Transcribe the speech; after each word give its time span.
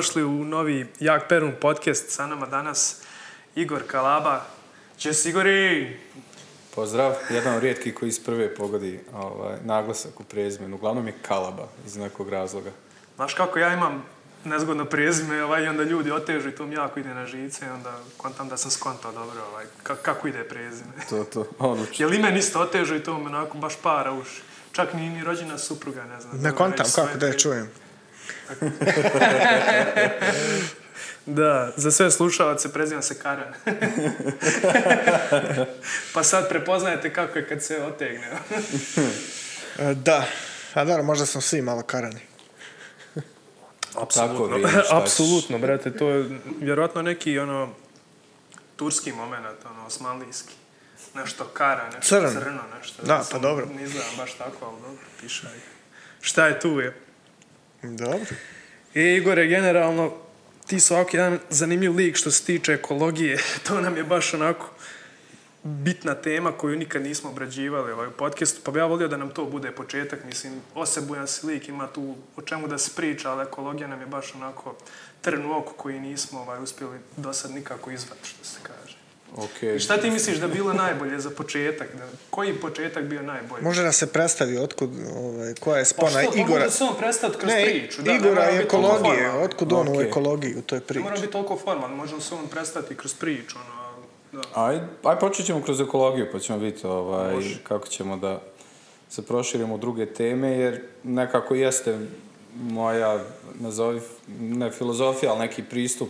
dobrodošli 0.00 0.24
u 0.24 0.44
novi 0.44 0.86
Jak 1.00 1.28
Perun 1.28 1.52
podcast. 1.60 2.10
Sa 2.10 2.26
nama 2.26 2.46
danas 2.46 3.02
Igor 3.54 3.82
Kalaba. 3.86 4.44
Čes 4.96 5.24
Igori! 5.24 5.96
Pozdrav, 6.74 7.14
jedan 7.30 7.54
od 7.54 7.62
rijetkih 7.62 7.94
koji 7.94 8.08
iz 8.08 8.24
prve 8.24 8.54
pogodi 8.54 9.00
ovaj, 9.14 9.56
naglasak 9.64 10.20
u 10.20 10.24
prezimenu. 10.24 10.76
Uglavnom 10.76 11.06
je 11.06 11.14
Kalaba 11.22 11.68
iz 11.86 11.96
nekog 11.96 12.28
razloga. 12.28 12.70
Znaš 13.16 13.34
kako 13.34 13.58
ja 13.58 13.72
imam 13.72 14.04
nezgodno 14.44 14.84
prezime 14.84 15.44
ovaj, 15.44 15.64
i 15.64 15.68
onda 15.68 15.82
ljudi 15.82 16.10
otežu 16.10 16.48
i 16.48 16.54
to 16.54 16.66
mi 16.66 16.74
jako 16.74 17.00
ide 17.00 17.14
na 17.14 17.26
žice 17.26 17.66
i 17.66 17.70
onda 17.70 17.98
kontam 18.16 18.48
da 18.48 18.56
sam 18.56 18.70
skontao 18.70 19.12
dobro 19.12 19.40
ovaj, 19.50 19.64
ka- 19.84 20.02
kako 20.02 20.28
ide 20.28 20.44
prezime. 20.44 20.92
To, 21.10 21.24
to, 21.24 21.46
odlično. 21.58 22.06
Jel 22.06 22.14
i 22.14 22.18
meni 22.18 22.38
isto 22.38 22.60
otežu 22.60 22.94
i 22.94 23.02
to 23.02 23.18
me 23.18 23.26
onako 23.26 23.58
baš 23.58 23.76
para 23.82 24.12
uši. 24.12 24.42
Čak 24.72 24.94
ni, 24.94 25.08
ni 25.08 25.24
rođena 25.24 25.58
supruga, 25.58 26.04
ne 26.04 26.20
znam. 26.20 26.40
Ne 26.40 26.52
kontam, 26.54 26.86
kako 26.94 27.18
da 27.18 27.26
je 27.26 27.38
čujem. 27.38 27.70
Da, 31.26 31.72
za 31.76 31.90
sve 31.90 32.10
slušalce 32.10 32.72
prezivam 32.72 33.02
se 33.02 33.18
Karan. 33.18 33.54
pa 36.14 36.22
sad 36.22 36.48
prepoznajete 36.48 37.12
kako 37.12 37.38
je 37.38 37.48
kad 37.48 37.62
se 37.64 37.82
otegne. 37.82 38.28
E, 39.78 39.94
Da, 39.94 40.24
a 40.74 40.84
dobro, 40.84 41.02
možda 41.02 41.26
smo 41.26 41.40
svi 41.40 41.62
malo 41.62 41.82
karani. 41.82 42.20
Ćeš. 44.70 44.86
Apsolutno, 44.90 45.58
brate, 45.64 45.96
to 45.96 46.08
je 46.08 46.24
vjerojatno 46.60 47.02
neki 47.02 47.38
ono 47.38 47.68
turski 48.76 49.12
moment, 49.12 49.46
ono, 49.70 49.86
osmanlijski. 49.86 50.54
Nešto 51.14 51.44
kara, 51.44 51.84
nešto 51.86 52.00
Crno. 52.16 52.30
crno, 52.30 52.60
nešto. 52.78 53.02
Da, 53.02 53.16
pa 53.16 53.24
Sam- 53.24 53.42
dobro. 53.42 53.66
Ne 53.66 53.86
znam 53.86 54.04
baš 54.16 54.34
tako, 54.34 54.66
ali 54.66 54.80
dobro, 54.80 55.04
piše. 55.20 55.46
Šta 56.20 56.46
je 56.46 56.60
tu 56.60 56.80
je? 56.80 56.96
Dobro. 57.82 58.26
E, 58.94 59.16
Igore, 59.16 59.46
generalno, 59.46 60.12
ti 60.66 60.80
su 60.80 60.94
ovako 60.94 61.16
jedan 61.16 61.38
zanimljiv 61.50 61.96
lik 61.96 62.16
što 62.16 62.30
se 62.30 62.44
tiče 62.44 62.72
ekologije. 62.72 63.38
To 63.68 63.80
nam 63.80 63.96
je 63.96 64.04
baš 64.04 64.34
onako 64.34 64.70
bitna 65.62 66.14
tema 66.14 66.52
koju 66.52 66.78
nikad 66.78 67.02
nismo 67.02 67.30
obrađivali 67.30 67.92
ovaj 67.92 68.10
podcast, 68.10 68.60
pa 68.64 68.72
bi 68.72 68.78
ja 68.78 68.86
volio 68.86 69.08
da 69.08 69.16
nam 69.16 69.30
to 69.30 69.44
bude 69.44 69.70
početak, 69.70 70.24
mislim, 70.24 70.52
osebujan 70.74 71.28
si 71.28 71.46
lik, 71.46 71.68
ima 71.68 71.86
tu 71.86 72.16
o 72.36 72.42
čemu 72.42 72.68
da 72.68 72.78
se 72.78 72.90
priča, 72.96 73.30
ali 73.30 73.42
ekologija 73.42 73.88
nam 73.88 74.00
je 74.00 74.06
baš 74.06 74.34
onako 74.34 74.74
trn 75.20 75.46
u 75.46 75.56
oku 75.56 75.72
koji 75.76 76.00
nismo 76.00 76.40
ovaj, 76.40 76.62
uspjeli 76.62 76.98
do 77.16 77.32
sad 77.32 77.50
nikako 77.50 77.90
izvati, 77.90 78.28
što 78.28 78.44
se 78.44 78.58
kaže. 78.62 78.79
Ok. 79.36 79.62
I 79.66 79.78
šta 79.78 79.96
ti 79.96 80.10
misliš 80.10 80.36
da 80.36 80.46
je 80.46 80.52
bilo 80.52 80.72
najbolje 80.72 81.18
za 81.18 81.30
početak? 81.30 81.88
Da, 81.94 82.04
koji 82.30 82.54
početak 82.54 83.04
bio 83.04 83.22
najbolji? 83.22 83.64
Može 83.64 83.82
da 83.82 83.92
se 83.92 84.06
predstavi 84.06 84.58
otkud, 84.58 84.90
ovaj, 85.16 85.54
koja 85.54 85.76
je 85.76 85.84
Pa 85.84 85.86
spona 85.86 86.10
što, 86.12 86.30
pa 86.32 86.38
Igora. 86.38 86.58
može 86.58 86.70
se 86.70 86.84
on 86.84 86.94
predstaviti 86.98 87.38
kroz 87.38 87.52
Ne, 87.52 87.64
priču. 87.64 88.02
Da, 88.02 88.10
ne 88.10 88.16
Igora 88.16 88.30
mora 88.30 88.50
i 88.50 88.58
biti 88.58 88.70
toliko 88.70 88.88
ekologije, 88.96 89.30
otkud 89.32 89.72
on 89.72 89.88
u 89.88 89.92
Ok. 89.92 90.00
ekologiji 90.00 90.54
u 90.54 90.62
toj 90.62 90.78
Ne 90.78 90.84
priči. 90.84 91.00
mora 91.00 91.16
biti 91.16 91.32
toliko 91.32 91.58
formalno, 91.58 91.96
može 91.96 92.20
se 92.20 92.34
on 92.34 92.46
predstaviti 92.46 92.94
kroz 92.94 93.14
priču, 93.14 93.56
ono, 93.58 93.90
da. 94.32 94.62
Aj, 94.62 94.80
aj 95.02 95.18
počet 95.18 95.46
ćemo 95.46 95.62
kroz 95.62 95.80
ekologiju, 95.80 96.26
pa 96.32 96.38
ćemo 96.38 96.58
vidjeti 96.58 96.86
ovaj, 96.86 97.34
Može. 97.34 97.58
kako 97.62 97.86
ćemo 97.88 98.16
da 98.16 98.40
se 99.10 99.22
proširimo 99.22 99.74
u 99.74 99.78
druge 99.78 100.06
teme, 100.06 100.50
jer 100.50 100.82
nekako 101.04 101.54
jeste 101.54 101.98
moja, 102.54 103.24
nazovi, 103.54 104.00
ne 104.40 104.70
filozofija, 104.70 105.32
ali 105.32 105.40
neki 105.40 105.62
pristup 105.62 106.08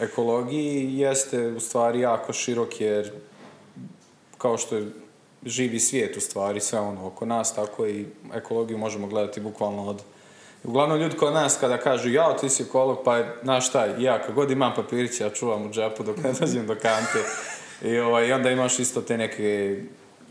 ekologiji 0.00 0.98
jeste 0.98 1.46
u 1.46 1.60
stvari 1.60 2.00
jako 2.00 2.32
širok, 2.32 2.80
jer 2.80 3.12
kao 4.38 4.58
što 4.58 4.76
je 4.76 4.90
živi 5.44 5.80
svijet 5.80 6.16
u 6.16 6.20
stvari, 6.20 6.60
sve 6.60 6.78
ono 6.78 7.06
oko 7.06 7.26
nas, 7.26 7.54
tako 7.54 7.86
i 7.86 8.06
ekologiju 8.34 8.78
možemo 8.78 9.06
gledati 9.06 9.40
bukvalno 9.40 9.88
od 9.88 10.02
Uglavnom 10.66 10.98
ljudi 10.98 11.16
kod 11.16 11.32
nas 11.32 11.56
kada 11.60 11.78
kažu 11.78 12.10
ja 12.10 12.36
ti 12.36 12.48
si 12.48 12.62
ekolog, 12.62 12.98
pa 13.04 13.24
znaš 13.42 13.68
šta, 13.68 13.84
ja 13.84 14.22
kad 14.22 14.34
god 14.34 14.50
imam 14.50 14.72
papirić, 14.76 15.20
ja 15.20 15.30
čuvam 15.30 15.66
u 15.66 15.70
džepu 15.70 16.02
dok 16.02 16.16
ne 16.16 16.32
dođem 16.40 16.66
do 16.66 16.74
kante. 16.74 17.22
I, 17.82 17.98
ovaj, 17.98 18.32
onda 18.32 18.50
imaš 18.50 18.78
isto 18.78 19.00
te 19.00 19.18
neke 19.18 19.80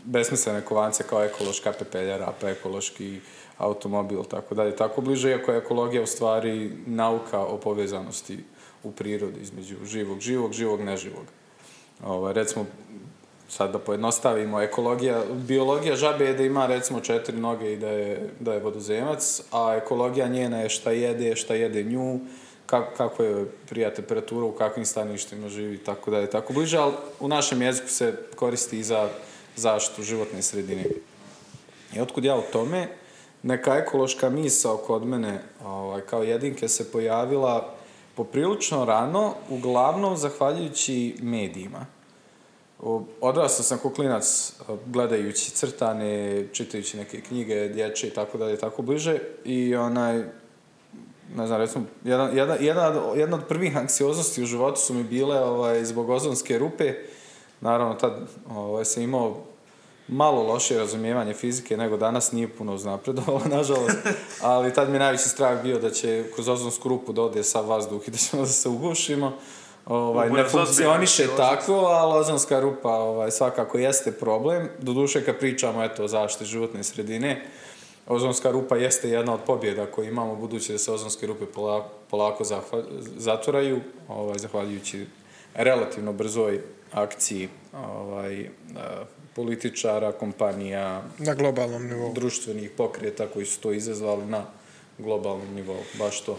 besmislene 0.04 0.60
kovance 0.60 1.04
kao 1.04 1.24
ekološka 1.24 1.72
pepeljara, 1.72 2.32
pa 2.40 2.48
ekološki 2.48 3.20
automobil, 3.58 4.24
tako 4.24 4.54
dalje. 4.54 4.76
Tako 4.76 5.00
bliže, 5.00 5.30
iako 5.30 5.52
je 5.52 5.58
ekologija 5.58 6.02
u 6.02 6.06
stvari 6.06 6.72
nauka 6.86 7.40
o 7.40 7.56
povezanosti 7.58 8.38
u 8.82 8.92
prirodi 8.92 9.40
između 9.40 9.76
živog, 9.84 10.20
živog, 10.20 10.52
živog, 10.52 10.80
neživog. 10.80 11.24
Ovaj, 12.04 12.32
recimo, 12.32 12.66
sad 13.48 13.72
da 13.72 13.78
pojednostavimo, 13.78 14.62
ekologija, 14.62 15.22
biologija 15.32 15.96
žabe 15.96 16.24
je 16.24 16.34
da 16.34 16.42
ima 16.42 16.66
recimo 16.66 17.00
četiri 17.00 17.36
noge 17.36 17.72
i 17.72 17.76
da 17.76 17.88
je, 17.88 18.30
da 18.40 18.54
je 18.54 18.60
vodozemac, 18.60 19.42
a 19.52 19.80
ekologija 19.82 20.28
njena 20.28 20.60
je 20.60 20.68
šta 20.68 20.90
jede, 20.90 21.36
šta 21.36 21.54
jede 21.54 21.84
nju, 21.84 22.20
kako, 22.66 22.96
kako 22.96 23.22
je 23.22 23.46
prija 23.68 23.94
temperatura, 23.94 24.46
u 24.46 24.52
kakvim 24.52 24.86
staništima 24.86 25.48
živi, 25.48 25.78
tako 25.78 26.10
da 26.10 26.18
je 26.18 26.30
tako 26.30 26.52
bliže, 26.52 26.78
ali 26.78 26.92
u 27.20 27.28
našem 27.28 27.62
jeziku 27.62 27.88
se 27.88 28.14
koristi 28.36 28.78
i 28.78 28.82
za 28.82 29.08
zaštitu 29.56 30.02
životne 30.02 30.42
sredine. 30.42 30.84
I 31.94 32.00
otkud 32.00 32.24
ja 32.24 32.36
u 32.36 32.42
tome, 32.52 32.88
neka 33.42 33.76
ekološka 33.76 34.30
misao 34.30 34.76
kod 34.76 35.06
mene 35.06 35.42
ovaj, 35.64 36.00
kao 36.00 36.22
jedinke 36.22 36.68
se 36.68 36.92
pojavila 36.92 37.75
poprilično 38.16 38.84
rano, 38.84 39.34
uglavnom 39.50 40.16
zahvaljujući 40.16 41.16
medijima. 41.22 41.86
Odrastao 43.20 43.64
sam 43.64 43.78
kao 43.78 43.90
klinac 43.90 44.52
e, 44.60 44.72
gledajući 44.86 45.50
crtane, 45.50 46.46
čitajući 46.52 46.96
neke 46.96 47.20
knjige 47.20 47.68
dječje 47.68 48.08
i 48.08 48.14
tako 48.14 48.38
dalje, 48.38 48.58
tako 48.58 48.82
bliže 48.82 49.18
i 49.44 49.76
onaj, 49.76 50.16
ne 51.36 51.46
znam, 51.46 51.60
recimo, 51.60 51.84
jedan, 52.04 52.36
jedna, 52.60 52.88
od- 52.88 53.18
jedna 53.18 53.36
od 53.36 53.44
prvih 53.48 53.76
anksioznosti 53.76 54.42
u 54.42 54.46
životu 54.46 54.80
su 54.80 54.94
mi 54.94 55.04
bile 55.04 55.40
ovaj, 55.40 55.84
zbog 55.84 56.10
ozonske 56.10 56.58
rupe. 56.58 56.94
Naravno, 57.60 57.94
tad 57.94 58.28
ovaj, 58.50 58.84
sam 58.84 59.02
imao 59.02 59.44
malo 60.08 60.42
lošije 60.42 60.78
razumijevanje 60.78 61.34
fizike 61.34 61.76
nego 61.76 61.96
danas, 61.96 62.32
nije 62.32 62.48
puno 62.48 62.74
uznapredovalo, 62.74 63.40
nažalost, 63.56 63.96
ali 64.42 64.74
tad 64.74 64.88
mi 64.88 64.94
je 64.94 65.00
najveći 65.00 65.28
strah 65.28 65.62
bio 65.62 65.78
da 65.78 65.90
će 65.90 66.24
kroz 66.34 66.48
ozonsku 66.48 66.88
rupu 66.88 67.12
da 67.12 67.22
ode 67.22 67.42
sav 67.42 67.68
vazduh 67.68 68.08
i 68.08 68.10
da 68.10 68.16
ćemo 68.18 68.42
da 68.42 68.48
se 68.48 68.68
ugušimo. 68.68 69.32
Ovaj, 69.86 70.30
ne 70.30 70.44
funkcioniše 70.44 71.26
tako, 71.36 71.74
ali 71.74 72.20
ozonska 72.20 72.60
rupa 72.60 72.90
ovaj, 72.90 73.30
svakako 73.30 73.78
jeste 73.78 74.12
problem. 74.12 74.68
Doduše 74.78 75.24
kad 75.24 75.38
pričamo 75.38 75.84
eto, 75.84 76.04
o 76.04 76.08
zaštiti 76.08 76.44
životne 76.44 76.84
sredine, 76.84 77.46
ozonska 78.06 78.50
rupa 78.50 78.76
jeste 78.76 79.10
jedna 79.10 79.34
od 79.34 79.40
pobjeda 79.46 79.86
koje 79.86 80.08
imamo, 80.08 80.36
budući 80.36 80.72
da 80.72 80.78
se 80.78 80.92
ozonske 80.92 81.26
rupe 81.26 81.46
polako, 81.46 81.88
polako 82.10 82.44
zahva- 82.44 82.84
zatvoraju, 83.16 83.80
ovaj, 84.08 84.38
zahvaljujući 84.38 85.06
relativno 85.54 86.12
brzoj 86.12 86.60
akciji 86.92 87.48
ovaj, 87.72 88.50
političara, 89.36 90.12
kompanija, 90.12 91.02
Na 91.18 91.34
globalnom 91.34 91.86
nivou. 91.86 92.12
društvenih 92.12 92.70
pokreta 92.70 93.26
koji 93.26 93.46
su 93.46 93.60
to 93.60 93.72
izazvali 93.72 94.26
na 94.26 94.44
globalnom 94.98 95.54
nivou, 95.54 95.80
baš 95.98 96.20
to. 96.20 96.38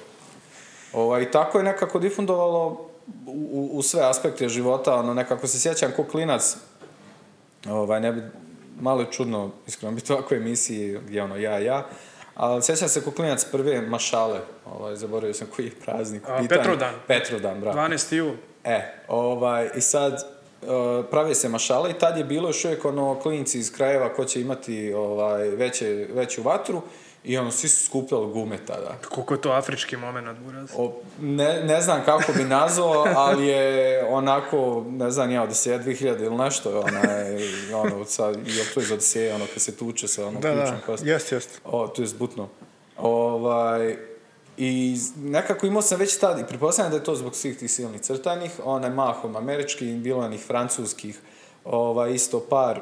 Ovaj, 0.93 1.31
tako 1.31 1.57
je 1.57 1.63
nekako 1.63 1.99
difundovalo 1.99 2.89
u, 3.27 3.69
u, 3.73 3.81
sve 3.81 4.09
aspekte 4.09 4.49
života, 4.49 4.95
ono, 4.95 5.13
nekako 5.13 5.47
se 5.47 5.59
sjećam 5.59 5.91
ko 5.95 6.03
klinac, 6.03 6.57
ovaj, 7.69 8.01
ne 8.01 8.11
bi, 8.11 8.21
malo 8.79 9.01
je 9.01 9.11
čudno, 9.11 9.51
iskreno 9.67 9.95
biti 9.95 10.13
u 10.13 10.15
ovakvoj 10.15 10.37
emisiji 10.37 10.99
gdje 11.07 11.23
ono 11.23 11.35
ja, 11.35 11.59
ja, 11.59 11.87
ali 12.35 12.63
sjećam 12.63 12.89
se 12.89 13.03
ko 13.03 13.11
klinac 13.11 13.45
prve 13.51 13.81
mašale, 13.81 14.39
ovaj, 14.65 14.95
zaboravio 14.95 15.33
sam 15.33 15.47
koji 15.55 15.65
je 15.65 15.71
praznik. 15.85 16.23
A, 16.23 16.37
pitanju. 16.41 16.47
Petrovdan. 16.49 16.95
Petrovdan, 17.07 17.61
bravo. 17.61 17.77
12. 17.77 18.15
jul. 18.15 18.33
E, 18.63 18.93
ovaj, 19.07 19.69
i 19.75 19.81
sad 19.81 20.36
prave 21.11 21.35
se 21.35 21.49
mašale 21.49 21.91
i 21.91 21.93
tad 21.93 22.17
je 22.17 22.23
bilo 22.23 22.49
još 22.49 22.65
uvijek 22.65 22.85
ono 22.85 23.19
klinci 23.19 23.59
iz 23.59 23.71
krajeva 23.75 24.13
ko 24.13 24.25
će 24.25 24.41
imati 24.41 24.93
ovaj, 24.93 25.49
veće, 25.49 26.07
veću 26.13 26.43
vatru 26.43 26.81
i 27.23 27.37
ono, 27.37 27.51
svi 27.51 27.69
su 27.69 27.85
skupljali 27.85 28.27
gume 28.27 28.57
tada. 28.67 28.95
Koliko 29.09 29.33
je 29.33 29.41
to 29.41 29.51
afrički 29.51 29.97
moment, 29.97 30.39
buraz. 30.39 30.69
O, 30.77 30.93
ne, 31.21 31.63
ne 31.63 31.81
znam 31.81 32.01
kako 32.05 32.33
bi 32.33 32.43
nazvao, 32.43 33.05
ali 33.15 33.47
je 33.47 34.05
onako, 34.05 34.85
ne 34.89 35.11
znam 35.11 35.31
ja, 35.31 35.43
Odiseja 35.43 35.79
2000 35.79 36.25
ili 36.25 36.35
nešto, 36.35 36.79
onaj, 36.79 37.37
ono, 37.73 38.05
sad, 38.05 38.47
i 38.47 38.73
to 38.73 38.79
iz 38.81 38.91
Odiseja, 38.91 39.35
ono, 39.35 39.45
kad 39.53 39.61
se 39.61 39.75
tuče 39.77 40.07
sa 40.07 40.27
ono 40.27 40.39
Da, 40.39 40.49
da, 40.55 40.61
ključom 40.61 40.77
kostom. 40.85 41.07
jest, 41.07 41.31
jest. 41.31 41.61
O, 41.65 41.87
to 41.87 42.01
je 42.01 42.07
zbutno. 42.07 42.47
Ovaj, 42.97 43.97
I 44.57 44.97
nekako 45.23 45.67
imao 45.67 45.81
sam 45.81 45.99
već 45.99 46.17
tad, 46.17 46.39
i 46.39 46.43
pretpostavljam 46.47 46.91
da 46.91 46.97
je 46.97 47.03
to 47.03 47.15
zbog 47.15 47.35
svih 47.35 47.57
tih 47.57 47.71
silnih 47.71 48.01
crtanih, 48.01 48.51
onaj 48.63 48.89
mahom 48.89 49.35
američkih, 49.35 49.95
bilo 49.95 50.25
onih 50.25 50.45
francuskih, 50.45 51.19
ovaj, 51.65 52.13
isto 52.13 52.39
par, 52.39 52.81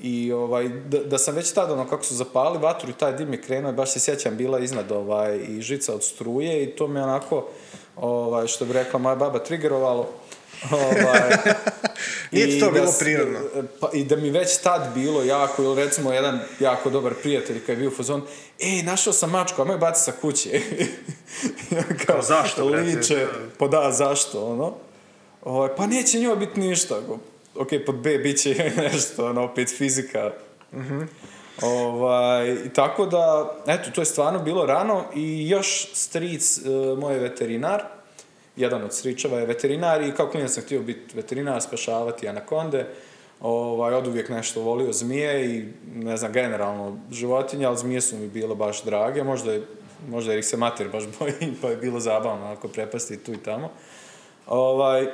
i 0.00 0.32
ovaj, 0.32 0.68
da, 0.68 0.98
da 0.98 1.18
sam 1.18 1.34
već 1.34 1.52
tada, 1.52 1.72
ono, 1.72 1.88
kako 1.88 2.04
su 2.04 2.14
zapali 2.14 2.58
vatru 2.58 2.90
i 2.90 2.92
taj 2.92 3.16
dim 3.16 3.32
je 3.32 3.42
krenuo, 3.42 3.72
baš 3.72 3.92
se 3.92 4.00
sjećam, 4.00 4.36
bila 4.36 4.58
iznad 4.58 4.92
ovaj, 4.92 5.40
i 5.48 5.60
žica 5.60 5.94
od 5.94 6.04
struje 6.04 6.64
i 6.64 6.76
to 6.76 6.88
me 6.88 7.02
onako, 7.02 7.48
ovaj, 7.96 8.46
što 8.46 8.64
bi 8.64 8.72
rekla 8.72 8.98
moja 8.98 9.16
baba, 9.16 9.38
triggerovalo. 9.38 10.08
Ovaj, 10.70 11.30
Nije 12.32 12.60
to 12.60 12.70
bilo 12.70 12.92
prirodno? 12.98 13.38
Pa, 13.80 13.90
I 13.92 14.04
da 14.04 14.16
mi 14.16 14.30
već 14.30 14.56
tad 14.56 14.94
bilo 14.94 15.22
jako, 15.22 15.62
ili 15.62 15.84
recimo 15.84 16.12
jedan 16.12 16.40
jako 16.60 16.90
dobar 16.90 17.14
prijatelj 17.14 17.60
kad 17.60 17.68
je 17.68 17.76
bio 17.76 17.88
u 17.88 17.94
fazon, 17.94 18.22
ej, 18.60 18.82
našao 18.82 19.12
sam 19.12 19.30
mačku, 19.30 19.62
a 19.62 19.64
me 19.64 19.76
baci 19.76 20.04
sa 20.04 20.12
kuće. 20.20 20.50
On 21.70 21.98
Kao, 22.06 22.22
zašto, 22.22 22.68
brate? 22.68 22.82
Liče, 22.82 23.26
pa 23.58 23.68
da, 23.68 23.92
zašto, 23.92 24.46
ono. 24.46 24.74
Ovaj, 25.44 25.70
pa 25.76 25.86
neće 25.86 26.18
njoj 26.18 26.36
biti 26.36 26.60
ništa. 26.60 27.00
Ok, 27.54 27.68
pod 27.86 27.94
B 27.94 28.18
bit 28.18 28.42
će 28.42 28.54
nešto, 28.92 29.26
ono, 29.26 29.44
opet 29.44 29.74
fizika. 29.78 30.30
Ovaj, 31.62 32.52
i 32.52 32.68
tako 32.68 33.06
da, 33.06 33.54
eto, 33.66 33.90
to 33.90 34.00
je 34.00 34.04
stvarno 34.04 34.38
bilo 34.38 34.66
rano 34.66 35.04
i 35.14 35.48
još 35.48 35.88
stric, 35.94 36.58
e, 36.58 36.70
moj 36.98 37.18
veterinar, 37.18 37.82
jedan 38.56 38.84
od 38.84 38.92
stričeva 38.94 39.38
je 39.38 39.46
veterinar 39.46 40.02
i 40.02 40.12
kao 40.12 40.28
klinac 40.28 40.50
sam 40.50 40.62
htio 40.62 40.82
biti 40.82 41.16
veterinar, 41.16 41.62
spašavati 41.62 42.28
anakonde. 42.28 42.86
Ovaj, 43.40 43.94
od 43.94 44.06
uvijek 44.06 44.28
nešto 44.28 44.60
volio 44.60 44.92
zmije 44.92 45.56
i 45.56 45.64
ne 45.94 46.16
znam, 46.16 46.32
generalno 46.32 46.98
životinje, 47.10 47.66
ali 47.66 47.76
zmije 47.76 48.00
su 48.00 48.16
mi 48.16 48.28
bile 48.28 48.54
baš 48.54 48.84
drage, 48.84 49.24
možda, 49.24 49.52
je, 49.52 49.62
možda 50.08 50.32
jer 50.32 50.38
ih 50.38 50.46
se 50.46 50.56
mater 50.56 50.88
baš 50.88 51.04
boji, 51.18 51.54
pa 51.62 51.68
je 51.68 51.76
bilo 51.76 52.00
zabavno 52.00 52.46
ako 52.46 52.68
prepasti 52.68 53.16
tu 53.16 53.32
i 53.32 53.36
tamo. 53.36 53.70
Ovaj, 54.46 55.06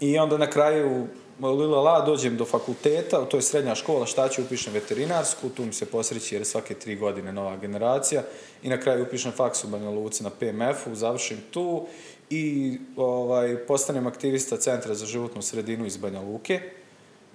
i 0.00 0.18
onda 0.18 0.38
na 0.38 0.50
kraju, 0.50 1.06
lila 1.40 1.80
la, 1.80 2.00
dođem 2.00 2.36
do 2.36 2.44
fakulteta, 2.44 3.24
to 3.24 3.36
je 3.36 3.42
srednja 3.42 3.74
škola, 3.74 4.06
šta 4.06 4.28
ću, 4.28 4.42
upišem 4.42 4.72
veterinarsku, 4.72 5.48
tu 5.48 5.64
mi 5.64 5.72
se 5.72 5.86
posreći 5.86 6.34
jer 6.34 6.40
je 6.40 6.46
svake 6.46 6.74
tri 6.74 6.96
godine 6.96 7.32
nova 7.32 7.56
generacija 7.56 8.22
i 8.62 8.68
na 8.68 8.80
kraju 8.80 9.02
upišem 9.04 9.32
faks 9.32 9.64
u 9.64 9.68
Banja 9.68 9.90
Luci 9.90 10.24
na 10.24 10.30
PMF-u, 10.30 10.94
završim 10.94 11.38
tu 11.50 11.86
i 12.34 12.78
ovaj, 12.96 13.56
postanem 13.66 14.06
aktivista 14.06 14.56
Centra 14.56 14.94
za 14.94 15.06
životnu 15.06 15.42
sredinu 15.42 15.86
iz 15.86 15.96
Banja 15.96 16.20
Luke. 16.20 16.60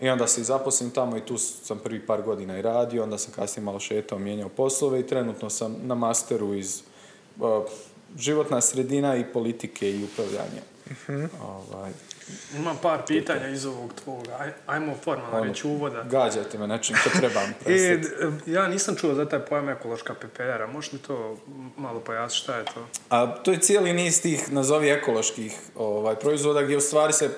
I 0.02 0.10
onda 0.10 0.28
se 0.28 0.42
i 0.42 0.44
zaposlim 0.44 0.92
tamo 0.92 1.18
i 1.18 1.26
tu 1.26 1.38
sam 1.38 1.80
prvi 1.80 2.06
par 2.06 2.22
godina 2.22 2.60
i 2.60 2.62
radio, 2.62 3.04
onda 3.04 3.18
sam 3.18 3.34
kasnije 3.34 3.66
malo 3.66 3.80
šetao, 3.80 4.20
mijenjao 4.20 4.50
poslove 4.50 5.00
i 5.00 5.08
trenutno 5.08 5.50
sam 5.50 5.76
na 5.84 5.96
masteru 5.96 6.54
iz 6.54 6.82
uh, 7.40 7.64
životna 8.18 8.62
sredina 8.62 9.16
i 9.16 9.34
politike 9.34 9.92
i 9.92 10.04
upravljanja. 10.04 10.62
Ovaj, 11.44 11.92
Imam 12.56 12.78
par 12.82 13.00
pitanja 13.08 13.48
iz 13.48 13.66
ovog 13.66 13.94
tvog, 14.04 14.28
aj, 14.40 14.52
ajmo 14.68 14.96
formalno 15.04 15.44
reći 15.44 15.68
uvoda. 15.68 16.04
gađajte 16.04 16.58
me 16.58 16.68
nečim 16.68 16.96
što 16.96 17.10
trebam. 17.10 17.54
E, 17.66 18.00
ja 18.46 18.68
nisam 18.68 18.96
čuo 18.96 19.14
za 19.14 19.30
taj 19.30 19.40
pojam 19.40 19.70
ekološka 19.70 20.14
pepelera, 20.14 20.68
možeš 20.68 20.92
mi 20.92 21.00
to 21.00 21.38
malo 21.78 22.00
pojasniti 22.00 22.44
šta 22.44 22.56
je 22.56 22.66
to? 22.66 22.88
A 23.10 23.34
to 23.34 23.52
je 23.52 23.60
cijeli 23.60 23.94
niz 23.94 24.22
tih, 24.22 24.52
nazovi 24.52 24.90
ekoloških 24.90 25.58
ovaj, 25.76 26.16
proizvoda 26.16 26.62
gdje 26.62 26.78
u 26.78 26.82
stvari 26.82 27.14
se, 27.14 27.30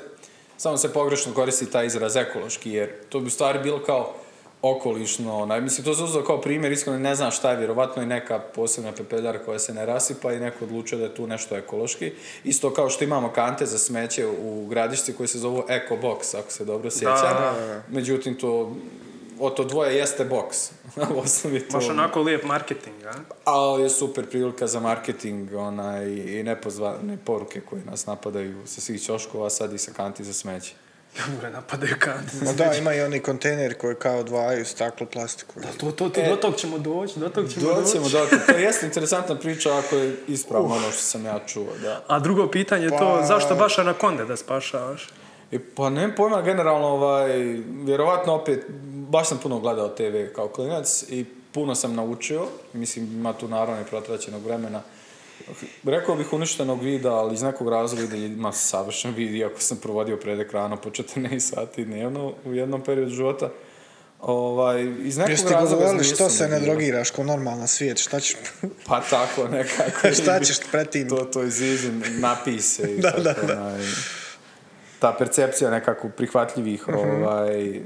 samo 0.58 0.78
se 0.78 0.94
pogrešno 0.94 1.34
koristi 1.34 1.72
taj 1.72 1.86
izraz 1.86 2.16
ekološki, 2.16 2.72
jer 2.72 2.90
to 3.10 3.20
bi 3.20 3.28
u 3.28 3.30
stvari 3.30 3.60
bilo 3.60 3.84
kao 3.84 4.16
okolišno, 4.62 5.38
onaj, 5.38 5.62
mislim, 5.62 5.86
to 5.86 5.94
se 5.94 6.04
uzeo 6.04 6.24
kao 6.24 6.42
primjer, 6.42 6.72
iskreno 6.72 7.00
ne 7.00 7.16
znam 7.16 7.32
šta 7.32 7.52
je, 7.52 7.58
vjerovatno 7.58 8.02
je 8.02 8.06
neka 8.08 8.40
posebna 8.40 8.92
pepeljara 8.92 9.40
koja 9.40 9.60
se 9.60 9.74
ne 9.74 9.86
rasipa 9.86 10.34
i 10.34 10.40
neko 10.40 10.66
odlučio 10.66 10.98
da 10.98 11.04
je 11.04 11.16
tu 11.16 11.28
nešto 11.28 11.58
ekološki. 11.58 12.12
Isto 12.44 12.74
kao 12.74 12.90
što 12.90 13.04
imamo 13.04 13.30
kante 13.32 13.66
za 13.66 13.78
smeće 13.78 14.28
u 14.28 14.66
gradišci 14.70 15.14
koje 15.14 15.28
se 15.28 15.40
zovu 15.40 15.64
Eco 15.70 15.96
Box, 15.96 16.38
ako 16.40 16.52
se 16.52 16.66
dobro 16.66 16.92
sjećam. 16.92 17.16
da, 17.16 17.54
da. 17.68 17.82
Međutim, 17.90 18.36
to, 18.36 18.76
od 19.40 19.56
to 19.56 19.64
dvoje 19.64 19.96
jeste 19.96 20.26
box. 20.26 20.72
Osnovi 21.24 21.60
to- 21.60 21.78
Baš 21.78 21.90
onako 21.90 22.22
lijep 22.22 22.44
marketing, 22.44 22.96
a? 23.06 23.14
ali 23.44 23.84
je 23.84 23.90
super 23.90 24.30
prilika 24.30 24.68
za 24.68 24.80
marketing 24.80 25.54
onaj, 25.56 26.06
i 26.10 26.44
nepozvane 26.44 27.18
poruke 27.26 27.62
koje 27.62 27.82
nas 27.86 28.06
napadaju 28.06 28.58
sa 28.66 28.82
svih 28.82 29.02
ćoškova, 29.04 29.50
sad 29.50 29.74
i 29.74 29.78
sa 29.78 29.92
kanti 29.92 30.24
za 30.24 30.34
smeće. 30.34 30.74
Jure, 31.18 31.50
napadaju 31.50 31.96
kanti. 32.00 32.36
Ma 32.46 32.52
da, 32.54 32.74
ima 32.74 32.94
i 32.94 33.02
oni 33.02 33.20
kontejneri 33.20 33.74
koji 33.74 33.96
kao 33.96 34.20
odvajaju 34.20 34.66
staklo, 34.66 35.06
plastiku. 35.06 35.54
To, 35.80 35.92
to, 35.92 36.10
to, 36.10 36.22
do 36.30 36.36
tog 36.36 36.56
ćemo 36.56 36.78
doći, 36.78 37.20
do 37.20 37.30
tog 37.30 37.50
ćemo 37.50 37.74
doći. 37.74 37.82
Doćemo 37.82 38.10
do 38.10 38.28
To 38.48 38.58
jeste 38.58 38.86
interesantna 38.90 39.36
priča 39.36 39.78
ako 39.78 39.96
je 39.96 40.16
ispravno 40.28 40.76
ono 40.76 40.92
što 40.92 41.02
sam 41.02 41.26
ja 41.26 41.40
čuo, 41.48 41.68
da. 41.82 42.04
A 42.08 42.20
drugo 42.20 42.48
pitanje 42.48 42.84
je 42.84 42.90
to, 42.90 43.18
Pa- 43.20 43.26
zašto 43.26 43.56
baš 43.56 43.78
anakonde 43.78 44.26
da 44.26 44.38
spašavaš? 44.38 45.10
I 45.52 45.60
pa 45.60 45.90
nemam 45.90 46.14
pojma, 46.18 46.42
generalno, 46.42 46.88
ovaj, 46.88 47.32
vjerovatno 47.84 48.34
opet, 48.34 48.66
baš 49.10 49.28
sam 49.30 49.38
puno 49.38 49.60
gledao 49.60 49.88
TV 49.88 50.34
kao 50.36 50.48
klinac 50.48 51.04
i 51.10 51.26
puno 51.52 51.76
sam 51.76 51.96
naučio, 51.96 52.46
mislim, 52.74 53.06
ima 53.06 53.34
tu 53.34 53.48
naravno 53.48 53.82
i 53.82 53.86
protraćenog 53.86 54.44
vremena. 54.44 54.82
Rekao 55.84 56.16
bih 56.16 56.34
uništenog 56.34 56.84
vida, 56.84 57.14
ali 57.14 57.34
iz 57.34 57.42
nekog 57.42 57.70
razloga 57.70 58.16
ima 58.16 58.52
savršen 58.52 59.14
vid, 59.14 59.34
iako 59.36 59.60
sam 59.60 59.78
provodio 59.78 60.18
pred 60.18 60.40
ekranom 60.40 60.78
po 60.84 60.90
14 60.90 61.40
sati 61.40 61.86
dnevno 61.86 62.34
u 62.46 62.54
jednom 62.54 62.82
periodu 62.82 63.12
života. 63.12 63.50
Ovaj, 64.22 64.94
iz 65.04 65.18
nekog 65.18 65.52
razloga 65.52 65.84
govorili 65.84 66.04
što 66.04 66.30
se 66.30 66.48
ne 66.48 66.60
drogiraš 66.60 67.12
ko 67.12 67.24
normalna 67.24 67.68
svijet, 67.68 67.98
šta 67.98 68.20
ćeš... 68.20 68.36
Pa 68.88 69.02
tako 69.10 69.48
nekako. 69.48 70.08
Šta 70.22 70.40
ćeš 70.40 70.58
pred 70.72 70.90
tim? 70.90 71.10
To, 71.10 71.18
to 71.18 71.44
iziđem, 71.44 72.04
napise 72.20 72.94
i 72.94 73.02
Da, 73.02 73.12
tako, 73.12 73.46
da, 73.48 73.56
da. 73.56 73.62
onaj, 73.62 73.86
ta 75.02 75.16
percepcija 75.18 75.70
nekako 75.70 76.10
prihvatljivih 76.10 76.88
ovaj, 76.88 77.76
eh, 77.76 77.82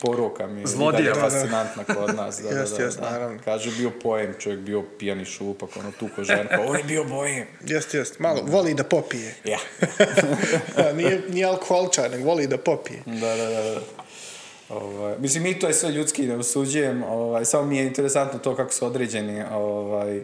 poruka 0.00 0.46
mi 0.46 0.60
je 0.60 0.66
Zlodija. 0.66 1.14
Da, 1.14 1.20
da. 1.20 1.20
fascinantna 1.20 1.84
kod 1.84 2.16
nas. 2.16 2.40
Da, 2.42 2.48
Jest, 2.48 2.72
da, 2.72 2.78
da, 2.78 2.84
jest, 2.84 3.00
da. 3.00 3.10
naravno. 3.10 3.38
Kaže, 3.44 3.70
bio 3.78 3.90
pojem, 4.02 4.34
čovjek 4.38 4.60
bio 4.60 4.82
pijani 4.98 5.24
šupak, 5.24 5.76
ono, 5.76 5.92
tuko 5.98 6.24
žen, 6.24 6.48
pa 6.50 6.60
on 6.60 6.76
je 6.76 6.84
bio 6.84 7.04
bojem. 7.04 7.46
Jest, 7.66 7.94
jest, 7.94 8.18
malo, 8.18 8.42
voli 8.46 8.74
da 8.74 8.84
popije. 8.84 9.34
Ja. 9.44 9.58
A, 10.76 10.92
nije, 10.92 11.22
nije 11.28 11.46
alkoholčar, 11.46 12.10
nego 12.10 12.24
voli 12.24 12.46
da 12.46 12.58
popije. 12.58 13.02
da, 13.06 13.36
da, 13.36 13.46
da. 13.48 13.62
da. 13.62 13.80
Ovaj, 14.68 15.14
mislim, 15.18 15.42
mi 15.42 15.58
to 15.58 15.66
je 15.66 15.74
sve 15.74 15.90
ljudski, 15.90 16.26
ne 16.26 16.36
osuđujem, 16.36 17.02
ovaj, 17.02 17.44
samo 17.44 17.64
mi 17.64 17.76
je 17.76 17.86
interesantno 17.86 18.38
to 18.38 18.56
kako 18.56 18.72
su 18.72 18.86
određeni, 18.86 19.42
ovaj, 19.52 20.22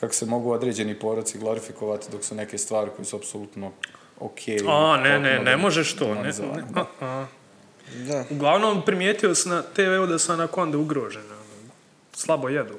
kako 0.00 0.14
se 0.14 0.26
mogu 0.26 0.50
određeni 0.52 0.98
poroci 0.98 1.38
glorifikovati 1.38 2.06
dok 2.12 2.24
su 2.24 2.34
neke 2.34 2.58
stvari 2.58 2.90
koje 2.96 3.04
su 3.04 3.16
apsolutno 3.16 3.72
okej. 4.24 4.58
A, 4.68 4.96
ne, 4.96 5.18
ne, 5.18 5.38
ne 5.40 5.56
možeš 5.56 5.92
to. 5.92 6.14
Ne, 6.14 6.22
ne, 6.22 6.32
da. 6.70 6.86
a. 7.00 7.26
Da. 7.98 8.24
Uglavnom, 8.30 8.82
primijetio 8.82 9.34
sam 9.34 9.52
na 9.52 9.62
TV-u 9.64 10.06
da 10.06 10.18
su 10.18 10.32
anakonde 10.32 10.76
ugrožene. 10.76 11.24
ono, 11.26 11.70
Slabo 12.12 12.48
jedu. 12.48 12.74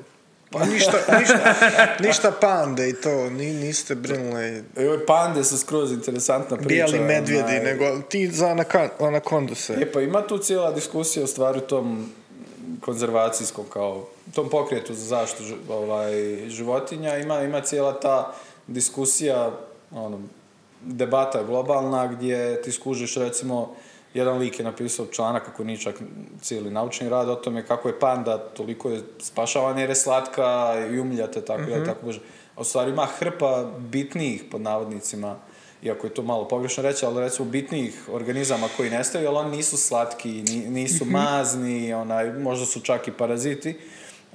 Pa 0.51 0.65
ništa, 0.65 0.91
ništa, 1.19 1.55
ništa 2.00 2.31
pande 2.31 2.89
i 2.89 2.93
to, 2.93 3.29
ni, 3.29 3.46
niste 3.46 3.96
brinuli 3.96 4.63
E, 4.75 4.89
ove 4.89 5.05
pande 5.05 5.43
su 5.43 5.58
skroz 5.58 5.91
interesantna 5.91 6.58
priča. 6.58 6.67
bijeli 6.67 7.00
medvjedi, 7.00 7.43
onaj. 7.43 7.63
nego 7.63 8.00
ti 8.01 8.27
za 8.27 8.46
anaka- 8.48 8.89
anakondu 9.00 9.55
se. 9.55 9.74
E 9.74 9.91
pa 9.91 10.01
ima 10.01 10.22
tu 10.22 10.38
cijela 10.38 10.72
diskusija 10.72 11.24
u 11.24 11.27
stvari 11.27 11.62
tom 11.62 12.10
konzervacijskom 12.79 13.65
kao 13.69 14.08
tom 14.34 14.50
pokretu 14.50 14.93
za 14.93 15.05
zaštitu 15.05 15.43
ovaj, 15.69 16.13
životinja 16.48 17.17
ima, 17.17 17.41
ima 17.41 17.62
cijela 17.62 18.00
ta 18.00 18.34
diskusija 18.67 19.51
ono, 19.91 20.19
debata 20.86 21.44
globalna 21.44 22.08
gdje 22.08 22.62
ti 22.62 22.72
skužiš 22.72 23.15
recimo 23.15 23.75
jedan 24.13 24.38
lik 24.38 24.60
je 24.60 24.65
napisao 24.65 25.06
članak 25.06 25.46
kako 25.46 25.63
nije 25.63 25.77
čak 25.77 25.96
cijeli 26.42 26.72
naučni 26.72 27.10
rad 27.10 27.30
o 27.30 27.36
tome 27.36 27.65
kako 27.65 27.88
je 27.88 28.00
panda 28.00 28.38
toliko 28.38 28.89
je 28.89 29.01
spašavana 29.20 29.82
jer 29.82 29.89
je 29.89 29.96
slatka 29.96 30.74
i 30.94 31.00
umiljate 31.00 31.42
tako 31.42 31.63
da 31.70 31.86
tako 31.86 32.06
može. 32.06 32.20
A 32.56 32.62
u 32.62 32.63
stvari 32.63 32.92
ima 32.92 33.06
hrpa 33.06 33.72
bitnijih 33.80 34.44
pod 34.51 34.62
navodnicima 34.62 35.36
iako 35.84 36.08
je 36.08 36.13
to 36.13 36.22
malo 36.22 36.48
pogrešno 36.48 36.84
reći, 36.84 37.06
ali 37.06 37.22
recimo 37.22 37.50
bitnijih 37.50 38.10
organizama 38.12 38.68
koji 38.77 38.89
nestaju, 38.89 39.27
ali 39.27 39.38
oni 39.38 39.58
nisu 39.58 39.77
slatki, 39.77 40.30
ni- 40.30 40.70
nisu 40.70 41.06
mazni, 41.06 41.94
onaj, 41.94 42.34
možda 42.34 42.65
su 42.65 42.80
čak 42.80 43.08
i 43.08 43.12
paraziti, 43.12 43.77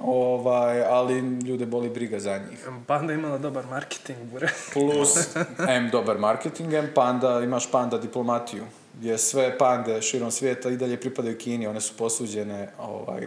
ovaj, 0.05 0.83
ali 0.83 1.19
ljude 1.19 1.67
boli 1.67 1.91
briga 1.91 2.21
za 2.21 2.39
njih. 2.39 2.69
Panda 2.87 3.13
imala 3.13 3.39
dobar 3.39 3.67
marketing, 3.67 4.19
bure. 4.33 4.49
Plus, 4.73 5.29
M 5.69 5.91
dobar 5.93 6.19
marketing, 6.19 6.73
M 6.73 6.89
panda, 6.95 7.41
imaš 7.45 7.71
panda 7.71 7.99
diplomatiju, 7.99 8.65
gdje 8.99 9.19
sve 9.19 9.59
pande 9.59 10.03
širom 10.03 10.31
svijeta 10.31 10.71
i 10.71 10.77
dalje 10.77 11.01
pripadaju 11.01 11.39
Kini, 11.39 11.67
one 11.67 11.81
su 11.81 11.97
posuđene 11.97 12.69
ovaj, 12.79 13.27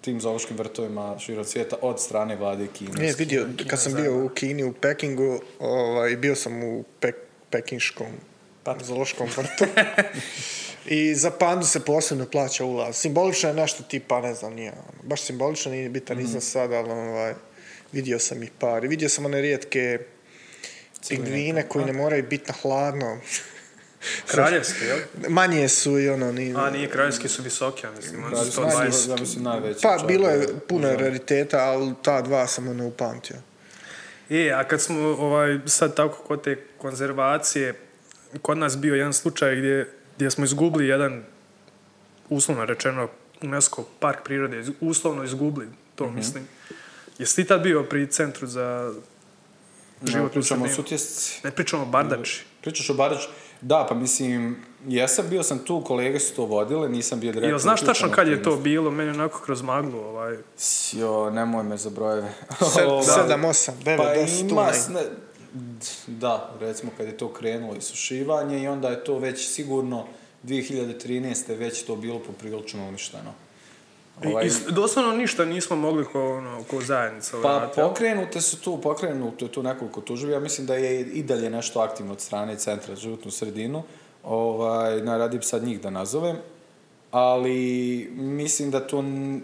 tim 0.00 0.20
zoološkim 0.20 0.56
vrtovima 0.56 1.18
širom 1.18 1.44
svijeta 1.44 1.76
od 1.82 2.00
strane 2.00 2.36
vlade 2.36 2.66
Kine. 2.66 2.92
Nije 2.98 3.14
vidio, 3.18 3.46
kad 3.66 3.80
sam 3.80 3.94
bio 3.94 4.24
u 4.24 4.28
Kini, 4.28 4.64
u 4.64 4.72
Pekingu, 4.72 5.40
ovaj, 5.58 6.16
bio 6.16 6.34
sam 6.34 6.62
u 6.64 6.84
pek, 7.00 7.14
pekinškom 7.50 8.06
zoološkom 8.80 9.28
vrtu. 9.36 9.64
I 10.86 11.14
za 11.14 11.30
pandu 11.30 11.66
se 11.66 11.84
posebno 11.84 12.26
plaća 12.26 12.64
ulaz. 12.64 12.96
Simbolično 12.96 13.48
je 13.48 13.54
nešto 13.54 13.82
tipa, 13.82 14.20
ne 14.20 14.34
znam, 14.34 14.54
nije, 14.54 14.72
ono, 14.72 15.02
baš 15.02 15.22
simbolično, 15.22 15.72
nije 15.72 15.88
bitan 15.88 16.20
iznos 16.20 16.50
sad, 16.50 16.72
ali 16.72 16.90
ovaj, 16.90 17.34
vidio 17.92 18.18
sam 18.18 18.42
ih 18.42 18.50
par. 18.58 18.84
I 18.84 18.88
vidio 18.88 19.08
sam 19.08 19.24
one 19.24 19.40
rijetke 19.40 19.98
pingvine 21.08 21.68
koji 21.68 21.84
ne 21.84 21.92
moraju 21.92 22.24
biti 22.30 22.44
na 22.48 22.54
hladno. 22.62 23.20
Kraljevski, 24.26 24.84
jel? 24.84 24.98
Manje 25.28 25.68
su 25.68 25.98
i 25.98 26.08
ono, 26.08 26.32
ni, 26.32 26.54
A, 26.56 26.70
nije, 26.70 26.90
kraljevski 26.90 27.28
su 27.28 27.42
visoki, 27.42 27.86
ja 27.86 27.90
mislim. 27.90 28.24
Oni 28.24 28.50
su 28.50 28.60
Kraljevski 28.60 28.86
120. 28.86 29.04
su, 29.04 29.10
ja 29.10 29.16
mislim, 29.16 29.44
najveći. 29.44 29.80
Pa, 29.82 30.04
bilo 30.06 30.28
je 30.28 30.48
puno 30.68 30.96
rariteta, 30.96 31.58
ali 31.58 31.94
ta 32.02 32.22
dva 32.22 32.46
sam 32.46 32.68
ono 32.68 32.86
upamtio. 32.86 33.36
E, 34.30 34.52
a 34.52 34.64
kad 34.64 34.80
smo 34.80 34.98
ovaj, 35.00 35.58
sad 35.66 35.96
tako 35.96 36.22
kod 36.22 36.44
te 36.44 36.56
konzervacije, 36.78 37.74
kod 38.38 38.58
nas 38.58 38.78
bio 38.78 38.94
jedan 38.94 39.12
slučaj 39.12 39.56
gdje, 39.56 39.86
gdje 40.16 40.30
smo 40.30 40.44
izgubili 40.44 40.86
jedan, 40.86 41.22
uslovno 42.28 42.64
rečeno, 42.64 43.08
UNESCO 43.42 43.84
park 44.00 44.18
prirode, 44.24 44.64
uslovno 44.80 45.24
izgubili, 45.24 45.66
to 45.94 46.06
Mhm. 46.06 46.14
mislim. 46.14 46.44
Jesi 47.18 47.36
ti 47.36 47.44
tad 47.44 47.62
bio 47.62 47.82
pri 47.82 48.06
centru 48.06 48.46
za 48.46 48.92
životnu 50.02 50.30
pričamo 50.30 50.42
o 50.56 50.68
sredinu? 50.68 50.76
sutjesci. 50.76 51.40
Ne 51.44 51.50
pričamo 51.50 51.82
o 51.82 51.86
Bardači. 51.86 52.44
Pričaš 52.60 52.90
o 52.90 52.94
Barać? 52.94 53.20
Da, 53.62 53.86
pa 53.88 53.94
mislim, 53.94 54.56
jesam, 54.86 55.24
bio 55.28 55.42
sam 55.42 55.58
tu, 55.58 55.82
kolege 55.82 56.20
su 56.20 56.34
to 56.34 56.44
vodile, 56.44 56.88
nisam 56.88 57.20
bio 57.20 57.32
direktno 57.32 57.48
Jel 57.48 57.58
znaš 57.58 57.80
tačno 57.82 58.10
kad 58.10 58.28
je 58.28 58.42
to 58.42 58.56
bilo? 58.56 58.90
Meni 58.90 59.10
onako 59.10 59.40
kroz 59.40 59.62
maglu, 59.62 59.98
ovaj. 60.00 60.36
Jo, 60.92 61.30
nemoj 61.30 61.64
me 61.64 61.76
za 61.76 61.90
brojeve. 61.90 62.32
Se- 62.74 62.84
Ovaj, 62.84 63.04
sedam, 63.14 63.44
osam, 63.44 63.74
devet, 63.76 63.98
pa 63.98 64.14
deset, 64.14 64.48
tu 64.48 64.54
da, 66.06 66.50
recimo 66.60 66.92
kad 66.96 67.06
je 67.06 67.16
to 67.16 67.32
krenulo 67.32 67.76
isušivanje 67.76 68.62
i 68.62 68.68
onda 68.68 68.88
je 68.88 69.04
to 69.04 69.18
već 69.18 69.48
sigurno 69.48 70.06
2013. 70.44 71.56
već 71.56 71.82
to 71.82 71.96
bilo 71.96 72.18
poprilično 72.18 72.88
uništeno. 72.88 73.32
Ovaj, 74.24 74.46
I, 74.46 74.50
doslovno 74.72 75.12
ništa 75.12 75.44
nismo 75.44 75.76
mogli 75.76 76.04
ko, 76.04 76.36
ono, 76.36 76.64
ko 76.70 76.80
zajednica. 76.80 77.36
Pa 77.42 77.56
uraditi, 77.56 77.80
jel? 77.80 77.88
pokrenute 77.88 78.40
su 78.40 78.60
tu, 78.60 78.80
pokrenuto 78.80 79.44
je 79.44 79.52
tu 79.52 79.62
nekoliko 79.62 80.00
tužbi. 80.00 80.32
Ja 80.32 80.40
mislim 80.40 80.66
da 80.66 80.74
je 80.74 81.00
i 81.00 81.22
dalje 81.22 81.50
nešto 81.50 81.80
aktivno 81.80 82.12
od 82.12 82.20
strane 82.20 82.56
Centra 82.56 82.94
za 82.94 83.00
životnu 83.00 83.30
sredinu. 83.30 83.82
Ovaj, 84.24 85.02
na 85.02 85.16
radi 85.16 85.38
bi 85.38 85.44
sad 85.44 85.64
njih 85.64 85.80
da 85.80 85.90
nazovem. 85.90 86.36
Ali 87.10 88.08
mislim 88.14 88.70
da 88.70 88.86
tu... 88.86 88.98
n- 88.98 89.42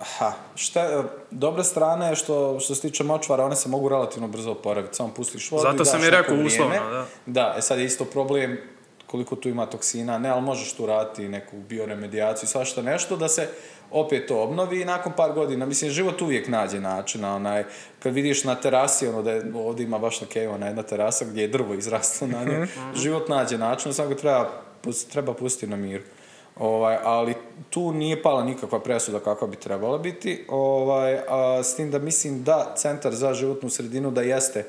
Ha, 0.00 0.32
šta, 0.54 1.04
dobra 1.30 1.64
strana 1.64 2.08
je 2.08 2.16
što, 2.16 2.60
što 2.60 2.74
se 2.74 2.80
tiče 2.80 3.04
močvara, 3.04 3.44
one 3.44 3.56
se 3.56 3.68
mogu 3.68 3.88
relativno 3.88 4.28
brzo 4.28 4.50
oporaviti. 4.50 4.96
Samo 4.96 5.14
pustiš 5.14 5.50
vodu 5.50 5.62
Zato 5.62 5.82
i 5.82 5.86
sam 5.86 6.04
i 6.04 6.10
rekao 6.10 6.36
uslovno, 6.36 6.90
da. 6.90 7.06
Da, 7.26 7.54
e 7.58 7.62
sad 7.62 7.78
je 7.78 7.84
isto 7.84 8.04
problem 8.04 8.58
koliko 9.06 9.36
tu 9.36 9.48
ima 9.48 9.66
toksina, 9.66 10.18
ne, 10.18 10.28
ali 10.28 10.42
možeš 10.42 10.72
tu 10.72 10.86
raditi 10.86 11.28
neku 11.28 11.56
bioremedijaciju, 11.56 12.48
svašta 12.48 12.82
nešto, 12.82 13.16
da 13.16 13.28
se 13.28 13.48
opet 13.90 14.28
to 14.28 14.42
obnovi 14.42 14.80
i 14.80 14.84
nakon 14.84 15.12
par 15.16 15.32
godina, 15.32 15.66
mislim, 15.66 15.90
život 15.90 16.22
uvijek 16.22 16.48
nađe 16.48 16.80
načina, 16.80 17.36
onaj, 17.36 17.64
kad 17.98 18.14
vidiš 18.14 18.44
na 18.44 18.54
terasi, 18.54 19.08
ono 19.08 19.22
da 19.22 19.32
je, 19.32 19.52
ovdje 19.54 19.84
ima 19.84 19.98
baš 19.98 20.20
na 20.20 20.26
keju, 20.26 20.52
ona 20.52 20.66
jedna 20.66 20.82
terasa 20.82 21.24
gdje 21.24 21.42
je 21.42 21.48
drvo 21.48 21.74
izraslo 21.74 22.26
na 22.26 22.44
njoj, 22.44 22.66
život 22.94 23.28
nađe 23.28 23.58
način, 23.58 23.94
samo 23.94 24.08
ga 24.08 24.14
treba, 24.14 24.50
treba 25.12 25.34
pustiti 25.34 25.66
na 25.66 25.76
miru. 25.76 26.02
Ovaj, 26.60 26.96
ali 27.02 27.34
tu 27.70 27.92
nije 27.92 28.22
pala 28.22 28.44
nikakva 28.44 28.80
presuda 28.80 29.20
kakva 29.20 29.46
bi 29.46 29.56
trebala 29.56 29.98
biti, 29.98 30.44
ovaj, 30.48 31.18
a, 31.28 31.62
s 31.62 31.76
tim 31.76 31.90
da 31.90 31.98
mislim 31.98 32.44
da 32.44 32.74
Centar 32.76 33.14
za 33.14 33.34
životnu 33.34 33.70
sredinu 33.70 34.10
da 34.10 34.22
jeste 34.22 34.66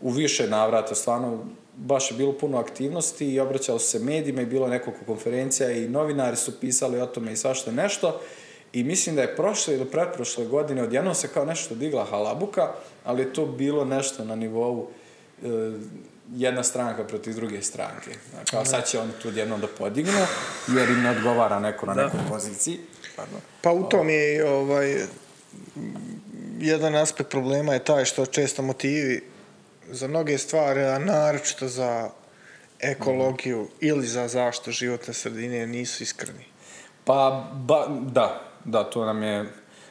u 0.00 0.10
više 0.10 0.48
navrata, 0.48 0.94
stvarno 0.94 1.38
baš 1.76 2.10
je 2.10 2.16
bilo 2.16 2.32
puno 2.32 2.58
aktivnosti 2.58 3.34
i 3.34 3.40
obraćalo 3.40 3.78
se 3.78 3.98
medijima 3.98 4.42
i 4.42 4.46
bilo 4.46 4.68
nekoliko 4.68 5.04
konferencija 5.06 5.70
i 5.70 5.88
novinari 5.88 6.36
su 6.36 6.60
pisali 6.60 7.00
o 7.00 7.06
tome 7.06 7.32
i 7.32 7.36
svašta 7.36 7.70
nešto. 7.70 8.20
I 8.72 8.84
mislim 8.84 9.16
da 9.16 9.22
je 9.22 9.36
prošle 9.36 9.74
ili 9.74 9.84
pretprošle 9.84 10.44
godine 10.44 10.82
odjednom 10.82 11.14
se 11.14 11.28
kao 11.28 11.44
nešto 11.44 11.74
digla 11.74 12.04
halabuka, 12.04 12.72
ali 13.04 13.22
je 13.22 13.32
to 13.32 13.46
bilo 13.46 13.84
nešto 13.84 14.24
na 14.24 14.36
nivou 14.36 14.88
e, 15.42 15.46
jedna 16.32 16.62
stranka 16.62 17.04
protiv 17.04 17.34
druge 17.34 17.62
stranke. 17.62 18.10
Znači, 18.30 18.50
Kao 18.50 18.64
sad 18.64 18.86
će 18.88 19.00
oni 19.00 19.12
tu 19.22 19.28
odjednom 19.28 19.60
da 19.60 19.66
podignu, 19.66 20.26
jer 20.68 20.90
im 20.90 21.02
ne 21.02 21.10
odgovara 21.10 21.58
neko 21.58 21.86
na 21.86 21.94
nekoj 21.94 22.20
poziciji. 22.28 22.80
Pardon. 23.16 23.40
Pa 23.60 23.72
u 23.72 23.88
tom 23.88 24.10
je 24.10 24.36
i, 24.36 24.42
ovaj, 24.42 24.96
jedan 26.58 26.94
aspekt 26.94 27.30
problema 27.30 27.72
je 27.72 27.84
taj 27.84 28.04
što 28.04 28.26
često 28.26 28.62
motivi 28.62 29.22
za 29.90 30.08
mnoge 30.08 30.38
stvari, 30.38 30.82
a 30.82 30.98
naročito 30.98 31.68
za 31.68 32.10
ekologiju 32.80 33.68
ili 33.80 34.06
za 34.06 34.28
zaštitu 34.28 34.70
životne 34.70 35.14
sredine 35.14 35.66
nisu 35.66 36.02
iskreni. 36.02 36.44
Pa, 37.04 37.50
ba, 37.54 37.86
da, 37.88 38.40
da, 38.64 38.84
to 38.84 39.04
nam 39.04 39.22
je, 39.22 39.44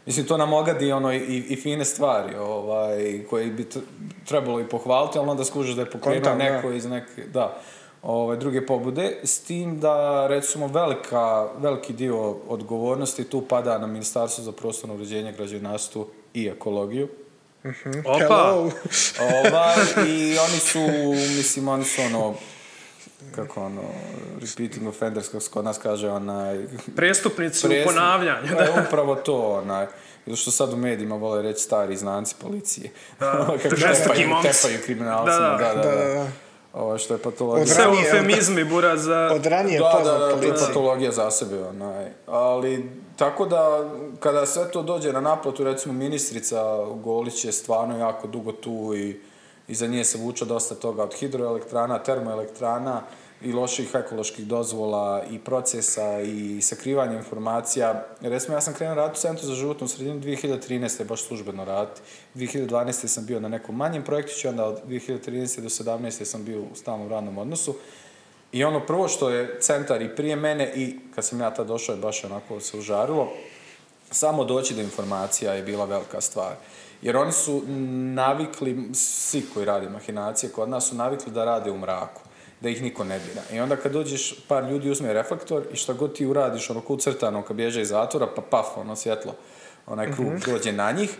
mislim, 0.05 0.25
to 0.25 0.37
nam 0.37 0.53
ogadi 0.53 0.91
ono 0.91 1.13
i, 1.13 1.45
i 1.49 1.55
fine 1.55 1.85
stvari, 1.85 2.35
ovaj, 2.35 3.25
koje 3.29 3.47
bi 3.47 3.63
tr- 3.63 3.81
trebalo 4.27 4.59
i 4.59 4.67
pohvaliti, 4.69 5.19
ali 5.19 5.29
onda 5.29 5.45
skužiš 5.45 5.75
da 5.75 5.81
je 5.81 5.91
pokrenuo 5.91 6.35
neko 6.35 6.71
iz 6.71 6.85
neke, 6.85 7.23
da, 7.33 7.61
ovaj, 8.03 8.37
druge 8.37 8.65
pobude, 8.65 9.17
s 9.23 9.39
tim 9.39 9.79
da, 9.79 10.27
recimo, 10.27 10.67
velika, 10.67 11.47
veliki 11.57 11.93
dio 11.93 12.35
odgovornosti 12.47 13.23
tu 13.23 13.41
pada 13.41 13.77
na 13.77 13.87
Ministarstvo 13.87 14.43
za 14.43 14.51
prostorno 14.51 14.95
uređenje, 14.95 15.31
građevinarstvo 15.31 16.07
i 16.33 16.47
ekologiju. 16.47 17.07
Opa! 18.05 18.17
Hello! 18.19 18.71
Ovaj, 19.19 19.75
I 20.07 20.37
oni 20.37 20.59
su, 20.59 20.79
mislim, 21.37 21.67
oni 21.67 21.83
su 21.83 22.01
ono, 22.01 22.35
kako 23.35 23.61
ono, 23.61 23.81
repeating 24.41 24.87
offenders, 24.87 25.27
kako 25.27 25.39
se 25.39 25.51
kod 25.51 25.65
nas 25.65 25.77
kaže, 25.77 26.09
onaj, 26.09 26.65
Prestupnici 26.95 27.67
u 27.67 27.71
ponavljanju, 27.85 28.47
Pa 28.57 28.63
je 28.63 28.71
da. 28.71 28.83
upravo 28.87 29.15
to, 29.15 29.61
onaj. 29.63 29.85
Ili 30.25 30.37
što 30.37 30.51
sad 30.51 30.73
u 30.73 30.77
medijima 30.77 31.15
vole 31.15 31.41
reći 31.41 31.61
stari 31.63 31.97
znanci 31.97 32.35
policije. 32.41 32.91
Da, 33.19 33.47
žestoki 33.75 34.09
tepaju, 34.09 34.29
momci. 34.29 34.49
tepaju 34.51 34.79
kriminalcima, 34.85 35.57
Da, 35.57 35.73
da, 35.73 35.73
da. 35.73 35.95
da. 35.95 36.13
Da. 36.13 36.27
Ovo 36.73 36.97
što 36.97 37.13
je 37.13 37.17
patologija. 37.17 37.65
Sve 37.65 37.83
eufemizmi, 37.83 38.63
bura, 38.63 38.97
za... 38.97 39.31
Od 39.33 39.45
ranije 39.45 39.79
Da, 39.79 40.01
da, 40.03 40.17
da, 40.17 40.39
to 40.39 40.45
je 40.45 40.53
patologija 40.67 41.11
za 41.11 41.31
sebe, 41.31 41.63
onaj. 41.63 42.07
Ali, 42.27 42.89
tako 43.17 43.45
da, 43.45 43.89
kada 44.19 44.45
sve 44.45 44.71
to 44.71 44.83
dođe 44.83 45.13
na 45.13 45.21
naplatu, 45.21 45.63
recimo 45.63 45.93
ministrica 45.93 46.77
Golić 47.03 47.45
je 47.45 47.51
stvarno 47.51 47.97
jako 47.97 48.27
dugo 48.27 48.51
tu 48.51 48.93
i 48.95 49.19
iza 49.69 49.87
nje 49.87 50.03
se 50.03 50.17
vuče 50.17 50.45
dosta 50.45 50.75
toga 50.75 51.03
od 51.03 51.13
hidroelektrana, 51.13 52.03
termoelektrana 52.03 53.01
i 53.41 53.53
loših 53.53 53.89
ekoloških 53.93 54.47
dozvola 54.47 55.23
i 55.31 55.39
procesa 55.39 56.21
i 56.21 56.61
sakrivanja 56.61 57.17
informacija. 57.17 58.05
Recimo, 58.21 58.57
ja 58.57 58.61
sam 58.61 58.73
krenuo 58.73 58.95
raditi 58.95 59.17
u 59.17 59.21
Centru 59.21 59.45
za 59.45 59.55
životnu 59.55 59.87
sredinu 59.87 60.19
2013. 60.19 61.03
baš 61.03 61.23
službeno 61.23 61.65
raditi. 61.65 62.01
2012. 62.35 63.07
sam 63.07 63.25
bio 63.25 63.39
na 63.39 63.47
nekom 63.47 63.75
manjem 63.75 64.03
projektiću, 64.03 64.49
onda 64.49 64.65
od 64.65 64.79
2013. 64.87 65.61
do 65.61 65.69
2017. 65.69 66.25
sam 66.25 66.43
bio 66.43 66.61
u 66.61 66.75
stalnom 66.75 67.09
radnom 67.09 67.37
odnosu. 67.37 67.75
I 68.51 68.63
ono 68.63 68.85
prvo 68.85 69.07
što 69.07 69.29
je 69.29 69.57
centar 69.61 70.01
i 70.01 70.15
prije 70.15 70.35
mene 70.35 70.73
i 70.75 70.99
kad 71.15 71.25
sam 71.25 71.41
ja 71.41 71.53
tad 71.53 71.67
došao 71.67 71.95
je 71.95 72.01
baš 72.01 72.23
onako 72.23 72.59
se 72.59 72.77
užarilo, 72.77 73.29
samo 74.11 74.45
doći 74.45 74.73
do 74.73 74.81
informacija 74.81 75.53
je 75.53 75.63
bila 75.63 75.85
velika 75.85 76.21
stvar. 76.21 76.55
Jer 77.01 77.17
oni 77.17 77.31
su 77.31 77.61
navikli, 78.13 78.89
svi 78.93 79.45
koji 79.53 79.65
rade 79.65 79.89
mahinacije 79.89 80.51
kod 80.51 80.69
nas 80.69 80.89
su 80.89 80.95
navikli 80.95 81.31
da 81.31 81.45
rade 81.45 81.71
u 81.71 81.77
mraku, 81.77 82.21
da 82.61 82.69
ih 82.69 82.81
niko 82.81 83.03
ne 83.03 83.19
dira. 83.19 83.41
I 83.53 83.59
onda 83.59 83.75
kad 83.75 83.91
dođeš, 83.91 84.35
par 84.47 84.63
ljudi 84.63 84.89
uzme 84.89 85.13
reflektor 85.13 85.63
i 85.73 85.75
šta 85.75 85.93
god 85.93 86.13
ti 86.13 86.25
uradiš, 86.25 86.69
ono 86.69 86.81
kod 86.81 87.01
crtano, 87.01 87.41
kad 87.41 87.55
bježe 87.55 87.81
iz 87.81 87.89
zatvora, 87.89 88.27
pa 88.35 88.41
paf, 88.41 88.77
ono 88.77 88.95
svjetlo, 88.95 89.35
onaj 89.87 90.11
krug 90.11 90.27
dođe 90.45 90.71
na 90.71 90.91
njih. 90.91 91.17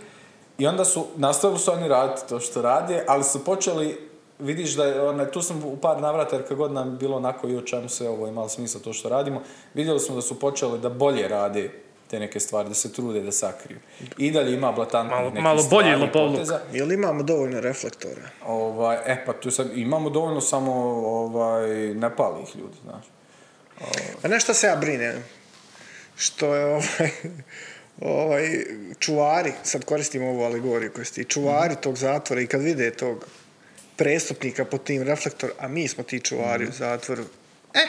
I 0.58 0.68
onda 0.68 0.86
su, 0.86 1.06
nastavili 1.16 1.60
su 1.60 1.72
oni 1.72 1.88
raditi 1.88 2.22
to 2.30 2.40
što 2.40 2.62
rade, 2.62 3.04
ali 3.08 3.24
su 3.24 3.44
počeli, 3.46 4.10
vidiš 4.40 4.76
da 4.76 4.86
je, 4.86 5.02
onaj, 5.02 5.32
tu 5.32 5.42
sam 5.42 5.64
u 5.66 5.78
par 5.78 6.02
navrata, 6.02 6.36
jer 6.36 6.48
kad 6.48 6.58
god 6.58 6.72
nam 6.72 6.98
bilo 6.98 7.18
onako 7.18 7.48
i 7.48 7.58
o 7.58 7.62
čemu 7.62 7.90
sve 7.90 8.10
ovo 8.10 8.28
imalo 8.28 8.50
smisla 8.50 8.82
to 8.82 8.94
što 8.94 9.10
radimo, 9.10 9.42
vidjeli 9.74 10.00
smo 10.00 10.16
da 10.16 10.22
su 10.22 10.40
počeli 10.40 10.80
da 10.80 10.90
bolje 10.90 11.28
rade 11.28 11.72
te 12.10 12.20
neke 12.20 12.40
stvari, 12.40 12.70
da 12.70 12.76
se 12.76 12.94
trude 12.94 13.22
da 13.22 13.32
sakriju. 13.32 13.80
I 14.18 14.32
dalje 14.32 14.54
ima 14.54 14.72
blatantnih 14.72 15.16
Malo- 15.18 15.30
nekih 15.30 15.44
malo 15.44 15.62
stvari, 15.62 15.90
bolji 15.90 16.02
lopovluk. 16.06 16.48
Jel 16.74 16.92
imamo 16.92 17.24
dovoljno 17.24 17.60
reflektora? 17.60 18.30
Ovaj, 18.46 18.98
e, 19.06 19.26
pa 19.26 19.34
tu 19.34 19.52
sad 19.52 19.78
imamo 19.78 20.10
dovoljno 20.10 20.42
samo, 20.42 20.72
ovaj, 21.06 21.70
ne 21.94 22.16
pali 22.16 22.44
ih 22.44 22.56
ljudi, 22.56 22.78
znaš. 22.84 23.06
A 24.24 24.28
nešto 24.28 24.54
se 24.54 24.68
ja 24.68 24.76
brinem. 24.76 25.24
Što 26.16 26.56
je 26.56 26.66
ovaj, 26.66 27.12
ovaj, 28.02 28.66
čuvari, 29.00 29.54
sad 29.64 29.86
koristimo 29.86 30.30
ovu 30.30 30.44
alegoriju 30.44 30.92
koju 30.94 31.06
ste, 31.06 31.24
čuvari 31.24 31.76
tog 31.82 31.98
zatvora 31.98 32.42
i 32.42 32.48
kad 32.48 32.62
vide 32.62 32.92
tog 32.92 33.26
prestupnika 33.96 34.66
pod 34.66 34.84
tim 34.84 35.04
reflektor, 35.04 35.52
a 35.60 35.68
mi 35.68 35.88
smo 35.88 36.04
ti 36.04 36.20
čuvari 36.20 36.68
u 36.68 36.72
zatvoru, 36.72 37.24
e, 37.74 37.80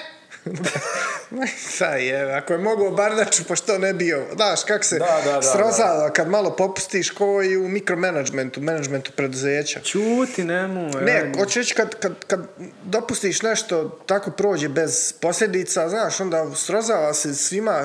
Sad 1.79 2.01
je, 2.01 2.35
ako 2.35 2.53
je 2.53 2.59
mogao 2.59 2.91
Bardaču, 2.91 3.43
pa 3.49 3.57
što 3.57 3.79
ne 3.79 3.95
bio? 3.95 4.27
Znaš, 4.35 4.65
kak 4.65 4.85
se 4.85 4.99
Da, 4.99 5.21
da, 5.25 5.33
da, 5.33 5.43
srozava 5.43 6.11
kad 6.13 6.29
malo 6.29 6.57
popustiš 6.57 7.11
ko 7.11 7.43
i 7.43 7.57
u 7.57 7.69
mikromanagementu, 7.69 8.61
managementu 8.61 9.13
preduzeća. 9.17 9.81
Čuti, 9.81 10.45
nemoj. 10.45 10.91
Ne, 11.05 11.13
ajde. 11.13 11.39
hoću 11.39 11.59
reći 11.59 11.75
kad, 11.75 11.95
kad, 11.95 12.25
kad 12.27 12.41
dopustiš 12.85 13.43
nešto 13.43 13.89
tako 14.07 14.31
prođe 14.31 14.69
bez 14.69 15.13
posljedica, 15.21 15.89
znaš, 15.89 16.21
onda 16.21 16.55
srozava 16.55 17.15
se 17.15 17.35
svima 17.35 17.85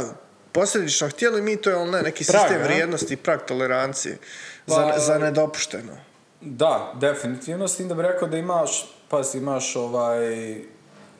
posljedično 0.51 1.09
htjeli 1.09 1.41
mi 1.41 1.57
to 1.57 1.69
je 1.69 1.75
on 1.75 1.89
ne, 1.89 2.01
neki 2.01 2.25
Prag, 2.25 2.41
sistem 2.41 2.61
vrijednosti 2.63 3.13
i 3.13 3.17
prag 3.17 3.39
tolerancije 3.47 4.17
za, 4.67 4.75
Pa- 4.75 4.99
za 4.99 5.17
nedopušteno. 5.17 5.97
Da, 6.41 6.93
definitivno, 6.95 7.67
s 7.67 7.77
tim 7.77 7.87
da 7.87 7.95
bi 7.95 8.01
rekao 8.01 8.27
da 8.27 8.37
imaš, 8.37 8.95
pazi, 9.09 9.37
imaš 9.37 9.75
ovaj, 9.75 10.55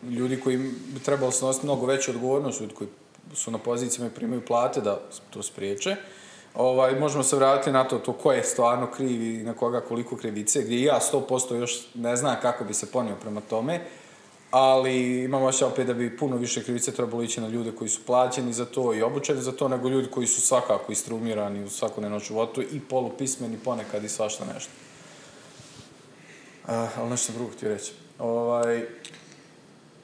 ljudi 0.10 0.40
koji 0.40 0.58
bi 0.58 1.00
trebalo 1.06 1.32
snositi 1.32 1.66
mnogo 1.66 1.86
veću 1.86 2.12
odgovornost, 2.12 2.62
ljudi 2.62 2.74
koji 2.74 2.90
su 3.34 3.52
na 3.52 3.58
pozicijama 3.58 4.12
i 4.12 4.16
primaju 4.16 4.46
plate 4.46 4.82
da 4.82 5.00
to 5.30 5.44
spriječe. 5.44 5.96
Ovaj, 6.56 7.00
možemo 7.00 7.24
se 7.24 7.36
vratiti 7.36 7.72
na 7.72 7.84
to, 7.84 7.98
to 7.98 8.14
ko 8.14 8.32
je 8.32 8.44
stvarno 8.44 8.88
kriv 8.92 9.22
i 9.22 9.44
na 9.44 9.54
koga 9.54 9.82
koliko 9.82 10.18
krivice, 10.18 10.62
gdje 10.62 10.82
ja 10.82 11.00
100% 11.14 11.56
još 11.56 11.88
ne 11.94 12.16
znam 12.16 12.36
kako 12.42 12.64
bi 12.64 12.74
se 12.74 12.92
ponio 12.92 13.16
prema 13.22 13.42
tome, 13.42 13.82
ali 14.52 15.24
imam 15.24 15.44
osjećaj 15.44 15.68
opet 15.68 15.88
da 15.88 15.94
bi 15.94 16.18
puno 16.18 16.38
više 16.38 16.64
krivice 16.64 16.92
trebalo 16.92 17.24
ići 17.24 17.42
na 17.42 17.48
ljude 17.48 17.72
koji 17.72 17.90
su 17.90 18.06
plaćeni 18.06 18.54
za 18.54 18.66
to 18.66 18.94
i 18.94 19.02
obučeni 19.02 19.42
za 19.42 19.52
to, 19.52 19.68
nego 19.68 19.90
ljudi 19.90 20.08
koji 20.08 20.28
su 20.28 20.42
svakako 20.42 20.92
istrumirani 20.92 21.64
u 21.64 21.70
svakodnevnom 21.70 22.20
životu 22.20 22.62
i 22.62 22.80
polupismeni 22.90 23.58
ponekad 23.58 24.04
i 24.04 24.10
svašta 24.10 24.46
nešto. 24.54 24.72
Uh, 26.68 27.00
ali 27.00 27.10
nešto 27.10 27.34
drugo 27.34 27.52
htio 27.52 27.70
reći. 27.70 27.92
Ovaj, 28.20 28.86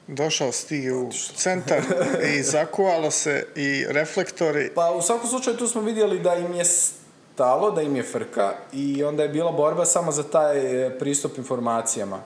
Došao 0.06 0.52
si 0.52 0.68
ti 0.68 0.90
u 0.90 1.10
centar 1.36 1.82
i 2.36 2.42
zakuvalo 2.42 3.10
se 3.10 3.46
i 3.56 3.84
reflektori. 3.88 4.70
Pa 4.74 4.90
u 4.90 5.02
svakom 5.02 5.28
slučaju 5.28 5.56
tu 5.56 5.68
smo 5.68 5.80
vidjeli 5.80 6.18
da 6.18 6.34
im 6.34 6.54
je 6.54 6.64
stalo, 6.64 7.70
da 7.70 7.82
im 7.82 7.96
je 7.96 8.02
frka 8.02 8.52
i 8.72 9.04
onda 9.04 9.22
je 9.22 9.28
bila 9.28 9.52
borba 9.52 9.84
samo 9.84 10.12
za 10.12 10.22
taj 10.22 10.86
e, 10.86 10.98
pristup 10.98 11.38
informacijama. 11.38 12.20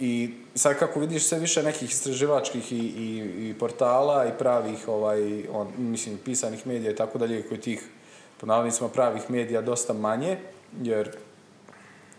I 0.00 0.34
sad 0.54 0.78
kako 0.78 1.00
vidiš 1.00 1.28
sve 1.28 1.38
više 1.38 1.62
nekih 1.62 1.90
istraživačkih 1.90 2.72
i, 2.72 2.76
i, 2.76 3.48
i 3.48 3.54
portala 3.58 4.26
i 4.26 4.38
pravih, 4.38 4.88
ovaj, 4.88 5.48
on, 5.52 5.72
mislim, 5.78 6.18
pisanih 6.24 6.66
medija 6.66 6.92
i 6.92 6.96
tako 6.96 7.18
dalje, 7.18 7.48
koji 7.48 7.60
tih, 7.60 7.88
po 8.40 8.46
navodnicima, 8.46 8.88
pravih 8.88 9.30
medija 9.30 9.60
dosta 9.60 9.92
manje, 9.92 10.38
jer 10.82 11.16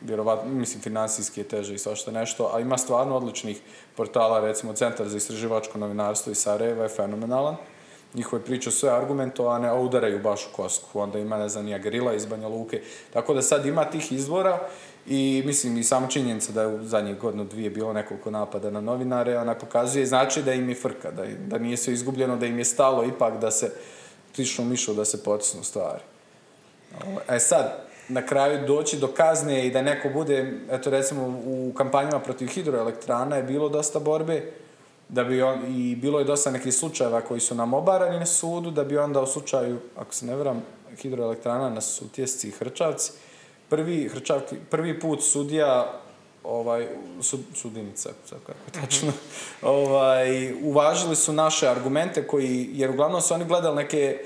vjerovatno, 0.02 0.52
mislim, 0.52 0.82
financijski 0.82 1.40
je 1.40 1.48
teže 1.48 1.74
i 1.74 1.78
svašta 1.78 2.12
nešto, 2.12 2.52
a 2.54 2.60
ima 2.60 2.78
stvarno 2.78 3.16
odličnih 3.16 3.62
portala, 3.96 4.40
recimo 4.40 4.74
Centar 4.74 5.08
za 5.08 5.18
istraživačko 5.18 5.78
novinarstvo 5.78 6.32
iz 6.32 6.38
Sarajeva 6.38 6.84
je 6.84 6.90
fenomenalan. 6.90 7.56
Njihove 8.14 8.42
priče 8.42 8.72
su 8.72 8.88
argumentovane, 8.88 9.68
a 9.68 9.74
udaraju 9.74 10.20
baš 10.20 10.46
u 10.46 10.56
kosku. 10.56 11.00
Onda 11.00 11.20
ima, 11.20 11.38
ne 11.38 11.50
znam, 11.50 11.66
nija 11.66 11.78
Gerila 11.78 12.14
iz 12.14 12.26
Banja 12.26 12.48
Luke. 12.48 12.82
Tako 13.14 13.34
da 13.34 13.42
sad 13.42 13.66
ima 13.66 13.86
tih 13.86 14.12
izvora 14.12 14.60
i 15.08 15.44
mislim 15.46 15.78
i 15.78 15.84
samo 15.84 16.08
činjenica 16.08 16.52
da 16.52 16.62
je 16.62 16.68
u 16.68 16.84
zadnjih 16.84 17.18
godinu 17.18 17.46
dvije 17.46 17.70
bilo 17.70 17.94
nekoliko 17.94 18.32
napada 18.32 18.70
na 18.70 18.82
novinare, 18.82 19.38
ona 19.38 19.56
pokazuje, 19.56 20.06
znači 20.06 20.44
da 20.44 20.54
im 20.54 20.70
je 20.70 20.76
frka, 20.76 21.12
da, 21.12 21.26
da 21.48 21.58
nije 21.58 21.78
sve 21.78 21.94
izgubljeno, 21.94 22.38
da 22.38 22.46
im 22.46 22.60
je 22.60 22.66
stalo 22.66 23.04
ipak 23.04 23.40
da 23.40 23.52
se 23.52 23.72
tišnu 24.32 24.66
mišu, 24.66 24.94
da 24.94 25.06
se 25.06 25.24
potisnu 25.24 25.64
stvari. 25.64 26.04
E 27.30 27.40
sad, 27.40 27.87
na 28.10 28.26
kraju 28.26 28.68
doći 28.68 28.98
do 28.98 29.08
kazne 29.08 29.68
i 29.68 29.72
da 29.72 29.82
neko 29.82 30.10
bude, 30.10 30.54
eto 30.72 30.90
recimo 30.90 31.42
u 31.46 31.74
kampanjama 31.78 32.20
protiv 32.20 32.48
hidroelektrana 32.48 33.36
je 33.36 33.44
bilo 33.44 33.70
dosta 33.70 34.00
borbe, 34.00 34.52
da 35.10 35.24
bi 35.24 35.42
on, 35.42 35.60
i 35.68 35.96
bilo 35.96 36.20
je 36.20 36.26
dosta 36.26 36.52
nekih 36.52 36.74
slučajeva 36.74 37.22
koji 37.22 37.40
su 37.40 37.56
nam 37.56 37.74
obarani 37.74 38.20
na 38.20 38.26
sudu, 38.26 38.72
da 38.72 38.84
bi 38.84 38.98
onda 38.98 39.22
u 39.22 39.28
slučaju, 39.28 39.80
ako 39.96 40.14
se 40.14 40.26
ne 40.26 40.36
vram, 40.36 40.64
hidroelektrana 41.02 41.70
na 41.70 41.82
Sutjesci 41.82 42.48
i 42.48 42.52
Hrčavci, 42.52 43.12
prvi, 43.70 44.10
Hrčavki, 44.10 44.56
prvi 44.70 45.00
put 45.00 45.24
sudija 45.24 46.00
ovaj, 46.44 46.88
sud, 47.22 47.40
sudinica, 47.56 48.10
sad 48.26 48.40
kako 48.46 48.82
tačno, 48.82 49.12
ovaj, 49.62 50.54
uvažili 50.64 51.16
su 51.16 51.34
naše 51.34 51.68
argumente 51.68 52.28
koji, 52.28 52.70
jer 52.74 52.90
uglavnom 52.90 53.22
su 53.22 53.34
oni 53.34 53.46
gledali 53.46 53.76
neke 53.76 54.20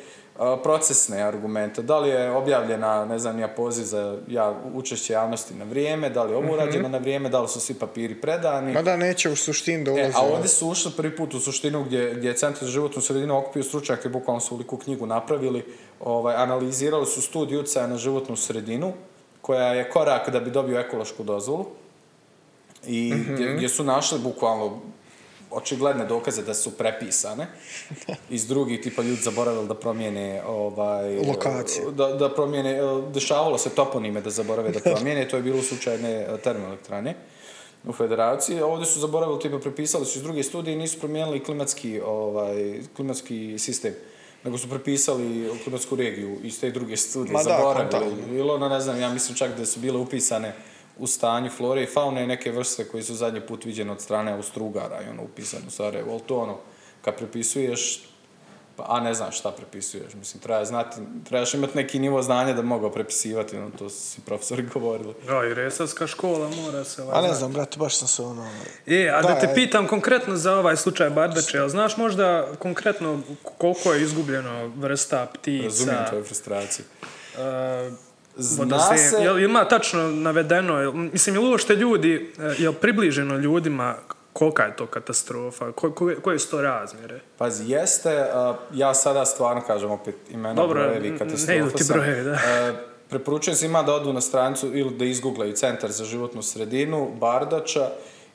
procesne 0.63 1.21
argumente. 1.21 1.81
Da 1.81 1.99
li 1.99 2.09
je 2.09 2.31
objavljena, 2.31 3.05
ne 3.05 3.19
znam, 3.19 3.39
ja 3.39 3.47
poziv 3.47 3.83
za 3.83 4.17
ja, 4.27 4.53
učešće 4.73 5.13
javnosti 5.13 5.53
na 5.53 5.65
vrijeme, 5.65 6.09
da 6.09 6.23
li 6.23 6.31
je 6.31 6.37
ovo 6.37 6.53
urađeno 6.53 6.89
na 6.89 6.97
vrijeme, 6.97 7.29
da 7.29 7.41
li 7.41 7.47
su 7.47 7.59
svi 7.59 7.73
papiri 7.73 8.21
predani. 8.21 8.73
Ma 8.73 8.81
da 8.81 8.97
neće 8.97 9.29
u 9.29 9.35
suštini 9.35 9.83
da 9.83 9.91
ulaze. 9.91 10.07
E, 10.07 10.11
a 10.15 10.21
ovdje 10.21 10.47
su 10.47 10.69
ušli 10.69 10.91
prvi 10.97 11.15
put 11.15 11.33
u 11.33 11.39
suštinu 11.39 11.83
gdje, 11.83 12.13
gdje 12.13 12.29
je 12.29 12.37
Centar 12.37 12.63
za 12.63 12.71
životnu 12.71 13.01
sredinu 13.01 13.37
okupio 13.37 13.63
stručnjake, 13.63 14.09
bukvalno 14.09 14.39
su 14.39 14.57
liku 14.57 14.77
knjigu 14.77 15.05
napravili, 15.05 15.65
ovaj, 15.99 16.35
analizirali 16.35 17.05
su 17.05 17.21
studiju 17.21 17.59
utjecaja 17.59 17.87
na 17.87 17.97
životnu 17.97 18.35
sredinu, 18.35 18.93
koja 19.41 19.73
je 19.73 19.89
korak 19.89 20.29
da 20.29 20.39
bi 20.39 20.51
dobio 20.51 20.79
ekološku 20.79 21.23
dozvolu. 21.23 21.65
I 22.87 23.13
gdje, 23.33 23.53
gdje 23.53 23.69
su 23.69 23.83
našli 23.83 24.19
bukvalno 24.19 24.79
očigledne 25.51 26.05
dokaze 26.05 26.41
da 26.43 26.53
su 26.53 26.71
prepisane 26.71 27.47
iz 28.29 28.47
drugih 28.47 28.81
tipa 28.81 29.01
ljudi 29.01 29.21
zaboravili 29.21 29.67
da 29.67 29.73
promijene 29.75 30.41
ovaj 30.47 31.17
Lokaciju. 31.27 31.91
da, 31.91 32.07
da 32.07 32.29
promijene 32.29 32.79
dešavalo 33.13 33.57
se 33.57 33.69
toponime 33.69 34.21
da 34.21 34.29
zaborave 34.29 34.71
da 34.71 34.79
promijene 34.79 35.27
to 35.27 35.35
je 35.35 35.43
bilo 35.43 35.59
u 35.59 35.63
slučaju 35.63 35.93
jedne 35.93 36.27
termoelektrane 36.43 37.15
u 37.87 37.93
federaciji 37.93 38.61
ovdje 38.61 38.85
su 38.85 38.99
zaboravili 38.99 39.39
tipa 39.39 39.59
prepisali 39.59 40.05
su 40.05 40.17
iz 40.19 40.23
druge 40.23 40.43
studije 40.43 40.73
i 40.73 40.77
nisu 40.77 40.99
promijenili 40.99 41.43
klimatski 41.43 42.01
ovaj 42.05 42.81
klimatski 42.95 43.55
sistem 43.59 43.93
nego 44.43 44.57
su 44.57 44.69
prepisali 44.69 45.49
klimatsku 45.63 45.95
regiju 45.95 46.37
iz 46.43 46.59
te 46.59 46.71
druge 46.71 46.97
studije 46.97 47.33
Ma 47.33 47.43
da, 47.43 47.43
zaboravili 47.43 47.89
kontaktno. 47.91 48.33
bilo 48.33 48.55
ono 48.55 48.69
ne 48.69 48.81
znam 48.81 49.01
ja 49.01 49.09
mislim 49.09 49.37
čak 49.37 49.57
da 49.57 49.65
su 49.65 49.79
bile 49.79 49.97
upisane 49.97 50.53
u 51.01 51.07
stanju 51.07 51.49
flore 51.49 51.83
i 51.83 51.85
faune 51.85 52.27
neke 52.27 52.51
vrste 52.51 52.87
koji 52.87 53.03
su 53.03 53.15
zadnji 53.15 53.41
put 53.41 53.65
viđene 53.65 53.91
od 53.91 54.01
strane 54.01 54.31
Austrugara 54.31 55.01
i 55.01 55.09
ono 55.09 55.23
upisano 55.23 55.63
u 55.67 55.71
Sarajevo, 55.71 56.11
ali 56.11 56.21
to 56.21 56.37
ono, 56.37 56.57
kad 57.01 57.15
prepisuješ, 57.17 58.03
pa, 58.75 58.85
a 58.87 58.99
ne 58.99 59.13
znaš 59.13 59.39
šta 59.39 59.51
prepisuješ, 59.51 60.13
mislim, 60.13 60.41
treba 60.41 60.65
znati, 60.65 61.01
trebaš 61.29 61.53
imati 61.53 61.77
neki 61.77 61.99
nivo 61.99 62.21
znanja 62.21 62.53
da 62.53 62.61
bi 62.61 62.67
mogao 62.67 62.91
prepisivati, 62.91 63.57
ono, 63.57 63.69
to 63.69 63.89
su 63.89 63.97
si 63.97 64.21
profesori 64.21 64.63
govorili. 64.73 65.13
Da, 65.27 65.45
i 65.45 65.53
resavska 65.53 66.07
škola 66.07 66.49
mora 66.49 66.83
se... 66.83 67.03
ovaj, 67.03 67.19
A 67.19 67.27
ne 67.27 67.33
znam, 67.33 67.53
brate, 67.53 67.77
baš 67.77 67.97
sam 67.97 68.07
se 68.07 68.21
ono... 68.21 68.47
E, 68.87 69.09
a 69.09 69.21
da, 69.21 69.27
Da, 69.27 69.39
te 69.39 69.47
e. 69.51 69.55
pitam 69.55 69.87
konkretno 69.87 70.35
za 70.35 70.55
ovaj 70.55 70.77
slučaj 70.77 71.09
Bardače, 71.09 71.57
jel 71.57 71.69
znaš 71.69 71.97
možda 71.97 72.47
konkretno 72.59 73.21
koliko 73.57 73.93
je 73.93 74.01
izgubljeno 74.01 74.67
vrsta 74.67 75.27
ptica? 75.33 75.63
Razumijem 75.63 76.05
tvoju 76.09 76.23
frustraciju. 76.23 76.85
Uh, 77.35 78.10
Zna 78.41 78.97
se- 78.97 79.23
Jel 79.23 79.39
ima 79.39 79.65
tačno 79.65 80.11
navedeno, 80.11 80.79
jel, 80.79 80.91
mislim, 80.91 81.35
jel 81.35 81.51
uopšte 81.51 81.75
ljudi, 81.75 82.33
e, 82.39 82.53
jel 82.57 82.73
približeno 82.73 83.37
ljudima 83.37 83.95
kolika 84.33 84.63
je 84.63 84.75
to 84.75 84.85
katastrofa, 84.85 85.71
ko, 85.71 85.91
ko, 85.91 86.11
koje 86.21 86.39
su 86.39 86.51
to 86.51 86.61
razmjere? 86.61 87.19
Pazi, 87.37 87.71
jeste, 87.71 88.09
uh, 88.09 88.55
ja 88.73 88.93
sada 88.93 89.25
stvarno 89.25 89.61
kažem 89.67 89.91
opet 89.91 90.15
imena, 90.31 90.53
Dobro, 90.53 90.83
brojevi, 90.83 91.17
katastrofa 91.17 91.51
ne 91.51 91.57
idu 91.57 91.69
ti 91.69 91.83
brojevi, 91.89 92.23
da. 92.23 92.31
Uh, 92.31 92.37
preporučujem 93.09 93.55
svima 93.55 93.83
da 93.83 93.93
odu 93.93 94.13
na 94.13 94.21
stranicu 94.21 94.77
ili 94.77 94.95
da 94.97 95.05
izgooglaju 95.05 95.53
Centar 95.53 95.91
za 95.91 96.05
životnu 96.05 96.41
sredinu, 96.41 97.11
Bardača, 97.19 97.89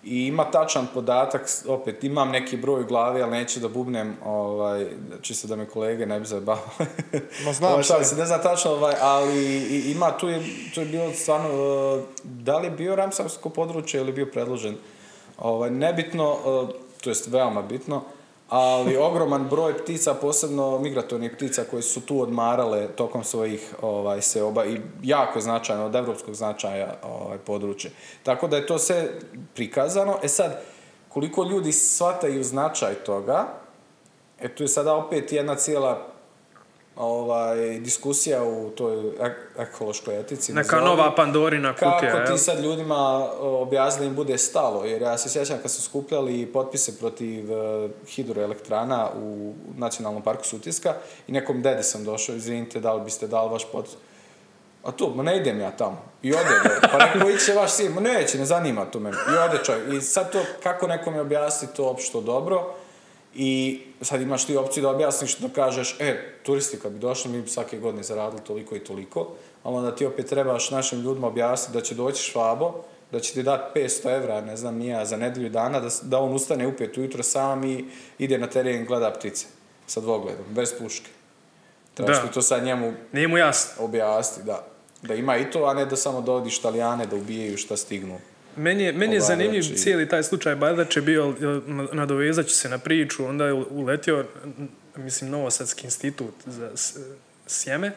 i 0.07 0.27
ima 0.27 0.45
tačan 0.51 0.87
podatak, 0.95 1.49
opet 1.69 2.05
imam 2.05 2.31
neki 2.31 2.57
broj 2.57 2.83
u 2.83 2.87
glavi, 2.87 3.23
ali 3.23 3.31
neću 3.31 3.61
da 3.61 3.69
bubnem, 3.69 4.17
ovaj, 4.25 4.87
čisto 5.23 5.49
da 5.49 5.57
me 5.57 5.67
kolege 5.67 6.07
ne 6.07 6.21
bi 6.21 6.27
zabavale. 6.27 6.87
Ma 7.45 7.53
znam 7.53 7.73
Ovaj, 7.73 8.05
se, 8.05 8.17
ne 8.17 8.27
znam 8.27 8.43
tačno, 8.43 8.71
ovaj, 8.71 8.95
ali 9.01 9.59
ima, 9.91 10.11
tu 10.11 10.29
je, 10.29 10.43
tu 10.75 10.81
je 10.81 10.87
bilo 10.87 11.13
stvarno, 11.13 11.49
uh, 11.49 12.03
da 12.25 12.59
li 12.59 12.67
je 12.67 12.71
bio 12.71 12.97
Ramsarsko 12.97 13.49
područje 13.49 14.01
ili 14.01 14.13
bio 14.13 14.27
predložen, 14.27 14.77
ovaj, 15.39 15.71
nebitno, 15.71 16.33
uh, 16.33 16.69
to 17.01 17.11
jest 17.11 17.29
veoma 17.29 17.63
bitno, 17.63 18.03
ali 18.49 18.97
ogroman 18.97 19.49
broj 19.49 19.79
ptica, 19.79 20.15
posebno 20.15 20.79
migratornih 20.79 21.33
ptica 21.33 21.65
koje 21.71 21.83
su 21.83 22.01
tu 22.01 22.21
odmarale 22.21 22.89
tokom 22.89 23.25
svojih 23.25 23.75
ovaj, 23.83 24.23
seoba 24.23 24.65
i 24.65 24.81
jako 25.03 25.41
značajno 25.41 25.87
od 25.87 25.95
evropskog 25.95 26.35
značaja 26.35 26.95
ovaj, 27.03 27.39
područje. 27.39 27.91
Tako 28.23 28.49
da 28.49 28.57
je 28.57 28.67
to 28.67 28.79
sve 28.79 29.09
prikazano. 29.55 30.19
E 30.23 30.29
sad, 30.29 30.63
koliko 31.09 31.45
ljudi 31.45 31.73
shvataju 31.73 32.45
značaj 32.45 32.95
toga, 32.95 33.47
e 34.41 34.55
tu 34.55 34.63
je 34.65 34.69
sada 34.69 34.95
opet 34.95 35.33
jedna 35.33 35.55
cijela 35.55 36.16
ovaj, 36.97 37.79
diskusija 37.81 38.45
u 38.45 38.71
toj 38.71 38.97
ek- 38.97 39.63
ekološkoj 39.63 40.21
etici. 40.21 40.53
Neka 40.53 40.77
nazovi. 40.77 40.91
nova 40.91 41.15
Pandorina 41.15 41.73
kutija, 41.73 42.13
Kako 42.13 42.33
ti 42.33 42.39
sad 42.39 42.65
ljudima 42.65 43.29
objasni 43.41 44.07
im 44.07 44.15
bude 44.15 44.39
stalo? 44.39 44.85
Jer 44.85 45.03
ja 45.03 45.19
se 45.19 45.29
sjećam 45.29 45.59
kad 45.63 45.71
su 45.71 45.83
skupljali 45.83 46.47
potpise 46.47 46.99
protiv 46.99 47.53
uh, 47.53 47.91
hidroelektrana 48.09 49.11
u 49.23 49.55
Nacionalnom 49.77 50.23
parku 50.23 50.45
Sutjeska 50.45 50.95
i 51.29 51.33
nekom 51.33 51.63
dedi 51.63 51.83
sam 51.83 52.05
došao, 52.05 52.35
izvinite, 52.35 52.81
da 52.81 52.95
li 52.95 53.05
biste 53.05 53.27
dali 53.27 53.51
vaš 53.51 53.73
pot... 53.73 53.87
A 54.85 54.93
tu, 54.93 55.13
ma 55.15 55.23
ne 55.23 55.37
idem 55.37 55.61
ja 55.61 55.71
tamo. 55.71 56.03
I 56.23 56.33
ode, 56.33 56.61
pa 56.93 56.99
neko 56.99 57.31
iće 57.31 57.53
vaš 57.53 57.71
sin, 57.71 57.93
ma 57.93 58.01
neće, 58.01 58.39
ne 58.39 58.45
zanima 58.45 58.85
to 58.85 59.01
mene. 59.01 59.17
I 59.35 59.39
ode 59.39 59.65
čovjek. 59.65 59.93
I 59.93 60.01
sad 60.01 60.33
to, 60.33 60.39
kako 60.63 60.87
nekome 60.87 61.21
objasni 61.21 61.69
to 61.77 61.89
opšto 61.89 62.21
dobro, 62.21 62.75
i 63.39 63.81
sad 64.01 64.23
imaš 64.23 64.47
ti 64.47 64.57
opciju 64.57 64.83
da 64.83 64.91
objasniš, 64.91 65.37
da 65.39 65.49
kažeš, 65.49 65.97
e, 66.01 66.35
turisti 66.43 66.79
kad 66.79 66.93
bi 66.93 66.99
došli, 66.99 67.31
mi 67.31 67.43
bi 67.43 67.49
svake 67.49 67.79
godine 67.79 68.03
zaradili 68.03 68.43
toliko 68.47 68.77
i 68.77 68.85
toliko, 68.85 69.29
ali 69.63 69.77
onda 69.77 69.97
ti 69.97 70.07
opet 70.07 70.27
trebaš 70.27 70.71
našim 70.71 71.01
ljudima 71.01 71.27
objasniti 71.27 71.79
da 71.79 71.85
će 71.85 71.95
doći 71.95 72.23
švabo, 72.23 72.85
da 73.13 73.21
će 73.21 73.33
ti 73.33 73.43
dati 73.43 73.81
500 73.81 74.17
evra, 74.17 74.41
ne 74.41 74.57
znam, 74.57 74.77
nija 74.77 75.05
za 75.05 75.17
nedelju 75.17 75.49
dana, 75.49 75.81
da, 75.81 75.89
da 76.03 76.19
on 76.19 76.35
ustane 76.35 76.67
u 76.67 76.77
pet 76.77 76.99
ujutro 76.99 77.23
sam 77.23 77.65
i 77.65 77.85
ide 78.19 78.39
na 78.39 78.47
teren 78.47 78.83
i 78.83 78.85
gleda 78.85 79.11
ptice 79.11 79.47
sa 79.87 80.01
dvogledom, 80.01 80.45
bez 80.49 80.75
puške. 80.79 81.11
Trebaš 81.95 82.23
ti 82.23 82.35
to 82.35 82.43
sad 82.43 82.65
njemu 82.65 82.93
Nije 83.13 83.29
mu 83.29 83.39
jasno. 83.39 83.85
objasniti, 83.85 84.47
da. 84.47 84.67
Da 85.03 85.15
ima 85.15 85.37
i 85.37 85.51
to, 85.51 85.65
a 85.65 85.75
ne 85.75 85.87
da 85.87 85.97
samo 85.97 86.21
dovodiš 86.21 86.59
Talijane 86.59 87.07
da 87.07 87.17
ubijaju 87.17 87.57
šta 87.57 87.77
stignu. 87.77 88.19
Meni 88.57 88.85
je, 88.85 88.93
meni 88.93 89.15
je 89.15 89.21
Ovaj, 89.21 89.27
zanimljiv 89.29 89.63
znači- 89.63 89.79
cijeli 89.79 90.09
taj 90.09 90.23
slučaj 90.23 90.57
Bardač 90.57 90.97
je 90.97 91.03
bio, 91.03 91.35
nadovezat 91.93 92.47
ću 92.47 92.55
se 92.55 92.69
na 92.69 92.79
priču, 92.79 93.25
onda 93.25 93.47
je 93.47 93.53
uletio, 93.53 94.25
mislim, 94.97 95.31
Novosadski 95.31 95.87
institut 95.87 96.35
za 96.47 96.71
sjeme 97.47 97.93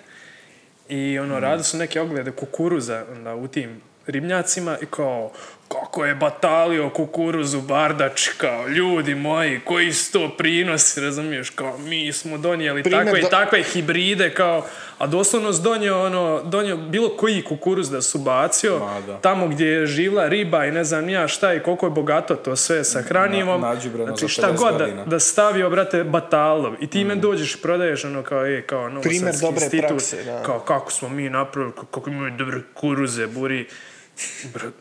i 0.90 1.20
ono, 1.20 1.38
Mm. 1.38 1.42
radili 1.42 1.64
su 1.64 1.78
neke 1.78 2.02
oglede 2.02 2.32
kukuruza 2.32 3.06
onda, 3.12 3.36
u 3.36 3.48
tim 3.48 3.70
ribnjacima 4.08 4.78
i 4.82 4.86
kao, 4.86 5.32
kako 5.70 6.06
je 6.06 6.16
batalio 6.16 6.90
kukuruzu 6.90 7.62
bardač, 7.62 8.28
kao 8.30 8.68
ljudi 8.68 9.16
moji, 9.16 9.60
koji 9.60 9.94
su 9.94 10.12
to 10.12 10.30
prinosi, 10.30 11.02
razumiješ, 11.02 11.50
kao 11.50 11.78
mi 11.78 12.14
smo 12.14 12.38
donijeli 12.38 12.84
Primjer 12.84 13.06
takve 13.06 13.22
da- 13.22 13.30
takve 13.30 13.64
hibride, 13.64 14.30
kao, 14.30 14.66
a 14.98 15.08
doslovno 15.08 15.52
donio, 15.54 16.06
ono, 16.06 16.42
donio 16.44 16.78
bilo 16.78 17.10
koji 17.10 17.42
kukuruz 17.42 17.90
da 17.90 18.02
su 18.02 18.18
bacio, 18.20 18.80
Ma 18.80 19.02
da. 19.02 19.18
tamo 19.18 19.48
gdje 19.48 19.66
je 19.66 19.86
živla 19.88 20.28
riba 20.28 20.66
i 20.66 20.72
ne 20.72 20.84
znam 20.84 21.10
ja 21.10 21.28
šta 21.28 21.54
i 21.54 21.60
koliko 21.60 21.86
je 21.86 21.92
bogato 21.92 22.36
to 22.36 22.56
sve 22.56 22.84
sa 22.84 23.02
hranjivom, 23.02 23.62
Na- 23.62 23.76
znači 24.06 24.28
šta 24.28 24.48
50 24.48 24.58
god 24.58 24.78
da, 24.78 25.06
da 25.06 25.20
stavio, 25.20 25.70
brate, 25.70 26.04
batalov, 26.04 26.74
i 26.80 26.88
ti 26.88 27.06
me 27.06 27.16
dođeš 27.16 27.56
i 27.56 27.58
prodaješ, 27.58 28.06
ono, 28.06 28.24
kao, 28.24 28.46
e, 28.48 28.62
kao, 28.62 28.90
Novosadski 28.90 29.16
institut, 29.48 29.88
prakse, 29.88 30.24
da. 30.24 30.44
kao, 30.44 30.60
kako 30.60 30.92
smo 30.92 31.10
mi 31.10 31.30
napravili, 31.30 31.74
kako 31.92 32.10
imaju 32.10 32.32
dobre 32.32 32.58
kuruze, 32.74 33.28
buri, 33.28 33.68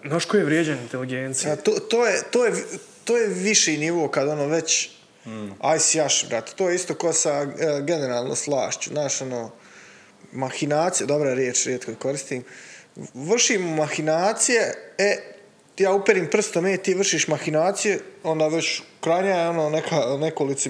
znaš 0.07 0.24
koji 0.24 0.40
je 0.40 0.44
vrijeđan 0.44 0.79
inteligencije? 0.79 1.53
A 1.53 1.57
to, 1.57 1.70
to, 1.72 2.07
je, 2.07 2.22
to, 2.31 2.44
je, 2.44 2.53
to 3.05 3.16
je 3.16 3.29
viši 3.29 3.79
nivo 3.79 4.09
kad 4.09 4.29
ono 4.29 4.46
već 4.46 4.90
aj 5.61 5.79
sjaš, 5.81 6.29
brate. 6.29 6.53
To 6.57 6.68
je 6.68 6.74
isto 6.74 6.94
ko 6.94 7.12
sa 7.12 7.31
e, 7.31 7.46
generalno 7.83 8.35
slašću. 8.35 8.90
Znaš, 8.90 9.22
ono, 9.22 9.51
mahinacije, 10.33 11.07
dobra 11.07 11.35
riječ, 11.35 11.66
rijetko 11.66 11.90
je 11.90 11.96
koristim. 11.96 12.44
Vršim 13.14 13.74
mahinacije, 13.74 14.74
e, 14.98 15.16
ti 15.78 15.84
ja 15.84 15.92
uperim 15.92 16.26
prstom, 16.30 16.66
e, 16.66 16.76
ti 16.76 16.94
vršiš 16.94 17.28
mahinacije, 17.28 18.00
onda 18.24 18.48
već 18.48 18.82
kranja 19.00 19.34
je 19.34 19.48
ono 19.48 19.70
neka, 19.70 19.96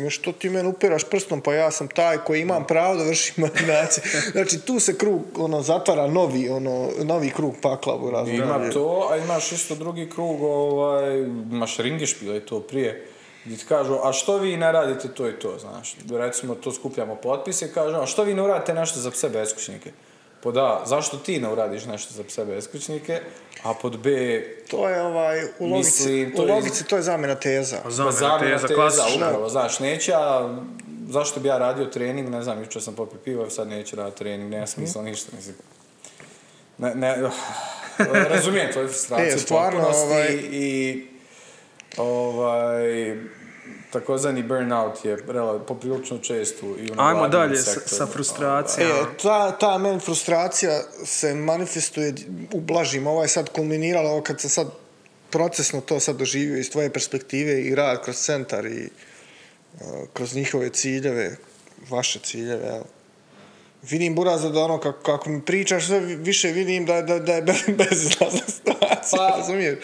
mi, 0.00 0.10
što 0.10 0.32
ti 0.32 0.50
meni 0.50 0.68
upiraš 0.68 1.04
prstom, 1.04 1.40
pa 1.40 1.54
ja 1.54 1.70
sam 1.70 1.88
taj 1.88 2.18
koji 2.18 2.40
imam 2.40 2.64
pravo 2.66 2.96
da 2.96 3.04
vršim 3.04 3.34
mahinacije. 3.46 4.04
Znači, 4.32 4.60
tu 4.60 4.80
se 4.80 4.98
krug, 4.98 5.20
ono, 5.38 5.62
zatvara 5.62 6.06
novi, 6.06 6.48
ono, 6.48 6.90
novi 7.04 7.30
krug 7.30 7.54
pakla 7.62 7.96
u 7.96 8.10
razvoju. 8.10 8.42
Ima 8.42 8.70
to, 8.70 9.08
a 9.12 9.16
imaš 9.16 9.52
isto 9.52 9.74
drugi 9.74 10.10
krug, 10.10 10.42
ovaj, 10.42 11.18
imaš 11.52 11.76
ringišpil 11.76 12.36
i 12.36 12.40
to 12.40 12.60
prije, 12.60 13.06
gdje 13.44 13.56
ti 13.56 13.64
kažu, 13.68 13.98
a 14.02 14.12
što 14.12 14.38
vi 14.38 14.56
ne 14.56 14.72
radite 14.72 15.08
to 15.08 15.28
i 15.28 15.32
to, 15.32 15.58
znaš. 15.58 15.96
Recimo, 16.10 16.54
to 16.54 16.72
skupljamo 16.72 17.14
potpise 17.14 17.72
kažu, 17.72 17.96
a 17.96 18.06
što 18.06 18.22
vi 18.22 18.34
ne 18.34 18.42
uradite 18.42 18.74
nešto 18.74 19.00
za 19.00 19.10
pse 19.10 19.28
beskućnike? 19.28 19.92
Pod 20.42 20.56
A, 20.56 20.82
zašto 20.86 21.16
ti 21.16 21.40
ne 21.40 21.48
uradiš 21.52 21.84
nešto 21.84 22.14
za 22.14 22.24
pse 22.24 22.44
beskućnike? 22.44 23.20
A 23.62 23.74
pod 23.74 23.98
B, 23.98 24.10
To 24.68 24.88
je 24.88 25.02
ovaj, 25.02 25.44
u 25.58 25.66
logici, 25.66 25.86
Mislim, 26.02 26.32
to 26.32 26.42
u 26.42 26.46
je- 26.46 26.52
logici 26.52 26.84
to 26.84 26.96
je 26.96 27.02
zamjena 27.02 27.34
teza. 27.36 27.76
Zamjena 27.86 28.12
zamjena 28.12 28.38
teza, 28.50 28.66
teza, 28.68 28.74
klasična. 28.76 29.26
upravo, 29.28 29.48
znaš, 29.48 29.78
neće 29.80 30.10
ja, 30.10 30.56
zašto 31.08 31.40
bi 31.40 31.48
ja 31.48 31.58
radio 31.58 31.84
trening, 31.86 32.28
ne 32.28 32.42
znam, 32.42 32.60
jučer 32.60 32.82
sam 32.82 32.94
popio 32.94 33.18
pivo, 33.18 33.50
sad 33.50 33.68
neću 33.68 33.96
raditi 33.96 34.18
trening, 34.18 34.50
nema 34.50 34.66
smisla 34.66 35.02
ništa, 35.02 35.30
mislim. 35.36 35.56
Ne, 36.78 36.94
ne, 36.94 37.16
razumijem 38.30 38.72
tvoju 38.72 38.88
frustraciju 38.90 39.28
E, 39.28 39.34
u 39.34 39.38
stvarno, 39.38 39.78
potpunosti 39.78 40.04
ovaj- 40.04 40.38
i 40.44 41.06
ovaj, 41.96 43.16
takozvani 43.90 44.42
burnout 44.42 45.05
je 45.05 45.16
rela- 45.18 45.59
poprilično 45.61 46.18
često 46.18 46.66
i 46.66 46.90
u 46.90 46.94
Ajmo 46.96 47.29
dalje 47.29 47.57
sa, 47.57 47.62
sektoru. 47.64 47.96
sa 47.96 48.07
frustracijama. 48.07 48.94
E, 48.94 49.16
ta, 49.22 49.51
ta 49.53 49.79
meni 49.79 50.01
frustracija 50.01 50.70
se 51.05 51.35
manifestuje 51.35 52.14
u 52.53 52.61
blažim. 52.61 53.07
Ovo 53.07 53.22
je 53.22 53.29
sad 53.29 53.48
kulminiralo, 53.48 54.11
ovo 54.11 54.22
kad 54.22 54.40
sam 54.40 54.51
sad 54.51 54.66
procesno 55.31 55.81
to 55.81 56.01
sad 56.01 56.16
doživio 56.16 56.59
iz 56.59 56.70
tvoje 56.70 56.90
perspektive 56.90 57.62
i 57.62 57.74
rad 57.74 58.05
kroz 58.05 58.16
centar 58.16 58.66
i 58.66 58.88
uh, 59.74 59.81
kroz 60.12 60.35
njihove 60.35 60.70
ciljeve, 60.70 61.37
vaše 61.88 62.18
ciljeve, 62.18 62.66
jel? 62.66 62.83
Vidim 63.83 64.14
Buraza 64.14 64.48
da 64.48 64.61
ono, 64.61 64.79
kako, 64.79 65.03
kako 65.03 65.31
mi 65.31 65.40
pričaš, 65.42 65.87
sve 65.87 66.01
vi- 66.01 66.16
više 66.16 66.48
vidim 66.48 66.87
da, 66.87 67.03
da, 67.03 67.18
da 67.18 67.33
je 67.33 67.42
be- 67.42 67.53
bezizlazna 67.81 68.40
situacija, 68.48 69.18
Pa- 69.18 69.37
razumiješ? 69.38 69.79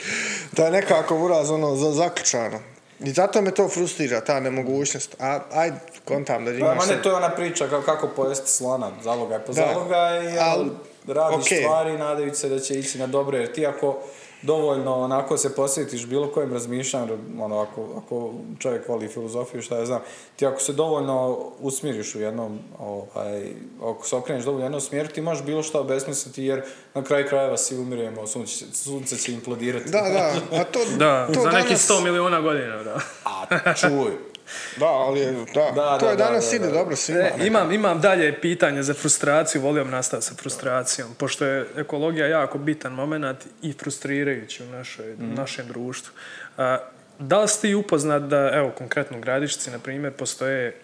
Da 0.52 0.64
je 0.64 0.70
nekako 0.72 1.18
Buraz 1.18 1.50
ono, 1.50 1.76
za, 1.76 1.92
zaključano. 1.92 2.60
I 3.04 3.10
zato 3.10 3.42
me 3.42 3.50
to 3.50 3.68
frustrira, 3.68 4.20
ta 4.20 4.40
nemogućnost. 4.40 5.16
A, 5.18 5.40
ajde, 5.52 5.76
kontam 6.04 6.44
da 6.44 6.50
Pa, 6.50 6.56
imaš... 6.56 6.76
ma 6.76 6.82
sad- 6.82 6.96
ne, 6.96 7.02
to 7.02 7.08
je 7.08 7.14
ona 7.14 7.30
priča 7.30 7.68
kao 7.68 7.82
kako 7.82 8.08
pojesti 8.08 8.50
slona, 8.50 8.90
zaloga 9.02 9.34
je 9.34 9.40
po 9.40 9.52
Da. 9.52 9.62
zaloga 9.64 9.96
i 10.24 10.38
Al, 10.38 10.58
jel, 10.58 10.68
radiš 11.08 11.46
okej. 11.46 11.58
stvari 11.58 11.98
nadajući 11.98 12.36
se 12.36 12.48
da 12.48 12.58
će 12.58 12.74
ići 12.74 12.98
na 12.98 13.06
dobro, 13.06 13.38
jer 13.38 13.52
ti 13.52 13.66
ako 13.66 13.98
dovoljno 14.44 14.94
onako 14.94 15.36
se 15.36 15.54
posvetiš 15.54 16.06
bilo 16.06 16.28
kojem 16.28 16.52
razmišljanju, 16.52 17.18
ono, 17.40 17.58
ako, 17.58 17.86
ako 17.96 18.30
čovjek 18.58 18.88
voli 18.88 19.08
filozofiju, 19.08 19.62
šta 19.62 19.78
ja 19.78 19.86
znam, 19.86 20.00
ti 20.36 20.46
ako 20.46 20.60
se 20.60 20.72
dovoljno 20.72 21.38
usmiriš 21.60 22.14
u 22.14 22.20
jednom, 22.20 22.58
ovaj, 22.78 23.52
ako 23.82 24.06
se 24.08 24.16
okreneš 24.16 24.44
dovoljno 24.44 24.64
u 24.64 24.66
jednom 24.66 24.80
smjeru, 24.80 25.08
ti 25.08 25.20
možeš 25.20 25.44
bilo 25.44 25.62
šta 25.62 25.80
obesmisliti, 25.80 26.44
jer 26.44 26.62
na 26.94 27.04
kraju 27.04 27.26
krajeva 27.28 27.56
svi 27.56 27.78
umiremo, 27.78 28.26
sunce, 28.26 28.64
sunce 28.72 29.16
će 29.16 29.32
implodirati. 29.32 29.90
Da, 29.90 30.00
da, 30.00 30.58
a 30.60 30.64
to, 30.64 30.80
Da, 30.98 31.26
to 31.26 31.40
za 31.40 31.50
danas, 31.50 31.62
nekih 31.62 31.76
100 31.76 32.04
miliona 32.04 32.40
godina, 32.40 32.82
da. 32.82 33.00
A 33.24 33.74
čuj, 33.74 34.33
Da, 34.76 34.86
ali 34.86 35.20
je, 35.20 35.32
da, 35.32 35.70
Da, 35.74 35.98
to 35.98 36.04
da, 36.04 36.10
je 36.10 36.16
da, 36.16 36.24
danas 36.24 36.50
da, 36.50 36.56
ide 36.56 36.66
da. 36.66 36.72
dobro 36.72 36.96
svima. 36.96 37.20
E, 37.20 37.32
imam, 37.38 37.72
imam 37.72 38.00
dalje 38.00 38.40
pitanje 38.40 38.82
za 38.82 38.94
frustraciju, 38.94 39.62
volio 39.62 39.84
bi 39.84 39.90
nastaviti 39.90 40.26
sa 40.26 40.34
frustracijom, 40.34 41.14
pošto 41.14 41.44
je 41.44 41.66
ekologija 41.76 42.26
jako 42.26 42.58
bitan 42.58 42.92
moment 42.92 43.38
i 43.62 43.72
frustrirajući 43.72 44.62
u 44.62 44.66
našoj, 44.66 45.14
našem 45.18 45.66
društvu. 45.68 46.12
A, 46.58 46.78
da 47.18 47.40
li 47.40 47.48
ste 47.48 47.76
upoznat 47.76 48.22
da, 48.22 48.50
evo, 48.54 48.70
konkretno 48.70 49.18
u 49.18 49.20
Gradišci, 49.20 49.70
na 49.70 49.78
primjer, 49.78 50.12
postoje 50.12 50.76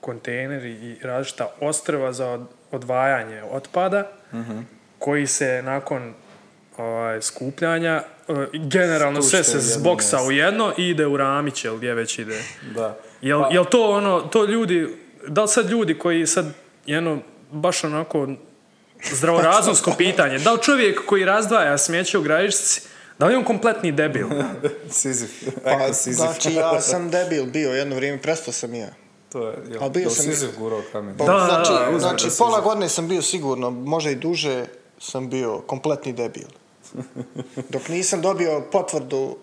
kontejneri 0.00 0.70
i 0.70 0.96
različita 1.02 1.48
ostrva 1.60 2.12
za 2.12 2.28
od- 2.28 2.46
odvajanje 2.70 3.42
otpada, 3.42 4.12
koji 4.98 5.26
se 5.26 5.62
nakon 5.64 6.14
ovaj, 6.76 7.22
skupljanja 7.22 8.02
e, 8.28 8.32
generalno 8.54 9.22
sve 9.22 9.44
se 9.44 9.58
zboksa 9.60 10.22
u 10.22 10.32
jedno 10.32 10.72
i 10.78 10.88
ide 10.88 11.06
u 11.06 11.16
Ramić, 11.16 11.64
jel 11.64 11.76
gdje 11.76 11.94
već 11.94 12.18
ide. 12.18 12.42
da. 12.74 12.98
Jel, 13.20 13.40
Pa- 13.40 13.48
jel 13.48 13.64
to 13.64 13.90
ono, 13.90 14.20
to 14.20 14.44
ljudi, 14.44 14.88
da 15.26 15.42
li 15.42 15.48
sad 15.48 15.70
ljudi 15.70 15.98
koji 15.98 16.26
sad, 16.26 16.46
jedno, 16.86 17.18
baš 17.50 17.84
onako 17.84 18.28
zdravorazumsko 19.04 19.92
pitanje, 19.98 20.38
da 20.38 20.52
li 20.52 20.62
čovjek 20.62 21.06
koji 21.06 21.24
razdvaja 21.24 21.78
smeće 21.78 22.18
u 22.18 22.22
Gradišci, 22.22 22.80
da 23.18 23.26
li 23.26 23.32
je 23.32 23.38
on 23.38 23.44
kompletni 23.44 23.92
debil? 23.92 24.26
Sizif, 24.90 25.30
Pa, 25.64 25.92
Sizif. 25.92 26.16
znači, 26.16 26.52
ja 26.52 26.80
sam 26.90 27.10
debil 27.10 27.44
bio 27.44 27.70
jedno 27.70 27.96
vrijeme, 27.96 28.18
prestao 28.18 28.52
sam 28.52 28.74
ja. 28.74 28.88
To 29.28 29.48
je, 29.48 29.54
jel, 29.68 29.82
Ali 29.82 29.90
bio 29.90 30.00
jel 30.00 30.10
sam- 30.10 30.24
Sizif 30.24 30.50
gurao 30.58 30.82
kamen? 30.92 31.16
Pa, 31.16 31.24
Da, 31.24 31.32
da, 31.32 31.38
znači, 31.40 31.72
da, 31.92 31.98
znači 31.98 32.24
da 32.24 32.30
si 32.30 32.38
pola 32.38 32.60
godine 32.60 32.88
sam 32.88 33.08
bio 33.08 33.22
sigurno, 33.22 33.70
možda 33.70 34.10
i 34.10 34.16
duže 34.16 34.64
sam 35.00 35.30
bio 35.30 35.58
kompletni 35.60 36.12
debil. 36.12 36.48
Dok 37.68 37.88
nisam 37.88 38.22
dobio 38.22 38.62
potvrdu 38.72 39.36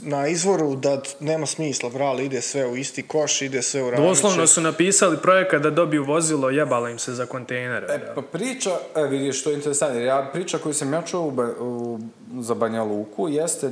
na 0.00 0.28
izvoru 0.28 0.76
da 0.76 1.02
nema 1.20 1.46
smisla, 1.46 1.88
vrali, 1.88 2.24
ide 2.24 2.40
sve 2.40 2.66
u 2.66 2.76
isti 2.76 3.02
koš, 3.02 3.42
ide 3.42 3.62
sve 3.62 3.82
u 3.82 3.90
ramiće. 3.90 4.08
Doslovno 4.08 4.46
su 4.46 4.60
napisali 4.60 5.16
projekat 5.22 5.62
da 5.62 5.70
dobiju 5.70 6.04
vozilo, 6.04 6.50
jebalo 6.50 6.88
im 6.88 6.98
se 6.98 7.14
za 7.14 7.26
kontejnere. 7.26 7.86
E, 7.90 8.14
pa 8.14 8.22
priča, 8.22 8.70
e, 8.96 9.02
vidiš, 9.02 9.40
što 9.40 9.50
je 9.50 9.56
interesantno, 9.56 10.00
ja, 10.00 10.30
priča 10.32 10.58
koju 10.58 10.74
sam 10.74 10.92
ja 10.92 11.02
čuo 11.02 11.26
u, 11.26 11.30
Ba- 11.30 11.54
u, 11.60 11.98
za 12.40 12.54
Banja 12.54 12.82
Luku 12.82 13.28
jeste, 13.28 13.70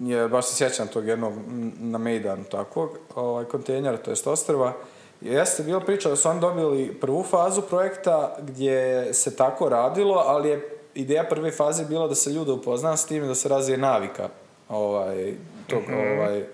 je, 0.00 0.28
baš 0.28 0.46
se 0.46 0.56
sjećam 0.56 0.88
tog 0.88 1.06
jednog 1.06 1.32
na 1.80 1.98
Mejdanu 1.98 2.44
takvog, 2.44 2.98
ovaj, 3.14 3.44
kontejnera, 3.44 3.96
to 3.96 4.10
jest 4.10 4.26
ostrva, 4.26 4.72
jeste 5.20 5.62
bila 5.62 5.80
priča 5.80 6.08
da 6.08 6.16
su 6.16 6.28
oni 6.28 6.40
dobili 6.40 6.94
prvu 7.00 7.22
fazu 7.22 7.62
projekta 7.62 8.36
gdje 8.42 9.14
se 9.14 9.36
tako 9.36 9.68
radilo, 9.68 10.24
ali 10.26 10.48
je 10.48 10.81
ideja 10.94 11.24
prve 11.24 11.50
faze 11.50 11.84
bila 11.84 12.08
da 12.08 12.14
se 12.14 12.30
ljude 12.30 12.52
upozna 12.52 12.96
s 12.96 13.06
tim 13.06 13.24
i 13.24 13.26
da 13.26 13.34
se 13.34 13.48
razvije 13.48 13.78
navika 13.78 14.28
ovaj, 14.68 15.34
tog, 15.66 15.82
ovaj, 15.88 16.44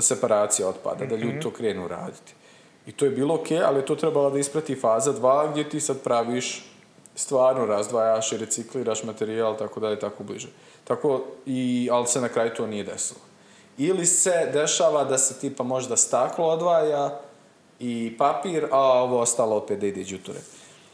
separacije 0.00 0.66
otpada, 0.66 1.06
da 1.06 1.16
ljudi 1.16 1.40
to 1.40 1.50
krenu 1.50 1.88
raditi. 1.88 2.34
I 2.86 2.92
to 2.92 3.04
je 3.04 3.10
bilo 3.10 3.34
ok, 3.34 3.46
ali 3.64 3.78
je 3.78 3.86
to 3.86 3.94
trebala 3.94 4.30
da 4.30 4.38
isprati 4.38 4.74
faza 4.74 5.12
2 5.12 5.50
gdje 5.50 5.68
ti 5.68 5.80
sad 5.80 6.02
praviš 6.02 6.64
stvarno 7.14 7.66
razdvajaš 7.66 8.32
i 8.32 8.36
recikliraš 8.36 9.04
materijal, 9.04 9.58
tako 9.58 9.80
da 9.80 9.88
je 9.88 10.00
tako 10.00 10.24
bliže. 10.24 10.48
Tako, 10.84 11.24
i, 11.46 11.88
ali 11.92 12.06
se 12.06 12.20
na 12.20 12.28
kraju 12.28 12.50
to 12.56 12.66
nije 12.66 12.84
desilo. 12.84 13.20
Ili 13.78 14.06
se 14.06 14.50
dešava 14.52 15.04
da 15.04 15.18
se 15.18 15.40
tipa 15.40 15.62
možda 15.62 15.96
staklo 15.96 16.46
odvaja 16.46 17.20
i 17.80 18.14
papir, 18.18 18.66
a 18.70 18.80
ovo 18.80 19.18
ostalo 19.18 19.56
opet 19.56 19.78
da 19.78 19.86
ide 19.86 20.04
đuture. 20.04 20.38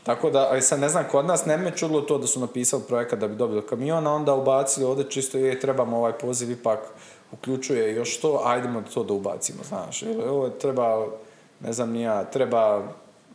Tako 0.09 0.31
da, 0.31 0.61
sad 0.61 0.81
ne 0.81 0.89
znam, 0.89 1.05
kod 1.11 1.27
nas 1.27 1.45
ne 1.47 1.57
me 1.57 1.77
čudilo 1.77 2.01
to 2.01 2.19
da 2.19 2.27
su 2.27 2.41
napisali 2.41 2.83
projekat 2.89 3.19
da 3.19 3.29
bi 3.29 3.37
dobili 3.37 3.67
kamion, 3.67 4.07
a 4.07 4.13
onda 4.13 4.35
ubacili 4.35 4.87
ovdje 4.87 5.11
čisto 5.11 5.39
je, 5.39 5.61
trebamo 5.61 5.97
ovaj 5.97 6.13
poziv 6.13 6.51
ipak 6.51 6.79
uključuje 7.33 7.95
još 7.95 8.21
to, 8.21 8.43
ajdemo 8.45 8.83
to 8.95 9.05
da 9.05 9.15
ubacimo, 9.15 9.59
znaš. 9.65 10.03
Ili 10.03 10.25
ovo 10.29 10.49
treba, 10.49 11.07
ne 11.61 11.73
znam 11.73 11.97
ja, 11.97 12.25
treba 12.25 12.83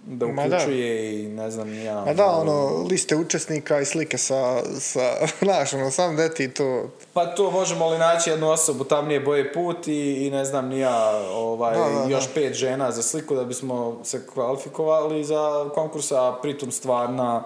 da 0.06 0.28
Ma 0.28 0.48
da. 0.48 0.56
uključuje 0.56 1.24
i 1.24 1.28
ne 1.28 1.52
znam 1.52 1.84
ja. 1.84 2.04
A 2.08 2.14
da, 2.14 2.26
ono, 2.26 2.86
liste 2.90 3.16
učesnika 3.16 3.82
i 3.82 3.86
slike 3.86 4.18
sa, 4.18 4.64
sa 4.80 5.16
znaš, 5.46 5.74
ono, 5.74 5.92
sam 5.92 6.16
deti 6.16 6.54
to, 6.54 6.90
Pa 7.14 7.26
to 7.26 7.52
možemo 7.52 7.90
li 7.90 7.98
naći 7.98 8.30
jednu 8.30 8.50
osobu 8.50 8.84
tamnije 8.84 9.20
boje 9.20 9.54
put 9.54 9.88
i, 9.88 10.28
i 10.28 10.32
ne 10.32 10.46
znam 10.46 10.68
ni 10.68 10.80
ja, 10.80 11.22
ovaj, 11.32 11.76
Da, 11.78 12.00
da, 12.00 12.10
još 12.10 12.28
pet 12.34 12.54
žena 12.54 12.92
za 12.92 13.04
sliku 13.04 13.36
da 13.36 13.44
bismo 13.44 14.00
se 14.04 14.28
kvalifikovali 14.28 15.24
za 15.24 15.70
konkurs, 15.74 16.12
a 16.12 16.38
pritom 16.42 16.72
stvarna 16.72 17.44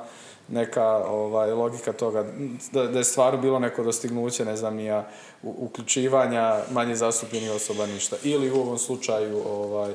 neka 0.48 0.86
ovaj, 1.10 1.52
logika 1.52 1.94
toga, 1.94 2.26
da, 2.72 2.88
da 2.88 2.98
je 3.00 3.04
stvarno 3.04 3.42
bilo 3.42 3.60
neko 3.60 3.84
dostignuće, 3.84 4.46
ne 4.46 4.58
znam, 4.58 4.76
nija, 4.76 5.08
uključivanja 5.44 6.60
manje 6.72 6.96
zastupljenih 6.96 7.52
osoba 7.52 7.86
ništa. 7.86 8.16
Ili 8.24 8.52
u 8.52 8.56
ovom 8.56 8.78
slučaju, 8.78 9.42
ovaj, 9.50 9.94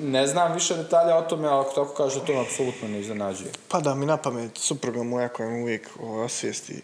ne 0.00 0.26
znam 0.26 0.54
više 0.54 0.74
detalja 0.76 1.16
o 1.16 1.22
tome, 1.22 1.48
ali 1.48 1.60
ako 1.60 1.74
tako 1.74 1.94
kaže, 1.94 2.24
to 2.26 2.32
me 2.32 2.40
apsolutno 2.40 2.88
ne 2.88 3.00
iznenađuje. 3.00 3.50
Pada 3.68 3.94
mi 3.94 4.06
na 4.06 4.16
pamet 4.16 4.50
supruga 4.54 5.02
moja 5.02 5.28
koja 5.28 5.48
me 5.48 5.62
uvijek 5.62 5.88
osvijesti 6.00 6.82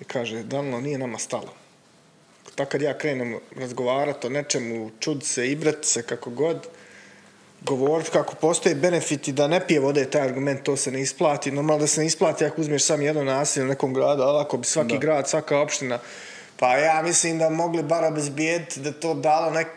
i 0.00 0.04
kaže, 0.04 0.42
Danilo, 0.42 0.80
nije 0.80 0.98
nama 0.98 1.18
stalo. 1.18 1.52
Tako 2.54 2.70
kad 2.70 2.82
ja 2.82 2.98
krenem 2.98 3.38
razgovarati 3.56 4.26
o 4.26 4.30
nečemu, 4.30 4.90
čud 5.00 5.24
se, 5.24 5.50
ibrat 5.50 5.84
se, 5.84 6.02
kako 6.02 6.30
god, 6.30 6.66
govoriti 7.60 8.10
kako 8.10 8.34
postoje 8.34 8.74
benefiti 8.74 9.32
da 9.32 9.46
ne 9.48 9.66
pije 9.66 9.80
vode 9.80 10.10
taj 10.10 10.22
argument, 10.22 10.62
to 10.62 10.76
se 10.76 10.90
ne 10.90 11.00
isplati. 11.00 11.50
Normalno 11.50 11.80
da 11.80 11.86
se 11.86 12.00
ne 12.00 12.06
isplati 12.06 12.44
ako 12.44 12.60
uzmeš 12.60 12.84
sam 12.84 13.02
jedno 13.02 13.24
naselje 13.24 13.64
u 13.64 13.68
nekom 13.68 13.94
gradu, 13.94 14.22
ali 14.22 14.40
ako 14.40 14.56
bi 14.56 14.64
svaki 14.66 14.94
Da. 14.94 14.98
grad, 14.98 15.28
svaka 15.28 15.58
opština, 15.58 15.98
pa 16.56 16.76
ja 16.76 17.02
mislim 17.02 17.38
da 17.38 17.50
mogli 17.50 17.82
bar 17.82 18.04
obezbijediti 18.04 18.80
da 18.80 18.92
to 18.92 19.14
dalo 19.14 19.50
nek, 19.50 19.68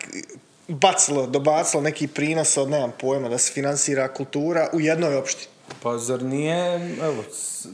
bacilo, 0.72 1.28
dobacilo 1.28 1.84
neki 1.84 2.08
prinos 2.08 2.58
od, 2.58 2.70
nemam 2.70 2.92
pojma, 2.92 3.30
da 3.30 3.38
se 3.38 3.54
finansira 3.54 4.08
kultura 4.08 4.70
u 4.74 4.80
jednoj 4.82 5.16
opštini. 5.16 5.48
Pa 5.84 5.98
zar 5.98 6.24
nije, 6.24 6.76
evo, 6.98 7.24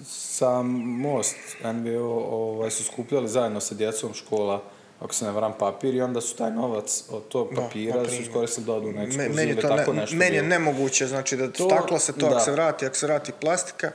sam 0.10 0.66
Most, 0.78 1.36
NBO, 1.64 2.00
ovaj, 2.30 2.72
su 2.72 2.84
skupljali 2.84 3.28
zajedno 3.28 3.60
sa 3.60 3.76
djecom 3.76 4.14
škola, 4.14 4.64
ako 5.00 5.14
se 5.14 5.26
ne 5.26 5.32
varam, 5.32 5.54
papir 5.54 5.96
i 5.96 6.02
onda 6.02 6.22
su 6.22 6.36
taj 6.36 6.52
novac 6.52 7.04
od 7.10 7.28
tog 7.28 7.50
papira 7.56 7.96
na 7.96 8.06
su 8.08 8.22
iskoristili 8.22 8.66
da 8.66 8.74
odu 8.74 8.88
na 8.88 8.94
Me- 8.94 9.04
ekskurziju 9.04 9.34
meni, 9.36 9.56
to 9.56 9.68
tako 9.68 9.94
ne, 9.94 10.02
nešto. 10.02 10.16
meni 10.16 10.36
je 10.36 10.42
bilo. 10.42 10.50
nemoguće, 10.50 11.08
znači 11.08 11.38
da 11.38 11.52
To- 11.52 11.66
staklo 11.66 12.00
se 12.00 12.14
to, 12.14 12.20
da. 12.20 12.28
ako 12.28 12.40
se 12.40 12.52
vrati, 12.52 12.86
ako 12.86 12.96
se 12.96 13.06
vrati 13.06 13.32
plastika, 13.32 13.92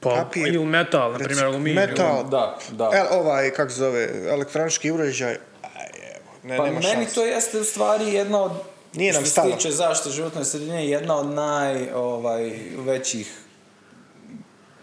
Pa, 0.00 0.10
papir, 0.10 0.46
ili 0.46 0.66
metal, 0.66 1.12
na 1.12 1.18
primjer, 1.18 1.44
aluminij. 1.44 1.74
Metal, 1.76 2.24
Da, 2.24 2.58
da. 2.70 2.90
El, 2.94 3.20
ovaj, 3.20 3.50
kako 3.50 3.70
se 3.70 3.76
zove, 3.76 4.08
elektronički 4.28 4.90
uređaj, 4.90 5.36
ne, 6.46 6.56
Pa 6.56 6.64
nema 6.64 6.80
meni 6.80 6.84
šanse. 6.96 7.14
to 7.14 7.24
jeste 7.24 7.60
u 7.60 7.64
stvari 7.64 8.04
jedna 8.06 8.42
od 8.42 8.52
Nije 8.94 9.12
nam 9.12 9.22
što 9.22 9.30
stalo. 9.30 9.50
se 9.50 9.56
tiče 9.56 9.70
zaštite 9.70 10.10
životne 10.10 10.44
sredine 10.44 10.88
jedna 10.88 11.16
od 11.16 11.26
naj 11.26 11.90
ovaj 11.92 12.50
većih 12.76 13.40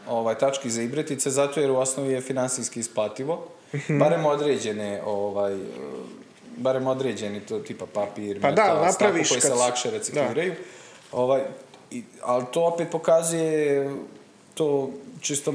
ovaj 0.08 0.36
tački 0.36 0.70
za 0.70 0.82
ibretice 0.82 1.30
zato 1.30 1.60
jer 1.60 1.72
u 1.72 1.78
osnovi 1.78 2.14
je 2.14 2.22
finansijski 2.22 2.80
isplativo 2.80 3.48
Mhm. 3.76 4.00
barem 4.00 4.26
određene 4.26 5.02
ovaj 5.06 5.58
barem 6.58 6.88
određeni 6.88 7.40
to 7.40 7.60
tipa 7.60 7.86
papir, 7.88 8.42
Pa 8.42 8.52
da, 8.52 8.62
metal, 8.64 8.76
napraviš 8.78 8.94
staklo 9.28 9.32
koji 9.32 9.42
se 9.42 9.48
kad- 9.50 9.58
lakše 9.60 9.92
recikliraju. 9.92 10.54
Ovaj, 11.12 11.42
i, 11.92 12.04
ali 12.22 12.46
to 12.54 12.64
opet 12.64 12.88
pokazuje 12.92 13.90
to 14.54 14.90
čisto 15.24 15.52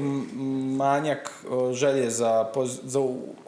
manjak 0.77 1.45
želje 1.73 2.09
za, 2.09 2.51
za 2.83 2.99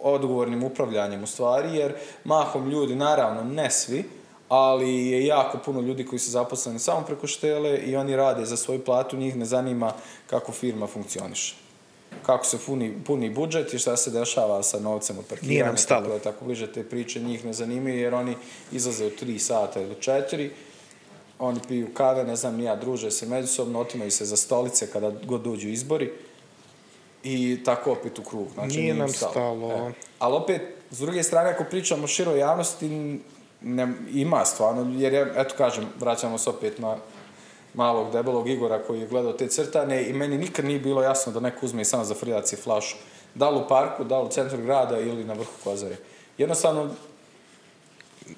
odgovornim 0.01 0.63
upravljanjem 0.63 1.23
u 1.23 1.27
stvari, 1.27 1.75
jer 1.75 1.93
mahom 2.23 2.69
ljudi, 2.69 2.95
naravno 2.95 3.43
ne 3.43 3.71
svi, 3.71 4.03
ali 4.49 5.07
je 5.07 5.25
jako 5.25 5.57
puno 5.57 5.81
ljudi 5.81 6.05
koji 6.05 6.19
su 6.19 6.31
zaposleni 6.31 6.79
samo 6.79 7.01
preko 7.01 7.27
štele 7.27 7.77
i 7.77 7.95
oni 7.95 8.15
rade 8.15 8.45
za 8.45 8.57
svoju 8.57 8.85
platu, 8.85 9.17
njih 9.17 9.35
ne 9.35 9.45
zanima 9.45 9.93
kako 10.27 10.51
firma 10.51 10.87
funkcioniše. 10.87 11.55
Kako 12.25 12.45
se 12.45 12.57
puni, 12.65 12.93
puni 13.05 13.29
budžet 13.29 13.73
i 13.73 13.79
šta 13.79 13.97
se 13.97 14.11
dešava 14.11 14.63
sa 14.63 14.79
novcem 14.79 15.17
od 15.17 15.25
Nije 15.25 15.29
parkiranja, 15.29 15.65
nam 15.65 15.77
stalo. 15.77 16.05
tako, 16.05 16.19
tako 16.19 16.45
bliže 16.45 16.67
te 16.73 16.83
priče 16.83 17.19
njih 17.19 17.45
ne 17.45 17.53
zanimaju 17.53 17.99
jer 17.99 18.13
oni 18.13 18.35
izlaze 18.71 19.05
u 19.05 19.09
3 19.09 19.37
sata 19.37 19.81
ili 19.81 19.95
4 19.95 20.49
oni 21.41 21.59
piju 21.67 21.93
kave, 21.93 22.23
ne 22.23 22.35
znam, 22.35 22.55
nija, 22.55 22.75
druže 22.75 23.11
se 23.11 23.25
međusobno, 23.25 23.79
otimaju 23.79 24.11
se 24.11 24.25
za 24.25 24.37
stolice 24.37 24.87
kada 24.87 25.11
god 25.25 25.41
dođu 25.41 25.69
izbori 25.69 26.11
i 27.23 27.63
tako 27.65 27.91
opet 27.91 28.19
u 28.19 28.23
krug. 28.23 28.47
Znači, 28.53 28.77
Nije 28.77 28.89
im 28.89 28.97
nam 28.97 29.09
stalo. 29.09 29.71
E. 29.71 29.93
Ali 30.19 30.35
opet, 30.35 30.61
s 30.91 30.99
druge 30.99 31.23
strane, 31.23 31.49
ako 31.49 31.63
pričamo 31.63 32.03
o 32.03 32.07
široj 32.07 32.39
javnosti, 32.39 33.19
ne, 33.61 33.93
ima 34.13 34.45
stvarno, 34.45 34.99
jer 34.99 35.13
ja, 35.13 35.27
eto 35.35 35.55
kažem, 35.57 35.85
vraćamo 35.99 36.37
se 36.37 36.49
opet 36.49 36.79
na 36.79 36.97
malog 37.73 38.11
debelog 38.11 38.49
Igora 38.49 38.83
koji 38.83 38.99
je 38.99 39.07
gledao 39.07 39.33
te 39.33 39.47
crtane 39.47 40.09
i 40.09 40.13
meni 40.13 40.37
nikad 40.37 40.65
nije 40.65 40.79
bilo 40.79 41.03
jasno 41.03 41.31
da 41.31 41.39
neko 41.39 41.65
uzme 41.65 41.81
i 41.81 41.85
samo 41.85 42.03
za 42.03 42.15
frilacije 42.15 42.59
flašu. 42.59 42.95
Da 43.35 43.49
li 43.49 43.57
u 43.57 43.67
parku, 43.67 44.03
da 44.03 44.19
li 44.19 44.25
u 44.25 44.31
centru 44.31 44.57
grada 44.57 44.99
ili 44.99 45.23
na 45.23 45.33
vrhu 45.33 45.51
Kozare. 45.63 45.95
Jednostavno, 46.37 46.89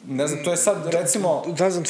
ne 0.08 0.28
znam, 0.28 0.44
to 0.44 0.52
je 0.52 0.58
sad, 0.58 0.88
recimo, 0.92 1.44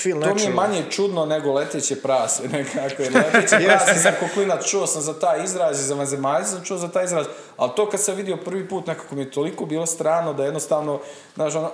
feel 0.03 0.21
to 0.21 0.35
mi 0.35 0.41
je 0.41 0.49
manje 0.49 0.83
čudno 0.89 1.25
nego 1.25 1.53
leteće 1.53 2.01
prase, 2.01 2.43
nekako. 2.47 3.03
Jer 3.03 3.13
leteće 3.15 3.57
prase, 3.67 3.99
sam 3.99 4.13
ko 4.19 4.25
klinac 4.33 4.65
čuo 4.65 4.87
sam 4.87 5.01
za 5.01 5.19
taj 5.19 5.43
izraz 5.43 5.79
i 5.79 5.83
za 5.83 5.95
vanzemaljce 5.95 6.49
sam 6.49 6.63
čuo 6.63 6.77
za 6.77 6.87
taj 6.87 7.05
izraz, 7.05 7.25
ali 7.57 7.71
to 7.75 7.89
kad 7.89 8.01
sam 8.01 8.15
vidio 8.15 8.37
prvi 8.37 8.69
put, 8.69 8.87
nekako 8.87 9.15
mi 9.15 9.21
je 9.21 9.31
toliko 9.31 9.65
bilo 9.65 9.85
strano 9.85 10.33
da 10.33 10.45
jednostavno, 10.45 10.99
znaš, 11.35 11.55
ono, 11.55 11.71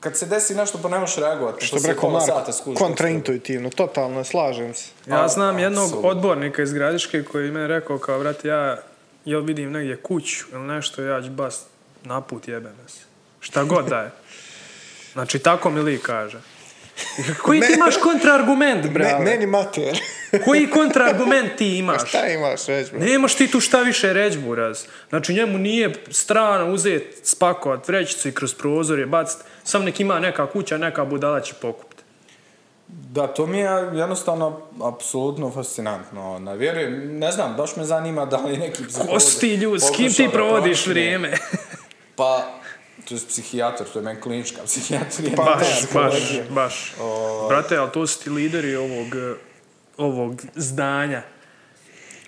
kad 0.00 0.16
se 0.16 0.26
desi 0.26 0.54
nešto 0.54 0.78
pa 0.82 0.88
ne 0.88 0.98
možeš 0.98 1.16
reagovati. 1.16 1.66
Što 1.66 1.76
bi 1.76 1.88
rekao 1.88 2.10
Marko, 2.10 2.74
kontraintuitivno, 2.74 3.70
totalno, 3.70 4.24
slažem 4.24 4.74
se. 4.74 4.90
Ja 5.06 5.28
znam 5.28 5.58
jednog 5.58 5.84
apsolutno. 5.84 6.10
odbornika 6.10 6.62
iz 6.62 6.72
Gradiške 6.72 7.22
koji 7.22 7.44
je 7.44 7.52
meni 7.52 7.66
rekao 7.66 7.98
kao, 7.98 8.18
brate, 8.18 8.48
ja 8.48 8.78
jel 9.24 9.40
vidim 9.40 9.72
negdje 9.72 9.96
kuću 9.96 10.44
ili 10.52 10.62
nešto, 10.62 11.02
ja 11.02 11.22
ću 11.22 11.30
bas 11.30 11.64
naput 12.02 12.48
jebem 12.48 12.76
se. 12.86 13.00
Šta 13.40 13.64
god 13.64 13.88
da 13.88 14.00
je. 14.00 14.10
Znači, 15.14 15.38
tako 15.38 15.70
mi 15.70 15.80
lik 15.80 16.02
kaže. 16.02 16.40
Koji 17.42 17.60
ti 17.60 17.72
imaš 17.74 17.96
kontraargument, 17.96 18.84
Me, 18.84 18.90
brale? 18.90 19.24
meni 19.24 19.46
mater. 19.46 20.00
Koji 20.44 20.70
kontraargument 20.70 21.56
ti 21.56 21.78
imaš? 21.78 22.08
Šta 22.08 22.26
imaš 22.26 22.66
reći, 22.66 22.90
bro? 22.90 23.00
Nemaš 23.00 23.34
ti 23.34 23.50
tu 23.50 23.60
šta 23.60 23.80
više 23.80 24.12
reći, 24.12 24.38
buraz. 24.38 24.84
Znači, 25.08 25.34
njemu 25.34 25.58
nije 25.58 25.92
strano 26.10 26.72
uzeti, 26.72 27.16
spakovat 27.22 27.88
vrećicu 27.88 28.28
i 28.28 28.32
kroz 28.32 28.54
prozor 28.54 28.98
je 28.98 29.06
bacit. 29.06 29.40
Sam 29.64 29.84
nek 29.84 30.00
ima 30.00 30.18
neka 30.18 30.46
kuća, 30.46 30.78
neka 30.78 31.04
budala 31.04 31.40
će 31.40 31.54
pokupiti. 31.54 32.02
Da, 32.88 33.26
to 33.26 33.46
mi 33.46 33.58
je 33.58 33.70
jednostavno 33.94 34.60
apsolutno 34.82 35.50
fascinantno. 35.50 36.38
Ne 36.38 36.56
vjerujem, 36.56 37.18
ne 37.18 37.32
znam, 37.32 37.54
baš 37.56 37.76
me 37.76 37.84
zanima 37.84 38.24
da 38.24 38.36
li 38.36 38.56
neki 38.56 38.84
psiholog... 38.88 39.22
Ko 39.22 39.40
ti 39.40 39.54
ljudi, 39.54 39.80
s 39.80 39.90
kim 39.96 40.12
ti 40.12 40.28
provodiš 40.32 40.86
vrijeme? 40.86 41.32
Pa, 42.16 42.60
to 43.04 43.14
je 43.14 43.20
psihijatar, 43.28 43.86
to 43.86 43.98
je 43.98 44.02
meni 44.02 44.20
klinička 44.20 44.60
psihijatrija. 44.64 45.32
Pa, 45.36 45.42
baš, 45.44 45.66
baš, 45.94 46.14
baš. 46.50 46.94
Brate, 47.48 47.76
ali 47.76 47.90
to 47.92 48.06
su 48.06 48.22
ti 48.22 48.30
lideri 48.30 48.76
ovog, 48.76 49.06
ovog 49.98 50.42
zdanja. 50.54 51.22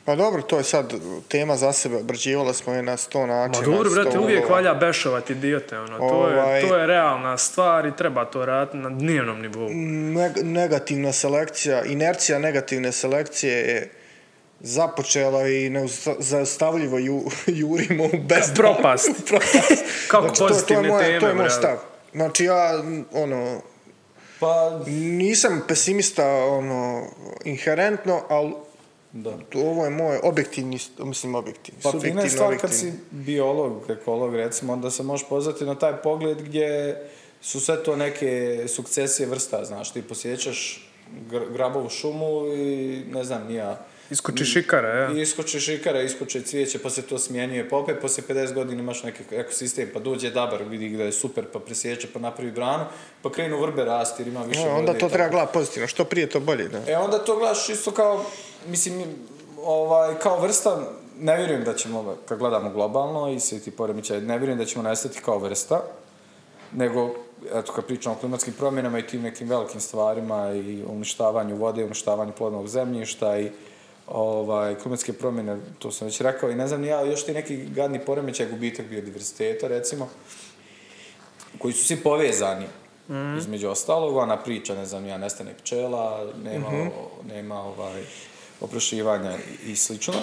Pa 0.04 0.14
dobro, 0.14 0.42
to 0.42 0.58
je 0.58 0.64
sad 0.64 0.94
tema 1.28 1.56
za 1.56 1.72
sebe, 1.72 1.96
obrađivali 1.96 2.54
smo 2.54 2.72
je 2.72 2.82
na 2.82 2.96
sto 2.96 3.20
Ma 3.20 3.26
načina. 3.26 3.66
dobro, 3.66 3.90
brate, 3.92 4.18
uvijek 4.18 4.50
valja 4.50 4.74
bešovati 4.74 5.32
idiote, 5.32 5.78
ono. 5.78 5.98
To, 5.98 6.28
je, 6.28 6.40
Ovaj- 6.40 6.60
to 6.60 6.76
je 6.76 6.86
realna 6.86 7.38
stvar 7.38 7.86
i 7.86 7.96
treba 7.96 8.24
to 8.24 8.46
raditi 8.46 8.76
na 8.76 8.90
dnevnom 8.90 9.40
nivou. 9.42 9.68
Neg- 9.68 10.42
negativna 10.44 11.12
selekcija, 11.12 11.84
inercija 11.84 12.38
negativne 12.38 12.92
selekcije 12.92 13.52
je 13.54 13.90
započela 14.60 15.48
i 15.48 15.70
nezaustavljivo 15.70 16.98
ju, 16.98 17.22
jurimo 17.60 18.04
u 18.04 18.10
bez 18.18 18.44
Propast. 18.54 19.10
propast. 19.28 19.84
Kako 20.10 20.26
Znači, 20.26 20.38
to, 20.38 20.38
to 20.38 20.46
je 20.46 20.50
pozitivne 20.50 20.88
moj, 20.88 21.04
teme, 21.04 21.20
to 21.20 21.28
je 21.28 21.34
moj 21.34 21.50
stav. 21.50 21.76
Znači 22.12 22.44
ja, 22.44 22.82
ono, 23.12 23.60
Pa, 24.40 24.80
nisam 24.88 25.64
pesimista, 25.68 26.26
ono, 26.44 27.06
inherentno, 27.44 28.22
ali 28.28 28.52
da. 29.12 29.38
ovo 29.56 29.84
je 29.84 29.90
moj 29.90 30.18
objektivni, 30.22 30.78
mislim 30.98 31.34
objektivni, 31.34 31.80
Pa 31.82 31.90
subjektivno 31.90 32.28
stvar 32.28 32.50
kad 32.50 32.64
objektivni. 32.64 32.92
si 32.92 32.98
biolog, 33.10 33.90
ekolog 33.90 34.34
recimo, 34.34 34.72
onda 34.72 34.90
se 34.90 35.02
možeš 35.02 35.28
pozvati 35.28 35.64
na 35.64 35.74
taj 35.74 35.96
pogled 35.96 36.42
gdje 36.42 36.96
su 37.40 37.60
sve 37.60 37.82
to 37.82 37.96
neke 37.96 38.28
sukcesije 38.68 39.26
vrsta, 39.26 39.64
znaš, 39.64 39.92
ti 39.92 40.02
posjećaš 40.02 40.88
gr- 41.22 41.52
grabovu 41.52 41.88
šumu 41.88 42.46
i 42.48 43.02
ne 43.12 43.24
znam, 43.24 43.46
nija, 43.48 43.78
Iskoči 44.10 44.44
šikara, 44.44 44.88
ja. 44.88 45.10
Iskoči 45.22 45.60
šikara, 45.60 46.02
iskoči 46.02 46.42
cvijeće, 46.42 46.78
pa 46.78 46.90
se 46.90 47.02
to 47.02 47.18
smjenjuje. 47.18 47.68
Pa 47.68 47.76
opet 47.76 47.96
poslije 48.00 48.24
50 48.28 48.54
godina 48.54 48.82
imaš 48.82 49.02
neki 49.02 49.22
ekosistem, 49.30 49.88
pa 49.94 50.00
dođe 50.00 50.30
dabar, 50.30 50.62
vidi 50.62 50.96
da 50.96 51.04
je 51.04 51.12
super, 51.12 51.44
pa 51.52 51.58
presjeće, 51.58 52.08
pa 52.12 52.18
napravi 52.18 52.50
branu, 52.50 52.84
pa 53.22 53.32
krenu 53.32 53.60
vrbe 53.60 53.84
rasti 53.84 54.22
jer 54.22 54.28
ima 54.28 54.42
više 54.42 54.60
No, 54.60 54.66
vode 54.66 54.78
onda 54.78 54.98
to 54.98 55.08
treba 55.08 55.28
gledati 55.28 55.52
pozitivno, 55.52 55.88
što 55.88 56.04
prije 56.04 56.26
to 56.26 56.40
bolje, 56.40 56.68
da. 56.68 56.82
E 56.86 56.96
onda 56.96 57.18
to 57.18 57.36
gledaš 57.36 57.68
isto 57.68 57.90
kao, 57.90 58.24
mislim, 58.68 59.04
ovaj, 59.62 60.14
kao 60.18 60.40
vrsta, 60.40 60.90
ne 61.18 61.36
vjerujem 61.36 61.64
da 61.64 61.74
ćemo, 61.74 62.16
kad 62.28 62.38
gledamo 62.38 62.70
globalno 62.70 63.32
i 63.32 63.40
svi 63.40 63.60
ti 63.60 63.70
poremećaj, 63.70 64.20
ne 64.20 64.38
vjerujem 64.38 64.58
da 64.58 64.64
ćemo 64.64 64.82
nestati 64.82 65.20
kao 65.24 65.38
vrsta, 65.38 65.82
nego, 66.72 67.14
eto, 67.54 67.72
kad 67.72 67.84
pričamo 67.84 68.14
o 68.14 68.18
klimatskim 68.18 68.54
promjenama 68.54 68.98
i 68.98 69.06
tim 69.06 69.22
nekim 69.22 69.48
velikim 69.48 69.80
stvarima 69.80 70.52
i 70.52 70.82
uništavanju 70.88 71.56
vode, 71.56 71.84
uništavanju 71.84 72.32
plodnog 72.32 72.68
zemljišta 72.68 73.38
i 73.38 73.50
ovaj, 74.06 74.74
klimatske 74.74 75.12
promjene, 75.12 75.58
to 75.78 75.90
sam 75.90 76.06
već 76.06 76.20
rekao, 76.20 76.50
i 76.50 76.54
ne 76.54 76.68
znam 76.68 76.80
ni 76.80 76.86
ja, 76.86 77.02
još 77.02 77.24
ti 77.24 77.32
neki 77.32 77.56
gadni 77.56 77.98
poremećaj, 77.98 78.46
gubitak 78.46 78.86
biodiverziteta, 78.86 79.68
recimo, 79.68 80.08
koji 81.58 81.74
su 81.74 81.84
svi 81.84 81.96
povezani, 81.96 82.66
između 83.38 83.68
ostalog, 83.68 84.16
ona 84.16 84.36
priča, 84.36 84.74
ne 84.74 84.86
znam, 84.86 85.06
ja 85.06 85.18
nestane 85.18 85.54
pčela, 85.54 86.32
nema, 86.44 86.68
nema 87.34 87.62
ovaj, 87.62 88.02
oprašivanja 88.60 89.36
i, 89.66 89.72
i 89.72 89.76
slično. 89.76 90.14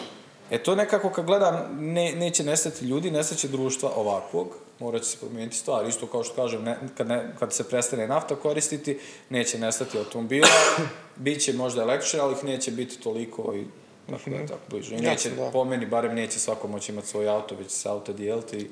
E 0.51 0.63
to 0.63 0.75
nekako 0.75 1.09
kad 1.09 1.25
gledam, 1.25 1.77
ne, 1.79 2.11
neće 2.11 2.43
nestati 2.43 2.85
ljudi, 2.85 3.11
nestaće 3.11 3.47
društva 3.47 3.91
ovakvog, 3.95 4.47
morat 4.79 5.01
će 5.01 5.07
se 5.07 5.17
promijeniti 5.17 5.57
stvar. 5.57 5.87
Isto 5.87 6.07
kao 6.07 6.23
što 6.23 6.35
kažem, 6.35 6.63
ne, 6.63 6.77
kad, 6.97 7.07
ne, 7.07 7.35
kad 7.39 7.53
se 7.53 7.69
prestane 7.69 8.07
nafta 8.07 8.35
koristiti, 8.35 8.99
neće 9.29 9.59
nestati 9.59 9.97
automobila, 9.97 10.47
bit 11.15 11.41
će 11.41 11.53
možda 11.53 11.81
električni, 11.81 12.19
ali 12.19 12.33
ih 12.33 12.43
neće 12.43 12.71
biti 12.71 12.99
toliko 12.99 13.55
i 13.55 13.65
tako 14.09 14.29
da 14.29 14.35
je 14.35 14.47
tako 14.47 14.61
bliže. 14.69 14.95
I 14.95 15.01
neće, 15.01 15.29
da. 15.29 15.49
po 15.51 15.63
meni, 15.65 15.85
barem 15.85 16.15
neće 16.15 16.39
svako 16.39 16.67
moći 16.67 16.91
imati 16.91 17.07
svoj 17.07 17.29
auto, 17.29 17.55
već 17.55 17.67
će 17.67 17.75
se 17.75 17.89
auto 17.89 18.13
dijeliti. 18.13 18.69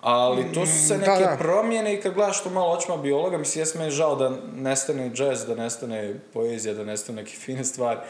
Ali 0.00 0.52
to 0.54 0.66
su 0.66 0.88
se 0.88 0.98
da, 0.98 1.00
neke 1.00 1.24
da. 1.24 1.36
promjene 1.38 1.94
i 1.94 2.00
kad 2.00 2.14
gledaš 2.14 2.42
to 2.42 2.50
malo 2.50 2.72
očima 2.72 2.96
biologa, 2.96 3.38
mislim, 3.38 3.62
jes 3.62 3.74
meni 3.74 3.90
žao 3.90 4.16
da 4.16 4.36
nestane 4.56 5.10
jazz, 5.16 5.44
da 5.46 5.54
nestane 5.54 6.20
poezija, 6.32 6.74
da 6.74 6.84
nestane 6.84 7.22
neke 7.22 7.36
fine 7.44 7.64
stvari, 7.64 8.00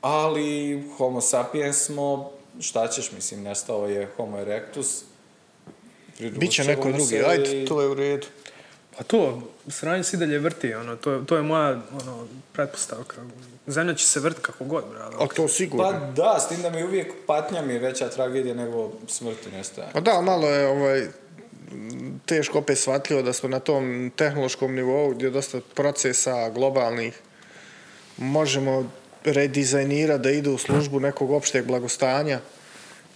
ali 0.00 0.82
homo 0.96 1.20
sapiens 1.20 1.76
smo, 1.76 2.30
šta 2.60 2.88
ćeš, 2.88 3.12
mislim, 3.12 3.42
nestao 3.42 3.86
je 3.86 4.08
homo 4.16 4.38
erectus, 4.38 5.04
Biće 6.20 6.64
neko 6.64 6.88
drugi, 6.88 7.04
se 7.04 7.24
ajde, 7.28 7.64
to 7.64 7.80
je 7.80 7.88
u 7.88 7.94
redu. 7.94 8.26
Pa 8.96 9.04
to, 9.04 9.42
sranje 9.68 10.04
se 10.04 10.16
i 10.16 10.20
dalje 10.20 10.38
vrti, 10.38 10.74
ono, 10.74 10.96
to, 10.96 11.12
je- 11.12 11.26
to 11.26 11.36
je 11.36 11.42
moja 11.42 11.70
ono, 11.92 12.26
pretpostavka. 12.52 13.16
Zemlja 13.66 13.94
će 13.94 14.06
se 14.06 14.20
vrti 14.20 14.40
kako 14.42 14.64
god, 14.64 14.84
brale. 14.90 15.14
A 15.20 15.26
to 15.26 15.48
sigurno. 15.48 15.84
Pa 15.84 15.98
da, 15.98 16.40
s 16.40 16.48
tim 16.48 16.62
da 16.62 16.70
mi 16.70 16.84
uvijek 16.84 17.12
patnja 17.26 17.62
mi 17.62 17.72
je 17.72 17.78
veća 17.78 18.08
tragedija 18.08 18.54
nego 18.54 18.92
smrti 19.08 19.50
nestaje. 19.52 19.88
Pa 19.92 20.00
da, 20.00 20.20
malo 20.20 20.48
je 20.48 20.66
ovaj, 20.68 21.06
teško 22.26 22.58
opet 22.58 22.78
shvatljivo 22.78 23.22
da 23.22 23.32
smo 23.32 23.48
na 23.48 23.60
tom 23.60 24.12
tehnološkom 24.16 24.74
nivou 24.74 25.10
gdje 25.10 25.26
je 25.26 25.30
dosta 25.30 25.60
procesa 25.74 26.48
globalnih 26.48 27.20
možemo 28.16 28.90
redizajnirati 29.24 30.22
da 30.22 30.30
idu 30.30 30.52
u 30.52 30.58
službu 30.58 31.00
nekog 31.00 31.30
opšteg 31.30 31.66
blagostanja 31.66 32.40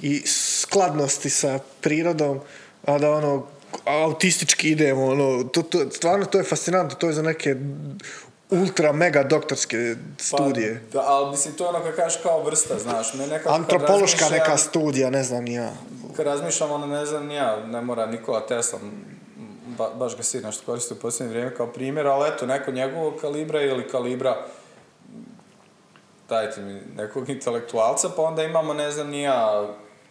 i 0.02 0.22
skladnosti 0.26 1.30
sa 1.30 1.58
prirodom, 1.80 2.40
a 2.88 2.98
da 2.98 3.10
ono 3.10 3.46
autistički 3.84 4.70
idemo, 4.70 5.06
ono, 5.06 5.44
to, 5.44 5.62
to, 5.62 5.90
stvarno 5.90 6.26
to 6.26 6.38
je 6.38 6.44
fascinantno, 6.44 6.96
to 6.96 7.06
je 7.06 7.12
za 7.12 7.22
neke 7.22 7.56
ultra 8.50 8.92
mega 8.92 9.22
doktorske 9.22 9.96
studije. 10.18 10.82
Pa, 10.92 10.98
da, 10.98 11.04
ali 11.06 11.30
mislim, 11.30 11.54
to 11.54 11.64
je 11.64 11.68
ono 11.68 11.80
kad 11.80 11.96
kažeš 11.96 12.22
kao 12.22 12.42
vrsta, 12.42 12.78
znaš, 12.78 13.14
me 13.14 13.26
nekako 13.26 13.54
Antropološka 13.54 14.24
neka 14.30 14.56
studija, 14.56 15.10
ne 15.10 15.24
znam 15.24 15.44
ni 15.44 15.54
ja. 15.54 15.72
Kad 16.16 16.26
razmišljam, 16.26 16.70
ono, 16.70 16.86
ne 16.86 17.06
znam, 17.06 17.26
ni 17.26 17.34
ja, 17.34 17.66
ne 17.66 17.80
mora 17.80 18.06
Nikola 18.06 18.46
Tesla, 18.46 18.78
ba, 19.78 19.90
baš 19.94 20.16
ga 20.16 20.22
svi 20.22 20.40
nešto 20.40 20.62
koristi 20.66 20.94
u 20.94 20.96
posljednje 20.96 21.30
vrijeme 21.30 21.54
kao 21.54 21.66
primjer, 21.66 22.06
ali 22.06 22.28
eto, 22.28 22.46
neko 22.46 22.70
njegovog 22.70 23.14
kalibra 23.20 23.62
ili 23.62 23.88
kalibra, 23.88 24.36
dajte 26.28 26.60
mi 26.60 26.80
nekog 26.96 27.28
intelektualca, 27.28 28.08
pa 28.16 28.22
onda 28.22 28.42
imamo, 28.42 28.74
ne 28.74 28.90
znam, 28.90 29.08
ni 29.08 29.22
ja, 29.22 29.68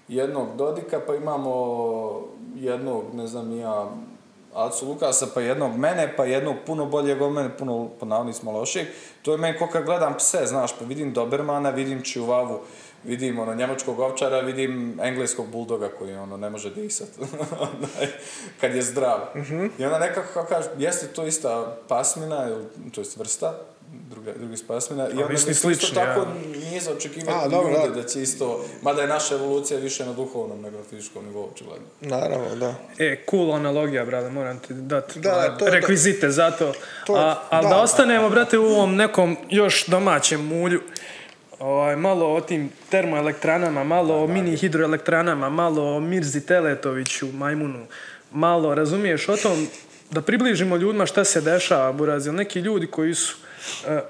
jednog 0.07 0.55
Dodika, 0.55 0.99
pa 1.07 1.15
imamo 1.15 2.36
jednog, 2.63 3.03
ne 3.13 3.27
znam, 3.27 3.57
ja, 3.57 3.89
Acu 4.53 4.85
Lukasa, 4.85 5.27
pa 5.33 5.41
jednog 5.41 5.77
mene, 5.77 6.13
pa 6.17 6.25
jednog 6.25 6.55
puno 6.65 6.85
boljeg 6.85 7.21
od 7.21 7.31
mene, 7.31 7.57
puno, 7.57 7.89
po 7.99 8.05
navodnicima 8.05 8.51
lošijeg. 8.51 8.87
To 9.21 9.31
je 9.31 9.37
meni 9.37 9.57
ko 9.57 9.67
kad 9.67 9.85
gledam 9.85 10.17
pse, 10.17 10.45
znaš, 10.45 10.79
pa 10.79 10.85
vidim 10.85 11.13
Dobermana, 11.13 11.69
vidim 11.69 12.03
Čuvavu, 12.03 12.59
vidim 13.03 13.39
ono 13.39 13.55
njemačkog 13.55 13.99
ovčara, 13.99 14.39
vidim 14.39 14.99
engleskog 15.01 15.47
buldoga 15.47 15.89
koji 15.99 16.15
ono 16.15 16.37
ne 16.37 16.49
može 16.49 16.69
disat 16.69 17.07
kad 18.61 18.75
je 18.75 18.81
zdrav. 18.81 19.19
I 19.79 19.85
onda 19.85 19.99
nekako 19.99 20.33
kao 20.33 20.45
kaže, 20.49 20.69
jeste 20.77 21.07
to 21.07 21.25
ista 21.25 21.77
pasmina, 21.87 22.49
to 22.95 23.01
jest 23.01 23.17
vrsta, 23.17 23.59
druga, 24.09 24.31
drugi 24.39 24.57
s 24.57 24.67
pasmina, 24.67 25.07
i 25.07 25.11
onda 25.11 25.27
mislim, 25.29 25.49
mislim 25.49 25.71
isto 25.71 25.87
tako 25.95 26.19
ja. 26.19 26.27
nije 26.69 26.81
za 26.81 26.91
očekivati 26.91 27.55
ljude 27.55 27.87
da. 27.95 28.01
da 28.01 28.07
će 28.07 28.21
isto, 28.21 28.65
mada 28.81 29.01
je 29.01 29.07
naša 29.07 29.35
evolucija 29.35 29.79
više 29.79 30.05
na 30.05 30.13
duhovnom 30.13 30.61
nego 30.61 30.77
na 30.77 30.83
fizičkom 30.89 31.25
nivou, 31.25 31.49
očigledno. 31.53 31.87
Naravno, 32.01 32.55
da. 32.55 32.75
E, 32.97 33.23
cool 33.29 33.53
analogija, 33.53 34.05
brate, 34.05 34.29
moram 34.29 34.59
ti 34.59 34.73
dati 34.73 35.19
Da, 35.19 35.57
to 35.57 35.65
je- 35.65 35.71
rekvizite 35.71 36.29
za 36.29 36.51
to. 36.51 36.73
To 37.05 37.17
je- 37.17 37.23
A, 37.23 37.35
ali 37.49 37.63
da, 37.63 37.69
da. 37.69 37.81
ostanemo, 37.81 38.29
brate, 38.29 38.57
u 38.57 38.65
ovom 38.65 38.95
nekom 38.95 39.37
još 39.49 39.85
domaćem 39.87 40.45
mulju. 40.45 40.81
Ovaj, 41.59 41.95
malo 41.95 42.33
o 42.33 42.41
tim 42.41 42.69
termoelektranama, 42.89 43.83
malo 43.83 44.23
o 44.23 44.27
mini 44.27 44.57
hidroelektranama, 44.57 45.49
malo 45.49 45.95
o 45.95 45.99
Mirzi 45.99 46.45
Teletoviću, 46.45 47.27
Majmunu, 47.27 47.85
malo 48.31 48.75
razumiješ 48.75 49.29
o 49.29 49.37
tom 49.37 49.67
da 50.11 50.21
približimo 50.21 50.75
ljudima 50.75 51.05
šta 51.05 51.23
se 51.23 51.41
dešava, 51.41 51.95
jer 52.25 52.33
neki 52.33 52.59
ljudi 52.59 52.87
koji 52.87 53.15
su 53.15 53.37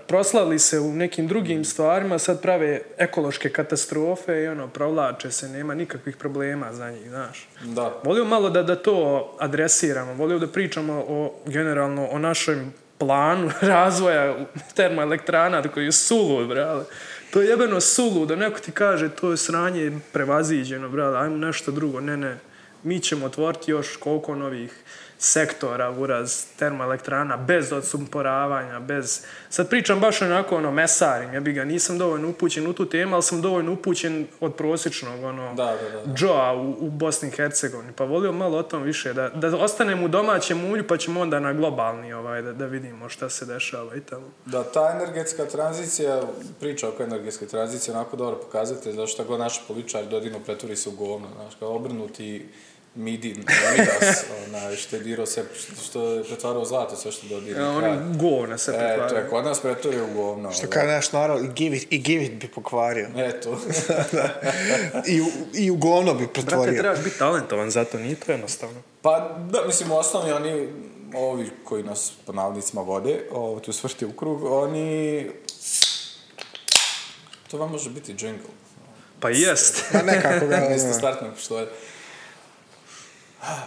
proslavili 0.08 0.60
se 0.60 0.80
u 0.80 0.94
nekim 0.94 1.28
drugim 1.28 1.66
stvarima, 1.66 2.20
sad 2.20 2.42
prave 2.42 2.82
ekološke 2.98 3.50
katastrofe 3.50 4.44
i 4.44 4.48
ono, 4.48 4.68
provlače 4.68 5.32
se, 5.32 5.50
nema 5.50 5.74
nikakvih 5.74 6.18
problema 6.18 6.74
za 6.74 6.92
njih, 6.92 7.10
znaš. 7.10 7.48
Da. 7.64 8.02
Volio 8.04 8.26
malo 8.26 8.50
da, 8.50 8.64
da 8.64 8.76
to 8.76 9.38
adresiramo, 9.40 10.14
volio 10.14 10.40
da 10.40 10.48
pričamo 10.48 11.06
o, 11.08 11.34
generalno 11.46 12.08
o 12.08 12.20
našem 12.20 12.74
planu 12.98 13.52
razvoja 13.62 14.36
termoelektrana 14.76 15.64
koji 15.64 15.86
je 15.86 15.92
sulud, 15.92 16.48
brale. 16.48 16.84
To 17.32 17.42
je 17.42 17.50
jebeno 17.50 17.82
sulud, 17.82 18.28
da 18.28 18.36
neko 18.36 18.60
ti 18.60 18.72
kaže 18.72 19.10
to 19.10 19.32
je 19.32 19.38
sranje 19.38 19.92
prevaziđeno, 20.14 20.90
brale, 20.90 21.20
ajmo 21.20 21.38
nešto 21.38 21.72
drugo, 21.72 22.00
ne, 22.00 22.18
ne. 22.18 22.38
Mi 22.84 23.00
ćemo 23.00 23.26
otvoriti 23.26 23.72
još 23.72 23.98
koliko 23.98 24.36
novih 24.36 24.84
sektora 25.17 25.91
uraz 25.91 26.45
termoelektrana 26.60 27.38
bez 27.38 27.71
odsumporavanja, 27.71 28.80
bez... 28.80 29.21
Sad 29.49 29.69
pričam 29.69 29.99
baš 29.99 30.21
onako 30.21 30.58
ono 30.58 30.71
mesarim, 30.71 31.34
ja 31.34 31.39
bi 31.39 31.53
ga 31.53 31.63
nisam 31.63 31.97
dovoljno 31.97 32.30
upućen 32.30 32.67
u 32.67 32.73
tu 32.73 32.89
temu, 32.89 33.13
ali 33.13 33.23
sam 33.23 33.41
dovoljno 33.41 33.73
upućen 33.73 34.27
od 34.39 34.56
prosječnog 34.56 35.23
ono 35.23 35.53
Da, 35.53 35.65
da, 35.65 36.13
da. 36.13 36.53
U, 36.53 36.86
u 36.86 36.89
Bosni 36.89 37.27
i 37.27 37.32
Hercegovini. 37.32 37.93
Pa 37.93 38.03
volio 38.03 38.32
malo 38.32 38.58
o 38.58 38.63
tom 38.63 38.84
više, 38.84 39.13
da, 39.13 39.30
da 39.30 39.58
ostanemo 39.58 40.06
u 40.06 40.08
domaćem 40.08 40.71
ulju 40.71 40.88
pa 40.88 40.97
ćemo 40.97 41.21
onda 41.21 41.39
na 41.39 41.53
globalni 41.53 42.13
ovaj, 42.13 42.41
da, 42.41 42.53
da 42.53 42.65
vidimo 42.65 43.10
šta 43.10 43.30
se 43.30 43.45
dešava 43.45 43.95
i 43.95 44.01
tamo. 44.01 44.27
Da, 44.45 44.63
ta 44.63 44.91
energetska 44.95 45.45
tranzicija, 45.45 46.21
priča 46.60 46.89
oko 46.89 47.03
energetske 47.03 47.47
tranzicije, 47.47 47.95
onako 47.95 48.17
dobro 48.17 48.39
pokazatelj, 48.39 48.93
zašto 48.93 49.23
god 49.23 49.39
naš 49.39 49.67
političar 49.67 50.06
dodino 50.06 50.39
pretvori 50.39 50.75
se 50.75 50.89
u 50.89 50.91
govno, 50.91 51.27
znaš, 51.36 51.56
kao 51.56 51.75
obrnuti 51.75 52.49
Midin, 52.98 53.46
Midas, 53.72 54.26
onaj, 54.48 54.76
što 54.76 54.96
je 54.96 55.02
dirao 55.02 55.26
se, 55.26 55.44
što 55.84 56.10
je 56.10 56.24
pretvarao 56.24 56.66
zlato 56.66 56.96
sve 56.96 57.12
što 57.12 57.28
dodira. 57.28 57.62
Ja, 57.62 57.70
oni 57.70 58.18
govne 58.18 58.58
se 58.58 58.72
E, 58.72 58.74
to 58.74 58.84
je 58.84 58.98
pretvaraju. 58.98 59.30
kod 59.30 59.46
nas 59.46 59.60
pretvorio 59.60 60.06
u 60.06 60.14
govno. 60.14 60.52
Što 60.52 60.68
kaže 60.68 60.88
naš 60.88 61.12
narod, 61.12 61.46
i 61.46 61.48
give 61.48 61.78
it, 61.78 61.88
i 61.90 61.98
give 62.00 62.24
it 62.26 62.32
bi 62.34 62.48
pokvario. 62.48 63.08
Eto. 63.18 63.60
I, 65.14 65.22
u, 65.22 65.26
I 65.54 65.72
u 65.72 65.76
govno 65.76 66.14
bi 66.14 66.20
Brate, 66.20 66.34
pretvorio. 66.34 66.82
trebaš 66.82 67.04
biti 67.04 67.18
talentovan 67.20 67.70
za 67.70 67.86
to, 67.86 67.98
nije 67.98 68.16
to 68.16 68.32
jednostavno. 68.32 68.82
Pa, 69.02 69.38
da, 69.52 69.66
mislim, 69.68 69.92
u 69.92 69.98
osnovi 69.98 70.32
oni, 70.32 70.70
ovi 71.16 71.50
koji 71.64 71.84
nas 71.84 72.12
po 72.26 72.34
navodnicima 72.34 72.82
vode, 72.82 73.20
ovo, 73.32 73.60
tu 73.60 73.74
svrti 73.74 74.06
u 74.06 74.12
krug, 74.12 74.44
oni... 74.44 75.30
To 77.52 77.58
vam 77.58 77.72
može 77.72 77.90
biti 77.90 78.12
jingle. 78.12 78.50
Pa 79.20 79.30
jest. 79.30 79.84
Ma 79.94 80.02
nekako 80.02 80.48
ga... 80.48 80.56
Ono, 80.84 80.94
startno 80.94 81.28
što 81.40 81.60
je. 81.60 81.68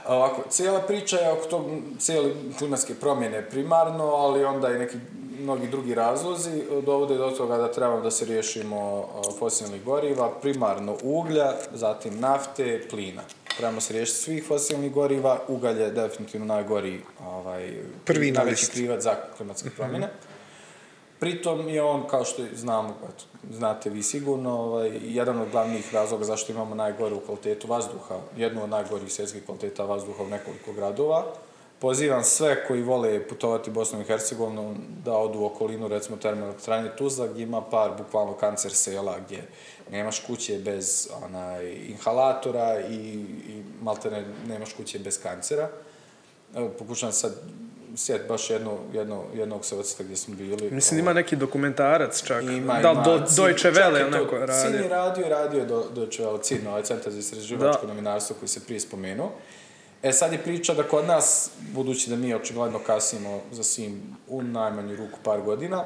Ovako, 0.07 0.43
cijela 0.51 0.81
priča 0.81 1.16
je 1.16 1.33
oko 1.33 1.47
tog, 1.47 1.66
cijele 1.99 2.31
klimatske 2.59 2.95
promjene 2.95 3.51
primarno, 3.51 4.05
ali 4.05 4.45
onda 4.45 4.71
i 4.71 4.79
neki 4.79 4.97
mnogi 5.40 5.69
drugi 5.69 5.95
razlozi 5.95 6.62
dovode 6.87 7.14
do 7.14 7.31
toga 7.31 7.57
da 7.57 7.73
trebamo 7.73 8.01
da 8.01 8.11
se 8.11 8.25
riješimo 8.25 9.09
fosilnih 9.38 9.85
goriva, 9.85 10.31
primarno 10.43 10.97
uglja, 11.03 11.53
zatim 11.75 12.21
nafte, 12.21 12.87
plina. 12.90 13.23
Trebamo 13.57 13.81
se 13.81 13.93
riješiti 13.93 14.18
svih 14.18 14.45
fosilnih 14.49 14.93
goriva, 14.93 15.39
ugalj 15.49 15.83
je 15.83 15.91
definitivno 15.91 16.47
najgori, 16.47 17.01
ovaj, 17.26 17.72
Prvi 18.05 18.31
na 18.31 18.41
najveći 18.41 18.70
krivac 18.70 19.03
za 19.03 19.14
klimatske 19.37 19.70
promjene. 19.70 20.09
Pritom 21.21 21.68
je 21.68 21.83
on, 21.83 22.07
kao 22.09 22.25
što 22.25 22.43
znamo, 22.55 22.97
znate 23.51 23.91
vi 23.91 24.03
sigurno, 24.03 24.61
ovaj, 24.61 24.91
jedan 25.03 25.41
od 25.41 25.51
glavnih 25.51 25.95
razloga 25.95 26.25
zašto 26.25 26.53
imamo 26.53 26.75
najgoru 26.75 27.21
kvalitetu 27.21 27.68
vazduha, 27.68 28.18
jednu 28.37 28.62
od 28.62 28.71
najgorih 28.71 29.12
svjetskih 29.12 29.45
kvaliteta 29.45 29.85
vazduha 29.85 30.23
u 30.23 30.29
nekoliko 30.29 30.73
gradova. 30.73 31.25
Pozivam 31.79 32.25
sve 32.25 32.66
koji 32.66 32.83
vole 32.83 33.29
putovati 33.29 33.71
Bosnom 33.71 34.01
i 34.03 34.05
Hercegovinom 34.05 34.77
da 35.05 35.16
odu 35.16 35.39
u 35.39 35.45
okolinu, 35.45 35.89
recimo 35.89 36.16
termoelektrane 36.16 36.97
Tuzla, 36.97 37.27
gdje 37.27 37.43
ima 37.43 37.62
par 37.62 37.91
bukvalno 37.99 38.33
kancer 38.33 38.73
sela, 38.73 39.18
gdje 39.27 39.49
nemaš 39.91 40.21
kuće 40.27 40.59
bez 40.59 41.09
onaj, 41.25 41.73
inhalatora 41.73 42.81
i, 42.81 42.95
i 43.49 43.62
maltene 43.83 44.25
nemaš 44.49 44.73
kuće 44.73 44.99
bez 44.99 45.23
kancera. 45.23 45.68
Evo, 46.57 46.68
pokušam 46.79 47.12
sad 47.12 47.33
sjet 47.97 48.28
baš 48.28 48.51
jedno, 48.51 48.78
jedno, 48.93 49.24
jednog 49.34 49.61
odsjeta 49.78 50.05
gdje 50.05 50.16
smo 50.16 50.34
bili. 50.34 50.70
Mislim, 50.70 51.01
ima 51.01 51.12
neki 51.12 51.36
dokumentarac 51.36 52.22
čak. 52.22 52.43
Ima, 52.43 52.80
da 52.80 52.93
li 52.93 52.99
do, 53.05 53.18
Deutsche 53.36 53.70
Welle 53.70 54.11
to- 54.12 54.18
neko 54.18 54.36
Cin 54.62 54.74
je 54.74 54.88
radi. 54.88 54.88
radio, 54.88 55.28
radio 55.28 55.64
do, 55.64 55.84
Deutsche 55.95 56.24
Welle, 56.24 56.43
Cin, 56.43 56.66
ovaj 56.66 56.82
centar 56.82 57.12
za 57.12 57.18
istraživačko 57.18 57.86
novinarstvo 57.86 58.36
koji 58.38 58.49
se 58.49 58.61
prije 58.61 58.80
spomenuo. 58.80 59.32
E 60.03 60.12
sad 60.12 60.32
je 60.32 60.38
priča 60.38 60.74
da 60.74 60.82
kod 60.82 61.07
nas, 61.07 61.51
budući 61.72 62.11
da 62.11 62.16
mi 62.16 62.34
očigledno 62.34 62.78
kasimo 62.78 63.41
za 63.53 63.64
svim 63.64 64.03
u 64.28 64.43
najmanju 64.43 64.97
ruku 64.97 65.18
par 65.22 65.41
godina, 65.41 65.84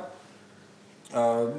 a, 1.15 1.53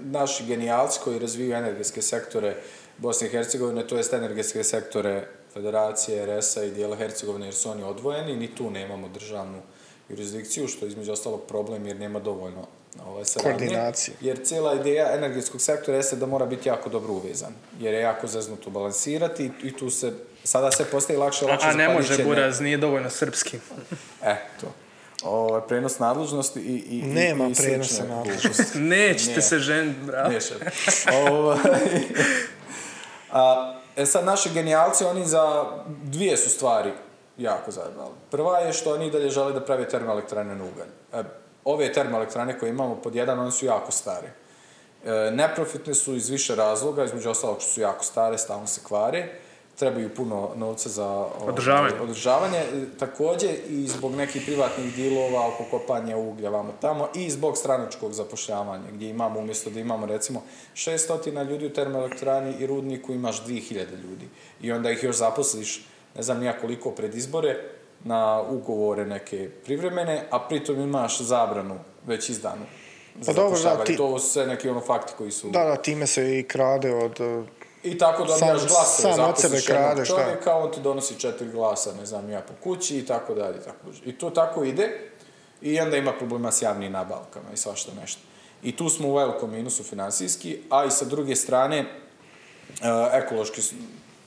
naši 0.00 0.44
genijalci 0.44 1.00
koji 1.04 1.18
razviju 1.18 1.52
energetske 1.54 2.02
sektore 2.02 2.56
Bosne 2.98 3.26
i 3.26 3.30
Hercegovine, 3.30 3.86
to 3.86 3.96
jest 3.96 4.12
energetske 4.12 4.64
sektore 4.64 5.26
Federacije, 5.52 6.26
RS-a 6.26 6.64
i 6.64 6.70
dijela 6.70 6.96
Hercegovine, 6.96 7.46
jer 7.46 7.54
su 7.54 7.70
oni 7.70 7.82
odvojeni, 7.82 8.36
ni 8.36 8.54
tu 8.54 8.70
nemamo 8.70 9.08
državnu 9.08 9.58
jurisdikciju, 10.10 10.68
što 10.68 10.84
je 10.84 10.88
između 10.88 11.12
ostalog 11.12 11.40
problem 11.48 11.86
jer 11.86 11.96
nema 11.96 12.18
dovoljno 12.18 12.66
ovaj, 13.06 13.24
saradnje. 13.24 13.58
Koordinacije. 13.58 14.14
Jer 14.20 14.38
cijela 14.44 14.74
ideja 14.74 15.14
energetskog 15.14 15.60
sektora 15.60 15.96
jeste 15.96 16.16
da 16.16 16.26
mora 16.26 16.46
biti 16.46 16.68
jako 16.68 16.88
dobro 16.88 17.12
uvezan, 17.12 17.52
jer 17.80 17.94
je 17.94 18.00
jako 18.00 18.26
zeznuto 18.26 18.70
balansirati 18.70 19.50
i, 19.62 19.76
tu 19.76 19.90
se, 19.90 20.12
sada 20.44 20.72
se 20.72 20.84
postaje 20.84 21.18
lakše, 21.18 21.44
lakše 21.44 21.66
A 21.66 21.74
ne 21.74 21.88
može 21.88 22.24
Buraz, 22.24 22.60
nije 22.60 22.76
dovoljno 22.76 23.10
srpski. 23.10 23.58
E, 24.22 24.36
to. 24.60 24.66
Ovo, 25.22 25.60
prenos 25.60 25.98
nadležnosti 25.98 26.60
i, 26.60 26.98
i, 26.98 27.02
Nema 27.02 27.48
i, 27.48 27.50
i 27.50 27.54
prenosa 27.54 28.04
nadležnosti. 28.04 28.78
Nećete 28.96 29.40
se 29.40 29.58
ženiti, 29.58 30.00
bravo. 30.00 30.32
Šef. 30.32 31.06
Ovaj, 31.28 31.58
a, 33.32 33.74
e 33.96 34.06
sad, 34.06 34.24
naši 34.24 34.50
genijalci, 34.50 35.04
oni 35.04 35.26
za 35.26 35.64
dvije 36.02 36.36
su 36.36 36.50
stvari 36.50 36.92
jako 37.40 37.70
zajebali. 37.70 38.14
Prva 38.30 38.58
je 38.58 38.72
što 38.72 38.94
oni 38.94 39.10
dalje 39.10 39.30
žele 39.30 39.52
da 39.52 39.60
prave 39.60 39.88
termoelektrane 39.88 40.54
na 40.54 40.64
ugalj. 40.64 40.88
E, 41.12 41.24
ove 41.64 41.92
termoelektrane 41.92 42.58
koje 42.58 42.70
imamo 42.70 42.96
pod 42.96 43.14
jedan, 43.14 43.38
one 43.40 43.50
su 43.52 43.66
jako 43.66 43.92
stare. 43.92 44.28
E, 45.04 45.30
neprofitne 45.30 45.94
su 45.94 46.14
iz 46.14 46.28
više 46.28 46.54
razloga, 46.54 47.04
između 47.04 47.30
ostalog 47.30 47.56
što 47.60 47.70
su 47.70 47.80
jako 47.80 48.04
stare, 48.04 48.38
stalno 48.38 48.66
se 48.66 48.80
kvare, 48.84 49.28
trebaju 49.78 50.14
puno 50.14 50.50
novca 50.56 50.88
za 50.88 51.06
ovaj, 51.06 51.48
Održavanje. 51.48 51.94
održavanje. 52.00 52.58
E, 52.58 52.98
Također 52.98 53.50
i 53.68 53.86
zbog 53.86 54.14
nekih 54.14 54.42
privatnih 54.46 54.94
dilova 54.94 55.48
oko 55.48 55.64
kopanja 55.70 56.16
uglja 56.16 56.50
vamo 56.50 56.72
tamo 56.80 57.08
i 57.14 57.30
zbog 57.30 57.56
stranačkog 57.56 58.12
zapošljavanja 58.12 58.90
gdje 58.92 59.08
imamo 59.08 59.40
umjesto 59.40 59.70
da 59.70 59.80
imamo 59.80 60.06
recimo 60.06 60.42
600 60.74 61.50
ljudi 61.50 61.66
u 61.66 61.72
termoelektrani 61.72 62.54
i 62.58 62.66
rudniku 62.66 63.12
imaš 63.12 63.44
2000 63.44 63.74
ljudi 63.74 64.28
i 64.62 64.72
onda 64.72 64.90
ih 64.90 65.02
još 65.02 65.16
zaposliš 65.16 65.86
ne 66.16 66.22
znam 66.22 66.38
nija 66.40 66.58
koliko 66.60 66.90
pred 66.90 67.14
izbore 67.14 67.56
na 68.04 68.42
ugovore 68.42 69.06
neke 69.06 69.50
privremene, 69.64 70.26
a 70.30 70.38
pritom 70.48 70.80
imaš 70.80 71.20
zabranu 71.20 71.78
već 72.06 72.28
izdanu. 72.28 72.62
Pa 73.26 73.32
dobro, 73.32 73.60
da, 73.60 73.84
ti- 73.84 73.96
To 73.96 74.18
su 74.18 74.30
sve 74.30 74.46
neki 74.46 74.68
ono 74.68 74.80
fakti 74.80 75.12
koji 75.18 75.30
su... 75.30 75.50
Da, 75.50 75.64
da, 75.64 75.76
time 75.76 76.06
se 76.06 76.38
i 76.38 76.42
krade 76.42 76.94
od... 76.94 77.20
uh, 77.20 77.44
I 77.82 77.98
tako 77.98 78.24
dobijaš 78.24 78.68
glasove, 78.68 79.14
sam 79.14 79.28
od 79.28 79.38
sebe 79.40 79.60
kradeš, 79.66 80.08
da. 80.08 80.14
čovjeka, 80.14 80.54
on 80.54 80.70
ti 80.72 80.80
donosi 80.80 81.20
četiri 81.20 81.48
glasa, 81.48 81.92
ne 82.00 82.06
znam, 82.06 82.30
ja 82.30 82.40
po 82.40 82.52
kući 82.62 82.98
i 82.98 83.06
tako 83.06 83.34
dalje. 83.34 83.60
Tako. 83.62 83.86
I 84.04 84.18
to 84.18 84.30
tako 84.30 84.64
ide 84.64 85.10
i 85.62 85.80
onda 85.80 85.96
ima 85.96 86.12
problema 86.12 86.52
s 86.52 86.62
javnim 86.62 86.92
nabavkama 86.92 87.52
i 87.54 87.56
svašta 87.56 87.92
nešto. 88.00 88.20
I 88.62 88.76
tu 88.76 88.88
smo 88.88 89.08
u 89.08 89.14
velikom 89.14 89.50
minusu 89.50 89.82
financijski, 89.82 90.58
a 90.70 90.84
i 90.84 90.90
sa 90.90 91.04
druge 91.04 91.36
strane, 91.36 91.78
e, 91.78 91.86
ekološki, 93.12 93.62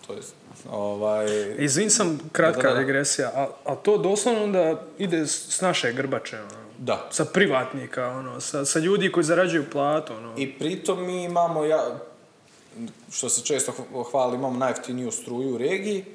to 0.07 0.13
jest, 0.13 0.36
ovaj... 0.72 1.55
Izvin 1.57 1.89
sam 1.89 2.20
kratka 2.32 2.61
Da, 2.61 2.74
da, 2.74 2.80
regresija, 2.80 3.32
a, 3.36 3.47
a 3.66 3.76
to 3.76 3.97
doslovno 3.97 4.43
onda 4.43 4.82
ide 4.97 5.28
s, 5.28 5.61
naše 5.61 5.93
grbače, 5.93 6.39
ono. 6.39 6.64
Da. 6.78 7.07
Sa 7.11 7.26
privatnika, 7.26 8.07
ono, 8.07 8.41
sa, 8.41 8.66
sa 8.66 8.80
ljudi 8.80 9.11
koji 9.11 9.24
zarađuju 9.24 9.66
platu, 9.72 10.14
ono. 10.14 10.34
I 10.38 10.53
pritom 10.59 11.05
mi 11.05 11.24
imamo, 11.24 11.66
ja, 11.66 11.99
što 13.11 13.30
se 13.30 13.41
često 13.41 13.72
h- 13.72 14.03
hvali, 14.11 14.36
imamo 14.38 14.57
najjeftiniju 14.59 15.11
struju 15.11 15.55
u 15.55 15.57
regiji, 15.57 16.05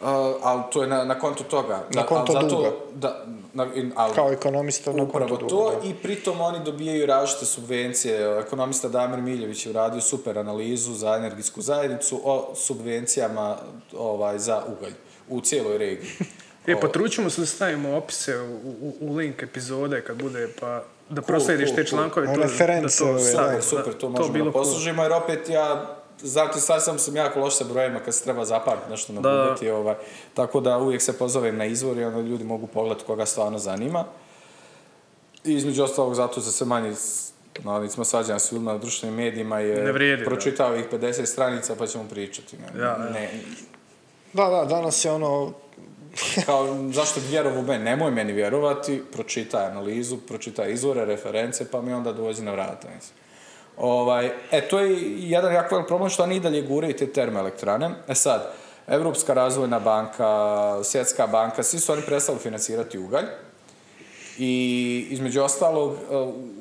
uh, 0.00 0.06
ali 0.42 0.62
to 0.72 0.82
je 0.82 0.88
na, 0.88 1.04
na 1.04 1.18
kontu 1.18 1.44
toga. 1.44 1.84
Na 1.94 2.06
konto 2.06 2.32
ali 2.36 2.44
zato- 2.44 2.56
duga. 2.56 2.70
Da, 2.94 3.24
na, 3.54 3.66
in, 3.74 3.92
ali, 3.96 4.14
Kao 4.14 4.32
ekonomista 4.32 4.92
na 4.92 5.02
Upravo 5.02 5.28
kontu 5.28 5.46
to 5.46 5.56
duga, 5.56 5.80
da. 5.82 5.88
i 5.88 5.94
pritom 5.94 6.40
oni 6.40 6.64
dobijaju 6.64 7.06
različite 7.06 7.46
subvencije. 7.46 8.38
Ekonomista 8.40 8.88
Damir 8.88 9.20
Miljević 9.20 9.66
je 9.66 9.70
uradio 9.70 10.00
super 10.00 10.38
analizu 10.38 10.94
za 10.94 11.14
energetsku 11.16 11.62
zajednicu 11.62 12.20
o 12.24 12.54
subvencijama 12.54 13.56
ovaj, 13.98 14.38
za 14.38 14.62
ugalj 14.68 14.92
u 15.28 15.40
cijeloj 15.40 15.78
regiji. 15.78 16.10
E, 16.66 16.80
potrućimo 16.80 17.30
se 17.30 17.40
da 17.40 17.46
stavimo 17.46 17.96
opise 17.96 18.38
u, 18.38 18.54
u, 18.80 18.94
u 19.00 19.16
link 19.16 19.42
epizode 19.42 20.00
kad 20.04 20.22
bude, 20.22 20.48
pa 20.60 20.82
da 21.08 21.22
proslediš 21.22 21.68
cool, 21.68 21.76
te 21.76 21.84
cool. 21.84 21.98
člankove. 22.00 22.26
To- 22.26 22.40
da 22.40 22.48
to 22.88 23.08
ove, 23.08 23.32
da. 23.32 23.62
Super, 23.62 23.94
to 23.94 24.08
možemo 24.08 24.32
bilo 24.32 24.44
da 24.44 24.52
cool. 24.52 24.64
poslužimo, 24.64 25.02
jer 25.02 25.12
opet 25.12 25.48
ja, 25.48 25.96
znate, 26.22 26.60
sad 26.60 26.84
sam, 26.84 26.98
sam 26.98 27.16
jako 27.16 27.40
loš 27.40 27.56
sa 27.56 27.64
brojima 27.64 28.00
kad 28.00 28.14
se 28.14 28.24
treba 28.24 28.44
zapamtiti 28.44 28.90
nešto 28.90 29.12
Da. 29.12 29.20
nabudati, 29.20 29.70
ovaj, 29.70 29.94
tako 30.34 30.60
da 30.60 30.78
uvijek 30.78 31.02
se 31.02 31.18
pozovem 31.18 31.56
na 31.56 31.64
izvor 31.64 31.98
i 31.98 32.04
onda 32.04 32.20
ljudi 32.20 32.44
mogu 32.44 32.66
pogledati 32.66 33.04
koga 33.06 33.26
stvarno 33.26 33.58
zanima. 33.58 34.04
I 35.44 35.54
između 35.54 35.82
ostalog 35.84 36.14
zato 36.14 36.40
za 36.40 36.52
sve 36.52 36.66
manje 36.66 36.92
na 37.64 37.78
licima 37.78 38.04
svađana 38.04 38.38
s 38.38 38.52
ljudima 38.52 38.72
na 38.72 38.78
društvenim 38.78 39.16
medijima 39.16 39.58
je 39.58 39.84
Ne 39.84 39.92
vrijedi, 39.92 40.22
da. 40.24 40.30
pročitao 40.30 40.76
ih 40.76 40.84
50 40.92 41.26
stranica 41.26 41.76
pa 41.76 41.86
ćemo 41.86 42.04
pričati. 42.10 42.56
Ne, 42.56 42.80
Ja, 42.80 42.86
ja. 42.86 43.10
ne, 43.12 43.30
Da, 44.32 44.48
da, 44.48 44.64
danas 44.64 45.04
je 45.04 45.10
ono... 45.12 45.52
kao, 46.46 46.76
zašto 46.92 47.20
bi 47.20 47.26
vjerovao 47.26 47.60
u 47.60 47.62
mene? 47.62 47.84
Nemoj 47.84 48.10
meni 48.10 48.32
vjerovati, 48.32 49.02
pročitaj 49.12 49.66
analizu, 49.66 50.16
pročitaj 50.16 50.72
izvore, 50.72 51.04
reference, 51.04 51.70
pa 51.70 51.80
mi 51.80 51.92
onda 51.92 52.12
dođi 52.12 52.42
na 52.42 52.52
vrata. 52.52 52.88
Mislim. 52.94 53.25
Ovaj, 53.76 54.30
e, 54.50 54.68
to 54.68 54.78
je 54.80 54.96
jedan 55.28 55.52
jako 55.52 55.74
velik 55.74 55.88
problem 55.88 56.10
što 56.10 56.22
oni 56.22 56.36
i 56.36 56.40
dalje 56.40 56.62
guraju 56.62 56.96
te 56.96 57.06
termoelektrane. 57.06 57.90
E 58.08 58.14
sad, 58.14 58.52
Europska 58.88 59.34
razvojna 59.34 59.78
banka, 59.78 60.84
Svjetska 60.84 61.26
banka, 61.26 61.62
svi 61.62 61.78
su 61.78 61.92
oni 61.92 62.02
prestali 62.02 62.38
financirati 62.38 62.98
ugalj. 62.98 63.24
I 64.38 65.06
između 65.10 65.42
ostalog, 65.42 65.96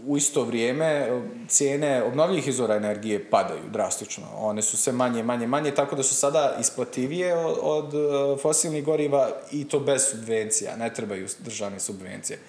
u 0.07 0.17
isto 0.17 0.43
vrijeme 0.43 0.85
e, 0.85 1.21
cijene 1.47 2.03
obnovljivih 2.03 2.47
izvora 2.47 2.75
energije 2.75 3.29
padaju 3.29 3.61
drastično. 3.71 4.23
One 4.37 4.61
su 4.61 4.77
sve 4.77 4.93
manje, 4.93 5.23
manje, 5.23 5.47
manje, 5.47 5.71
tako 5.71 5.95
da 5.95 6.03
su 6.03 6.15
sada 6.15 6.55
isplativije 6.59 7.35
od, 7.61 7.93
e, 7.93 8.41
fosilnih 8.41 8.83
goriva 8.83 9.29
i 9.51 9.67
to 9.67 9.79
bez 9.79 10.09
subvencija. 10.09 10.75
Ne 10.75 10.93
trebaju 10.93 11.27
državne 11.39 11.79
subvencije. 11.79 12.39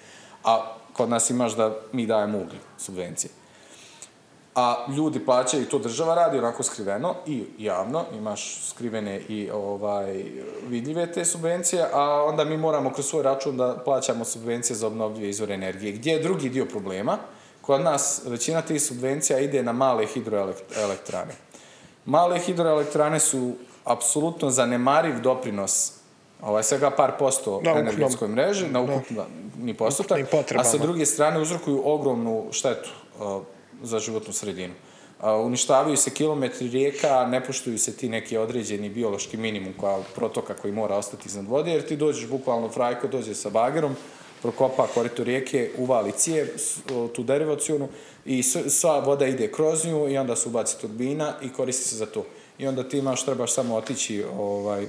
A 0.43 0.75
kod 0.93 1.09
nas 1.09 1.29
imaš 1.29 1.55
da 1.55 1.75
mi 1.91 2.05
dajemo 2.05 2.37
uglj 2.37 2.57
subvencije. 2.77 3.31
A 4.57 4.85
ljudi 4.95 5.19
plaćaju, 5.25 5.65
to 5.65 5.79
država 5.79 6.15
radi 6.15 6.37
onako 6.37 6.63
skriveno 6.63 7.15
i 7.25 7.43
javno, 7.57 8.05
imaš 8.17 8.61
skrivene 8.69 9.21
i 9.29 9.49
ovaj, 9.53 10.23
vidljive 10.67 11.11
te 11.11 11.25
subvencije, 11.25 11.85
a 11.93 12.23
onda 12.23 12.43
mi 12.43 12.57
moramo 12.57 12.93
kroz 12.93 13.05
svoj 13.05 13.23
račun 13.23 13.57
da 13.57 13.77
plaćamo 13.85 14.25
subvencije 14.25 14.75
za 14.75 14.87
obnovljive 14.87 15.29
izvore 15.29 15.53
energije. 15.53 15.91
Gdje 15.91 16.11
je 16.11 16.23
drugi 16.23 16.49
dio 16.49 16.65
problema? 16.65 17.17
Kod 17.61 17.81
nas 17.81 18.21
većina 18.25 18.61
tih 18.61 18.81
subvencija 18.81 19.39
ide 19.39 19.63
na 19.63 19.73
male 19.73 20.05
hidroelektrane. 20.05 21.33
Male 22.05 22.39
hidroelektrane 22.39 23.19
su 23.19 23.51
apsolutno 23.83 24.49
zanemariv 24.49 25.21
doprinos 25.21 25.93
ovaj, 26.41 26.63
svega 26.63 26.89
par 26.89 27.11
posto 27.19 27.61
Na 27.63 27.71
energetskoj 27.71 28.27
mreži, 28.27 28.67
na 28.67 28.81
ukupni 28.81 29.73
postotak, 29.77 30.19
a 30.57 30.63
sa 30.63 30.77
druge 30.77 31.05
strane 31.05 31.41
uzrokuju 31.41 31.81
ogromnu 31.85 32.45
štetu 32.51 32.89
za 33.83 33.99
životnu 33.99 34.33
sredinu. 34.33 34.73
Uništavaju 35.23 35.97
se 35.97 36.09
kilometri 36.09 36.69
rijeka, 36.69 37.25
ne 37.25 37.43
poštuju 37.43 37.77
se 37.77 37.97
ti 37.97 38.09
neki 38.09 38.37
određeni 38.37 38.89
biološki 38.89 39.37
minimum 39.37 39.73
koja, 39.77 39.99
protoka 40.15 40.53
koji 40.53 40.73
mora 40.73 40.95
ostati 40.95 41.27
iznad 41.27 41.45
vode, 41.45 41.71
jer 41.71 41.87
ti 41.87 41.95
dođeš 41.95 42.27
bukvalno 42.27 42.69
frajko, 42.69 43.07
dođe 43.07 43.35
sa 43.35 43.49
bagerom, 43.49 43.95
prokopa 44.41 44.87
korito 44.87 45.23
rijeke, 45.23 45.71
uvali 45.77 46.11
o, 46.93 47.07
tu 47.07 47.23
derivacijonu 47.23 47.87
i 48.25 48.43
sva 48.43 48.99
voda 48.99 49.27
ide 49.27 49.51
kroz 49.51 49.85
nju 49.85 50.09
i 50.09 50.17
onda 50.17 50.35
se 50.35 50.49
ubaci 50.49 50.81
turbina 50.81 51.33
i 51.41 51.49
koristi 51.53 51.83
se 51.83 51.95
za 51.95 52.05
to. 52.05 52.25
I 52.57 52.67
onda 52.67 52.83
ti 52.89 52.97
imaš, 52.97 53.25
trebaš 53.25 53.53
samo 53.53 53.75
otići, 53.75 54.23
ovaj, 54.37 54.87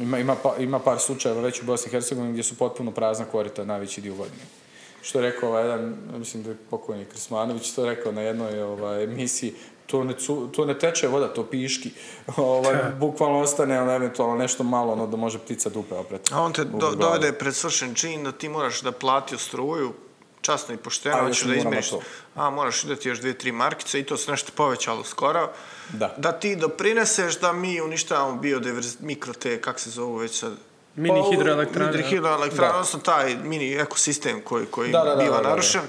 ima, 0.00 0.18
ima, 0.18 0.36
pa, 0.42 0.56
ima 0.58 0.78
par 0.78 0.98
slučajeva 0.98 1.40
već 1.40 1.62
u 1.62 1.64
Bosni 1.64 1.88
i 1.88 1.90
Hercegovini 1.90 2.32
gdje 2.32 2.42
su 2.42 2.56
potpuno 2.56 2.90
prazna 2.90 3.24
korita 3.24 3.64
najveći 3.64 4.00
dio 4.00 4.14
godine. 4.14 4.42
Što 5.02 5.18
je 5.18 5.30
rekao 5.30 5.48
ovaj 5.48 5.62
jedan, 5.62 5.96
mislim 6.18 6.42
da 6.42 6.50
je 6.50 6.56
pokojni 6.70 7.04
Krismanović, 7.04 7.72
to 7.72 7.84
je 7.84 7.94
rekao 7.94 8.12
na 8.12 8.20
jednoj 8.20 8.62
ovaj, 8.62 9.04
emisiji, 9.04 9.54
to 9.86 10.04
ne, 10.04 10.14
cu, 10.14 10.46
to 10.52 10.64
ne 10.64 10.78
teče 10.78 11.08
voda, 11.08 11.28
to 11.28 11.44
piški. 11.44 11.90
ovaj, 12.36 12.76
bukvalno 12.98 13.40
ostane 13.40 13.80
ono, 13.80 13.92
eventualno 13.92 14.36
nešto 14.36 14.64
malo, 14.64 14.92
ono 14.92 15.06
da 15.06 15.16
može 15.16 15.38
ptica 15.38 15.68
dupe 15.68 15.94
opret. 15.94 16.30
A 16.32 16.42
on 16.42 16.52
te 16.52 16.64
do, 16.64 16.90
dovede 16.90 17.32
pred 17.32 17.54
svršen 17.54 17.94
čin 17.94 18.24
da 18.24 18.32
ti 18.32 18.48
moraš 18.48 18.82
da 18.82 18.92
platio 18.92 19.38
struju, 19.38 19.92
časno 20.40 20.74
i 20.74 20.76
pošteno, 20.76 21.16
A, 21.16 21.24
hoćeš 21.24 21.44
da 21.44 21.54
izmiriš. 21.54 21.90
A, 22.34 22.50
moraš 22.50 22.82
dati 22.82 23.08
još 23.08 23.20
dvije, 23.20 23.38
tri 23.38 23.52
markice 23.52 24.00
i 24.00 24.04
to 24.04 24.16
se 24.16 24.30
nešto 24.30 24.52
povećalo 24.54 25.04
skoro. 25.04 25.48
Da. 25.92 26.14
Da 26.18 26.32
ti 26.32 26.56
doprineseš 26.56 27.40
da 27.40 27.52
mi 27.52 27.80
uništavamo 27.80 28.40
biodiverzitet, 28.40 29.00
mikro 29.00 29.32
te, 29.32 29.60
kak 29.60 29.80
se 29.80 29.90
zovu 29.90 30.16
već 30.16 30.38
sad, 30.38 30.52
Mini 30.96 31.20
Pa, 31.20 31.30
hidroelektrane. 31.30 31.92
Mini 31.92 32.02
hidroelektrane, 32.02 32.68
Da. 32.68 32.74
odnosno 32.74 32.98
taj 33.00 33.36
mini 33.44 33.74
ekosistem 33.74 34.40
koji, 34.44 34.66
koji 34.66 34.92
Da, 34.92 35.04
da, 35.04 35.14
da, 35.14 35.22
biva 35.22 35.40
narušen. 35.42 35.80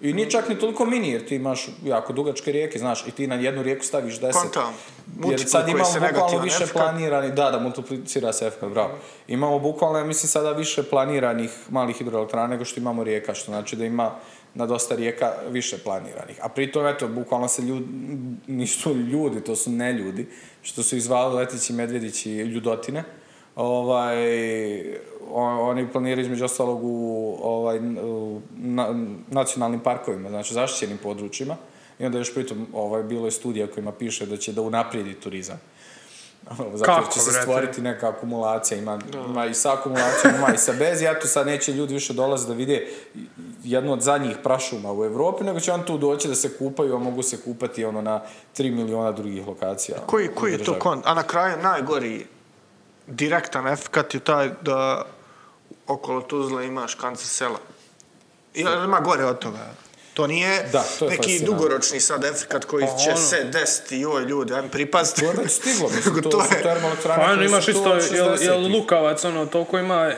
I 0.00 0.12
nije 0.12 0.30
čak 0.30 0.48
ni 0.48 0.58
toliko 0.58 0.84
mini, 0.84 1.10
jer 1.10 1.28
ti 1.28 1.36
imaš 1.36 1.68
jako 1.84 2.12
dugačke 2.12 2.52
rijeke, 2.52 2.78
znaš, 2.78 3.06
i 3.06 3.10
ti 3.10 3.26
na 3.26 3.34
jednu 3.34 3.62
rijeku 3.62 3.84
staviš 3.84 4.20
deset. 4.20 4.42
Kontam. 4.42 4.74
Jer 5.30 5.40
sad 5.46 5.68
imamo 5.68 5.92
bukvalno 5.92 6.38
više 6.38 6.56
efekt. 6.56 6.72
planirani, 6.72 7.32
da, 7.32 7.50
da, 7.50 7.58
multiplicira 7.58 8.32
se 8.32 8.46
efekt, 8.46 8.72
bravo. 8.72 8.90
Imamo 9.28 9.58
bukvalno, 9.58 9.98
ja 9.98 10.04
mislim, 10.04 10.28
sada 10.28 10.52
više 10.52 10.82
planiranih 10.82 11.50
malih 11.70 11.96
hidroelektrana 11.96 12.46
nego 12.46 12.64
što 12.64 12.80
imamo 12.80 13.04
rijeka, 13.04 13.34
što 13.34 13.52
znači 13.52 13.76
da 13.76 13.84
ima 13.84 14.10
na 14.54 14.66
dosta 14.66 14.94
rijeka 14.94 15.32
više 15.48 15.78
planiranih. 15.78 16.38
A 16.42 16.48
pritom, 16.48 16.86
eto, 16.86 17.08
bukvalno 17.08 17.48
se 17.48 17.62
ljudi, 17.62 17.86
nisu 18.46 18.94
ljudi, 18.94 19.44
to 19.44 19.56
su 19.56 19.70
ne 19.70 19.92
ljudi, 19.92 20.28
što 20.62 20.82
su 20.82 20.96
izvali 20.96 21.34
leteći 21.34 21.72
medvjedići 21.72 22.30
ljudotine. 22.30 23.04
Ovaj, 23.56 24.16
oni 25.60 25.88
planiraju 25.92 26.24
između 26.24 26.44
ostalog 26.44 26.80
u 26.82 27.36
ovaj, 27.42 27.80
na- 28.56 29.06
nacionalnim 29.30 29.80
parkovima, 29.80 30.28
znači 30.28 30.54
zaštićenim 30.54 30.98
područjima. 30.98 31.56
I 31.98 32.06
onda 32.06 32.18
još 32.18 32.34
pritom 32.34 32.66
ovaj, 32.72 33.02
bilo 33.02 33.26
je 33.26 33.30
studija 33.30 33.66
kojima 33.66 33.92
piše 33.92 34.26
da 34.26 34.36
će 34.36 34.52
da 34.52 34.62
unaprijedi 34.62 35.14
turizam. 35.14 35.60
Zato 36.50 36.64
jer 36.74 36.84
Kako, 36.84 37.12
će 37.12 37.20
se 37.20 37.32
stvoriti 37.42 37.80
neka 37.80 38.08
akumulacija, 38.08 38.78
ima, 38.78 38.98
ima 39.28 39.46
i 39.46 39.54
sa 39.54 39.72
akumulacijom, 39.72 40.34
ima 40.34 40.54
i 40.54 40.58
sa 40.58 40.72
bez, 40.78 41.02
i 41.02 41.06
eto 41.06 41.26
sad 41.26 41.46
neće 41.46 41.72
ljudi 41.72 41.94
više 41.94 42.12
dolaziti 42.12 42.50
da 42.50 42.56
vide 42.56 42.86
jednu 43.64 43.92
od 43.92 44.00
zadnjih 44.00 44.36
prašuma 44.42 44.92
u 44.92 45.04
Europi, 45.04 45.44
nego 45.44 45.60
će 45.60 45.72
on 45.72 45.82
tu 45.82 45.98
doći 45.98 46.28
da 46.28 46.34
se 46.34 46.58
kupaju, 46.58 46.94
a 46.94 46.98
mogu 46.98 47.22
se 47.22 47.36
kupati 47.36 47.84
ono 47.84 48.02
na 48.02 48.20
3 48.58 48.74
miliona 48.74 49.12
drugih 49.12 49.46
lokacija. 49.46 49.98
Koji, 50.06 50.28
koji 50.28 50.52
je 50.52 50.64
to 50.64 50.78
kon? 50.78 51.02
A 51.04 51.14
na 51.14 51.22
kraju 51.22 51.56
najgori 51.62 52.26
direktan 53.10 53.66
efekt 53.68 54.14
je 54.14 54.20
taj 54.20 54.50
da 54.60 55.04
okolo 55.86 56.20
Tuzle 56.22 56.66
imaš 56.66 56.94
kancer 56.94 57.26
sela. 57.28 57.58
Ili 58.54 58.84
ima 58.84 59.00
gore 59.00 59.24
od 59.24 59.38
toga? 59.38 59.58
To 60.14 60.26
nije 60.26 60.62
Da, 60.64 60.84
to 60.98 61.04
je 61.04 61.10
neki 61.10 61.22
fascinantno. 61.22 61.46
dugoročni 61.48 62.00
sad 62.00 62.24
efekt 62.24 62.64
koji 62.64 62.86
Pa 62.86 62.96
će 62.96 63.10
ono- 63.10 63.18
se 63.18 63.44
desiti, 63.44 63.96
joj 63.96 64.22
ljudi, 64.22 64.54
ajme 64.54 64.68
pripaziti. 64.68 65.20
To 65.20 65.26
je 65.26 65.32
već 65.34 65.52
stiglo, 65.52 65.88
mislim, 65.88 66.14
to, 66.22 66.28
to 66.30 66.42
su 66.42 66.54
je- 66.54 66.62
termoelektrane 66.62 67.24
Pa 67.24 67.32
ono 67.32 67.42
imaš 67.42 67.64
su 67.64 67.70
isto, 67.70 67.88
jel, 67.88 68.14
jel 68.14 68.26
60-ih. 68.28 68.72
Lukavac, 68.72 69.24
ono, 69.24 69.46
toliko 69.46 69.78
ima 69.78 70.12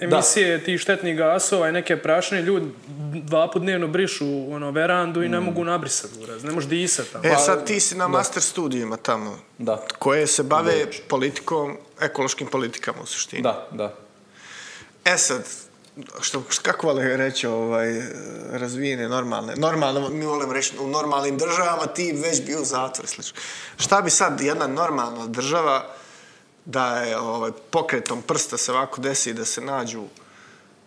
emisije 0.00 0.64
tih 0.64 0.80
štetnih 0.80 1.16
gasova 1.16 1.68
i 1.68 1.72
neke 1.72 1.96
prašine, 1.96 2.42
ljudi 2.42 2.66
dva 3.14 3.50
put 3.50 3.62
dnevno 3.62 3.88
brišu 3.88 4.26
ono, 4.50 4.70
verandu 4.70 5.22
i 5.22 5.28
ne 5.28 5.40
Mm. 5.40 5.44
mogu 5.44 5.64
nabrisati 5.64 6.18
uraz, 6.20 6.44
ne 6.44 6.52
možeš 6.52 6.68
disati 6.70 7.12
tamo. 7.12 7.24
E, 7.24 7.36
sad 7.36 7.66
ti 7.66 7.80
si 7.80 7.94
na 7.94 8.08
master 8.08 8.42
studijima 8.42 8.96
tamo, 8.96 9.38
Da, 9.58 9.86
koje 9.98 10.26
se 10.26 10.42
bave 10.42 10.74
politikom, 11.08 11.76
ekološkim 12.00 12.46
politikama 12.46 12.98
u 13.02 13.06
suštini. 13.06 13.42
da, 13.42 13.68
da. 13.72 13.94
E 15.04 15.18
sad, 15.18 15.44
što, 16.20 16.42
kako 16.62 16.86
vole 16.86 17.16
reći 17.16 17.46
ovaj, 17.46 18.02
razvijene, 18.50 19.08
normalne, 19.08 19.54
normalno, 19.56 20.08
mi 20.08 20.26
volim 20.26 20.52
reći, 20.52 20.72
u 20.80 20.88
normalnim 20.88 21.38
državama 21.38 21.86
ti 21.86 22.12
već 22.14 22.42
bio 22.42 22.60
u 22.60 22.64
zatvoru, 22.64 23.08
slično. 23.08 23.38
Šta 23.76 24.00
bi 24.00 24.10
sad 24.10 24.40
jedna 24.40 24.66
normalna 24.66 25.26
država 25.26 25.86
da 26.64 26.96
je 26.96 27.18
ovaj, 27.18 27.50
pokretom 27.70 28.22
prsta 28.22 28.56
se 28.56 28.72
ovako 28.72 29.00
desi 29.00 29.32
da 29.34 29.44
se 29.44 29.60
nađu 29.60 30.04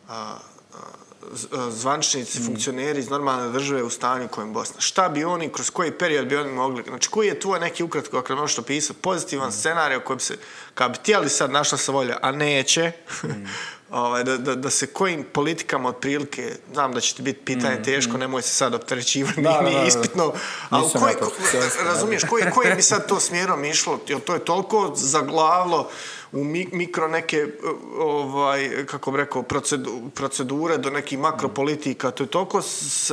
a, 0.09 0.13
a, 0.13 0.37
z- 1.33 1.47
a, 1.51 1.71
zvaničnici, 1.71 2.43
funkcioneri 2.45 2.99
iz 2.99 3.09
normalne 3.09 3.51
države 3.51 3.83
u 3.83 3.89
stanju 3.89 4.25
u 4.25 4.27
kojem 4.27 4.53
Bosna. 4.53 4.81
Šta 4.81 5.09
bi 5.09 5.23
oni, 5.23 5.49
kroz 5.49 5.69
koji 5.69 5.91
period 5.91 6.27
bi 6.27 6.37
oni 6.37 6.51
mogli, 6.51 6.83
znači 6.87 7.09
koji 7.09 7.27
je 7.27 7.39
tvoj 7.39 7.59
neki 7.59 7.83
ukratko, 7.83 8.17
ako 8.17 8.35
možeš 8.35 8.57
opisati, 8.59 8.99
pozitivan 8.99 9.51
scenarij 9.51 9.97
u 9.97 10.03
kojem 10.05 10.19
se, 10.19 10.37
kad 10.73 10.91
bi 10.91 10.97
htjeli 10.97 11.29
sad 11.29 11.51
našla 11.51 11.77
se 11.77 11.91
volja, 11.91 12.17
a 12.21 12.31
neće, 12.31 12.91
ovaj, 13.91 14.23
da, 14.23 14.37
da, 14.37 14.55
da 14.55 14.69
se 14.69 14.87
kojim 14.87 15.25
politikama 15.33 15.89
otprilike, 15.89 16.55
znam 16.73 16.93
da 16.93 17.01
će 17.01 17.15
ti 17.15 17.21
biti 17.21 17.39
pitanje 17.45 17.83
teško, 17.83 18.17
nemoj 18.17 18.41
se 18.41 18.49
sad 18.49 18.73
opterećivati, 18.73 19.41
nije 19.41 19.87
ispitno, 19.87 20.33
ali 20.69 20.89
koji, 20.99 21.15
da. 21.21 21.83
razumiješ, 21.83 22.23
koji, 22.29 22.43
koji 22.53 22.75
bi 22.75 22.81
sad 22.81 23.07
to 23.07 23.19
smjerom 23.19 23.65
išlo, 23.65 23.99
jer 24.07 24.19
to 24.19 24.33
je 24.33 24.45
toliko 24.45 24.91
zaglavilo 24.95 25.89
u 26.31 26.43
mi- 26.43 26.69
mikro 26.71 27.07
neke, 27.07 27.47
ovaj, 27.97 28.85
kako 28.85 29.11
bi 29.11 29.17
rekao, 29.17 29.41
procedu- 29.43 30.09
procedure 30.09 30.77
do 30.77 30.89
nekih 30.89 31.19
makropolitika, 31.19 32.11
to 32.11 32.23
je 32.23 32.27
toliko 32.27 32.61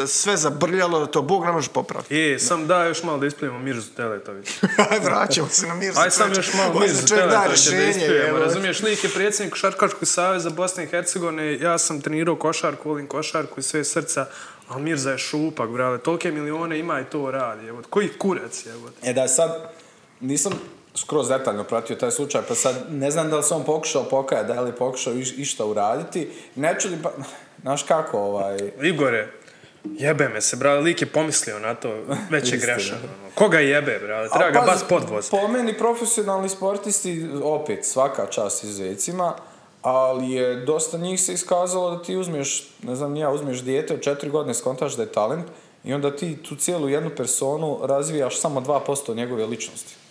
sve 0.07 0.37
zabrljalo 0.37 1.01
da 1.01 1.07
to 1.07 1.23
Bog 1.23 1.45
ne 1.45 1.53
može 1.53 1.71
popraviti. 1.71 2.15
Je, 2.15 2.39
sam 2.39 2.67
da 2.67 2.85
još 2.85 3.03
malo 3.03 3.19
da 3.19 3.27
ispljujemo 3.27 3.59
Mirzu 3.59 3.91
Teletović. 3.97 4.49
Aj, 4.91 4.99
vraćamo 4.99 5.49
se 5.49 5.67
na 5.67 5.75
mir. 5.75 5.93
Aj 5.97 6.11
sam 6.11 6.33
još 6.33 6.55
malo 6.55 6.81
Mirzu 6.81 7.07
Teletovića 7.07 7.71
da 7.71 8.27
evo. 8.29 8.39
Razumiješ, 8.39 8.83
lik 8.83 9.05
je 9.05 9.11
predsjednik 9.11 9.53
Košarkaškog 9.53 10.09
saveza 10.09 10.51
Bosne 10.51 10.85
i 10.85 10.87
Hercegovine, 10.87 11.53
ja 11.53 11.79
sam 11.79 12.01
trenirao 12.01 12.37
košarku, 12.37 12.89
volim 12.89 13.07
košarku 13.07 13.61
i 13.61 13.63
sve 13.63 13.85
srca, 13.85 14.27
ali 14.69 14.83
Mirza 14.83 15.11
je 15.11 15.19
šupak, 15.19 15.71
brale, 15.71 15.99
tolike 15.99 16.31
milione 16.31 16.79
ima 16.79 17.01
i 17.01 17.05
to 17.05 17.31
radi, 17.31 17.67
evo, 17.67 17.83
koji 17.91 18.09
kurac 18.09 18.67
je, 18.67 18.73
evo. 18.73 18.91
E 19.03 19.13
da, 19.13 19.29
sad, 19.29 19.73
nisam 20.21 20.53
skroz 20.95 21.29
detaljno 21.29 21.65
pratio 21.65 21.97
taj 21.97 22.11
slučaj, 22.11 22.43
pa 22.49 22.55
sad 22.55 22.77
ne 22.91 23.11
znam 23.11 23.31
da 23.31 23.37
li 23.37 23.43
se 23.43 23.55
on 23.55 23.65
pokušao 23.65 24.05
pokajati, 24.05 24.49
da 24.49 24.61
li 24.61 24.69
je 24.69 24.77
pokušao 24.77 25.13
iš, 25.13 25.33
išta 25.39 25.65
uraditi. 25.65 26.31
Ne 26.55 26.77
čudim, 26.81 26.99
pa, 27.03 27.11
znaš 27.63 27.83
kako, 27.83 28.19
ovaj, 28.19 28.59
Igore, 28.83 29.29
jebe 29.85 30.29
me 30.29 30.41
se, 30.41 30.57
brale, 30.57 30.81
lik 30.81 31.01
je 31.01 31.07
pomislio 31.07 31.59
na 31.59 31.75
to, 31.75 32.05
već 32.31 32.53
je 32.53 32.59
grešan. 32.59 32.99
ono. 32.99 33.31
Koga 33.35 33.59
jebe, 33.59 33.99
brale, 33.99 34.29
treba 34.29 34.51
ga 34.51 34.61
pazi, 34.61 34.71
bas 34.71 34.89
podvoz. 34.89 35.31
Po 35.31 35.49
meni 35.49 35.79
profesionalni 35.79 36.49
sportisti, 36.49 37.29
opet, 37.43 37.85
svaka 37.85 38.27
čast 38.27 38.65
izvecima, 38.65 39.35
ali 39.83 40.33
je 40.33 40.57
dosta 40.57 40.99
njih 40.99 41.21
se 41.21 41.33
iskazalo 41.33 41.97
da 41.97 42.03
ti 42.03 42.17
uzmeš, 42.17 42.69
ne 42.83 42.97
znam, 42.97 43.17
ja, 43.17 43.31
uzmeš 43.31 43.63
dijete 43.63 43.95
od 43.95 44.01
četiri 44.01 44.31
godine, 44.31 44.55
skontaš 44.55 44.97
da 44.97 45.03
je 45.03 45.13
talent 45.13 45.47
i 45.85 45.95
onda 45.95 46.17
ti 46.17 46.37
tu 46.37 46.57
cijelu 46.57 46.89
jednu 46.89 47.11
personu 47.17 47.79
razvijaš 47.83 48.41
samo 48.41 48.61
2% 48.61 49.15
njegove 49.15 49.47
ličnosti. 49.47 50.04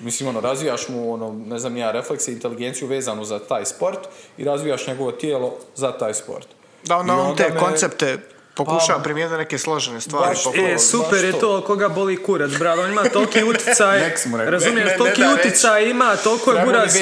Mislim, 0.00 0.28
ono, 0.28 0.40
razvijaš 0.40 0.88
mu, 0.88 1.12
ono, 1.12 1.32
ne 1.46 1.58
znam, 1.58 1.76
ja, 1.76 1.90
reflekse, 1.90 2.32
inteligenciju 2.32 2.88
vezanu 2.88 3.24
za 3.24 3.38
taj 3.38 3.64
sport 3.64 3.98
i 4.38 4.44
razvijaš 4.44 4.86
njegovo 4.86 5.12
tijelo 5.12 5.56
za 5.76 5.92
taj 5.92 6.14
sport. 6.14 6.46
Da, 6.84 7.04
I 7.06 7.10
on 7.10 7.36
te 7.36 7.48
me- 7.54 7.60
koncepte 7.60 8.18
pokušava 8.54 8.98
Pa, 8.98 9.02
primijeniti 9.02 9.36
neke 9.36 9.58
složene 9.58 10.00
stvari. 10.00 10.26
baš. 10.28 10.38
E, 10.66 10.78
super 10.80 11.24
je 11.24 11.32
to, 11.32 11.60
koga 11.60 11.88
boli 11.90 12.16
kurac, 12.16 12.50
brale, 12.52 12.84
on 12.84 12.90
ima 12.90 13.02
toliki 13.04 13.38
si 13.46 14.28
rekao. 14.34 14.50
razumiješ, 14.50 14.74
Ne, 14.76 14.84
ne, 14.84 14.98
toliki 14.98 15.20
ne 15.20 15.26
da 15.26 15.34
reći. 15.34 15.48
uticaj 15.48 15.84
ima, 15.84 16.16
toliko 16.16 16.52
je 16.52 16.64
buraz, 16.64 16.96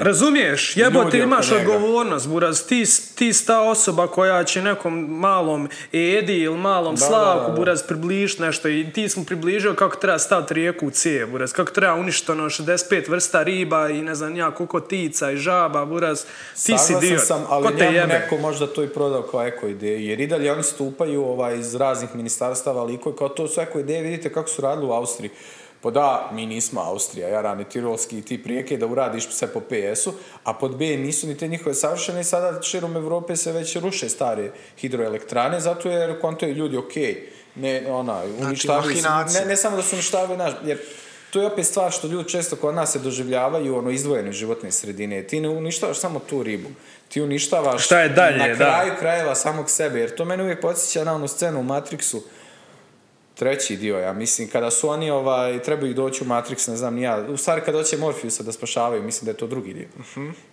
razumiješ, 0.00 0.76
jebote, 0.76 1.18
imaš 1.18 1.46
odgovornost, 1.52 2.28
buraz, 2.28 2.62
ti, 2.62 2.84
ti 3.14 3.32
si 3.32 3.46
ta 3.46 3.60
osoba 3.60 4.06
koja 4.06 4.44
će 4.44 4.62
nekom 4.62 4.94
malom 5.10 5.68
Edi 5.92 6.36
ili 6.36 6.58
malom 6.58 6.94
Da, 6.94 7.00
Slavku, 7.00 7.42
da, 7.42 7.48
da. 7.48 7.54
buraz, 7.54 7.82
približiti 7.82 8.42
nešto 8.42 8.68
i 8.68 8.92
ti 8.92 9.08
smo 9.08 9.24
približio 9.24 9.74
kako 9.74 9.96
treba 9.96 10.18
staviti 10.18 10.54
rijeku 10.54 10.86
u 10.86 10.90
cijev, 10.90 11.30
buraz, 11.30 11.52
kako 11.52 11.70
treba 11.72 11.94
uništiti 11.94 12.32
ono 12.32 12.44
65 12.44 13.10
vrsta 13.10 13.42
riba 13.42 13.88
i 13.88 14.02
ne 14.02 14.14
znam 14.14 14.36
ja 14.36 14.50
koliko 14.50 14.80
tica 14.80 15.30
i 15.30 15.36
žaba, 15.36 15.84
buraz, 15.84 16.22
ti 16.22 16.28
si 16.56 16.78
Saglasan 16.78 17.00
dio, 17.00 17.18
sam, 17.18 17.44
ali 17.48 17.64
ko 17.64 17.70
te 17.70 17.78
njemu 17.78 17.92
jebe? 17.92 18.06
neko 18.10 18.36
možda 18.38 18.66
to 18.66 18.82
i 18.82 18.88
prodao 18.88 19.22
kao 19.22 19.46
eko 19.46 19.66
ideju, 19.66 20.00
jer 20.00 20.20
i 20.20 20.26
dalje 20.26 20.52
oni 20.52 20.62
stupaju 20.80 21.24
ovaj, 21.24 21.58
iz 21.58 21.74
raznih 21.74 22.14
ministarstava 22.14 22.84
liko 22.84 23.12
kao 23.12 23.28
to 23.28 23.48
su 23.48 23.60
eko 23.60 23.78
ideje, 23.78 24.02
vidite 24.02 24.32
kako 24.32 24.48
su 24.48 24.62
radili 24.62 24.86
u 24.86 24.92
Austriji. 24.92 25.30
Pa 25.82 25.90
da, 25.90 26.30
mi 26.32 26.46
nismo 26.46 26.80
Austrija, 26.80 27.28
ja 27.28 27.40
rani 27.40 27.64
Tirolski 27.64 28.18
i 28.18 28.22
ti 28.22 28.42
prijeke 28.42 28.76
da 28.76 28.86
uradiš 28.86 29.28
sve 29.30 29.48
po 29.48 29.60
PS-u, 29.60 30.12
a 30.44 30.54
pod 30.54 30.76
B 30.76 30.96
nisu 30.96 31.26
ni 31.26 31.36
te 31.36 31.48
njihove 31.48 31.74
savršene 31.74 32.20
i 32.20 32.24
sada 32.24 32.62
širom 32.62 32.96
Evrope 32.96 33.36
se 33.36 33.52
već 33.52 33.76
ruše 33.76 34.08
stare 34.08 34.50
hidroelektrane, 34.76 35.60
zato 35.60 35.90
jer 35.90 36.20
kontoju 36.20 36.54
ljudi, 36.54 36.76
ok, 36.76 36.96
ne, 37.54 37.84
ona, 37.88 38.22
uništavaju, 38.40 38.88
mahinacije. 38.88 39.40
ne, 39.40 39.46
ne 39.46 39.56
samo 39.56 39.76
da 39.76 39.82
su 39.82 39.96
uništavaju 39.96 40.38
naš, 40.38 40.52
jer 40.64 40.78
to 41.30 41.40
je 41.40 41.46
opet 41.46 41.66
stvar 41.66 41.92
što 41.92 42.06
ljudi 42.06 42.28
često 42.28 42.56
kod 42.56 42.74
nas 42.74 42.92
se 42.92 42.98
doživljavaju 42.98 43.76
ono 43.76 43.90
izdvojene 43.90 44.32
životne 44.32 44.72
sredine. 44.72 45.22
Ti 45.22 45.40
ne 45.40 45.48
uništavaš 45.48 45.98
samo 45.98 46.18
tu 46.18 46.42
ribu. 46.42 46.68
Ti 47.10 47.22
uništavaš 47.22 47.84
Šta 47.84 48.00
je 48.00 48.08
dalje, 48.08 48.38
na 48.38 48.48
da. 48.48 48.54
kraju 48.54 48.92
krajeva 48.98 49.34
samog 49.34 49.70
sebe. 49.70 50.00
Jer 50.00 50.14
to 50.14 50.24
mene 50.24 50.42
uvijek 50.42 50.60
podsjeća 50.60 51.04
na 51.04 51.14
onu 51.14 51.28
scenu 51.28 51.60
u 51.60 51.64
Matrixu. 51.64 52.20
Treći 53.34 53.76
dio, 53.76 53.98
ja 53.98 54.12
mislim, 54.12 54.48
kada 54.48 54.70
su 54.70 54.88
oni 54.88 55.10
ovaj, 55.10 55.62
trebaju 55.62 55.94
doći 55.94 56.24
u 56.24 56.26
Matrix, 56.26 56.68
ne 56.68 56.76
znam 56.76 56.94
ni 56.94 57.02
ja, 57.02 57.26
u 57.28 57.36
stvari 57.36 57.60
kada 57.60 57.78
doće 57.78 57.96
Morphiusa 57.96 58.42
da 58.42 58.52
spašavaju, 58.52 59.02
mislim 59.02 59.24
da 59.24 59.30
je 59.30 59.36
to 59.36 59.46
drugi 59.46 59.74
dio. 59.74 59.88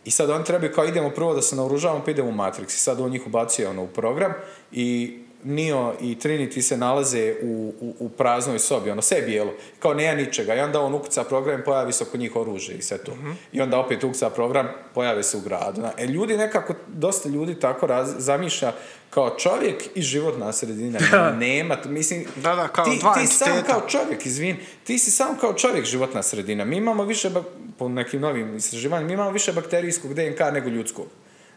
I 0.06 0.12
sad 0.12 0.30
oni 0.30 0.44
trebaju 0.44 0.74
kao 0.74 0.86
idemo 0.86 1.10
prvo 1.10 1.34
da 1.34 1.42
se 1.42 1.56
naoružavamo 1.56 2.04
pa 2.06 2.12
idemo 2.12 2.30
u 2.30 2.34
Matrix. 2.34 2.68
I 2.68 2.80
sad 2.80 3.00
on 3.00 3.12
njih 3.12 3.28
ubacuje 3.28 3.68
ono 3.68 3.84
u 3.84 3.88
program 3.88 4.34
i 4.72 5.18
Neo 5.44 5.94
i 6.02 6.16
Trinity 6.16 6.62
se 6.62 6.78
nalaze 6.78 7.36
u, 7.42 7.48
u, 7.82 7.96
u 8.00 8.10
praznoj 8.10 8.60
sobi, 8.60 8.92
ono 8.92 9.02
sve 9.02 9.22
bijelo, 9.22 9.52
kao 9.80 9.94
nema 9.94 10.16
ničega. 10.16 10.56
I 10.56 10.60
onda 10.60 10.82
on 10.82 10.94
ukuca 10.94 11.24
program 11.24 11.60
i 11.60 11.64
pojavi 11.64 11.94
se 11.94 12.04
oko 12.04 12.18
njih 12.18 12.36
oružje 12.36 12.76
i 12.76 12.82
sve 12.82 12.98
to. 12.98 13.12
I 13.52 13.62
onda 13.62 13.80
opet 13.80 14.04
ukuca 14.04 14.30
program, 14.30 14.68
pojave 14.94 15.24
se 15.24 15.38
u 15.38 15.42
gradu. 15.42 15.82
E, 15.98 16.06
ljudi 16.06 16.38
nekako, 16.38 16.74
dosta 16.88 17.30
ljudi 17.30 17.56
tako 17.56 17.88
raz, 17.88 18.14
zamišlja 18.18 18.74
kao 19.10 19.30
čovjek 19.32 19.84
i 19.96 20.02
životna 20.02 20.54
sredina. 20.54 21.00
Nema, 21.40 21.76
t- 21.76 21.90
mislim, 21.90 22.26
Da, 22.36 22.56
da, 22.56 22.68
kao 22.68 22.86
ti, 22.86 22.98
dva 23.00 23.14
ti 23.14 23.28
sam 23.28 23.48
kao 23.64 23.82
čovjek, 23.82 24.26
izvin, 24.26 24.56
ti 24.84 25.00
si 25.00 25.12
sam 25.12 25.38
kao 25.38 25.54
čovjek 25.54 25.86
životna 25.86 26.24
sredina. 26.24 26.66
Mi 26.66 26.78
imamo 26.78 27.04
više, 27.04 27.30
bak- 27.30 27.44
po 27.78 27.90
nekim 27.90 28.22
novim 28.22 28.56
istraživanjima, 28.56 29.08
mi 29.08 29.14
imamo 29.14 29.32
više 29.32 29.54
bakterijskog 29.54 30.14
DNK 30.14 30.40
nego 30.54 30.70
ljudskog. 30.70 31.06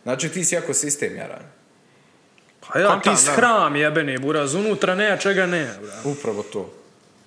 Znači 0.03 0.29
ti 0.29 0.45
si 0.45 0.55
jako 0.55 0.75
sistem, 0.75 1.17
jaran. 1.17 1.43
Pa 2.73 2.79
ja, 2.79 3.01
ti 3.03 3.17
si 3.17 3.27
da. 3.27 3.33
hram 3.33 3.77
jebeni, 3.77 4.19
buraz, 4.19 4.55
unutra 4.55 4.95
nema 4.95 5.17
čega 5.17 5.47
nema, 5.47 5.73
brale. 5.77 6.01
Upravo 6.07 6.43
to. 6.43 6.71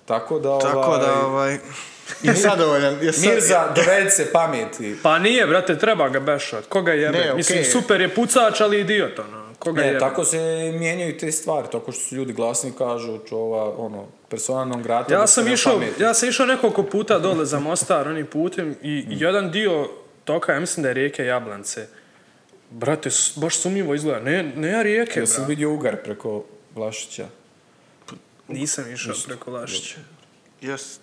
Tako 0.04 0.38
da, 0.38 0.58
Tako 0.60 0.78
ovaj, 0.80 1.00
da, 1.00 1.14
ovaj... 1.16 1.58
Je 2.22 2.34
zadovoljan. 2.34 2.96
Je 3.02 3.12
sad- 3.12 3.24
Mirza, 3.24 3.64
dovedi 3.76 4.10
se 4.10 4.32
pameti. 4.32 4.96
Pa 5.02 5.18
nije, 5.18 5.46
brate, 5.46 5.78
treba 5.78 6.08
ga 6.08 6.20
bešat. 6.20 6.66
Koga 6.66 6.92
jebe? 6.92 7.12
Ne, 7.12 7.22
okej. 7.22 7.34
Mislim, 7.34 7.64
super 7.64 8.00
je 8.00 8.08
pucač, 8.10 8.60
ali 8.60 8.80
idiot, 8.80 9.18
ono. 9.20 9.44
Koga 9.58 9.80
Ne, 9.80 9.86
jebe? 9.86 9.98
tako 9.98 10.24
se 10.24 10.38
mijenjaju 10.72 11.18
te 11.18 11.32
stvari, 11.32 11.66
tako 11.72 11.92
što 11.92 12.00
su 12.00 12.14
ljudi 12.14 12.32
glasni 12.32 12.70
i 12.70 12.74
kažu 12.74 13.18
čova, 13.20 13.74
ono, 13.76 14.06
persona 14.28 14.64
non 14.64 14.82
grata. 14.82 15.14
Ja 15.14 15.26
sam 15.26 15.44
ne 15.44 15.52
išao, 15.52 15.80
ja 15.98 16.14
sam 16.14 16.28
išao 16.28 16.46
nekoliko 16.46 16.82
puta 16.82 17.18
dole 17.18 17.44
za 17.44 17.58
Mostar 17.60 18.08
onim 18.08 18.26
putem 18.26 18.76
i 18.82 19.04
Mm. 19.06 19.12
jedan 19.12 19.50
dio 19.50 19.88
toka, 20.24 20.52
ja 20.52 20.60
mislim 20.60 20.82
da 20.82 20.88
je 20.88 20.94
rijeke 20.94 21.24
Jablance. 21.24 21.86
Brate, 22.74 23.10
baš 23.36 23.56
sumnjivo 23.56 23.94
izgleda. 23.94 24.20
Ne, 24.20 24.42
ne 24.44 24.82
rijeke, 24.82 25.20
Jesi 25.20 25.36
bra. 25.36 25.46
vidio 25.46 25.72
Ugar 25.72 25.96
preko 25.96 26.44
Vlašića? 26.74 27.26
Nisam 28.48 28.92
išao 28.92 29.14
preko 29.26 29.50
Lašića. 29.50 29.96
Jes, 30.60 30.98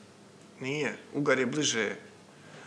nije. 0.59 0.93
Ugar 1.13 1.39
je 1.39 1.45
bliže. 1.45 1.95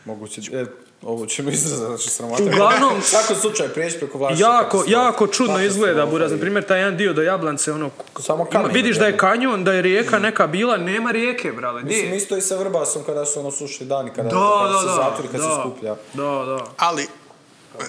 Moguće, 0.05 0.41
e, 0.53 0.65
ovo 1.03 1.27
ćemo 1.27 1.51
izrazati, 1.51 1.87
znači 1.87 2.11
sramota. 2.11 2.43
Uglavnom- 2.45 2.99
U 2.99 3.03
svakom 3.03 3.37
slučaju 3.37 3.71
prijeći 3.71 3.99
preko 3.99 4.19
Vlašića. 4.19 4.45
Jako, 4.45 4.63
katastrofa. 4.71 4.91
jako 4.93 5.27
čudno 5.27 5.61
izgleda, 5.61 5.87
Katastrofa 5.91 6.11
Buraz. 6.11 6.31
Na 6.31 6.37
je. 6.37 6.41
primjer, 6.41 6.65
taj 6.65 6.79
jedan 6.79 6.97
dio 6.97 7.13
do 7.13 7.23
Jablance, 7.23 7.73
ono... 7.73 7.91
k- 7.91 8.21
Samo 8.21 8.43
ima- 8.43 8.51
kamen 8.53 8.73
vidiš 8.73 8.97
da 8.97 9.07
je 9.07 9.17
kanjon, 9.17 9.65
da 9.65 9.73
je 9.73 9.83
rijeka 9.83 10.19
neka 10.19 10.47
bila, 10.47 10.77
nema 10.77 11.11
rijeke, 11.11 11.53
brale. 11.53 11.83
Di 11.83 11.87
Mislim, 11.87 12.07
je? 12.07 12.17
isto 12.17 12.37
i 12.37 12.43
sa 12.43 12.57
Vrbasom 12.57 13.03
kada 13.03 13.25
su 13.25 13.41
ono 13.41 13.51
sušli 13.51 13.87
dani, 13.87 14.11
kada, 14.11 14.23
Da, 14.25 14.37
kada 14.59 14.73
da, 14.73 14.79
se 14.81 14.87
da. 14.87 14.93
zatvori, 14.95 15.29
kad 15.29 15.41
da, 15.41 15.47
se 15.47 15.61
skuplja. 15.61 15.95
Da, 16.15 16.23
da. 16.47 16.67
Ali, 16.79 17.07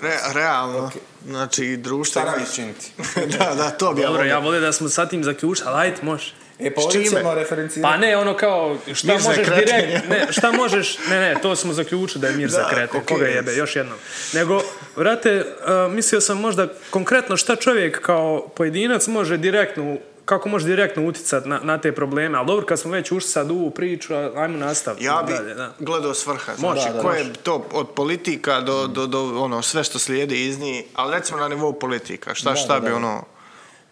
re, 0.02 0.18
realno, 0.34 0.92
znači 1.26 1.78
društvo... 1.78 2.22
Šta 2.22 2.32
nam 2.32 2.46
činiti? 2.56 2.92
da, 3.38 3.56
da, 3.56 3.70
to 3.70 3.94
bi 3.94 4.02
ja 4.02 4.08
Dobro, 4.08 4.20
volio. 4.20 4.32
ja 4.32 4.40
volim 4.40 4.62
da 4.62 4.72
smo 4.72 4.90
sa 4.90 5.06
tim 5.06 5.24
zaključili, 5.24 5.70
ali 5.70 5.82
ajde, 5.82 5.98
može. 6.02 6.34
E, 6.60 6.74
pa 6.74 6.82
ovdje 6.82 7.06
ćemo 7.06 7.34
referencirati. 7.34 7.82
Pa 7.82 7.98
ne, 7.98 8.18
ono 8.18 8.38
kao, 8.38 8.78
šta 8.94 9.08
Mir 9.08 9.22
za 9.22 9.30
možeš 9.30 9.46
kretenje. 9.48 9.88
direkt, 9.88 10.10
ne, 10.10 10.28
šta 10.30 10.52
možeš, 10.52 10.98
ne, 11.10 11.20
ne, 11.20 11.36
to 11.42 11.56
smo 11.56 11.74
zaključili 11.74 12.22
da 12.22 12.28
je 12.28 12.34
mir 12.34 12.50
za 12.50 12.58
Da, 12.64 12.70
krete, 12.70 12.98
okej. 12.98 13.16
koga 13.18 13.28
jebe, 13.28 13.56
još 13.56 13.76
jednom. 13.76 13.98
Nego, 14.34 14.62
vrate, 14.96 15.40
uh, 15.88 15.94
mislio 15.94 16.22
sam 16.22 16.38
možda 16.40 16.68
konkretno 16.90 17.38
šta 17.38 17.56
čovjek 17.56 18.02
kao 18.02 18.48
pojedinac 18.56 19.08
može 19.08 19.38
direktno, 19.38 19.98
kako 20.26 20.50
može 20.50 20.68
direktno 20.68 21.08
utjecati 21.08 21.50
na, 21.50 21.60
na 21.64 21.78
te 21.78 21.96
probleme, 21.96 22.38
ali 22.38 22.48
dobro, 22.48 22.66
kad 22.66 22.80
smo 22.80 22.92
već 22.92 23.12
ušli 23.12 23.30
sad 23.30 23.52
u 23.52 23.54
ovu 23.54 23.70
priču, 23.70 24.14
ajmo 24.16 24.58
nastaviti. 24.58 25.06
Ja 25.06 25.24
bi 25.28 25.34
dalje, 25.34 25.54
da. 25.54 25.74
gledao 25.80 26.14
svrha. 26.14 26.56
Znači, 26.56 26.94
da, 26.94 27.02
koje 27.02 27.24
može. 27.24 27.34
to 27.34 27.66
od 27.74 27.90
politika 27.90 28.62
do, 28.62 28.88
do, 28.88 29.08
do 29.08 29.42
ono, 29.44 29.62
sve 29.62 29.84
što 29.84 30.00
slijedi 30.00 30.46
iz 30.46 30.60
njih, 30.60 30.84
ali 30.94 31.16
recimo 31.16 31.40
na 31.40 31.48
nivou 31.48 31.74
politika. 31.74 32.36
Šta, 32.36 32.50
Da, 32.50 32.56
šta 32.56 32.74
da, 32.74 32.80
bi 32.80 32.90
da. 32.90 32.96
ono... 32.96 33.24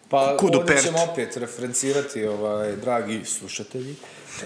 Pa 0.08 0.36
Kudu 0.36 0.58
ovdje 0.58 0.82
ćemo 0.82 0.98
opet 1.12 1.36
referencirati, 1.36 2.26
ovaj, 2.26 2.76
dragi 2.76 3.24
slušatelji, 3.24 3.96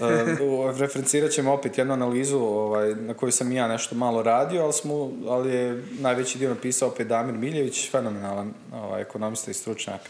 uh, 0.01 0.79
referencirat 0.81 1.31
ćemo 1.31 1.53
opet 1.53 1.77
jednu 1.77 1.93
analizu 1.93 2.37
ovaj, 2.37 2.95
na 2.95 3.13
kojoj 3.13 3.31
sam 3.31 3.51
i 3.51 3.55
ja 3.55 3.67
nešto 3.67 3.95
malo 3.95 4.23
radio, 4.23 4.63
ali, 4.63 4.73
smo, 4.73 5.11
ali 5.27 5.53
je 5.53 5.83
najveći 5.99 6.37
dio 6.37 6.49
napisao 6.49 6.89
opet 6.89 7.07
Damir 7.07 7.35
Miljević, 7.35 7.91
fenomenalan 7.91 8.53
ovaj, 8.73 9.01
ekonomista 9.01 9.51
i 9.51 9.53
stručnjak 9.53 10.01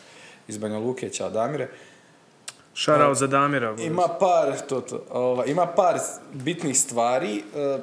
iz 0.50 0.58
Banja 0.58 0.78
Luke, 0.78 1.10
ćao 1.10 1.30
Damire. 1.30 1.68
Šarao 2.74 3.16
za 3.16 3.28
Damira. 3.28 3.76
Ima 3.80 4.08
par, 4.20 4.60
to, 4.70 4.82
to, 4.82 5.04
ovaj, 5.12 5.48
ima 5.48 5.66
par 5.66 6.00
bitnih 6.34 6.80
stvari. 6.80 7.44
E, 7.56 7.80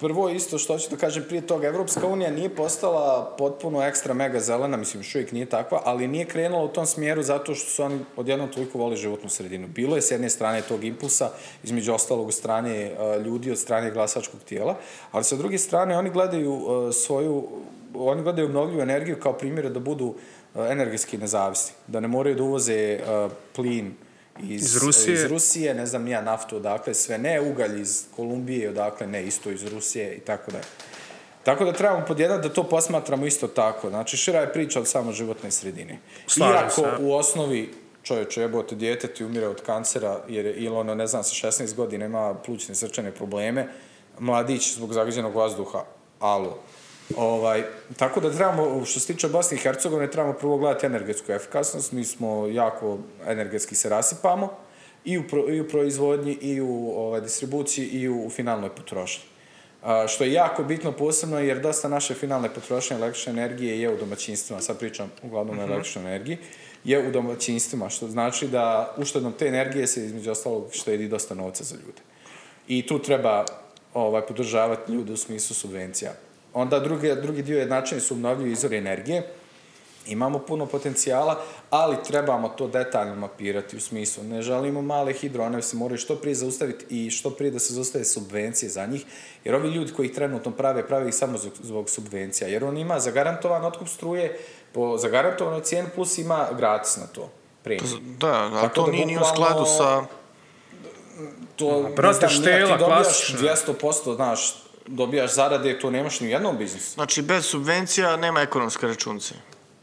Prvo 0.00 0.28
isto 0.28 0.58
što 0.58 0.72
hoću 0.72 0.90
da 0.90 0.96
kažem 0.96 1.24
prije 1.28 1.46
toga, 1.46 1.66
Evropska 1.66 2.06
unija 2.06 2.30
nije 2.30 2.48
postala 2.48 3.34
potpuno 3.38 3.82
ekstra 3.82 4.14
mega 4.14 4.40
zelena, 4.40 4.76
mislim 4.76 5.00
još 5.00 5.14
uvijek 5.14 5.32
nije 5.32 5.46
takva, 5.46 5.80
ali 5.84 6.08
nije 6.08 6.24
krenula 6.24 6.64
u 6.64 6.68
tom 6.68 6.86
smjeru 6.86 7.22
zato 7.22 7.54
što 7.54 7.70
su 7.70 7.82
oni 7.82 7.98
odjednom 8.16 8.48
toliko 8.48 8.78
voli 8.78 8.96
životnu 8.96 9.28
sredinu. 9.28 9.68
Bilo 9.68 9.96
je 9.96 10.02
s 10.02 10.10
jedne 10.10 10.30
strane 10.30 10.62
tog 10.62 10.84
impulsa, 10.84 11.30
između 11.64 11.92
ostalog 11.92 12.26
od 12.26 12.34
strane 12.34 12.76
e, 12.76 13.20
ljudi, 13.24 13.50
od 13.50 13.58
strane 13.58 13.90
glasačkog 13.90 14.40
tijela, 14.40 14.76
ali 15.12 15.24
sa 15.24 15.36
druge 15.36 15.58
strane 15.58 15.98
oni 15.98 16.10
gledaju 16.10 16.60
e, 16.88 16.92
svoju, 16.92 17.48
oni 17.94 18.22
gledaju 18.22 18.46
obnovljivu 18.46 18.80
energiju 18.80 19.20
kao 19.20 19.32
primjere 19.32 19.70
da 19.70 19.80
budu 19.80 20.14
e, 20.14 20.35
energetski 20.70 21.18
nezavisni, 21.18 21.72
da 21.86 22.00
ne 22.00 22.08
moraju 22.08 22.36
da 22.36 22.42
uvoze 22.42 22.74
e, 22.74 22.98
plin 23.52 23.94
iz, 24.42 24.62
Iz 24.62 24.76
Rusije. 24.84 25.14
iz 25.14 25.24
Rusije, 25.24 25.74
ne 25.74 25.86
znam 25.86 26.02
nija 26.02 26.22
naftu 26.22 26.56
odakle, 26.56 26.94
sve 26.94 27.18
ne, 27.18 27.40
ugalj 27.40 27.80
iz 27.80 28.04
Kolumbije, 28.16 28.68
odakle 28.70 29.06
ne, 29.06 29.24
isto 29.26 29.50
iz 29.50 29.64
Rusije 29.66 30.14
i 30.14 30.20
tako 30.20 30.50
da. 30.50 30.58
Tako 31.42 31.64
da 31.64 31.72
trebamo 31.72 32.04
podjedati 32.06 32.48
da 32.48 32.54
to 32.54 32.62
posmatramo 32.62 33.26
isto 33.26 33.48
tako. 33.48 33.88
Znači, 33.88 34.16
šira 34.16 34.40
je 34.40 34.52
priča 34.52 34.80
od 34.80 34.88
samo 34.88 35.12
životne 35.12 35.50
sredine. 35.50 35.98
Slažem 36.26 36.54
Iako 36.56 36.74
se. 36.74 36.96
u 37.00 37.12
osnovi 37.14 37.74
čovječe 38.02 38.40
jebote 38.40 38.74
dijete 38.74 39.06
ti 39.08 39.24
umire 39.24 39.46
od 39.48 39.62
kancera 39.62 40.20
jer 40.28 40.46
je, 40.46 40.54
ili 40.54 40.76
ono, 40.76 40.94
ne 40.94 41.06
znam, 41.06 41.24
sa 41.24 41.48
16 41.48 41.74
godina 41.74 42.04
ima 42.06 42.34
plućne 42.34 42.74
srčane 42.74 43.10
probleme, 43.10 43.68
mladić 44.18 44.74
zbog 44.74 44.92
zagađenog 44.92 45.34
vazduha, 45.36 45.84
alo. 46.20 46.58
Ovaj, 47.16 47.62
tako 47.96 48.20
da 48.20 48.32
trebamo, 48.32 48.84
što 48.84 49.00
se 49.00 49.06
tiče 49.06 49.28
Bosne 49.28 49.56
i 49.56 49.60
Hercegovine, 49.60 50.10
trebamo 50.10 50.34
prvo 50.34 50.56
gledati 50.56 50.86
energetsku 50.86 51.32
efikasnost. 51.32 51.92
Mi 51.92 52.04
smo 52.04 52.46
jako 52.46 52.98
energetski 53.26 53.74
se 53.74 53.88
rasipamo 53.88 54.50
i 55.04 55.18
u, 55.18 55.28
pro, 55.28 55.48
i 55.48 55.60
u 55.60 55.68
proizvodnji, 55.68 56.38
i 56.40 56.60
u 56.60 56.92
ovaj, 56.96 57.20
distribuciji, 57.20 57.86
i 57.86 58.08
u, 58.08 58.26
u 58.26 58.30
finalnoj 58.30 58.70
potrošnji. 58.70 59.24
A, 59.82 60.06
što 60.08 60.24
je 60.24 60.32
jako 60.32 60.64
bitno 60.64 60.92
posebno 60.92 61.38
jer 61.38 61.60
dosta 61.60 61.88
naše 61.88 62.14
finalne 62.14 62.54
potrošnje 62.54 62.96
električne 62.96 63.32
energije 63.32 63.80
je 63.80 63.94
u 63.94 63.96
domaćinstvima, 63.96 64.60
sad 64.60 64.78
pričam 64.78 65.12
uglavnom 65.22 65.58
o 65.58 65.62
električnoj 65.62 66.04
energiji, 66.04 66.38
je 66.84 67.08
u 67.08 67.12
domaćinstvima, 67.12 67.88
što 67.88 68.08
znači 68.08 68.48
da 68.48 68.94
uštedom 68.96 69.32
te 69.32 69.46
energije 69.46 69.86
se 69.86 70.04
između 70.06 70.30
ostalog 70.30 70.68
štedi 70.72 71.08
dosta 71.08 71.34
novca 71.34 71.64
za 71.64 71.74
ljude. 71.74 72.02
I 72.68 72.86
tu 72.86 72.98
treba 72.98 73.44
ovaj, 73.94 74.22
podržavati 74.26 74.92
ljude 74.92 75.12
u 75.12 75.16
smislu 75.16 75.54
subvencija. 75.54 76.12
Onda 76.56 76.78
drugi, 76.80 77.14
drugi 77.22 77.42
dio 77.42 77.58
jednačine 77.58 78.00
su 78.00 78.14
obnovljivi 78.14 78.52
izvori 78.52 78.76
energije. 78.76 79.32
Imamo 80.06 80.38
puno 80.38 80.66
potencijala, 80.66 81.42
ali 81.70 81.96
trebamo 82.08 82.48
to 82.48 82.68
detaljno 82.68 83.14
mapirati 83.14 83.76
u 83.76 83.80
smislu. 83.80 84.24
Ne 84.24 84.42
želimo 84.42 84.82
male 84.82 85.12
hidro, 85.12 85.44
one 85.44 85.62
se 85.62 85.76
moraju 85.76 85.98
što 85.98 86.16
prije 86.16 86.34
zaustaviti 86.34 86.86
i 86.90 87.10
što 87.10 87.30
prije 87.30 87.50
da 87.50 87.58
se 87.58 87.74
zaustave 87.74 88.04
subvencije 88.04 88.68
za 88.68 88.86
njih, 88.86 89.04
jer 89.44 89.54
ovi 89.54 89.68
ljudi 89.68 89.92
koji 89.92 90.06
ih 90.06 90.14
trenutno 90.14 90.50
prave, 90.50 90.86
prave 90.86 91.08
ih 91.08 91.14
samo 91.14 91.38
zbog, 91.62 91.90
subvencija, 91.90 92.48
jer 92.48 92.64
on 92.64 92.76
ima 92.76 93.00
zagarantovan 93.00 93.64
otkup 93.64 93.88
struje 93.88 94.38
po 94.72 94.98
zagarantovanoj 94.98 95.62
cijeni 95.62 95.88
plus 95.94 96.18
ima 96.18 96.48
gratis 96.56 96.96
na 96.96 97.06
to. 97.06 97.30
Premiju. 97.62 97.98
Da, 98.18 98.32
ali 98.32 98.52
Tako 98.52 98.74
to 98.74 98.86
da 98.86 98.92
nije 98.92 99.06
ni 99.06 99.16
u 99.16 99.24
skladu 99.34 99.64
sa... 99.64 100.04
to, 101.56 101.90
brate, 101.96 102.28
štela 102.28 102.78
klasična. 102.78 103.38
200%, 103.38 104.14
znaš, 104.16 104.65
dobijaš 104.88 105.34
zarade, 105.34 105.78
to 105.78 105.90
nemaš 105.90 106.20
ni 106.20 106.26
u 106.26 106.30
jednom 106.30 106.58
biznisu. 106.58 106.90
Znači, 106.90 107.22
bez 107.22 107.44
subvencija 107.46 108.16
nema 108.16 108.40
ekonomske 108.40 108.86
računice. 108.86 109.34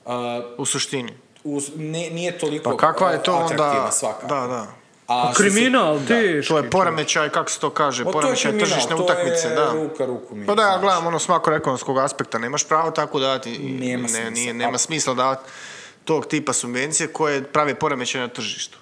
A, 0.05 0.41
U 0.57 0.65
suštini. 0.65 1.13
uz, 1.43 1.69
ne, 1.75 2.09
nije 2.09 2.37
toliko 2.37 2.69
Pa 2.69 2.77
kakva 2.77 3.11
je 3.11 3.23
to 3.23 3.33
onda... 3.35 3.89
svaka. 3.91 4.27
Da, 4.27 4.47
da. 4.47 4.67
A 5.07 5.33
Kriminal, 5.33 5.99
da. 5.99 6.05
teški. 6.07 6.47
To 6.47 6.57
je 6.57 6.69
poremećaj, 6.69 7.29
kako 7.29 7.51
se 7.51 7.59
to 7.59 7.69
kaže, 7.69 8.03
Ma 8.03 8.11
to 8.11 8.17
je 8.17 8.21
poremećaj 8.21 8.51
kriminal, 8.51 8.69
tržišne 8.69 8.89
to 8.89 9.03
utakmice, 9.03 9.47
je 9.47 9.55
da. 9.55 9.71
ruka 9.73 10.05
ruku 10.05 10.35
mi. 10.35 10.45
Pa 10.45 10.55
da, 10.55 10.61
ja 10.63 10.77
gledam 10.77 11.07
ono 11.07 11.19
s 11.19 11.27
makroekonomskog 11.27 11.97
aspekta, 11.97 12.37
nemaš 12.37 12.63
pravo 12.63 12.91
tako 12.91 13.19
davati, 13.19 13.51
i- 13.51 13.59
Nema 13.79 14.01
ne, 14.03 14.09
smisla. 14.09 14.29
nije, 14.29 14.53
nema 14.53 14.77
smisla 14.77 15.13
davati 15.13 15.49
tog 16.05 16.25
tipa 16.25 16.53
subvencije 16.53 17.07
koje 17.07 17.43
prave 17.43 17.75
poremećaj 17.75 18.21
na 18.21 18.27
tržištu. 18.27 18.77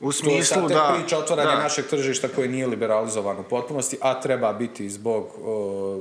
U 0.00 0.02
To 0.02 0.08
je 0.08 0.12
smislu 0.12 0.42
sad 0.44 0.68
tek 0.68 0.76
da... 0.76 0.96
priča 0.98 1.18
otvaranja 1.18 1.50
da. 1.50 1.62
našeg 1.62 1.86
tržišta 1.86 2.28
koje 2.28 2.48
nije 2.48 2.66
liberalizovano 2.66 3.40
u 3.40 3.44
potpunosti, 3.44 3.98
a 4.00 4.20
treba 4.20 4.52
biti 4.52 4.90
zbog 4.90 5.26
o, 5.44 6.00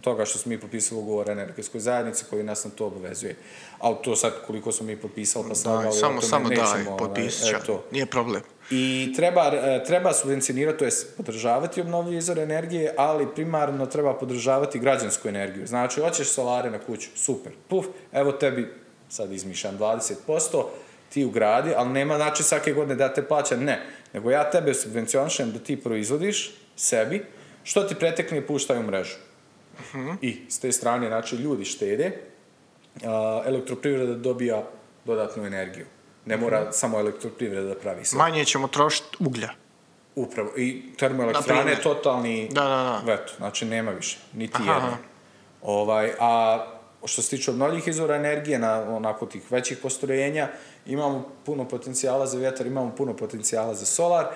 toga 0.00 0.24
što 0.24 0.38
smo 0.38 0.50
mi 0.50 0.60
potpisali 0.60 1.00
ugovor 1.00 1.28
o 1.28 1.32
energetskoj 1.32 1.80
zajednici 1.80 2.24
koji 2.30 2.42
nas 2.42 2.64
na 2.64 2.70
to 2.70 2.86
obavezuje. 2.86 3.36
Ali 3.78 3.96
to 4.04 4.16
sad 4.16 4.32
koliko 4.46 4.72
smo 4.72 4.86
mi 4.86 4.96
potpisali 4.96 5.48
pa 5.64 5.70
Da, 5.70 5.88
o 5.88 5.92
samo, 5.92 6.20
samo 6.20 6.48
daj, 6.48 6.58
nećemo, 6.58 6.96
potpisat 6.96 7.48
ovaj, 7.48 7.60
ću. 7.60 7.62
eto. 7.62 7.84
Nije 7.92 8.06
problem. 8.06 8.42
I 8.70 9.12
treba, 9.16 9.50
e, 9.54 9.84
treba 9.86 10.12
subvencionirati, 10.12 10.78
to 10.78 10.84
je 10.84 10.90
podržavati 11.16 11.80
obnovljive 11.80 12.18
izvore 12.18 12.42
energije, 12.42 12.94
ali 12.98 13.34
primarno 13.34 13.86
treba 13.86 14.14
podržavati 14.14 14.78
građansku 14.78 15.28
energiju. 15.28 15.66
Znači, 15.66 16.00
hoćeš 16.00 16.28
solare 16.28 16.70
na 16.70 16.78
kuću, 16.78 17.08
super, 17.14 17.52
puf, 17.68 17.86
evo 18.12 18.32
tebi, 18.32 18.74
sad 19.08 19.32
izmišljam, 19.32 19.78
20%, 19.78 20.64
ti 21.12 21.24
ugradi, 21.24 21.72
ali 21.76 21.88
nema 21.88 22.16
znači 22.16 22.42
svake 22.42 22.72
godine 22.72 22.94
da 22.94 23.14
te 23.14 23.22
plaća, 23.28 23.56
ne. 23.56 23.86
Nego 24.12 24.30
ja 24.30 24.50
tebe 24.50 24.74
subvencionišem 24.74 25.52
da 25.52 25.58
ti 25.58 25.80
proizvodiš 25.80 26.54
sebi, 26.76 27.24
što 27.64 27.82
ti 27.82 27.94
pretekne 27.94 28.38
i 28.38 28.46
puštaj 28.46 28.78
u 28.78 28.82
mrežu. 28.82 29.16
I 30.20 30.38
s 30.48 30.58
te 30.58 30.72
strane, 30.72 31.08
znači, 31.08 31.36
ljudi 31.36 31.64
štede, 31.64 32.12
a, 33.04 33.42
elektroprivreda 33.46 34.14
dobija 34.14 34.62
dodatnu 35.04 35.46
energiju. 35.46 35.86
Ne 36.26 36.36
mora 36.36 36.72
samo 36.72 36.98
elektroprivreda 37.00 37.68
da 37.68 37.74
pravi 37.74 38.04
sve. 38.04 38.18
Manje 38.18 38.44
ćemo 38.44 38.68
trošiti 38.68 39.16
uglja. 39.20 39.48
Upravo. 40.14 40.50
I 40.56 40.82
termoelektrane 40.98 41.58
Naprimjer. 41.58 41.82
totalni 41.82 42.48
Da, 42.52 42.60
da, 42.60 42.68
da. 42.68 43.02
veto. 43.04 43.32
Znači 43.36 43.64
nema 43.64 43.90
više. 43.90 44.18
Niti 44.32 44.54
Aha, 44.54 44.72
jedna. 44.72 44.88
aha. 44.88 44.96
Ovaj, 45.62 46.12
a 46.20 46.64
što 47.04 47.22
se 47.22 47.30
tiče 47.30 47.50
obnovljivih 47.50 47.88
izvora 47.88 48.16
energije 48.16 48.58
na 48.58 48.96
onako 48.96 49.26
tih 49.26 49.52
većih 49.52 49.78
postrojenja, 49.78 50.48
imamo 50.92 51.24
puno 51.46 51.68
potencijala 51.68 52.26
za 52.26 52.38
vjetar, 52.38 52.66
imamo 52.66 52.92
puno 52.96 53.16
potencijala 53.16 53.74
za 53.74 53.86
solar, 53.86 54.26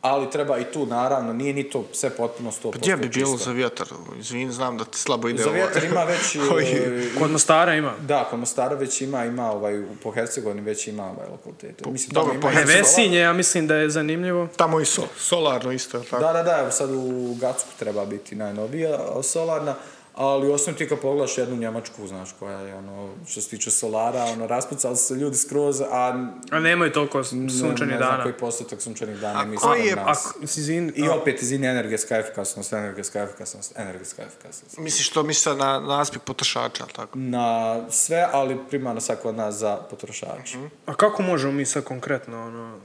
ali 0.00 0.30
treba 0.30 0.58
i 0.58 0.64
tu, 0.64 0.86
naravno, 0.86 1.32
nije 1.32 1.52
ni 1.52 1.70
to 1.70 1.84
sve 1.92 2.10
potpuno 2.10 2.50
100% 2.50 2.72
Pa 2.72 2.78
Gdje 2.78 2.96
bi 2.96 3.08
bilo 3.08 3.32
čisto. 3.32 3.44
za 3.44 3.52
vjetar? 3.52 3.88
Izvin, 4.18 4.52
znam 4.52 4.78
da 4.78 4.84
ti 4.84 4.98
slabo 4.98 5.28
ide 5.28 5.42
Za 5.42 5.50
vjetar 5.50 5.84
ima 5.84 6.04
već... 6.04 6.36
E, 6.36 7.18
Kod 7.18 7.30
Mostara 7.30 7.74
ima. 7.74 7.92
Da, 8.00 8.26
kod 8.30 8.38
Mostara 8.38 8.74
već 8.74 9.00
ima, 9.00 9.24
ima 9.24 9.52
ovaj, 9.52 9.82
po 10.02 10.10
Hercegovini 10.10 10.60
već 10.60 10.88
ima 10.88 11.04
ovaj 11.04 11.28
lokalitet. 11.30 11.86
Mislim, 11.86 12.14
dobro, 12.14 12.34
po 12.40 12.48
Vesinje, 12.66 13.18
ja 13.18 13.32
mislim 13.32 13.66
da 13.66 13.74
je 13.74 13.90
zanimljivo. 13.90 14.48
Tamo 14.56 14.80
i 14.80 14.84
so, 14.84 15.02
solarno 15.16 15.72
isto, 15.72 16.00
tako? 16.00 16.22
Da, 16.22 16.32
da, 16.32 16.42
da, 16.42 16.58
evo 16.60 16.70
sad 16.70 16.90
u 16.90 17.36
Gacku 17.40 17.68
treba 17.78 18.04
biti 18.04 18.34
najnovija 18.34 18.98
solarna, 19.22 19.74
ali 20.16 20.48
osim 20.48 20.74
ti 20.74 20.88
kad 20.88 21.00
pogledaš 21.00 21.38
jednu 21.38 21.56
Njemačku, 21.56 22.06
znaš, 22.06 22.28
koja 22.32 22.58
je, 22.58 22.74
ono, 22.74 23.08
što 23.26 23.40
se 23.40 23.48
tiče 23.48 23.70
solara, 23.70 24.24
ono, 24.24 24.46
raspucali 24.46 24.96
su 24.96 25.04
se 25.04 25.14
ljudi 25.14 25.36
skroz, 25.36 25.80
a 25.82 26.28
A 26.50 26.60
nemaju 26.60 26.92
toliko 26.92 27.18
ne, 27.18 27.24
sunčanih 27.24 27.60
ne 27.82 27.96
znam 27.96 28.10
dana. 28.10 28.22
koji 28.22 28.34
postotak 28.34 28.82
sunčanih 28.82 29.16
dana 29.16 29.40
A 29.40 29.44
mi 29.44 29.56
koji 29.56 29.80
smo 29.80 29.90
je- 29.90 29.96
nas. 29.98 30.26
Ako, 30.26 30.38
izvin, 30.44 30.92
I 30.96 31.08
opet, 31.10 31.42
izvini, 31.42 31.66
energetska 31.66 32.16
efikasnost, 32.16 32.72
energetska 32.72 33.22
efikasnost, 33.22 33.72
energetska 33.76 34.22
efikasnost. 34.22 34.78
Misliš 34.78 35.10
to 35.10 35.22
misli 35.22 35.40
sad 35.40 35.58
na, 35.58 35.80
na 35.80 36.00
aspekt 36.00 36.24
potrošača, 36.24 36.84
tako? 36.86 37.18
Na 37.18 37.76
sve, 37.90 38.28
ali 38.32 38.58
primarno 38.70 39.00
sad 39.00 39.22
kod 39.22 39.34
nas 39.34 39.54
za 39.54 39.76
potrošače. 39.76 40.58
a 40.86 40.94
kako 40.94 41.22
možemo 41.22 41.52
mi 41.52 41.66
sad 41.66 41.84
konkretno, 41.84 42.42
ono, 42.42 42.78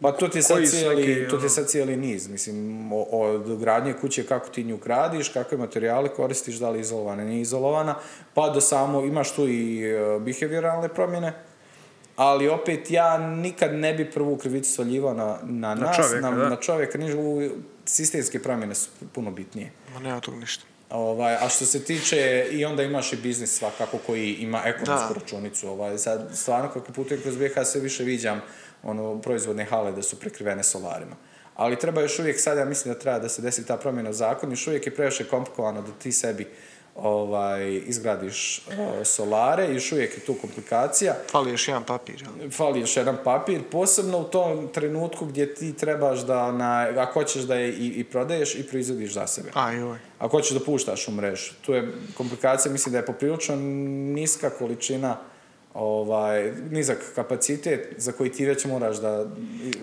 Pa 0.00 0.12
to 0.12 0.28
ti 0.28 0.38
je 0.38 0.42
sad 0.42 0.66
cijeli, 0.66 1.06
neki, 1.06 1.14
to 1.30 1.30
ti 1.30 1.34
je 1.34 1.38
ono- 1.38 1.48
sad 1.48 1.68
cijeli 1.68 1.96
niz, 1.96 2.28
mislim, 2.28 2.88
od 2.92 3.58
gradnje 3.58 3.94
kuće, 4.00 4.26
kako 4.26 4.48
ti 4.48 4.64
nju 4.64 4.76
gradiš, 4.76 5.28
kakve 5.28 5.58
materijale 5.58 6.08
koristiš, 6.08 6.54
da 6.56 6.70
li 6.70 6.78
je 6.78 6.80
izolovana, 6.80 7.24
nije 7.24 7.40
izolovana, 7.40 7.94
pa 8.34 8.48
do 8.48 8.60
samo, 8.60 9.04
imaš 9.04 9.34
tu 9.34 9.48
i 9.48 9.82
e, 9.84 10.18
behavioralne 10.20 10.88
promjene, 10.88 11.32
ali 12.16 12.48
opet 12.48 12.90
ja 12.90 13.18
nikad 13.18 13.74
ne 13.74 13.94
bi 13.94 14.10
prvu 14.10 14.36
krivicu 14.36 14.72
svaljivao 14.72 15.14
na, 15.14 15.38
na, 15.42 15.74
nas, 15.74 15.96
čovjeka, 15.96 16.30
na, 16.30 16.36
da. 16.36 16.48
na 16.48 16.56
čovjeka, 16.56 16.98
sistemske 17.84 18.42
promjene 18.42 18.74
su 18.74 18.88
puno 19.12 19.30
bitnije. 19.30 19.72
Ma 19.94 20.00
nema 20.00 20.20
tog 20.20 20.34
ništa. 20.34 20.64
Ovaj, 20.90 21.34
a 21.34 21.48
što 21.48 21.66
se 21.66 21.84
tiče, 21.84 22.46
i 22.50 22.64
onda 22.64 22.82
imaš 22.82 23.12
i 23.12 23.16
biznis 23.16 23.58
svakako 23.58 23.98
koji 24.06 24.32
ima 24.32 24.62
ekonomsku 24.64 25.14
Da. 25.14 25.20
računicu. 25.20 25.68
Ovaj, 25.68 25.98
sad, 25.98 26.30
stvarno, 26.34 26.68
kako 26.68 26.92
putujem 26.92 27.22
kroz 27.22 27.36
BiH, 27.36 27.52
sve 27.64 27.80
više 27.80 28.04
viđam 28.04 28.40
ono, 28.82 29.20
proizvodne 29.20 29.64
hale 29.64 29.92
da 29.92 30.02
su 30.02 30.20
prekrivene 30.20 30.62
solarima. 30.62 31.16
Ali 31.56 31.78
treba 31.78 32.00
još 32.00 32.18
uvijek, 32.18 32.40
sad 32.40 32.58
ja 32.58 32.64
mislim 32.64 32.94
da 32.94 33.00
treba 33.00 33.18
da 33.18 33.28
se 33.28 33.42
desi 33.42 33.66
ta 33.66 33.76
promjena 33.76 34.10
u 34.10 34.12
zakonu, 34.12 34.52
još 34.52 34.66
uvijek 34.66 34.86
je 34.86 34.94
previše 34.94 35.24
komplikovano 35.24 35.82
da 35.82 35.92
ti 35.92 36.12
sebi 36.12 36.46
ovaj, 36.96 37.80
izgradiš 37.86 38.58
uh, 38.58 39.06
solare, 39.06 39.74
još 39.74 39.92
uvijek 39.92 40.14
je 40.16 40.20
tu 40.20 40.34
komplikacija. 40.40 41.14
Fali 41.30 41.50
još 41.50 41.68
jedan 41.68 41.84
papir, 41.84 42.22
jel? 42.22 42.50
Fali 42.50 42.80
još 42.80 42.96
jedan 42.96 43.16
papir, 43.24 43.60
posebno 43.70 44.18
u 44.18 44.24
tom 44.24 44.68
trenutku 44.68 45.26
gdje 45.26 45.54
ti 45.54 45.76
trebaš 45.76 46.20
da, 46.20 46.52
na, 46.52 46.88
ako 46.96 47.12
hoćeš 47.12 47.42
da 47.42 47.54
je 47.54 47.72
i, 47.72 47.86
i 47.86 48.04
prodaješ 48.04 48.54
i 48.54 48.62
proizvodiš 48.62 49.12
za 49.12 49.26
sebe 49.26 49.50
A, 49.54 49.72
joj. 49.72 49.98
ako 50.18 50.36
hoćeš 50.36 50.58
da 50.58 50.64
puštaš 50.64 51.08
u 51.08 51.12
mrežu. 51.12 51.52
Tu 51.66 51.74
je 51.74 51.92
komplikacija, 52.16 52.72
mislim 52.72 52.92
da 52.92 52.98
je 52.98 53.06
poprilično 53.06 53.56
niska 54.14 54.50
količina 54.50 55.16
ovaj, 55.74 56.52
nizak 56.70 56.98
kapacitet 57.14 57.94
za 57.96 58.12
koji 58.12 58.32
ti 58.32 58.46
već 58.46 58.64
moraš 58.64 58.96
da 58.96 59.10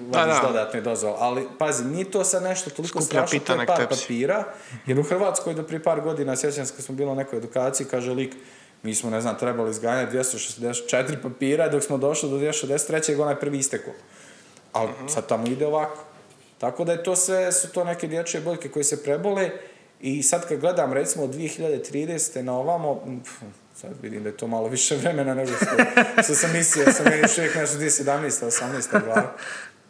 vadiš 0.09 0.35
da. 0.41 0.47
dodatne 0.47 0.81
dozvole. 0.81 1.15
Ali, 1.19 1.47
pazi, 1.59 1.85
nije 1.85 2.11
to 2.11 2.23
sad 2.23 2.43
nešto 2.43 2.69
toliko 2.69 3.01
Skuplja 3.01 3.27
strašno, 3.27 3.39
to 3.39 3.61
je 3.61 3.65
par 3.65 3.77
tepsi. 3.77 4.01
papira, 4.01 4.43
jer 4.85 4.99
u 4.99 5.03
Hrvatskoj 5.03 5.53
do 5.53 5.63
prije 5.63 5.83
par 5.83 6.01
godina, 6.01 6.35
sjećam 6.35 6.65
se 6.65 6.73
kad 6.75 6.85
smo 6.85 6.95
bili 6.95 7.09
na 7.09 7.15
nekoj 7.15 7.37
edukaciji, 7.37 7.87
kaže 7.87 8.13
lik, 8.13 8.35
mi 8.83 8.95
smo, 8.95 9.09
ne 9.09 9.21
znam, 9.21 9.37
trebali 9.37 9.69
izganjati 9.71 10.17
264 10.17 11.21
papira, 11.23 11.69
dok 11.69 11.83
smo 11.83 11.97
došli 11.97 12.29
do 12.29 12.37
263. 12.37 13.21
onaj 13.21 13.39
prvi 13.39 13.57
istekao. 13.57 13.93
Ali 14.73 14.89
sad 15.07 15.27
tamo 15.27 15.47
ide 15.47 15.67
ovako. 15.67 16.03
Tako 16.57 16.83
da 16.83 16.91
je 16.91 17.03
to 17.03 17.15
sve, 17.15 17.51
su 17.51 17.71
to 17.71 17.83
neke 17.83 18.07
dječje 18.07 18.41
boljke 18.41 18.69
koje 18.69 18.83
se 18.83 19.03
prebole 19.03 19.49
i 20.01 20.23
sad 20.23 20.47
kad 20.47 20.59
gledam 20.59 20.93
recimo 20.93 21.23
od 21.23 21.35
2030. 21.35 22.41
na 22.41 22.57
ovamo, 22.57 23.03
sad 23.77 23.91
vidim 24.01 24.23
da 24.23 24.29
je 24.29 24.37
to 24.37 24.47
malo 24.47 24.67
više 24.67 24.95
vremena 24.95 25.33
nego 25.33 25.51
što, 25.51 25.65
što 26.23 26.35
sam 26.35 26.51
mislio, 26.53 26.91
sam 26.91 27.05
meni 27.05 27.17
još 27.17 27.37
uvijek 27.37 27.55
nešto 27.55 27.77
2017. 27.77 28.45
18. 28.45 29.03
glava. 29.05 29.33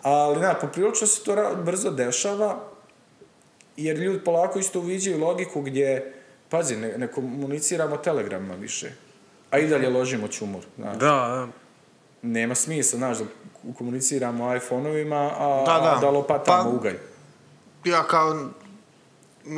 Ali 0.02 0.40
na, 0.40 0.54
poprilično 0.54 1.08
se 1.08 1.24
to 1.24 1.36
ra- 1.36 1.56
brzo 1.56 1.92
dešava, 1.92 2.64
jer 3.78 3.98
ljudi 3.98 4.20
polako 4.20 4.60
isto 4.60 4.80
uviđaju 4.80 5.20
logiku 5.20 5.62
gdje, 5.62 6.14
pazi, 6.50 6.76
ne, 6.76 6.98
ne 6.98 7.08
komuniciramo 7.08 7.98
telegramima 7.98 8.56
više, 8.56 8.92
a 9.52 9.60
i 9.60 9.68
dalje 9.68 9.90
ložimo 9.90 10.28
čumur, 10.28 10.64
znaš 10.78 10.94
da, 10.94 11.06
da. 11.08 11.48
nema 12.22 12.56
smisla, 12.56 12.98
znaš, 12.98 13.18
da 13.18 13.26
komuniciramo 13.78 14.56
iPhone-ovima, 14.56 15.32
a 15.34 15.64
Da, 15.66 15.80
da. 15.86 15.98
da 16.02 16.10
lopatamo 16.10 16.64
Pa- 16.64 16.70
ugalj. 16.70 16.98
Ja 17.86 18.04
kao 18.04 18.48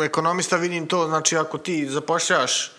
ekonomista 0.06 0.56
vidim 0.58 0.88
to, 0.88 1.08
znači 1.08 1.38
ako 1.38 1.58
ti 1.58 1.88
zapošljaš 1.90 2.72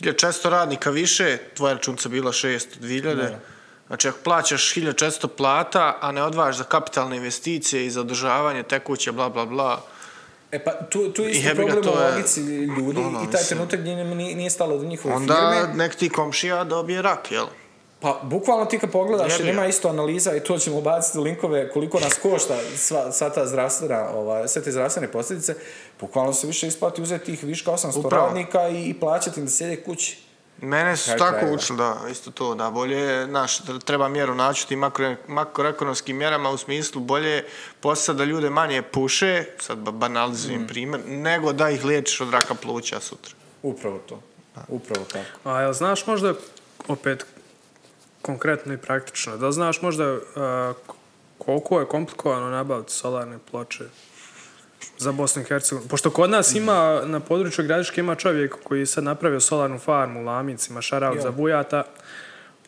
1400 0.00 0.48
radnika 0.48 0.90
više, 0.90 1.38
tvoja 1.54 1.74
računca 1.74 2.08
bila 2.08 2.32
600, 2.32 2.66
2000, 2.80 3.14
Da. 3.14 3.38
znači 3.86 4.08
ako 4.08 4.18
plaćaš 4.24 4.74
1400 4.74 5.26
plata, 5.28 5.98
a 6.00 6.12
ne 6.12 6.22
odvajaš 6.22 6.56
za 6.56 6.64
kapitalne 6.64 7.16
investicije 7.16 7.86
i 7.86 7.90
za 7.90 8.00
održavanje 8.00 8.62
tekuće, 8.62 9.12
bla, 9.12 9.28
bla, 9.28 9.46
bla, 9.46 9.82
E 10.52 10.64
pa 10.64 10.72
tu, 10.72 11.12
tu 11.12 11.22
je 11.22 11.30
isto 11.30 11.54
problem 11.54 11.78
u 11.78 11.90
logici 12.10 12.40
ljudi 12.40 13.00
ono, 13.00 13.22
i 13.22 13.30
taj 13.32 13.42
trenutak 13.42 13.80
gdje 13.80 13.94
nije, 13.96 14.36
nije 14.36 14.50
stalo 14.50 14.78
do 14.78 14.84
njihove 14.84 15.14
onda 15.14 15.34
firme. 15.34 15.74
nek 15.74 15.94
ti 15.94 16.08
komšija 16.08 16.64
dobije 16.64 17.02
rak, 17.02 17.32
jel? 17.32 17.46
Pa 18.04 18.20
bukvalno 18.22 18.64
ti 18.64 18.78
kad 18.78 18.90
pogledaš, 18.90 19.32
jer 19.32 19.42
ga. 19.42 19.50
ima 19.50 19.66
isto 19.66 19.88
analiza 19.88 20.36
i 20.36 20.40
to 20.40 20.58
ćemo 20.58 20.78
ubaciti 20.78 21.18
linkove 21.18 21.70
koliko 21.70 22.00
nas 22.00 22.14
košta 22.14 22.56
sva, 22.76 23.12
sva 23.12 23.30
ta 23.30 23.46
zdravstvena, 23.46 24.08
ovaj, 24.10 24.48
sve 24.48 24.62
te 24.62 24.72
zdravstvene 24.72 25.08
posljedice, 25.08 25.54
bukvalno 26.00 26.32
se 26.32 26.46
više 26.46 26.66
isplati 26.66 27.02
uzeti 27.02 27.24
tih 27.26 27.44
viška 27.44 27.70
800 27.72 27.98
Upravo. 27.98 28.26
radnika 28.26 28.68
i, 28.68 28.84
i 28.84 28.94
plaćati 28.94 29.40
im 29.40 29.46
da 29.46 29.52
sjede 29.52 29.76
kući. 29.78 30.18
Mene 30.58 30.96
su 30.96 31.04
Kraj 31.06 31.18
tako 31.18 31.30
krajeva. 31.32 31.54
učili, 31.54 31.78
da, 31.78 31.96
isto 32.10 32.30
to, 32.30 32.54
da, 32.54 32.70
bolje 32.70 33.26
znaš, 33.26 33.58
tr- 33.58 33.80
treba 33.80 34.08
mjeru 34.08 34.34
naći 34.34 34.68
tim 34.68 34.78
makro, 34.78 35.14
makroekonomskim 35.28 36.16
mjerama 36.16 36.50
u 36.50 36.56
smislu 36.56 37.00
bolje 37.00 37.44
posao 37.80 38.14
da 38.14 38.24
ljude 38.24 38.50
manje 38.50 38.82
puše, 38.82 39.44
sad 39.58 39.78
ba- 39.78 39.90
banalizujem 39.90 40.62
Mm. 40.62 40.66
primjer, 40.66 41.00
nego 41.06 41.52
da 41.52 41.70
ih 41.70 41.84
liječiš 41.84 42.20
od 42.20 42.30
raka 42.30 42.54
pluća 42.54 43.00
sutra. 43.00 43.34
Upravo 43.62 43.98
to. 43.98 44.20
Upravo 44.68 45.06
tako. 45.06 45.24
A 45.44 45.60
jel 45.60 45.72
znaš 45.72 46.06
možda, 46.06 46.34
opet, 46.88 47.26
konkretno 48.24 48.72
i 48.72 48.78
praktično, 48.78 49.36
da 49.36 49.52
znaš 49.52 49.82
možda 49.82 50.18
k- 50.86 50.92
koliko 51.38 51.80
je 51.80 51.86
komplikovano 51.86 52.50
nabaviti 52.50 52.92
solarne 52.92 53.38
ploče 53.50 53.84
za 54.98 55.12
Bosnu 55.12 55.42
i 55.42 55.44
Hercegovinu? 55.44 55.88
Pošto 55.88 56.10
kod 56.10 56.30
nas 56.30 56.54
ima, 56.54 57.02
na 57.04 57.20
području 57.20 57.64
Gradiške 57.64 58.00
ima 58.00 58.14
čovjek 58.14 58.56
koji 58.64 58.80
je 58.80 58.86
sad 58.86 59.04
napravio 59.04 59.40
solarnu 59.40 59.78
farmu 59.78 60.20
u 60.20 60.24
Lamincima, 60.24 60.82
šaraut 60.82 61.20
za 61.20 61.30
bujata, 61.30 61.84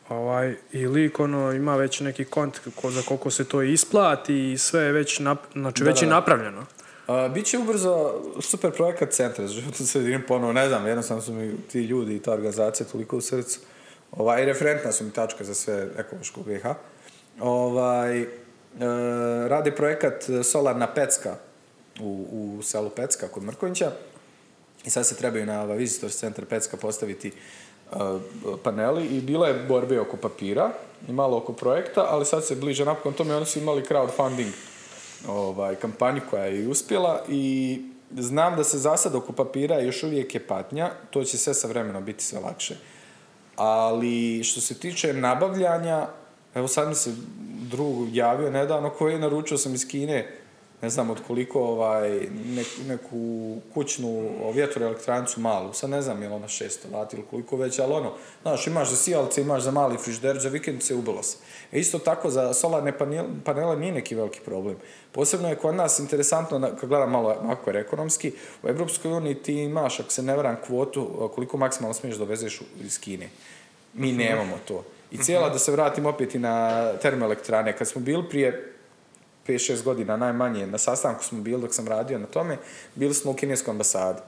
ovaj, 0.08 0.56
i 0.72 0.86
lik 0.86 1.20
ono, 1.20 1.52
ima 1.52 1.76
već 1.76 2.00
neki 2.00 2.24
kont 2.24 2.60
ko, 2.74 2.90
za 2.90 3.02
koliko 3.02 3.30
se 3.30 3.44
to 3.44 3.62
isplati 3.62 4.52
i 4.52 4.58
sve 4.58 4.82
je 4.82 4.92
već, 4.92 5.18
nap, 5.18 5.38
znači, 5.52 5.84
Da, 5.84 5.90
već 5.90 6.00
da, 6.00 6.06
je 6.06 6.10
da. 6.10 6.14
napravljeno. 6.14 6.66
A, 7.06 7.28
Biće 7.28 7.58
ubrzo 7.58 8.12
super 8.40 8.70
projekat 8.72 9.10
centra 9.10 9.46
za 9.46 9.52
životnu 9.52 9.86
sredinu, 9.86 10.20
ponovo 10.28 10.52
ne 10.52 10.68
znam, 10.68 10.86
jednostavno 10.86 11.22
su 11.22 11.32
mi 11.32 11.56
ti 11.72 11.80
ljudi 11.80 12.16
i 12.16 12.22
ta 12.22 12.32
organizacija 12.32 12.86
toliko 12.86 13.16
u 13.16 13.20
srcu. 13.20 13.58
Ovaj, 14.12 14.44
referentna 14.44 14.92
su 14.92 15.04
mi 15.04 15.10
tačka 15.10 15.44
za 15.44 15.54
sve 15.54 15.88
ekološko 15.98 16.40
BiH. 16.40 16.66
Ovaj, 17.40 18.20
e, 18.20 18.26
radi 19.48 19.70
projekat 19.70 20.24
Solarna 20.44 20.94
Pecka 20.94 21.36
u, 22.00 22.26
u 22.32 22.62
selu 22.62 22.90
Pecka 22.90 23.28
kod 23.28 23.42
Mrkonjića. 23.42 23.92
I 24.84 24.90
sad 24.90 25.06
se 25.06 25.16
trebaju 25.16 25.46
na 25.46 25.62
ovaj 25.62 25.78
Visitors 25.78 26.16
centar 26.16 26.44
Pecka 26.44 26.76
postaviti 26.76 27.32
uh, 27.90 28.20
paneli 28.62 29.06
i 29.06 29.20
bila 29.20 29.48
je 29.48 29.64
borbe 29.68 30.00
oko 30.00 30.16
papira 30.16 30.70
i 31.08 31.12
malo 31.12 31.36
oko 31.36 31.52
projekta, 31.52 32.06
ali 32.10 32.26
sad 32.26 32.44
se 32.44 32.56
bliže 32.56 32.84
napokon 32.84 33.12
tome 33.12 33.36
oni 33.36 33.46
su 33.46 33.58
imali 33.58 33.82
crowdfunding 33.82 34.50
ovaj, 35.28 35.74
kampanju 35.74 36.20
koja 36.30 36.44
je 36.44 36.62
i 36.62 36.66
uspjela 36.66 37.24
i 37.28 37.80
znam 38.16 38.56
da 38.56 38.64
se 38.64 38.78
za 38.78 38.96
sad 38.96 39.14
oko 39.14 39.32
papira 39.32 39.80
još 39.80 40.02
uvijek 40.02 40.34
je 40.34 40.46
patnja, 40.46 40.90
to 41.10 41.24
će 41.24 41.38
sve 41.38 41.54
sa 41.54 41.68
vremenom 41.68 42.04
biti 42.04 42.24
sve 42.24 42.40
lakše. 42.40 42.76
Ali 43.56 44.44
što 44.44 44.60
se 44.60 44.74
tiče 44.78 45.12
nabavljanja, 45.12 46.06
evo 46.54 46.68
sad 46.68 46.88
mi 46.88 46.94
se 46.94 47.10
drug 47.70 48.16
javio 48.16 48.50
nedavno 48.50 48.90
koji 48.90 49.12
je 49.12 49.18
naručio 49.18 49.58
sam 49.58 49.74
iz 49.74 49.88
Kine 49.88 50.38
ne 50.86 50.90
znam 50.90 51.10
od 51.10 51.20
koliko 51.26 51.60
ovaj, 51.60 52.10
nek, 52.46 52.66
neku 52.88 53.16
kućnu 53.74 54.28
vjetroelektrancu 54.54 55.40
malu, 55.40 55.72
sad 55.72 55.90
ne 55.90 56.02
znam 56.02 56.22
je 56.22 56.28
li 56.28 56.34
ona 56.34 56.48
600 56.48 56.92
vati 56.92 57.16
ili 57.16 57.26
koliko 57.30 57.56
već, 57.56 57.78
ali 57.78 57.92
ono, 57.92 58.12
znaš, 58.42 58.66
imaš 58.66 58.90
za 58.90 58.96
sijalce, 58.96 59.40
imaš 59.40 59.62
za 59.62 59.70
mali 59.70 59.98
frižider, 59.98 60.38
za 60.38 60.48
vikendice, 60.48 60.94
ubilo 60.94 61.22
se. 61.22 61.36
E 61.72 61.80
isto 61.80 61.98
tako 61.98 62.30
za 62.30 62.54
solarne 62.54 62.92
panele, 63.44 63.76
nije 63.76 63.92
neki 63.92 64.14
veliki 64.14 64.40
problem. 64.44 64.76
Posebno 65.12 65.48
je 65.48 65.56
kod 65.56 65.74
nas 65.74 65.98
interesantno, 65.98 66.60
kad 66.80 66.88
gledam 66.88 67.10
malo 67.10 67.36
makro 67.42 67.78
ekonomski, 67.78 68.32
u 68.62 68.68
Europskoj 68.68 69.12
uniji 69.12 69.34
ti 69.34 69.54
imaš, 69.54 70.00
ako 70.00 70.10
se 70.10 70.22
ne 70.22 70.36
varam, 70.36 70.56
kvotu 70.66 71.30
koliko 71.34 71.56
maksimalno 71.56 71.94
smiješ 71.94 72.16
dovezeš 72.16 72.60
iz 72.84 73.00
Kine. 73.00 73.28
Mi 73.94 74.12
nemamo 74.12 74.58
to. 74.68 74.84
I 75.10 75.18
cijela, 75.18 75.48
da 75.48 75.58
se 75.58 75.72
vratim 75.72 76.06
opet 76.06 76.34
i 76.34 76.38
na 76.38 76.86
termoelektrane, 77.02 77.76
kad 77.76 77.88
smo 77.88 78.00
bili 78.00 78.28
prije 78.28 78.75
5-6 79.48 79.82
godina 79.82 80.16
najmanje, 80.16 80.66
na 80.66 80.78
sastanku 80.78 81.24
smo 81.24 81.40
bili 81.40 81.60
dok 81.60 81.74
sam 81.74 81.88
radio 81.88 82.18
na 82.18 82.26
tome, 82.26 82.58
bili 82.94 83.14
smo 83.14 83.30
u 83.30 83.34
kineskoj 83.34 83.72
ambasadi. 83.72 84.20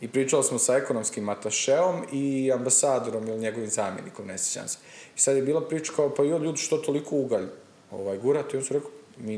I 0.00 0.08
pričali 0.08 0.44
smo 0.44 0.58
sa 0.58 0.76
ekonomskim 0.76 1.28
atašeom 1.28 2.04
i 2.12 2.52
ambasadorom 2.52 3.28
ili 3.28 3.38
njegovim 3.38 3.70
zamjenikom, 3.70 4.26
ne 4.26 4.38
sjećam 4.38 4.68
se. 4.68 4.78
I 5.16 5.20
sad 5.20 5.36
je 5.36 5.42
bila 5.42 5.68
priča 5.68 5.92
kao, 5.96 6.14
pa 6.14 6.22
joj 6.22 6.38
ljudi 6.38 6.58
što 6.58 6.76
toliko 6.76 7.16
ugalj 7.16 7.46
ovaj, 7.90 8.18
gurate? 8.18 8.56
I 8.56 8.58
on 8.58 8.64
su 8.64 8.74
rekao, 8.74 8.90
mi 9.18 9.36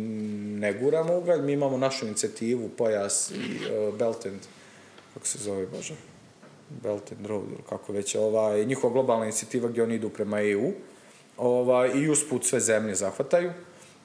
ne 0.58 0.72
guramo 0.72 1.18
ugalj, 1.18 1.42
mi 1.42 1.52
imamo 1.52 1.76
našu 1.76 2.06
inicijativu, 2.06 2.68
pojas 2.68 3.30
i 3.30 3.34
uh, 3.34 3.94
Belt 3.98 4.26
and, 4.26 4.40
kako 5.14 5.26
se 5.26 5.38
zove, 5.38 5.66
bože, 5.66 5.94
Belt 6.82 7.12
and 7.12 7.26
Road, 7.26 7.44
ili 7.48 7.62
kako 7.68 7.92
već, 7.92 8.14
ovaj, 8.14 8.64
njihova 8.64 8.92
globalna 8.92 9.24
inicijativa 9.24 9.68
gdje 9.68 9.82
oni 9.82 9.94
idu 9.94 10.08
prema 10.08 10.42
EU, 10.42 10.72
ovaj, 11.36 11.90
i 11.94 12.10
usput 12.10 12.44
sve 12.44 12.60
zemlje 12.60 12.94
zahvataju, 12.94 13.52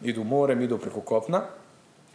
idu 0.04 0.24
morem, 0.24 0.62
idu 0.62 0.78
preko 0.78 1.01
kopna, 1.01 1.41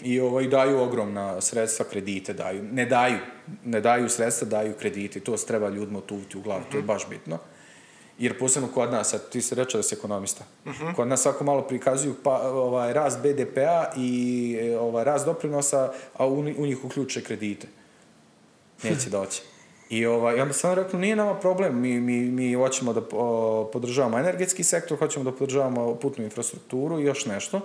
i 0.02 0.20
ovaj, 0.20 0.46
daju 0.46 0.78
ogromna 0.78 1.40
sredstva, 1.40 1.86
kredite 1.90 2.32
daju. 2.32 2.62
Ne 2.62 2.86
daju, 2.86 3.18
ne 3.64 3.80
daju 3.80 4.08
sredstva, 4.08 4.48
daju 4.48 4.74
kredite. 4.80 5.20
To 5.20 5.36
se 5.36 5.46
treba 5.46 5.68
ljudima 5.68 6.00
tuviti 6.00 6.38
u 6.38 6.42
glavu, 6.42 6.62
to 6.70 6.76
je 6.76 6.82
baš 6.82 7.08
bitno. 7.08 7.38
Jer 8.18 8.38
posebno 8.38 8.68
kod 8.74 8.92
nas, 8.92 9.14
a 9.14 9.18
ti 9.18 9.40
se 9.40 9.54
reče 9.54 9.76
da 9.76 9.82
si 9.82 9.94
ekonomista, 9.94 10.44
kod 10.96 11.08
nas 11.08 11.22
svako 11.22 11.44
malo 11.44 11.62
prikazuju 11.62 12.14
pa, 12.22 12.50
ovaj, 12.50 12.92
rast 12.92 13.18
BDP-a 13.22 13.84
i 13.96 14.58
e, 14.60 14.78
ovaj, 14.78 15.04
rast 15.04 15.26
doprinosa, 15.26 15.92
a 16.14 16.26
u, 16.26 16.38
u 16.38 16.66
njih 16.66 16.84
uključe 16.84 17.24
kredite. 17.24 17.66
Neće 18.82 19.10
doći. 19.10 19.42
I 19.90 20.06
ovaj, 20.06 20.40
onda 20.40 20.54
sam 20.54 20.74
rekao, 20.74 21.00
nije 21.00 21.16
nama 21.16 21.34
problem, 21.34 21.80
mi, 21.80 22.00
mi, 22.00 22.20
mi 22.20 22.54
hoćemo 22.54 22.92
da 22.92 23.00
o, 23.12 23.70
podržavamo 23.72 24.18
energetski 24.18 24.64
sektor, 24.64 24.98
hoćemo 24.98 25.24
da 25.24 25.36
podržavamo 25.36 25.94
putnu 25.94 26.24
infrastrukturu 26.24 27.00
i 27.00 27.04
još 27.04 27.26
nešto. 27.26 27.60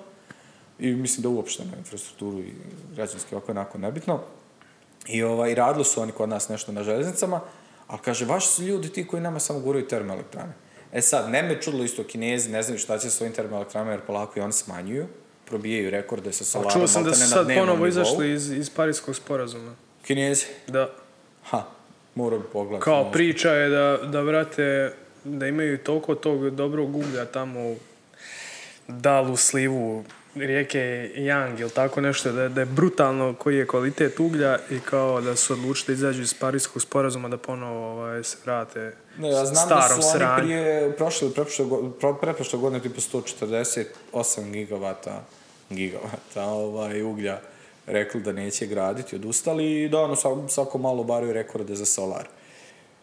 I 0.84 0.96
mislim 0.96 1.24
da 1.24 1.30
uopšte 1.30 1.64
na 1.66 1.78
infrastrukturu 1.78 2.40
i 2.40 2.54
građanski 2.96 3.36
oko 3.36 3.52
onako 3.52 3.78
nebitno. 3.78 4.20
I 5.08 5.24
ovaj, 5.24 5.56
radili 5.56 5.86
su 5.86 6.02
oni 6.02 6.12
kod 6.12 6.30
nas 6.30 6.50
nešto 6.50 6.72
na 6.72 6.84
železnicama, 6.84 7.42
ali 7.88 8.00
kaže, 8.06 8.26
vaši 8.26 8.48
su 8.48 8.64
ljudi 8.64 8.90
ti 8.90 9.08
koji 9.08 9.22
nama 9.22 9.40
samo 9.40 9.60
guraju 9.60 9.88
termoelektrane. 9.88 10.54
E 10.94 11.02
sad, 11.02 11.30
ne 11.30 11.44
me 11.44 11.62
čudilo 11.62 11.84
isto 11.84 12.04
kinezi, 12.04 12.52
ne 12.52 12.64
znaju 12.64 12.80
šta 12.80 12.98
će 12.98 13.10
s 13.10 13.22
ovim 13.22 13.34
termoelektranama, 13.34 13.92
jer 13.92 14.02
polako 14.02 14.40
i 14.40 14.42
oni 14.42 14.54
smanjuju, 14.54 15.08
probijaju 15.46 15.90
rekorde 15.90 16.34
sa 16.34 16.44
solarom, 16.44 16.72
Čuo 16.72 16.88
sam 16.88 17.04
da 17.04 17.14
su 17.14 17.30
sad 17.30 17.48
ponovo 17.58 17.88
izašli 17.88 18.34
iz, 18.34 18.52
iz 18.52 18.70
Parijskog 18.70 19.16
sporazuma. 19.16 19.76
Kinezi? 20.06 20.46
Da. 20.68 20.90
Ha, 21.44 21.64
morao 22.16 22.40
bi 22.40 22.46
pogledati. 22.54 22.84
Kao 22.84 22.98
možda. 22.98 23.12
priča 23.12 23.52
je 23.52 23.70
da, 23.70 23.98
da 24.04 24.22
vrate, 24.22 24.94
da 25.24 25.48
imaju 25.48 25.78
toliko 25.78 26.16
tog 26.16 26.50
dobrog 26.50 26.96
uglja 26.96 27.26
tamo 27.26 27.60
u 27.60 27.76
dalu 28.88 29.38
slivu 29.38 30.04
rijeke 30.36 31.12
Yang 31.16 31.62
ili 31.62 31.70
tako 31.70 32.02
nešto, 32.02 32.32
da, 32.32 32.50
da 32.50 32.62
je 32.62 32.66
brutalno 32.66 33.36
koji 33.40 33.58
je 33.58 33.68
kvalitet 33.68 34.20
uglja 34.20 34.60
i 34.70 34.80
kao 34.80 35.22
da 35.22 35.36
su 35.36 35.54
odlučili 35.54 35.88
da 35.88 35.94
izađu 35.94 36.22
iz 36.22 36.34
Parijskog 36.34 36.82
sporazuma 36.82 37.30
da 37.30 37.38
ponovo 37.38 37.92
ovaj, 37.92 38.24
se 38.24 38.38
vrate 38.46 38.94
Ne, 39.18 39.30
ja 39.30 39.46
znam 39.46 39.56
starom 39.56 39.98
da 39.98 40.02
su 40.02 40.10
oni 40.10 40.20
sranju. 40.20 40.44
prije, 40.44 40.92
prošle, 40.92 41.30
preprošle, 42.22 42.60
godine, 42.60 42.82
tipa 42.82 43.02
148 43.02 44.52
gigavata, 44.52 45.24
gigavata 45.70 46.44
ovaj, 46.44 47.02
uglja 47.02 47.40
rekli 47.88 48.22
da 48.22 48.32
neće 48.32 48.66
graditi, 48.66 49.16
odustali 49.16 49.84
i 49.84 49.90
da 49.90 50.00
ono 50.00 50.16
svako, 50.16 50.48
svako 50.48 50.78
malo 50.78 51.04
baraju 51.04 51.34
rekorde 51.34 51.76
za 51.76 51.86
solar. 51.86 52.28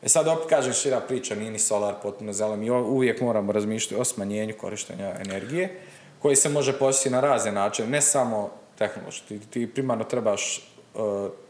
E 0.03 0.09
sad 0.09 0.29
opet 0.29 0.49
kažem 0.49 0.73
šira 0.73 1.01
priča, 1.01 1.35
nije 1.35 1.51
ni 1.51 1.59
solar 1.59 1.95
potpuno 2.03 2.33
zelen. 2.33 2.61
Mi 2.61 2.71
uvijek 2.71 3.21
moramo 3.21 3.53
razmišljati 3.53 4.01
o 4.01 4.05
smanjenju 4.05 4.55
korištenja 4.61 5.15
energije, 5.27 5.81
koji 6.23 6.37
se 6.37 6.49
može 6.49 6.79
postići 6.79 7.11
na 7.11 7.21
razne 7.21 7.53
načine, 7.53 7.89
ne 7.89 8.01
samo 8.01 8.51
tehnološki. 8.79 9.27
Ti, 9.39 9.47
ti 9.47 9.67
primarno 9.75 10.05
trebaš 10.05 10.71
uh, 10.95 11.03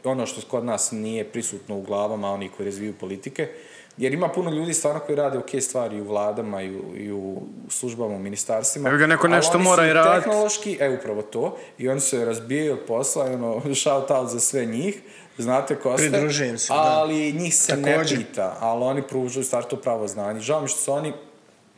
ono 0.05 0.27
što 0.27 0.41
kod 0.51 0.65
nas 0.65 0.91
nije 0.93 1.25
prisutno 1.25 1.77
u 1.79 1.83
glavama, 1.83 2.31
oni 2.31 2.49
koji 2.49 2.67
razviju 2.67 2.95
politike, 3.01 3.49
jer 3.97 4.15
ima 4.15 4.29
puno 4.29 4.51
ljudi 4.51 4.75
stvarno 4.75 5.01
koji 5.01 5.17
rade 5.17 5.39
ok 5.39 5.51
stvari 5.61 6.01
u 6.01 6.05
vladama 6.05 6.63
i 6.63 6.77
u, 6.77 6.97
i 6.97 7.13
u 7.13 7.43
službama, 7.69 8.15
u 8.15 8.19
ministarstvima. 8.19 8.89
Evo 8.89 8.99
ga, 8.99 9.07
neko 9.07 9.27
ali 9.27 9.37
nešto 9.37 9.55
oni 9.55 9.65
mora 9.65 9.87
i 9.87 9.93
radit. 9.93 10.25
Tehnološki, 10.25 10.77
e 10.81 10.97
upravo 10.99 11.23
to, 11.23 11.57
i 11.79 11.89
oni 11.89 12.01
se 12.01 12.25
razbijaju 12.25 12.73
od 12.73 12.81
posla, 12.87 13.31
i 13.31 13.35
ono, 13.35 13.63
shout 13.83 14.11
out 14.11 14.31
za 14.31 14.41
sve 14.41 14.67
njih, 14.67 15.01
znate 15.39 15.77
ko 15.77 15.99
ste. 15.99 16.11
Pridružujem 16.11 16.59
se, 16.59 16.73
da. 16.73 16.79
Ali 16.81 17.33
njih 17.33 17.57
se 17.57 17.73
Također. 17.83 18.19
ne 18.19 18.25
pita, 18.25 18.57
ali 18.61 18.85
oni 18.85 19.03
pružaju 19.03 19.45
stvar 19.45 19.65
to 19.65 19.77
pravo 19.77 20.09
znanje. 20.09 20.41
Žao 20.41 20.61
mi 20.61 20.69
što 20.69 20.79
su 20.81 20.93
oni 20.93 21.13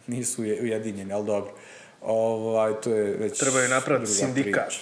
nisu 0.07 0.43
uje- 0.43 0.63
ujedinjeni, 0.63 1.13
ali 1.13 1.27
dobro. 1.27 1.53
Ovaj, 2.05 2.81
to 2.81 2.91
je 2.91 3.17
već 3.17 3.39
Trebaju 3.39 3.69
napraviti 3.69 4.13
sindikat. 4.13 4.73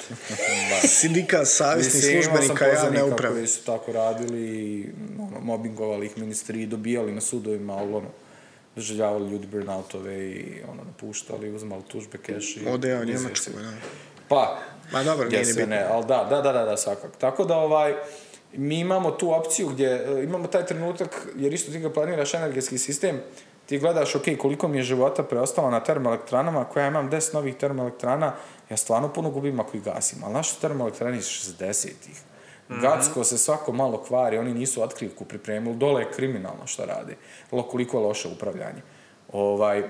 Sindikat 1.00 1.48
savjesnih 1.48 2.04
službenika 2.04 2.66
javne 2.66 3.04
uprave. 3.04 3.34
koji 3.34 3.46
su 3.46 3.64
tako 3.64 3.92
radili 3.92 4.40
i 4.40 4.86
ono, 5.18 5.40
mobbingovali 5.40 6.06
ih 6.06 6.18
ministri, 6.18 6.66
dobijali 6.66 7.12
na 7.12 7.20
sudovima, 7.20 7.76
ali 7.76 7.94
ono, 7.94 8.08
doživljavali 8.76 9.30
ljudi 9.30 9.46
burnoutove 9.46 10.30
i 10.30 10.62
ono, 10.72 10.84
napuštali, 10.84 11.54
uzmali 11.54 11.82
tužbe, 11.88 12.18
keš 12.18 12.56
i... 12.56 12.66
Ode 12.68 12.88
ja 12.88 13.00
u 13.00 13.02
izvjesi. 13.02 13.22
Njemačku, 13.22 13.50
da. 13.50 13.72
Pa, 14.28 14.58
Ma 14.92 15.02
dobro, 15.02 15.28
nije 15.28 15.44
ni 15.44 15.52
bitno. 15.52 15.66
ne, 15.66 15.86
ali 15.90 16.06
da, 16.06 16.26
da, 16.30 16.40
da, 16.40 16.52
da, 16.52 16.64
da, 16.64 16.76
svakako. 16.76 17.16
Tako 17.18 17.44
da, 17.44 17.56
ovaj, 17.56 17.94
mi 18.52 18.78
imamo 18.78 19.10
tu 19.10 19.34
opciju 19.34 19.68
gdje 19.68 19.86
e, 19.86 20.24
imamo 20.24 20.46
taj 20.46 20.66
trenutak, 20.66 21.26
jer 21.36 21.52
isto 21.52 21.72
ti 21.72 21.78
ga 21.78 21.90
planiraš 21.90 22.34
energetski 22.34 22.78
sistem, 22.78 23.20
ti 23.70 23.78
gledaš, 23.78 24.14
ok, 24.14 24.24
koliko 24.38 24.68
mi 24.68 24.78
je 24.78 24.82
života 24.82 25.22
preostalo 25.22 25.70
na 25.70 25.80
termoelektranama, 25.80 26.60
ako 26.60 26.80
ja 26.80 26.86
imam 26.86 27.10
10 27.10 27.34
novih 27.34 27.54
termoelektrana, 27.54 28.32
ja 28.70 28.76
stvarno 28.76 29.12
puno 29.12 29.30
gubim 29.30 29.60
ako 29.60 29.76
ih 29.76 29.82
gasim, 29.82 30.24
ali 30.24 30.34
naše 30.34 30.56
termoelektrane 30.60 31.18
iz 31.18 31.24
60-ih. 31.24 32.22
Gacko 32.68 33.24
se 33.24 33.38
svako 33.38 33.72
malo 33.72 34.02
kvari, 34.02 34.38
oni 34.38 34.54
nisu 34.54 34.82
otkrivku 34.82 35.24
pripremili, 35.24 35.76
dole 35.76 36.02
je 36.02 36.10
kriminalno 36.12 36.66
što 36.66 36.84
rade, 36.84 37.16
lo 37.52 37.62
koliko 37.62 37.98
je 37.98 38.06
loše 38.06 38.28
upravljanje. 38.28 38.82
Ovaj, 39.32 39.82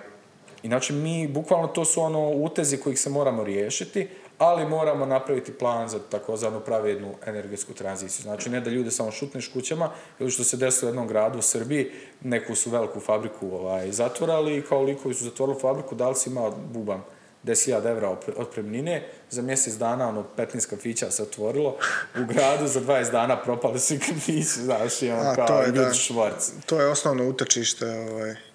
Inače, 0.62 0.93
mi, 0.93 1.28
bukvalno 1.28 1.66
to 1.66 1.85
su 1.85 2.03
ono 2.03 2.28
utezi 2.31 2.76
kojih 2.76 3.01
se 3.01 3.11
moramo 3.11 3.45
riješiti, 3.45 4.09
ali 4.41 4.68
moramo 4.68 5.07
napraviti 5.07 5.53
plan 5.53 5.88
za 5.88 5.99
takozvanu 5.99 6.61
pravednu 6.61 7.14
energetsku 7.26 7.72
tranziciju. 7.72 8.22
Znači, 8.22 8.51
ne 8.51 8.61
da 8.61 8.70
ljude 8.70 8.91
samo 8.91 9.11
šutneš 9.11 9.49
kućama, 9.49 9.91
ili 10.18 10.30
što 10.30 10.45
se 10.45 10.57
desilo 10.57 10.88
u 10.88 10.91
jednom 10.91 11.09
gradu 11.09 11.38
u 11.38 11.43
Srbiji, 11.43 11.93
neku 12.20 12.55
su 12.55 12.70
veliku 12.70 13.01
fabriku 13.01 13.49
ovaj, 13.53 13.93
zatvorali 13.93 14.57
i 14.57 14.62
kao 14.62 14.82
likovi 14.82 15.14
su 15.14 15.24
zatvorili 15.24 15.61
fabriku, 15.61 15.95
da 15.95 16.09
li 16.09 16.14
si 16.14 16.30
imao, 16.30 16.51
bubam, 16.72 17.05
10.000 17.45 17.91
evra 17.91 18.16
otpremnine, 18.36 19.09
za 19.30 19.43
mjesec 19.43 19.74
dana 19.74 20.09
ono 20.09 20.24
15 20.36 20.70
kafića 20.70 21.11
se 21.11 21.22
otvorilo, 21.22 21.76
u 22.20 22.24
gradu 22.24 22.66
za 22.66 22.80
20 22.80 23.12
dana 23.12 23.43
propali 23.43 23.78
svi 23.78 23.99
kafići, 23.99 24.61
znaš, 24.61 25.03
i 25.03 25.11
ono 25.11 25.34
kao 25.34 25.47
to 25.47 25.61
je, 25.61 25.66
ljudi. 25.66 25.80
To 26.66 26.80
je 26.80 26.86
osnovno 26.86 27.28
utočište 27.28 27.86
ovaj, 27.86 28.50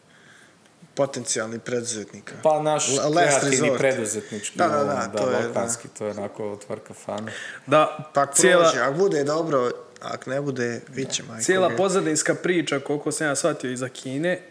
potencijalnih 0.96 1.62
preduzetnika. 1.62 2.34
Pa 2.44 2.62
naš 2.62 2.86
kreativni 3.14 3.78
preduzetnički, 3.78 4.58
Da, 4.58 4.68
da, 4.68 4.78
da, 4.78 4.84
da, 5.14 5.18
to 5.18 5.30
je, 5.30 5.42
balkanski, 5.42 5.88
to 5.88 6.06
je 6.06 6.12
onako 6.12 6.52
otvor 6.52 6.80
kafana. 6.88 7.32
Da, 7.68 8.12
Pa 8.14 8.26
cijela, 8.26 8.64
prođe, 8.64 8.80
ako 8.80 8.94
bude 8.94 9.24
dobro, 9.24 9.72
ako 10.02 10.30
ne 10.30 10.42
bude, 10.42 10.82
bit 10.96 11.12
će 11.12 11.24
majko. 11.24 11.44
cijela 11.44 11.70
pozadinska 11.78 12.36
priča, 12.36 12.80
koliko 12.80 13.12
sam 13.12 13.28
ja 13.28 13.36
shvatio 13.36 13.72
iza 13.72 13.90
Kine, 13.90 14.42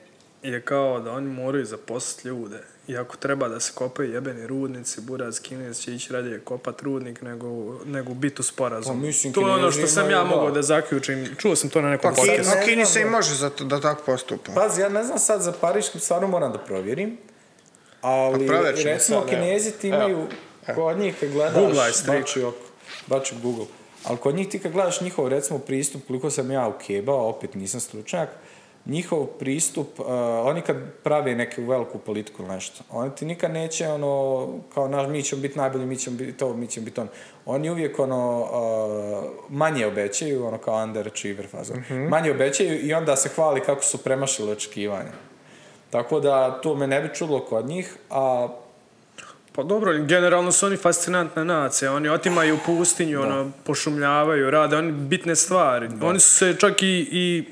je 0.42 0.60
kao 0.60 1.00
da 1.00 1.12
oni 1.12 1.28
moraju 1.28 1.64
zaposliti 1.64 2.28
ljude. 2.28 2.58
I 2.88 2.96
ako 2.96 3.16
treba 3.16 3.48
da 3.48 3.60
se 3.60 3.72
kopaju 3.74 4.12
jebeni 4.12 4.46
rudnici, 4.46 5.00
buraz 5.00 5.40
kinez 5.40 5.80
će 5.80 5.94
ići 5.94 6.12
radije 6.12 6.40
kopat 6.40 6.82
rudnik 6.82 7.22
nego, 7.22 7.78
nego 7.86 8.14
biti 8.14 8.40
u 8.40 8.44
sporazumu. 8.44 9.00
Pa 9.00 9.06
mislim, 9.06 9.32
to 9.32 9.48
je 9.48 9.54
ono 9.54 9.70
što 9.70 9.86
sam 9.86 10.10
ja 10.10 10.24
mogao 10.24 10.50
da 10.50 10.62
zaključim. 10.62 11.28
Čuo 11.38 11.56
sam 11.56 11.70
to 11.70 11.80
na 11.82 11.90
nekom 11.90 12.14
Pa 12.14 12.22
Kini, 12.22 12.36
podcastu. 12.36 12.58
a 12.58 12.64
Kini 12.64 12.86
se 12.86 13.00
i 13.00 13.04
može 13.04 13.34
za 13.34 13.50
to, 13.50 13.64
da 13.64 13.80
tako 13.80 14.02
postupa. 14.06 14.52
Pazi, 14.54 14.80
ja 14.80 14.88
ne 14.88 15.04
znam 15.04 15.18
sad 15.18 15.42
za 15.42 15.52
Pariški, 15.60 15.98
stvarno 15.98 16.28
moram 16.28 16.52
da 16.52 16.58
provjerim, 16.58 17.18
ali 18.00 18.46
Pa 18.46 18.52
provjerit 18.52 18.80
ćemo 18.80 18.94
recimo 18.94 19.20
sad, 19.20 19.28
kinezi 19.28 19.70
ti 19.70 19.88
imaju, 19.88 20.26
kod 20.74 20.98
njih 20.98 21.14
kad 21.20 21.30
gledaš, 21.30 22.06
bači 22.06 22.42
oko, 22.42 22.58
bači 23.06 23.34
Google, 23.42 23.66
ali 24.04 24.18
kod 24.18 24.34
njih 24.34 24.48
ti 24.48 24.58
kad 24.58 24.72
gledaš 24.72 25.00
njihov 25.00 25.28
recimo 25.28 25.58
pristup, 25.58 26.06
koliko 26.06 26.30
sam 26.30 26.50
ja 26.50 26.68
ukebao, 26.68 27.28
opet 27.28 27.54
nisam 27.54 27.80
stručnjak, 27.80 28.28
njihov 28.86 29.26
pristup, 29.26 30.00
uh, 30.00 30.06
oni 30.44 30.60
kad 30.60 30.76
prave 31.02 31.34
neku 31.34 31.62
veliku 31.62 31.98
politiku 31.98 32.42
ili 32.42 32.52
nešto, 32.52 32.84
oni 32.90 33.10
ti 33.14 33.24
nikad 33.24 33.50
neće 33.50 33.88
ono, 33.88 34.48
kao 34.74 34.88
naš, 34.88 35.08
mi 35.08 35.22
ćemo 35.22 35.42
biti 35.42 35.58
najbolji, 35.58 35.86
mi 35.86 35.96
ćemo 35.96 36.16
biti 36.16 36.32
to, 36.32 36.54
mi 36.54 36.66
ćemo 36.66 36.84
biti 36.84 37.00
on. 37.00 37.08
Oni 37.46 37.70
uvijek 37.70 37.98
ono, 37.98 38.40
uh, 38.40 39.30
manje 39.50 39.86
obećaju, 39.86 40.46
ono 40.46 40.58
kao 40.58 40.84
underachiever 40.84 41.46
fazon. 41.50 41.82
Manje 42.08 42.30
obećaju 42.30 42.86
i 42.86 42.94
onda 42.94 43.16
se 43.16 43.28
hvali 43.28 43.60
kako 43.60 43.82
su 43.82 43.98
premašili 43.98 44.52
očekivanja. 44.52 45.12
Tako 45.90 46.20
da 46.20 46.60
to 46.60 46.74
me 46.74 46.86
ne 46.86 47.00
bi 47.00 47.14
čudilo 47.14 47.40
kod 47.40 47.66
njih, 47.66 47.96
a 48.10 48.48
Pa 49.56 49.62
dobro, 49.62 49.92
generalno 49.98 50.52
su 50.52 50.66
oni 50.66 50.76
fascinantna 50.76 51.44
nacija. 51.44 51.92
Oni 51.92 52.08
otimaju 52.08 52.58
pustinju, 52.66 53.22
ono, 53.22 53.50
pošumljavaju, 53.64 54.50
rade 54.50 54.76
oni 54.76 54.92
bitne 54.92 55.36
stvari. 55.36 55.88
Oni 56.02 56.20
su 56.20 56.30
se 56.30 56.56
čak 56.58 56.82
i, 56.82 57.08
i 57.12 57.44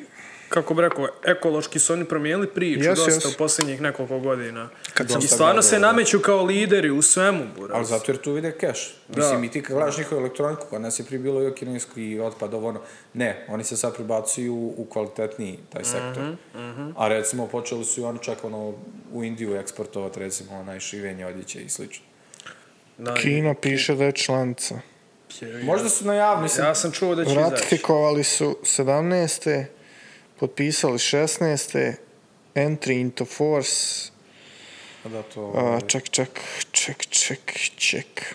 kako 0.52 0.74
bi 0.74 0.82
rekao, 0.82 1.08
ekološki 1.24 1.78
su 1.78 1.92
oni 1.92 2.04
promijenili 2.04 2.46
priču 2.48 2.80
Jes, 2.80 2.98
dosta 2.98 3.12
jes. 3.12 3.24
u 3.26 3.38
posljednjih 3.38 3.80
nekoliko 3.80 4.18
godina. 4.20 4.68
Kad 4.94 5.10
I 5.12 5.26
stvarno 5.26 5.62
se 5.62 5.74
da. 5.74 5.80
nameću 5.82 6.20
kao 6.20 6.42
lideri 6.42 6.90
u 6.90 7.02
svemu, 7.02 7.44
buraz. 7.56 7.76
Ali 7.76 7.84
zato 7.86 8.12
jer 8.12 8.18
tu 8.18 8.32
vide 8.32 8.52
keš. 8.52 8.96
Mislim, 9.08 9.44
i 9.44 9.50
ti 9.50 9.62
kad 9.62 9.76
gledaš 9.76 9.98
njihovu 9.98 10.20
elektroniku, 10.20 10.66
kod 10.66 10.80
nas 10.80 10.98
je 10.98 11.04
prije 11.04 11.18
bilo 11.20 11.48
i 11.48 11.54
kineski 11.54 11.92
otpad, 12.20 12.54
ovo 12.54 12.68
ono. 12.68 12.80
Ne, 13.14 13.46
oni 13.48 13.64
se 13.64 13.76
sad 13.76 13.94
prebacuju 13.94 14.54
u 14.54 14.86
kvalitetniji 14.86 15.58
taj 15.70 15.84
sektor. 15.84 16.36
A 16.96 17.08
recimo, 17.08 17.46
počeli 17.46 17.84
su 17.84 18.00
i 18.00 18.04
oni 18.04 18.18
čak 18.18 18.44
ono, 18.44 18.74
u 19.12 19.24
Indiju 19.24 19.56
eksportovati, 19.56 20.20
recimo, 20.20 20.52
onaj 20.52 20.80
šivenje 20.80 21.26
odjeće 21.26 21.60
i 21.60 21.68
slično. 21.68 22.04
Da, 22.98 23.14
Kina 23.14 23.54
piše 23.54 23.94
da 23.94 24.04
je 24.04 24.12
članica. 24.12 24.80
je- 25.40 25.64
Možda 25.64 25.88
su 25.88 26.04
najavni, 26.04 26.48
Ja 26.58 26.74
sam 26.74 26.92
čuo 26.92 27.14
da 27.14 27.24
će 27.24 27.30
izaći. 27.30 27.50
Ratifikovali 27.50 28.24
su 28.24 28.56
17. 28.62 29.64
potpisali 30.42 30.98
16. 30.98 31.92
Entry 32.54 33.00
into 33.00 33.24
force. 33.24 34.10
da 35.04 35.22
to... 35.22 35.52
A, 35.56 35.80
ček, 35.86 36.08
ček, 36.08 36.28
ček, 36.72 37.06
ček, 37.06 37.52
ček. 37.76 38.34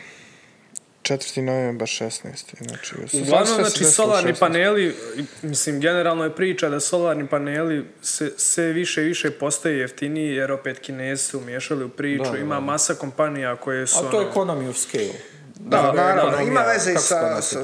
4. 1.02 1.42
novembar 1.42 1.88
16. 1.88 2.22
Znači, 2.62 2.96
Uglavnom, 3.14 3.46
se 3.48 3.54
znači, 3.54 3.84
solarni 3.84 4.34
16.. 4.34 4.40
paneli, 4.40 4.96
mislim, 5.42 5.80
generalno 5.80 6.24
je 6.24 6.36
priča 6.36 6.70
da 6.70 6.80
solarni 6.80 7.28
paneli 7.28 7.86
se, 8.02 8.32
sve 8.38 8.74
više 8.74 9.02
i 9.02 9.08
više 9.08 9.32
postaju 9.32 9.80
jeftiniji, 9.80 10.36
jer 10.36 10.52
opet 10.52 10.80
kinezi 10.80 11.24
su 11.24 11.38
umiješali 11.38 11.86
u 11.86 11.90
priču, 11.90 12.32
Da, 12.32 12.38
ima 12.38 12.56
da. 12.56 12.62
masa 12.62 12.94
kompanija 12.96 13.56
koje 13.56 13.88
su... 13.88 13.98
Ali 13.98 14.12
to 14.12 14.22
je 14.22 14.28
ono- 14.28 14.36
economy 14.36 14.70
of 14.70 14.78
scale. 14.78 15.37
Da, 15.60 15.78
Znači, 15.80 15.98
naravno, 15.98 16.42
ima 16.42 16.62
veze 16.62 16.92
i 16.92 16.96
sa... 16.96 17.42
sa-? 17.42 17.60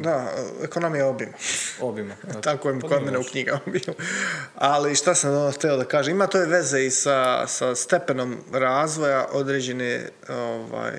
Da, 0.00 0.32
ekonomija 0.62 1.06
obima. 1.06 1.32
Obima. 1.80 2.14
Znači, 2.24 2.40
Tako 2.40 2.68
je 2.68 2.80
pa 2.80 2.88
kod 2.88 3.02
mene 3.02 3.18
u 3.18 3.24
knjigama 3.24 3.60
bilo. 3.74 3.94
Ali 4.54 4.94
šta 4.94 5.14
sam 5.14 5.30
ono 5.32 5.52
htio 5.52 5.76
da 5.76 5.84
kažem, 5.84 6.14
ima 6.14 6.26
to 6.26 6.38
je 6.38 6.46
veze 6.46 6.80
i 6.80 6.90
sa, 6.90 7.46
sa 7.46 7.74
stepenom 7.74 8.38
razvoja 8.52 9.26
određene 9.32 10.08
ovaj, 10.30 10.92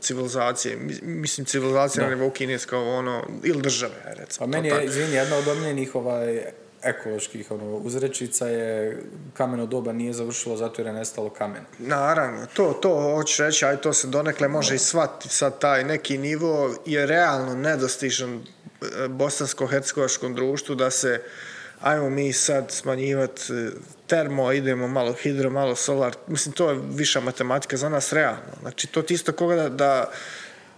civilizacije. 0.00 0.76
Mi- 0.76 1.00
Mislim, 1.02 1.44
civilizacija 1.44 2.04
na 2.04 2.10
nivou 2.10 2.30
kineskog, 2.30 2.86
ono, 2.88 3.22
ili 3.42 3.62
države, 3.62 3.94
Pa 4.04 4.10
recimo. 4.12 4.46
meni 4.46 4.70
to 4.70 4.76
je, 4.76 4.84
izvini, 4.84 5.12
jedna 5.12 5.36
od 5.36 5.48
omiljenih 5.48 5.94
ovaj, 5.94 6.42
ekoloških 6.84 7.50
ono, 7.50 7.76
uzrečica 7.76 8.48
je 8.48 9.02
kameno 9.34 9.66
doba 9.66 9.92
nije 9.92 10.12
završilo 10.12 10.56
zato 10.56 10.82
jer 10.82 10.86
je 10.86 10.92
nestalo 10.92 11.30
kamena. 11.30 11.64
Naravno, 11.78 12.46
to, 12.54 12.72
to 12.82 13.14
hoću 13.14 13.42
reći, 13.42 13.64
aj 13.64 13.76
to 13.76 13.92
se 13.92 14.06
donekle 14.06 14.48
može 14.48 14.74
i 14.74 14.78
shvatiti 14.78 15.34
sad 15.34 15.58
taj 15.58 15.84
neki 15.84 16.18
nivo 16.18 16.74
je 16.86 17.06
realno 17.06 17.54
nedostižan 17.54 18.34
e, 18.34 19.08
bosansko-hercegovačkom 19.08 20.34
društvu 20.34 20.74
da 20.74 20.90
se 20.90 21.22
ajmo 21.80 22.10
mi 22.10 22.32
sad 22.32 22.70
smanjivati 22.70 23.42
termo, 24.06 24.52
idemo 24.52 24.88
malo 24.88 25.12
hidro, 25.12 25.50
malo 25.50 25.74
solar, 25.74 26.14
mislim 26.26 26.52
to 26.52 26.70
je 26.70 26.80
viša 26.90 27.20
matematika 27.20 27.76
za 27.76 27.88
nas 27.88 28.12
realno. 28.12 28.52
Znači 28.60 28.86
to 28.86 29.02
ti 29.02 29.14
isto 29.14 29.32
koga 29.32 29.56
da, 29.56 29.68
da 29.68 30.10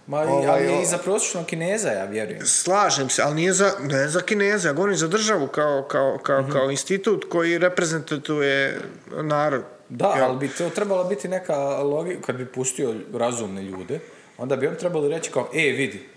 Ma, 0.07 0.19
Ovaj, 0.19 0.47
ali 0.47 0.67
o- 0.69 0.81
i 0.81 0.85
za 0.85 0.97
prosječnog 0.97 1.45
kineza, 1.45 1.89
ja 1.89 2.05
vjerujem. 2.05 2.41
slažem 2.43 3.09
se, 3.09 3.21
ali 3.21 3.35
nije 3.35 3.53
za, 3.53 3.71
ne 3.81 4.07
za 4.07 4.21
Kineze, 4.21 4.67
ja 4.67 4.73
govorim 4.73 4.95
za 4.95 5.07
državu 5.07 5.47
kao, 5.47 5.83
kao, 5.83 6.17
kao, 6.17 6.41
Mhm. 6.41 6.51
kao 6.51 6.71
institut 6.71 7.25
koji 7.29 7.57
reprezentuje 7.57 8.79
narod. 9.13 9.63
Da, 9.89 10.07
Jel? 10.07 10.25
ali 10.25 10.37
bi 10.37 10.47
to 10.47 10.69
trebala 10.69 11.03
biti 11.03 11.27
neka 11.27 11.55
logika, 11.77 12.21
kad 12.21 12.35
bi 12.35 12.45
pustio 12.45 12.95
razumne 13.13 13.61
ljude, 13.63 13.99
onda 14.37 14.55
bi 14.55 14.67
on 14.67 14.75
trebali 14.75 15.09
reći 15.09 15.31
kao, 15.31 15.49
e, 15.53 15.71
vidi, 15.71 16.09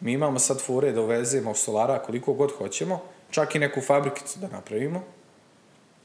mi 0.00 0.12
imamo 0.12 0.38
sad 0.38 0.60
fure 0.60 0.92
da 0.92 1.00
uvezemo 1.00 1.54
solara 1.54 1.98
koliko 1.98 2.32
god 2.32 2.52
hoćemo, 2.52 3.00
čak 3.30 3.54
i 3.54 3.58
neku 3.58 3.80
fabrikicu 3.80 4.38
da 4.38 4.48
napravimo. 4.48 5.02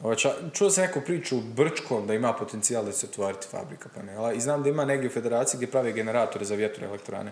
Ovaj, 0.04 0.16
čuo 0.54 0.70
sam 0.70 0.84
neku 0.84 1.02
priču 1.02 1.38
u 1.38 1.42
Brčkom 1.42 2.08
da 2.08 2.14
ima 2.14 2.34
potencijal 2.34 2.86
da 2.86 2.92
se 2.92 3.06
otvoriti 3.06 3.48
fabrika 3.48 3.90
panela 3.90 4.34
i 4.34 4.42
znam 4.42 4.64
da 4.64 4.70
ima 4.70 4.86
negdje 4.86 5.10
u 5.10 5.14
federaciji 5.14 5.58
gdje 5.58 5.68
prave 5.68 5.92
generatore 5.92 6.46
za 6.46 6.56
vjetroelektrane. 6.56 7.32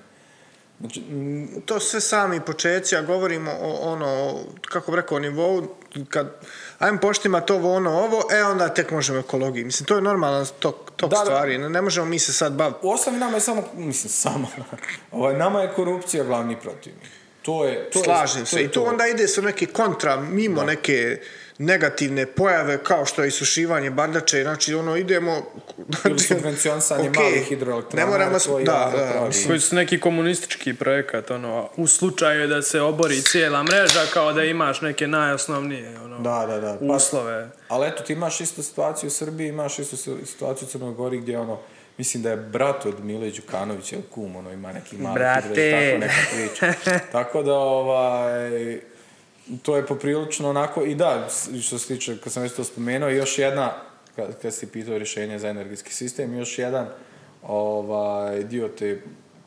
Znači, 0.79 1.01
mm, 1.01 1.61
to 1.61 1.79
sve 1.79 2.01
sami 2.01 2.39
počeci, 2.41 2.95
a 2.95 3.01
govorimo 3.01 3.51
o 3.53 3.71
ono, 3.83 4.39
kako 4.61 4.91
bi 4.91 4.97
rekao, 4.97 5.17
o 5.17 5.21
nivou, 5.21 5.67
kad 6.09 6.27
ajmo 6.79 6.99
poštima 6.99 7.41
to 7.41 7.55
ovo, 7.55 7.73
ono, 7.73 7.91
ovo, 7.91 8.21
e 8.31 8.43
onda 8.43 8.69
tek 8.69 8.91
možemo 8.91 9.19
ekologiji. 9.19 9.63
Mislim, 9.63 9.85
to 9.85 9.95
je 9.95 10.01
normalan 10.01 10.45
tok, 10.59 10.75
tok 10.91 11.09
Da, 11.09 11.17
da. 11.17 11.25
stvari, 11.25 11.57
ne, 11.57 11.69
ne 11.69 11.81
možemo 11.81 12.05
mi 12.07 12.19
se 12.19 12.33
sad 12.33 12.53
baviti. 12.53 12.79
u 12.81 12.91
osnovi 12.91 13.17
nama 13.17 13.33
je 13.33 13.41
samo, 13.41 13.63
mislim, 13.75 14.11
samo, 14.11 14.47
ovaj, 15.11 15.35
nama 15.35 15.61
je 15.61 15.73
korupcija 15.73 16.23
glavni 16.23 16.57
protivnik. 16.57 17.09
To 17.41 17.65
je, 17.65 17.89
to 17.89 17.99
je- 17.99 18.03
Slažem 18.05 18.39
to 18.39 18.45
se. 18.45 18.57
je 18.57 18.63
I 18.63 18.67
tu 18.67 18.73
to. 18.73 18.83
onda 18.83 19.07
ide 19.07 19.27
su 19.27 19.41
neke 19.41 19.65
kontra, 19.65 20.15
mimo 20.17 20.63
neke 20.63 21.21
negativne 21.61 22.25
pojave, 22.25 22.77
kao 22.77 23.05
što 23.05 23.21
je 23.21 23.27
isušivanje 23.27 23.89
bardače, 23.89 24.43
znači 24.43 24.73
ono 24.73 24.95
idemo... 24.95 25.41
Ili 26.05 26.19
subvencionisanje 26.29 27.09
Okej, 27.09 27.23
malih 27.23 27.43
hidroelektrana, 27.43 28.05
Ne 28.05 28.11
moramo... 28.11 28.37
Da, 28.65 28.91
da, 29.13 29.25
mislim, 29.27 29.47
koji 29.47 29.59
su 29.59 29.75
neki 29.75 29.99
komunistički 29.99 30.73
projekat, 30.73 31.31
ono, 31.31 31.69
u 31.75 31.87
slučaju 31.87 32.47
da 32.47 32.61
se 32.61 32.81
obori 32.81 33.21
cijela 33.21 33.63
mreža, 33.63 34.05
kao 34.13 34.33
da 34.33 34.43
imaš 34.43 34.81
neke 34.81 35.07
najosnovnije, 35.07 35.99
ono, 35.99 36.19
Da, 36.19 36.45
da, 36.47 36.59
da. 36.59 36.77
Pa- 36.79 36.93
uslove. 36.95 37.49
Ali 37.67 37.87
eto, 37.87 38.03
ti 38.03 38.13
imaš 38.13 38.41
istu 38.41 38.63
situaciju 38.63 39.07
u 39.07 39.11
Srbiji, 39.11 39.47
imaš 39.47 39.79
istu 39.79 39.97
si- 39.97 40.25
situaciju 40.25 40.67
u 40.67 40.71
Crnoj 40.71 40.93
Gori 40.93 41.17
gdje 41.17 41.39
ono, 41.39 41.59
mislim 41.97 42.23
da 42.23 42.29
je 42.29 42.37
brat 42.37 42.85
od 42.85 43.05
Mile 43.05 43.31
Đukanovića 43.31 43.95
kum, 44.09 44.35
ono, 44.35 44.51
ima 44.51 44.73
neki 44.73 44.97
mali 44.97 45.13
Brate. 45.15 45.71
tako 45.71 45.99
neka 45.99 46.13
priča. 46.33 46.73
tako 47.11 47.43
da, 47.43 47.53
ovaj, 47.53 48.79
to 49.63 49.75
je 49.75 49.85
poprilično 49.85 50.49
onako, 50.49 50.83
i 50.83 50.95
da, 50.95 51.27
što 51.61 51.77
se 51.77 51.87
tiče, 51.87 52.17
kad 52.17 52.33
sam 52.33 52.43
već 52.43 52.53
to 52.53 52.63
spomenuo, 52.63 53.09
još 53.09 53.37
jedna, 53.39 53.71
kad, 54.15 54.41
kad 54.41 54.53
si 54.53 54.67
pitao 54.67 54.97
rješenje 54.97 55.39
za 55.39 55.49
energetski 55.49 55.93
sistem, 55.93 56.37
još 56.37 56.59
jedan 56.59 56.87
ovaj, 57.43 58.43
dio 58.43 58.67
te 58.67 59.01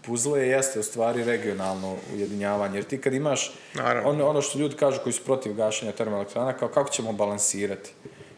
puzle 0.07 0.49
jeste 0.49 0.81
u 0.81 0.83
stvari 0.83 1.25
regionalno 1.25 1.97
ujedinjavanje. 2.15 2.79
Jer 2.79 2.85
ti 2.85 3.01
kad 3.01 3.15
imaš 3.15 3.53
ono, 4.05 4.29
ono 4.29 4.43
što 4.43 4.59
ljudi 4.59 4.77
kažu 4.77 5.01
koji 5.03 5.13
su 5.13 5.25
protiv 5.25 5.55
gašenja 5.55 5.93
termoelektrana, 5.93 6.53
kao 6.53 6.69
kako 6.69 6.91
ćemo 6.91 7.13
balansirati? 7.13 7.93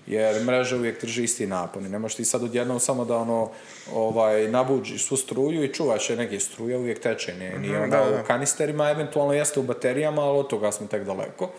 Jer 0.06 0.44
mreža 0.44 0.76
uvijek 0.76 1.00
drži 1.00 1.24
isti 1.24 1.46
napon 1.46 1.86
i 1.86 1.88
ne 1.88 1.98
možeš 1.98 2.16
ti 2.16 2.24
sad 2.24 2.42
odjednom 2.42 2.80
samo 2.80 3.04
da 3.04 3.16
ono, 3.16 3.50
ovaj, 3.92 4.48
nabuđiš 4.48 5.06
svu 5.06 5.16
struju 5.16 5.64
i 5.64 5.74
čuvaš 5.74 6.10
je 6.10 6.16
neke 6.16 6.40
struje, 6.40 6.76
uvijek 6.76 6.98
teče, 6.98 7.34
nije, 7.34 7.58
nije 7.58 7.78
ona 7.78 7.86
da, 7.88 8.10
da. 8.10 8.20
u 8.20 8.26
kanisterima, 8.26 8.90
eventualno 8.90 9.32
jeste 9.32 9.60
u 9.60 9.64
baterijama, 9.64 10.22
ali 10.22 10.38
od 10.38 10.48
toga 10.48 10.72
smo 10.72 10.86
tek 10.86 11.04
daleko. 11.04 11.50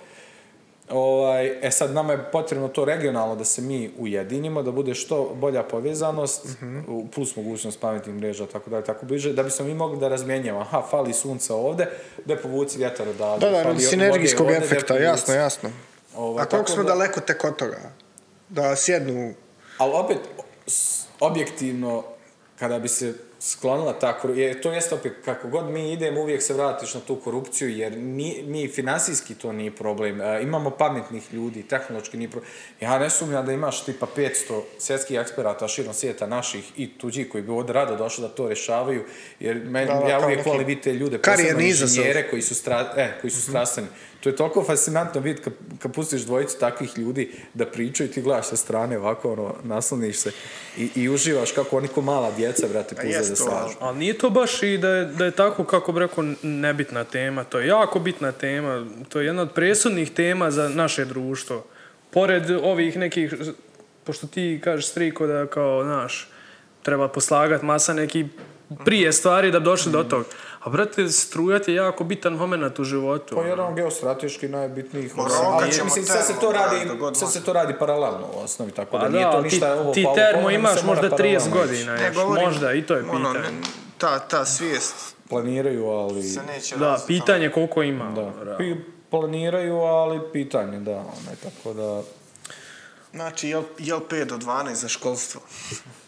Ovaj, 0.90 1.60
e 1.62 1.72
sad, 1.72 1.94
nama 1.94 2.14
je 2.14 2.24
potrebno 2.32 2.68
to 2.68 2.86
regionalno 2.86 3.36
da 3.36 3.46
se 3.46 3.62
mi 3.62 3.92
ujedinimo, 3.98 4.64
da 4.64 4.72
bude 4.72 4.94
što 4.94 5.32
bolja 5.36 5.64
povezanost, 5.64 6.46
u- 6.88 7.08
plus 7.08 7.36
mogućnost 7.36 7.80
pametnih 7.80 8.16
mreža, 8.16 8.46
tako 8.46 8.70
da 8.70 8.82
tako 8.82 9.06
bliže, 9.06 9.34
da 9.34 9.44
bismo 9.44 9.66
mi 9.66 9.74
mogli 9.74 10.00
da 10.00 10.08
razmjenjujemo. 10.08 10.60
Aha, 10.60 10.82
fali 10.82 11.14
sunca 11.14 11.56
ovde, 11.56 11.88
da 12.26 12.38
povuci 12.38 12.78
vjetar 12.78 13.10
odavde. 13.10 13.46
da, 13.46 13.52
da, 13.52 13.64
radi 13.64 13.80
sinergijskog 13.82 14.52
efekta, 14.52 14.96
jasno, 14.96 15.34
jasno. 15.34 15.70
Ovaj, 16.16 16.44
A 16.44 16.46
koliko 16.46 16.70
smo 16.70 16.84
da- 16.84 16.90
daleko 16.90 17.20
tek 17.22 17.44
od 17.44 17.56
toga? 17.56 17.78
Da 18.50 18.76
sjednu... 18.76 19.34
Ali 19.78 19.92
opet, 19.94 20.18
objektivno, 21.20 22.04
kada 22.60 22.80
bi 22.80 22.88
se 22.88 23.14
sklonila 23.40 24.00
ta 24.00 24.20
koru- 24.22 24.36
jer 24.36 24.62
to 24.62 24.72
jeste 24.72 24.96
opet, 24.96 25.14
kako 25.26 25.48
god 25.48 25.70
mi 25.70 25.94
idemo, 25.94 26.22
uvijek 26.22 26.42
se 26.44 26.54
vratiš 26.54 26.94
na 26.94 27.00
tu 27.00 27.16
korupciju, 27.16 27.70
jer 27.70 27.98
ni, 27.98 28.44
mi 28.48 28.68
finansijski 28.68 29.36
to 29.36 29.52
nije 29.52 29.76
problem. 29.76 30.22
E, 30.22 30.42
imamo 30.42 30.70
pametnih 30.70 31.34
ljudi, 31.34 31.64
tehnološki 31.64 32.18
nije 32.18 32.30
problem. 32.30 32.52
Ja 32.82 33.00
ne 33.00 33.10
sumnjam 33.10 33.46
da 33.46 33.52
imaš 33.52 33.86
tipa 33.86 34.08
500 34.16 34.62
svjetskih 34.78 35.20
eksperata 35.20 35.68
širom 35.68 35.94
svijeta 35.94 36.28
naših 36.28 36.72
i 36.78 36.98
tuđi 36.98 37.30
koji 37.30 37.44
bi 37.44 37.52
ovdje 37.52 37.74
rado 37.74 37.96
došli 37.96 38.22
da 38.22 38.28
to 38.28 38.48
rješavaju, 38.48 39.04
jer 39.40 39.56
men, 39.56 39.88
Da, 39.88 39.94
ja 39.94 40.26
uvijek 40.26 40.46
volim 40.46 40.68
vidjeti 40.68 40.90
ljude, 40.90 41.18
posebno 41.18 41.62
inženjere 41.62 42.30
koji 42.30 42.42
su, 42.42 42.56
stra, 42.56 42.94
e, 42.98 43.12
koji 43.22 43.32
su 43.32 43.42
strastveni. 43.42 43.88
To 44.20 44.30
je 44.30 44.36
toliko 44.36 44.64
fascinantno 44.64 45.22
vidjeti 45.22 45.44
kad, 45.44 45.54
kad 45.80 45.94
pustiš 45.94 46.22
dvojicu 46.22 46.60
takvih 46.60 46.98
ljudi 46.98 47.32
da 47.54 47.66
pričaju 47.66 48.10
i 48.10 48.12
ti 48.12 48.22
gledaš 48.22 48.48
sa 48.48 48.56
strane 48.56 48.98
ovako, 48.98 49.32
ono, 49.32 49.56
nasloniš 49.64 50.18
se 50.18 50.32
i, 50.78 50.90
i 50.96 51.10
uživaš 51.10 51.52
kako 51.52 51.78
oni 51.78 51.88
ko 51.88 52.02
mala 52.02 52.32
djeca, 52.32 52.68
brate, 52.68 52.96
puze 52.96 53.08
jest 53.08 53.30
da 53.30 53.36
slažu. 53.36 53.76
Ali 53.80 53.98
nije 53.98 54.18
to 54.18 54.30
baš 54.30 54.64
i 54.64 54.78
da 54.78 54.90
je, 54.90 55.06
da 55.06 55.26
je 55.26 55.32
tako, 55.32 55.64
kako 55.64 55.92
bi 55.92 56.00
rekao, 56.00 56.24
nebitna 56.42 57.04
tema. 57.04 57.44
To 57.44 57.60
je 57.60 57.68
jako 57.68 58.00
bitna 58.00 58.32
tema. 58.32 58.86
To 59.10 59.20
je 59.20 59.26
jedna 59.26 59.42
od 59.42 59.54
presudnih 59.54 60.12
tema 60.12 60.52
za 60.52 60.70
naše 60.70 61.06
društvo. 61.06 61.66
Pored 62.12 62.52
ovih 62.52 62.98
nekih, 62.98 63.34
pošto 64.04 64.28
ti 64.28 64.62
kažeš 64.64 64.88
striko 64.88 65.28
da 65.28 65.48
kao, 65.48 65.84
znaš, 65.84 66.30
treba 66.84 67.08
poslagat 67.08 67.62
masa 67.62 67.94
nekih 67.94 68.26
prije 68.86 69.14
stvari 69.14 69.52
da 69.52 69.60
bi 69.60 69.66
došli 69.66 69.92
do 69.92 70.04
tog. 70.04 70.26
A 70.68 70.70
brate, 70.70 71.10
strujat 71.10 71.68
je 71.68 71.76
jako 71.76 72.04
bitan 72.04 72.34
moment 72.34 72.80
u 72.80 72.84
životu. 72.84 73.36
Je 73.36 73.40
ono. 73.40 73.50
jedan 73.50 73.76
geostrateški 73.76 74.48
najbitnijih. 74.48 75.14
Ali 75.18 75.68
mislim, 75.84 76.06
sad 76.06 76.26
se 76.26 76.34
to 76.42 76.52
radi, 76.52 76.76
sad 77.14 77.32
se 77.32 77.44
to 77.44 77.54
radi 77.54 77.74
paralelno 77.80 78.28
u 78.34 78.40
osnovi, 78.40 78.72
tako 78.72 78.98
da 78.98 79.04
Pa 79.04 79.10
nije 79.10 79.26
da, 79.26 79.32
to 79.32 79.38
ali 79.38 79.50
ti, 79.50 79.56
ništa 79.56 79.74
ovo 79.74 79.94
ti 79.94 80.04
pa 80.04 80.14
termo 80.14 80.42
ovo, 80.42 80.50
imaš 80.50 80.84
možda 80.84 81.04
30 81.04 81.10
paralelno 81.10 81.38
ići. 81.38 81.50
godina 81.52 81.96
Ne, 81.96 82.08
još. 82.08 82.16
govorim, 82.16 82.46
Možda, 82.46 82.74
i 82.74 82.82
to 82.82 82.94
je 82.94 83.04
ono, 83.04 83.12
pitanje. 83.34 83.40
ne- 83.52 83.62
ta, 83.98 84.20
ta 84.20 84.46
svijest 84.46 85.16
Planiraju, 85.30 85.88
ali... 85.88 86.24
se 86.24 86.42
neće 86.48 86.76
Da, 86.78 87.00
pitanje 87.08 87.50
koliko 87.50 87.84
ima. 87.84 88.12
Da. 88.12 88.56
ono, 88.60 88.76
planiraju, 89.10 89.76
ali 89.76 90.20
pitanje, 90.34 90.80
da, 90.80 90.92
onaj, 90.92 91.36
tako 91.44 91.74
da... 91.74 92.02
Znači, 93.12 93.50
jel, 93.50 93.64
jel 93.78 94.00
5 94.02 94.26
do 94.26 94.38
12 94.38 94.74
za 94.74 94.88
školstvo? 94.88 95.42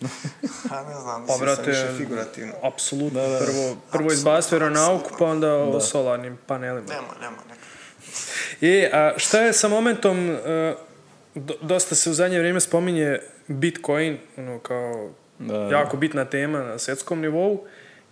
ja 0.72 0.84
ne 0.84 0.94
znam, 0.94 1.06
Pa, 1.18 1.34
mislim 1.34 1.38
sam 1.38 1.40
brate, 1.40 1.62
više 1.64 1.88
figurativno. 1.98 2.54
apsolutno. 2.64 3.22
Da, 3.22 3.28
da. 3.30 3.40
Prvo, 3.40 3.78
prvo 3.92 4.12
izbaciti 4.12 4.56
vjeronauku, 4.56 5.10
pa 5.20 5.26
onda 5.26 5.54
o 5.54 5.72
Da. 5.72 5.80
solarnim 5.82 6.38
panelima. 6.46 6.88
Nema, 6.90 7.08
nema, 7.22 7.38
neka. 7.50 7.60
I, 8.62 8.86
a 8.86 9.14
šta 9.18 9.40
je 9.40 9.54
sa 9.54 9.68
momentom, 9.68 10.30
e, 10.30 10.76
do- 11.36 11.58
dosta 11.62 11.96
se 11.96 12.10
u 12.10 12.14
zadnje 12.14 12.40
vrijeme 12.40 12.60
spominje 12.60 13.20
Bitcoin, 13.48 14.18
ono, 14.38 14.60
kao 14.60 15.10
Da, 15.40 15.58
da. 15.60 15.68
jako 15.70 15.98
bitna 15.98 16.26
tema 16.26 16.60
na 16.60 16.80
svjetskom 16.80 17.22
nivou, 17.22 17.66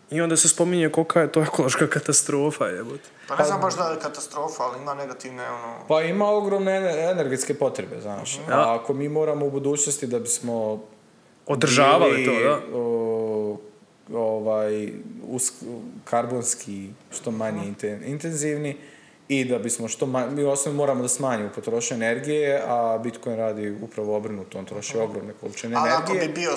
i 0.10 0.22
onda 0.22 0.38
se 0.38 0.50
spominje 0.50 0.90
kolika 0.90 1.22
je 1.22 1.32
to 1.32 1.42
ekološka 1.42 1.88
katastrofa, 1.88 2.66
jebote. 2.66 3.10
Pa 3.28 3.36
ne 3.36 3.46
znam 3.46 3.62
baš 3.62 3.78
da 3.78 3.84
je 3.84 4.00
katastrofa, 4.00 4.64
ali 4.64 4.82
ima 4.82 4.94
negativne, 4.94 5.50
ono... 5.50 5.76
Pa 5.88 6.02
ima 6.02 6.30
ogromne 6.30 6.72
ener- 6.72 7.12
energetske 7.12 7.54
potrebe, 7.54 8.02
znaš. 8.02 8.40
A 8.52 8.76
ako 8.76 8.94
mi 8.94 9.10
moramo 9.10 9.46
u 9.46 9.52
budućnosti 9.52 10.08
da 10.08 10.20
bismo 10.20 10.84
Održavali 11.46 12.16
bili, 12.16 12.26
to, 12.26 12.44
da. 12.44 12.78
o, 12.78 13.58
ovaj, 14.14 14.94
us, 15.28 15.52
karbonski 16.06 16.90
što 17.12 17.32
manje 17.32 17.62
inten- 17.62 18.06
intenzivni 18.06 18.78
i 19.28 19.46
da 19.46 19.60
bismo 19.60 19.88
što 19.88 20.06
mi 20.06 20.44
osnovno 20.44 20.78
moramo 20.78 21.02
da 21.02 21.08
smanjimo 21.08 21.50
potrošnju 21.56 21.96
energije, 21.96 22.64
a 22.68 23.00
Bitcoin 23.04 23.38
radi 23.38 23.78
upravo 23.82 24.18
obrnuto, 24.18 24.60
on 24.60 24.66
troši 24.66 24.98
ogromne 24.98 25.34
količine 25.42 25.76
Ali 25.76 25.90
ako 25.90 26.12
energije. 26.12 26.28
bi 26.28 26.42
bio 26.42 26.52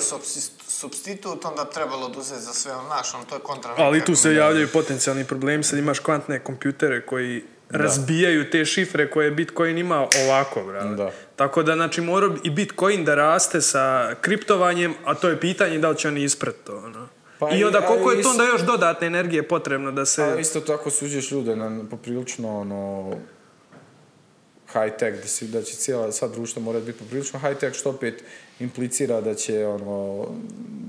substitut, 0.67 1.45
onda 1.45 1.63
bi 1.63 1.73
trebalo 1.73 2.05
oduzeti 2.05 2.41
za 2.41 2.53
sve 2.53 2.73
naš, 2.89 3.13
ono 3.13 3.23
to 3.23 3.35
je 3.35 3.41
kontra. 3.41 3.73
Ali 3.77 4.05
tu 4.05 4.15
se 4.15 4.33
javljaju 4.33 4.67
potencijalni 4.73 5.25
problemi, 5.25 5.63
sad 5.63 5.79
imaš 5.79 5.99
kvantne 5.99 6.39
kompjutere 6.39 7.05
koji 7.05 7.43
razbijaju 7.69 8.49
te 8.49 8.65
šifre 8.65 9.11
koje 9.11 9.31
Bitcoin 9.31 9.77
ima 9.77 10.07
ovako, 10.25 10.63
brate. 10.63 10.95
Da. 10.95 11.11
Tako 11.35 11.63
da, 11.63 11.75
znači, 11.75 12.01
mora 12.01 12.29
i 12.43 12.49
Bitcoin 12.49 13.05
da 13.05 13.15
raste 13.15 13.61
sa 13.61 14.15
kriptovanjem, 14.21 14.93
a 15.05 15.15
to 15.15 15.29
je 15.29 15.39
pitanje 15.39 15.79
da 15.79 15.89
li 15.89 15.97
će 15.97 16.07
oni 16.07 16.23
ispred 16.23 16.53
to, 16.65 16.77
ono. 16.77 17.07
Pa 17.41 17.49
I 17.51 17.63
onda 17.63 17.81
koliko 17.81 18.09
ali 18.09 18.17
je 18.17 18.23
to 18.23 18.29
onda 18.29 18.43
još 18.43 18.61
dodatne 18.61 19.07
energije 19.07 19.47
potrebno 19.47 19.91
da 19.91 20.05
se... 20.05 20.23
A 20.23 20.39
isto 20.39 20.59
tako 20.59 20.89
suđeš 20.89 21.31
ljude 21.31 21.55
na 21.55 21.83
poprilično 21.89 22.59
ono 22.59 23.11
high 24.73 24.97
tech, 24.99 25.21
da, 25.21 25.27
si, 25.27 25.47
da 25.47 25.61
će 25.61 25.75
cijela 25.75 26.11
sva 26.11 26.27
društva 26.27 26.61
morati 26.61 26.85
biti 26.85 26.99
poprilično 26.99 27.39
high 27.39 27.59
tech, 27.59 27.75
što 27.75 27.89
opet 27.89 28.23
implicira 28.59 29.21
da 29.21 29.35
će 29.35 29.65
ono 29.65 30.27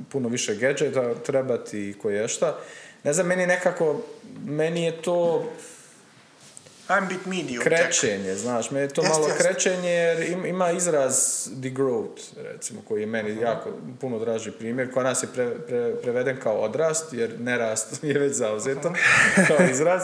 puno 0.09 0.28
više 0.28 0.55
gadgeta 0.55 1.14
trebati 1.14 1.90
i 1.90 1.94
koje 1.94 2.28
šta. 2.28 2.59
Ne 3.05 3.12
znam, 3.12 3.26
meni 3.26 3.46
nekako, 3.46 4.00
meni 4.46 4.84
je 4.84 5.03
to 5.03 5.44
Ajmo 6.89 7.07
bit 7.07 7.26
medium 7.26 7.62
krećenje, 7.64 8.35
znaš, 8.35 8.70
meni 8.70 8.85
je 8.85 8.89
to 8.89 9.03
Jest, 9.03 9.12
malo 9.12 9.26
jest. 9.28 9.39
krećenje 9.39 9.91
jer 9.91 10.20
im- 10.22 10.47
ima 10.47 10.70
izraz 10.70 11.12
degrowth, 11.51 12.20
recimo, 12.37 12.83
koji 12.83 13.01
je 13.01 13.07
meni 13.07 13.41
jako 13.41 13.70
puno 14.01 14.18
draži 14.18 14.51
primjer, 14.51 14.93
koji 14.93 15.05
nas 15.05 15.22
je 15.22 15.28
pre, 15.28 15.47
pre- 15.61 15.97
preveden 15.97 16.37
kao 16.37 16.55
odrast, 16.55 17.12
jer 17.12 17.41
nerast 17.41 17.87
je 18.05 18.18
već 18.18 18.33
zauzeto 18.33 18.93
kao 19.49 19.66
izraz. 19.66 20.03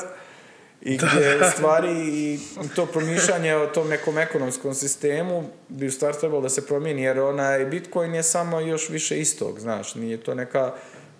I 0.83 0.97
gdje 0.97 1.41
stvari 1.47 1.93
i 2.09 2.39
to 2.77 2.87
promišljanje 2.87 3.57
o 3.57 3.67
tom 3.67 3.89
nekom 3.89 4.19
ekonomskom 4.19 4.75
sistemu 4.75 5.45
bi 5.69 5.87
u 5.87 5.93
stvari 5.93 6.17
trebalo 6.21 6.43
da 6.43 6.49
se 6.49 6.67
promijeni, 6.67 7.03
jer 7.03 7.21
onaj 7.21 7.65
Bitcoin 7.65 8.15
je 8.15 8.23
samo 8.23 8.61
još 8.61 8.89
više 8.89 9.21
istog, 9.21 9.61
znaš, 9.61 9.95
nije 9.95 10.17
to 10.17 10.35
neka 10.35 10.73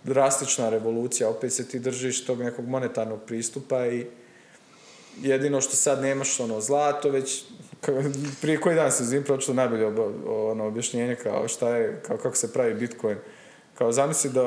drastična 0.05 0.69
revolucija, 0.71 1.29
opet 1.29 1.53
se 1.53 1.69
ti 1.69 1.79
držiš 1.79 2.25
tog 2.25 2.43
nekog 2.43 2.69
monetarnog 2.69 3.21
pristupa 3.23 3.87
i 3.87 4.07
jedino 5.23 5.61
što 5.61 5.77
sad 5.77 6.03
nemaš 6.03 6.41
ono 6.41 6.61
zlato, 6.61 7.11
već 7.11 7.45
prije 8.41 8.61
koji 8.61 8.77
dan 8.77 8.93
sam 8.93 9.07
zim 9.07 9.25
pročito 9.25 9.55
najbolje 9.55 9.87
obo- 9.87 10.51
ono 10.51 10.67
objašnjenje 10.67 11.17
kao 11.17 11.49
šta 11.49 11.69
je, 11.69 12.03
kao 12.07 12.17
kako 12.17 12.37
se 12.37 12.53
pravi 12.53 12.75
Bitcoin. 12.75 13.19
Kao 13.75 13.93
zamisli 13.93 14.31
da 14.31 14.43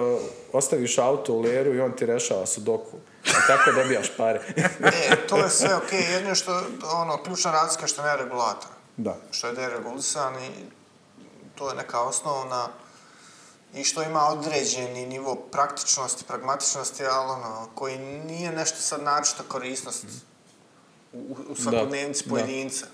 ostaviš 0.54 0.98
auto 0.98 1.34
u 1.34 1.42
leru 1.42 1.76
i 1.76 1.80
on 1.80 1.92
ti 1.92 2.06
rešava 2.06 2.46
sudoku. 2.46 2.98
I 3.26 3.48
tako 3.48 3.72
dobijaš 3.72 4.12
pare. 4.18 4.42
E, 5.12 5.28
to 5.28 5.38
je 5.38 5.50
sve 5.50 5.76
okej, 5.76 6.02
jedino 6.14 6.36
što, 6.36 6.64
ono, 6.94 7.24
ključna 7.24 7.52
razlika 7.52 7.88
što 7.88 8.02
nema 8.02 8.16
regulatora. 8.16 8.74
da. 8.98 9.18
Što 9.32 9.48
je 9.48 9.54
deregulisan 9.54 10.34
i 10.36 10.50
to 11.56 11.70
je 11.70 11.76
neka 11.76 12.02
osnovna 12.02 12.68
i 13.74 13.84
što 13.84 14.04
ima 14.04 14.28
određeni 14.28 15.06
nivo 15.06 15.36
praktičnosti, 15.36 16.24
pragmatičnosti, 16.28 17.04
ali 17.06 17.32
ono, 17.32 17.68
koji 17.76 17.98
nije 18.00 18.52
nešto 18.52 18.78
sad 18.78 19.04
naročita 19.04 19.44
korisnost 19.48 20.04
u, 20.04 20.08
u- 21.14 21.36
u 21.50 21.56
svakodnevnici 21.56 22.24
Da, 22.24 22.30
pojedinca. 22.30 22.86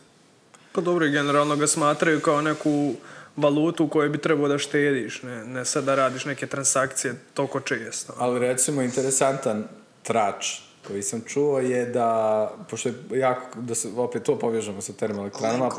Pa 0.72 0.82
dobro, 0.82 1.08
generalno 1.08 1.56
ga 1.56 1.68
smatraju 1.68 2.20
kao 2.20 2.42
neku 2.42 2.94
valutu 3.36 3.86
u 3.86 3.90
kojoj 3.90 4.10
bi 4.10 4.18
trebao 4.18 4.48
da 4.48 4.58
štediš, 4.58 5.22
ne, 5.24 5.46
ne 5.46 5.66
sad 5.66 5.84
da 5.84 5.96
radiš 5.96 6.26
neke 6.26 6.48
transakcije 6.48 7.14
toliko 7.34 7.60
često. 7.60 8.14
Ali 8.18 8.40
recimo 8.40 8.82
interesantan 8.82 9.68
trač 10.04 10.46
koji 10.88 11.04
sam 11.04 11.22
čuo 11.22 11.60
je 11.60 11.86
da, 11.86 12.52
pošto 12.70 12.90
je 12.90 12.96
jako, 13.20 13.62
da 13.62 13.76
se 13.76 13.90
opet 13.98 14.24
to 14.24 14.40
povežemo 14.40 14.82
sa 14.82 14.94
termoelektranama, 14.94 15.70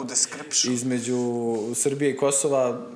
između 0.73 1.19
Srbije 1.75 2.11
i 2.11 2.17
Kosova, 2.17 2.87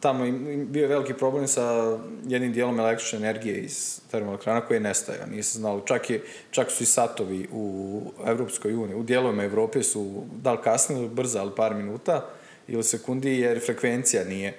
tamo 0.00 0.24
bio 0.66 0.82
je 0.82 0.88
veliki 0.88 1.14
problem 1.14 1.48
sa 1.48 1.98
jednim 2.26 2.52
dijelom 2.52 2.80
električne 2.80 3.18
energije 3.18 3.60
iz 3.60 4.00
termoelektrana 4.10 4.60
koji 4.60 4.76
je 4.76 4.80
nestajao, 4.80 5.26
nije 5.26 5.42
se 5.42 5.58
znalo. 5.58 5.80
Čak, 5.80 6.10
je, 6.10 6.22
čak 6.50 6.70
su 6.70 6.82
i 6.82 6.86
satovi 6.86 7.48
u 7.52 8.02
Evropskoj 8.26 8.74
uniji, 8.74 8.96
u 8.96 9.02
dijelovima 9.02 9.44
Evrope 9.44 9.82
su 9.82 10.24
da 10.42 10.52
li 10.52 10.58
kasnili 10.64 11.00
ili 11.00 11.14
brzo, 11.14 11.38
ali 11.38 11.52
par 11.56 11.74
minuta 11.74 12.26
ili 12.68 12.84
sekundi, 12.84 13.38
jer 13.38 13.60
frekvencija 13.64 14.24
nije 14.24 14.54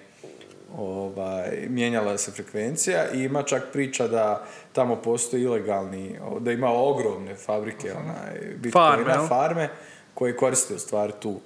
ovaj, 0.78 1.68
mijenjala 1.70 2.18
se 2.18 2.32
frekvencija 2.32 3.12
i 3.14 3.24
ima 3.24 3.44
čak 3.44 3.64
priča 3.74 4.08
da 4.08 4.46
tamo 4.78 4.96
postoji 4.96 5.44
ilegalni, 5.44 6.16
da 6.40 6.52
ima 6.52 6.72
ogromne 6.72 7.36
fabrike, 7.36 7.94
onaj, 7.94 8.56
bitcoina, 8.56 9.14
Farme, 9.14 9.28
farme, 9.28 9.70
koje 10.14 10.38
koriste 10.38 10.74
u 10.74 10.80
stvari 10.80 11.14
tu 11.20 11.40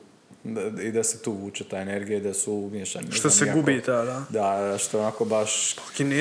da, 0.44 0.82
i 0.84 0.92
da 0.92 1.04
se 1.04 1.22
tu 1.22 1.32
vuče 1.32 1.64
ta 1.64 1.78
energija 1.78 2.18
i 2.18 2.22
da 2.22 2.34
su 2.34 2.54
umješani. 2.54 3.12
Što 3.12 3.22
znam 3.30 3.32
se 3.32 3.44
nijako- 3.46 3.60
gubi 3.60 3.82
ta, 3.82 4.04
da. 4.06 4.26
Da, 4.30 4.78
što 4.78 5.00
onako 5.00 5.26
baš 5.26 5.76
krimi 5.98 6.16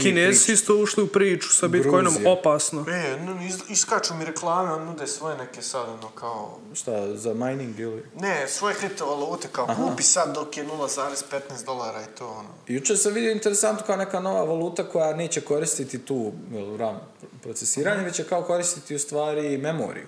Kinezi 0.00 0.44
priča. 0.44 0.52
isto 0.52 0.76
ušli 0.76 1.02
u 1.02 1.06
priču 1.06 1.48
sa 1.48 1.68
Bitcoinom 1.68 2.12
Gruzija. 2.14 2.32
opasno. 2.32 2.84
E, 2.88 3.16
no, 3.24 3.46
iz, 3.46 3.58
iskaču 3.68 4.14
mi 4.14 4.24
reklame, 4.24 4.72
on 4.72 4.84
nude 4.84 5.06
svoje 5.06 5.38
neke 5.38 5.62
sad, 5.62 5.88
ono, 5.88 6.08
kao... 6.08 6.58
Šta, 6.74 7.16
za 7.16 7.34
mining 7.34 7.78
ili? 7.80 8.02
Ne, 8.20 8.48
svoje 8.48 8.74
kriptovalute, 8.74 9.48
kao 9.52 9.66
kupi 9.66 10.02
sad 10.02 10.34
dok 10.34 10.56
je 10.56 10.64
0,15 10.66 11.64
dolara 11.66 12.02
i 12.02 12.16
to, 12.18 12.26
ono. 12.28 12.48
Jučer 12.66 12.98
sam 12.98 13.12
vidio 13.14 13.32
interesantno 13.32 13.86
kao 13.86 13.96
neka 13.96 14.20
nova 14.20 14.44
valuta 14.44 14.84
koja 14.84 15.16
neće 15.16 15.40
koristiti 15.40 15.98
tu 15.98 16.32
RAM 16.78 17.00
procesiranje, 17.42 18.04
već 18.04 18.16
će 18.16 18.24
kao 18.24 18.42
koristiti 18.42 18.94
u 18.94 18.98
stvari 18.98 19.58
memoriju. 19.58 20.06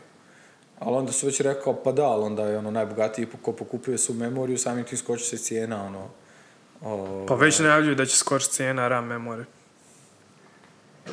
Ali 0.81 0.97
onda 0.97 1.13
su 1.13 1.27
već 1.27 1.41
rekao, 1.41 1.83
pa 1.83 1.93
da, 1.93 2.05
ali 2.05 2.25
onda 2.25 2.43
je 2.43 2.59
ono 2.59 2.71
najbogatiji 2.71 3.27
ko 3.43 3.53
pokupuje 3.53 3.99
su 3.99 4.15
memoriju, 4.15 4.59
samim 4.59 4.85
tim 4.85 4.99
skoči 4.99 5.25
se 5.25 5.39
cijena, 5.39 5.85
ono... 5.85 6.09
O, 6.83 7.25
Pa 7.29 7.35
već 7.35 7.59
najavljuju 7.59 7.95
da 7.95 8.07
će 8.07 8.17
skočiti 8.17 8.55
cijena 8.55 8.89
RAM 8.89 9.07
memore. 9.07 9.45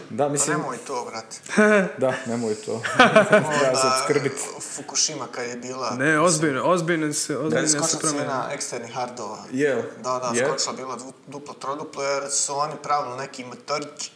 da, 0.10 0.26
Pa 0.26 0.30
mislim, 0.30 0.58
nemoj 0.58 0.78
to, 0.78 1.08
brate. 1.10 1.38
da, 2.04 2.14
nemoj 2.26 2.56
to. 2.56 2.82
Treba 4.08 4.30
se. 4.30 4.30
Fukushima 4.76 5.28
kad 5.32 5.46
je 5.46 5.56
bila... 5.56 5.92
Ne, 5.92 6.20
ozbiljno, 6.20 6.64
ozbiljno 6.64 7.14
se, 7.14 7.34
Da 7.34 7.40
je 7.40 7.46
ozbiljno 7.46 7.68
se 7.68 7.78
skočila 7.80 8.12
cijena 8.12 8.50
eksternih 8.52 8.94
hardova. 8.94 9.38
Jel? 9.52 9.82
Da, 10.04 10.20
da, 10.20 10.32
Jel? 10.36 10.50
skočila 10.50 10.76
bila 10.76 10.98
duplo, 11.28 11.54
troduplo, 11.54 12.04
jer 12.04 12.24
su 12.30 12.56
oni 12.56 12.74
pravili 12.84 13.18
neki 13.18 13.46
motorić 13.46 14.12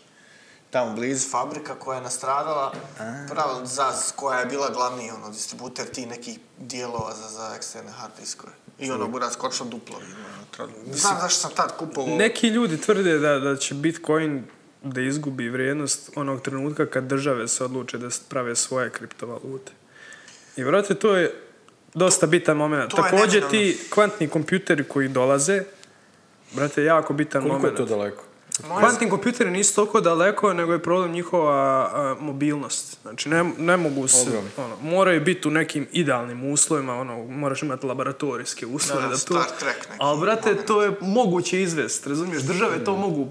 tamo 0.72 0.96
blizu 0.96 1.30
fabrika 1.30 1.76
koja 1.76 1.96
je 1.96 2.02
nastradala, 2.02 2.74
pravili 3.30 3.68
ZAZ 3.68 4.12
koja 4.16 4.40
je 4.40 4.46
bila 4.46 4.70
glavni 4.70 5.12
ono, 5.12 5.30
distributer 5.30 5.86
ti 5.86 6.06
nekih 6.06 6.40
dijelova 6.58 7.14
za, 7.16 7.28
za 7.28 7.54
eksterne 7.56 7.92
hard 7.92 8.12
diskove. 8.20 8.54
I 8.80 8.92
ono, 8.92 9.08
bura 9.08 9.30
skočilo 9.30 9.70
duplo. 9.70 9.96
ono. 10.60 10.72
Znam 10.94 11.18
zašto 11.22 11.40
sam 11.40 11.52
tad 11.56 11.78
kupovao. 11.78 12.18
Neki 12.18 12.48
ljudi 12.48 12.78
tvrde 12.78 13.20
da, 13.20 13.40
da 13.40 13.56
će 13.56 13.76
Bitcoin 13.76 14.44
da 14.84 15.02
izgubi 15.02 15.50
vrijednost 15.50 16.10
onog 16.16 16.42
trenutka 16.42 16.86
kad 16.86 17.04
države 17.04 17.48
se 17.48 17.64
odluče 17.64 17.98
da 17.98 18.08
prave 18.30 18.56
svoje 18.56 18.90
kriptovalute. 18.90 19.72
I 20.58 20.64
vrate, 20.64 20.96
to 20.96 21.16
je 21.16 21.34
dosta 21.94 22.28
bitan 22.28 22.58
moment. 22.58 22.92
Također 22.96 23.50
ti 23.50 23.80
kvantni 23.90 24.28
kompjuteri 24.28 24.84
koji 24.84 25.08
dolaze, 25.08 25.64
brate, 26.52 26.84
jako 26.84 27.14
bitan 27.14 27.42
Koliko 27.42 27.58
moment. 27.58 27.80
je 27.80 27.86
to 27.86 27.96
daleko? 27.96 28.24
Kvantni 28.62 29.10
kompjuteri 29.10 29.52
nisu 29.52 29.76
toliko 29.76 30.02
daleko, 30.02 30.54
nego 30.54 30.74
je 30.74 30.84
problem 30.84 31.12
njihova 31.12 31.90
a, 31.94 32.16
mobilnost. 32.20 32.98
Znači, 33.02 33.30
ne, 33.30 33.44
ne 33.58 33.78
mogu 33.78 34.08
se, 34.08 34.42
ono, 34.58 34.76
moraju 34.82 35.22
biti 35.22 35.48
u 35.48 35.52
nekim 35.52 35.88
idealnim 35.92 36.52
uslovima, 36.52 36.96
ono, 36.96 37.26
moraš 37.26 37.62
imati 37.64 37.86
laboratorijske 37.86 38.66
uslove 38.66 39.02
Da, 39.02 39.08
da, 39.08 39.16
da, 39.16 39.20
to... 39.20 39.44
Star 39.44 39.58
Trek 39.60 39.90
neki 39.90 39.98
Ali, 40.00 40.20
brate, 40.22 40.50
moment. 40.50 40.68
to 40.68 40.84
je 40.84 40.92
moguće 41.02 41.62
izvest, 41.62 42.08
razumiješ? 42.08 42.44
Države 42.44 42.84
to 42.84 42.96
mogu 42.96 43.30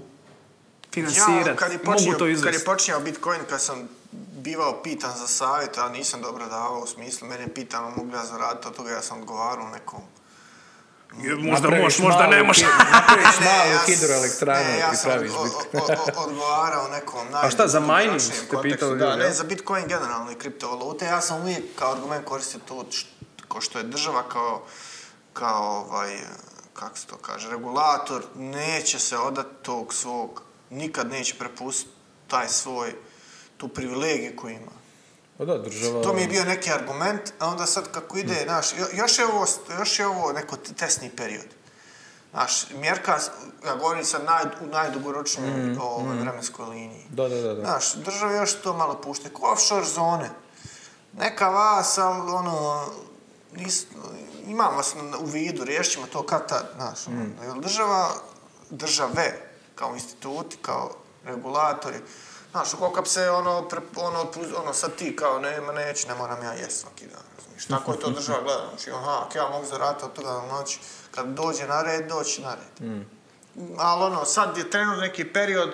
financirati, 0.93 1.49
Ja, 1.49 1.55
kad 1.55 1.71
je 1.71 1.77
mogu 1.77 1.97
počinjao, 1.97 2.19
to 2.19 2.43
kad 2.43 2.53
je 2.53 2.63
počinjao 2.65 2.99
Bitcoin, 2.99 3.39
kad 3.49 3.61
sam 3.61 3.89
bivao 4.43 4.83
pitan 4.83 5.11
za 5.17 5.27
savjet, 5.27 5.77
a 5.77 5.89
nisam 5.89 6.21
dobro 6.21 6.47
davao 6.47 6.79
u 6.79 6.87
smislu, 6.87 7.27
mene 7.27 7.43
je 7.43 7.53
pitano 7.53 7.89
mogu 7.97 8.15
ja 8.15 8.25
zaraditi 8.25 8.67
od 8.67 8.75
toga, 8.75 8.89
ja 8.89 9.01
sam 9.01 9.19
odgovarao 9.19 9.69
nekom. 9.69 9.99
Možda 11.39 11.69
možda 12.01 12.27
ne 12.27 12.43
možeš. 12.43 12.63
Napraviš 12.93 13.39
Ne, 13.39 13.45
malu 13.45 13.79
hidroelektranu 13.85 14.69
ne, 14.69 14.79
ja 14.79 14.91
i 14.93 14.97
praviš 15.03 15.31
bitcoin. 15.31 15.97
odgovarao 16.17 16.87
nekom 16.87 17.27
naj... 17.31 17.47
A 17.47 17.49
šta, 17.49 17.67
za 17.67 17.79
mining 17.79 18.21
ste 18.21 18.57
pitali 18.61 18.99
Da, 18.99 19.15
ne, 19.15 19.31
za 19.33 19.43
Bitcoin 19.43 19.87
generalno 19.87 20.31
i 20.31 20.35
kriptovalute. 20.35 21.05
Ja 21.05 21.21
sam 21.21 21.41
uvijek 21.41 21.63
kao 21.75 21.91
argument 21.91 22.25
koristio 22.25 22.59
to 22.67 22.85
ko 23.47 23.61
što 23.61 23.77
je 23.77 23.83
država 23.83 24.23
kao, 24.29 24.63
kao 25.33 25.85
ovaj, 25.89 26.17
kako 26.73 26.97
se 26.97 27.07
to 27.07 27.17
kaže, 27.17 27.49
regulator, 27.49 28.23
neće 28.35 28.99
se 28.99 29.17
odati 29.17 29.49
tog 29.61 29.93
svog, 29.93 30.41
nikad 30.69 31.09
neće 31.11 31.35
prepustiti 31.35 31.95
taj 32.27 32.49
svoj, 32.49 32.95
tu 33.57 33.67
privilegiju 33.67 34.35
koju 34.35 34.51
ima. 34.51 34.80
Pa 35.41 35.45
da, 35.45 35.57
država... 35.57 36.03
To 36.03 36.13
mi 36.13 36.21
je 36.21 36.27
bio 36.27 36.45
neki 36.45 36.71
argument, 36.71 37.21
a 37.39 37.47
onda 37.47 37.65
sad 37.65 37.91
kako 37.91 38.17
ide, 38.17 38.41
znaš, 38.43 38.73
jo- 38.77 38.87
još 38.93 39.19
je 39.19 39.25
ovo, 39.25 39.45
još 39.79 39.99
je 39.99 40.07
ovo 40.07 40.31
neko 40.31 40.57
testni 40.57 41.09
period. 41.09 41.45
Znaš, 42.31 42.69
mjerka, 42.69 43.17
ja 43.65 43.75
govorim 43.75 44.05
sad 44.05 44.23
naj, 44.23 44.43
u 44.61 44.67
najdugoročnijoj 44.67 45.77
ovaj, 45.81 46.17
vremenskoj 46.17 46.65
liniji. 46.65 47.05
Da, 47.09 47.29
da, 47.29 47.35
da. 47.35 47.53
da. 47.53 47.61
Znaš, 47.61 47.93
država 47.93 48.31
još 48.31 48.53
to 48.53 48.73
malo 48.73 49.01
pušte, 49.01 49.29
offshore 49.41 49.85
zone. 49.85 50.29
Neka 51.13 51.49
vas, 51.49 51.97
ali 51.97 52.31
ono, 52.31 52.85
nis, 53.53 53.85
imam 54.47 54.75
vas 54.75 54.95
u 55.19 55.25
vidu, 55.25 55.63
riješit 55.63 55.93
ćemo 55.93 56.05
to 56.07 56.25
kad 56.25 56.47
tad, 56.49 56.71
znaš. 56.75 57.07
ono, 57.07 57.25
Jer 57.43 57.59
država, 57.59 58.09
države, 58.69 59.51
kao 59.75 59.93
instituti, 59.93 60.57
kao 60.61 60.91
regulatori, 61.23 61.97
znaš, 62.51 62.71
bi 63.03 63.09
se 63.09 63.29
ono, 63.29 63.67
pre, 63.69 63.79
ono, 63.95 64.31
ono, 64.63 64.73
sad 64.73 64.95
ti 64.95 65.15
kao, 65.15 65.39
nema, 65.39 65.71
neću, 65.71 66.07
ne 66.07 66.15
moram 66.15 66.43
ja 66.43 66.53
jest 66.53 66.81
svaki 66.81 67.05
dan, 67.05 67.23
razumiješ. 67.37 67.65
Tako 67.65 67.91
je 67.91 67.99
to 67.99 68.09
država 68.19 68.41
gleda, 68.41 68.65
znači, 68.69 68.91
aha, 68.91 69.27
ja 69.35 69.49
mogu 69.49 69.65
zaraditi 69.65 70.05
od 70.05 70.13
toga 70.13 70.31
do 70.31 70.41
noći, 70.41 70.79
kad 71.11 71.27
dođe 71.27 71.67
na 71.67 71.81
red, 71.81 72.07
doći 72.07 72.41
na 72.41 72.55
red. 72.55 73.03
Ali 73.77 74.03
ono, 74.03 74.25
sad 74.25 74.57
je 74.57 74.69
trenutno 74.69 75.01
neki 75.01 75.33
period 75.33 75.73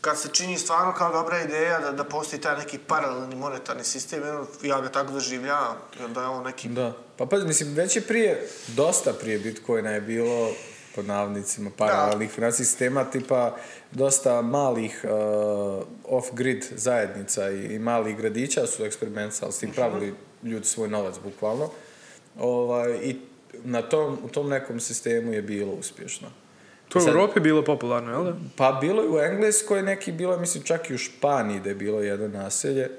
kad 0.00 0.20
se 0.20 0.28
čini 0.32 0.58
stvarno 0.58 0.94
kao 0.94 1.12
dobra 1.12 1.42
ideja 1.42 1.80
da, 1.80 1.92
da 1.92 2.04
postoji 2.04 2.40
taj 2.40 2.56
neki 2.56 2.78
paralelni 2.78 3.36
monetarni 3.36 3.84
sistem, 3.84 4.22
ja 4.62 4.80
ga 4.80 4.88
tako 4.88 5.12
doživljavam, 5.12 5.76
da 6.08 6.20
je 6.20 6.26
on 6.26 6.44
neki... 6.44 6.68
Da. 6.68 6.92
Pa 7.16 7.26
pa, 7.26 7.36
mislim, 7.36 7.74
već 7.74 7.96
je 7.96 8.02
prije, 8.02 8.48
dosta 8.66 9.12
prije 9.12 9.38
Bitcoina 9.38 9.90
je 9.90 10.00
bilo 10.00 10.50
pod 10.94 11.06
navodnicima 11.06 11.70
paralelnih 11.76 12.30
financijskih 12.30 12.66
sistema, 12.66 13.04
tipa 13.04 13.56
dosta 13.90 14.42
malih 14.42 15.04
uh, 15.04 15.10
off-grid 16.04 16.64
zajednica 16.76 17.50
i, 17.50 17.74
i 17.74 17.78
malih 17.78 18.16
gradića 18.16 18.66
su 18.66 18.84
eksperimentali 18.84 19.52
s 19.52 19.58
tim 19.58 19.70
pravili 19.70 20.14
ljudi 20.42 20.66
svoj 20.66 20.88
novac, 20.88 21.14
bukvalno. 21.24 21.70
Ovaj, 22.38 22.98
I 23.02 23.16
na 23.64 23.82
tom, 23.82 24.18
u 24.24 24.28
tom 24.28 24.48
nekom 24.48 24.80
sistemu 24.80 25.32
je 25.32 25.42
bilo 25.42 25.72
uspješno. 25.72 26.28
To 26.88 26.98
je 26.98 27.04
u 27.04 27.08
Europi 27.08 27.40
bilo 27.40 27.64
popularno, 27.64 28.12
jel 28.12 28.24
da? 28.24 28.36
Pa 28.56 28.78
bilo 28.80 29.02
je 29.02 29.08
u 29.08 29.18
Engleskoj 29.18 29.82
neki, 29.82 30.12
bilo 30.12 30.32
je 30.32 30.40
mislim 30.40 30.62
čak 30.62 30.90
i 30.90 30.94
u 30.94 30.98
Španiji 30.98 31.60
da 31.60 31.68
je 31.68 31.74
bilo 31.74 32.00
jedno 32.00 32.28
naselje. 32.28 32.90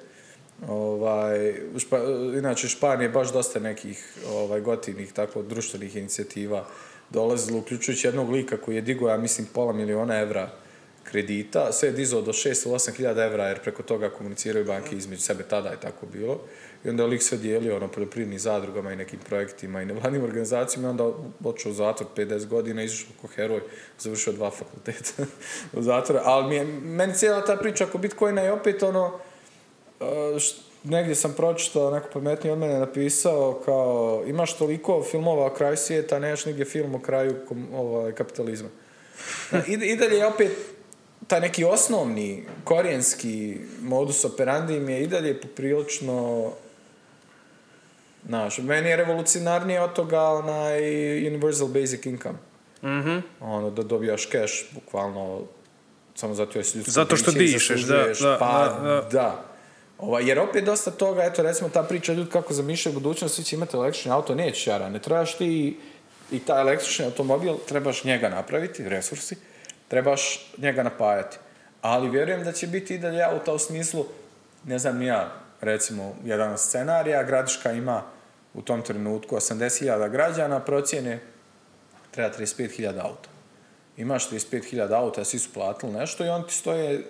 Ovaj, 0.67 1.61
Špa, 1.77 1.97
inače, 2.37 2.67
je 3.01 3.09
baš 3.09 3.33
dosta 3.33 3.59
nekih 3.59 4.17
ovaj, 4.29 4.61
gotivnih 4.61 5.13
tako 5.13 5.41
društvenih 5.41 5.95
inicijativa 5.95 6.65
dolazilo, 7.09 7.59
uključujući 7.59 8.07
jednog 8.07 8.29
lika 8.29 8.57
koji 8.57 8.75
je 8.75 8.81
digao, 8.81 9.09
ja 9.09 9.17
mislim, 9.17 9.47
pola 9.53 9.73
miliona 9.73 10.19
evra 10.19 10.49
kredita, 11.03 11.71
sve 11.71 11.89
je 11.89 11.93
dizao 11.93 12.21
do 12.21 12.33
6 12.33 12.67
ili 12.67 12.75
8 12.75 12.95
hiljada 12.95 13.23
evra, 13.23 13.47
jer 13.47 13.59
preko 13.59 13.83
toga 13.83 14.09
komuniciraju 14.09 14.65
banke 14.65 14.95
između 14.95 15.21
sebe, 15.21 15.43
tada 15.43 15.69
je 15.69 15.79
tako 15.79 16.05
bilo. 16.05 16.39
I 16.85 16.89
onda 16.89 17.03
je 17.03 17.09
lik 17.09 17.21
sve 17.23 17.37
dijelio 17.37 17.75
ono, 17.75 17.87
poljoprivrednim 17.87 18.39
zadrugama 18.39 18.93
i 18.93 18.95
nekim 18.95 19.19
projektima 19.29 19.81
i 19.81 19.85
nevladnim 19.85 20.23
organizacijama 20.23 20.87
i 20.87 20.91
onda 20.91 21.11
otišao 21.43 21.71
u 21.71 21.75
zatvor 21.75 22.09
50 22.15 22.47
godina, 22.47 22.83
izašao 22.83 23.09
ko 23.21 23.27
heroj, 23.27 23.61
završio 23.99 24.33
dva 24.33 24.51
fakulteta 24.51 25.23
u 25.77 25.81
zatvoru. 25.81 26.21
Ali 26.23 26.49
mi 26.49 26.55
je, 26.55 26.65
meni 26.83 27.13
cijela 27.13 27.45
ta 27.45 27.55
priča 27.55 27.85
oko 27.85 27.97
Bitcoina 27.97 28.41
je 28.41 28.51
opet 28.51 28.83
ono, 28.83 29.19
negdje 30.83 31.15
sam 31.15 31.33
pročitao, 31.33 31.91
neko 31.91 32.07
pametniji 32.13 32.51
od 32.53 32.59
mene 32.59 32.79
napisao 32.79 33.61
kao 33.65 34.23
imaš 34.27 34.57
toliko 34.57 35.03
filmova 35.11 35.45
o 35.45 35.53
kraju 35.53 35.77
svijeta, 35.77 36.19
nemaš 36.19 36.45
nigdje 36.45 36.65
film 36.65 36.95
o 36.95 36.99
kraju 36.99 37.35
ovaj, 37.73 38.11
kapitalizma. 38.11 38.69
I, 39.67 39.73
I 39.73 39.95
dalje 39.95 40.17
je 40.17 40.27
opet 40.27 40.51
taj 41.27 41.41
neki 41.41 41.63
osnovni 41.63 42.43
korijenski 42.63 43.57
modus 43.81 44.25
operandi 44.25 44.79
mi 44.79 44.93
je 44.93 45.03
i 45.03 45.07
dalje 45.07 45.41
poprilično 45.41 46.51
Znaš, 48.27 48.57
meni 48.57 48.89
je 48.89 48.95
revolucionarnije 48.95 49.81
od 49.81 49.93
toga 49.93 50.21
onaj 50.21 50.81
universal 51.27 51.67
basic 51.67 52.05
income. 52.05 52.35
Mhm. 52.83 53.17
Ono, 53.39 53.69
da 53.69 53.83
dobijaš 53.83 54.29
cash, 54.29 54.53
bukvalno, 54.71 55.41
samo 56.15 56.33
zato 56.33 56.59
jer 56.59 56.65
si 56.65 56.81
Zato 56.81 57.17
što 57.17 57.31
dišeš, 57.31 57.67
da, 57.69 57.75
zaslužuješ. 57.75 58.19
da, 58.19 58.37
pa, 58.39 58.79
da, 58.83 59.07
da. 59.11 59.52
Da. 59.97 60.05
Ovaj, 60.05 60.23
jer 60.29 60.39
opet 60.39 60.65
dosta 60.65 60.91
toga, 60.91 61.23
eto 61.23 61.43
recimo 61.43 61.69
ta 61.69 61.83
priča 61.83 62.13
ljudi 62.13 62.31
kako 62.31 62.53
zamišljaju 62.53 62.93
budućnost, 62.93 63.35
svi 63.35 63.43
će 63.43 63.55
imati 63.55 63.77
električni 63.77 64.11
auto, 64.11 64.35
neće 64.35 64.69
jara, 64.69 64.89
ne 64.89 64.99
trebaš 64.99 65.37
ti 65.37 65.79
i 66.31 66.39
taj 66.39 66.61
električni 66.61 67.05
automobil, 67.05 67.55
trebaš 67.67 68.03
njega 68.03 68.29
napraviti, 68.29 68.89
resursi, 68.89 69.35
trebaš 69.87 70.51
njega 70.57 70.83
napajati. 70.83 71.37
Ali 71.81 72.09
vjerujem 72.09 72.43
da 72.43 72.51
će 72.51 72.67
biti 72.67 72.95
i 72.95 72.97
dalje 72.97 73.23
auta 73.23 73.53
u 73.53 73.59
smislu, 73.59 74.05
ne 74.65 74.79
znam 74.79 75.01
ja, 75.01 75.31
recimo 75.61 76.15
jedan 76.25 76.57
scenarija, 76.57 77.23
Gradiška 77.23 77.71
ima 77.71 78.03
u 78.53 78.61
tom 78.61 78.81
trenutku 78.81 79.35
80.000 79.35 80.09
građana, 80.09 80.59
procjene 80.59 81.19
treba 82.11 82.35
35.000 82.37 82.99
auta. 83.01 83.29
Imaš 83.97 84.29
35.000 84.29 84.93
auta, 84.93 85.23
svi 85.23 85.39
su 85.39 85.53
platili 85.53 85.91
nešto 85.91 86.25
i 86.25 86.29
on 86.29 86.47
ti 86.47 86.53
stoje 86.53 87.03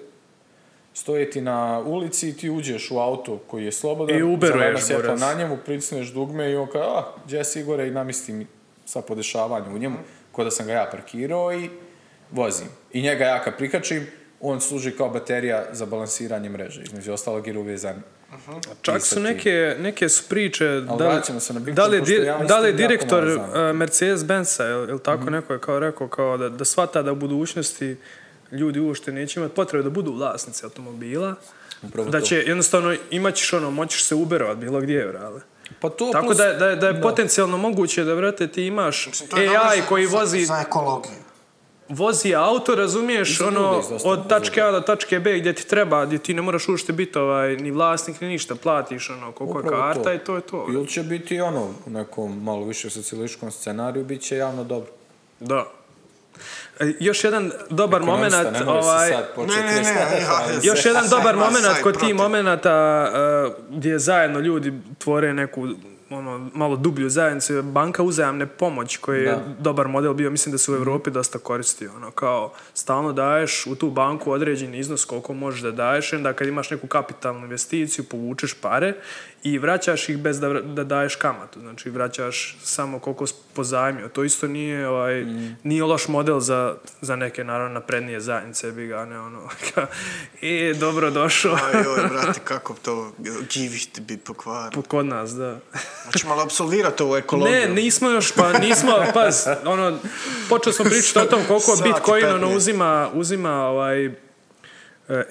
stoje 0.93 1.29
ti 1.29 1.41
na 1.41 1.79
ulici 1.85 2.29
i 2.29 2.33
ti 2.37 2.49
uđeš 2.49 2.91
u 2.91 2.99
auto 2.99 3.37
koji 3.47 3.65
je 3.65 3.71
slobodan, 3.71 4.17
I 4.17 4.23
uberuješ, 4.23 4.81
Boris. 4.89 5.21
na 5.21 5.33
njemu, 5.33 5.57
pritisneš 5.65 6.07
dugme 6.07 6.51
i 6.51 6.55
on 6.55 6.67
kaže, 6.67 6.85
a, 6.87 7.03
gdje 7.25 7.43
si 7.43 7.59
Igore 7.59 7.87
i 7.87 7.91
namisli 7.91 8.33
mi 8.33 8.47
sva 8.85 9.01
podešavanja 9.01 9.69
u 9.69 9.77
njemu, 9.77 9.97
ko 10.31 10.43
da 10.43 10.51
sam 10.51 10.65
ga 10.65 10.73
ja 10.73 10.89
parkirao 10.91 11.53
i 11.53 11.69
vozim. 12.31 12.67
I 12.93 13.01
njega 13.01 13.25
ja 13.25 13.43
kad 13.43 13.57
prikačim, 13.57 14.07
on 14.41 14.61
služi 14.61 14.91
kao 14.91 15.09
baterija 15.09 15.65
za 15.71 15.85
balansiranje 15.85 16.49
mreže, 16.49 16.81
između 16.83 17.13
ostalog 17.13 17.47
jer 17.47 17.57
uvezan. 17.57 18.01
Čak 18.81 18.97
i 18.97 18.99
sa 18.99 19.15
su 19.15 19.19
neke, 19.19 19.75
neke 19.79 20.09
su 20.09 20.29
priče, 20.29 20.65
da 20.97 21.21
se 21.39 21.53
na 21.53 21.59
da 21.59 21.87
li, 21.87 22.01
da 22.47 22.59
li 22.59 22.73
direktor 22.73 23.23
uh, 23.23 23.43
Mercedes-Benza, 23.55 24.69
ili 24.71 24.89
ili 24.89 24.99
tako 25.03 25.23
Mhm. 25.23 25.33
neko 25.33 25.53
je 25.53 25.59
kao 25.59 25.79
rekao, 25.79 26.07
kao 26.07 26.37
da, 26.37 26.49
da 26.49 26.65
shvata 26.65 27.01
da 27.01 27.11
u 27.11 27.15
budućnosti 27.15 27.95
ljudi 28.53 28.79
uopšte 28.79 29.11
neće 29.11 29.39
imati 29.39 29.55
potrebe 29.55 29.83
da 29.83 29.89
budu 29.89 30.11
vlasnici 30.11 30.65
automobila, 30.65 31.35
Upravo 31.83 32.09
da 32.09 32.19
to. 32.19 32.25
će 32.25 32.35
jednostavno 32.37 32.95
imat 33.11 33.35
ćeš 33.35 33.53
ono, 33.53 33.71
moćeš 33.71 34.03
se 34.03 34.15
uberovat 34.15 34.57
bilo 34.57 34.81
gdje, 34.81 35.05
brale. 35.07 35.41
Pa 35.79 35.89
to 35.89 36.09
Tako 36.11 36.25
plus- 36.25 36.37
da, 36.37 36.45
je- 36.45 36.53
da, 36.55 36.67
je- 36.67 36.75
da 36.75 36.87
je 36.87 37.01
potencijalno 37.01 37.57
moguće 37.59 38.03
da, 38.03 38.13
vrate, 38.13 38.47
ti 38.47 38.63
imaš 38.63 39.05
to 39.21 39.37
AI 39.37 39.47
za- 39.77 39.85
koji 39.85 40.05
za- 40.05 40.17
vozi, 40.17 40.39
Za 40.41 40.59
ekologiju. 40.59 41.11
vozi 41.89 42.35
auto, 42.35 42.75
razumiješ, 42.75 43.37
za 43.37 43.47
ono, 43.47 43.81
od 44.03 44.29
tačke 44.29 44.61
A 44.61 44.71
do 44.71 44.79
tačke 44.81 45.19
B 45.19 45.39
gdje 45.39 45.53
ti 45.53 45.67
treba, 45.67 46.05
gdje 46.05 46.17
ti 46.17 46.33
ne 46.33 46.41
moraš 46.41 46.67
uopšte 46.67 46.93
biti 46.93 47.17
ovaj, 47.17 47.55
ni 47.55 47.71
vlasnik, 47.71 48.21
ni 48.21 48.27
ništa, 48.27 48.55
platiš 48.55 49.09
ono, 49.09 49.31
koliko 49.31 49.59
je 49.59 49.69
karta 49.71 50.13
i 50.13 50.19
to 50.19 50.35
je 50.35 50.41
to. 50.41 50.67
Ili 50.69 50.87
će 50.87 51.03
biti 51.03 51.41
ono, 51.41 51.73
u 51.85 51.89
nekom 51.89 52.43
malo 52.43 52.65
više 52.65 52.89
socijalističkom 52.89 53.51
scenariju, 53.51 54.05
bit 54.05 54.21
će 54.21 54.37
javno 54.37 54.63
dobro. 54.63 54.89
Da. 55.39 55.65
Još 56.99 57.23
jedan 57.23 57.51
dobar 57.69 58.01
nemoj 58.01 58.29
se 58.29 58.63
ovaj, 58.67 59.11
Ne, 59.37 59.63
ne, 59.63 59.81
ne, 59.81 60.59
još 60.63 60.85
jedan 60.85 61.09
dobar 61.09 61.35
saj 61.61 61.81
kod 61.81 61.99
tih 61.99 62.15
momenata 62.15 63.07
uh, 63.47 63.77
gdje 63.77 63.99
zajedno 63.99 64.39
ljudi 64.39 64.73
tvore 64.97 65.33
neku 65.33 65.67
ono, 66.09 66.49
malo 66.53 66.75
dublju 66.75 67.09
zajednicu, 67.09 67.53
je 67.53 67.61
banka 67.61 68.03
uzajamne 68.03 68.45
pomoć 68.45 68.97
koji 68.97 69.23
je 69.23 69.31
Da. 69.31 69.43
dobar 69.59 69.87
model 69.87 70.13
bio, 70.13 70.31
mislim 70.31 70.51
da 70.51 70.57
se 70.57 70.71
u 70.71 70.75
Europi 70.75 71.11
dosta 71.11 71.39
koristi, 71.39 71.87
ono, 71.87 72.11
kao 72.11 72.53
stalno 72.73 73.13
daješ 73.13 73.67
u 73.67 73.75
tu 73.75 73.89
banku 73.89 74.31
određeni 74.31 74.77
iznos 74.77 75.05
koliko 75.05 75.33
možeš 75.33 75.61
da 75.61 75.71
daješ, 75.71 76.13
onda 76.13 76.33
kad 76.33 76.47
imaš 76.47 76.71
neku 76.71 76.87
kapitalnu 76.87 77.43
investiciju, 77.43 78.05
povučeš 78.05 78.53
pare 78.53 78.93
i 79.43 79.57
vraćaš 79.57 80.09
ih 80.09 80.17
bez 80.17 80.39
da, 80.39 80.49
da 80.49 80.83
daješ 80.83 81.15
kamatu, 81.15 81.59
znači 81.59 81.89
vraćaš 81.89 82.57
samo 82.63 82.99
koliko 82.99 83.25
pozajmio. 83.53 84.07
To 84.07 84.23
isto 84.23 84.47
nije, 84.47 84.87
ovaj, 84.87 85.25
nije 85.63 85.83
loš 85.83 86.07
model 86.07 86.39
za, 86.39 86.75
za 87.01 87.15
neke, 87.15 87.43
naravno, 87.43 87.73
naprednije 87.73 88.19
zajednice, 88.19 88.71
bi 88.71 88.87
ga, 88.87 89.05
ne, 89.05 89.19
ono, 89.19 89.49
kao, 89.73 89.85
e, 90.41 90.73
dobro 90.79 91.11
došao. 91.11 91.53
Aj, 91.53 91.83
joj, 91.83 92.07
brate, 92.13 92.39
kako 92.43 92.75
to 92.81 93.11
givište 93.53 94.01
bi 94.01 94.17
pokvarilo. 94.17 94.81
Kod 94.81 95.05
nas, 95.05 95.31
da. 95.31 95.59
Znači, 96.03 96.27
malo 96.27 96.41
absolvirati 96.41 97.03
ovu 97.03 97.15
ekologiju. 97.15 97.55
Ne, 97.55 97.67
nismo 97.67 98.09
još, 98.09 98.31
pa 98.31 98.59
nismo, 98.59 98.91
paz, 99.13 99.47
ono, 99.65 99.99
počeli 100.49 100.73
smo 100.73 100.85
pričati 100.85 101.19
o 101.19 101.25
tom 101.25 101.41
koliko 101.47 101.75
Sat 101.75 101.85
i 101.85 101.89
Bitcoin 101.89 102.25
ono 102.25 102.47
15. 102.47 102.55
uzima, 102.55 103.09
uzima 103.13 103.65
ovaj, 103.65 104.11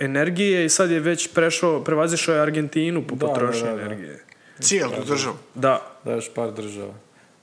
energije 0.01 0.65
i 0.65 0.69
sad 0.69 0.91
je 0.91 1.01
već 1.01 1.29
prešao, 1.35 1.85
prevazišao 1.85 2.35
je 2.35 2.41
Argentinu 2.41 3.07
po 3.07 3.15
Da, 3.15 3.27
potrošnji 3.27 3.63
da, 3.63 3.71
da, 3.71 3.77
da. 3.77 3.83
energije. 3.83 4.25
Cijelu 4.61 4.93
državu. 5.07 5.37
Da, 5.55 5.93
Da, 6.05 6.13
još 6.13 6.35
par 6.35 6.53
država. 6.53 6.95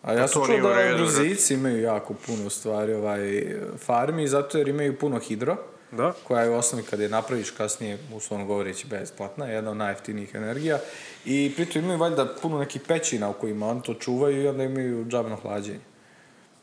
A 0.01 0.13
ja 0.13 0.21
Pa 0.21 0.27
sam 0.27 0.41
to 0.41 0.47
čuo 0.47 0.69
da 0.69 0.75
redu, 0.75 0.97
Gruzici 0.97 1.53
imaju 1.53 1.81
jako 1.81 2.13
puno 2.25 2.45
u 2.45 2.49
stvari 2.49 2.93
ovaj, 2.93 3.55
farmi, 3.77 4.27
zato 4.27 4.57
jer 4.57 4.67
imaju 4.67 4.97
puno 4.97 5.19
hidro, 5.19 5.57
da. 5.91 6.13
koja 6.23 6.43
je 6.43 6.49
u 6.49 6.53
osnovi 6.53 6.83
kad 6.83 6.99
je 6.99 7.09
napraviš 7.09 7.51
kasnije, 7.51 7.97
uslovno 8.13 8.45
govoreći, 8.45 8.87
besplatna, 8.87 9.45
jedna 9.45 9.71
od 9.71 9.77
najjeftinijih 9.77 10.35
energija. 10.35 10.79
I 11.25 11.53
pritom 11.55 11.83
imaju 11.83 11.99
valjda 11.99 12.35
puno 12.41 12.59
nekih 12.59 12.81
pećina 12.87 13.29
u 13.29 13.33
kojima 13.33 13.67
oni 13.67 13.81
to 13.81 13.93
čuvaju 13.93 14.43
i 14.43 14.47
onda 14.47 14.63
imaju 14.63 15.05
džabno 15.05 15.35
hlađenje. 15.35 15.79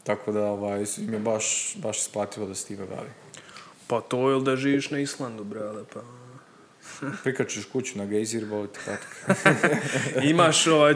Tako 0.02 0.32
da 0.32 0.44
ovaj, 0.44 0.84
im 0.98 1.12
je 1.12 1.18
baš, 1.18 1.76
baš 1.76 1.98
isplativo 1.98 2.47
da 2.47 2.55
se 2.55 2.66
time 2.66 2.86
bavi. 2.86 3.10
Pa 3.86 4.00
to 4.00 4.30
je 4.30 4.40
da 4.40 4.56
živiš 4.56 4.90
na 4.90 4.98
Islandu, 4.98 5.44
brale, 5.44 5.84
pa... 5.94 6.00
Prikačiš 7.22 7.64
kuću 7.64 7.98
na 7.98 8.06
gejzir, 8.06 8.44
boli 8.44 8.68
te 8.68 8.80
patika. 8.86 9.50
imaš 10.32 10.66
ovaj 10.66 10.94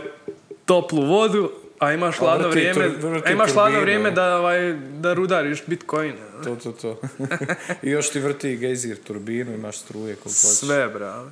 toplu 0.64 1.06
vodu, 1.06 1.52
a 1.78 1.92
imaš 1.92 2.16
hladno 2.18 2.48
vrijeme, 2.48 2.90
a 3.24 3.30
imaš 3.30 3.52
hladno 3.52 3.80
vrijeme 3.80 4.10
da 4.10 4.36
ovaj 4.36 4.72
da 4.72 5.14
rudariš 5.14 5.62
Bitcoin. 5.66 6.14
to, 6.44 6.56
to, 6.56 6.72
to. 6.72 7.00
I 7.82 7.90
još 7.90 8.10
ti 8.10 8.20
vrti 8.20 8.56
gejzir 8.56 8.96
turbinu, 9.02 9.54
imaš 9.54 9.78
struje 9.78 10.14
koliko. 10.16 10.38
Sve, 10.38 10.88
brale. 10.88 11.30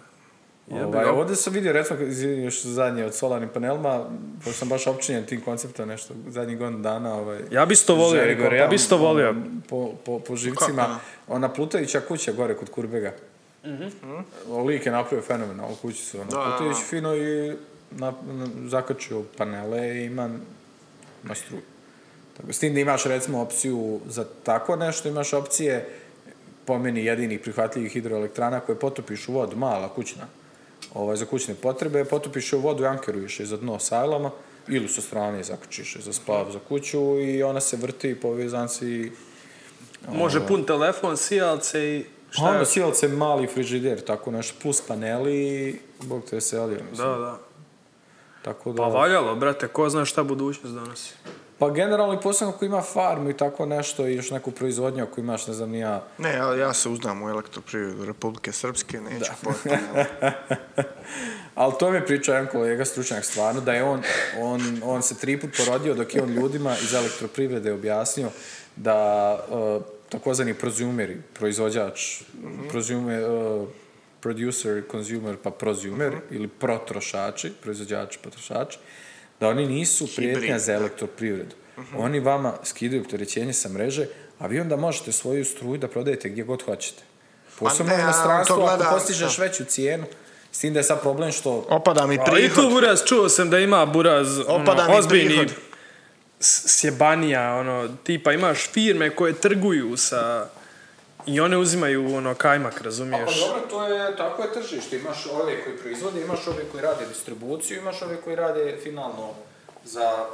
Ovaj, 0.70 1.04
ga. 1.04 1.12
ovdje 1.12 1.36
sam 1.36 1.52
vidio, 1.52 1.72
recimo, 1.72 2.00
još 2.44 2.62
zadnje 2.62 3.04
od 3.04 3.14
solarnim 3.14 3.48
panelima, 3.48 4.04
pošto 4.36 4.52
sam 4.52 4.68
baš 4.68 4.86
općenjen 4.86 5.26
tim 5.26 5.40
konceptom 5.40 5.88
nešto 5.88 6.14
zadnjih 6.28 6.58
godina 6.58 6.82
dana. 6.82 7.14
Ovaj, 7.14 7.40
Ja 7.50 7.66
bi 7.66 7.76
to 7.86 7.94
volio, 7.94 8.30
Igor, 8.30 8.52
ja 8.52 8.66
bi 8.66 8.78
to 8.78 8.96
volio. 8.96 9.30
ono, 9.30 9.42
Po, 9.68 9.92
po, 10.04 10.18
po 10.18 10.36
živcima. 10.36 10.82
Kako? 10.82 11.00
Ona 11.28 11.52
plutajuća 11.52 12.00
kuća 12.00 12.32
gore 12.32 12.54
kod 12.54 12.70
Kurbega. 12.70 13.12
Mhm. 13.64 13.84
Lik 14.66 14.86
je 14.86 14.92
napravio 14.92 15.22
fenomenalnu 15.26 15.76
kuću 15.76 15.98
su. 15.98 16.20
Ono, 16.20 16.30
plutajući 16.30 16.82
fino 16.82 17.16
i 17.16 17.56
na, 17.90 18.12
na, 18.26 18.46
zakačio 18.66 19.22
panele 19.36 19.96
i 19.96 20.04
ima, 20.04 20.30
ima 21.24 21.34
struju. 21.34 21.62
Tako, 22.36 22.52
s 22.52 22.58
tim 22.58 22.74
da 22.74 22.80
imaš 22.80 23.04
recimo 23.04 23.40
opciju 23.40 24.00
za 24.06 24.24
tako 24.42 24.76
nešto, 24.76 25.08
imaš 25.08 25.32
opcije 25.32 25.88
po 26.64 26.78
meni 26.78 27.04
jedinih 27.04 27.40
prihvatljivih 27.40 27.92
hidroelektrana 27.92 28.60
koje 28.60 28.78
potopiš 28.78 29.28
u 29.28 29.32
vodu, 29.32 29.56
mala 29.56 29.88
kućna, 29.88 30.22
ovaj, 30.94 31.16
za 31.16 31.24
kućne 31.26 31.54
potrebe, 31.54 32.04
potopiš 32.04 32.52
je 32.52 32.58
u 32.58 32.62
vodu 32.62 32.82
i 32.82 32.86
ankeruješ 32.86 33.40
je 33.40 33.46
za 33.46 33.56
dno 33.56 33.78
sajlama 33.78 34.30
ili 34.68 34.88
sa 34.88 35.00
strane 35.00 35.44
zakačiš 35.44 35.96
je 35.96 36.02
za 36.02 36.12
spav 36.12 36.50
za 36.52 36.58
kuću 36.68 37.20
i 37.20 37.42
ona 37.42 37.60
se 37.60 37.76
vrti 37.76 38.20
po 38.20 38.30
vezanci 38.30 39.10
Može 40.12 40.46
pun 40.46 40.64
telefon, 40.64 41.16
sijalce 41.16 41.96
i 41.96 42.04
šta 42.30 42.44
ono, 42.44 42.64
silac 42.64 43.02
mali 43.02 43.46
frižider, 43.46 44.00
tako 44.04 44.30
nešto, 44.30 44.58
plus 44.62 44.80
paneli 44.80 45.80
Bog 46.02 46.24
te 46.30 46.36
veselio. 46.36 46.80
Da, 46.96 47.04
da. 47.04 47.38
Tako 48.42 48.72
da... 48.72 48.82
Pa 48.82 48.88
valjalo, 48.88 49.34
brate, 49.34 49.68
ko 49.68 49.88
zna 49.88 50.04
šta 50.04 50.22
budućnost 50.22 50.74
donosi. 50.74 51.14
Pa 51.58 51.70
generalno 51.70 52.14
i 52.14 52.20
posebno 52.22 52.54
ako 52.54 52.64
ima 52.64 52.82
farmu 52.82 53.30
i 53.30 53.36
tako 53.36 53.66
nešto 53.66 54.06
i 54.06 54.14
još 54.14 54.30
neku 54.30 54.50
proizvodnju 54.50 55.04
ako 55.04 55.20
imaš, 55.20 55.46
ne 55.46 55.54
znam, 55.54 55.74
ja... 55.74 56.04
Ne, 56.18 56.32
ja, 56.32 56.54
ja 56.54 56.74
se 56.74 56.88
uzdam 56.88 57.22
u 57.22 57.28
elektroprivredu 57.28 58.04
Republike 58.04 58.52
Srpske, 58.52 59.00
neću 59.00 59.32
da. 59.64 60.32
Ali 61.54 61.72
to 61.78 61.90
mi 61.90 61.96
je 61.96 62.06
pričao 62.06 62.34
jedan 62.34 62.52
kolega 62.52 62.84
stručnjak 62.84 63.24
stvarno, 63.24 63.60
da 63.60 63.72
je 63.72 63.84
on, 63.84 64.02
on, 64.40 64.80
on 64.84 65.02
se 65.02 65.14
tri 65.18 65.40
put 65.40 65.50
porodio 65.56 65.94
dok 65.94 66.14
je 66.14 66.22
on 66.22 66.30
ljudima 66.30 66.76
iz 66.82 66.94
elektroprivrede 66.94 67.72
objasnio 67.72 68.28
da 68.76 69.38
uh, 69.48 69.82
takozvani 70.08 70.54
prosumeri, 70.54 71.16
proizvođač, 71.34 72.22
prosumer, 72.70 73.22
uh, 73.30 73.68
producer, 74.20 74.82
consumer, 74.90 75.36
pa 75.42 75.50
prosumer, 75.50 76.16
ili 76.30 76.48
protrošači, 76.48 77.52
proizvođači, 77.62 78.18
potrošači, 78.22 78.78
da 79.40 79.48
oni 79.48 79.66
nisu 79.66 80.08
prijetnja 80.16 80.58
za 80.58 80.72
da. 80.72 80.78
elektroprivredu. 80.78 81.54
Oni 81.96 82.20
vama 82.20 82.54
skidaju 82.64 83.02
opterećenje 83.02 83.52
sa 83.52 83.68
mreže, 83.68 84.06
a 84.38 84.46
vi 84.46 84.60
onda 84.60 84.76
možete 84.76 85.12
svoju 85.12 85.44
struju 85.44 85.78
da 85.78 85.88
prodajete 85.88 86.28
gdje 86.28 86.44
god 86.44 86.62
hoćete. 86.62 87.02
Posebno 87.58 87.92
ne, 87.92 87.96
u 87.96 87.98
a 87.98 88.00
on 88.00 88.12
to 88.12 88.18
inostranstvu, 88.18 88.62
ako 88.62 88.94
postižeš 88.94 89.38
veću 89.38 89.64
cijenu, 89.64 90.04
s 90.52 90.60
tim 90.60 90.72
da 90.72 90.80
je 90.80 90.84
sad 90.84 91.00
problem 91.00 91.32
što 91.32 91.66
Opada 91.68 92.06
mi 92.06 92.14
A 92.14 92.22
i 92.22 92.24
tu 92.24 92.32
prihod. 92.32 92.70
Buraz, 92.70 93.00
čuo 93.04 93.28
sam 93.28 93.50
da 93.50 93.58
ima 93.58 93.86
Buraz 93.86 94.38
Opada 94.38 94.82
ono, 94.82 94.88
mi 94.88 94.98
ozbiljni 94.98 95.28
prihod. 95.28 95.52
s- 96.40 96.78
sjebanija, 96.80 97.54
ono, 97.54 97.88
tipa 98.04 98.32
imaš 98.32 98.68
firme 98.68 99.10
koje 99.10 99.32
trguju 99.32 99.96
sa 99.96 100.48
i 101.26 101.40
one 101.40 101.58
uzimaju 101.58 102.14
ono 102.14 102.34
kajmak, 102.34 102.80
razumiješ? 102.80 103.40
dobro, 103.40 103.60
to 103.70 103.86
je, 103.86 104.16
tako 104.16 104.42
je 104.42 104.52
tržište. 104.52 104.96
Imaš 104.96 105.26
ove 105.26 105.64
koji 105.64 105.76
proizvode, 105.76 106.20
imaš 106.20 106.46
ove 106.46 106.64
koji 106.72 106.82
rade 106.82 107.06
distribuciju, 107.06 107.78
imaš 107.78 108.02
ove 108.02 108.16
koji 108.16 108.36
rade 108.36 108.78
finalno 108.82 109.34
za... 109.84 110.26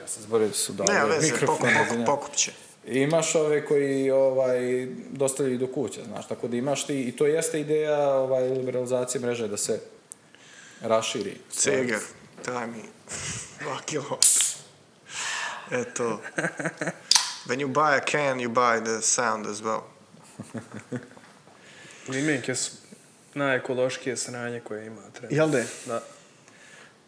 Ja 0.00 0.06
sam 0.06 0.22
zborio 0.22 0.48
da 0.48 0.54
su 0.54 0.72
dali 0.72 0.92
Ne, 0.92 1.04
veze, 1.06 1.46
pokup, 1.46 1.68
pokup, 2.06 2.34
će. 2.34 2.52
Imaš 2.86 3.34
ove 3.34 3.64
koji 3.64 4.10
ovaj, 4.10 4.86
dostavljaju 5.10 5.58
do 5.58 5.66
kuće, 5.66 6.00
znaš, 6.04 6.28
tako 6.28 6.48
da 6.48 6.56
imaš 6.56 6.86
ti, 6.86 7.02
i 7.02 7.16
to 7.16 7.26
jeste 7.26 7.60
ideja 7.60 8.14
ovaj, 8.14 8.48
liberalizacije 8.48 9.20
mreže 9.20 9.48
da 9.48 9.56
se 9.56 9.80
raširi. 10.80 11.36
Ceger, 11.50 12.00
daj 12.46 12.66
mi 12.66 12.82
dva 13.60 13.78
kilo. 13.86 14.18
Eto. 15.70 16.20
When 17.46 17.60
you 17.60 17.68
buy 17.68 17.96
a 17.96 18.00
can, 18.00 18.38
you 18.38 18.48
buy 18.48 18.80
the 18.80 19.02
sound 19.02 19.46
as 19.46 19.62
well. 19.62 19.99
Limenke 22.08 22.54
su 22.54 22.70
najekološkije 23.34 24.16
sranje 24.16 24.60
koje 24.60 24.86
ima 24.86 25.02
trenutno. 25.12 25.36
Jel 25.36 25.50
de? 25.50 25.66
Da. 25.86 26.02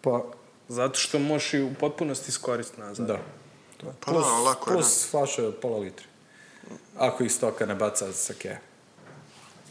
Pa, 0.01 0.25
Zato 0.69 0.99
što 0.99 1.19
možeš 1.19 1.55
i 1.55 1.63
u 1.63 1.75
potpunosti 1.75 2.29
iskoristiti 2.29 2.81
nazad. 2.81 3.07
da. 3.07 3.19
To 3.77 3.87
je. 3.87 3.93
Pa 4.01 4.13
plus, 4.13 4.27
da, 4.27 4.33
lako 4.33 4.71
je, 4.71 4.75
plus 4.75 5.15
od 5.39 5.57
pola 5.63 5.79
litre. 5.79 6.07
Ako 6.99 7.25
ih 7.25 7.33
stoka 7.33 7.67
ne 7.67 7.75
baca 7.75 8.13
sa 8.13 8.35
ke. 8.35 8.57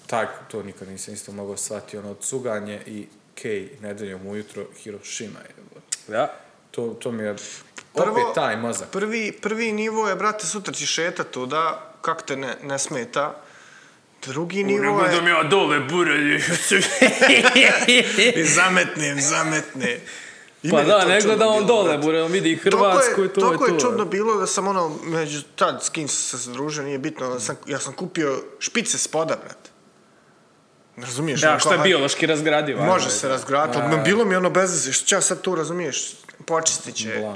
Tak, 0.07 0.29
to 0.47 0.63
nikad 0.63 0.87
nisam 0.87 1.13
isto 1.13 1.31
mogao 1.31 1.57
shvatiti. 1.57 1.97
Ono, 1.97 2.13
cuganje 2.13 2.81
i 2.85 3.07
kej 3.35 3.77
nedeljom 3.81 4.27
ujutro 4.27 4.65
Hiroshima 4.77 5.39
je. 5.39 5.55
Ja. 6.15 6.33
To, 6.71 6.87
to 6.93 7.11
mi 7.11 7.23
je 7.23 7.35
Prvo- 7.93 8.11
opet 8.11 8.35
taj 8.35 8.57
mozak. 8.57 8.89
Prvi, 8.89 9.31
prvi 9.41 9.71
nivo 9.71 10.09
je, 10.09 10.15
brate, 10.15 10.45
sutra 10.47 10.73
ćeš 10.73 10.89
šetat 10.93 11.27
tuda, 11.31 11.93
kak 12.01 12.25
te 12.25 12.35
ne, 12.35 12.57
ne 12.63 12.79
smeta. 12.79 13.41
Drugi 14.25 14.63
nivo 14.63 15.03
je... 15.03 15.21
mi 15.21 15.29
ja 15.29 15.43
dole 15.43 15.79
burelje. 15.79 16.37
I 18.35 18.43
zametnem, 18.43 19.21
zametne. 19.21 19.99
I 20.63 20.69
pa 20.69 20.83
da, 20.83 21.01
to 21.01 21.07
ne 21.07 21.21
čudno 21.21 21.35
gleda 21.35 21.51
on 21.51 21.65
dole, 21.65 21.97
bure, 21.97 22.23
on 22.23 22.31
vidi 22.31 22.55
Hrvatsku 22.55 23.21
je, 23.21 23.25
i 23.25 23.29
to 23.29 23.51
je 23.51 23.53
je 23.53 23.77
to. 23.77 23.79
čudno 23.79 24.05
bilo 24.05 24.35
da 24.35 24.47
sam 24.47 24.67
ono, 24.67 24.97
među 25.03 25.41
tad 25.55 25.83
s 25.83 25.89
kim 25.89 26.07
sam 26.07 26.39
se 26.39 26.51
družio, 26.51 26.83
nije 26.83 26.97
bitno, 26.97 27.39
sam, 27.39 27.55
ja 27.67 27.79
sam 27.79 27.93
kupio 27.93 28.43
špice 28.59 28.97
spoda, 28.97 29.35
brate. 29.35 29.69
Razumiješ? 30.97 31.41
Da, 31.41 31.49
ono, 31.49 31.59
što 31.59 31.73
je 31.73 31.79
biološki 31.79 32.25
razgradivo. 32.25 32.83
Može 32.83 33.05
ajde, 33.05 33.15
se 33.15 33.27
da. 33.27 33.33
razgraditi, 33.33 33.79
ali 33.81 34.01
bilo 34.03 34.25
mi 34.25 34.35
ono 34.35 34.49
bez 34.49 34.71
veze, 34.71 34.91
što 34.91 35.15
ja 35.15 35.21
sad 35.21 35.41
tu 35.41 35.55
razumiješ, 35.55 36.11
počistit 36.45 36.95
će 36.95 37.09
e, 37.09 37.33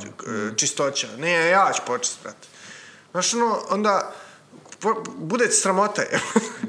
čistoća. 0.56 1.08
Ne, 1.18 1.50
ja 1.50 1.72
ću 1.76 1.82
počistit, 1.88 2.24
brate. 2.24 2.48
Znaš, 3.12 3.34
ono, 3.34 3.60
onda, 3.70 4.14
bude 5.18 5.46
je. 6.02 6.20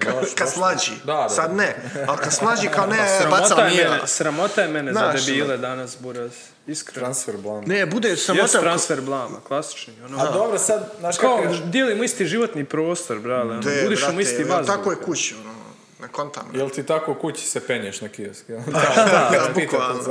kad, 0.39 0.49
slađi. 0.53 0.93
Da, 1.05 1.13
da. 1.13 1.29
Sad 1.29 1.55
ne, 1.57 1.77
ali 2.09 2.19
kad 2.19 2.33
slađi 2.35 2.69
kao 2.69 2.87
ne, 2.97 3.21
bacam 3.31 3.59
je, 3.59 3.71
nije. 3.71 3.89
mene, 3.89 4.01
sramota 4.07 4.63
je 4.63 4.69
mene 4.69 4.93
za 4.93 4.99
Znaš, 4.99 5.27
debile 5.27 5.57
danas, 5.57 5.97
Buraz. 6.01 6.33
Iskreno. 6.67 7.01
Transfer 7.05 7.37
blam. 7.37 7.65
Ne, 7.67 7.87
bude 7.87 8.09
Jes 8.09 8.25
sramota. 8.25 8.61
transfer 8.61 9.01
blama, 9.01 9.41
klasični. 9.49 9.95
Ono, 10.05 10.19
A 10.19 10.33
dobro, 10.33 10.59
sad, 10.59 10.91
znaš 10.99 11.19
Kao, 11.19 11.37
kako 11.37 11.55
je? 11.55 11.61
dijelimo 11.65 12.05
isti 12.05 12.27
životni 12.27 12.65
prostor, 12.65 13.19
brale. 13.19 13.51
Ono, 13.51 13.63
budiš 13.83 14.03
u 14.17 14.21
isti 14.21 14.45
vazduh. 14.45 14.75
Tako 14.77 14.91
je 14.91 14.97
kući, 14.97 15.35
ono, 15.41 15.55
ne 16.01 16.09
kontam. 16.09 16.51
Jel 16.55 16.71
ti 16.71 16.87
tako 16.87 17.13
u 17.13 17.15
kući 17.15 17.47
se 17.47 17.67
penješ 17.67 18.01
na 18.01 18.09
kiosk? 18.09 18.49
jel? 18.49 18.61
Ja, 18.75 19.29
Pitate 19.33 19.67
bukvalno. 19.67 20.03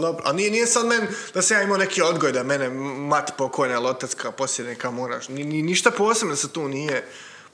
dobro. 0.00 0.22
A 0.24 0.32
nije, 0.32 0.50
nije 0.50 0.66
sad 0.66 0.86
men, 0.86 1.06
da 1.34 1.42
se 1.42 1.54
ja 1.54 1.62
imao 1.62 1.76
neki 1.76 2.02
odgoj 2.02 2.32
da 2.32 2.42
mene 2.42 2.70
mat 2.98 3.32
pokojna 3.38 3.78
lotacka 3.78 4.30
poslije 4.32 4.68
neka 4.68 4.90
moraš. 4.90 5.28
Ni, 5.28 5.44
ni, 5.44 5.62
ništa 5.62 5.90
posebno 5.90 6.32
da 6.32 6.36
se 6.36 6.48
tu 6.48 6.68
nije. 6.68 7.04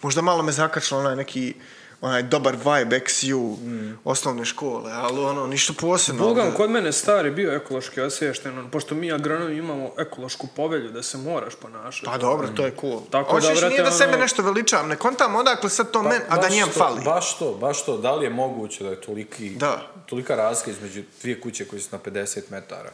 Možda 0.02 0.22
malo 0.22 0.42
me 0.42 0.52
zakačilo 0.52 1.00
onaj 1.00 1.16
neki 1.16 1.54
onaj 2.02 2.22
dobar 2.24 2.54
vibe 2.54 3.00
XU 3.00 3.56
osnovne 4.04 4.44
škole, 4.44 4.92
ali 4.92 5.20
ono, 5.20 5.46
ništa 5.46 5.72
posebno. 5.74 6.22
Bogam, 6.22 6.46
ali- 6.46 6.54
kod 6.54 6.70
mene 6.70 6.92
stari 6.92 7.30
bio 7.30 7.52
ekološki 7.52 8.00
osviješten, 8.00 8.58
ono, 8.58 8.70
pošto 8.70 8.94
mi 8.94 9.12
agronomi 9.12 9.56
imamo 9.56 9.90
ekološku 9.98 10.46
povelju 10.46 10.90
da 10.90 11.02
se 11.02 11.18
moraš 11.18 11.54
ponašati. 11.54 12.06
Pa 12.06 12.18
dobro, 12.18 12.48
to 12.48 12.64
je 12.64 12.72
cool. 12.80 13.00
Tako 13.02 13.26
da, 13.30 13.40
Hoćeš, 13.40 13.50
brate, 13.50 13.68
nije 13.68 13.82
da 13.82 13.90
sebe 13.92 14.08
ono- 14.08 14.18
nešto 14.18 14.42
veličavam, 14.42 14.88
ne 14.88 14.96
kontam 14.96 15.34
odakle 15.34 15.70
sad 15.70 15.90
to 15.90 16.02
men, 16.02 16.20
a 16.28 16.36
da 16.36 16.42
Pa 16.42 16.48
njem 16.48 16.68
fali. 16.68 17.04
Baš 17.04 17.38
to, 17.38 17.52
baš 17.52 17.84
to. 17.84 17.96
Da 17.96 18.14
li 18.14 18.26
je 18.26 18.30
moguće 18.30 18.84
da 18.84 18.90
je 18.90 19.00
toliki, 19.00 19.50
Da. 19.50 19.82
tolika 20.06 20.36
razlika 20.36 20.70
između 20.70 21.02
dvije 21.22 21.40
kuće 21.40 21.64
koje 21.64 21.80
su 21.80 21.88
na 21.92 21.98
50 22.00 22.50
metara? 22.50 22.90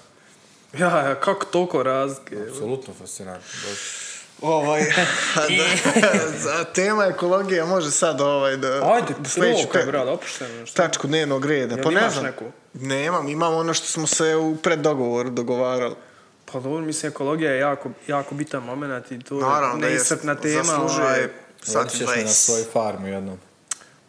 Ja, 0.72 0.98
ja, 0.98 1.14
kako 1.14 1.44
toliko 1.44 1.82
razlike. 1.82 2.36
Apsolutno 2.48 2.94
fascinantno. 2.94 3.48
Baš. 3.64 3.78
Ovaj, 4.42 4.80
da, 5.58 6.38
za 6.38 6.64
tema 6.74 7.04
ekologija 7.04 7.66
može 7.66 7.90
sad 7.90 8.20
ovaj 8.20 8.56
da... 8.56 8.92
Ajde, 8.92 9.14
probaj, 9.34 9.66
te- 9.72 9.84
brad, 9.86 10.08
opušteno. 10.08 10.66
šta? 10.66 10.82
tačku 10.82 11.06
dnevnog 11.06 11.46
reda. 11.46 11.74
Jel 11.74 11.84
Pa 11.84 11.90
ne 11.90 12.10
znam. 12.10 12.24
neku? 12.24 12.44
Nemam, 12.74 13.28
imam 13.28 13.54
ono 13.54 13.74
što 13.74 13.86
smo 13.86 14.06
se 14.06 14.36
u 14.36 14.56
preddogovoru 14.56 15.30
dogovarali. 15.30 15.94
Pa 16.44 16.60
dobro, 16.60 16.80
mislim, 16.80 17.10
ekologija 17.10 17.50
je 17.50 17.58
jako, 17.58 17.90
jako 18.06 18.34
bitan 18.34 18.62
moment 18.62 19.12
i 19.12 19.18
to 19.20 19.34
je 19.34 19.40
Naravno 19.40 19.78
da 19.78 19.86
je 19.86 19.92
neiscrpna 19.92 20.34
tema. 20.34 20.74
ovaj, 20.74 20.88
zaslužuje 20.88 21.30
i 21.58 21.88
ćeš 21.88 22.00
me 22.00 22.06
na 22.06 22.22
20. 22.22 22.26
svoj 22.26 22.64
farmu 22.72 23.06
jednom. 23.06 23.38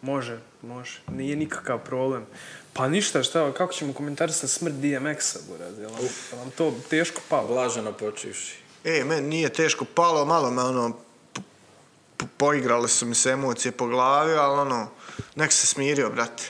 Može, 0.01 0.37
može. 0.61 0.99
Nije 1.07 1.35
nikakav 1.35 1.79
problem. 1.79 2.25
Pa 2.73 2.87
ništa, 2.87 3.23
šta, 3.23 3.51
kako 3.51 3.73
ćemo 3.73 3.93
komentarisati 3.93 4.47
smrt 4.47 4.73
DMX-a, 4.73 5.39
buraz? 5.49 5.79
Jel 5.79 5.89
vam, 5.89 5.99
jel 6.31 6.39
vam 6.39 6.51
to 6.51 6.73
teško 6.89 7.21
palo? 7.29 7.47
Blaženo 7.47 7.91
počivši. 7.93 8.55
E, 8.83 9.03
meni 9.03 9.27
nije 9.27 9.49
teško 9.49 9.85
palo, 9.85 10.25
malo 10.25 10.51
me 10.51 10.61
ono, 10.63 10.91
po- 11.33 11.41
po- 12.17 12.25
poigrale 12.37 12.87
su 12.87 13.05
mi 13.05 13.15
se 13.15 13.29
emocije 13.29 13.71
po 13.71 13.87
glavi, 13.87 14.33
ali 14.33 14.59
ono, 14.59 14.87
nek 15.35 15.51
se 15.51 15.67
smirio, 15.67 16.09
brate. 16.09 16.43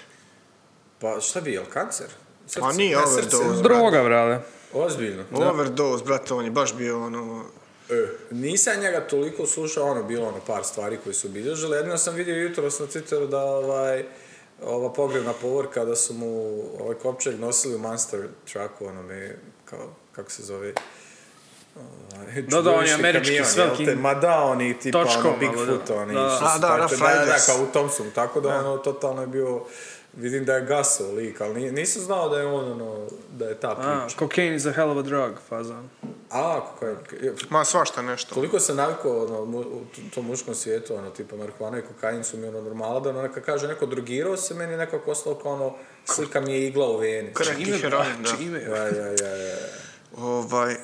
Pa 1.00 1.20
šta 1.22 1.42
bi, 1.42 1.52
jel 1.52 1.66
kancer? 1.66 2.08
Srce? 2.48 2.60
Pa 2.60 2.72
nije 2.72 2.98
Ne, 2.98 3.04
overdose. 3.04 3.50
srce. 3.50 3.62
Droga, 3.64 4.04
brale. 4.04 4.40
Ozbiljno. 4.74 5.24
Overdose, 5.34 6.04
brate, 6.04 6.34
on 6.34 6.46
je 6.46 6.52
baš 6.52 6.76
bio 6.76 7.06
ono... 7.06 7.44
E, 7.90 8.08
nisam 8.32 8.80
njega 8.80 9.08
toliko 9.08 9.46
slušao, 9.46 9.86
ono, 9.86 10.04
bilo 10.04 10.28
ono 10.28 10.40
par 10.40 10.64
stvari 10.64 10.98
koji 11.04 11.14
su 11.14 11.30
bilježili. 11.30 11.78
Jedino 11.78 11.98
sam 11.98 12.16
vidio 12.16 12.36
jutros 12.36 12.80
na 12.80 12.86
Twitteru 12.88 13.28
da 13.28 13.44
ovaj, 13.44 14.06
ova 14.64 14.94
pogrebna 14.94 15.34
povorka 15.34 15.86
da 15.86 15.96
su 15.96 16.14
mu 16.14 16.62
ovaj 16.80 16.96
kopčeg 16.96 17.40
nosili 17.40 17.76
u 17.76 17.80
monster 17.80 18.28
trucku, 18.46 18.86
ono 18.86 19.04
me, 19.04 19.36
kao, 19.66 19.90
kako 20.12 20.32
se 20.32 20.44
zove, 20.44 20.74
Da, 22.41 22.62
da, 22.62 22.72
on 22.72 22.86
je 22.86 22.94
američki 22.94 23.38
kamion, 23.38 23.54
velikim 23.58 23.86
te? 23.86 23.96
Ma 23.96 24.14
da, 24.14 24.38
oni 24.38 24.80
tipa 24.80 25.04
točkom, 25.04 25.26
ono 25.26 25.38
Bigfoot, 25.38 25.88
da. 25.88 25.96
oni 25.96 26.14
Da. 26.14 26.26
A, 26.26 26.38
su 26.54 26.60
da, 26.60 26.68
da, 26.68 26.78
da, 26.98 27.20
Riders. 27.20 27.46
kao 27.46 27.56
u 27.58 27.68
Thompsonu, 27.68 28.12
tako 28.12 28.41
da 28.41 28.50
ono 28.50 28.78
totalno 28.78 29.22
je 29.22 29.28
bio, 29.28 29.62
vidim 30.14 30.46
da 30.46 30.54
je 30.54 30.62
gasao 30.62 31.12
lik, 31.12 31.41
ali 31.41 31.54
ni- 31.56 31.72
nisam 31.72 32.02
znao 32.02 32.30
da 32.30 32.40
je 32.40 32.46
on 32.46 32.72
ono, 32.72 33.08
da 33.32 33.46
je 33.46 33.56
ta 33.56 33.72
A, 33.72 33.76
priča. 34.02 34.20
cocaine 34.20 34.56
is 34.56 34.66
a 34.66 34.72
hell 34.72 34.91
of 34.91 34.98
a 34.98 35.02
drug, 35.02 35.32
fazan. 35.50 35.90
A, 36.32 36.62
kako 36.70 36.86
je, 36.86 36.96
Ma 37.50 37.66
svašta 37.66 38.02
nešto. 38.02 38.36
Toliko 38.36 38.60
se 38.60 38.76
navikao 38.76 39.26
ono, 39.26 39.41
u 39.41 39.82
tom 40.16 40.26
muškom 40.26 40.56
svijetu, 40.56 40.96
ono, 40.96 41.10
tipa 41.10 41.36
marihuana 41.36 41.80
i 41.80 41.84
kokain 41.84 42.24
su 42.24 42.38
mi 42.38 42.48
ono 42.48 42.62
normala, 42.62 43.00
da 43.00 43.10
ono 43.10 43.22
neka 43.22 43.41
kaže 43.41 43.68
neko 43.68 43.86
drogirao 43.86 44.38
se, 44.38 44.54
meni 44.54 44.72
je 44.72 44.78
nekako 44.78 45.12
ostalo 45.12 45.36
kao 45.36 45.52
ono, 45.54 45.74
slika 46.06 46.41
mi 46.41 46.54
je 46.54 46.68
igla 46.68 46.88
u 46.88 46.98
veni. 46.98 47.34
Crack 47.36 47.60
i 47.60 47.72
heroin, 47.72 48.24
da. 48.24 48.30
Čime? 48.30 48.62
Ja, 48.62 48.78
ja, 48.78 49.08
ja, 49.08 49.36
ja. 49.38 49.56
Ovaj, 50.18 50.76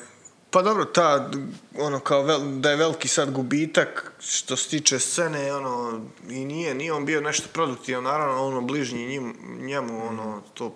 pa 0.56 0.62
dobro, 0.62 0.84
ta, 0.84 1.30
ono, 1.78 2.00
kao 2.00 2.22
vel, 2.22 2.40
da 2.40 2.70
je 2.70 2.76
veliki 2.76 3.08
sad 3.08 3.30
gubitak 3.30 4.12
što 4.20 4.56
se 4.56 4.68
tiče 4.68 4.98
scene, 4.98 5.54
ono, 5.54 6.00
i 6.28 6.44
nije, 6.44 6.74
nije 6.74 6.92
on 6.92 7.04
bio 7.04 7.20
nešto 7.20 7.48
produktivan, 7.52 8.04
naravno, 8.04 8.46
ono, 8.46 8.60
bližnji 8.60 9.06
njim, 9.06 9.34
njemu, 9.60 10.08
ono, 10.08 10.42
to 10.54 10.74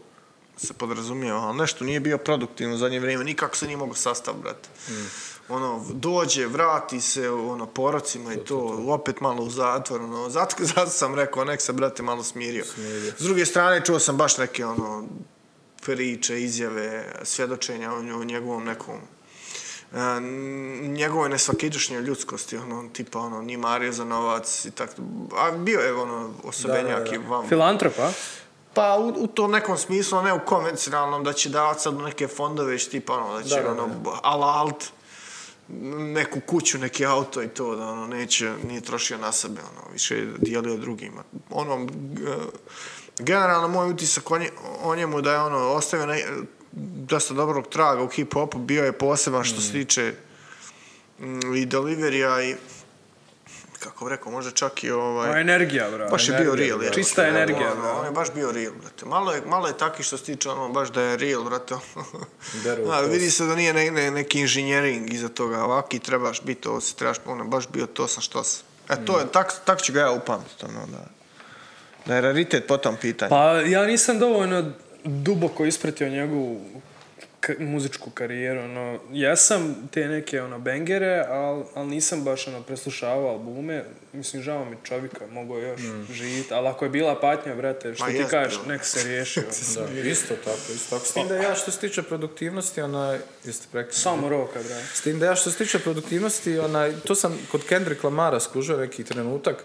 se 0.57 0.75
podrazumijeva, 0.75 1.41
ali 1.41 1.59
nešto 1.59 1.85
nije 1.85 2.01
bio 2.01 2.19
produktivno 2.19 2.75
u 2.75 2.79
zadnje 2.79 3.01
vrijeme, 3.01 3.25
nikako 3.25 3.57
se 3.57 3.67
nije 3.67 3.77
mogo 3.77 3.95
sastav, 3.95 4.35
brate. 4.43 4.69
Ono, 5.49 5.85
dođe, 5.93 6.47
vrati 6.47 7.01
se, 7.01 7.31
ono, 7.31 7.67
porocima 7.67 8.35
i 8.35 8.45
to, 8.45 8.85
opet 8.89 9.21
malo 9.21 9.43
u 9.43 9.51
zatvor, 9.51 10.03
ono, 10.03 10.31
zato, 10.31 10.57
zato 10.75 10.91
sam 10.91 11.15
rekao, 11.15 11.45
nek 11.45 11.61
se, 11.61 11.73
brate, 11.73 12.03
malo 12.03 12.23
smirio. 12.23 12.65
Smirio. 12.65 13.13
S 13.19 13.23
druge 13.23 13.47
strane, 13.47 13.85
čuo 13.85 13.99
sam 13.99 14.17
baš 14.17 14.39
neke, 14.39 14.67
ono, 14.67 15.09
priče, 15.83 16.43
izjave, 16.43 17.13
svjedočenja 17.23 17.93
o, 17.93 17.97
o 17.97 18.25
njegovom 18.25 18.65
nekom 18.65 19.01
e, 19.93 20.17
n- 20.17 20.93
njegovoj 20.93 21.29
nesvakidašnjoj 21.29 22.03
ljudskosti, 22.03 22.57
ono, 22.57 22.89
tipa, 22.93 23.19
ono, 23.19 23.43
nije 23.43 23.59
mario 23.59 23.93
za 23.93 24.05
novac 24.05 24.65
i 24.65 24.71
tako. 24.71 24.93
A 25.37 25.51
bio 25.51 25.81
je, 25.81 25.95
ono, 25.95 26.31
osobenjak 26.45 26.99
Da, 26.99 27.05
da, 27.05 27.11
da. 27.11 27.15
i 27.15 27.19
vam. 27.19 27.49
Filantropa? 27.49 28.11
Pa 28.75 28.97
u, 28.97 29.09
u 29.09 29.27
tom 29.27 29.51
nekom 29.51 29.79
smislu, 29.79 30.23
ne 30.23 30.33
u 30.33 30.41
konvencionalnom, 30.47 31.25
da 31.25 31.33
će 31.33 31.49
davati 31.49 31.81
sad 31.81 31.95
neke 31.95 32.29
fondove, 32.29 32.73
već 32.73 32.89
tipa, 32.89 33.13
ono, 33.15 33.39
da 33.39 33.43
će, 33.45 33.63
Da, 33.63 33.71
ono, 33.71 33.89
alalt, 34.23 34.85
neku 35.99 36.41
kuću, 36.41 36.79
neki 36.79 37.07
auto 37.07 37.43
i 37.43 37.49
to, 37.49 37.77
da 37.77 37.87
ono, 37.87 38.07
neće, 38.07 38.53
nije 38.69 38.81
trošio 38.81 39.19
na 39.19 39.33
sebe, 39.33 39.61
ono, 39.61 39.93
više 39.93 40.17
je 40.17 40.29
dijelio 40.39 40.77
drugima. 40.77 41.23
Ono, 41.51 41.87
generalno 43.19 43.69
moj 43.69 43.91
utisak 43.91 44.31
o 44.83 44.95
njemu 44.97 45.21
da 45.21 45.33
je 45.33 45.41
ono, 45.41 45.59
ostavio 45.59 46.07
ne, 46.07 46.25
dosta 46.73 47.35
dobrog 47.35 47.69
traga 47.69 48.03
u 48.03 48.09
hip-hopu, 48.09 48.59
bio 48.59 48.85
je 48.85 48.93
poseban 48.93 49.45
što 49.45 49.61
se 49.61 49.73
tiče 49.73 50.15
mm, 51.19 51.55
i 51.55 51.67
deliverija 51.67 52.43
i 52.43 52.55
kako 53.81 54.09
rekao, 54.09 54.33
možda 54.33 54.51
čak 54.51 54.85
i 54.85 54.91
ovaj... 54.91 55.33
Pa 55.33 55.39
energija, 55.39 55.91
brale. 55.91 56.11
Baš 56.11 56.29
je 56.29 56.35
bio 56.35 56.53
Energija, 56.53 56.67
real, 56.67 56.79
da. 56.79 56.85
je. 56.85 56.93
Čista 56.93 57.27
energija, 57.27 57.73
Ono, 57.73 57.83
da. 57.83 57.93
on 57.93 58.05
je 58.05 58.11
baš 58.11 58.33
bio 58.35 58.53
real, 58.53 58.73
brate. 58.81 59.07
Malo 59.07 59.33
je, 59.33 59.43
malo 59.47 59.67
je 59.67 59.79
taki 59.79 60.03
što 60.03 60.17
se 60.17 60.25
tiče 60.25 60.49
ono, 60.49 60.69
baš 60.69 60.91
da 60.91 61.03
je 61.03 61.17
real, 61.17 61.45
brate. 61.45 61.75
A, 62.93 63.01
vidi 63.01 63.31
se 63.31 63.45
da 63.45 63.55
nije 63.55 63.73
ne, 63.73 63.91
ne, 63.91 64.11
neki 64.11 64.41
inženjering 64.41 65.13
iza 65.13 65.29
toga. 65.29 65.65
Ovaki 65.65 65.99
trebaš 65.99 66.43
biti, 66.43 66.69
ovo 66.69 66.81
si 66.81 66.97
trebaš, 66.97 67.17
ono, 67.27 67.45
baš 67.45 67.69
bio 67.69 67.87
to 67.87 68.09
sam 68.09 68.23
što 68.23 68.45
sam. 68.45 68.67
E, 68.89 69.05
to 69.05 69.19
je, 69.19 69.27
tak, 69.33 69.55
tak 69.65 69.83
ću 69.83 69.93
ga 69.93 70.01
ja 70.01 70.11
upamtiti, 70.13 70.65
ono, 70.65 70.87
da, 70.87 71.05
da 72.07 72.15
je 72.15 72.21
raritet 72.21 72.67
po 72.67 72.77
tom 72.77 72.97
pitanju. 72.97 73.31
Pa 73.31 73.61
ja 73.61 73.87
nisam 73.87 74.19
dovoljno 74.19 74.73
duboko 75.05 75.67
ispratio 75.67 76.09
njegovu 76.09 76.61
k- 77.41 77.59
muzičku 77.59 78.11
karijeru, 78.11 78.61
ono, 78.61 78.99
jesam 79.13 79.89
te 79.91 80.09
neke, 80.09 80.43
ono, 80.43 80.59
bengere, 80.59 81.25
ali 81.29 81.65
al 81.75 81.87
nisam 81.87 82.25
baš, 82.25 82.47
ono, 82.49 82.63
preslušavao 82.63 83.29
albume, 83.29 83.85
mislim, 84.13 84.43
žao 84.43 84.65
mi 84.65 84.77
čovjeka, 84.85 85.27
mogo 85.33 85.59
je 85.59 85.69
još 85.69 85.81
mm. 85.81 86.13
živit, 86.13 86.53
ali 86.53 86.69
ako 86.69 86.85
je 86.85 86.91
bila 86.91 87.21
patnja, 87.21 87.55
brate, 87.55 87.95
što 87.95 88.05
Ma 88.05 88.11
ti 88.11 88.17
jest 88.17 88.31
kažeš, 88.31 88.59
bilo. 88.63 88.73
nek 88.73 88.85
se 88.85 89.09
riješi, 89.09 89.41
ono. 89.79 89.87
Da, 89.95 90.01
isto 90.01 90.35
tako, 90.45 90.73
isto 90.75 90.97
tako. 90.97 91.07
S 91.07 91.13
tim 91.13 91.29
da 91.29 91.37
ja 91.37 91.55
što 91.55 91.71
se 91.71 91.79
tiče 91.81 92.03
produktivnosti, 92.03 92.81
onaj, 92.83 93.19
jeste 93.45 93.67
prekli? 93.73 93.93
Samo 93.93 94.29
roka, 94.29 94.59
brate. 94.69 94.85
S 94.95 95.01
tim 95.01 95.19
da 95.19 95.27
ja 95.27 95.35
što 95.35 95.51
se 95.51 95.59
tiče 95.59 95.79
produktivnosti, 95.79 96.59
onaj, 96.59 96.93
to 97.07 97.15
sam 97.15 97.39
kod 97.51 97.65
Kendrick 97.65 98.05
Lamara 98.05 98.41
skužio 98.41 98.77
neki 98.77 99.05
trenutak, 99.05 99.65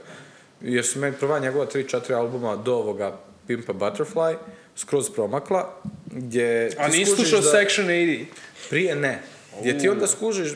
jer 0.61 0.85
su 0.85 0.99
meni 0.99 1.15
prva 1.19 1.39
njegova 1.39 1.65
3-4 1.65 2.13
albuma 2.13 2.55
do 2.55 2.75
ovoga 2.75 3.17
Pimpa 3.47 3.73
Butterfly 3.73 4.35
skroz 4.76 5.10
promakla, 5.10 5.81
gdje 6.06 6.72
A 6.77 6.88
nisi 6.88 7.15
slušao 7.15 7.41
da- 7.41 7.52
Section 7.52 7.88
80? 7.88 8.26
Prije 8.69 8.95
ne. 8.95 9.22
Gdje 9.60 9.77
ti 9.80 9.89
onda 9.89 10.07
skužiš, 10.07 10.53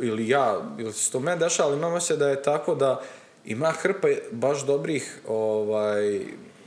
ili 0.00 0.28
ja, 0.28 0.60
ili 0.78 0.92
se 0.92 1.12
to 1.12 1.20
meni 1.20 1.38
dešava, 1.38 1.68
ali 1.68 1.78
imamo 1.78 2.00
se 2.00 2.16
da 2.16 2.28
je 2.28 2.42
tako 2.42 2.74
da 2.74 3.02
ima 3.44 3.70
hrpa 3.70 4.08
baš 4.30 4.66
dobrih 4.66 5.18
ovaj, 5.26 6.20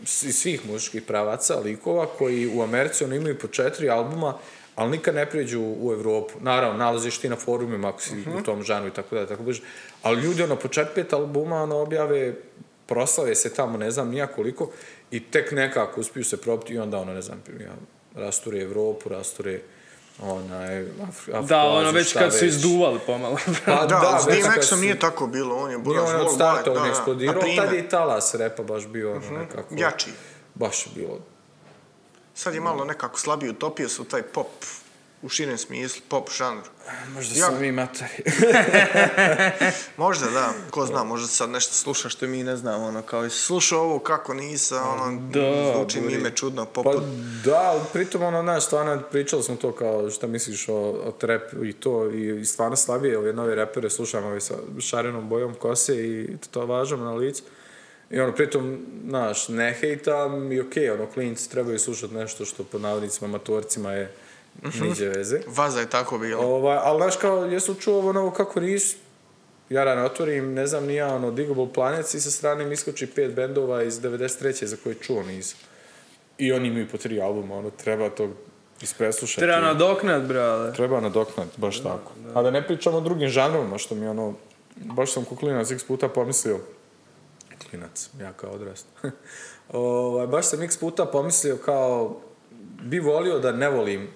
svih 0.05 0.69
muzičkih 0.69 1.01
pravaca, 1.01 1.55
likova, 1.59 2.05
koji 2.05 2.51
u 2.55 2.61
Americi 2.61 3.03
ono, 3.03 3.15
imaju 3.15 3.39
po 3.39 3.47
četiri 3.47 3.89
albuma, 3.89 4.37
ali 4.75 4.91
nikad 4.91 5.15
ne 5.15 5.25
prijeđu 5.29 5.61
u 5.61 5.93
Europu. 5.93 6.33
Naravno, 6.39 6.77
nalaziš 6.77 7.17
ti 7.17 7.29
na 7.29 7.35
forumima 7.35 7.89
ako 7.89 8.01
si 8.01 8.13
u 8.39 8.43
tom 8.43 8.63
žanru 8.63 8.87
i 8.87 8.93
tako 8.93 9.15
da, 9.15 9.27
tako 9.27 9.43
bliže. 9.43 9.61
Ali 10.01 10.21
ljudi 10.21 10.43
ono, 10.43 10.55
po 10.55 10.67
četiri, 10.67 10.95
pet 10.95 11.13
albuma 11.13 11.63
ono, 11.63 11.77
objave, 11.77 12.33
proslave 12.85 13.35
se 13.35 13.53
tamo, 13.53 13.77
ne 13.77 13.91
znam 13.91 14.09
nija 14.09 14.27
koliko, 14.27 14.71
i 15.11 15.19
tek 15.21 15.51
nekako 15.51 16.01
uspiju 16.01 16.23
se 16.25 16.37
probiti 16.37 16.73
i 16.73 16.79
onda 16.79 16.97
ono, 16.97 17.13
ne 17.13 17.21
znam, 17.21 17.41
ja, 17.59 17.71
rasture 18.15 18.61
Europu, 18.61 19.09
rasture 19.09 19.61
onaj, 20.21 20.75
Af- 20.75 20.87
Afriku, 21.03 21.41
Da, 21.43 21.61
ono, 21.61 21.91
već 21.91 22.13
kad 22.13 22.31
su 22.31 22.37
već. 22.37 22.47
izduvali 22.47 22.99
pomalo. 23.05 23.37
Pa 23.65 23.75
da, 23.75 23.85
da, 23.85 24.19
s 24.19 24.27
već 24.27 24.43
kad 24.43 24.53
DMX-om 24.53 24.63
su- 24.67 24.75
nije 24.75 24.99
tako 24.99 25.27
bilo, 25.27 25.55
on 25.55 25.71
je 25.71 25.77
bilo 25.77 26.03
on 26.05 26.15
od 26.17 26.33
starta 26.35 26.71
on 26.73 26.89
eksplodirao, 26.89 27.41
tad 27.57 27.73
je 27.73 27.79
i 27.79 27.89
talas 27.89 28.33
repa 28.33 28.63
baš 28.63 28.87
bio 28.87 29.11
ono 29.11 29.31
nekako... 29.31 29.75
jači. 29.75 30.09
Baš 30.55 30.85
je 30.85 30.91
bilo. 30.95 31.19
Sad 32.33 32.53
je 32.53 32.61
malo 32.61 32.85
nekako 32.85 33.19
slabiji, 33.19 33.49
utopio 33.49 33.89
se 33.89 34.01
u 34.01 34.05
taj 34.05 34.21
pop, 34.23 34.47
u 35.21 35.29
širem 35.29 35.57
smislu, 35.57 36.01
pop 36.07 36.29
žanr. 36.31 36.61
Možda 37.09 37.39
Ja- 37.39 37.45
sam 37.45 37.59
mi 37.59 37.71
materi. 37.71 38.23
Možda 39.97 40.25
da, 40.25 40.53
ko 40.69 40.85
zna, 40.85 41.03
možda 41.03 41.27
sad 41.27 41.49
nešto 41.49 41.73
sluša 41.73 42.09
što 42.09 42.27
mi 42.27 42.43
ne 42.43 42.57
znamo, 42.57 42.85
ono, 42.85 43.01
kao 43.01 43.23
jesi 43.23 43.41
slušao 43.41 43.81
ovo 43.81 43.99
kako 43.99 44.33
nisam, 44.33 44.83
ono, 44.89 45.21
Da, 45.21 45.73
zvuči 45.73 46.01
mi 46.01 46.13
ime 46.13 46.31
čudno, 46.31 46.65
Pa 46.65 46.71
poput, 46.73 47.03
da, 47.45 47.61
ali 47.61 47.81
pritom 47.93 48.23
ono, 48.23 48.41
znaš, 48.41 48.65
stvarno 48.65 49.01
pričali 49.11 49.43
smo 49.43 49.55
to 49.55 49.71
kao 49.71 50.09
šta 50.09 50.27
misliš 50.27 50.69
o, 50.69 50.75
o 50.75 51.11
trap 51.11 51.41
i 51.63 51.73
to 51.73 52.09
i, 52.09 52.41
i 52.41 52.45
stvarno 52.45 52.75
slabije 52.75 53.17
ove 53.17 53.33
nove 53.33 53.55
repere 53.55 53.89
slušam 53.89 54.25
ove 54.25 54.41
sa 54.41 54.53
šarenom 54.79 55.29
bojom 55.29 55.53
kose 55.53 55.95
i 56.07 56.27
to 56.51 56.65
važom 56.65 56.99
na 56.99 57.13
licu. 57.13 57.43
I 58.09 58.19
ono, 58.19 58.33
pritom, 58.35 58.85
znaš, 59.07 59.47
ne 59.47 59.73
hejtam 59.79 60.51
i 60.51 60.59
okej, 60.59 60.89
ono, 60.89 61.07
klinci 61.07 61.49
trebaju 61.49 61.79
slušati 61.79 62.13
nešto 62.13 62.45
što 62.45 62.63
po 62.63 62.79
navodnicima 62.79 63.27
amatorcima 63.27 63.91
je 63.91 64.13
niđe 64.81 65.09
veze. 65.09 65.39
vaza 65.47 65.79
je 65.79 65.89
tako 65.89 66.17
bilo. 66.17 66.41
Ovaj, 66.41 66.77
ali 66.81 66.97
znaš 66.97 67.15
kao, 67.15 67.45
jesu 67.45 67.75
čuo 67.75 67.97
ovo 67.97 68.13
novo 68.13 68.31
kako 68.31 68.59
nisu? 68.59 68.95
Ja 69.69 69.83
rano 69.83 70.05
otvorim, 70.05 70.53
ne 70.53 70.67
znam, 70.67 70.85
ni 70.85 70.95
ja, 70.95 71.15
ono, 71.15 71.31
Digable 71.31 71.73
Planets 71.73 72.13
i 72.13 72.21
sa 72.21 72.31
strane 72.31 72.65
mi 72.65 72.73
iskoči 72.73 73.07
pet 73.07 73.33
bendova 73.33 73.83
iz 73.83 74.01
93. 74.01 74.65
za 74.65 74.77
koje 74.83 74.95
čuo 74.95 75.23
nisam. 75.23 75.59
I 76.37 76.51
oni 76.53 76.67
imaju 76.67 76.87
po 76.91 76.97
tri 76.97 77.21
albuma, 77.21 77.55
ono, 77.55 77.69
treba 77.69 78.09
to 78.09 78.29
ispreslušati. 78.81 79.41
Treba 79.41 79.59
nadoknat, 79.59 80.23
brale. 80.23 80.73
Treba 80.73 81.01
nadoknat, 81.01 81.47
baš 81.57 81.83
tako. 81.83 82.11
A 82.33 82.41
da 82.41 82.51
ne 82.51 82.67
pričamo 82.67 82.97
o 82.97 83.01
drugim 83.01 83.29
žanrovima, 83.29 83.77
što 83.77 83.95
mi 83.95 84.07
ono, 84.07 84.33
baš 84.75 85.13
sam 85.13 85.25
ko 85.25 85.35
klinac 85.35 85.71
x 85.71 85.83
puta 85.83 86.09
pomislio, 86.09 86.59
klinac, 87.69 88.09
ja 88.19 88.33
kao 88.33 88.51
odrast, 88.51 88.87
ovaj, 89.69 90.27
baš 90.27 90.45
sam 90.45 90.61
x 90.61 90.77
puta 90.77 91.05
pomislio 91.05 91.57
kao, 91.57 92.21
bi 92.81 92.99
volio 92.99 93.39
da 93.39 93.51
ne 93.51 93.69
volim 93.69 94.07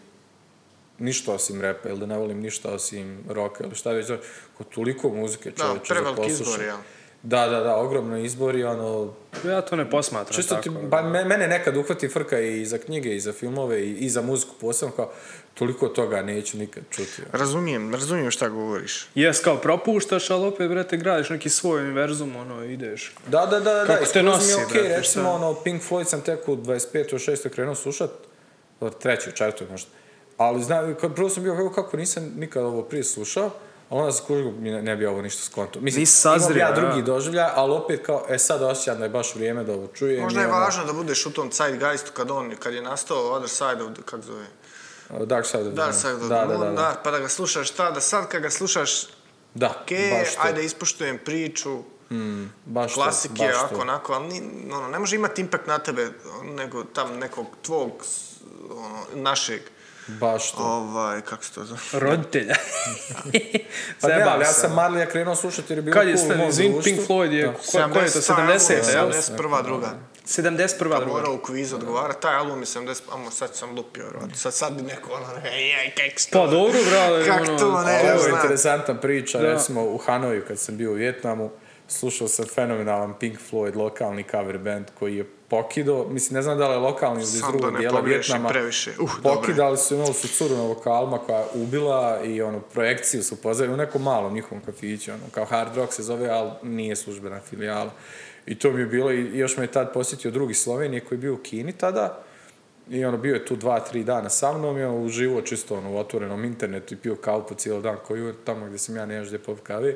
ništa 1.00 1.34
osim 1.34 1.62
repa 1.62 1.90
ili 1.90 2.00
da 2.00 2.06
ne 2.06 2.18
volim 2.18 2.40
ništa 2.40 2.72
osim 2.72 3.24
roka 3.30 3.64
ili 3.64 3.76
šta 3.76 3.92
već, 3.92 4.08
kod 4.58 4.70
toliko 4.70 5.10
muzike 5.10 5.52
Da, 5.52 5.64
čovječe 5.64 5.94
za 6.18 6.26
izbor, 6.28 6.62
ja. 6.62 6.78
Da, 7.24 7.48
da, 7.48 7.60
da, 7.60 7.76
ogromno 7.76 8.18
izbor 8.18 8.56
i 8.56 8.64
ono, 8.64 9.14
Ja 9.46 9.62
to 9.62 9.76
ne 9.76 9.90
posmatram 9.90 10.36
Čisto 10.36 10.56
tako. 10.56 10.64
ti, 10.64 10.76
pa 10.92 11.02
me- 11.02 11.26
mene 11.26 11.48
nekad 11.48 11.78
uhvati 11.78 12.08
frka 12.08 12.40
i 12.40 12.66
za 12.66 12.78
knjige 12.78 13.16
i 13.16 13.20
za 13.20 13.34
filmove 13.34 13.82
i, 13.82 13.92
i 13.92 14.10
za 14.10 14.22
muziku 14.22 14.52
posebno 14.62 14.96
kao 14.96 15.12
toliko 15.54 15.88
toga 15.88 16.22
neću 16.22 16.58
nikad 16.58 16.84
čuti. 16.92 17.22
ono. 17.22 17.40
Razumijem, 17.40 17.94
razumijem 17.94 18.32
šta 18.32 18.50
govoriš. 18.50 19.08
Jes, 19.16 19.40
kao 19.40 19.58
propuštaš, 19.58 20.30
ali 20.30 20.46
opet, 20.46 20.70
brate, 20.70 20.98
gradiš 20.98 21.30
neki 21.30 21.50
svoj 21.50 21.82
univerzum, 21.82 22.36
ono, 22.36 22.64
ideš. 22.64 23.14
Da, 23.28 23.46
da, 23.46 23.60
da, 23.60 23.74
da, 23.76 23.86
Kako 23.88 24.06
te 24.06 24.24
mi 24.24 24.30
nosi, 24.30 24.50
je 24.52 24.56
okej, 24.56 24.82
brate, 24.82 24.98
recimo 24.98 25.24
šta? 25.24 25.32
ono 25.32 25.54
Pink 25.56 25.82
Floyd 25.84 26.06
sam 26.06 26.22
tek 26.22 26.48
u 26.48 26.56
25. 26.56 26.86
6. 27.32 27.50
krenuo 27.50 27.76
slušat, 27.76 28.10
od 28.80 29.00
trećoj, 29.00 29.34
četvrtoj 29.34 29.68
možda. 29.72 29.90
Ali 30.38 30.64
znam, 30.64 30.96
kad 30.96 31.16
prvo 31.16 31.30
sam 31.30 31.44
bio 31.44 31.56
kako, 31.56 31.72
kako 31.74 31.98
nisam 31.98 32.32
nikad 32.36 32.64
ovo 32.64 32.82
prije 32.82 33.04
slušao, 33.04 33.46
a 33.46 33.52
onda 33.90 34.12
sam 34.12 34.26
kužio 34.26 34.52
mi 34.52 34.72
ne, 34.72 34.82
ne 34.82 34.96
bi 34.96 35.06
ovo 35.06 35.22
ništa 35.22 35.44
skonto. 35.44 35.80
Mislim, 35.82 36.00
Nisi 36.00 36.12
sazrio, 36.14 36.60
ja 36.60 36.72
drugi 36.72 37.02
doživljaj, 37.04 37.50
ali 37.54 37.72
opet 37.74 38.06
kao, 38.06 38.26
e 38.30 38.38
sad 38.40 38.62
osjećam 38.62 38.98
da 38.98 39.04
je 39.04 39.10
baš 39.10 39.36
vrijeme 39.36 39.64
da 39.64 39.74
ovo 39.74 39.88
čujem. 39.88 40.24
Možda 40.24 40.42
je 40.42 40.48
ono- 40.48 40.60
važno 40.60 40.86
da 40.86 40.94
budeš 40.94 41.26
u 41.26 41.32
tom 41.32 41.52
zeitgeistu 41.52 42.12
kad 42.14 42.32
on, 42.32 42.56
kad 42.56 42.74
je 42.74 42.82
nastao 42.82 43.32
Other 43.32 43.50
Side 43.50 43.84
of, 43.84 43.90
the- 43.90 44.02
kak 44.02 44.22
zove? 44.22 44.46
Dark 45.22 45.46
Side 45.46 45.60
of 45.60 45.66
the 45.66 45.76
Dark. 45.76 45.94
Side 45.94 46.14
of 46.14 46.20
the 46.20 46.28
da, 46.30 46.36
da, 46.38 46.46
Moon, 46.48 46.60
da, 46.66 46.72
da. 46.74 47.02
pa 47.04 47.12
da 47.12 47.20
ga 47.20 47.28
slušaš 47.30 47.72
ta, 47.72 47.92
da 47.92 48.02
sad 48.02 48.28
kad 48.28 48.42
ga 48.42 48.50
slušaš, 48.50 49.08
Da, 49.54 49.84
ke, 49.86 50.10
baš 50.14 50.36
to. 50.36 50.42
ajde 50.42 50.66
ispuštujem 50.66 51.20
priču, 51.20 51.80
Baš 52.66 52.94
to, 52.94 52.96
klasike, 52.96 53.34
baš 53.38 53.54
to. 53.54 53.66
ako, 53.66 53.82
onako, 53.82 54.14
ali 54.14 54.28
ni, 54.30 54.42
ono, 54.72 54.88
ne 54.88 55.00
može 55.00 55.16
imati 55.16 55.42
impact 55.42 55.68
na 55.68 55.80
tebe, 55.80 56.08
nego 56.44 56.84
tam 56.84 57.18
nekog 57.18 57.46
tvog, 57.62 57.92
ono, 58.72 58.98
našeg, 59.14 59.62
Baš 60.08 60.52
to. 60.52 60.58
ovaj, 60.58 61.22
kako 61.22 61.44
se 61.44 61.54
to 61.54 61.64
zove? 61.64 61.80
Roditelja. 61.94 62.56
Pa 64.02 64.08
ne, 64.08 64.22
ali 64.22 64.44
ja 64.44 64.54
sam 64.54 64.74
Marlija 64.74 65.06
krenuo 65.06 65.36
slušati 65.36 65.74
jer 65.74 65.78
je 65.78 65.82
bilo 65.82 65.94
Kad 65.94 66.08
je 66.08 66.18
cool 66.18 66.50
izvin. 66.50 66.82
Pink 66.84 67.00
Floyd 67.00 67.32
je, 67.32 67.46
ko, 67.46 67.54
ko 67.94 68.00
je 68.00 68.12
to, 68.12 68.20
70. 68.20 68.28
taj 68.28 68.98
album, 68.98 69.14
jel? 69.14 69.22
71. 69.22 69.64
druga. 69.64 69.90
71. 70.26 70.68
Pa 70.80 71.00
druga. 71.00 71.06
morao 71.06 71.34
u 71.34 71.38
kvizu 71.38 71.76
odgovarati, 71.76 72.22
taj 72.22 72.36
album 72.36 72.60
je 72.60 72.66
70, 72.66 73.02
amo 73.14 73.32
sad 73.32 73.56
sam 73.56 73.76
lupio, 73.76 74.04
vjerojatno. 74.04 74.36
sad, 74.36 74.54
sad 74.54 74.74
bi 74.74 74.82
neko 74.82 75.14
ono, 75.14 75.26
ej, 75.46 75.72
ej, 75.72 75.92
kak 75.92 76.20
se 76.20 76.30
to- 76.30 76.40
Pa 76.40 76.48
dobro, 76.48 76.80
brale. 76.90 77.26
Kak 77.28 77.42
ono, 77.42 77.58
to, 77.58 77.84
ne 77.84 78.02
Evo 78.04 78.24
je 78.24 78.30
interesantna 78.32 78.96
priča, 78.96 79.40
Da. 79.40 79.54
recimo 79.54 79.84
u 79.84 79.98
Hanoju 79.98 80.44
kad 80.48 80.60
sam 80.60 80.78
bio 80.78 80.92
u 80.92 80.96
Vjetnamu, 80.96 81.52
slušao 81.88 82.28
sam 82.28 82.46
fenomenalan 82.46 83.14
Pink 83.20 83.40
Floyd 83.52 83.76
lokalni 83.76 84.26
cover 84.32 84.58
band 84.58 84.86
koji 85.00 85.18
je 85.18 85.26
pokido, 85.50 86.08
mislim 86.10 86.36
ne 86.36 86.42
znam 86.42 86.58
da 86.58 86.68
li 86.68 86.74
je 86.74 86.80
lokalni 86.80 87.22
ili 87.22 87.24
iz 87.24 87.42
drugog 87.42 87.74
ne 87.74 87.80
dijela 87.80 88.00
Vjetnama, 88.00 88.50
previše. 88.50 88.92
Uh, 89.00 89.12
pokidali 89.24 89.78
su, 89.78 89.96
imali 89.96 90.14
su 90.14 90.28
curu 90.28 90.56
na 90.56 90.64
vokalima 90.64 91.18
koja 91.18 91.40
je 91.40 91.46
ubila 91.54 92.22
i 92.24 92.42
ono, 92.42 92.60
projekciju 92.60 93.24
su 93.24 93.36
pozvali 93.36 93.74
u 93.74 93.78
nekom 93.78 94.04
malom 94.04 94.34
njihovom 94.34 94.64
kafiću, 94.66 95.12
ono, 95.12 95.24
kao 95.32 95.46
Hard 95.46 95.76
Rock 95.76 95.94
se 95.94 96.04
zove, 96.04 96.30
ali 96.30 96.52
nije 96.64 96.96
službena 96.96 97.40
filijala. 97.40 97.92
I 98.46 98.60
to 98.60 98.72
mi 98.72 98.82
je 98.82 98.86
bilo, 98.86 99.12
i 99.12 99.38
još 99.38 99.58
me 99.58 99.64
je 99.64 99.72
tad 99.72 99.94
posjetio 99.94 100.32
drugi 100.32 100.54
Slovenije 100.54 101.00
koji 101.00 101.18
je 101.18 101.22
bio 101.22 101.34
u 101.34 101.38
Kini 101.38 101.72
tada, 101.72 102.24
i 102.90 103.06
ono, 103.06 103.18
bio 103.18 103.34
je 103.34 103.46
tu 103.46 103.56
dva, 103.56 103.80
tri 103.80 104.04
dana 104.04 104.30
sa 104.30 104.58
mnom 104.58 104.78
i 104.78 104.84
ono, 104.84 105.02
uživo 105.02 105.42
čisto 105.42 105.78
ono, 105.78 105.92
u 105.92 105.98
otvorenom 105.98 106.46
internetu 106.46 106.94
i 106.94 106.98
pio 106.98 107.16
kavu 107.16 107.44
po 107.50 107.56
cijeli 107.56 107.82
dan 107.82 107.98
koji 108.08 108.22
je 108.22 108.34
tamo 108.46 108.66
gdje 108.66 108.78
sam 108.78 108.96
ja 108.96 109.06
nemaš 109.06 109.28
gdje 109.28 109.40
popit 109.40 109.64
kave. 109.64 109.96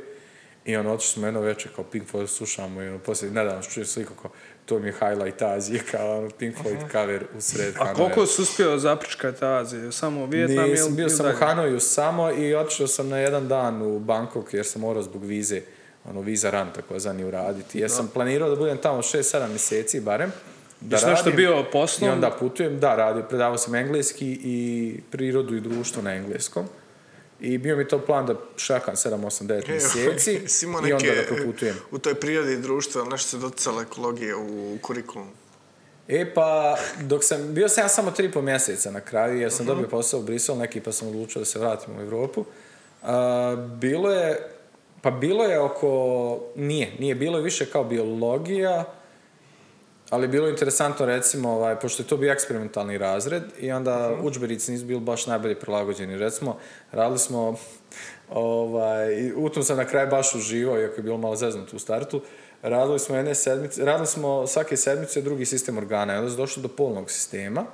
I 0.65 0.75
ono, 0.75 0.93
otišli 0.93 1.13
smo 1.13 1.27
jedno 1.27 1.41
večer 1.41 1.71
kao 1.75 1.83
Pink 1.83 2.11
Floyd 2.11 2.27
slušamo 2.27 2.81
i 2.81 2.87
ono, 2.87 2.99
poslije 2.99 3.31
nedavno 3.31 3.61
čujem 3.61 3.87
sliku 3.87 4.13
kao 4.21 4.31
to 4.69 4.79
mi 4.79 4.87
je 4.87 4.93
highlight 4.93 5.41
Azije 5.41 5.81
kao 5.91 6.17
ono, 6.17 6.29
Pink 6.29 6.55
Floyd 6.55 6.91
cover 6.91 7.23
u 7.37 7.41
sred 7.41 7.73
A 7.79 7.93
koliko 7.93 8.25
si 8.25 8.41
uspio 8.41 8.77
zapričkati 8.77 9.45
Aziju? 9.45 9.91
Samo 9.91 10.25
Vijetnam 10.25 10.69
ili 10.69 10.91
bio 10.91 11.09
sam 11.09 11.25
u? 11.25 11.29
Hanoju 11.39 11.79
samo 11.79 12.31
i 12.31 12.55
otišao 12.55 12.87
sam 12.87 13.09
na 13.09 13.17
jedan 13.17 13.47
dan 13.47 13.81
u 13.81 13.99
Bangkok 13.99 14.53
jer 14.53 14.65
sam 14.65 14.81
morao 14.81 15.03
zbog 15.03 15.23
vize, 15.23 15.61
ono 16.05 16.21
viza 16.21 16.49
ran 16.49 16.67
takozvani 16.75 17.23
uraditi. 17.23 17.79
Jer 17.79 17.89
sam 17.89 18.07
planirao 18.07 18.49
da 18.49 18.55
budem 18.55 18.77
tamo 18.77 19.01
6-7 19.01 19.49
mjeseci 19.49 19.99
barem. 19.99 20.31
Da 20.81 20.95
Jesi 20.95 21.09
nešto 21.09 21.31
bio 21.31 21.59
I 21.59 21.71
poslom? 21.71 22.11
onda 22.11 22.31
putujem, 22.39 22.79
da, 22.79 22.95
radio, 22.95 23.23
predavao 23.23 23.57
sam 23.57 23.75
engleski 23.75 24.39
i 24.43 24.99
prirodu 25.11 25.55
i 25.55 25.61
društvo 25.61 26.01
na 26.01 26.13
engleskom. 26.13 26.65
I 27.41 27.57
bio 27.57 27.77
mi 27.77 27.87
to 27.87 27.99
plan 27.99 28.25
da 28.25 28.35
šakam 28.57 28.95
7, 28.95 29.25
8, 29.25 29.43
9 29.43 29.69
mjeseci 29.69 30.31
i 30.89 30.93
onda 30.93 31.11
da 31.15 31.35
proputujem. 31.35 31.75
U 31.91 31.99
toj 31.99 32.15
prirodi 32.15 32.59
ali 32.95 33.09
nešto 33.09 33.29
se 33.29 33.37
doticalo 33.37 33.81
ekologije 33.81 34.35
u 34.35 34.77
kurikulum. 34.81 35.29
E 36.07 36.33
pa, 36.33 36.77
dok 37.01 37.23
sam, 37.23 37.53
bio 37.53 37.69
sam 37.69 37.83
ja 37.83 37.89
samo 37.89 38.11
tri 38.11 38.31
po 38.31 38.41
mjeseca 38.41 38.91
na 38.91 38.99
kraju, 38.99 39.39
jer 39.39 39.51
sam 39.51 39.65
dobio 39.65 39.87
posao 39.87 40.19
u 40.19 40.23
Brisel 40.23 40.57
neki, 40.57 40.81
pa 40.81 40.91
sam 40.91 41.07
odlučio 41.07 41.39
da 41.39 41.45
se 41.45 41.59
vratim 41.59 41.97
u 41.97 42.01
Europu. 42.01 42.45
A, 43.03 43.55
bilo 43.81 44.11
je, 44.11 44.49
pa 45.01 45.11
bilo 45.11 45.43
je 45.43 45.59
oko, 45.59 46.39
nije, 46.55 46.91
nije, 46.99 47.15
bilo 47.15 47.37
je 47.37 47.43
više 47.43 47.65
kao 47.65 47.83
biologija, 47.83 48.85
ali 50.09 50.23
je 50.23 50.27
bilo 50.27 50.49
interesantno 50.49 51.05
recimo, 51.05 51.49
ovaj, 51.49 51.79
pošto 51.79 52.03
je 52.03 52.07
to 52.07 52.17
bio 52.17 52.31
eksperimentalni 52.31 52.97
razred 52.97 53.43
i 53.59 53.71
onda 53.71 54.17
udžbenici 54.21 54.71
nisu 54.71 54.85
bili 54.85 54.99
baš 54.99 55.27
najbolje 55.27 55.59
prilagođeni. 55.59 56.17
Recimo, 56.17 56.57
radili 56.91 57.19
smo, 57.19 57.55
ovaj, 58.29 59.31
u 59.35 59.49
tom 59.49 59.63
sam 59.63 59.77
na 59.77 59.85
kraju 59.85 60.09
baš 60.09 60.35
uživao, 60.35 60.79
iako 60.79 60.95
je 60.95 61.03
bilo 61.03 61.17
malo 61.17 61.35
zeznuto 61.35 61.75
u 61.75 61.79
startu, 61.79 62.21
radili 62.61 62.99
smo 62.99 63.15
jedne 63.15 63.35
sedmice, 63.35 63.85
radili 63.85 64.07
smo 64.07 64.47
svake 64.47 64.77
sedmice 64.77 65.21
drugi 65.21 65.45
sistem 65.45 65.77
organa 65.77 66.13
i 66.15 66.17
onda 66.17 66.29
su 66.31 66.37
došli 66.37 66.63
do 66.63 66.69
polnog 66.69 67.11
sistema. 67.11 67.65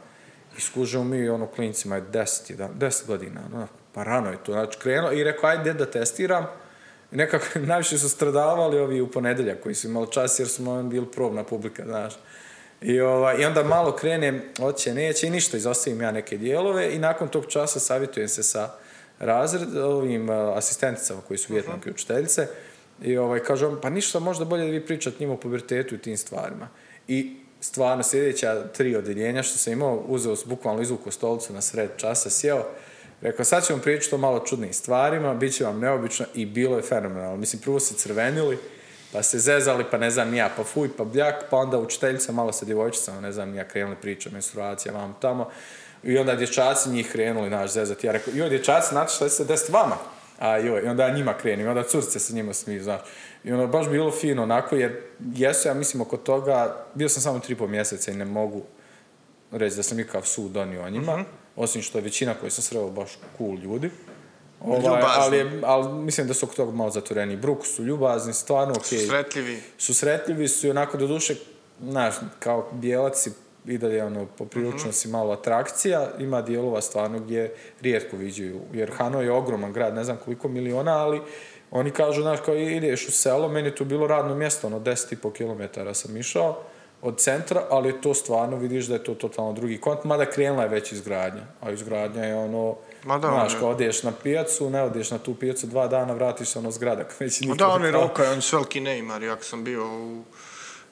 I 0.57 0.61
skužemo 0.61 1.03
mi 1.03 1.29
ono 1.29 1.47
klincima 1.47 1.95
je 1.95 2.01
10, 2.01 2.49
jedan- 2.49 2.73
10 2.79 3.07
godina, 3.07 3.41
ono, 3.53 3.67
pa 3.93 4.03
rano 4.03 4.31
je 4.31 4.37
to, 4.43 4.51
znači 4.51 4.79
krenuo 4.79 5.11
i 5.11 5.23
rekao 5.23 5.49
ajde 5.49 5.73
da 5.73 5.85
testiram, 5.85 6.47
nekako 7.15 7.59
najviše 7.71 7.97
su 7.97 8.09
stradavali 8.09 8.79
ovi 8.79 9.01
u 9.01 9.11
ponedeljak 9.11 9.59
koji 9.63 9.75
su 9.75 9.87
imali 9.87 10.11
čas 10.11 10.39
jer 10.39 10.47
smo 10.47 10.83
bili 10.83 11.11
probna 11.11 11.43
publika, 11.43 11.83
znaš. 11.85 12.13
I, 12.81 13.01
ovaj, 13.01 13.41
I 13.41 13.45
onda 13.45 13.63
malo 13.63 13.91
krenem, 13.91 14.41
hoće, 14.59 14.93
neće 14.93 15.27
i 15.27 15.29
ništa, 15.29 15.57
izostavim 15.57 16.01
ja 16.01 16.11
neke 16.11 16.37
dijelove 16.37 16.95
i 16.95 16.99
nakon 16.99 17.27
tog 17.27 17.45
časa 17.45 17.79
savjetujem 17.79 18.29
se 18.29 18.43
sa 18.43 18.69
razred, 19.19 19.77
ovim 19.77 20.29
uh, 20.29 20.57
asistenticama 20.57 21.21
koji 21.27 21.37
su 21.37 21.53
vjetnamke 21.53 21.89
učiteljice 21.89 22.47
i 23.01 23.17
ovaj, 23.17 23.39
kažu, 23.39 23.81
pa 23.81 23.89
ništa, 23.89 24.19
možda 24.19 24.45
bolje 24.45 24.65
da 24.65 24.71
vi 24.71 24.85
pričate 24.85 25.17
njima 25.19 25.33
o 25.33 25.37
pubertetu 25.37 25.95
i 25.95 25.97
tim 25.97 26.17
stvarima. 26.17 26.67
I 27.07 27.35
stvarno 27.61 28.03
sljedeća 28.03 28.67
tri 28.67 28.95
odjeljenja 28.95 29.43
što 29.43 29.57
sam 29.57 29.73
imao, 29.73 30.03
uzeo 30.07 30.35
bukvalno 30.45 30.81
izvuku 30.81 31.11
stolicu 31.11 31.53
na 31.53 31.61
sred 31.61 31.89
časa, 31.97 32.29
sjeo, 32.29 32.65
Rekao, 33.21 33.45
sad 33.45 33.65
ćemo 33.65 33.81
pričati 33.81 34.15
o 34.15 34.17
malo 34.17 34.39
čudnim 34.39 34.73
stvarima, 34.73 35.33
bit 35.33 35.55
će 35.55 35.63
vam 35.63 35.79
neobično 35.79 36.25
i 36.33 36.45
bilo 36.45 36.75
je 36.75 36.81
fenomenalno. 36.81 37.37
Mislim, 37.37 37.61
prvo 37.61 37.79
se 37.79 37.95
crvenili, 37.95 38.57
pa 39.11 39.23
se 39.23 39.39
zezali, 39.39 39.85
pa 39.91 39.97
ne 39.97 40.11
znam 40.11 40.33
ja, 40.33 40.49
pa 40.57 40.63
fuj, 40.63 40.89
pa 40.97 41.03
bljak, 41.03 41.35
pa 41.49 41.57
onda 41.57 41.77
učiteljica 41.77 42.31
malo 42.31 42.51
sa 42.51 42.65
djevojčicama, 42.65 43.21
ne 43.21 43.31
znam 43.31 43.55
ja, 43.55 43.67
krenuli 43.67 43.95
priča, 44.01 44.29
menstruacija, 44.29 44.93
vam 44.93 45.15
tamo. 45.21 45.49
I 46.03 46.17
onda 46.17 46.35
dječaci 46.35 46.89
njih 46.89 47.11
krenuli, 47.11 47.49
naš, 47.49 47.71
zezati. 47.71 48.07
Ja 48.07 48.13
rekao, 48.13 48.33
joj, 48.33 48.49
dječaci, 48.49 48.89
znate 48.89 49.13
šta 49.13 49.29
se 49.29 49.45
desiti 49.45 49.71
vama? 49.71 49.95
A 50.39 50.57
joj, 50.57 50.81
i 50.81 50.87
onda 50.87 51.03
ja 51.03 51.15
njima 51.15 51.33
krenim, 51.33 51.67
onda 51.67 51.83
curce 51.83 52.19
se 52.19 52.33
njima 52.33 52.53
smiju, 52.53 52.83
znaš. 52.83 53.01
I 53.43 53.51
ono, 53.51 53.67
baš 53.67 53.89
bilo 53.89 54.11
fino, 54.11 54.43
onako, 54.43 54.75
jer 54.75 55.01
jesu, 55.35 55.67
ja 55.67 55.73
mislim, 55.73 56.01
oko 56.01 56.17
toga, 56.17 56.85
bio 56.93 57.09
sam 57.09 57.21
samo 57.21 57.39
tri 57.39 57.55
po 57.55 57.67
mjeseca 57.67 58.11
i 58.11 58.15
ne 58.15 58.25
mogu 58.25 58.63
reći 59.51 59.75
da 59.75 59.83
sam 59.83 59.99
ikakav 59.99 60.21
sud 60.21 60.51
donio 60.51 60.83
o 60.83 60.89
njima, 60.89 61.23
osim 61.55 61.81
što 61.81 61.97
je 61.97 62.03
većina 62.03 62.33
koji 62.33 62.51
sam 62.51 62.63
sreo 62.63 62.89
baš 62.89 63.09
cool 63.37 63.55
ljudi. 63.55 63.89
Ovaj, 64.61 64.79
ali, 65.17 65.37
je- 65.37 65.61
ali 65.63 65.93
mislim 65.93 66.27
da 66.27 66.33
su 66.33 66.45
oko 66.45 66.55
toga 66.55 66.71
malo 66.71 66.89
zatvoreni. 66.89 67.37
Bruk 67.37 67.65
su 67.65 67.83
ljubazni, 67.83 68.33
stvarno 68.33 68.73
okej. 68.75 68.99
Sretljivi. 68.99 69.61
Susretljivi 69.77 70.47
su 70.47 70.67
i 70.67 70.71
onako 70.71 70.97
do 70.97 71.07
duše, 71.07 71.35
znaš, 71.81 72.15
kao 72.39 72.69
bijelac 72.71 73.27
i 73.65 73.77
dalje 73.77 74.03
ono, 74.03 74.25
poprilično 74.27 74.91
si 74.91 75.07
malo 75.07 75.33
atrakcija, 75.33 76.09
ima 76.19 76.41
dijelova 76.41 76.81
stvarno 76.81 77.19
gdje 77.19 77.53
rijetko 77.81 78.17
viđaju, 78.17 78.59
jer 78.73 78.91
Hanoj 78.91 79.25
je 79.25 79.31
ogroman 79.31 79.73
grad, 79.73 79.95
ne 79.95 80.03
znam 80.03 80.17
koliko 80.17 80.47
miliona, 80.47 80.97
ali 80.97 81.21
oni 81.71 81.91
kažu, 81.91 82.21
znaš, 82.21 82.39
kao 82.39 82.55
ideš 82.55 83.07
u 83.07 83.11
selo, 83.11 83.47
meni 83.47 83.67
je 83.67 83.75
tu 83.75 83.85
bilo 83.85 84.07
radno 84.07 84.35
mjesto, 84.35 84.67
ono 84.67 84.79
10,5 84.79 85.31
km 85.31 85.93
sam 85.93 86.17
išao 86.17 86.61
od 87.05 87.17
centra, 87.17 87.63
ali 87.69 88.01
to 88.01 88.13
stvarno, 88.13 88.57
vidiš 88.57 88.85
da 88.85 88.93
je 88.93 89.03
to 89.03 89.13
totalno 89.15 89.53
drugi 89.53 89.81
kont, 89.81 90.03
mada 90.03 90.25
krenula 90.25 90.63
je 90.63 90.69
već 90.69 90.91
izgradnja, 90.91 91.41
a 91.61 91.71
izgradnja 91.71 92.23
je 92.23 92.35
ono, 92.35 92.75
Ma 93.03 93.17
da, 93.17 93.27
znaš, 93.27 93.53
kao 93.59 93.69
odeš 93.69 94.03
na 94.03 94.11
pijacu, 94.11 94.69
ne 94.69 94.81
odeš 94.81 95.11
na 95.11 95.17
tu 95.17 95.35
pijacu 95.35 95.67
dva 95.67 95.87
dana, 95.87 96.13
vratiš 96.13 96.47
se 96.49 96.59
ono 96.59 96.71
zgradak, 96.71 97.15
već 97.19 97.41
Ma 97.41 97.55
da, 97.55 97.67
on 97.67 97.85
je 97.85 97.91
kao- 97.91 98.01
roka, 98.01 98.23
on 98.23 98.37
je 98.37 98.41
veliki 98.51 98.81
Neymar, 98.81 99.21
jako 99.23 99.43
sam 99.43 99.63
bio 99.63 99.87
u 99.87 100.23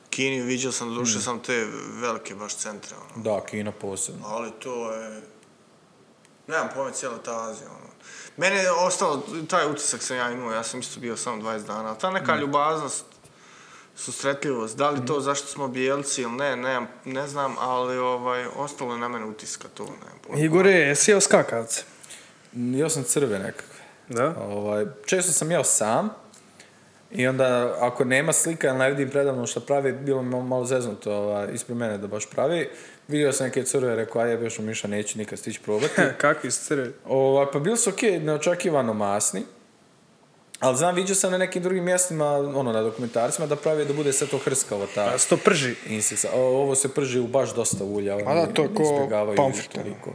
Kini, 0.10 0.42
vidio 0.42 0.72
sam, 0.72 0.96
došao 0.96 1.22
sam 1.22 1.40
te 1.40 1.68
velike 2.02 2.36
baš 2.36 2.56
centre, 2.56 2.96
ono. 2.98 3.24
Da, 3.24 3.46
Kina 3.46 3.72
posebno. 3.72 4.28
Ali 4.28 4.52
to 4.60 4.92
je... 4.94 5.22
Nemam 6.48 6.70
pojma 6.76 6.92
cijela 6.92 7.18
ta 7.18 7.50
Azija, 7.50 7.70
ono. 7.70 7.90
Meni 8.38 8.56
je 8.56 8.72
ostalo, 8.72 9.24
taj 9.50 9.72
utisak 9.72 10.02
sam 10.02 10.18
ja 10.18 10.32
imao, 10.32 10.52
ja 10.52 10.64
sam 10.64 10.80
isto 10.80 11.00
bio 11.00 11.18
samo 11.18 11.42
20 11.42 11.66
dana, 11.68 11.90
ali 11.90 11.98
ta 12.00 12.12
neka 12.12 12.36
ljubaznost, 12.36 13.06
susretljivost, 13.96 14.78
da 14.78 14.90
li 14.90 15.06
to 15.06 15.20
zašto 15.20 15.48
smo 15.48 15.68
bijelci 15.68 16.22
ili 16.22 16.32
ne, 16.32 16.56
ne, 16.56 16.88
ne 17.06 17.28
znam, 17.28 17.56
ali 17.60 17.98
ovaj, 17.98 18.46
ostalo 18.56 18.94
je 18.94 19.00
na 19.00 19.08
mene 19.08 19.26
utiska 19.26 19.68
to, 19.74 19.86
pojma. 20.28 20.42
Igore, 20.42 20.72
jesi 20.72 21.12
jeo 21.12 21.22
skakavce? 21.22 21.84
Jeo 22.54 22.90
sam 22.90 23.04
crve 23.04 23.40
nekakve. 23.40 23.84
Da? 24.10 24.36
Ovaj, 24.40 24.86
često 25.06 25.32
sam 25.32 25.52
jeo 25.52 25.64
sam 25.64 26.10
i 27.12 27.28
onda 27.28 27.76
ako 27.80 28.04
nema 28.04 28.34
slika 28.34 28.68
ili 28.68 28.78
ne 28.78 28.90
vidim 28.90 29.10
predavno 29.10 29.48
što 29.48 29.60
pravi, 29.60 29.92
bilo 29.92 30.22
mi 30.22 30.44
malo 30.44 30.66
zeznuto 30.66 31.14
ovaj, 31.14 31.48
ispred 31.54 31.78
mene 31.78 31.98
da 31.98 32.08
baš 32.08 32.30
pravi. 32.30 32.70
Vidio 33.08 33.34
sam 33.34 33.48
neke 33.48 33.64
crve, 33.64 33.96
rekao, 33.96 34.22
aj 34.22 34.30
jebe 34.30 34.44
još 34.44 34.60
Miša, 34.60 34.88
neću 34.88 35.18
nikad 35.18 35.40
stići 35.40 35.60
probati. 35.60 36.02
Kakvi 36.22 36.52
su 36.52 36.66
crvi? 36.66 36.94
Ovaj, 37.06 37.46
pa 37.54 37.60
bili 37.60 37.78
su 37.78 37.90
ok, 37.90 38.02
neočekivano 38.22 38.94
masni. 38.94 39.44
Ali 40.64 40.78
znam, 40.78 40.96
vidio 40.96 41.16
sam 41.16 41.32
na 41.32 41.38
nekim 41.38 41.64
drugim 41.64 41.84
mjestima, 41.84 42.32
ono, 42.32 42.72
na 42.72 42.82
dokumentarcima, 42.82 43.48
da 43.48 43.56
pravi 43.56 43.86
da 43.86 43.94
bude 43.94 44.14
sve 44.14 44.28
to 44.28 44.38
hrskavo, 44.38 44.88
ta 44.96 45.10
Pa 45.12 45.18
se 45.18 45.30
to 45.30 45.38
prži. 45.38 45.76
inseksa. 45.88 46.30
Ovo 46.34 46.76
se 46.76 46.94
prži 46.94 47.20
u 47.20 47.28
baš 47.28 47.56
dosta 47.56 47.84
ulja. 47.84 48.16
A 48.16 48.36
da, 48.36 48.46
to 48.54 48.68
ko 48.76 49.08
toliko. 49.74 50.12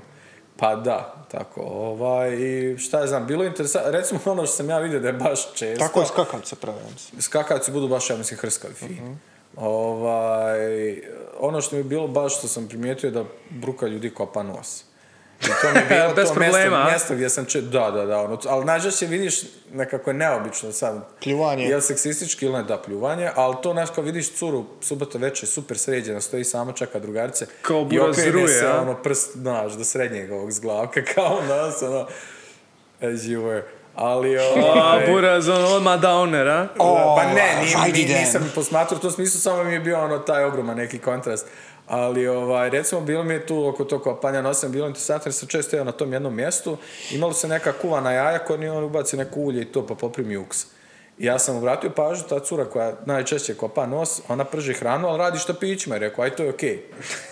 Pa 0.57 0.77
da, 0.77 1.27
tako. 1.31 1.61
Ovaj, 1.61 2.35
I 2.35 2.79
šta 2.79 3.01
je 3.01 3.07
znam, 3.07 3.27
bilo 3.27 3.45
je 3.45 3.49
interesantno. 3.49 3.91
Recimo 3.91 4.21
ono 4.25 4.47
što 4.47 4.57
sam 4.57 4.71
ja 4.71 4.79
vidio 4.79 5.01
da 5.01 5.07
je 5.09 5.13
baš 5.13 5.55
često. 5.55 5.87
Tako 5.87 6.01
je 6.01 6.07
skakavce 6.07 6.57
prave, 6.57 6.81
mislim. 6.93 7.23
Skakavci 7.23 7.73
budu 7.73 7.89
baš, 7.89 8.11
ja 8.11 8.17
mislim, 8.17 8.41
hrskavi 8.41 8.75
fi. 8.75 8.97
Ovaj, 9.57 11.03
ono 11.41 11.61
što 11.61 11.77
mi 11.77 11.81
je 11.81 11.85
bilo 11.85 12.09
baš 12.09 12.39
što 12.39 12.49
sam 12.49 12.69
primijetio 12.69 13.09
je 13.09 13.11
da 13.11 13.25
bruka 13.51 13.87
ljudi 13.87 14.11
kopa 14.11 14.43
nos. 14.43 14.88
I 15.43 15.47
to 15.47 15.73
mi 15.73 15.79
je 15.79 15.87
bilo 15.89 16.15
Bez 16.17 16.29
to 16.29 16.35
problema, 16.35 16.85
mjesto, 16.85 16.91
mjesto 16.91 17.15
gdje 17.15 17.29
sam 17.29 17.45
čuo, 17.45 17.63
da, 17.63 17.91
da, 17.91 18.07
da, 18.07 18.21
ono, 18.21 18.39
ali 18.49 18.65
najžešće 18.65 19.07
vidiš 19.07 19.41
nekako 19.73 20.11
je 20.11 20.15
neobično 20.15 20.73
sad. 20.73 21.09
Pljuvanje. 21.23 21.65
Je 21.65 21.77
li 21.77 21.83
seksistički 21.83 22.47
ili 22.47 22.55
ne, 22.55 22.63
da, 22.63 22.79
pljuvanje, 22.79 23.31
ali 23.35 23.57
to 23.63 23.73
znaš 23.73 23.89
kao 23.95 24.05
vidiš 24.05 24.33
curu 24.33 24.65
subota 24.81 25.19
večer, 25.19 25.49
super 25.49 25.79
sređena, 25.79 26.21
stoji 26.21 26.45
sama, 26.45 26.73
čeka 26.73 26.99
drugarice. 26.99 27.47
Kao 27.63 27.81
i 27.81 27.85
buraz 27.85 28.11
okrene 28.11 28.31
ruje, 28.31 28.49
se, 28.49 28.67
a? 28.67 28.81
ono, 28.81 28.95
prst, 28.95 29.37
znaš, 29.37 29.73
do 29.73 29.85
srednjeg 29.85 30.33
ovog 30.33 30.53
zglavka, 30.53 31.05
kao 31.15 31.39
nas, 31.49 31.83
ono, 31.83 32.07
as 33.01 33.21
you 33.21 33.43
were. 33.43 33.63
Ali, 33.95 34.39
A, 34.39 34.43
ovaj, 34.43 35.07
buraz, 35.07 35.49
on 35.49 35.65
odmah 35.65 36.01
downer, 36.01 36.49
a? 36.49 36.67
O, 36.79 37.17
pa 37.17 37.25
ne, 37.35 37.65
nije, 37.93 38.21
nisam 38.21 38.53
posmatrao 38.55 38.99
u 38.99 39.01
tom 39.01 39.11
smislu, 39.11 39.41
samo 39.41 39.65
mi 39.65 39.73
je 39.73 39.81
bio 39.81 40.05
ono 40.05 40.19
taj 40.19 40.45
ogroman 40.45 40.77
neki 40.77 40.99
kontrast. 40.99 41.47
Ali, 41.89 42.27
ovaj, 42.27 42.71
recimo, 42.71 43.01
bilo 43.01 43.25
mi 43.25 43.35
je 43.35 43.47
tu 43.47 43.67
oko 43.67 43.85
tog 43.85 44.03
kopanja 44.03 44.43
nosem, 44.43 44.73
bilo 44.73 44.87
interesantno 44.87 45.29
jer 45.29 45.35
sam 45.35 45.49
često 45.49 45.77
jeo 45.77 45.85
na 45.85 45.93
tom 45.93 46.13
jednom 46.13 46.35
mjestu. 46.35 46.77
Imalo 47.11 47.33
se 47.33 47.49
neka 47.49 47.73
kuvana 47.73 48.13
jaja 48.13 48.39
koja 48.39 48.73
on 48.73 48.85
ubaci 48.85 49.17
neko 49.17 49.41
ulje 49.41 49.63
i 49.63 49.65
to 49.65 49.87
pa 49.87 49.95
poprimi 49.95 50.37
uks. 50.37 50.65
I 51.19 51.25
ja 51.27 51.39
sam 51.39 51.57
obratio 51.57 51.91
pažnju, 51.91 52.25
ta 52.29 52.41
cura 52.41 52.65
koja 52.65 52.93
najčešće 53.07 53.55
kopa 53.55 53.87
nos, 53.87 54.21
ona 54.29 54.45
prži 54.45 54.75
hranu, 54.75 55.09
ali 55.09 55.19
radi 55.19 55.39
što 55.39 55.55
pićima. 55.55 55.97
I 55.97 55.99
rekao, 55.99 56.25
aj 56.25 56.31
to 56.31 56.43
je 56.43 56.51
okej. 56.51 56.83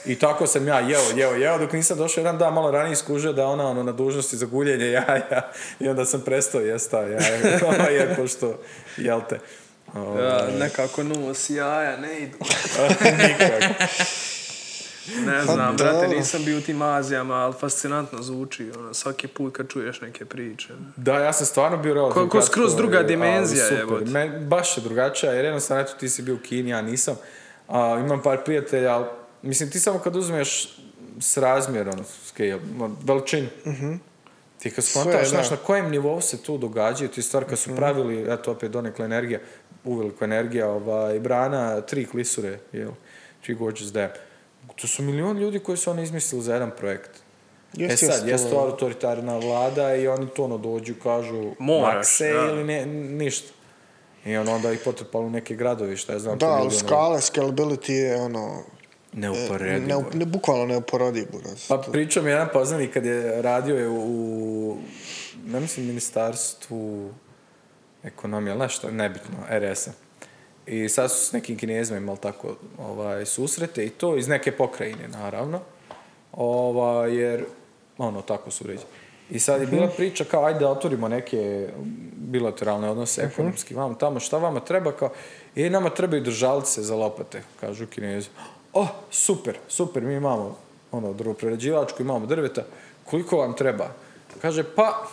I 0.06 0.18
tako 0.18 0.46
sam 0.46 0.68
ja 0.68 0.80
jeo, 0.80 1.02
jeo, 1.16 1.34
jeo, 1.34 1.58
dok 1.58 1.72
nisam 1.72 1.98
došao 1.98 2.20
jedan 2.20 2.38
dan 2.38 2.54
malo 2.54 2.70
ranije 2.70 2.96
skužio 2.96 3.32
da 3.32 3.46
ona 3.46 3.68
ono, 3.68 3.82
na 3.82 3.92
dužnosti 3.92 4.36
za 4.36 4.46
guljenje 4.46 4.86
jaja. 4.86 5.52
I 5.80 5.88
onda 5.88 6.04
sam 6.04 6.20
prestao 6.20 6.60
jest 6.60 6.90
ta 6.90 7.00
jaja. 7.00 7.58
Ona 7.74 7.84
je, 7.88 8.14
pošto, 8.16 8.58
jel 8.96 9.20
te. 9.28 9.38
Ovaj, 9.94 10.24
Ja, 10.24 10.48
nekako 10.58 11.02
nos 11.02 11.50
jaja, 11.50 11.96
ne 11.96 12.18
idu. 12.18 12.38
nikako. 13.22 13.84
Ne 15.26 15.42
Pa 15.46 15.52
znam, 15.52 15.76
brate, 15.76 15.92
dobro. 15.92 16.18
nisam 16.18 16.44
bio 16.44 16.58
u 16.58 16.60
tim 16.60 16.82
Azijama, 16.82 17.34
ali 17.34 17.54
fascinantno 17.60 18.22
zvuči, 18.22 18.70
ono, 18.78 18.94
svaki 18.94 19.28
put 19.28 19.56
kad 19.56 19.68
čuješ 19.68 20.00
neke 20.00 20.24
priče. 20.24 20.68
Da, 20.96 21.18
ja 21.18 21.32
sam 21.32 21.46
stvarno 21.46 21.76
bio 21.76 21.94
relativno 21.94 22.28
Ko- 22.28 22.42
skroz 22.42 22.76
druga 22.76 23.02
dimenzija, 23.02 23.66
jebote. 23.66 24.04
Me, 24.04 24.28
baš 24.28 24.76
je 24.76 24.82
drugačija, 24.82 25.32
jer 25.32 25.44
jednostavno, 25.44 25.82
eto, 25.82 25.92
ti 26.00 26.08
si 26.08 26.22
bio 26.22 26.34
u 26.34 26.38
Kini, 26.38 26.70
ja 26.70 26.82
nisam. 26.82 27.16
A, 27.68 28.02
imam 28.04 28.22
par 28.22 28.44
prijatelja, 28.44 28.94
ali, 28.94 29.04
mislim, 29.42 29.70
ti 29.70 29.80
samo 29.80 29.98
kad 29.98 30.16
uzmeš 30.16 30.78
s 31.20 31.36
razmjerom, 31.36 32.04
scale, 32.24 32.58
ono, 32.80 32.96
veličinu, 33.04 33.48
ti 34.58 34.70
kad 34.70 34.84
skontaš, 34.84 35.28
znaš, 35.28 35.48
da. 35.48 35.56
na 35.56 35.62
kojem 35.62 35.90
nivou 35.90 36.20
se 36.20 36.42
tu 36.42 36.58
događaju, 36.58 37.10
ti 37.10 37.22
stvar 37.22 37.44
kad 37.44 37.58
su 37.58 37.76
pravili, 37.76 38.32
eto, 38.32 38.52
opet 38.52 38.70
donekle 38.70 39.04
energija, 39.04 39.38
uveliko 39.84 40.24
energija, 40.24 40.68
ovaj, 40.68 41.20
brana, 41.20 41.80
tri 41.80 42.04
klisure, 42.04 42.58
jel, 42.72 42.90
Three 43.42 43.56
Gorges 43.56 43.92
Dam. 43.92 44.08
To 44.76 44.86
su 44.86 45.02
milion 45.02 45.38
ljudi 45.38 45.58
koji 45.58 45.78
su 45.78 45.90
oni 45.90 46.02
izmislili 46.02 46.42
za 46.42 46.52
jedan 46.54 46.70
projekt. 46.78 47.10
Jest, 47.74 48.02
e 48.02 48.06
sad, 48.06 48.14
jest, 48.14 48.26
jest 48.28 48.44
to- 48.44 48.50
to 48.50 48.60
autoritarna 48.60 49.38
vlada 49.38 49.94
i 49.94 50.08
oni 50.08 50.26
to 50.36 50.44
ono 50.44 50.58
dođu, 50.58 50.94
kažu 51.02 51.52
Moraš, 51.58 51.94
makse 51.94 52.32
da. 52.32 52.50
ili 52.52 52.64
ne, 52.64 52.86
ništa. 52.86 53.52
I 54.24 54.36
ono 54.36 54.54
onda 54.54 54.72
ih 54.72 54.80
potrpalo 54.84 55.26
u 55.26 55.30
neke 55.30 55.54
gradovi, 55.54 55.96
šta 55.96 56.12
ja 56.12 56.18
znam. 56.18 56.38
Da, 56.38 56.46
ali 56.46 56.60
ono, 56.60 56.70
skale, 56.70 57.20
scalability 57.20 57.90
je 57.92 58.16
ono... 58.16 58.62
Neuporedivo. 59.12 60.02
Ne, 60.12 60.18
ne, 60.18 60.26
bukvalno 60.26 60.66
neuporodiv, 60.66 61.26
buraz. 61.32 61.68
Pa 61.68 61.78
pričao 61.78 62.22
mi 62.22 62.30
jedan 62.30 62.48
poznanik 62.52 62.92
kad 62.92 63.04
je 63.04 63.42
radio 63.42 63.76
je 63.76 63.88
u, 63.88 63.96
u 63.96 64.76
ne 65.46 65.60
mislim, 65.60 65.86
ministarstvu 65.86 67.10
ekonomije, 68.02 68.50
ali 68.50 68.60
nešto, 68.60 68.90
nebitno, 68.90 69.36
RS-a. 69.50 69.90
I 70.66 70.88
sad 70.88 71.10
su 71.10 71.26
s 71.26 71.32
nekim 71.32 71.56
kinezima 71.58 71.98
imali 71.98 72.18
tako 72.18 72.56
ovaj, 72.78 73.26
susrete 73.26 73.86
i 73.86 73.90
to 73.90 74.16
iz 74.16 74.28
neke 74.28 74.52
pokrajine, 74.52 75.08
naravno. 75.08 75.60
Ovaj, 76.32 77.14
jer, 77.14 77.44
ono, 77.98 78.22
tako 78.22 78.50
su 78.50 78.66
reći. 78.66 78.84
I 79.30 79.38
sad 79.40 79.60
je 79.60 79.66
bila 79.66 79.88
priča 79.88 80.24
kao, 80.24 80.44
ajde 80.44 80.60
da 80.60 80.70
otvorimo 80.70 81.08
neke 81.08 81.68
bilateralne 82.16 82.90
odnose 82.90 83.22
ekonomski, 83.22 83.74
vamo 83.74 83.94
tamo, 83.94 84.20
šta 84.20 84.38
vama 84.38 84.60
treba, 84.60 84.92
kao, 84.92 85.10
i 85.54 85.70
nama 85.70 85.90
trebaju 85.90 86.22
držalce 86.22 86.82
za 86.82 86.94
lopate, 86.94 87.42
kažu 87.60 87.86
kinezi. 87.86 88.28
Oh, 88.72 88.88
super, 89.10 89.58
super, 89.68 90.02
mi 90.02 90.14
imamo 90.14 90.56
ono, 90.92 91.12
drvoprerađivačku, 91.12 92.02
imamo 92.02 92.26
drveta, 92.26 92.64
koliko 93.04 93.36
vam 93.36 93.56
treba? 93.56 93.88
Kaže, 94.42 94.64
pa, 94.76 95.06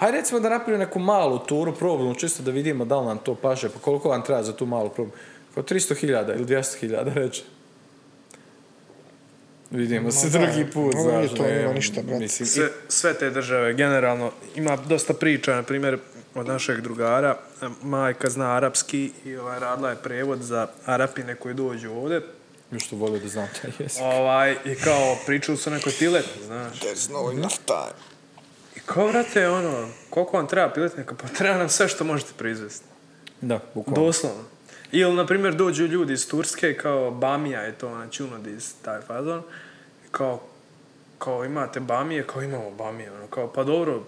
hajde 0.00 0.18
recimo 0.18 0.40
da 0.40 0.48
napravimo 0.48 0.84
neku 0.84 0.98
malu 0.98 1.38
turu, 1.38 1.74
probnu, 1.74 2.14
čisto 2.14 2.42
da 2.42 2.50
vidimo 2.50 2.84
da 2.84 3.00
li 3.00 3.06
nam 3.06 3.18
to 3.18 3.34
paše, 3.34 3.68
pa 3.68 3.78
koliko 3.78 4.08
vam 4.08 4.22
treba 4.22 4.42
za 4.42 4.52
tu 4.56 4.66
malu 4.66 4.88
probu? 4.88 5.10
Kao 5.54 5.62
300.000 5.62 6.34
ili 6.34 6.44
200.000, 6.44 7.14
reče. 7.14 7.42
Vidimo 9.70 10.10
se 10.10 10.28
da, 10.28 10.38
drugi 10.38 10.70
put, 10.70 10.94
nije 10.94 11.02
znaš, 11.02 11.30
to, 11.36 11.42
ne, 11.42 11.54
nema 11.54 11.72
ništa, 11.72 12.02
brate. 12.02 12.18
Mislim, 12.18 12.46
Sve, 12.46 12.68
sve 12.88 13.14
te 13.14 13.30
države, 13.30 13.74
generalno, 13.74 14.32
ima 14.56 14.76
dosta 14.76 15.14
priča, 15.14 15.54
na 15.54 15.62
primjer, 15.62 15.98
od 16.34 16.46
našeg 16.46 16.80
drugara, 16.80 17.36
majka 17.82 18.30
zna 18.30 18.56
arapski 18.56 19.12
i 19.24 19.36
ovaj, 19.36 19.60
radila 19.60 19.90
je 19.90 19.96
prevod 19.96 20.42
za 20.42 20.66
Arapine 20.86 21.34
koji 21.34 21.54
dođu 21.54 21.90
ovdje. 21.90 22.20
još 22.72 22.86
što 22.86 22.96
volio 22.96 23.20
da 23.20 23.28
znam 23.28 23.48
taj 23.62 23.70
jezik. 23.78 24.02
Ovaj, 24.02 24.56
I 24.64 24.74
kao, 24.74 25.16
pričali 25.26 25.58
su 25.58 25.70
o 25.70 25.72
nekoj 25.72 25.92
pileti, 25.98 26.44
znaš. 26.46 26.80
There's 26.80 27.12
no 27.12 27.32
enough 27.32 27.56
time. 27.66 28.09
I 28.80 28.86
kao, 28.86 29.06
vrate, 29.06 29.48
ono, 29.48 29.88
koliko 30.10 30.36
vam 30.36 30.46
treba 30.46 30.72
piletnika? 30.72 31.14
Pa 31.14 31.28
treba 31.28 31.58
nam 31.58 31.68
sve 31.68 31.88
što 31.88 32.04
možete 32.04 32.32
proizvesti. 32.38 32.84
Da, 33.40 33.60
bukvalno. 33.74 34.06
Doslovno. 34.06 34.42
Ili, 34.92 35.14
na 35.14 35.26
primjer, 35.26 35.54
dođu 35.54 35.86
ljudi 35.86 36.12
iz 36.12 36.28
Turske, 36.28 36.76
kao 36.76 37.10
Bamija 37.10 37.60
je 37.60 37.72
to, 37.72 37.88
znači, 37.88 38.22
unodis, 38.22 38.72
taj 38.82 39.00
fazon. 39.00 39.42
Kao, 40.10 40.40
kao 41.18 41.44
imate 41.44 41.80
Bamije, 41.80 42.26
kao 42.26 42.42
imamo 42.42 42.70
Bamije, 42.70 43.12
ono, 43.12 43.26
kao, 43.26 43.52
pa 43.52 43.64
dobro, 43.64 44.02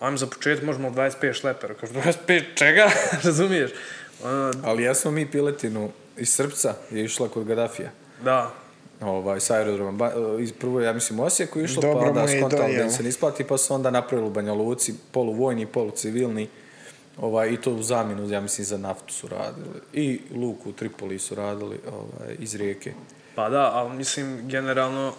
ajmo 0.00 0.16
za 0.16 0.26
početak, 0.26 0.64
možemo 0.64 0.90
25 0.90 1.32
šlepera. 1.32 1.74
Kao, 1.74 1.88
25 1.88 2.44
čega? 2.54 2.90
Razumiješ? 3.24 3.70
Ono, 4.24 4.52
Ali 4.64 4.82
jesmo 4.82 5.10
mi 5.10 5.30
piletinu 5.30 5.90
iz 6.16 6.28
Srpca 6.34 6.74
je 6.90 7.04
išla 7.04 7.28
kod 7.28 7.44
Gaddafija. 7.44 7.90
da. 8.24 8.54
Ovaj, 9.02 9.40
s 9.40 9.50
aerodroma. 9.50 9.92
Ba, 9.92 10.12
iz 10.40 10.52
prvo, 10.52 10.80
ja 10.80 10.92
mislim, 10.92 11.20
u 11.20 11.22
Osijeku 11.22 11.58
je 11.58 11.64
išlo, 11.64 11.82
Dobro 11.82 12.00
pa 12.00 12.08
onda 12.08 12.22
mu 12.22 12.28
je 12.28 12.36
i 12.36 12.40
skontalo 12.40 12.68
da 12.68 12.82
im 12.82 12.90
se 12.90 13.02
ne 13.02 13.08
isplati, 13.08 13.44
pa 13.44 13.58
su 13.58 13.74
onda 13.74 13.90
napravili 13.90 14.28
u 14.28 14.32
Banja 14.32 14.52
Luci, 14.52 14.94
poluvojni, 15.12 15.66
polucivilni, 15.66 16.48
ovaj, 17.18 17.48
i 17.48 17.56
to 17.56 17.70
u 17.70 17.82
zamjenu, 17.82 18.30
ja 18.30 18.40
mislim, 18.40 18.64
za 18.64 18.78
naftu 18.78 19.14
su 19.14 19.28
radili. 19.28 19.80
I 19.92 20.20
luku 20.34 20.70
u 20.70 20.72
Tripoli 20.72 21.18
su 21.18 21.34
radili 21.34 21.78
ovaj, 21.86 22.36
iz 22.38 22.54
rijeke. 22.54 22.92
Pa 23.34 23.48
da, 23.48 23.70
ali 23.74 23.96
mislim, 23.96 24.48
generalno, 24.48 25.12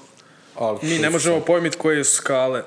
Ali 0.55 0.79
mi 0.81 0.95
to 0.95 1.01
ne 1.01 1.09
možemo 1.09 1.39
pojmiti 1.39 1.77
koje 1.77 2.03
su 2.03 2.15
skale 2.15 2.63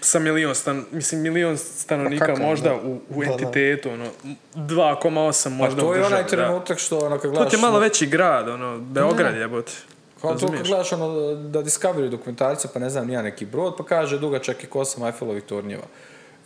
sa 0.00 0.18
milion 0.18 0.54
stan, 0.54 0.84
mislim 0.90 1.20
milion 1.20 1.58
stanovnika 1.58 2.26
Pa 2.26 2.32
kako, 2.32 2.42
možda 2.42 2.68
da. 2.68 2.76
u, 2.76 3.00
u 3.10 3.20
Da, 3.20 3.26
da. 3.26 3.32
entitetu, 3.32 3.90
ono, 3.90 4.06
2,8 4.54 5.44
Pa 5.44 5.50
možda 5.50 5.80
to 5.80 5.94
je 5.94 6.04
onaj 6.04 6.22
da. 6.22 6.28
trenutak 6.28 6.78
što 6.78 6.98
ono, 6.98 7.18
kad 7.18 7.22
To 7.22 7.30
gledaš... 7.30 7.50
ti 7.50 7.56
je 7.56 7.60
malo 7.60 7.78
veći 7.78 8.06
grad, 8.06 8.48
ono, 8.48 8.78
Beograd 8.78 9.36
jebote. 9.36 9.72
Kao 10.20 10.34
to 10.34 10.46
kad 10.46 10.66
gledaš 10.66 10.92
ono, 10.92 11.34
da 11.34 11.62
Discovery 11.62 12.08
dokumentarca, 12.08 12.68
pa 12.74 12.78
ne 12.78 12.90
znam, 12.90 13.06
nija 13.06 13.22
neki 13.22 13.46
brod, 13.46 13.74
pa 13.78 13.84
kaže 13.84 14.18
dugačak 14.18 14.62
je 14.62 14.68
kosam 14.68 15.06
Eiffelovih 15.06 15.42
tornjeva. 15.42 15.84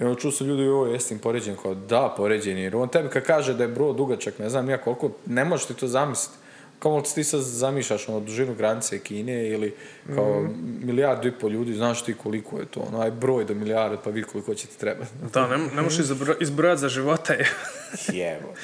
I 0.01 0.05
ono 0.05 0.15
čuo 0.15 0.31
su 0.31 0.45
ljudi, 0.47 0.69
ovo 0.69 0.87
jesi 0.87 1.15
im 1.15 1.21
poređen, 1.21 1.57
kao 1.63 1.75
da, 1.75 2.15
poređen 2.17 2.57
je. 2.57 2.63
Jer 2.63 2.77
on 2.77 2.89
tebi 2.89 3.09
kad 3.09 3.25
kaže 3.25 3.55
da 3.55 3.65
je 3.65 3.69
brod 3.69 3.97
dugačak, 3.97 4.39
ne 4.39 4.49
znam 4.49 4.67
nija 4.67 4.79
koliko, 4.79 5.11
ne 5.27 5.45
možeš 5.45 5.67
ti 5.67 5.75
to 5.75 5.87
zamisliti. 5.87 6.42
Kao 6.83 7.03
ti 7.05 7.25
sad 7.25 7.41
zamišljaš 7.41 8.09
ono 8.09 8.21
dužinu 8.21 8.55
granice 8.55 8.99
Kine 9.01 9.49
ili 9.49 9.75
kao 10.07 10.43
Mhm. 10.43 10.53
milijardu 10.83 11.29
i 11.29 11.33
pol 11.33 11.51
ljudi, 11.51 11.75
znaš 11.75 12.05
ti 12.05 12.15
koliko 12.15 12.59
je 12.59 12.67
to, 12.67 12.81
onaj 12.83 13.11
broj 13.13 13.45
do 13.45 13.55
milijarde, 13.55 13.97
pa 14.05 14.11
vidi 14.11 14.27
koliko 14.27 14.55
će 14.55 14.67
ti 14.67 14.79
trebati. 14.79 15.11
Da, 15.33 15.47
ne, 15.49 15.59
ne 15.67 15.83
možeš 15.83 15.99
izbro- 16.01 16.37
izbrojati 16.41 16.81
za 16.81 16.89
života. 16.89 17.33
je. 17.33 17.49
Jevo. 18.21 18.55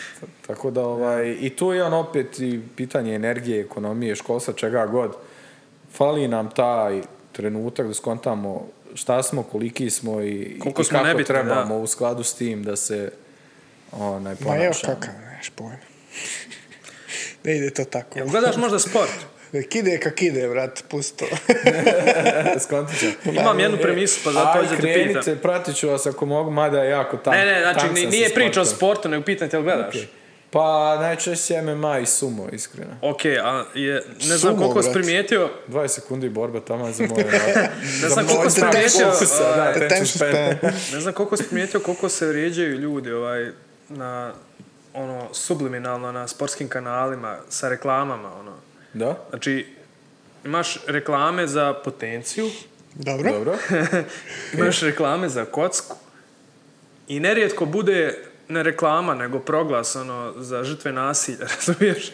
Tako 0.47 0.71
da, 0.71 0.81
ovaj, 0.83 1.37
i 1.41 1.51
tu 1.51 1.73
je 1.73 1.85
on 1.85 1.95
opet 1.95 2.41
i 2.41 2.61
pitanje 2.77 3.15
energije, 3.15 3.61
ekonomije, 3.61 4.15
školstva, 4.15 4.55
čega 4.55 4.87
god. 4.87 5.17
Fali 5.93 6.29
nam 6.29 6.51
taj 6.51 7.03
trenutak 7.33 7.87
da 7.87 7.95
skontamo 7.95 8.67
šta 8.95 9.23
smo, 9.23 9.43
koliki 9.43 9.91
smo 9.91 10.21
i, 10.23 10.57
Koliko 10.61 10.83
i 10.83 10.85
smo 10.85 10.95
kako 10.95 11.07
nebitni, 11.07 11.25
trebamo 11.27 11.65
da. 11.69 11.75
u 11.77 11.87
skladu 11.87 12.23
s 12.23 12.35
tim 12.35 12.63
da 12.63 12.77
se 12.77 13.13
onaj, 13.93 14.35
Ma 14.35 14.57
evo 14.57 14.59
ponašamo. 14.59 14.95
kakav, 14.95 15.15
neš 15.29 15.51
pojma. 15.51 15.77
Ne 17.49 17.57
ide 17.57 17.71
to 17.71 17.85
tako. 17.85 18.19
Jel 18.19 18.29
gledaš 18.29 18.57
možda 18.57 18.79
sport? 18.79 19.11
Nek 19.53 19.75
ide 19.75 19.99
kak 19.99 20.23
ide, 20.23 20.49
brat, 20.49 20.85
pusto. 20.89 21.25
Skontit 22.65 22.99
ću. 23.01 23.07
Imam 23.33 23.61
jednu 23.61 23.79
premisu, 23.83 24.21
pa 24.25 24.33
zato 24.33 24.63
da 24.63 24.77
te 24.77 25.05
pitam. 25.07 25.39
pratit 25.43 25.77
ću 25.77 25.89
vas 25.89 26.07
ako 26.07 26.27
mogu, 26.27 26.51
mada 26.51 26.83
je 26.83 26.91
jako 26.91 27.17
tam. 27.17 27.33
Ne, 27.35 27.45
ne, 27.45 27.61
znači 27.61 28.07
nije 28.07 28.35
priča 28.35 28.61
o 28.61 28.65
sportu, 28.65 29.09
nego 29.09 29.25
pitam 29.25 29.49
te 29.49 29.57
jel 29.57 29.63
gledaš? 29.63 29.97
Ok. 29.97 30.03
Pa 30.51 30.97
najčešće 31.01 31.63
MMA 31.63 31.99
i 31.99 32.07
sumo, 32.07 32.49
iskreno. 32.53 32.97
Ok, 33.03 33.25
a 33.25 33.65
je, 33.75 33.95
ne 34.29 34.37
znam 34.37 34.39
Sumo, 34.39 34.57
koliko 34.57 34.83
si 34.83 34.93
primijetio, 34.93 35.51
20 35.69 35.89
sekundi 35.89 36.29
borba 36.29 36.61
tamo 36.61 36.93
za 36.93 37.07
moje... 37.07 37.25
ne 38.03 38.09
znam 38.09 38.27
koliko 38.27 38.51
si 38.51 38.61
primijetio, 38.61 39.07
Da, 39.57 40.71
ne 40.93 41.01
znam 41.01 41.15
koliko 41.15 41.37
si 41.37 41.45
primijetio 41.45 41.81
koliko 41.81 42.09
se 42.09 42.27
vrijeđaju 42.27 42.79
ljudi 42.79 43.13
ovaj, 43.13 43.51
na 43.89 44.33
ono, 44.99 45.35
subliminalno 45.35 46.13
na 46.13 46.29
sportskim 46.29 46.69
kanalima 46.69 47.37
sa 47.49 47.69
reklamama, 47.69 48.35
ono. 48.41 48.53
Da? 48.95 49.17
Znači, 49.31 49.67
imaš 50.45 50.79
reklame 50.87 51.47
za 51.47 51.75
potenciju, 51.85 52.51
Dobro. 52.95 53.33
Dobro. 53.33 53.59
imaš 54.59 54.81
reklame 54.81 55.29
za 55.29 55.45
kocku 55.45 55.97
i 57.09 57.21
nerijetko 57.21 57.65
bude 57.65 58.25
ne 58.49 58.63
reklama, 58.63 59.15
nego 59.15 59.39
proglas 59.39 59.97
ono, 59.97 60.35
za 60.37 60.65
žrtve 60.65 60.93
nasilja, 60.93 61.47
razumiješ? 61.57 62.13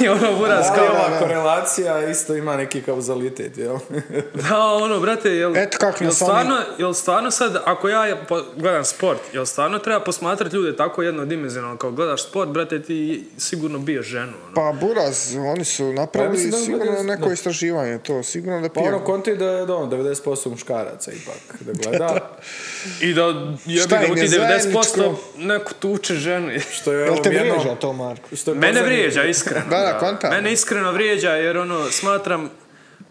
I 0.00 0.08
ono, 0.08 0.34
buraz, 0.34 0.66
Ali 0.68 0.78
kao, 0.78 0.86
ova 0.88 1.18
korelacija 1.18 1.70
isto 2.02 2.34
ima 2.34 2.56
neki 2.56 2.82
kauzalitet, 2.82 3.58
jel? 3.58 3.76
Da, 4.40 4.58
ono, 4.58 5.00
brate, 5.00 5.30
jel, 5.30 5.56
Eto 5.56 5.78
kako 5.78 6.04
jel, 6.04 6.12
stvarno, 6.12 6.56
jel 6.78 6.94
stvarno 6.94 7.30
sad, 7.30 7.56
ako 7.64 7.88
ja 7.88 8.16
gledam 8.56 8.84
sport, 8.84 9.20
jel 9.32 9.46
stvarno 9.46 9.78
treba 9.78 10.00
posmatrati 10.00 10.56
ljude 10.56 10.76
tako 10.76 11.02
jednodimenzionalno, 11.02 11.76
kao 11.76 11.90
gledaš 11.90 12.24
sport, 12.24 12.48
brate, 12.48 12.82
ti 12.82 13.00
sigurno 13.38 13.78
biješ 13.78 14.06
ženu, 14.06 14.32
ono. 14.44 14.54
Pa 14.54 14.78
Buraz, 14.80 15.16
oni 15.36 15.64
su 15.64 15.84
napravili 15.86 16.36
Pa 16.40 16.46
ja 16.46 16.50
da 16.50 16.56
sigurno 16.56 16.84
gledaju- 16.84 17.04
neko 17.06 17.26
da. 17.26 17.32
istraživanje, 17.32 17.98
to 17.98 18.22
sigurno 18.22 18.60
da 18.60 18.68
Pa 18.70 18.80
ono, 18.80 18.90
pije. 18.90 19.04
konti 19.04 19.36
da 19.36 19.44
je 19.46 19.66
da, 19.66 19.74
ono, 19.74 19.86
90% 19.88 20.50
muškaraca 20.50 21.12
ipak 21.12 21.34
da 21.60 21.72
gleda. 21.74 22.30
I 23.00 23.14
da 23.14 23.22
jebi 23.66 23.88
ga 23.90 24.12
u 24.12 24.14
ti 24.14 24.20
90% 24.20 24.28
zajedničko? 24.28 25.14
neko 25.36 25.72
tuče 25.74 26.14
ženu. 26.14 26.50
Što 26.72 26.92
je 26.92 27.00
Jel 27.00 27.16
te 27.16 27.28
vrijeđa 27.30 27.74
to, 27.74 27.92
Marko? 27.92 28.28
Mene 28.46 28.72
posljednji- 28.72 28.82
vrijeđa, 29.00 29.24
iskreno. 29.24 29.66
Da, 29.70 29.78
da, 29.78 29.98
kontam. 29.98 30.30
Mene 30.30 30.52
iskreno 30.52 30.92
vrijeđa, 30.92 31.30
jer 31.30 31.58
ono, 31.58 31.90
smatram 31.90 32.50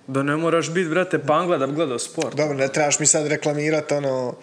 da 0.07 0.23
ne 0.23 0.35
moraš 0.35 0.69
biti, 0.69 0.89
brate, 0.89 1.19
pangla 1.19 1.57
da 1.57 1.67
bi 1.67 1.73
gledao 1.73 1.99
sport. 1.99 2.35
Dobro, 2.35 2.57
ne 2.57 2.67
trebaš 2.67 2.99
mi 2.99 3.05
sad 3.05 3.27
reklamirati 3.27 3.93
ono 3.93 4.35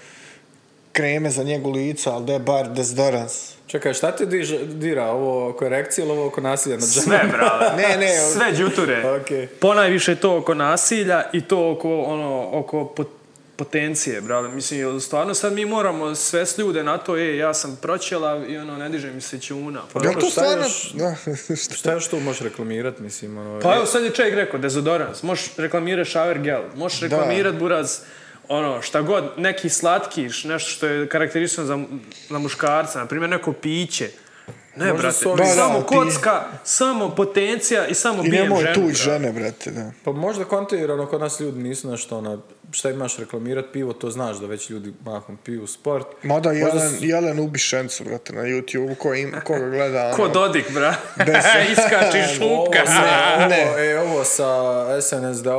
kreme 0.93 1.31
za 1.31 1.43
njegu 1.43 1.71
lica, 1.71 2.13
ali 2.13 2.25
da 2.27 2.33
je 2.33 2.39
bar 2.39 2.69
dezodorans. 2.69 3.53
Čekaj, 3.67 3.95
šta 3.95 4.13
te 4.13 4.27
diže, 4.27 4.59
dira? 4.59 5.05
Ovo 5.07 5.49
oko 5.49 5.65
erekcije 5.67 6.05
ili 6.05 6.13
ovo 6.13 6.27
oko 6.27 6.41
nasilja 6.41 6.77
nad 6.77 6.89
ženom? 6.89 7.05
Sve, 7.05 7.21
brale. 7.33 7.71
Ne, 7.83 7.97
ne, 7.97 8.19
Sve 8.33 8.53
đuture. 8.53 9.11
Okej. 9.21 9.47
Ponajviše 9.47 10.15
to 10.17 10.37
oko 10.37 10.55
nasilja 10.55 11.31
i 11.33 11.41
to 11.41 11.71
oko, 11.71 12.01
ono, 12.01 12.49
oko 12.53 12.93
pot- 12.97 13.16
potencije, 13.57 14.21
brale. 14.21 14.49
Mislim, 14.49 14.81
jel 14.81 15.01
stvarno 15.01 15.35
sad 15.35 15.53
mi 15.53 15.65
moramo 15.67 16.15
svest 16.15 16.59
ljude 16.59 16.85
na 16.85 16.99
to, 16.99 17.17
e, 17.17 17.37
ja 17.37 17.55
sam 17.55 17.77
proćela 17.77 18.47
i 18.47 18.59
ono, 18.59 18.77
ne 18.77 18.89
diže 18.89 19.11
mi 19.11 19.21
se 19.21 19.41
čuna. 19.41 19.83
Pa, 19.93 19.99
Jel 19.99 20.05
dobro, 20.05 20.21
to 20.21 20.31
stvarno... 20.31 20.65
Da, 20.95 21.17
Šta 21.75 21.93
još 21.93 22.09
tu 22.09 22.21
možeš 22.21 22.41
reklamirat, 22.41 22.99
mislim, 22.99 23.39
ono... 23.39 23.61
pa 23.61 23.75
evo 23.77 23.87
sad 23.87 24.05
je 24.05 24.11
čovjek 24.11 24.35
rekao, 24.35 24.61
dezodorans, 24.61 25.23
možeš 25.23 25.57
reklamirati 25.57 26.11
shower 26.11 26.39
gel, 26.39 26.63
možeš 26.75 27.01
reklamirati 27.01 27.57
buraz, 27.57 27.99
ono, 28.49 28.83
šta 28.83 29.03
god, 29.03 29.25
neki 29.37 29.69
slatkiš, 29.69 30.45
nešto 30.45 30.71
što 30.71 30.87
je 30.87 31.09
karakteristično 31.09 31.65
za, 31.65 31.79
za 32.31 32.39
muškarca, 32.39 32.99
na 32.99 33.07
primjer 33.07 33.31
neko 33.31 33.53
piće. 33.53 34.11
Ne, 34.77 34.87
Možda 34.87 35.03
brate, 35.03 35.25
Da, 35.27 35.35
da, 35.37 35.45
samo 35.47 35.81
ti- 35.81 35.87
kocka, 35.87 36.45
samo 36.65 37.09
potencija 37.11 37.87
i 37.87 37.95
samo 37.95 38.25
I 38.25 38.29
bijem 38.29 38.43
nemoj 38.43 38.61
ženu. 38.61 38.75
tuć 38.75 38.83
brate. 38.85 38.95
žene, 38.95 39.33
brate, 39.33 39.71
da. 39.71 39.91
Pa 40.05 40.13
možda 40.13 40.45
konti, 40.45 40.85
ono, 40.85 41.07
kod 41.07 41.21
nas 41.21 41.41
ljudi 41.41 41.59
nisu 41.59 41.91
nešto, 41.91 42.19
ono, 42.19 42.43
šta 42.71 42.91
imaš 42.91 43.19
reklamirat 43.19 43.65
pivo, 43.73 43.93
to 43.93 44.11
znaš 44.11 44.37
da 44.37 44.47
već 44.47 44.71
ljudi 44.71 44.93
mahom 45.05 45.37
piju 45.37 45.67
sport. 45.67 46.07
Mada 46.23 46.49
Možda 46.51 46.67
Jelen, 46.67 46.91
su- 46.91 47.05
Jelen 47.05 47.39
ubi 47.41 47.59
šencu, 47.59 48.05
brate, 48.05 48.33
na 48.33 48.43
YouTube, 48.43 48.95
ko, 48.95 49.15
im, 49.15 49.35
ko 49.45 49.53
ga 49.55 49.69
gleda, 49.69 50.05
ono, 50.05 50.17
Ko 50.17 50.29
Dodik, 50.29 50.73
bra. 50.73 50.95
Bez- 51.17 51.45
Iskači 51.73 52.19
Ovo, 52.43 52.65
šupka. 52.65 52.87
sa, 52.87 53.47
Ne. 53.49 53.65
ovo, 53.65 53.79
e, 53.79 53.99
ovo 54.01 54.25
sa 54.25 54.45
SNSD-ovim 55.01 55.55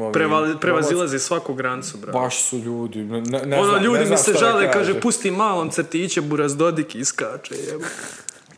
ovim... 0.00 0.12
Prevali, 0.12 0.54
prevazilazi 0.60 1.18
svaku 1.18 1.54
grancu, 1.54 1.98
bra. 1.98 2.12
Baš 2.12 2.38
su 2.40 2.58
ljudi, 2.58 2.98
ne, 2.98 3.20
ne 3.22 3.56
ono, 3.56 3.64
znam, 3.64 3.82
ljudi 3.82 4.04
ne 4.04 4.10
mi 4.10 4.16
se 4.16 4.32
da 4.32 4.38
žale, 4.38 4.72
kaže, 4.72 5.00
pusti 5.00 5.30
malom 5.30 5.70
crtiće, 5.70 6.20
buraz 6.20 6.56
Dodik 6.56 6.94
iskače, 6.94 7.54
jebo. 7.56 7.84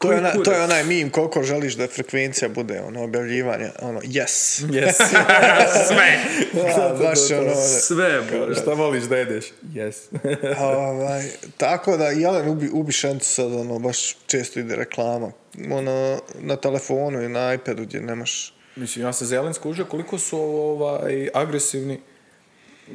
To 0.04 0.12
je, 0.12 0.18
ona, 0.18 0.32
to 0.32 0.52
je 0.52 0.62
onaj 0.62 0.84
meme 0.84 1.10
koliko 1.10 1.42
želiš 1.42 1.74
da 1.74 1.86
frekvencija 1.86 2.48
bude, 2.48 2.80
ono, 2.80 3.04
objavljivanje, 3.04 3.70
ono, 3.82 4.00
yes. 4.00 4.66
Yes. 4.66 4.92
Sve. 5.88 6.18
Da, 6.52 6.96
baš 7.02 7.30
ono, 7.30 7.54
Sve, 7.80 8.22
buraz. 8.32 8.58
šta 8.62 8.72
voliš 8.72 9.04
da 9.04 9.16
jedeš? 9.16 9.44
Yes. 9.62 9.94
ovaj, 10.60 11.22
tako 11.56 11.96
da 11.96 12.06
Jelen 12.06 12.48
ubi, 12.48 12.70
ubi 12.72 12.92
šencu 12.92 13.28
sad, 13.28 13.52
ono, 13.52 13.78
baš 13.78 14.16
često 14.26 14.60
ide 14.60 14.76
reklama. 14.76 15.32
Ono, 15.70 16.20
na 16.40 16.56
telefonu 16.56 17.22
i 17.22 17.28
na 17.28 17.54
iPadu 17.54 17.82
gdje 17.82 18.00
nemaš... 18.00 18.54
Mislim, 18.76 19.04
ja 19.04 19.12
se 19.12 19.26
zelen 19.26 19.54
skužio 19.54 19.84
koliko 19.84 20.18
su 20.18 20.38
ovaj, 20.38 21.28
agresivni 21.34 22.00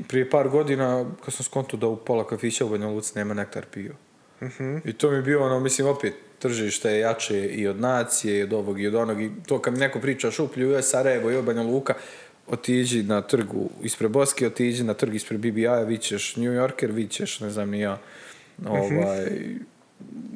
prije 0.07 0.29
par 0.29 0.49
godina 0.49 1.05
kad 1.25 1.33
sam 1.33 1.43
skonto 1.43 1.77
da 1.77 1.87
u 1.87 1.97
pola 1.97 2.27
kafića 2.27 2.65
u 2.65 2.69
Banja 2.69 2.87
Luci 2.87 3.11
nema 3.15 3.33
nektar 3.33 3.65
pio. 3.65 3.95
I 4.85 4.93
to 4.93 5.09
mi 5.11 5.15
je 5.15 5.21
bio 5.21 5.45
ono, 5.45 5.59
mislim, 5.59 5.87
opet 5.87 6.13
tržište 6.39 6.91
je 6.91 6.99
jače 6.99 7.45
i 7.45 7.67
od 7.67 7.79
nacije, 7.79 8.39
i 8.39 8.43
od 8.43 8.53
ovog 8.53 8.81
i 8.81 8.87
od 8.87 8.95
onog. 8.95 9.21
I 9.21 9.31
to 9.47 9.59
kad 9.59 9.73
mi 9.73 9.79
neko 9.79 9.99
priča 9.99 10.31
šuplju, 10.31 10.71
je 10.71 10.83
Sarajevo, 10.83 11.29
je 11.29 11.41
Banja 11.41 11.63
Luka, 11.63 11.93
otiđi 12.47 13.03
na 13.03 13.21
trgu 13.21 13.69
ispred 13.83 14.11
Boske, 14.11 14.47
otiđi 14.47 14.83
na 14.83 14.93
trg 14.93 15.15
ispred 15.15 15.39
BBI-a, 15.39 15.81
vićeš 15.81 16.35
New 16.35 16.51
Yorker, 16.51 16.91
vićeš, 16.91 17.39
ne 17.39 17.49
znam, 17.49 17.69
ni 17.69 17.79
ja, 17.79 17.97
ovaj, 18.67 19.27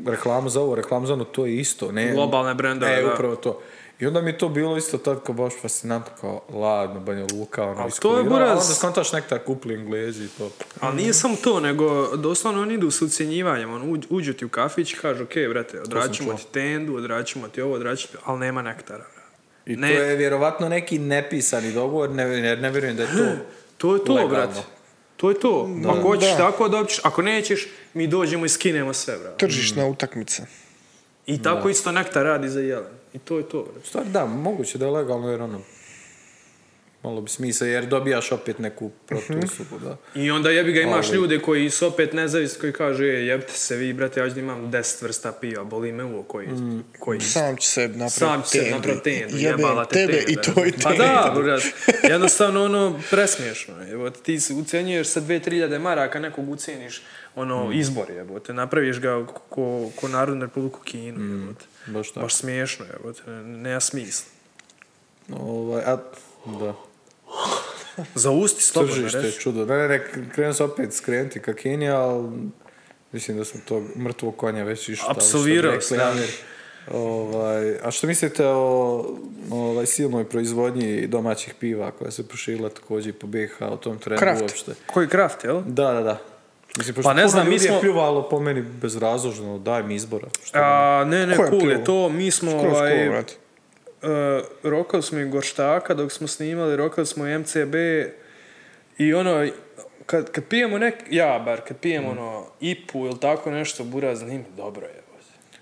reklamu 0.06 0.50
za 0.50 0.62
ovo, 0.62 0.76
reklamu 0.76 1.06
za 1.06 1.14
ono, 1.14 1.24
to 1.24 1.46
je 1.46 1.58
isto. 1.58 1.92
Ne, 1.92 2.12
Globalne 2.12 2.54
brendove, 2.54 2.94
E, 2.94 3.14
upravo 3.14 3.36
to. 3.36 3.62
I 4.04 4.08
onda 4.08 4.22
mi 4.22 4.30
je 4.30 4.38
to 4.38 4.50
bilo 4.50 4.78
isto 4.78 4.98
tako 4.98 5.34
baš 5.34 5.54
fascinantno 5.62 6.12
kao 6.22 6.42
ladno 6.52 7.00
Banja 7.00 7.26
Luka, 7.32 7.64
ono, 7.64 7.82
Al 7.82 7.88
iz 7.88 7.94
to 7.96 8.18
je 8.18 8.24
buraz- 8.24 8.52
onda 8.52 8.62
skontaš 8.64 9.12
nektar 9.12 9.40
kupli 9.40 9.74
Englezi 9.74 10.26
i 10.26 10.30
to. 10.30 10.52
Ali 10.80 10.96
nije 10.96 11.14
samo 11.14 11.36
to, 11.36 11.60
nego 11.60 11.86
doslovno 12.10 12.62
oni 12.62 12.74
idu 12.74 12.92
s 12.92 13.02
ucjenjivanjem. 13.02 13.72
On 13.72 13.82
uđ- 13.84 14.06
uđu 14.10 14.34
ti 14.34 14.46
u 14.46 14.50
kafić 14.50 14.94
i 14.94 14.98
kažu, 14.98 15.24
ok, 15.24 15.50
brate, 15.50 15.82
odraćemo 15.82 16.34
ti 16.34 16.46
tendu, 16.48 16.96
odraćemo 16.96 17.48
ti 17.48 17.62
ovo, 17.62 17.74
odraćemo 17.74 18.12
ti... 18.12 18.18
Ali 18.26 18.40
nema 18.40 18.62
nektara. 18.62 19.06
I 19.66 19.76
Ne. 19.76 19.88
to 19.88 20.02
je 20.02 20.16
vjerovatno 20.16 20.70
neki 20.70 21.00
nepisani 21.00 21.72
dogovor, 21.72 22.10
ne, 22.10 22.26
ne, 22.28 22.56
ne 22.56 22.72
vjerujem 22.72 22.96
da 22.96 23.04
je 23.04 23.10
to. 23.10 23.24
To 23.78 23.96
je 23.96 24.06
to, 24.06 24.14
Legalno. 24.14 24.30
brate. 24.30 24.60
To 25.18 25.30
je 25.30 25.40
to. 25.40 25.70
Ako 25.86 26.02
hoćeš 26.02 26.30
Da. 26.30 26.38
tako 26.38 26.70
dobiješ, 26.70 27.00
ako 27.04 27.22
nećeš, 27.22 27.66
mi 27.94 28.08
dođemo 28.08 28.46
i 28.46 28.50
skinemo 28.50 28.94
sve, 28.94 29.18
brate. 29.18 29.38
Tržišna 29.38 29.86
utakmica. 29.86 30.46
I 31.26 31.42
tako 31.42 31.70
isto 31.70 31.92
nektar 31.92 32.24
radi 32.24 32.50
za 32.50 32.60
jelen. 32.60 33.03
I 33.14 33.20
to 33.20 33.38
je 33.38 33.50
to. 33.50 33.68
Stvar, 33.84 34.06
da, 34.06 34.26
moguće 34.26 34.78
da 34.78 34.86
je 34.86 34.92
legalno 34.92 35.32
jer 35.32 35.42
ono, 35.42 35.62
malo 37.04 37.22
bi 37.22 37.30
smisla 37.30 37.68
jer 37.68 37.86
dobijaš 37.86 38.32
opet 38.32 38.60
neku 38.60 38.92
protuuslugu, 39.08 39.80
da. 39.80 39.98
I 40.22 40.32
onda 40.32 40.50
jebi 40.50 40.72
ga 40.72 40.82
imaš 40.82 41.08
Ali- 41.10 41.16
ljude 41.18 41.40
koji 41.40 41.70
su 41.70 41.88
opet 41.88 42.14
nezavisni, 42.14 42.60
koji 42.60 42.74
kažu, 42.74 43.04
je, 43.04 43.28
jebite 43.28 43.54
se 43.54 43.76
vi, 43.76 43.94
brate, 43.94 44.20
ja 44.20 44.28
imam 44.28 44.72
10 44.72 45.04
vrsta 45.04 45.32
piva, 45.32 45.64
boli 45.64 45.92
me 45.92 46.04
uvo 46.04 46.24
koji, 46.24 46.48
koji 47.00 47.20
Sam 47.20 47.58
će 47.58 47.68
se 47.68 47.82
napraviti 47.88 48.12
sam 48.20 48.42
će 48.42 48.50
se 48.50 48.72
napraviti 48.72 49.26
jebala 49.30 49.86
te 49.86 49.94
tebe 49.94 50.24
i 50.28 50.36
to 50.36 50.66
i 50.66 50.72
Pa 50.84 50.90
tendu. 50.90 51.04
da, 51.04 51.34
brate, 51.36 51.72
jednostavno 52.10 52.64
ono, 52.64 53.00
presmiješno, 53.10 53.74
evo, 53.92 54.10
ti 54.10 54.40
ucenjuješ 54.62 55.08
sa 55.08 55.22
2-3 55.22 55.80
maraka, 55.80 56.20
nekog 56.20 56.50
uceniš, 56.50 57.02
ono, 57.36 57.72
izbor, 57.74 58.10
jebote, 58.10 58.54
napraviš 58.54 59.00
ga 59.00 59.26
ko, 59.50 59.92
ko 59.96 60.08
Narodnu 60.08 60.46
republiku 60.46 60.80
Kinu, 60.80 61.40
jebote. 61.42 61.66
Baš 61.88 62.10
tako. 62.10 62.20
Baš 62.20 62.36
smiješno, 62.36 62.86
jebote, 62.94 63.32
nema 63.32 63.80
smisla. 63.80 64.26
Ovaj, 65.30 65.84
a, 65.86 65.98
da. 66.46 66.74
Za 68.16 68.32
usti 68.32 68.64
slobodno 68.64 68.96
Tržište 68.96 69.18
je 69.18 69.32
čudo. 69.32 69.66
Ne, 69.66 69.78
ne, 69.78 69.88
ne, 69.88 70.30
krenuo 70.34 70.54
se 70.54 70.64
opet 70.64 70.94
skrenuti 70.94 71.40
ka 71.40 71.54
Kini, 71.54 71.90
ali 71.90 72.30
mislim 73.12 73.38
da 73.38 73.46
smo 73.46 73.60
tog 73.66 73.84
mrtvog 73.98 74.36
konja 74.36 74.64
već 74.64 74.90
išli. 74.90 75.06
Apsolvirao 75.10 75.82
si, 75.82 75.98
da. 75.98 76.14
Ovaj, 76.92 77.76
a 77.84 77.92
što 77.92 78.08
mislite 78.08 78.48
o 78.48 79.06
ovaj, 79.52 79.86
silnoj 79.86 80.30
proizvodnji 80.30 81.08
domaćih 81.08 81.54
piva 81.60 81.92
koja 81.92 82.12
se 82.12 82.28
proširila 82.28 82.70
također 82.70 83.10
i 83.10 83.18
po 83.20 83.28
BiH 83.28 83.62
o 83.62 83.78
tom 83.78 84.00
trendu 84.00 84.20
Kraft. 84.20 84.42
uopšte? 84.42 84.72
Koji 84.94 85.08
kraft, 85.08 85.44
jel? 85.44 85.62
Da, 85.66 85.94
da, 85.94 86.02
da. 86.02 86.33
Mislim, 86.78 86.96
Pa 87.04 87.14
ne 87.14 87.28
znam, 87.28 87.48
mi 87.50 87.56
je 87.56 87.60
smo- 87.60 87.80
pljuvalo 87.80 88.30
po 88.30 88.40
meni 88.40 88.62
bezrazložno, 88.62 89.58
daj 89.60 89.84
mi 89.84 89.96
izbora. 89.96 90.28
Što 90.44 90.60
A, 90.62 91.04
ne, 91.08 91.28
ne, 91.28 91.36
cool 91.36 91.72
je 91.72 91.84
to. 91.84 92.10
Mi 92.10 92.32
smo, 92.32 92.52
Skroz 92.52 92.74
ovaj, 92.74 93.08
cool, 93.08 93.20
uh, 94.04 94.44
rokali 94.64 95.04
smo 95.04 95.20
i 95.20 95.26
Gorštaka 95.26 95.94
dok 95.94 96.12
smo 96.12 96.28
snimali, 96.28 96.76
rokali 96.76 97.08
smo 97.08 97.28
i 97.28 97.38
MCB 97.38 97.76
i 98.98 99.14
ono, 99.14 99.48
kad, 100.06 100.32
kad 100.32 100.44
pijemo 100.46 100.78
nek, 100.78 100.96
ja 101.10 101.42
bar, 101.46 101.62
kad 101.68 101.78
pijemo 101.78 102.10
ono 102.10 102.46
IPU 102.60 103.06
ili 103.06 103.20
tako 103.20 103.52
nešto, 103.52 103.84
buraz, 103.84 104.22
nije 104.22 104.38
mi 104.38 104.46
dobro 104.58 104.86
je. 104.86 105.03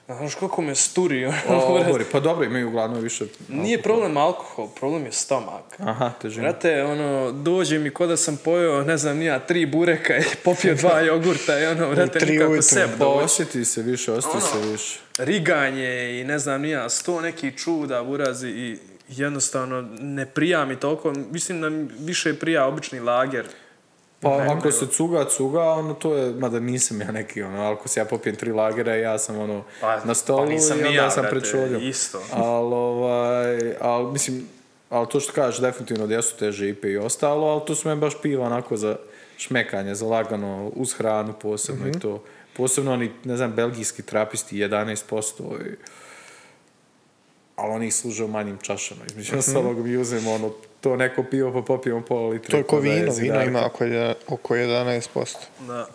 Znaš 0.07 0.35
koliko 0.35 0.61
me 0.61 0.75
sturi, 0.75 1.25
ono, 1.25 1.37
O, 1.47 1.99
pa 2.11 2.19
dobro, 2.19 2.45
imaju 2.45 2.67
uglavnom 2.67 3.01
više... 3.01 3.25
Nije 3.49 3.81
problem 3.81 4.17
alkohol, 4.17 4.67
problem 4.67 5.05
je 5.05 5.11
stomak. 5.11 5.79
Aha, 5.79 6.11
težina. 6.21 6.41
Brate, 6.43 6.83
ono, 6.83 7.31
dođe 7.31 7.79
mi 7.79 7.89
ko 7.89 8.07
da 8.07 8.17
sam 8.17 8.37
pojeo, 8.37 8.83
ne 8.83 8.97
znam, 8.97 9.17
nija, 9.17 9.39
tri 9.39 9.65
bureka 9.65 10.17
i 10.17 10.23
popio 10.45 10.75
dva 10.75 10.99
jogurta 10.99 11.59
i 11.59 11.65
ono, 11.65 11.95
brate, 11.95 12.19
tri 12.19 12.31
nikako 12.31 12.61
seb 12.61 12.89
osjeti 13.01 13.65
se 13.65 13.81
više, 13.81 14.11
osjeti 14.11 14.37
Ono. 14.37 14.63
se 14.63 14.71
više. 14.71 14.99
riganje 15.17 16.19
i 16.21 16.23
ne 16.23 16.39
znam 16.39 16.61
nija, 16.61 16.89
sto 16.89 17.21
nekih 17.21 17.55
čuda 17.55 18.01
urazi 18.01 18.49
i 18.49 18.77
jednostavno 19.07 19.81
ne 19.99 20.25
prija 20.25 20.65
mi 20.65 20.75
toliko, 20.75 21.13
mislim 21.31 21.61
da 21.61 21.69
mi 21.69 21.87
više 21.99 22.33
prija 22.33 22.65
obični 22.65 22.99
lager. 22.99 23.45
Pa 24.21 24.45
ako 24.57 24.71
se 24.71 24.87
cuga, 24.87 25.25
cuga, 25.25 25.63
ono 25.63 25.93
to 25.93 26.15
je, 26.15 26.33
mada 26.33 26.59
nisam 26.59 27.01
ja 27.01 27.11
neki, 27.11 27.43
ono, 27.43 27.71
ako 27.71 27.87
se 27.87 27.99
ja 27.99 28.05
popijem 28.05 28.35
tri 28.35 28.51
lagera, 28.51 28.95
ja 28.95 29.17
sam 29.19 29.39
ono 29.39 29.63
Pa- 29.81 30.05
na 30.05 30.13
stolu 30.13 30.43
pa 30.43 30.49
nisam 30.49 30.79
i 30.79 30.83
onda 30.83 31.01
ja, 31.01 31.09
sam 31.11 31.25
šoljom. 31.51 31.83
isto. 31.83 32.21
Ali, 32.33 32.73
ovaj, 32.73 33.75
al, 33.79 34.11
mislim, 34.11 34.47
ali 34.89 35.07
to 35.09 35.19
što 35.19 35.33
kažeš, 35.33 35.61
definitivno 35.61 36.07
da 36.07 36.15
jesu 36.15 36.37
teže 36.37 36.69
ipe 36.69 36.91
i 36.91 36.97
ostalo, 36.97 37.47
ali 37.47 37.61
to 37.67 37.75
su 37.75 37.89
me 37.89 37.95
baš 37.95 38.21
piva 38.21 38.45
onako 38.45 38.77
za 38.77 38.95
šmekanje, 39.37 39.95
za 39.95 40.05
lagano, 40.05 40.71
uz 40.75 40.93
hranu 40.93 41.33
posebno 41.41 41.87
i 41.87 41.99
to. 41.99 42.23
Posebno 42.57 42.93
oni, 42.93 43.11
ne 43.23 43.37
znam, 43.37 43.51
belgijski 43.51 44.01
trapisti 44.01 44.55
11% 44.57 45.67
i 45.67 45.75
ali 47.55 47.71
oni 47.73 47.87
ih 47.87 47.95
služe 47.95 48.23
u 48.23 48.27
manjim 48.27 48.57
čašama. 48.61 49.01
Između 49.07 49.37
ostalog 49.37 49.85
mi 49.85 49.97
uzmemo 49.97 50.33
ono, 50.33 50.51
to 50.81 50.95
neko 50.95 51.23
pivo 51.23 51.53
pa 51.53 51.61
popijemo 51.61 52.01
pola 52.01 52.29
litra. 52.29 52.51
To 52.51 52.57
je 52.57 52.63
ko 52.63 52.75
da 52.75 52.81
vino, 52.81 53.13
vino 53.19 53.41
ima 53.41 53.65
oko, 53.65 53.83
je- 53.83 54.15
oko 54.27 54.55
11%. 54.55 55.37
Da. 55.59 55.87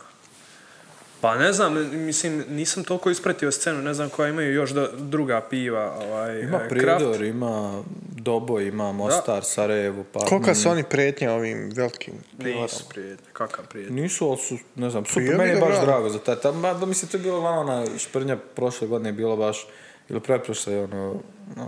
Pa 1.20 1.34
ne 1.34 1.52
znam, 1.52 1.74
mislim, 1.92 2.44
nisam 2.48 2.84
toliko 2.84 3.10
ispratio 3.10 3.52
scenu, 3.52 3.82
ne 3.82 3.94
znam 3.94 4.08
koja 4.08 4.28
imaju 4.28 4.54
još 4.54 4.70
do, 4.70 4.88
druga 4.98 5.40
piva. 5.50 5.94
Ovaj, 5.98 6.40
Ima 6.40 6.58
Prijedor, 6.68 7.22
ima 7.22 7.82
Doboj, 8.16 8.66
ima 8.66 8.92
Mostar, 8.92 9.44
Sarajevo, 9.44 10.04
pa... 10.12 10.20
Kolika 10.20 10.54
su 10.54 10.68
oni 10.68 10.82
prijetnja 10.82 11.32
ovim 11.32 11.70
velikim 11.74 12.14
pivarama? 12.38 12.62
Nisu 12.62 12.88
prijetnje, 12.88 13.26
kakav 13.32 13.66
prijetnje. 13.66 14.02
Nisu, 14.02 14.28
ali 14.28 14.38
su, 14.38 14.58
ne 14.74 14.90
znam, 14.90 15.04
super, 15.06 15.36
meni 15.38 15.50
je 15.50 15.60
baš 15.60 15.80
drago 15.80 16.08
za 16.08 16.18
taj, 16.18 16.36
tam, 16.36 16.62
da 16.62 16.86
mislim, 16.86 17.08
to 17.10 17.16
je 17.16 17.22
bilo 17.22 17.40
malo 17.40 17.60
ona 17.60 17.98
šprnja 17.98 18.36
prošle 18.36 18.88
godine 18.88 19.08
je 19.08 19.12
bilo 19.12 19.36
baš, 19.36 19.66
ili 20.08 20.20
pretprošle, 20.20 20.84
ono, 20.84 21.20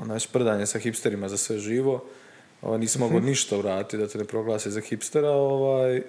ono, 0.03 0.19
šprdanje 0.19 0.66
sa 0.66 0.78
hipsterima 0.78 1.28
za 1.28 1.36
sve 1.36 1.59
živo, 1.59 2.05
ovaj, 2.62 2.78
nisi 2.78 2.98
mogao 2.98 3.20
ništa 3.20 3.59
uraditi 3.59 3.97
da 3.97 4.09
te 4.09 4.18
ne 4.18 4.24
proglase 4.24 4.70
za 4.70 4.80
hipstera, 4.80 5.30
ovaj, 5.30 6.02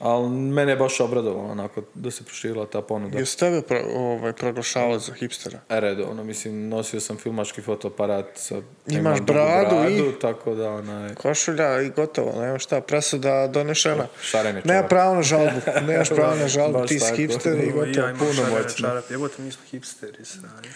ali 0.00 0.28
mene 0.30 0.72
je 0.72 0.76
baš 0.76 1.00
obradovalo, 1.00 1.44
onako, 1.44 1.82
da 1.94 2.10
se 2.10 2.24
proširila 2.24 2.66
ta 2.66 2.82
ponuda. 2.82 3.18
Jesu 3.18 3.38
tebe 3.38 3.62
pro, 3.62 3.80
ovaj, 3.86 4.32
proglašavali 4.32 5.00
za 5.00 5.12
hipstera? 5.12 5.58
E, 5.68 5.80
redovno, 5.80 6.24
mislim, 6.24 6.68
nosio 6.68 7.00
sam 7.00 7.16
filmački 7.16 7.62
fotoaparat 7.62 8.26
sa... 8.34 8.54
Imaš 8.88 9.18
dugu 9.18 9.32
bradu 9.32 9.90
i- 9.90 10.18
Tako 10.20 10.54
da, 10.54 10.70
onaj... 10.70 11.14
Košulja 11.14 11.80
i 11.80 11.90
gotovo, 11.90 12.40
nema 12.40 12.58
šta, 12.58 12.80
presuda 12.80 13.46
donešena. 13.46 14.06
Šarene 14.22 14.52
Nema 14.54 14.64
čarape. 14.66 14.88
pravo 14.88 15.14
na 15.14 15.22
žalbu, 15.22 15.60
nemaš 15.88 16.08
pravo 16.10 16.34
na 16.34 16.48
žalbu, 16.48 16.86
ti 16.86 17.00
si 17.00 17.16
hipster 17.16 17.52
i 17.54 17.62
Ovo, 17.62 17.72
gotovo. 17.76 17.86
ja 17.96 18.04
imam 18.04 18.18
puno 18.18 18.32
šarene 18.34 18.50
moćno. 18.52 18.78
čarape. 18.80 19.14
Jebote, 19.14 19.42
mi 19.42 19.52
smo 19.52 19.62
hipsteri, 19.64 20.24
sranje. 20.24 20.68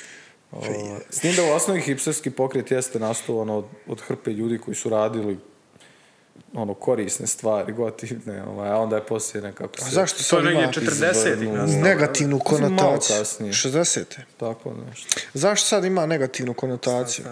Ovaj, 0.52 0.70
S 1.10 1.18
tim 1.18 1.34
da 1.34 1.42
u 1.44 1.48
osnovi 1.48 1.80
hipsterski 1.80 2.30
pokret 2.30 2.70
jeste 2.70 2.98
nastao 2.98 3.38
ono, 3.38 3.56
od, 3.56 3.64
od 3.86 4.00
hrpe 4.00 4.30
ljudi 4.30 4.58
koji 4.58 4.74
su 4.74 4.88
radili 4.88 5.38
ono 6.54 6.74
korisne 6.74 7.26
stvari, 7.26 7.72
gotivne, 7.72 8.44
ovaj, 8.44 8.68
a 8.70 8.76
onda 8.76 8.96
je 8.96 9.02
poslije 9.02 9.42
nekako 9.42 9.74
A 9.76 9.84
se... 9.84 9.90
zašto 9.90 10.18
To 10.18 10.22
sad 10.22 10.40
ima 10.40 10.50
negdje 10.52 10.82
40-ih 10.82 11.12
izvrnuo. 11.32 11.56
nastalo. 11.56 11.82
negativnu 11.82 12.38
konotaciju? 12.38 13.16
kasnije. 13.16 13.52
60. 13.52 14.04
Tako 14.36 14.72
nešto. 14.82 15.20
Zašto 15.34 15.66
sad 15.66 15.84
ima 15.84 16.06
negativnu 16.06 16.54
konotaciju? 16.54 17.24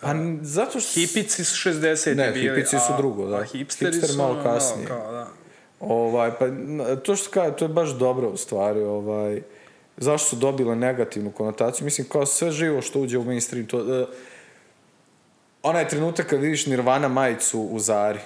Pa 0.00 0.10
n- 0.10 0.38
zato 0.42 0.80
što... 0.80 0.90
Hipici 0.92 1.44
su 1.44 1.68
60 1.68 2.14
Ne, 2.14 2.30
bili, 2.30 2.48
hipici 2.50 2.76
su 2.78 2.92
a- 2.92 2.96
drugo, 2.96 3.26
da. 3.26 3.36
A 3.36 3.44
hipsteri 3.44 3.92
Hipster 3.92 4.10
su 4.10 4.18
malo 4.18 4.32
ono, 4.32 4.42
kasnije. 4.44 4.86
Kao, 4.88 5.12
da. 5.12 5.28
Ovaj, 5.80 6.30
pa, 6.32 6.46
to 6.96 7.16
što 7.16 7.30
kaže, 7.30 7.56
to 7.56 7.64
je 7.64 7.68
baš 7.70 7.90
dobro 7.90 8.28
u 8.28 8.36
stvari. 8.36 8.80
Ovaj, 8.80 9.42
zašto 10.00 10.28
su 10.28 10.36
dobile 10.36 10.76
negativnu 10.76 11.32
konotaciju? 11.32 11.84
Mislim, 11.84 12.08
kao 12.08 12.26
sve 12.26 12.50
živo 12.50 12.82
što 12.82 13.00
uđe 13.00 13.18
u 13.18 13.24
mainstream, 13.24 13.66
to... 13.66 13.78
Uh, 13.78 14.08
onaj 15.62 15.88
trenutak 15.88 16.26
kad 16.26 16.40
vidiš 16.40 16.66
Nirvana 16.66 17.08
majicu 17.08 17.60
u 17.60 17.78
Zari, 17.78 18.18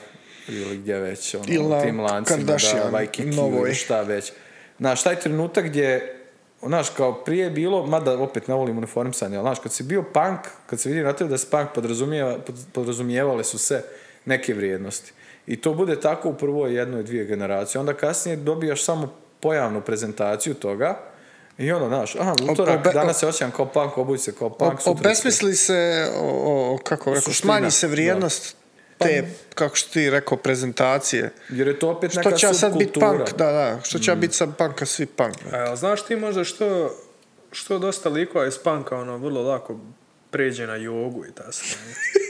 ili 0.49 0.77
gdje 0.77 1.01
već, 1.01 1.35
ono, 1.35 1.45
Ili 1.49 1.83
tim 1.83 2.01
lancima, 2.01 2.43
da, 2.43 2.57
Waikiki 2.93 3.59
ili 3.61 3.75
šta 3.75 4.03
već. 4.03 4.33
Znaš, 4.79 5.03
taj 5.03 5.21
trenutak 5.21 5.65
gdje, 5.65 6.17
znaš, 6.63 6.91
kao 6.91 7.25
prije 7.25 7.45
je 7.45 7.51
bilo, 7.51 7.87
mada 7.87 8.19
opet 8.19 8.49
ne 8.49 8.55
volim 8.55 8.79
uniformisanje, 8.79 9.37
ali 9.37 9.45
znaš, 9.45 9.59
kad 9.59 9.73
si 9.73 9.83
bio 9.83 10.03
punk, 10.03 10.41
kad 10.67 10.81
se 10.81 10.89
vidi 10.89 11.03
na 11.03 11.13
tebi 11.13 11.31
da 11.31 11.39
se 11.39 11.51
punk 11.51 11.69
podrazumijeva, 11.75 12.39
pod- 12.47 12.67
podrazumijevale 12.73 13.45
su 13.45 13.59
se 13.59 13.83
neke 14.25 14.55
vrijednosti. 14.55 15.13
I 15.47 15.61
to 15.61 15.75
bude 15.75 16.01
tako 16.01 16.29
u 16.29 16.35
prvoj 16.35 16.75
jednoj, 16.75 17.03
dvije 17.03 17.25
generacije. 17.25 17.81
Onda 17.81 17.95
kasnije 17.95 18.37
dobijaš 18.37 18.85
samo 18.85 19.13
pojavnu 19.41 19.81
prezentaciju 19.81 20.55
toga 20.55 21.14
i 21.59 21.73
ono, 21.73 21.89
znaš, 21.89 22.17
aha, 22.17 22.35
utorak, 22.45 22.81
obe- 22.81 22.93
danas 22.93 23.19
se 23.19 23.27
osjećam 23.27 23.51
kao 23.51 23.67
punk, 23.67 23.99
obuj 23.99 24.19
se 24.19 24.33
kao 24.33 24.47
O, 24.47 24.51
punk, 24.51 24.83
se- 24.83 24.91
obesmisli 24.91 25.55
se, 25.55 26.09
o, 26.15 26.29
o, 26.75 26.79
kako 26.79 27.15
rekao, 27.15 27.33
smanji 27.33 27.71
se 27.71 27.87
vrijednost 27.87 28.57
te, 28.99 29.25
kako 29.55 29.77
što 29.77 29.91
ti 29.91 30.11
rekao, 30.11 30.37
prezentacije. 30.39 31.33
Jer 31.49 31.69
je 31.69 31.79
to 31.79 31.91
opet 31.91 32.11
Što 32.11 32.21
neka 32.21 32.33
će 32.33 32.47
sad 32.49 32.73
biti 32.73 32.85
subkultura. 32.85 33.25
punk, 33.25 33.39
da, 33.39 33.47
da, 33.47 33.81
što 33.83 33.99
će 33.99 34.15
biti 34.15 34.35
sad 34.35 34.57
punk, 34.57 34.83
a 34.83 34.87
svi 34.87 35.07
punk. 35.07 35.35
A 35.53 35.57
jel 35.57 35.77
znaš 35.77 36.05
ti 36.05 36.17
možda 36.17 36.45
što, 36.45 36.91
što 37.53 37.79
dosta 37.79 38.09
likova 38.09 38.47
iz 38.47 38.59
panka 38.59 38.97
ono, 38.97 39.17
vrlo 39.19 39.43
lako 39.43 39.77
pređe 40.31 40.67
na 40.67 40.77
jogu 40.77 41.25
i 41.25 41.33
ta 41.33 41.53
sranje. 41.53 41.95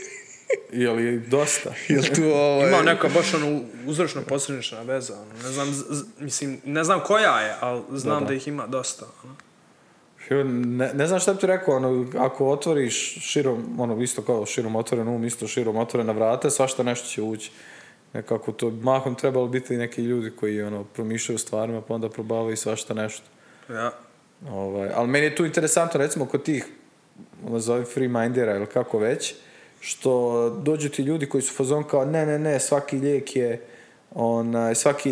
Je 0.83 0.89
li 0.89 1.19
dosta? 1.19 1.73
Jel 1.87 2.03
tu 2.15 2.23
ovaj... 2.23 2.69
Ima 2.69 2.81
neka 2.81 3.09
baš 3.13 3.33
ono 3.33 3.61
uzročno 3.85 4.21
posljedična 4.21 4.81
veza. 4.81 5.13
Ono. 5.13 5.33
Ne 5.43 5.51
znam, 5.51 5.73
z- 5.73 6.05
mislim, 6.19 6.61
ne 6.65 6.83
znam 6.83 6.99
koja 6.99 7.41
je, 7.41 7.55
ali 7.59 7.81
znam 7.91 8.25
da, 8.25 8.33
ih 8.33 8.47
ima 8.47 8.67
dosta. 8.67 9.05
Ono. 9.23 9.35
Ne, 10.53 10.93
ne 10.93 11.07
znam 11.07 11.19
šta 11.19 11.33
bi 11.33 11.39
ti 11.39 11.47
rekao, 11.47 11.75
ono, 11.75 12.07
ako 12.17 12.47
otvoriš 12.47 13.17
širom, 13.21 13.79
ono, 13.79 14.01
isto 14.01 14.21
kao 14.21 14.45
širom 14.45 14.75
otvoren 14.75 15.07
um, 15.07 15.25
isto 15.25 15.47
širom 15.47 15.77
otvorena 15.77 16.11
vrata, 16.11 16.49
svašta 16.49 16.83
nešto 16.83 17.07
će 17.07 17.21
ući. 17.21 17.51
Nekako 18.13 18.51
to 18.51 18.69
mahom 18.69 19.15
trebalo 19.15 19.47
biti 19.47 19.77
neki 19.77 20.01
ljudi 20.01 20.31
koji 20.31 20.61
ono, 20.61 20.83
promišljaju 20.83 21.39
stvarima, 21.39 21.81
pa 21.81 21.93
onda 21.93 22.09
probavaju 22.09 22.57
svašta 22.57 22.93
nešto. 22.93 23.23
Ja. 23.69 23.91
Ovaj, 24.49 24.89
ali 24.95 25.07
meni 25.07 25.25
je 25.25 25.35
tu 25.35 25.45
interesantno, 25.45 25.97
recimo, 25.97 26.25
kod 26.25 26.43
tih, 26.43 26.65
nazovi 27.49 27.85
free 27.85 28.07
mindera 28.07 28.55
ili 28.55 28.65
kako 28.65 28.99
već, 28.99 29.35
što 29.85 30.49
dođu 30.49 30.89
ti 30.89 31.01
ljudi 31.01 31.25
koji 31.25 31.41
su 31.41 31.53
fazon 31.53 31.83
kao 31.83 32.05
ne, 32.05 32.25
ne, 32.25 32.39
ne, 32.39 32.59
svaki 32.59 32.97
lijek 32.97 33.35
je 33.35 33.61
onaj, 34.15 34.75
svaki 34.75 35.11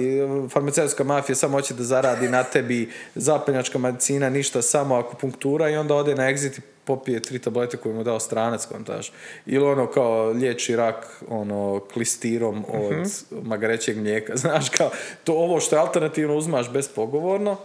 farmaceutska 0.49 1.03
mafija 1.03 1.35
samo 1.35 1.57
hoće 1.57 1.73
da 1.73 1.83
zaradi 1.83 2.29
na 2.29 2.43
tebi 2.43 2.89
zapenjačka 3.15 3.77
medicina, 3.77 4.29
ništa, 4.29 4.61
samo 4.61 4.95
akupunktura 4.95 5.69
i 5.69 5.75
onda 5.75 5.95
ode 5.95 6.15
na 6.15 6.23
exit 6.23 6.59
i 6.59 6.61
popije 6.83 7.19
tri 7.19 7.39
tablete 7.39 7.77
koje 7.77 7.95
mu 7.95 8.03
dao 8.03 8.19
stranac, 8.19 8.65
kontaž. 8.65 9.09
Ili 9.45 9.65
ono 9.65 9.87
kao 9.87 10.29
liječi 10.29 10.75
rak 10.75 11.23
ono, 11.29 11.81
klistirom 11.93 12.65
od 12.73 13.23
magarećeg 13.43 13.97
mlijeka. 13.97 14.35
Znaš, 14.43 14.69
kao, 14.69 14.89
to 15.23 15.33
ovo 15.33 15.59
što 15.59 15.75
je 15.75 15.79
alternativno 15.79 16.35
uzmaš 16.35 16.71
bespogovorno, 16.71 17.57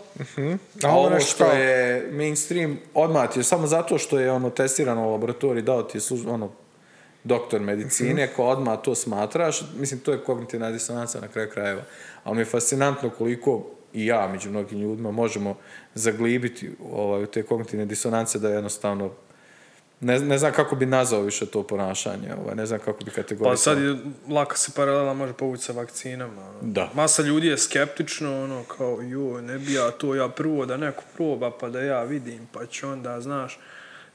a 0.82 0.88
ovo 0.88 0.98
ovo 0.98 1.10
nešto 1.10 1.34
što 1.34 1.52
je 1.52 2.08
mainstream, 2.12 2.78
odmah 2.94 3.32
ti 3.32 3.38
je 3.38 3.44
samo 3.44 3.66
zato 3.66 3.98
što 3.98 4.18
je 4.18 4.32
ono 4.32 4.50
testirano 4.50 5.08
u 5.08 5.12
laboratoriji, 5.12 5.62
dao 5.62 5.82
ti 5.82 5.96
je 5.96 6.00
služ- 6.00 6.28
ono, 6.28 6.50
doktor 7.24 7.60
medicine, 7.60 8.24
Mhm. 8.24 8.34
ko 8.36 8.44
odmah 8.44 8.78
to 8.84 8.94
smatraš, 8.94 9.62
mislim, 9.78 10.00
to 10.00 10.12
je 10.12 10.18
kognitivna 10.18 10.70
disonanca 10.70 11.20
na 11.20 11.28
kraju 11.28 11.50
krajeva. 11.50 11.82
Ali 12.24 12.36
mi 12.36 12.40
je 12.40 12.46
fascinantno 12.46 13.10
koliko 13.10 13.66
i 13.92 14.06
ja 14.06 14.28
među 14.32 14.50
mnogim 14.50 14.80
ljudima 14.80 15.10
možemo 15.10 15.56
zaglibiti 15.94 16.70
ovaj, 16.92 17.22
u 17.22 17.26
te 17.26 17.42
kognitivne 17.42 17.86
disonance 17.86 18.38
da 18.38 18.48
jednostavno 18.48 19.10
ne, 20.00 20.18
ne 20.18 20.38
znam 20.38 20.52
kako 20.52 20.76
bi 20.76 20.86
nazvao 20.86 21.22
više 21.22 21.46
to 21.46 21.62
ponašanje, 21.62 22.34
ovaj, 22.42 22.54
ne 22.54 22.66
znam 22.66 22.80
kako 22.80 23.04
bi 23.04 23.10
kategorisao. 23.10 23.52
Pa 23.52 23.56
sad 23.56 23.82
je, 23.82 23.96
lako 24.28 24.56
se 24.56 24.72
paralela 24.76 25.14
može 25.14 25.32
povući 25.32 25.62
sa 25.62 25.72
vakcinama. 25.72 26.42
Ono. 26.42 26.58
Da. 26.72 26.90
Masa 26.94 27.22
ljudi 27.22 27.46
je 27.46 27.58
skeptično, 27.58 28.44
ono, 28.44 28.64
kao, 28.64 29.00
joj, 29.02 29.42
ne 29.42 29.58
bi 29.58 29.72
ja 29.74 29.90
to, 29.90 30.14
ja 30.14 30.28
prvo 30.28 30.66
da 30.66 30.76
neko 30.76 31.02
proba, 31.16 31.50
pa 31.50 31.68
da 31.68 31.80
ja 31.80 32.02
vidim, 32.02 32.46
pa 32.52 32.66
ću 32.66 32.88
onda, 32.88 33.20
znaš. 33.20 33.58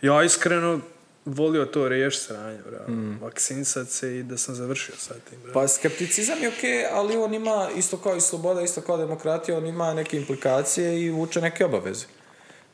Ja 0.01 0.23
iskreno 0.23 0.79
volio 1.25 1.65
to 1.65 1.89
riješiti 1.89 2.25
sranje, 2.25 2.59
bra. 2.69 2.85
Vakcinisat 3.21 3.87
se 3.87 4.17
i 4.17 4.23
da 4.23 4.37
sam 4.37 4.55
završio 4.55 4.95
sa 4.97 5.13
tim, 5.13 5.39
bra. 5.43 5.53
Pa 5.53 5.67
skepticizam 5.67 6.41
je 6.41 6.47
okej, 6.47 6.85
ali 6.91 7.17
on 7.17 7.33
ima, 7.33 7.69
isto 7.75 7.97
kao 7.97 8.15
i 8.15 8.21
sloboda, 8.21 8.61
isto 8.61 8.81
kao 8.81 8.97
demokratija, 8.97 9.57
on 9.57 9.65
ima 9.65 9.93
neke 9.93 10.17
implikacije 10.17 11.01
i 11.01 11.09
vuče 11.09 11.41
neke 11.41 11.65
obaveze. 11.65 12.05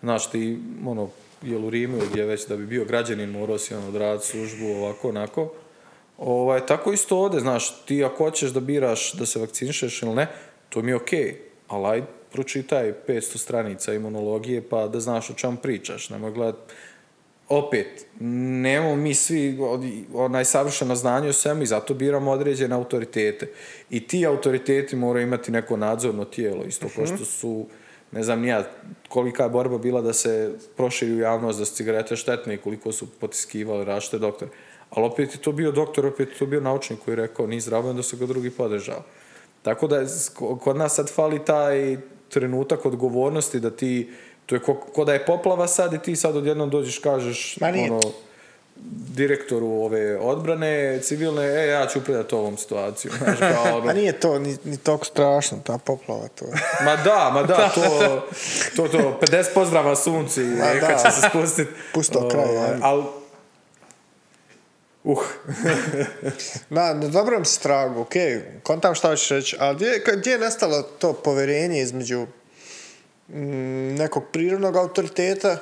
Znaš, 0.01 0.31
ti, 0.31 0.59
ono, 0.85 1.09
jel 1.41 1.65
u 1.65 1.69
Rimu 1.69 1.97
gdje 2.11 2.25
već 2.25 2.47
da 2.47 2.57
bi 2.57 2.65
bio 2.65 2.85
građanin 2.85 3.29
morao 3.29 3.57
si 3.57 3.75
ono 3.75 3.87
odraditi 3.87 4.27
službu 4.27 4.65
ovako, 4.65 5.09
onako. 5.09 5.53
Ovaj, 6.17 6.65
tako 6.65 6.93
isto 6.93 7.17
ovdje, 7.17 7.39
znaš, 7.39 7.85
ti 7.85 8.03
ako 8.03 8.23
hoćeš 8.23 8.49
da 8.49 8.59
biraš 8.59 9.13
da 9.13 9.25
se 9.25 9.39
vakcinišeš 9.39 10.01
ili 10.01 10.15
ne, 10.15 10.27
to 10.69 10.81
mi 10.81 10.91
je 10.91 10.95
okej, 10.95 11.41
ali 11.67 11.85
aj 11.87 12.03
pročitaj 12.31 12.93
500 13.07 13.37
stranica 13.37 13.93
imunologije 13.93 14.69
pa 14.69 14.87
da 14.87 14.99
znaš 14.99 15.29
o 15.29 15.33
čemu 15.33 15.57
pričaš, 15.57 16.09
nemoj 16.09 16.31
gledat 16.31 16.55
opet, 17.49 18.05
nemamo 18.19 18.95
mi 18.95 19.15
svi 19.15 19.57
onaj 20.13 20.45
savršeno 20.45 20.95
znanje 20.95 21.29
o 21.29 21.33
svemu 21.33 21.63
i 21.63 21.65
zato 21.65 21.93
biramo 21.93 22.31
određene 22.31 22.75
autoritete. 22.75 23.47
I 23.89 24.07
ti 24.07 24.25
autoriteti 24.25 24.95
moraju 24.95 25.27
imati 25.27 25.51
neko 25.51 25.77
nadzorno 25.77 26.25
tijelo, 26.25 26.63
isto 26.63 26.87
kao 26.95 27.05
što 27.05 27.25
su, 27.25 27.65
ne 28.11 28.23
znam 28.23 28.41
nija, 28.41 28.63
kolika 29.09 29.43
je 29.43 29.49
borba 29.49 29.77
bila 29.77 30.01
da 30.01 30.13
se 30.13 30.51
proširi 30.77 31.13
u 31.13 31.19
javnost 31.19 31.59
da 31.59 31.65
su 31.65 31.75
cigarete 31.75 32.15
štetne 32.15 32.53
i 32.53 32.57
koliko 32.57 32.91
su 32.91 33.07
potiskivali 33.19 33.85
različite 33.85 34.19
doktore. 34.19 34.51
Ali 34.89 35.05
opet 35.05 35.35
je 35.35 35.41
to 35.41 35.51
bio 35.51 35.71
doktor, 35.71 36.05
opet 36.05 36.29
je 36.29 36.37
to 36.37 36.45
bio 36.45 36.61
naučnik 36.61 36.99
koji 37.05 37.13
je 37.13 37.21
rekao 37.21 37.47
ni 37.47 37.59
zdravo, 37.61 37.89
onda 37.89 38.03
su 38.03 38.17
ga 38.17 38.25
drugi 38.25 38.49
podržali. 38.49 39.01
Tako 39.61 39.87
da 39.87 40.05
kod 40.59 40.77
nas 40.77 40.95
sad 40.95 41.09
fali 41.09 41.45
taj 41.45 41.97
trenutak 42.29 42.85
odgovornosti 42.85 43.59
da 43.59 43.69
ti, 43.69 44.09
to 44.49 44.55
je 44.55 44.59
ko, 44.59 44.73
ko 44.75 45.05
da 45.05 45.13
je 45.13 45.25
poplava 45.25 45.67
sad 45.67 45.93
i 45.93 45.99
ti 45.99 46.15
sad 46.15 46.35
odjednom 46.35 46.69
dođeš 46.69 46.99
kažeš 46.99 47.57
Ma 47.61 47.71
nije 47.71 47.91
ono, 47.91 48.01
direktoru 49.15 49.67
ove 49.67 50.17
odbrane 50.17 50.99
civilne, 51.01 51.45
e, 51.45 51.67
ja 51.67 51.87
ću 51.87 51.99
upravljati 51.99 52.35
ovom 52.35 52.57
situacijom. 52.57 53.15
Znaš, 53.23 53.39
kao, 53.39 53.77
ono, 53.77 53.89
A 53.89 53.93
nije 53.93 54.19
to 54.19 54.39
ni, 54.39 54.57
ni 54.63 54.77
toliko 54.77 55.05
strašno, 55.05 55.59
ta 55.65 55.77
poplava 55.77 56.27
to. 56.27 56.45
Ma 56.85 56.95
da, 56.95 57.29
ma 57.33 57.43
da, 57.43 57.71
to, 57.75 58.27
to, 58.75 58.87
to, 58.87 59.19
50 59.21 59.45
pozdrava 59.53 59.95
sunci, 59.95 60.41
neka 60.41 60.87
da. 60.87 60.97
će 60.97 61.11
se 61.11 61.29
spustiti. 61.29 61.71
Pusto 61.93 62.27
kraj, 62.27 62.45
Ovaj, 62.45 62.65
ajde. 62.65 62.79
al, 62.81 63.03
uh, 65.03 65.23
Na, 66.69 66.93
na 66.93 67.07
dobrom 67.07 67.45
si 67.45 67.63
tragu, 67.63 68.01
ok, 68.01 68.13
kontam 68.63 68.95
šta 68.95 69.09
hoćeš 69.09 69.29
reći, 69.29 69.57
ali 69.59 69.75
gdje, 69.75 70.03
gdje 70.17 70.31
je 70.31 70.39
nastalo 70.39 70.81
to 70.81 71.13
povjerenje 71.13 71.81
između 71.81 72.27
nekog 73.97 74.23
prirodnog 74.31 74.75
autoriteta 74.75 75.57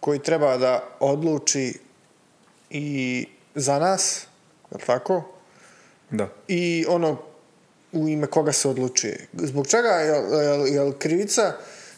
koji 0.00 0.18
treba 0.18 0.56
da 0.56 0.88
odluči 1.00 1.78
i 2.70 3.26
za 3.54 3.78
nas, 3.78 4.26
je 4.70 4.78
tako? 4.86 5.22
da. 6.10 6.28
I 6.48 6.84
ono 6.88 7.18
u 7.92 8.08
ime 8.08 8.26
koga 8.26 8.52
se 8.52 8.68
odlučuje. 8.68 9.26
Zbog 9.32 9.66
čega 9.66 9.88
je, 9.88 10.14
je, 10.72 10.92
krivica 10.98 11.52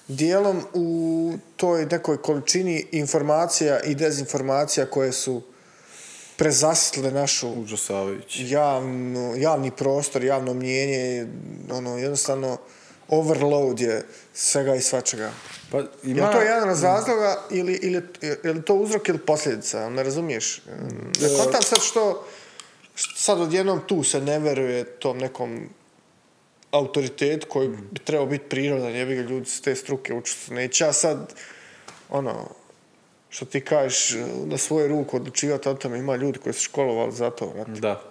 dijelom 0.09 0.63
u 0.75 1.33
toj 1.57 1.87
nekoj 1.87 2.23
količini 2.23 2.87
informacija 2.93 3.81
i 3.81 3.95
dezinformacija 3.95 4.87
koje 4.87 5.13
su 5.13 5.43
prezastle 6.37 7.11
našu 7.11 7.55
javno, 8.35 9.35
javni 9.37 9.71
prostor, 9.71 10.25
javno 10.25 10.55
mnjenje, 10.55 11.27
ono, 11.71 11.99
jednostavno 11.99 12.59
overload 13.13 13.81
je 13.81 14.07
svega 14.35 14.75
i 14.75 14.81
svačega. 14.81 15.31
Pa 15.71 15.79
Je 15.79 15.87
ima... 16.05 16.29
li 16.29 16.35
to 16.35 16.41
jedan 16.41 16.71
od 16.71 16.83
razloga 16.83 17.43
ili, 17.51 17.75
ili 17.83 18.03
je 18.43 18.53
li 18.53 18.63
to 18.63 18.75
uzrok 18.75 19.09
ili 19.09 19.19
posljedica? 19.19 19.89
Ne 19.89 20.03
razumiješ? 20.03 20.63
Ne 21.21 21.29
kontam 21.39 21.63
sad 21.63 21.83
što 21.83 22.27
sad 22.97 23.41
odjednom 23.41 23.81
tu 23.87 24.03
se 24.03 24.21
ne 24.21 24.39
veruje 24.39 24.85
tom 24.85 25.19
nekom 25.19 25.69
autoritetu 26.71 27.47
koji 27.49 27.69
bi 27.69 27.99
trebao 28.05 28.27
biti 28.27 28.49
prirodan, 28.49 28.93
jebi 28.93 29.15
ga 29.15 29.23
ljudi 29.23 29.47
s 29.47 29.61
te 29.61 29.75
struke 29.75 30.15
učiti. 30.15 30.55
Neće 30.55 30.85
ja 30.85 30.93
sad, 30.93 31.35
ono, 32.11 32.49
što 33.29 33.45
ti 33.45 33.61
kažeš, 33.61 34.17
na 34.45 34.59
svoju 34.59 34.89
ruku 34.89 35.17
odlučivati 35.17 35.69
o 35.69 35.75
tome, 35.75 35.99
ima 35.99 36.17
ljudi 36.17 36.39
koji 36.39 36.53
su 36.53 36.61
školovali 36.61 37.13
za 37.13 37.31
to. 37.31 37.47
brate. 37.47 37.81
Da. 37.81 38.03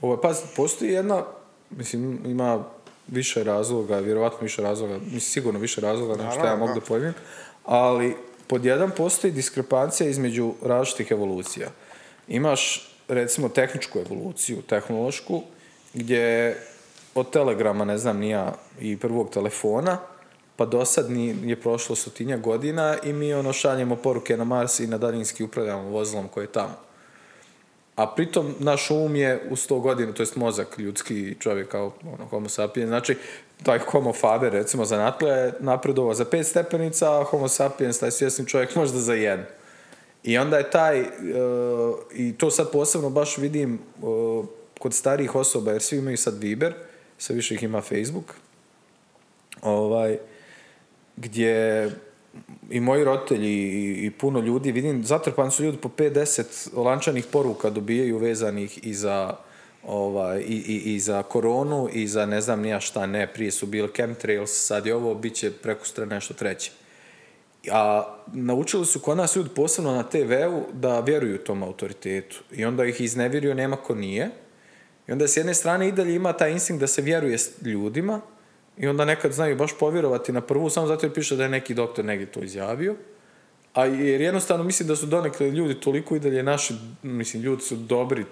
Ovo, 0.00 0.20
pa, 0.20 0.34
postoji 0.56 0.90
jedna, 0.90 1.24
mislim, 1.70 2.20
ima 2.24 2.64
više 3.10 3.44
razloga, 3.44 3.98
vjerovatno 3.98 4.38
više 4.42 4.62
razloga, 4.62 4.94
mislim, 4.94 5.20
sigurno 5.20 5.60
više 5.60 5.80
razloga 5.80 6.16
nego 6.16 6.30
što 6.30 6.46
ja 6.46 6.56
mogu 6.56 6.74
da. 6.74 6.80
da 6.80 6.86
pojmim, 6.86 7.14
ali 7.64 8.16
pod 8.46 8.64
jedan 8.64 8.90
postoji 8.90 9.32
diskrepancija 9.32 10.10
između 10.10 10.54
različitih 10.62 11.10
evolucija. 11.10 11.68
Imaš, 12.28 12.92
recimo, 13.08 13.48
tehničku 13.48 13.98
evoluciju, 13.98 14.62
tehnološku, 14.62 15.42
gdje 15.94 16.56
od 17.14 17.30
telegrama, 17.30 17.84
ne 17.84 17.98
znam, 17.98 18.18
nija 18.18 18.54
i 18.80 18.96
prvog 18.96 19.30
telefona, 19.30 19.98
pa 20.56 20.66
do 20.66 20.84
sad 20.84 21.10
ni, 21.10 21.36
je 21.42 21.60
prošlo 21.60 21.96
stotinja 21.96 22.36
godina 22.36 22.96
i 23.04 23.12
mi 23.12 23.34
ono 23.34 23.52
šaljemo 23.52 23.96
poruke 23.96 24.36
na 24.36 24.44
Mars 24.44 24.80
i 24.80 24.86
na 24.86 24.98
daljinski 24.98 25.44
upravljamo 25.44 25.88
vozilom 25.88 26.28
koje 26.28 26.44
je 26.44 26.52
tamo. 26.52 26.89
A 28.00 28.06
pritom 28.06 28.54
naš 28.58 28.90
um 28.90 29.16
je 29.16 29.40
u 29.50 29.56
100 29.56 29.80
godina, 29.80 30.12
to 30.12 30.22
jest 30.22 30.36
mozak 30.36 30.78
ljudski 30.78 31.34
čovjek 31.38 31.68
kao 31.68 31.92
ono, 32.02 32.26
homo 32.26 32.48
sapiens, 32.48 32.88
znači 32.88 33.16
taj 33.62 33.78
homo 33.78 34.12
faber 34.12 34.52
recimo 34.52 34.84
zanatle 34.84 35.30
je 35.30 35.52
napredovao 35.60 36.14
za 36.14 36.24
pet 36.24 36.46
stepenica, 36.46 37.20
a 37.20 37.24
homo 37.24 37.48
sapiens, 37.48 37.98
taj 37.98 38.10
svjesni 38.10 38.46
čovjek 38.46 38.76
možda 38.76 38.98
za 38.98 39.14
jedan. 39.14 39.44
I 40.22 40.38
onda 40.38 40.58
je 40.58 40.70
taj, 40.70 41.00
e, 41.00 41.06
i 42.12 42.38
to 42.38 42.50
sad 42.50 42.70
posebno 42.70 43.10
baš 43.10 43.38
vidim 43.38 43.74
e, 43.74 43.78
kod 44.78 44.94
starijih 44.94 45.34
osoba, 45.34 45.72
jer 45.72 45.82
svi 45.82 45.98
imaju 45.98 46.16
sad 46.16 46.38
Viber, 46.38 46.74
sve 47.18 47.36
više 47.36 47.54
ih 47.54 47.62
ima 47.62 47.80
Facebook, 47.80 48.34
ovaj, 49.62 50.18
gdje 51.16 51.90
i 52.70 52.80
moji 52.80 53.04
roditelji 53.04 53.52
i, 53.52 54.06
i 54.06 54.10
puno 54.10 54.40
ljudi, 54.40 54.72
vidim, 54.72 55.04
zatrpani 55.04 55.50
su 55.50 55.64
ljudi 55.64 55.78
po 55.78 55.88
5-10 55.88 56.76
lančanih 56.76 57.26
poruka 57.32 57.70
dobijaju 57.70 58.18
vezanih 58.18 58.86
i 58.86 58.94
za 58.94 59.36
ovaj, 59.86 60.40
i, 60.40 60.54
i, 60.66 60.94
i 60.94 61.00
za 61.00 61.22
koronu 61.22 61.88
i 61.92 62.06
za 62.06 62.26
ne 62.26 62.40
znam 62.40 62.60
nija 62.60 62.80
šta 62.80 63.06
ne, 63.06 63.26
prije 63.26 63.50
su 63.50 63.66
bili 63.66 63.88
chemtrails, 63.94 64.50
sad 64.66 64.86
je 64.86 64.94
ovo, 64.94 65.14
bit 65.14 65.34
će 65.34 65.50
prekustra 65.50 66.04
nešto 66.04 66.34
treće. 66.34 66.70
A 67.70 68.14
naučili 68.32 68.86
su 68.86 69.00
kod 69.00 69.16
nas 69.16 69.36
ljudi 69.36 69.48
posebno 69.56 69.92
na 69.92 70.02
TV-u 70.02 70.62
da 70.72 71.00
vjeruju 71.00 71.38
tom 71.38 71.62
autoritetu. 71.62 72.42
I 72.52 72.64
onda 72.64 72.84
ih 72.84 73.00
iznevjerio 73.00 73.54
nema 73.54 73.76
ko 73.76 73.94
nije. 73.94 74.30
I 75.08 75.12
onda 75.12 75.28
s 75.28 75.36
jedne 75.36 75.54
strane 75.54 75.88
i 75.88 75.92
dalje 75.92 76.14
ima 76.14 76.32
taj 76.32 76.52
instinkt 76.52 76.80
da 76.80 76.86
se 76.86 77.02
vjeruje 77.02 77.38
ljudima 77.64 78.20
i 78.80 78.88
onda 78.88 79.04
nekad 79.04 79.32
znaju 79.32 79.56
baš 79.56 79.78
povjerovati 79.78 80.32
na 80.32 80.40
prvu 80.40 80.70
samo 80.70 80.86
zato 80.86 81.06
jer 81.06 81.12
piše 81.14 81.36
da 81.36 81.42
je 81.42 81.48
neki 81.48 81.74
doktor 81.74 82.04
negdje 82.04 82.32
to 82.32 82.40
izjavio. 82.42 82.94
A 83.74 83.84
jer 83.84 84.20
jednostavno 84.20 84.64
mislim 84.64 84.88
da 84.88 84.96
su 84.96 85.06
donekle 85.06 85.50
ljudi 85.50 85.80
toliko 85.80 86.16
i 86.16 86.20
dalje 86.20 86.42
naši, 86.42 86.74
mislim 87.02 87.42
ljudi 87.42 87.62
su 87.62 87.76
dobri 87.76 88.24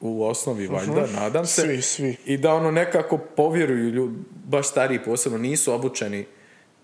u 0.00 0.24
osnovi 0.24 0.66
valjda, 0.66 1.06
nadam 1.14 1.46
se. 1.46 1.62
Svi, 1.62 1.82
svi. 1.82 2.16
I 2.24 2.36
da 2.36 2.54
ono 2.54 2.70
nekako 2.70 3.18
povjeruju 3.18 3.88
ljudi, 3.88 4.14
baš 4.44 4.68
stariji 4.68 5.00
posebno, 5.04 5.38
nisu 5.38 5.72
obučeni 5.72 6.26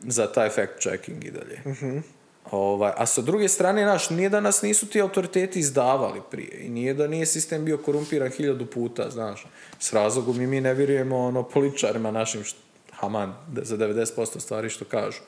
za 0.01 0.32
taj 0.32 0.48
fact 0.48 0.81
checking 0.81 1.24
i 1.24 1.31
dalje. 1.31 1.60
Ovaj, 2.51 2.93
a 2.97 3.06
sa 3.06 3.22
druge 3.22 3.48
strane, 3.48 3.85
naš, 3.85 4.10
nije 4.10 4.28
da 4.28 4.40
nas 4.40 4.62
nisu 4.62 4.86
ti 4.86 5.01
autoriteti 5.01 5.59
izdavali 5.59 6.20
prije 6.31 6.60
i 6.60 6.68
nije 6.68 6.94
da 6.94 7.06
nije 7.06 7.26
sistem 7.26 7.64
bio 7.64 7.78
korumpiran 7.78 8.31
hiljadu 8.31 8.66
puta, 8.66 9.10
znaš. 9.10 9.47
S 9.78 9.93
razlogom 9.93 10.40
i 10.40 10.47
mi 10.47 10.60
ne 10.60 10.74
vjerujemo 10.74 11.18
ono, 11.18 11.43
političarima 11.43 12.10
našim, 12.10 12.43
št- 12.43 12.64
haman, 13.05 13.35
da- 13.48 13.64
za 13.64 13.76
90% 13.76 14.06
stvari 14.40 14.70
što 14.70 14.85
kažu. 14.85 15.20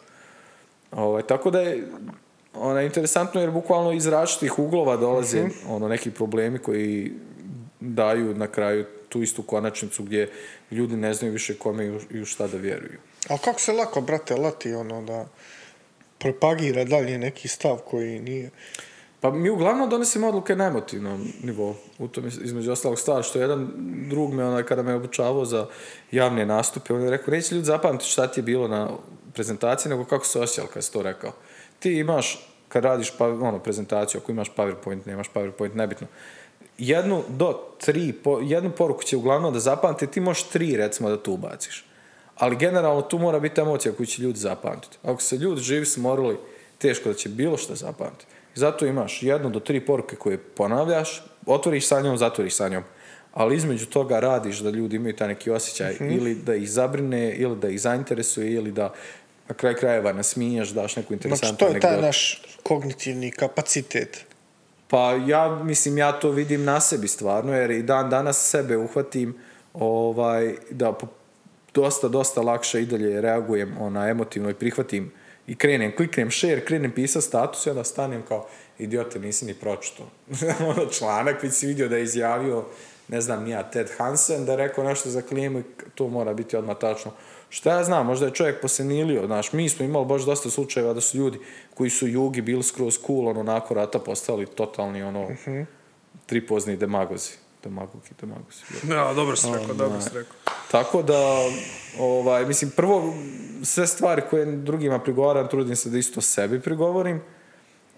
Ovaj, 0.93 1.23
tako 1.23 1.51
da 1.51 1.61
je 1.61 1.87
ona, 2.55 2.83
interesantno 2.83 3.41
jer 3.41 3.51
bukvalno 3.51 3.93
iz 3.93 4.07
različitih 4.07 4.59
uglova 4.59 4.97
dolaze 4.97 5.39
ono, 5.69 5.89
neki 5.89 6.11
problemi 6.11 6.59
koji 6.59 7.13
daju 7.81 8.35
na 8.35 8.47
kraju 8.47 8.85
tu 9.09 9.23
istu 9.23 9.43
konačnicu 9.43 10.03
gdje 10.03 10.31
ljudi 10.71 10.97
ne 10.97 11.15
znaju 11.15 11.33
više 11.33 11.55
kome 11.55 11.87
i 12.11 12.21
u- 12.21 12.25
šta 12.25 12.47
da 12.47 12.57
vjeruju. 12.57 12.99
Ali 13.29 13.39
kako 13.39 13.61
se 13.61 13.73
lako, 13.73 14.01
brate, 14.01 14.35
lati 14.37 14.75
ono 14.75 15.03
da 15.03 15.27
propagira 16.19 16.85
dalje 16.85 17.19
neki 17.19 17.49
stav 17.49 17.77
koji 17.79 18.21
nije... 18.21 18.51
Pa 19.21 19.31
mi 19.31 19.51
uglavnom 19.51 19.91
donosimo 19.91 20.29
odluke 20.29 20.57
na 20.57 20.65
emotivnom 20.65 21.29
nivou. 21.43 21.75
U 21.99 22.09
tom 22.09 22.27
između 22.27 22.73
ostalog 22.73 22.99
stvar 22.99 23.23
što 23.23 23.39
jedan 23.39 23.71
drug 24.11 24.35
me 24.35 24.45
onaj 24.45 24.63
kada 24.63 24.83
me 24.83 24.95
obučavao 24.95 25.45
za 25.45 25.67
javne 26.11 26.47
nastupe, 26.47 26.95
on 26.95 27.03
je 27.03 27.11
rekao, 27.11 27.33
neće 27.35 27.55
ljudi 27.55 27.67
zapamtiti 27.67 28.11
šta 28.11 28.27
ti 28.27 28.41
je 28.41 28.45
bilo 28.45 28.69
na 28.69 28.89
prezentaciji, 29.33 29.91
nego 29.91 30.05
kako 30.05 30.25
se 30.25 30.41
osjećal 30.41 30.67
kad 30.67 30.85
si 30.85 30.93
to 30.93 31.03
rekao. 31.03 31.33
Ti 31.79 31.93
imaš, 31.93 32.49
kad 32.69 32.85
radiš 32.85 33.13
pa, 33.19 33.27
ono, 33.29 33.59
prezentaciju, 33.59 34.21
ako 34.21 34.33
imaš 34.33 34.53
PowerPoint, 34.57 35.07
nemaš 35.07 35.31
PowerPoint, 35.35 35.75
nebitno. 35.75 36.07
Jednu 36.79 37.23
do 37.29 37.61
tri, 37.81 38.13
po, 38.13 38.41
jednu 38.43 38.71
poruku 38.71 39.03
će 39.03 39.17
uglavnom 39.17 39.53
da 39.53 39.61
zapamti, 39.61 40.07
ti 40.07 40.21
možeš 40.21 40.43
tri 40.43 40.77
recimo 40.77 41.09
da 41.09 41.23
tu 41.23 41.33
ubaciš. 41.33 41.85
Ali 42.35 42.57
generalno 42.57 43.03
tu 43.03 43.19
mora 43.19 43.41
biti 43.41 43.61
emocija 43.61 43.95
koju 43.95 44.07
će 44.07 44.23
ljudi 44.23 44.39
zapamtiti. 44.39 44.99
Ako 45.03 45.23
se 45.23 45.37
ljudi 45.37 45.61
živi 45.61 45.87
smorili, 45.87 46.37
teško 46.79 47.09
da 47.09 47.15
će 47.15 47.29
bilo 47.29 47.57
što 47.57 47.75
zapamtiti. 47.75 48.36
I 48.57 48.59
zato 48.59 48.87
imaš 48.87 49.23
jednu 49.23 49.51
do 49.51 49.61
tri 49.61 49.81
poruke 49.81 50.17
koje 50.17 50.39
ponavljaš, 50.39 51.25
otvoriš 51.47 51.87
sa 51.87 52.01
njom, 52.01 52.19
zatvoriš 52.19 52.55
sa 52.55 52.69
njom. 52.69 52.83
Ali 53.33 53.57
između 53.57 53.87
toga 53.87 54.21
radiš 54.21 54.59
da 54.59 54.71
ljudi 54.71 54.97
imaju 54.97 55.17
taj 55.17 55.29
neki 55.29 55.51
osjećaj 55.51 55.95
Mhm. 55.95 56.11
ili 56.11 56.35
da 56.35 56.55
ih 56.55 56.71
zabrine, 56.71 57.35
ili 57.35 57.57
da 57.57 57.69
ih 57.69 57.81
zainteresuje, 57.81 58.53
ili 58.53 58.73
da 58.73 58.93
na 59.49 59.55
kraj 59.55 59.75
krajeva 59.75 60.13
nasmiješ, 60.13 60.69
daš 60.69 60.97
neku 60.97 61.13
interesantnu 61.13 61.57
Znači, 61.59 61.73
to 61.73 61.77
je 61.77 61.81
taj 61.81 62.03
naš 62.03 62.43
kognitivni 62.63 63.31
kapacitet. 63.31 64.25
Pa 64.89 65.13
ja, 65.27 65.61
mislim, 65.65 65.99
ja 65.99 66.13
to 66.13 66.31
vidim 66.31 66.65
na 66.65 66.81
sebi 66.81 67.09
stvarno, 67.09 67.53
jer 67.53 67.71
i 67.71 67.83
dan 67.83 68.11
danas 68.11 68.51
sebe 68.51 68.77
uhvatim 68.77 69.35
ovaj, 69.75 70.55
da 70.71 70.95
dosta, 71.75 72.09
dosta 72.09 72.41
lakše 72.41 72.83
i 72.83 72.87
dalje 72.87 73.21
reagujem 73.21 73.77
ona, 73.81 74.09
emotivno 74.09 74.51
i 74.51 74.55
prihvatim 74.55 75.13
i 75.47 75.55
krenem, 75.55 75.93
kliknem 75.97 76.31
share, 76.31 76.65
krenem 76.65 76.93
pisat 76.93 77.25
status 77.25 77.67
i 77.67 77.71
onda 77.71 77.85
stanem 77.85 78.23
kao, 78.23 78.47
idiote, 78.79 79.19
nisi 79.19 79.45
ni 79.45 79.55
pročito. 79.55 80.09
ono 80.71 80.87
članak, 80.87 81.43
već 81.43 81.55
si 81.55 81.67
vidio 81.67 81.89
da 81.89 81.97
je 81.97 82.03
izjavio, 82.03 82.65
ne 83.09 83.21
znam, 83.21 83.45
nija 83.45 83.71
Ted 83.71 83.91
Hansen, 83.99 84.45
da 84.45 84.53
je 84.53 84.57
rekao 84.57 84.85
nešto 84.85 85.11
za 85.11 85.23
klimu 85.23 85.59
i 85.59 85.65
to 85.95 86.09
mora 86.09 86.35
biti 86.35 86.57
odmah 86.57 86.77
tačno. 86.79 87.13
Šta 87.49 87.77
ja 87.77 87.85
znam, 87.85 88.07
možda 88.07 88.27
je 88.27 88.35
čovjek 88.35 88.61
posenilio, 88.61 89.27
znaš, 89.27 89.53
mi 89.53 89.69
smo 89.69 89.85
imali 89.85 90.07
baš 90.07 90.23
dosta 90.23 90.51
slučajeva 90.51 90.93
da 90.93 91.01
su 91.01 91.19
ljudi 91.19 91.39
koji 91.75 91.91
su 91.91 92.09
jugi 92.09 92.41
bili 92.41 92.63
skroz 92.63 92.99
cool, 93.07 93.29
ono, 93.29 93.43
nakon 93.43 93.77
rata 93.77 93.99
postali 93.99 94.47
totalni, 94.47 95.03
ono, 95.03 95.29
tripozni 96.27 96.77
demagozi. 96.77 97.31
Demagogi, 97.65 98.09
demagozi. 98.21 98.63
Ja, 98.91 99.15
dobro 99.15 99.37
si 99.37 99.47
rekao, 99.53 99.75
dobro 99.75 100.01
si 100.01 100.11
rekao. 100.15 100.37
Tako 100.71 101.03
da, 101.03 101.51
ovaj, 101.99 102.47
mislim, 102.47 102.71
prvo, 102.77 103.15
sve 103.67 103.87
stvari 103.87 104.23
koje 104.31 104.47
drugima 104.47 104.99
prigovaram, 104.99 105.49
trudim 105.49 105.77
se 105.77 105.91
da 105.91 105.99
isto 105.99 106.21
sebi 106.21 106.61
prigovorim. 106.61 107.21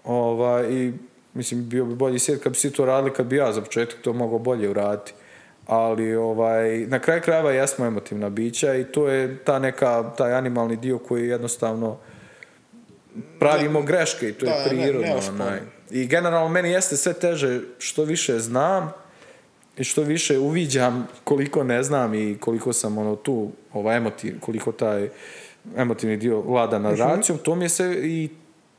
Ovaj, 0.03 0.73
I, 0.73 0.93
mislim, 1.33 1.69
bio 1.69 1.85
bi 1.85 1.95
bolji 1.95 2.19
svijet 2.19 2.43
kad 2.43 2.51
bi 2.51 2.57
svi 2.57 2.71
to 2.71 2.85
radili, 2.85 3.13
kad 3.13 3.25
bi 3.25 3.35
ja 3.35 3.51
za 3.51 3.61
početak 3.61 4.01
to 4.01 4.13
mogao 4.13 4.39
bolje 4.39 4.69
uraditi. 4.69 5.13
Ali, 5.67 6.15
ovaj, 6.15 6.77
na 6.77 6.99
kraju 6.99 7.21
krajeva 7.21 7.51
jesmo 7.51 7.85
emotivna 7.85 8.29
bića 8.29 8.75
i 8.75 8.83
to 8.83 9.07
je 9.07 9.37
ta 9.43 9.59
neka, 9.59 10.13
taj 10.17 10.33
animalni 10.33 10.75
dio 10.75 10.97
koji 10.97 11.27
jednostavno 11.27 11.97
pravimo 13.39 13.81
greške 13.81 14.29
i 14.29 14.33
to 14.33 14.45
da, 14.45 14.51
je 14.51 14.73
ne, 14.73 14.83
prirodno. 14.83 15.07
neosporno. 15.07 15.45
onaj. 15.45 15.59
I 15.91 16.07
generalno 16.07 16.49
meni 16.49 16.71
jeste 16.71 16.97
sve 16.97 17.13
teže 17.13 17.61
što 17.77 18.03
više 18.03 18.39
znam 18.39 18.93
i 19.79 19.83
što 19.83 20.01
više 20.01 20.39
uviđam 20.39 21.07
koliko 21.23 21.63
ne 21.63 21.83
znam 21.83 22.13
i 22.13 22.37
koliko 22.39 22.73
sam 22.73 22.97
ono 22.97 23.15
tu 23.15 23.51
ovaj 23.73 23.97
emotiv, 23.97 24.39
koliko 24.39 24.71
taj 24.71 25.09
emotivni 25.77 26.17
dio 26.17 26.41
vlada 26.41 26.79
nad 26.79 26.97
racijom, 26.97 27.37
to 27.37 27.55
mi 27.55 27.65
je 27.65 27.69
se 27.69 27.99
i 28.03 28.29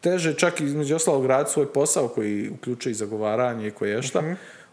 teže 0.00 0.34
čak 0.34 0.60
između 0.60 0.96
ostalog 0.96 1.26
raditi 1.26 1.52
svoj 1.52 1.72
posao 1.72 2.08
koji 2.08 2.50
uključuje 2.50 2.90
i 2.90 2.94
zagovaranje 2.94 3.66
i 3.66 3.70
koje 3.70 4.02
šta. 4.02 4.22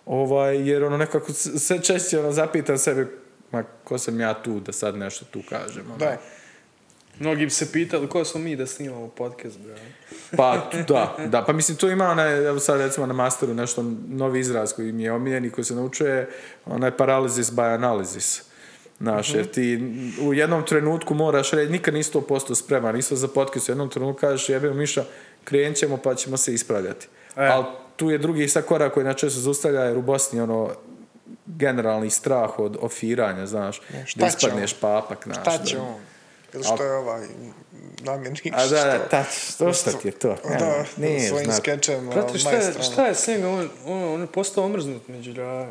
Ovaj, 0.05 0.69
jer 0.69 0.83
ono 0.83 0.97
nekako 0.97 1.33
sve 1.33 1.81
češće 1.81 2.19
ono 2.19 2.31
zapitam 2.31 2.77
sebe 2.77 3.07
ma 3.51 3.63
ko 3.83 3.97
sam 3.97 4.19
ja 4.19 4.33
tu 4.33 4.59
da 4.59 4.71
sad 4.71 4.97
nešto 4.97 5.25
tu 5.25 5.41
kažem. 5.49 5.85
ono. 5.87 5.97
Da. 5.97 6.17
Mnogi 7.19 7.45
bi 7.45 7.49
se 7.49 7.71
pitali 7.71 8.07
ko 8.07 8.25
smo 8.25 8.41
mi 8.41 8.55
da 8.55 8.67
snimamo 8.67 9.07
podcast, 9.07 9.59
bro. 9.59 9.75
Pa 10.37 10.69
da, 10.87 11.17
da, 11.27 11.41
pa 11.41 11.53
mislim 11.53 11.77
tu 11.77 11.89
ima 11.89 12.09
onaj, 12.09 12.47
evo 12.47 12.59
sad 12.59 12.79
recimo 12.79 13.05
na 13.05 13.13
masteru 13.13 13.53
nešto 13.53 13.85
novi 14.07 14.39
izraz 14.39 14.73
koji 14.73 14.91
mi 14.91 15.03
je 15.03 15.11
omiljen 15.11 15.45
i 15.45 15.49
koji 15.49 15.65
se 15.65 15.75
naučuje, 15.75 16.29
onaj 16.65 16.91
paralysis 16.91 17.51
by 17.51 17.77
analysis. 17.79 18.41
Znaš, 18.99 19.33
jer 19.33 19.45
ti 19.45 19.79
u 20.21 20.33
jednom 20.33 20.65
trenutku 20.65 21.13
moraš 21.13 21.51
reći, 21.51 21.71
nikad 21.71 21.93
nisi 21.93 22.11
100% 22.13 22.55
spreman, 22.55 22.97
isto 22.97 23.15
za 23.15 23.27
podcast, 23.27 23.69
u 23.69 23.71
jednom 23.71 23.89
trenutku 23.89 24.19
kažeš, 24.19 24.49
jebe 24.49 24.73
Miša, 24.73 25.03
krenut 25.43 25.77
ćemo 25.77 25.97
pa 25.97 26.15
ćemo 26.15 26.37
se 26.37 26.53
ispravljati. 26.53 27.07
E. 27.35 27.47
Ali 27.47 27.65
tu 27.95 28.09
je 28.09 28.17
drugi 28.17 28.47
sad 28.47 28.65
korak 28.65 28.93
koji 28.93 29.05
načesto 29.05 29.35
se 29.35 29.41
zaustavlja, 29.41 29.81
jer 29.81 29.97
u 29.97 30.01
Bosni 30.01 30.41
ono, 30.41 30.69
generalni 31.45 32.09
strah 32.09 32.59
od 32.59 32.77
ofiranja, 32.81 33.45
znaš, 33.45 33.81
šta 34.05 34.19
da 34.19 34.27
ispadneš 34.27 34.73
papak, 34.73 35.23
znaš. 35.23 35.37
Šta 35.41 35.57
da- 35.57 35.65
će 35.65 35.79
on? 35.79 35.95
Ili 36.57 36.63
što 36.63 36.83
je 36.83 36.91
ovaj 36.91 37.27
namjernik? 37.99 38.53
A 38.53 38.67
da, 38.67 38.83
da, 38.83 38.97
što- 38.99 39.09
ta, 39.09 39.23
što 39.23 39.73
šta 39.73 39.91
ti 39.91 40.07
je 40.07 40.11
to? 40.11 40.35
Da, 40.59 40.65
Evo, 40.65 40.85
nije 40.97 41.29
svojim 41.29 41.51
skečem 41.51 42.09
Prati, 42.11 42.39
šta 42.39 42.51
je, 42.51 42.73
šta 42.83 43.05
je 43.05 43.15
s 43.15 43.27
njega? 43.27 43.49
On, 43.49 43.69
on, 43.85 44.03
on 44.13 44.21
je 44.21 44.27
postao 44.27 44.63
omrznut 44.65 45.07
među 45.07 45.29
ljudima. 45.29 45.67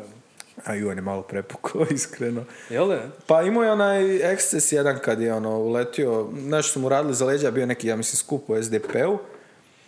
A 0.65 0.75
i 0.75 0.83
on 0.83 0.97
je 0.97 1.01
malo 1.01 1.21
prepukao, 1.21 1.85
iskreno. 1.95 2.43
Jel 2.69 2.87
da? 2.87 3.01
Pa 3.27 3.41
imao 3.41 3.63
je 3.63 3.71
onaj 3.71 4.31
eksces 4.33 4.71
jedan 4.71 4.99
kad 5.03 5.21
je 5.21 5.33
ono 5.33 5.57
uletio, 5.59 6.27
nešto 6.33 6.71
su 6.71 6.79
mu 6.79 6.89
radili 6.89 7.13
za 7.15 7.25
leđa, 7.25 7.51
bio 7.51 7.65
neki, 7.65 7.87
ja 7.87 7.95
mislim, 7.95 8.17
skup 8.17 8.49
u 8.49 8.63
SDP-u. 8.63 9.17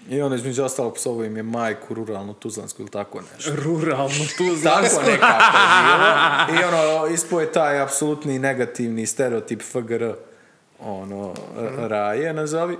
I 0.09 0.21
ono 0.21 0.35
između 0.35 0.63
ostalog 0.63 0.95
psovo 0.95 1.23
im 1.23 1.37
je 1.37 1.43
majku 1.43 1.93
ruralnu 1.93 2.33
tuzlansku 2.33 2.81
ili 2.81 2.91
tako 2.91 3.21
nešto. 3.21 3.51
Ruralno 3.55 4.09
tu 4.37 4.43
Tako 4.63 4.81
nekako 4.81 5.09
je. 5.09 5.19
I 6.61 6.63
ono, 6.63 7.07
ispo 7.13 7.41
je 7.41 7.51
taj 7.51 7.79
apsolutni 7.81 8.39
negativni 8.39 9.05
stereotip 9.05 9.61
FGR, 9.61 10.13
ono, 10.81 11.33
r- 11.57 11.89
raje 11.89 12.33
nazovi. 12.33 12.77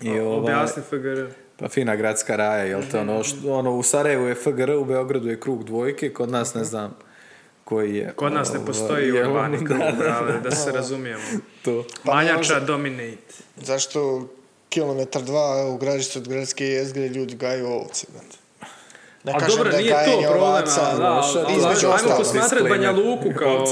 I 0.00 0.10
ovaj, 0.10 0.38
Objasni 0.38 0.82
FGR. 0.82 1.26
pa 1.56 1.68
fina 1.68 1.96
gradska 1.96 2.36
raja, 2.36 2.64
jel 2.64 2.82
te 2.90 2.98
ono, 2.98 3.24
što, 3.24 3.52
ono, 3.52 3.72
u 3.72 3.82
Sarajevu 3.82 4.26
je 4.26 4.34
FGR, 4.34 4.70
u 4.70 4.84
Beogradu 4.84 5.28
je 5.28 5.40
krug 5.40 5.64
dvojke, 5.64 6.12
kod 6.12 6.30
nas 6.30 6.54
ne 6.54 6.64
znam 6.64 6.96
koji 7.64 7.96
je. 7.96 8.12
Kod 8.12 8.32
nas 8.32 8.48
ne 8.48 8.54
ovaj, 8.54 8.66
postoji 8.66 9.12
urbani 9.12 9.56
krug, 9.58 9.78
da, 9.88 9.92
brale, 9.98 10.40
da 10.40 10.50
se 10.50 10.72
razumijemo. 10.72 11.22
to. 11.64 11.84
Pa 12.04 12.14
Manjača 12.14 12.36
može. 12.36 12.60
dominate. 12.60 13.34
Zašto 13.56 14.28
kilometar 14.68 15.22
dva 15.22 15.66
u 15.66 15.76
gradištu 15.76 16.18
od 16.18 16.28
gradske 16.28 16.66
jezgre 16.66 17.08
ljudi 17.08 17.34
gaju 17.34 17.66
ovce, 17.66 18.06
brate? 18.12 18.36
Ne 19.24 19.32
A 19.32 19.38
kažem 19.38 19.56
dobro, 19.56 19.72
da 19.72 19.78
nije 19.78 19.90
to 19.90 20.20
problem, 20.20 20.42
ali 20.42 20.70
ali- 21.00 21.04
ali 21.46 21.64
ajmo 21.66 21.94
ostalog. 21.94 22.18
posmatrat 22.18 22.68
Banja. 22.68 22.90
Luku 22.90 23.28
kao... 23.38 23.64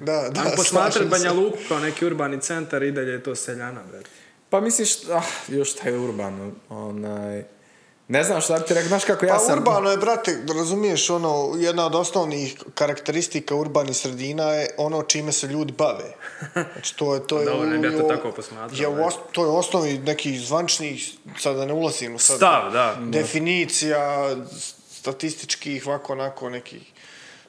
Da, 0.00 0.12
da, 0.30 0.40
Ajmo 0.40 0.50
posmatrat 0.56 0.92
slažem 0.92 1.08
Banja. 1.10 1.32
Luku 1.32 1.58
kao 1.68 1.78
neki 1.78 2.06
urbani 2.06 2.40
centar 2.40 2.82
i 2.82 2.92
dalje 2.92 3.12
je 3.12 3.22
to 3.22 3.34
seljana, 3.34 3.80
brate. 3.90 4.10
Pa 4.50 4.60
misliš, 4.60 4.90
ah, 5.04 5.22
još 5.48 5.74
taj 5.74 5.96
urbano, 5.98 6.50
onaj... 6.68 7.44
Ne 8.08 8.24
znam 8.24 8.40
šta 8.40 8.58
bi 8.58 8.64
ti 8.64 8.74
rekao, 8.74 8.88
znaš 8.88 9.04
kako 9.04 9.26
ja 9.26 9.32
Pa 9.32 9.38
sam... 9.38 9.58
urbano 9.58 9.90
je, 9.90 9.96
brate, 9.96 10.38
razumiješ, 10.48 11.10
ono, 11.10 11.54
jedna 11.56 11.86
od 11.86 11.94
osnovnih 11.94 12.62
karakteristika 12.74 13.54
urbanih 13.54 13.96
sredina 13.96 14.44
je 14.44 14.68
ono 14.76 15.02
čime 15.02 15.32
se 15.32 15.46
ljudi 15.46 15.72
bave. 15.72 16.14
Znači, 16.72 16.96
to 16.96 17.14
je, 17.14 17.26
to 17.26 17.38
je... 17.38 17.44
Dobro, 17.50 17.66
ne 17.68 17.88
ja 17.88 17.98
to 17.98 18.08
tako 18.08 18.30
posmatrao, 18.32 18.80
Je, 18.80 19.04
os- 19.04 19.18
to 19.32 19.44
je 19.44 19.50
osnovi 19.50 19.98
nekih 19.98 20.40
zvančnih, 20.40 21.10
sad 21.38 21.56
da 21.56 21.64
ne 21.66 21.72
ulazim 21.72 22.14
u 22.14 22.18
sad... 22.18 22.36
Stav, 22.36 22.72
da. 22.72 22.96
Definicija 23.00 24.28
statističkih, 25.02 25.86
ovako, 25.86 26.12
onako, 26.12 26.50
nekih... 26.50 26.80
Ma 26.80 26.88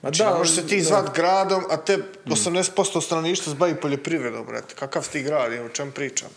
Znači, 0.01 0.17
da, 0.19 0.31
ne 0.31 0.37
možeš 0.37 0.55
se 0.55 0.67
ti 0.67 0.77
da. 0.77 0.83
zvat 0.83 1.15
gradom, 1.15 1.63
a 1.69 1.77
te 1.77 1.97
80% 2.25 3.01
stanovništva 3.01 3.51
se 3.51 3.57
bavi 3.57 3.75
poljoprivredom, 3.75 4.45
brate. 4.45 4.75
Kakav 4.75 5.03
si 5.03 5.11
ti 5.11 5.21
grad, 5.21 5.53
o 5.55 5.69
čem 5.69 5.91
pričam? 5.91 6.29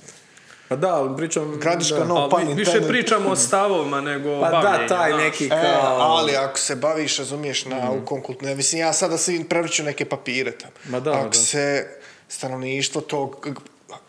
Pa 0.68 0.76
da, 0.76 0.88
ali 0.90 1.16
pričam... 1.16 1.56
Gradiška 1.56 1.97
da. 1.97 2.05
no 2.05 2.28
vi- 2.28 2.44
više 2.47 2.60
intended. 2.62 2.88
pričamo 2.88 3.30
o 3.30 3.36
stavovima 3.36 4.01
nego 4.01 4.40
Pa 4.40 4.51
da, 4.51 4.60
bavljenju, 4.60 4.88
taj 4.88 5.10
znaš. 5.10 5.22
neki 5.22 5.44
E, 5.44 5.48
kao... 5.48 5.97
ali 5.98 6.36
ako 6.36 6.59
se 6.59 6.76
baviš, 6.76 7.18
razumiješ, 7.18 7.64
naukom, 7.64 8.22
kulturno, 8.22 8.55
mislim, 8.55 8.80
ja 8.80 8.93
sada 8.93 9.18
se 9.18 9.44
prevrću 9.44 9.82
neke 9.82 10.05
papire 10.05 10.51
tamo. 10.52 10.72
Ma 10.84 11.01
da, 11.01 11.12
ako 11.12 11.28
da. 11.28 11.32
se 11.34 11.86
stanovništvo 12.28 13.01
tog 13.01 13.48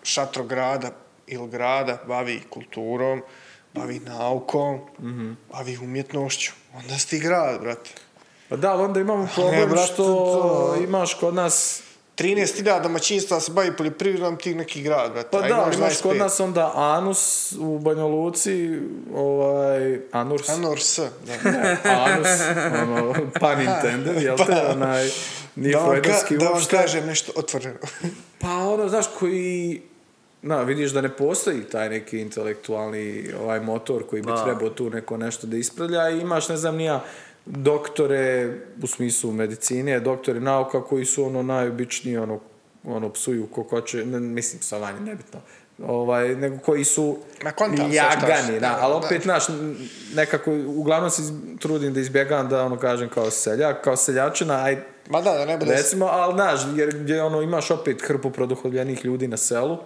šatrograda 0.04 0.92
ili 1.28 1.50
grada 1.50 1.98
bavi 2.06 2.42
kulturom, 2.50 3.22
bavi 3.74 4.00
naukom, 4.00 4.80
Mhm. 5.00 5.32
bavi 5.50 5.78
umjetnošću, 5.78 6.52
onda 6.78 6.98
si 6.98 7.10
ti 7.10 7.20
grad, 7.20 7.62
brate. 7.62 7.90
Pa 8.50 8.56
da, 8.56 8.72
ali 8.72 8.84
onda 8.84 9.00
imamo 9.00 9.28
problem 9.36 9.70
brate, 9.70 9.94
što 9.94 10.04
to- 10.04 10.84
imaš 10.84 11.14
kod 11.14 11.34
nas... 11.34 11.82
13.000 12.18 12.84
domaćinstva 12.84 13.40
se 13.40 13.52
bavi 13.52 13.76
poljoprivredom, 13.78 14.38
ti 14.38 14.56
neki 14.56 14.82
grad, 14.82 15.12
brate. 15.12 15.30
Pa 15.32 15.42
da, 15.42 15.48
imaš 15.48 15.76
imaš 15.76 16.02
kod 16.02 16.16
25. 16.16 16.20
nas 16.20 16.40
onda 16.40 16.72
Anus 16.76 17.54
u 17.60 17.80
Banja 17.80 18.04
Luci, 18.04 18.80
ovaj, 19.16 20.00
Anurs, 20.12 20.50
Anor 20.50 20.80
S, 20.80 21.00
da. 21.00 21.78
Anus, 21.84 22.28
ono, 22.84 23.14
pun 23.14 23.62
intended, 23.62 24.22
jel 24.22 24.38
te, 24.48 24.68
onaj, 24.72 25.10
nije 25.56 25.74
Da 25.74 25.80
vam, 25.80 26.02
ka, 26.02 26.36
da 26.36 26.50
vam 26.50 26.66
kažem 26.72 27.06
nešto 27.06 27.32
otvoreno. 27.36 27.78
Pa 28.40 28.50
ono, 28.50 28.90
znaš, 28.90 29.06
koji... 29.20 29.82
Na, 30.42 30.62
vidiš 30.64 30.92
da 30.92 31.02
ne 31.02 31.10
postoji 31.10 31.64
taj 31.64 31.90
neki 31.90 32.20
intelektualni 32.20 33.34
ovaj 33.42 33.60
motor 33.60 34.04
koji 34.10 34.22
bi 34.22 34.28
Da. 34.28 34.44
trebao 34.44 34.70
tu 34.70 34.90
neko 34.90 35.18
nešto 35.18 35.48
da 35.48 35.58
ispravlja 35.58 36.10
i 36.10 36.20
imaš, 36.20 36.50
ne 36.50 36.58
znam, 36.58 36.76
nija 36.76 37.04
doktore 37.46 38.54
u 38.84 38.88
smislu 38.88 39.32
medicine, 39.32 40.00
doktore 40.00 40.40
nauka 40.40 40.84
koji 40.84 41.06
su 41.06 41.26
ono 41.26 41.44
najobičniji, 41.44 42.18
ono, 42.18 42.40
ono 42.84 43.10
psuju 43.10 43.48
kokoče, 43.48 44.06
ne, 44.06 44.20
mislim, 44.20 44.60
psovanje, 44.60 45.00
nebitno, 45.00 45.40
ovaj, 45.86 46.36
nego 46.36 46.58
koji 46.58 46.84
su 46.84 47.18
Ma, 47.44 47.52
ljagani, 47.88 48.60
da, 48.60 48.78
ali 48.82 48.94
opet, 48.94 49.24
znaš, 49.24 49.44
nekako, 50.16 50.52
uglavnom 50.68 51.10
se 51.10 51.22
trudim 51.60 51.94
da 51.94 52.00
izbjegavam 52.00 52.50
da 52.50 52.66
ono 52.66 52.78
kažem 52.78 53.10
kao 53.10 53.32
seljak, 53.32 53.84
kao 53.84 53.96
seljačina, 53.96 54.64
aj, 54.64 54.78
Ma 55.10 55.22
da, 55.22 55.32
da 55.32 55.46
ne 55.46 55.58
bude... 55.58 55.72
Recimo, 55.72 56.06
ali 56.06 56.34
znaš, 56.34 56.60
jer 56.76 56.98
gdje 56.98 57.24
ono, 57.24 57.42
imaš 57.42 57.72
opet 57.72 58.02
hrpu 58.02 58.32
produhovljenih 58.32 59.06
ljudi 59.06 59.28
na 59.28 59.38
selu, 59.38 59.78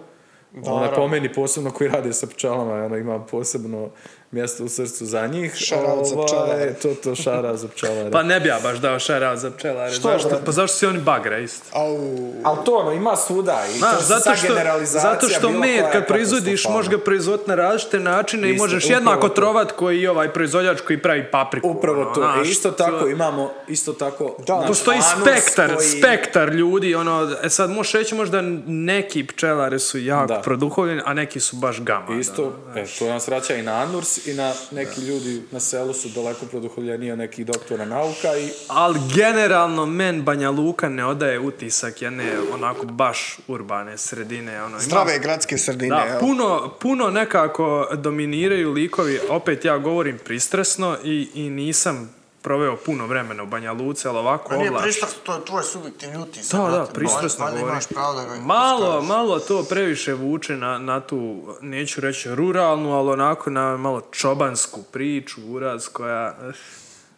Ona 0.54 0.74
Naravno. 0.74 0.96
po 0.96 1.08
meni 1.08 1.32
posebno 1.32 1.70
koji 1.70 1.90
rade 1.90 2.12
sa 2.12 2.26
pčelama, 2.26 2.84
ono, 2.84 2.96
ima 2.96 3.20
posebno 3.20 3.90
mjesto 4.32 4.64
u 4.64 4.68
srcu 4.68 5.06
za 5.06 5.26
njih. 5.26 5.54
Za 5.60 5.76
Ovaj, 5.78 6.26
pčelare. 6.26 6.74
To, 6.74 6.94
to 6.94 7.14
šara 7.14 7.56
za 7.56 7.68
pčelare. 7.68 8.10
Pa 8.10 8.22
ne 8.22 8.40
bi 8.40 8.48
ja 8.48 8.58
baš 8.62 8.78
dao 8.78 8.98
šara 8.98 9.36
za 9.36 9.50
pčelare. 9.50 9.92
Što, 9.92 10.08
zašto? 10.10 10.40
Pa 10.44 10.52
zašto 10.52 10.76
si 10.76 10.86
oni 10.86 10.98
bagre 11.00 11.44
isto? 11.44 11.64
Au, 11.72 11.96
Ali 12.44 12.58
to 12.64 12.74
ono, 12.74 12.92
ima 12.92 13.16
svuda 13.16 13.62
i 13.68 13.78
Znaš, 13.78 13.92
to 13.92 14.00
zato 14.00 14.36
što, 14.36 14.54
zato 14.84 15.28
što 15.28 15.50
med 15.50 15.84
kad 15.92 16.06
proizvodiš, 16.06 16.64
možeš 16.66 16.90
ga 16.90 16.98
proizvoditi 16.98 17.48
na 17.48 17.56
različite 17.56 18.00
načine 18.00 18.48
i 18.48 18.52
Isto, 18.52 18.64
možeš 18.64 18.84
upravo 18.84 18.98
jednako 18.98 19.28
to. 19.28 19.34
trovat 19.34 19.72
koji 19.72 20.00
i 20.00 20.06
ovaj 20.06 20.28
proizvođač 20.28 20.80
koji 20.80 20.98
pravi 20.98 21.30
papriku. 21.30 21.68
Upravo 21.68 22.00
ono, 22.02 22.10
to. 22.10 22.20
znaš, 22.22 22.48
I 22.48 22.50
isto 22.50 22.70
to- 22.70 22.76
tako 22.76 23.08
imamo, 23.08 23.50
isto 23.68 23.92
tako... 23.92 24.36
Da, 24.46 24.56
naš 24.56 24.66
Postoji 24.66 24.98
spektar, 25.22 25.74
koji- 25.76 25.88
spektar 25.88 26.48
ljudi, 26.48 26.94
ono, 26.94 27.36
e 27.42 27.48
sad 27.48 27.70
možeš 27.70 27.92
reći 27.92 28.14
možda 28.14 28.40
neki 28.66 29.26
pčelari 29.26 29.78
su 29.78 29.98
jako 29.98 30.34
produhovljeni, 30.34 31.02
a 31.04 31.14
neki 31.14 31.40
su 31.40 31.56
baš 31.56 31.80
gama. 31.80 32.18
Isto, 32.20 32.52
e, 32.76 32.84
to 32.98 33.06
nas 33.06 33.28
vraća 33.28 33.54
i 33.54 33.62
na 33.62 33.72
Anurs 33.72 34.21
i 34.26 34.34
na 34.34 34.52
neki 34.70 35.00
ljudi 35.00 35.42
na 35.50 35.60
selu 35.60 35.92
su 35.94 36.08
daleko 36.08 36.46
produhovljeniji 36.46 37.12
od 37.12 37.18
nekih 37.18 37.46
doktora 37.46 37.84
nauka 37.84 38.36
i 38.38 38.48
Ali 38.68 39.00
generalno 39.14 39.86
men 39.86 40.22
Banja 40.22 40.50
Luka 40.50 40.88
ne 40.88 41.06
odaje 41.06 41.40
utisak 41.40 42.02
jedne 42.02 42.32
onako 42.54 42.86
baš 42.86 43.38
urbane 43.48 43.98
sredine. 43.98 44.62
Ono, 44.62 44.68
ima- 44.68 44.78
zdrave 44.80 45.18
gradske 45.18 45.58
sredine. 45.58 45.96
Da, 45.96 46.06
evo. 46.10 46.20
puno, 46.20 46.72
puno 46.80 47.10
nekako 47.10 47.88
dominiraju 47.94 48.72
likovi, 48.72 49.18
opet 49.28 49.64
ja 49.64 49.78
govorim 49.78 50.18
pristresno 50.18 50.96
i, 51.04 51.28
i 51.34 51.50
nisam 51.50 52.14
proveo 52.42 52.76
puno 52.76 53.06
vremena 53.06 53.42
u 53.42 53.46
Banja 53.46 53.72
Luci, 53.72 54.08
ali 54.08 54.18
ovako 54.18 54.56
Nije 54.56 54.68
ovlaš. 54.68 54.82
pristrasno, 54.82 55.18
to 55.24 55.34
je 55.34 55.44
tvoj 55.44 55.62
subjektivni 55.62 56.18
utisak. 56.18 56.60
Da, 56.60 56.70
da, 56.70 56.86
pristrasno 56.94 57.44
Valjda 57.44 57.58
govorim. 57.58 57.74
imaš 57.74 57.86
pravo 57.86 58.14
da 58.14 58.24
ga 58.24 58.40
Malo, 58.40 59.02
malo 59.02 59.38
to 59.38 59.64
previše 59.68 60.14
vuče 60.14 60.56
na, 60.56 60.78
na 60.78 61.00
tu, 61.00 61.42
neću 61.60 62.00
reći 62.00 62.34
ruralnu, 62.34 62.92
ali 62.92 63.10
onako 63.10 63.50
na 63.50 63.76
malo 63.76 64.00
čobansku 64.10 64.82
priču, 64.82 65.40
uraz 65.48 65.88
koja, 65.88 66.36
eh, 66.48 66.52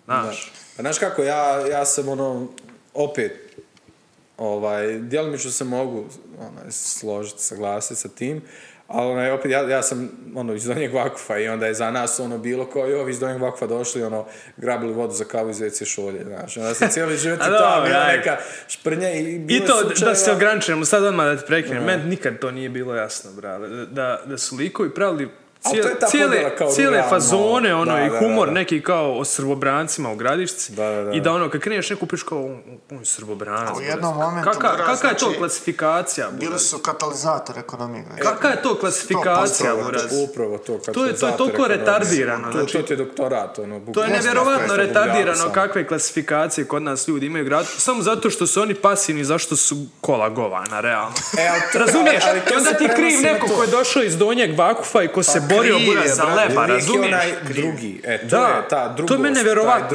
znaš. 0.05 0.53
Pa 0.77 0.83
znaš 0.83 0.99
kako, 0.99 1.23
ja, 1.23 1.67
ja 1.67 1.85
sam 1.85 2.09
ono, 2.09 2.49
opet, 2.95 3.57
ovaj, 4.37 4.99
djelomično 4.99 5.51
se 5.51 5.65
mogu 5.65 6.05
onaj, 6.39 6.71
složiti, 6.71 7.43
saglasiti 7.43 8.01
sa 8.01 8.09
tim, 8.09 8.43
ali 8.89 9.13
onaj, 9.13 9.31
opet, 9.31 9.51
ja, 9.51 9.61
ja 9.71 9.83
sam 9.83 10.11
ono, 10.35 10.55
iz 10.55 10.65
Donjeg 10.65 10.95
Vakufa 10.95 11.39
i 11.39 11.49
onda 11.49 11.67
je 11.67 11.75
za 11.75 11.91
nas 11.91 12.21
ono 12.21 12.39
bilo 12.39 12.71
kao 12.71 12.89
i 12.89 12.95
ovi 12.95 13.11
iz 13.11 13.21
Donjeg 13.21 13.43
Vakufa 13.43 13.67
došli, 13.67 14.03
ono, 14.03 14.27
grabili 14.57 14.93
vodu 14.93 15.13
za 15.13 15.25
kavu 15.25 15.51
iz 15.51 15.61
WC 15.61 15.85
šolje, 15.85 16.25
znaš, 16.25 16.57
onda 16.57 16.75
se 16.75 16.89
cijeli 16.89 17.17
život 17.17 17.39
i 17.39 17.45
to, 17.45 17.83
bila 17.85 18.07
neka 18.07 18.37
šprnja 18.69 19.11
i 19.11 19.35
I 19.35 19.39
bilo 19.39 19.67
to, 19.67 19.81
je 19.81 19.95
da 20.01 20.15
se 20.15 20.33
ograničimo, 20.33 20.85
sad 20.85 21.05
odmah 21.05 21.27
da 21.27 21.37
te 21.37 21.47
prekinem, 21.47 21.85
meni 21.85 22.05
nikad 22.05 22.39
to 22.39 22.51
nije 22.51 22.69
bilo 22.69 22.95
jasno, 22.95 23.33
brale. 23.33 23.69
Da, 23.87 24.23
da 24.27 24.39
su 24.39 24.57
likovi 24.57 24.95
pravili 24.95 25.29
Ali 25.65 25.73
cijele, 25.73 25.83
to 25.85 25.89
je 25.89 25.99
ta 26.01 26.07
cijele, 26.07 26.57
kao 26.57 26.71
cijele 26.71 26.91
ruralno. 26.91 27.11
fazone, 27.11 27.75
ono, 27.75 27.93
Da, 27.93 28.01
i 28.01 28.11
da, 28.11 28.19
humor 28.19 28.49
da. 28.49 28.55
neki 28.55 28.83
kao 28.83 29.13
o 29.13 29.25
srbobrancima 29.25 30.11
u 30.11 30.17
gradišci. 30.17 30.73
Da, 30.73 30.85
da, 30.85 31.03
da. 31.03 31.11
I 31.11 31.21
da 31.21 31.33
ono, 31.33 31.51
kad 31.51 31.61
kreneš 31.61 31.91
neku 31.91 32.07
piš 32.07 32.23
kao, 32.23 32.39
on, 32.41 32.61
je 32.91 33.05
srbobranac. 33.05 33.69
A 33.69 33.75
u 33.75 33.83
jednom 33.83 34.17
momentu, 34.17 34.51
Kaka, 34.51 34.73
bra, 34.75 34.85
kaka 34.87 35.09
je 35.09 35.15
to 35.15 35.25
znači, 35.25 35.39
klasifikacija, 35.39 36.31
Bili 36.31 36.59
su 36.61 36.79
katalizator 36.79 37.59
ekonomije. 37.59 38.05
brate. 38.05 38.23
Kaka 38.23 38.49
je 38.49 38.63
to 38.63 38.75
klasifikacija, 38.75 39.73
100%, 39.73 39.83
buraz? 39.85 40.03
Upravo 40.23 40.59
to. 40.59 40.79
To 40.85 41.05
je- 41.05 41.15
to 41.15 41.27
je 41.27 41.37
toliko 41.37 41.63
da- 41.63 41.69
retardirano, 41.69 42.47
To, 42.47 42.53
znači- 42.53 42.73
to 42.73 42.83
ti 42.83 42.93
je 42.93 42.97
doktorat, 42.97 43.59
ono, 43.59 43.81
To 43.87 44.03
je 44.03 44.09
nevjerovatno 44.11 44.77
retardirano 44.77 45.51
kakve 45.53 45.87
klasifikacije 45.87 46.65
kod 46.67 46.83
nas 46.83 47.09
ljudi 47.09 47.27
imaju 47.27 47.45
u 47.45 47.47
gradu, 47.47 47.67
samo 47.69 48.03
zato 48.03 48.31
što 48.31 48.47
su 48.47 48.63
oni 48.63 48.75
pasivni, 48.77 49.25
zašto 49.25 49.57
su 49.57 49.77
kola 50.01 50.29
govana, 50.29 50.81
realno. 50.81 51.15
E, 51.39 51.79
Razumiješ? 51.79 52.25
I 52.25 52.55
onda 52.55 52.73
ti 52.73 52.89
kriv 52.89 53.21
neko 53.23 53.49
to. 53.49 53.55
ko 53.55 53.63
je 53.63 53.69
došao 53.69 54.03
iz 54.03 54.17
donjeg 54.17 54.59
vakufa 54.59 55.03
i 55.03 55.09
ko 55.09 55.23
se 55.23 55.41
borio 55.57 55.77
je, 55.77 56.09
za 56.09 56.25
leba, 56.25 56.67
razumiješ? 56.67 57.07
onaj 57.07 57.33
drugi. 57.45 58.01
E, 58.05 58.19
to 58.21 58.27
Da, 58.29 58.47
je 58.47 58.69
ta 58.69 58.89
drugost. 58.89 59.09
to 59.09 59.15
je 59.17 59.21
mene 59.21 59.41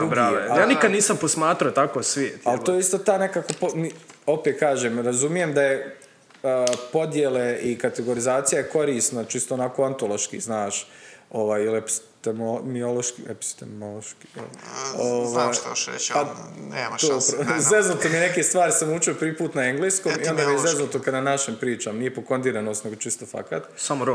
brale. 0.05 0.41
ali- 0.49 0.59
Ja 0.59 0.65
nikad 0.67 0.91
nisam 0.91 1.17
posmatrao 1.17 1.71
tako 1.71 2.03
svijet. 2.03 2.39
Ali 2.43 2.59
to 2.59 2.73
je 2.73 2.79
isto 2.79 2.97
ta 2.97 3.17
nekako, 3.17 3.53
po, 3.59 3.69
mi- 3.75 3.91
opet 4.25 4.59
kažem, 4.59 4.99
razumijem 4.99 5.53
da 5.53 5.61
je 5.61 5.95
a, 6.43 6.65
podjele 6.93 7.57
i 7.57 7.77
kategorizacija 7.77 8.59
je 8.59 8.69
korisna, 8.69 9.23
čisto 9.23 9.53
onako 9.53 9.83
ontološki, 9.83 10.39
znaš, 10.39 10.87
ovaj, 11.31 11.63
ili 11.63 11.81
epistemološki, 12.19 13.21
epistemološki, 13.29 14.27
ovaj, 14.97 15.27
Znam 15.27 15.53
što 15.53 15.69
još 15.69 15.87
reći, 15.87 16.13
ali 16.15 16.27
nema 16.71 16.97
šanse. 16.97 17.37
zeznuto 17.71 18.09
mi 18.09 18.19
neke 18.19 18.43
stvari 18.43 18.71
sam 18.71 18.93
učio 18.93 19.13
prvi 19.13 19.37
put 19.37 19.55
na 19.55 19.63
engleskom 19.63 20.11
i 20.25 20.29
onda 20.29 20.47
mi 20.47 20.53
je 20.53 20.59
zeznuto 20.59 20.99
kada 20.99 21.17
na 21.17 21.31
našem 21.31 21.55
pričam, 21.59 21.97
nije 21.97 22.15
pokondiranost, 22.15 22.83
nego 22.83 22.95
čisto 22.95 23.25
fakat. 23.25 23.63
Samo 23.77 24.05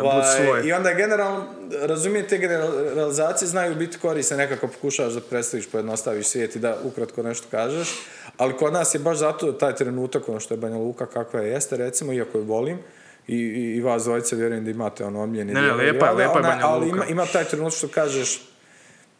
bud 0.00 0.10
Ovaj, 0.10 0.44
svoj. 0.44 0.68
I 0.68 0.72
onda 0.72 0.92
generalno, 0.92 1.46
razumije 1.82 2.28
te 2.28 2.38
generalizacije 2.38 3.48
znaju 3.48 3.74
biti 3.74 3.98
korisne, 3.98 4.36
nekako 4.36 4.68
pokušavaš 4.68 5.12
da 5.12 5.20
predstaviš, 5.20 5.70
pojednostaviš 5.70 6.26
svijet 6.26 6.56
i 6.56 6.58
da 6.58 6.78
ukratko 6.84 7.22
nešto 7.22 7.46
kažeš, 7.50 7.88
ali 8.36 8.56
kod 8.56 8.72
nas 8.72 8.94
je 8.94 8.98
baš 8.98 9.18
zato 9.18 9.52
taj 9.52 9.74
trenutak, 9.74 10.28
ono 10.28 10.40
što 10.40 10.54
je 10.54 10.58
Banja 10.58 10.76
Luka 10.76 11.06
kakva 11.06 11.40
je 11.40 11.50
jeste, 11.50 11.76
recimo, 11.76 12.12
iako 12.12 12.38
je 12.38 12.44
volim, 12.44 12.78
i, 13.28 13.36
i, 13.36 13.80
vas 13.80 14.04
dvojice 14.04 14.36
vjerujem 14.36 14.64
da 14.64 14.70
imate 14.70 15.04
ono 15.04 15.22
omljeni 15.22 15.54
Ne, 15.54 15.60
ne, 15.60 15.66
grada, 15.66 15.82
lijepa 15.82 16.06
je 16.06 16.28
ona- 16.28 16.40
Banja 16.40 16.66
ali 16.66 16.84
Luka. 16.86 16.96
ima, 16.96 17.06
ima 17.06 17.26
taj 17.26 17.44
trenutak 17.44 17.78
što 17.78 17.88
kažeš, 17.88 18.42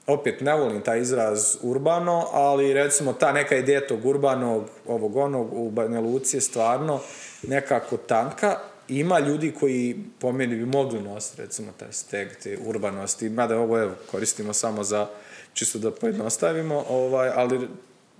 opet 0.06 0.40
ne 0.40 0.54
volim 0.54 0.80
taj 0.80 1.00
izraz 1.00 1.56
urbano, 1.62 2.26
ali 2.32 2.72
recimo 2.74 3.12
ta 3.12 3.32
neka 3.32 3.56
ideja 3.56 3.86
tog 3.86 4.06
urbanog, 4.06 4.64
ovog 4.86 5.16
onog 5.16 5.48
u 5.52 5.70
Banja 5.70 6.00
Luci 6.00 6.36
je 6.36 6.40
stvarno 6.40 7.00
nekako 7.42 7.96
tanka. 7.96 8.58
Ima 8.88 9.18
ljudi 9.18 9.52
koji 9.52 9.96
po 10.18 10.32
meni 10.32 10.56
bi 10.56 10.66
mogli 10.66 11.00
nositi 11.02 11.42
recimo 11.42 11.72
taj 11.76 11.92
steg 11.92 12.28
te 12.42 12.58
urbanosti, 12.66 13.28
mada 13.28 13.58
ovo 13.58 13.82
evo, 13.82 13.92
koristimo 14.10 14.52
samo 14.52 14.84
za 14.84 15.06
čisto 15.52 15.78
da 15.78 15.90
pojednostavimo, 15.90 16.84
ovaj, 16.88 17.30
ali 17.34 17.68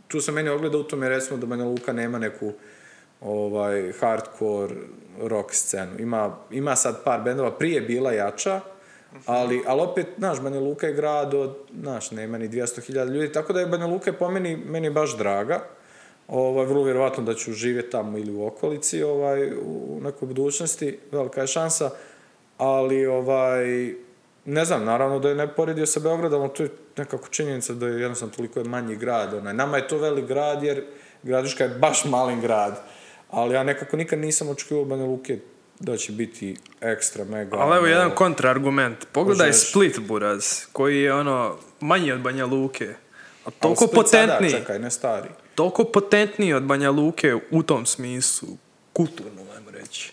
tu 0.09 0.21
se 0.21 0.33
meni 0.33 0.49
ogleda 0.49 0.79
u 0.79 0.83
tome 0.83 1.09
recimo 1.09 1.39
da 1.39 1.47
Banja 1.47 1.65
Luka 1.65 1.93
nema 1.93 2.19
neku 2.19 2.53
ovaj 3.21 3.93
hardcore 4.01 4.75
rock 5.23 5.55
scenu. 5.55 5.93
Ima, 5.99 6.37
ima 6.51 6.77
sad 6.77 7.05
par 7.05 7.21
bendova, 7.21 7.51
prije 7.51 7.75
je 7.75 7.81
bila 7.81 8.13
jača, 8.13 8.61
ali, 9.27 9.63
ali 9.67 9.83
opet, 9.83 10.07
znaš, 10.19 10.41
Banja 10.41 10.61
Luka 10.61 10.87
je 10.87 10.93
grad 10.93 11.35
od, 11.35 11.57
znaš, 11.81 12.11
nema 12.11 12.39
ni 12.39 12.49
200.000 12.49 13.13
ljudi, 13.13 13.33
tako 13.33 13.53
da 13.53 13.61
je 13.61 13.67
Banja 13.67 13.87
Luka 13.87 14.13
po 14.13 14.31
meni, 14.31 14.57
meni 14.57 14.91
baš 14.91 15.17
draga. 15.17 15.65
Ovaj, 16.29 16.67
vrlo 16.67 16.83
vjerovatno 16.85 17.25
da 17.25 17.35
ću 17.35 17.53
živjeti 17.53 17.91
tamo 17.91 18.19
ili 18.19 18.33
u 18.33 18.47
okolici 18.47 19.03
ovaj, 19.03 19.53
u 19.53 20.01
nekoj 20.03 20.27
budućnosti, 20.27 20.99
velika 21.13 21.41
je 21.41 21.47
šansa, 21.47 21.91
ali 22.59 23.07
ovaj, 23.07 23.95
ne 24.45 24.65
znam, 24.65 24.85
naravno 24.85 25.19
da 25.19 25.29
je 25.29 25.35
ne 25.35 25.55
poredio 25.55 25.87
sa 25.87 26.01
Beogradom, 26.01 26.43
ali 26.43 26.51
to 26.53 26.63
je 26.63 26.69
nekako 26.97 27.29
činjenica 27.29 27.73
da 27.73 27.87
je 27.87 28.01
jednostavno 28.01 28.35
toliko 28.35 28.61
je 28.61 28.65
manji 28.65 28.97
grad. 28.97 29.35
Onaj. 29.35 29.55
Nama 29.55 29.77
je 29.77 29.89
to 29.89 29.99
velik 29.99 30.27
grad 30.27 30.63
jer 30.63 30.85
Gradiška 31.25 31.65
je 31.65 31.71
baš 31.71 32.05
mali 32.05 32.41
grad. 32.41 32.83
Ali 33.31 33.55
ja 33.55 33.63
nekako 33.63 33.97
nikad 33.97 34.19
nisam 34.19 34.49
očekivao 34.49 34.85
Banja 34.85 35.05
Luke 35.05 35.39
da 35.81 35.97
će 35.97 36.13
biti 36.13 36.57
ekstra, 36.81 37.25
mega... 37.25 37.57
Ali 37.57 37.77
evo 37.77 37.85
ono, 37.85 37.87
jedan 37.87 38.11
kontraargument. 38.11 39.07
Pogledaj 39.13 39.47
Možeš. 39.47 39.71
Split, 39.71 39.99
buraz, 40.01 40.45
koji 40.73 41.03
je 41.03 41.15
ono 41.15 41.57
manji 41.81 42.13
od 42.13 42.21
Banja 42.21 42.47
Luke. 42.47 42.95
A 43.45 43.51
toliko 43.51 43.87
sada, 43.87 43.93
potentniji. 44.03 44.51
čekaj, 44.51 44.79
ne 44.79 44.91
stari. 44.91 45.29
toliko 45.55 45.85
potentniji 45.85 46.53
od 46.53 46.63
Banja 46.63 46.91
Luke 46.91 47.35
u 47.51 47.63
tom 47.63 47.87
smislu, 47.87 48.49
kulturno, 48.93 49.43
ajmo 49.57 49.71
reći. 49.71 50.13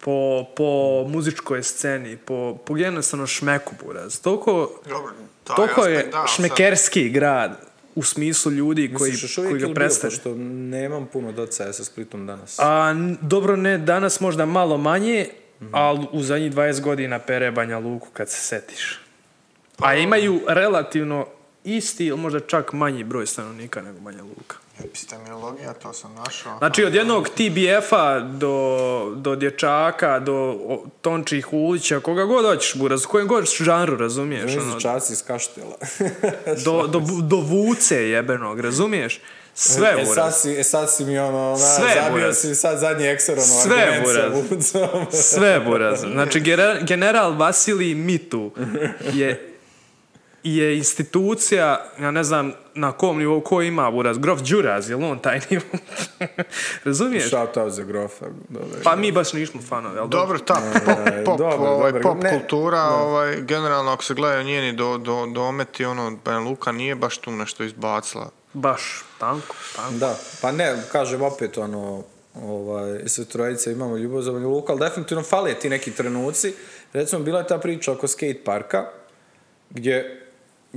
Po, 0.00 0.44
po 0.56 0.64
muzičkoj 1.08 1.62
sceni, 1.62 2.16
po, 2.16 2.58
po 2.64 2.76
jednostavno 2.76 3.26
šmeku, 3.26 3.74
buraz. 3.84 4.20
Toliko, 4.20 4.80
Dobro, 4.88 5.12
taj 5.44 5.56
toliko 5.56 5.84
je 5.84 6.02
da, 6.02 6.10
sad- 6.12 6.28
šmekerski 6.36 7.08
grad 7.08 7.67
u 7.98 8.02
smislu 8.02 8.52
ljudi 8.52 8.94
koji, 8.94 9.10
Misliš 9.12 9.34
koji 9.36 9.58
ga 9.58 9.74
predstavljaju. 9.74 10.16
pošto 10.16 10.34
nemam 10.70 11.06
puno 11.06 11.32
docaja 11.32 11.72
sa 11.72 11.84
Splitom 11.84 12.26
danas. 12.26 12.58
A, 12.58 12.94
dobro, 13.22 13.56
ne, 13.56 13.78
danas 13.78 14.20
možda 14.20 14.46
malo 14.46 14.76
manje, 14.78 15.26
Mhm. 15.60 15.70
ali 15.72 16.06
u 16.12 16.22
zadnjih 16.22 16.52
20 16.52 16.80
godina 16.80 17.18
pere 17.18 17.50
Banja 17.50 17.78
Luku 17.78 18.08
kad 18.12 18.30
se 18.30 18.36
setiš. 18.38 19.00
Pa 19.76 19.86
A 19.86 19.94
imaju 19.94 20.40
relativno 20.48 21.26
isti 21.64 22.06
ili 22.06 22.18
možda 22.18 22.40
čak 22.40 22.72
manji 22.72 23.04
broj 23.04 23.26
stanovnika 23.26 23.82
nego 23.82 24.00
Banja 24.00 24.22
Luka. 24.22 24.56
Epistemologija, 24.84 25.72
to 25.72 25.92
sam 25.92 26.14
našao. 26.14 26.58
Znači 26.58 26.84
od 26.84 26.94
jednog 26.94 27.28
TBF-a 27.28 28.20
do, 28.20 29.12
do 29.16 29.36
dječaka, 29.36 30.18
do 30.18 30.58
Tončih 31.00 31.52
Ulića, 31.52 32.00
koga 32.00 32.24
god 32.24 32.44
hoćeš, 32.44 32.74
buraz, 32.74 33.04
u 33.04 33.08
kojem 33.08 33.28
god 33.28 33.44
žanru, 33.60 33.96
razumiješ? 33.96 34.56
Ono, 34.56 34.64
Muzičaci 34.66 35.12
iz 35.12 35.22
Kaštela. 35.22 35.76
do, 36.64 36.86
do, 36.86 37.02
do 37.22 37.36
Vuce 37.36 38.08
jebenog, 38.08 38.60
razumiješ? 38.60 39.20
Sve, 39.54 39.88
e, 39.88 40.04
sad 40.04 40.06
buraz. 40.06 40.34
si, 40.34 40.50
e, 40.50 40.64
sad 40.64 40.94
si 40.94 41.04
mi 41.04 41.18
ono, 41.18 41.50
na, 41.50 41.56
Sve, 41.56 41.94
zabio 41.94 42.12
buraz. 42.12 42.38
si 42.38 42.54
sad 42.54 42.78
zadnji 42.78 43.06
ekseron 43.06 43.44
Sve, 43.44 44.00
buraz. 44.04 44.32
Vucom. 44.32 45.06
Sve, 45.12 45.60
buraz. 45.60 46.00
Znači, 46.00 46.40
general 46.90 47.36
Vasilij 47.36 47.94
Mitu 47.94 48.50
je 49.12 49.57
je 50.42 50.78
institucija, 50.78 51.84
ja 52.00 52.10
ne 52.10 52.24
znam 52.24 52.52
na 52.74 52.92
kom 52.92 53.18
nivou 53.18 53.40
ko 53.40 53.62
ima 53.62 53.90
buraz, 53.90 54.18
Grof 54.18 54.40
Đuraz, 54.40 54.90
je 54.90 54.96
li 54.96 55.04
on 55.04 55.18
taj 55.18 55.40
nivo? 55.50 55.64
Razumiješ? 56.84 57.28
Shout 57.28 57.56
out 57.56 57.72
za 57.72 57.82
grofa. 57.82 58.26
Dobre. 58.48 58.82
Pa 58.84 58.96
mi 58.96 59.12
baš 59.12 59.32
nismo 59.32 59.60
fanovi, 59.68 59.98
ali 59.98 60.08
Dobro, 60.08 60.38
ta 60.38 60.54
pop, 60.84 60.96
pop, 61.24 61.38
dobro, 61.38 61.70
ovaj, 61.70 62.00
pop 62.00 62.22
Ne, 62.22 62.38
kultura, 62.38 62.82
ovaj, 62.82 63.36
generalno 63.42 63.90
ako 63.92 64.04
se 64.04 64.14
gledaju 64.14 64.44
njeni 64.44 64.72
do, 64.72 64.98
do, 64.98 65.26
dometi, 65.26 65.84
ono, 65.84 66.18
Banja 66.24 66.38
Luka 66.38 66.72
nije 66.72 66.94
baš 66.94 67.18
tu 67.18 67.30
nešto 67.30 67.64
izbacila. 67.64 68.30
baš 68.52 69.04
tanko, 69.18 69.56
tanko. 69.76 69.98
Da, 69.98 70.18
pa 70.42 70.52
ne, 70.52 70.82
kažem 70.92 71.22
opet 71.22 71.58
ono, 71.58 72.02
ovaj, 72.34 73.00
sve 73.06 73.24
trojice 73.24 73.72
imamo 73.72 73.96
ljubav 73.96 74.22
za 74.22 74.32
Banja 74.32 74.46
Luku, 74.46 74.72
ali 74.72 74.80
definitivno 74.80 75.22
fale 75.22 75.54
ti 75.54 75.68
neki 75.68 75.90
trenuci. 75.90 76.54
Recimo, 76.92 77.22
bila 77.22 77.38
je 77.38 77.46
ta 77.46 77.58
priča 77.58 77.92
oko 77.92 78.08
skate 78.08 78.40
parka, 78.44 78.86
gdje, 79.70 80.27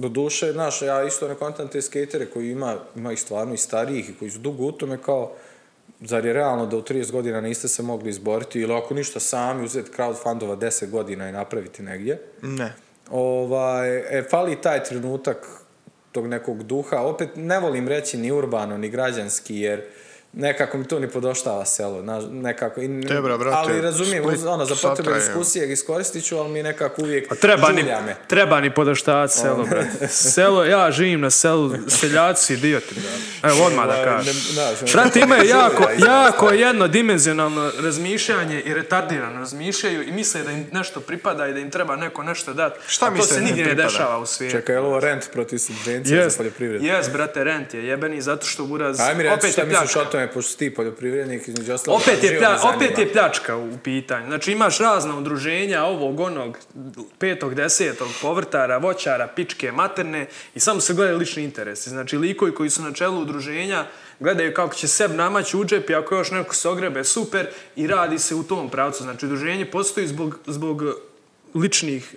do 0.02 0.10
duše, 0.10 0.52
znaš, 0.52 0.82
ja 0.82 1.04
isto 1.04 1.28
ne 1.28 1.36
kontam 1.36 1.68
te 1.68 1.82
skatere 1.82 2.26
koji 2.26 2.52
ima, 2.52 2.76
ima 2.96 3.14
ih 3.14 3.22
stvarno 3.22 3.54
i 3.54 3.58
starijih 3.58 4.10
i 4.10 4.14
koji 4.14 4.32
su 4.32 4.40
dugo 4.40 4.64
u 4.64 4.72
tome 4.72 4.98
kao, 4.98 5.34
zar 6.02 6.26
je 6.26 6.34
realno 6.34 6.66
da 6.66 6.78
u 6.78 6.82
30 6.82 7.12
godina 7.12 7.42
niste 7.42 7.68
se 7.68 7.84
mogli 7.84 8.10
izboriti 8.10 8.60
ili 8.60 8.74
ako 8.74 8.94
ništa 8.94 9.20
sami 9.20 9.66
uzeti 9.66 9.92
crowdfundova 9.98 10.56
10 10.56 10.90
godina 10.90 11.30
i 11.30 11.32
napraviti 11.32 11.84
negdje. 11.84 12.22
Ne. 12.42 12.74
Ovaj, 13.12 13.98
e, 13.98 14.24
fali 14.30 14.62
taj 14.62 14.84
trenutak 14.84 15.48
tog 16.12 16.28
nekog 16.28 16.64
duha. 16.64 17.02
Opet 17.02 17.30
ne 17.36 17.60
volim 17.60 17.88
reći 17.88 18.18
ni 18.18 18.32
urbano, 18.32 18.78
ni 18.78 18.90
građanski, 18.90 19.56
jer 19.56 19.82
nekako 20.34 20.78
mi 20.78 20.88
to 20.88 21.00
ni 21.00 21.08
podoštava 21.08 21.66
selo. 21.66 22.02
Na, 22.02 22.22
nekako, 22.32 22.82
i, 22.82 23.02
Te, 23.08 23.22
bra, 23.22 23.38
brate, 23.38 23.58
ali 23.58 23.82
razumijem, 23.82 24.24
Split 24.24 24.46
ono, 24.46 24.66
za 24.66 24.76
potrebe 24.90 25.20
diskusije 25.20 25.72
iskoristit 25.72 26.26
ću, 26.26 26.38
ali 26.38 26.50
mi 26.50 26.64
nekako 26.64 27.02
uvijek 27.02 27.30
Pa 27.30 27.36
treba 27.36 27.72
ni, 27.72 27.84
me. 27.84 28.16
treba 28.28 28.62
ni 28.62 28.74
podaštavati 28.74 29.34
selo, 29.34 29.64
brate. 29.64 30.08
Selo, 30.08 30.64
ja 30.66 30.92
živim 30.92 31.22
na 31.22 31.30
selu, 31.30 31.74
seljaci 31.88 32.54
idioti, 32.54 32.96
brate. 32.96 33.54
Evo, 33.56 33.66
odmah 33.66 33.88
da 33.88 33.94
Ovaj, 33.94 34.06
kažem. 34.06 34.36
Brate, 34.94 35.20
imaju 35.26 35.46
jako, 35.46 35.90
jako 36.08 36.52
jednodimenzionalno 36.52 37.72
razmišljanje 37.80 38.62
i 38.62 38.74
retardirano 38.74 39.40
razmišljaju 39.40 40.04
i 40.04 40.12
misle 40.12 40.44
da 40.44 40.52
im 40.52 40.68
nešto 40.72 41.00
pripada 41.00 41.48
i 41.48 41.54
da 41.54 41.60
im 41.60 41.72
treba 41.72 41.96
neko 41.96 42.24
nešto 42.24 42.54
dati. 42.54 42.80
Šta 42.88 43.06
A 43.06 43.16
to 43.18 43.24
se 43.24 43.42
nigdje 43.42 43.66
ne 43.66 43.76
dešava 43.76 44.20
u 44.20 44.26
svijetu. 44.26 44.58
Čekaj, 44.58 44.76
je 44.76 44.80
ovo 44.80 45.00
rent 45.00 45.32
protiv 45.34 45.58
subvencija 45.58 46.24
Jes, 46.24 46.34
za 46.34 46.38
poljoprivredu? 46.38 46.86
jes, 46.86 47.10
brate, 47.12 47.44
rent 47.44 47.74
je 47.74 47.86
jebeni 47.88 48.22
zato 48.22 48.46
što 48.46 48.66
buraz 48.66 49.00
Aj 49.00 49.16
mi 49.16 49.24
reći 49.24 49.34
opet 49.34 49.52
šta 49.52 49.62
je 49.62 49.68
misliš 49.68 49.96
o 49.96 50.04
tome, 50.22 50.34
pošto 50.34 50.58
ti 50.58 50.74
poljoprivrednik, 50.74 51.48
između 51.48 51.74
ostalog. 51.74 52.02
Opet 52.02 52.24
je, 52.24 52.38
plja, 52.38 52.50
me 52.50 52.76
opet 52.76 52.98
je 52.98 53.12
pljačka 53.12 53.58
u 53.58 53.78
pitanju. 53.84 54.28
Znači 54.28 54.52
imaš 54.52 54.78
razna 54.78 55.18
udruženja 55.18 55.84
ovog, 55.84 56.20
onog, 56.20 56.58
petog, 57.18 57.56
desetog, 57.56 58.08
povrtara, 58.22 58.78
voćara, 58.78 59.28
pičke, 59.28 59.72
materne 59.72 60.28
i 60.56 60.60
samo 60.60 60.82
se 60.82 60.94
gledaju 60.94 61.18
lični 61.18 61.44
interesi. 61.44 61.90
Znači 61.90 62.18
likovi 62.18 62.56
koji 62.56 62.70
su 62.70 62.82
na 62.82 62.94
čelu 62.94 63.22
udruženja 63.22 63.86
gledaju 64.20 64.54
kako 64.54 64.76
će 64.76 64.88
seb 64.88 65.12
namaći 65.16 65.58
u 65.58 65.66
džep 65.66 65.90
i 65.90 65.96
ako 65.96 66.16
još 66.16 66.32
neko 66.32 66.56
se 66.56 66.70
ogrebe, 66.70 67.04
super, 67.04 67.48
i 67.76 67.88
radi 67.88 68.20
se 68.20 68.36
u 68.36 68.44
tom 68.44 68.70
pravcu. 68.70 69.04
Znači 69.04 69.26
udruženje 69.26 69.66
postoji 69.66 70.08
zbog, 70.08 70.40
zbog 70.48 70.84
ličnih 71.56 72.16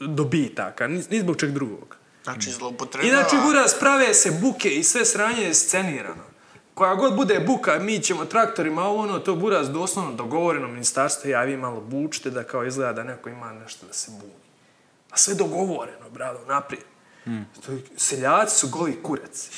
dobitaka, 0.00 0.86
ni, 0.86 1.02
zbog 1.20 1.36
čeg 1.36 1.50
drugog. 1.50 1.96
Znači, 2.24 2.50
I 2.50 2.52
zloupotrebljava. 2.52 3.22
znači 3.22 3.46
buraz 3.46 3.74
prave 3.80 4.14
se 4.14 4.30
buke 4.30 4.70
i 4.70 4.84
sve 4.84 5.04
sranje 5.04 5.42
je 5.42 5.54
scenirano. 5.54 6.27
Koja 6.78 6.94
god 6.94 7.16
bude 7.16 7.40
buka, 7.40 7.78
mi 7.78 7.98
ćemo 7.98 8.24
traktorima, 8.24 8.88
ono, 8.88 9.18
to 9.18 9.34
buraz 9.34 9.70
doslovno 9.70 10.12
dogovoreno 10.12 10.68
ministarstvo, 10.68 11.30
ja 11.30 11.42
vi 11.42 11.56
malo 11.56 11.80
bučite 11.80 12.30
da 12.30 12.44
kao 12.44 12.64
izgleda 12.64 12.92
da 12.92 13.02
neko 13.04 13.28
ima 13.28 13.52
nešto 13.52 13.86
da 13.86 13.92
se 13.92 14.10
buni. 14.10 14.32
A 15.10 15.16
sve 15.16 15.34
dogovoreno, 15.34 16.10
brado, 16.10 16.38
naprijed. 16.48 16.82
Je- 17.26 17.44
Seljaci 17.96 18.56
su 18.56 18.68
goli 18.68 19.02
kurac. 19.02 19.48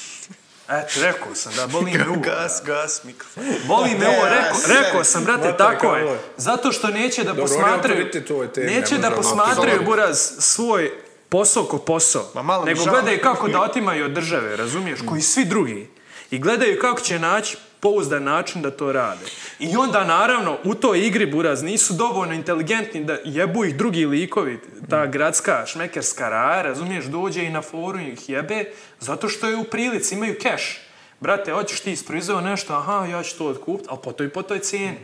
Eto, 0.68 1.00
rekao 1.00 1.34
sam 1.34 1.52
da 1.56 1.66
boli 1.66 1.90
me 1.90 2.08
uvo. 2.08 2.20
Gas, 2.20 2.62
gas, 2.66 3.04
mikrofon. 3.04 3.44
Boli 3.66 3.90
me 3.90 4.06
rekao, 4.06 4.58
rekao 4.68 5.04
sam, 5.04 5.24
brate, 5.24 5.56
tako 5.58 5.96
je. 5.96 6.04
ovo. 6.04 6.16
Zato 6.36 6.72
što 6.72 6.88
neće 6.88 7.24
da 7.24 7.32
Dobro, 7.32 7.42
posmatraju, 7.42 8.06
neće 8.56 8.94
ne 8.94 9.00
da 9.00 9.10
posmatraju, 9.10 9.82
buraz, 9.84 10.18
svoj 10.38 10.92
posao 11.28 11.64
ko 11.64 11.78
posao. 11.78 12.30
Ma 12.34 12.42
malo 12.42 12.64
nego 12.64 12.82
žao. 12.82 12.92
gledaju 12.94 13.18
kako 13.22 13.48
da 13.48 13.60
otimaju 13.60 14.04
od 14.04 14.10
države, 14.10 14.56
razumiješ, 14.56 15.00
koji 15.08 15.22
svi 15.22 15.44
drugi. 15.44 15.99
I 16.30 16.38
gledaju 16.38 16.78
kako 16.80 17.00
će 17.00 17.18
naći 17.18 17.56
pouzdan 17.80 18.24
način 18.24 18.62
da 18.62 18.70
to 18.70 18.92
rade. 18.92 19.24
I 19.58 19.76
onda, 19.76 20.04
naravno, 20.04 20.58
u 20.64 20.74
toj 20.74 21.06
igri, 21.06 21.26
buraz, 21.26 21.62
nisu 21.62 21.94
dovoljno 21.94 22.34
inteligentni 22.34 23.04
da 23.04 23.16
jebu 23.24 23.64
ih 23.64 23.76
drugi 23.76 24.06
likovi, 24.06 24.60
ta 24.90 25.06
gradska 25.06 25.66
šmekerska 25.66 26.28
raja, 26.28 26.62
razumiješ, 26.62 27.04
dođe 27.04 27.44
i 27.44 27.50
na 27.50 27.62
forum 27.62 28.00
ih 28.00 28.28
jebe, 28.28 28.64
zato 29.00 29.28
što 29.28 29.48
je 29.48 29.56
u 29.56 29.64
prilici, 29.64 30.14
imaju 30.14 30.38
keš. 30.40 30.80
Brate, 31.20 31.52
hoćeš 31.52 31.80
ti 31.80 31.92
isproizveo 31.92 32.40
nešto, 32.40 32.74
aha, 32.74 33.06
ja 33.06 33.22
ću 33.22 33.38
to 33.38 33.46
otkupiti, 33.46 33.88
ali 33.90 33.98
po 34.04 34.12
toj, 34.12 34.28
po 34.28 34.42
toj 34.42 34.58
cijeni. 34.58 34.98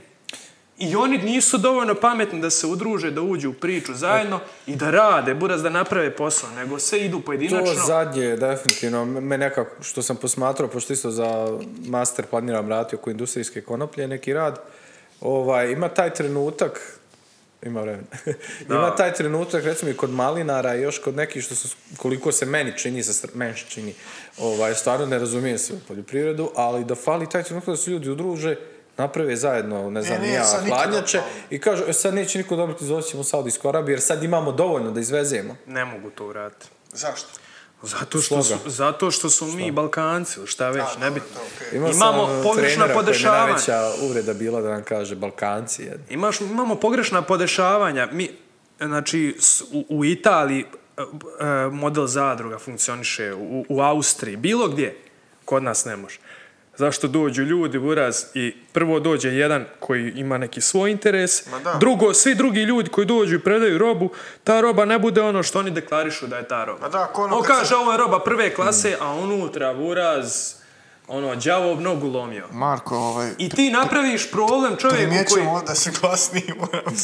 I 0.78 0.96
oni 0.96 1.18
nisu 1.18 1.58
dovoljno 1.58 1.94
pametni 1.94 2.40
da 2.40 2.50
se 2.50 2.66
udruže, 2.66 3.10
da 3.10 3.20
uđu 3.20 3.50
u 3.50 3.52
priču 3.52 3.94
zajedno 3.94 4.40
i 4.66 4.76
da 4.76 4.90
rade, 4.90 5.34
buraz 5.34 5.62
da 5.62 5.70
naprave 5.70 6.16
posao, 6.16 6.50
nego 6.50 6.78
sve 6.78 7.00
idu 7.00 7.20
pojedinačno. 7.20 7.74
To 7.74 7.86
zadnje, 7.86 8.36
definitivno, 8.36 9.04
me 9.04 9.38
nekako, 9.38 9.82
što 9.82 10.02
sam 10.02 10.16
posmatrao, 10.16 10.68
pošto 10.68 10.92
isto 10.92 11.10
za 11.10 11.58
master 11.86 12.26
planiram 12.26 12.68
raditi 12.68 12.96
oko 12.96 13.10
industrijske 13.10 13.60
konoplje, 13.60 14.08
neki 14.08 14.32
rad, 14.32 14.60
ovaj, 15.20 15.72
ima 15.72 15.88
taj 15.88 16.14
trenutak, 16.14 16.98
ima 17.62 17.80
vremena, 17.80 18.06
ima 18.70 18.94
taj 18.96 19.14
trenutak, 19.14 19.64
recimo 19.64 19.90
i 19.90 19.96
kod 19.96 20.10
malinara 20.10 20.76
i 20.76 20.82
još 20.82 20.98
kod 20.98 21.16
nekih 21.16 21.42
što 21.44 21.54
su, 21.54 21.76
koliko 21.96 22.32
se 22.32 22.46
meni 22.46 22.78
čini, 22.78 23.02
sa 23.02 23.28
meni 23.34 23.54
čini, 23.68 23.94
ovaj, 24.38 24.74
stvarno 24.74 25.06
ne 25.06 25.18
razumije 25.18 25.58
se 25.58 25.72
u 25.74 25.78
poljoprivredu, 25.88 26.50
ali 26.54 26.84
da 26.84 26.94
fali 26.94 27.28
taj 27.28 27.42
trenutak 27.42 27.68
da 27.68 27.76
se 27.76 27.90
ljudi 27.90 28.10
udruže, 28.10 28.56
naprave 28.98 29.36
zajedno, 29.36 29.90
ne 29.90 30.02
znam, 30.02 30.20
nije 30.20 30.30
ni 30.30 30.36
ja, 30.36 30.76
hladnjače 30.76 31.20
i 31.50 31.58
kažu, 31.60 31.84
e, 31.88 31.92
sad 31.92 32.14
neće 32.14 32.38
niko 32.38 32.56
dobiti, 32.56 32.84
izvozit 32.84 33.10
ćemo 33.10 33.20
u 33.20 33.24
Saudijsku 33.24 33.68
Arabiju, 33.68 33.92
jer 33.92 34.00
sad 34.00 34.22
imamo 34.22 34.52
dovoljno 34.52 34.90
da 34.90 35.00
izvezemo. 35.00 35.56
Ne 35.66 35.84
mogu 35.84 36.10
to 36.10 36.26
uraditi. 36.26 36.66
Zašto? 36.92 37.28
Zato 37.82 38.20
što, 38.20 38.42
su, 38.42 38.54
zato 38.66 39.10
što 39.10 39.30
su 39.30 39.46
mi 39.46 39.70
Balkanci, 39.70 40.40
šta 40.46 40.68
već, 40.70 40.84
Da, 40.98 41.04
nebitno. 41.04 41.40
to. 41.70 41.76
Imao 41.76 41.90
Imamo 41.90 42.26
sam 42.26 42.42
pogrešna 42.42 42.88
podešavanja. 42.94 43.44
najveća 43.44 43.92
uvreda 44.02 44.34
bila 44.34 44.60
da 44.60 44.70
nam 44.70 44.82
kaže 44.82 45.16
Balkanci. 45.16 45.90
Imaš, 46.10 46.40
imamo 46.40 46.74
pogrešna 46.74 47.22
podešavanja. 47.22 48.08
Mi, 48.12 48.30
znači, 48.78 49.36
u, 49.72 49.84
u 49.88 50.04
Italiji 50.04 50.60
e, 50.60 51.02
e, 51.02 51.46
model 51.70 52.06
zadruga 52.06 52.58
funkcioniše, 52.58 53.34
u, 53.34 53.64
u 53.68 53.80
Austriji, 53.80 54.36
bilo 54.36 54.68
gdje, 54.68 54.96
kod 55.44 55.62
nas 55.62 55.84
ne 55.84 55.96
može. 55.96 56.18
Zašto 56.78 57.08
dođu 57.08 57.42
ljudi, 57.42 57.78
buraz, 57.78 58.24
i 58.34 58.54
prvo 58.72 59.00
dođe 59.00 59.28
jedan 59.28 59.64
koji 59.80 60.12
ima 60.16 60.38
neki 60.38 60.60
svoj 60.60 60.90
interes, 60.90 61.42
drugo, 61.80 62.14
svi 62.14 62.34
drugi 62.34 62.60
ljudi 62.60 62.90
koji 62.90 63.06
dođu 63.06 63.34
i 63.34 63.40
predaju 63.40 63.78
robu, 63.78 64.10
ta 64.44 64.60
roba 64.60 64.84
ne 64.84 64.98
bude 64.98 65.22
ono 65.22 65.42
što 65.42 65.58
oni 65.58 65.70
deklarišu 65.70 66.26
da 66.26 66.36
je 66.36 66.48
ta 66.48 66.64
roba. 66.64 66.80
Ma 66.80 66.88
da, 66.88 67.06
ko 67.06 67.22
ono 67.22 67.36
On 67.36 67.42
kaže, 67.42 67.66
se- 67.66 67.74
ovo 67.74 67.92
je 67.92 67.98
roba 67.98 68.18
prve 68.18 68.54
klase, 68.54 68.96
a 69.00 69.14
unutra, 69.14 69.74
buraz, 69.74 70.52
ono, 71.08 71.34
đavo 71.36 71.74
nogu 71.74 72.08
lomio. 72.08 72.44
Marko, 72.52 72.96
ovaj, 72.96 73.30
I 73.38 73.48
ti 73.48 73.70
napraviš 73.70 74.30
problem 74.30 74.76
čovjeku 74.76 75.14
koji... 75.28 75.46
da 75.66 75.74
se 75.74 75.90
glasniji 76.00 76.52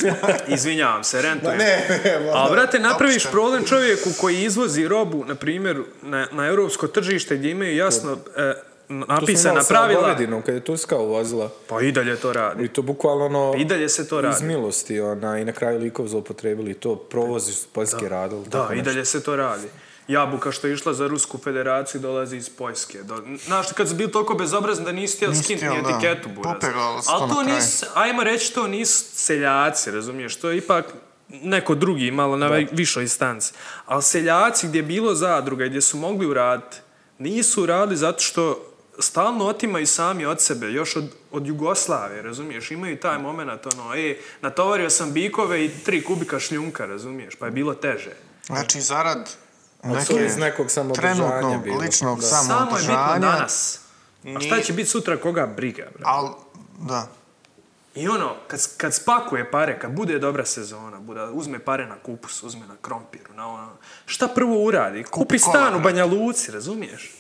Izvinjavam 0.49 1.05
se, 1.05 1.23
rentujem. 1.23 1.59
ne, 1.59 2.01
ne, 2.05 2.19
da, 2.20 2.49
brate, 2.51 2.78
napraviš 2.78 3.31
problem 3.31 3.65
čovjeku 3.65 4.11
koji 4.20 4.43
izvozi 4.43 4.89
robu, 4.89 5.24
na 5.24 5.35
primjer, 5.35 5.82
na, 6.03 6.27
na 6.32 6.47
europsko 6.47 6.86
tržište 6.86 7.36
gdje 7.36 7.51
imaju 7.51 7.77
jasno 7.77 8.16
e, 8.36 8.55
napisana 9.01 9.62
sa 9.62 9.74
pravila. 9.74 10.01
Govedinom, 10.01 10.43
kad 10.43 10.55
je 10.55 10.60
Turska 10.64 10.98
uvozila. 10.98 11.51
Pa 11.69 11.81
i 11.81 11.93
dalje 11.93 12.16
to 12.16 12.32
radi. 12.32 12.64
I 12.64 12.69
to 12.69 12.82
bukvalno 12.82 13.24
ono... 13.27 13.55
I 13.59 13.64
dalje 13.64 13.89
se 13.89 14.09
to 14.09 14.19
Iz 14.19 14.24
radi. 14.24 14.44
milosti, 14.44 15.01
ona, 15.01 15.39
i 15.39 15.44
na 15.44 15.52
kraju 15.52 15.78
likov 15.78 16.09
zloupotrebili 16.09 16.74
to, 16.74 16.97
provozi 16.97 17.52
su 17.52 17.69
Poljske 17.73 18.09
radili. 18.09 18.47
Da, 18.47 18.69
i 18.74 18.82
dalje 18.82 19.05
se 19.05 19.23
to 19.23 19.36
radi. 19.36 19.69
Jabuka 20.09 20.52
što 20.52 20.66
je 20.66 20.74
išla 20.74 20.93
za 20.94 21.06
Rusku 21.06 21.39
federaciju 21.39 22.01
dolazi 22.01 22.36
iz 22.36 22.48
Poljske. 22.48 23.02
Do, 23.02 23.23
znaš, 23.44 23.73
kad 23.73 23.89
su 23.89 23.94
bili 23.94 24.12
toliko 24.12 24.35
bezobrazni 24.35 24.85
da 24.85 24.93
nisi 24.93 25.16
htjeli 25.16 25.35
Nisi 25.35 25.56
da. 25.56 25.90
etiketu, 25.90 26.28
buraz. 26.28 26.62
Ali 27.09 27.28
to 27.28 27.35
to 27.35 27.43
nisu, 27.43 27.86
ajmo 27.94 28.24
reći, 28.24 28.55
to 28.55 28.66
nisu 28.66 29.05
seljaci, 29.14 29.90
razumiješ? 29.90 30.36
To 30.36 30.51
je 30.51 30.56
ipak 30.56 30.85
neko 31.28 31.74
drugi, 31.74 32.10
malo 32.10 32.36
na 32.36 32.48
višoj 32.73 33.02
instanci. 33.02 33.52
Ali 33.86 34.02
seljaci 34.02 34.69
gdje 34.69 34.78
je 34.78 34.82
bilo 34.82 35.14
zadruga 35.14 35.64
i 35.64 35.69
gdje 35.69 35.81
su 35.81 35.97
mogli 35.97 36.27
uraditi, 36.27 36.77
nisu 37.19 37.62
uradili 37.62 37.97
zato 37.97 38.20
što 38.20 38.72
stalno 38.98 39.47
otimaju 39.47 39.86
sami 39.86 40.27
od 40.27 40.40
sebe, 40.40 40.73
još 40.73 40.97
od, 40.97 41.14
od 41.31 41.47
Jugoslavije, 41.47 42.23
razumiješ? 42.23 42.70
Imaju 42.70 43.01
taj 43.01 43.19
moment, 43.19 43.66
ono, 43.66 43.94
e, 43.94 44.16
natovario 44.40 44.90
sam 44.90 45.12
bikove 45.12 45.64
i 45.64 45.70
tri 45.85 46.05
kubika 46.05 46.40
šljunka, 46.40 46.86
razumiješ? 46.86 47.35
Pa 47.35 47.47
je 47.47 47.52
bilo 47.52 47.74
teže. 47.74 48.16
Znači, 48.47 48.81
zarad 48.81 49.31
je 50.10 50.27
iz 50.27 50.36
nekog 50.36 50.66
trenutnog 50.94 51.62
bilo. 51.64 51.78
ličnog 51.78 52.20
Da. 52.20 52.27
Samo 52.27 52.77
je 52.77 52.82
bitno 52.82 53.19
danas. 53.19 53.81
A 54.36 54.40
šta 54.40 54.60
će 54.60 54.73
biti 54.73 54.89
sutra 54.89 55.16
koga 55.16 55.47
briga, 55.47 55.86
bro? 55.94 56.05
Al, 56.06 56.35
da. 56.81 57.09
I 57.94 58.09
ono, 58.09 58.35
kad, 58.48 58.77
kad 58.77 58.94
spakuje 58.94 59.51
pare, 59.51 59.78
kad 59.78 59.93
bude 59.93 60.19
dobra 60.19 60.44
sezona, 60.44 61.01
bude, 61.01 61.24
uzme 61.24 61.59
pare 61.59 61.86
na 61.86 61.97
kupus, 62.02 62.43
uzme 62.43 62.66
na 62.66 62.77
krompiru, 62.82 63.35
na 63.35 63.48
ono, 63.48 63.70
šta 64.06 64.28
prvo 64.28 64.64
uradi? 64.64 65.05
Kupi 65.05 65.39
stan 65.39 65.74
u 65.74 65.81
Banja 65.81 66.05
Luci, 66.05 66.51
razumiješ? 66.52 67.12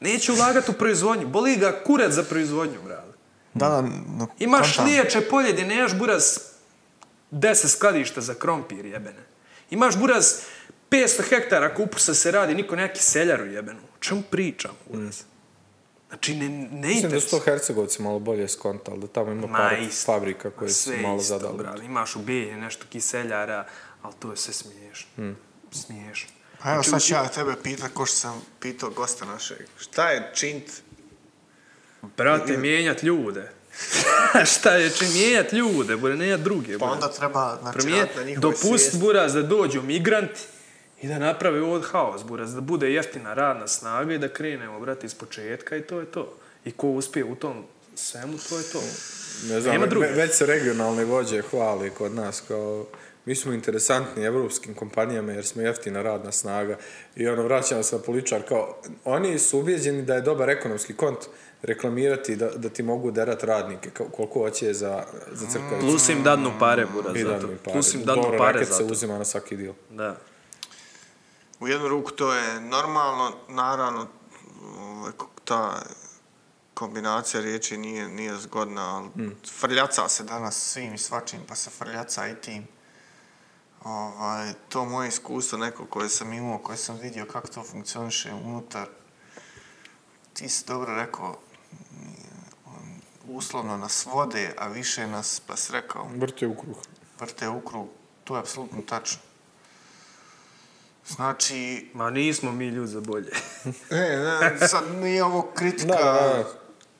Neće 0.00 0.32
ulagati 0.32 0.70
u 0.70 0.74
proizvodnju, 0.74 1.28
boli 1.28 1.56
ga 1.56 1.80
kurac 1.84 2.12
za 2.12 2.22
proizvodnju, 2.22 2.82
brale. 2.84 3.12
Da, 3.54 3.68
da, 3.68 3.80
no, 4.18 4.28
Imaš 4.38 4.78
liječe 4.78 5.20
polje 5.20 5.52
gdje 5.52 5.64
nemaš 5.64 5.94
buraz 5.94 6.38
10 7.30 7.68
skladišta 7.68 8.20
za 8.20 8.34
krompir 8.34 8.86
jebene. 8.86 9.24
Imaš 9.70 9.96
buraz 9.96 10.34
500 10.90 11.22
hektara 11.28 11.74
kupusa 11.74 12.14
se 12.14 12.30
radi, 12.30 12.54
niko 12.54 12.76
neki 12.76 13.02
seljaru 13.02 13.46
jebenu. 13.46 13.78
O 13.78 13.98
čemu 14.00 14.22
pričam, 14.30 14.70
buraz? 14.92 15.22
Znači, 16.08 16.34
ne, 16.34 16.48
ne 16.48 16.88
Mislim 16.88 17.10
da 17.10 17.20
su 17.20 17.30
to 17.30 17.38
Hercegovci 17.38 18.02
malo 18.02 18.18
bolje 18.18 18.48
skontali, 18.48 19.00
da 19.00 19.06
tamo 19.06 19.32
ima 19.32 19.46
Ma, 19.46 19.58
par 19.58 19.78
isto. 19.82 20.12
fabrika 20.12 20.50
koje 20.50 20.70
su 20.70 20.90
malo 21.02 21.16
isto, 21.16 21.38
zadali. 21.38 21.58
brale. 21.58 21.84
Imaš 21.84 22.16
u 22.16 22.18
Bijelji 22.18 22.56
nešto 22.56 22.84
kiseljara, 22.90 23.66
ali 24.02 24.14
to 24.18 24.30
je 24.30 24.36
sve 24.36 24.54
smiješno. 24.54 25.08
Hmm. 25.16 25.36
Smiješno. 25.70 26.30
Pa 26.62 26.72
evo 26.72 26.82
Znači, 26.82 26.90
sad 26.90 27.02
ću 27.02 27.14
ja 27.14 27.28
tebe 27.28 27.54
pitat, 27.62 27.90
ko 27.94 28.06
što 28.06 28.16
sam 28.16 28.42
pitao 28.60 28.90
gosta 28.90 29.24
našeg. 29.24 29.58
Šta 29.78 30.10
je 30.10 30.30
čint? 30.34 30.64
Brate, 32.16 32.56
mijenjat 32.56 33.02
ljude. 33.02 33.50
Šta 34.54 34.70
je 34.74 34.90
čim 34.90 35.08
mijenjat 35.12 35.52
ljude, 35.52 35.96
bude 35.96 36.16
ne 36.16 36.36
druge. 36.36 36.78
Pa 36.78 36.86
bude. 36.86 36.92
onda 36.92 37.08
treba, 37.08 37.58
znači, 37.62 37.78
raditi 37.88 38.34
na 38.34 38.40
dopust 38.40 39.00
buraz 39.00 39.34
da 39.34 39.42
dođu 39.42 39.82
migranti 39.82 40.40
i 41.02 41.08
da 41.08 41.18
naprave 41.18 41.62
ovdje 41.62 41.88
haos 41.92 42.24
buraz, 42.24 42.54
da 42.54 42.60
bude 42.60 42.92
jeftina 42.92 43.34
radna 43.34 43.68
snaga 43.68 44.14
i 44.14 44.18
da 44.18 44.28
krenemo, 44.28 44.80
brate, 44.80 45.06
iz 45.06 45.14
početka 45.14 45.76
i 45.76 45.82
to 45.82 46.00
je 46.00 46.06
to. 46.06 46.34
I 46.64 46.72
ko 46.72 46.88
uspije 46.88 47.24
u 47.24 47.34
tom 47.34 47.64
svemu, 47.94 48.38
to 48.48 48.58
je 48.58 48.64
to. 48.64 48.80
Ne 49.48 49.60
znam, 49.60 49.72
Nema 49.74 49.86
ve- 49.86 50.12
već 50.12 50.34
se 50.34 50.46
regionalne 50.46 51.04
vođe 51.04 51.42
hvali 51.42 51.90
kod 51.90 52.14
nas 52.14 52.42
kao 52.48 52.86
mi 53.26 53.34
smo 53.34 53.52
interesantni 53.52 54.24
evropskim 54.24 54.74
kompanijama 54.74 55.32
jer 55.32 55.46
smo 55.46 55.62
jeftina 55.62 56.02
radna 56.02 56.32
snaga 56.32 56.76
i 57.16 57.28
ono 57.28 57.42
vraćamo 57.42 57.82
se 57.82 57.96
na 57.96 58.02
poličar 58.02 58.42
kao 58.48 58.76
oni 59.04 59.38
su 59.38 59.58
ubijeđeni 59.58 60.02
da 60.02 60.14
je 60.14 60.20
dobar 60.20 60.50
ekonomski 60.50 60.96
kont 60.96 61.18
reklamirati 61.62 62.36
da, 62.36 62.50
da 62.50 62.68
ti 62.68 62.82
mogu 62.82 63.10
derat 63.10 63.42
radnike 63.44 63.90
kao, 63.90 64.06
koliko 64.08 64.38
hoće 64.38 64.72
za, 64.74 65.04
za 65.32 65.46
crkavicu. 65.46 65.80
Plus 65.80 66.08
im 66.08 66.22
dadnu 66.22 66.52
pare, 66.58 66.86
buraz, 66.94 67.16
I 67.16 67.22
za 67.22 67.28
da 67.28 67.40
to. 67.40 67.46
mi 67.46 67.56
pare. 67.56 67.72
Plus 67.72 67.94
im 67.94 68.04
dadnu 68.04 68.22
Dobro, 68.22 68.38
pare 68.38 68.52
raket 68.52 68.68
za 68.68 68.74
se 68.74 68.84
uzima 68.84 69.18
na 69.18 69.24
svaki 69.24 69.56
dio. 69.56 69.74
Da. 69.90 70.16
U 71.60 71.68
jednu 71.68 71.88
ruku 71.88 72.10
to 72.10 72.34
je 72.34 72.60
normalno, 72.60 73.32
naravno, 73.48 74.06
ovaj, 74.78 75.12
ta 75.44 75.82
kombinacija 76.74 77.40
riječi 77.40 77.76
nije, 77.76 78.08
nije 78.08 78.34
zgodna, 78.36 78.96
ali 78.96 79.06
Mm. 79.24 79.36
frljaca 79.60 80.08
se 80.08 80.24
danas 80.24 80.72
svim 80.72 80.94
i 80.94 80.98
svačim, 80.98 81.40
pa 81.48 81.54
se 81.54 81.70
frljaca 81.70 82.28
i 82.28 82.34
tim. 82.34 82.66
Ovaj, 83.86 84.52
to 84.68 84.84
moje 84.84 85.08
iskustvo 85.08 85.58
neko 85.58 85.86
koje 85.86 86.08
sam 86.08 86.32
imao, 86.32 86.58
koje 86.58 86.78
sam 86.78 86.98
vidio 86.98 87.26
kako 87.26 87.48
to 87.48 87.62
funkcioniše 87.62 88.32
unutar, 88.34 88.86
ti 90.32 90.48
si 90.48 90.64
dobro 90.66 90.94
rekao, 90.94 91.36
on 92.66 93.00
uslovno 93.28 93.76
nas 93.76 94.06
vode, 94.06 94.54
a 94.58 94.68
više 94.68 95.06
nas, 95.06 95.40
pa 95.40 95.56
si 95.56 95.72
rekao, 95.72 96.08
Vrte 96.14 96.46
u 96.46 96.54
kruh. 96.54 96.76
vrte 97.20 97.48
u 97.48 97.60
krug, 97.60 97.88
to 98.24 98.34
je 98.36 98.40
apsolutno 98.40 98.82
tačno. 98.82 99.18
Znači, 101.06 101.90
Ma 101.94 102.10
nismo 102.10 102.52
mi 102.52 102.66
ljudi 102.66 102.88
za 102.88 103.00
bolje. 103.00 103.30
Ne, 103.90 104.16
ne, 104.60 104.68
sad 104.68 104.84
nije 104.94 105.24
ovo 105.24 105.42
kritika 105.54 105.86
Da, 105.86 106.02
da, 106.02 106.12
da. 106.12 106.44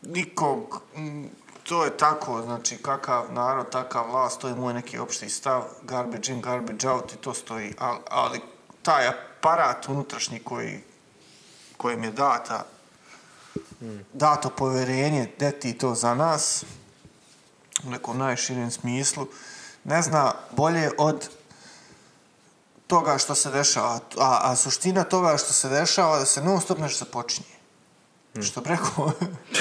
nikog, 0.03 0.83
m, 0.97 1.31
to 1.69 1.85
je 1.85 1.97
tako, 1.97 2.43
znači 2.43 2.77
kakav 2.77 3.33
narod, 3.33 3.71
takav 3.71 4.11
vlast, 4.11 4.41
to 4.41 4.49
je 4.49 4.55
moj 4.55 4.75
neki 4.75 4.99
opšti 4.99 5.29
stav, 5.29 5.65
garbage 5.83 6.33
in, 6.33 6.41
garbage 6.41 6.89
out 6.89 7.13
i 7.13 7.17
to 7.17 7.35
stoji, 7.35 7.75
ali, 7.79 7.99
ali 8.11 8.41
taj 8.83 9.09
aparat 9.09 9.89
unutrašnji 9.89 10.39
koji, 10.39 10.81
kojem 11.77 12.05
je 12.05 12.11
data, 12.11 12.65
dato 14.13 14.51
povjerenje, 14.51 15.33
deti 15.39 15.79
to 15.79 15.95
za 15.95 16.15
nas, 16.15 16.65
u 17.85 17.91
nekom 17.91 18.19
najširem 18.19 18.71
smislu, 18.71 19.27
ne 19.85 20.03
zna 20.03 20.33
bolje 20.51 20.91
od 20.99 21.29
toga 22.87 23.19
što 23.19 23.35
se 23.35 23.51
dešava. 23.51 24.01
A, 24.19 24.41
a 24.43 24.57
suština 24.57 25.05
toga 25.05 25.37
što 25.37 25.53
se 25.53 25.69
dešava 25.69 26.19
da 26.19 26.27
se 26.27 26.43
non 26.43 26.61
stop 26.61 26.79
nešto 26.79 27.05
započinje. 27.05 27.56
Što 28.43 28.61
bi 28.61 28.69
rekao, 28.69 29.13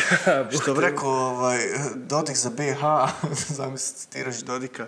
što 0.62 0.74
bi 0.74 0.82
rekao 0.82 1.10
ovaj, 1.10 1.60
Dodik 1.96 2.38
za 2.38 2.50
BH, 2.50 2.82
zamisli 3.58 3.96
citiraš 3.96 4.38
Dodika, 4.38 4.88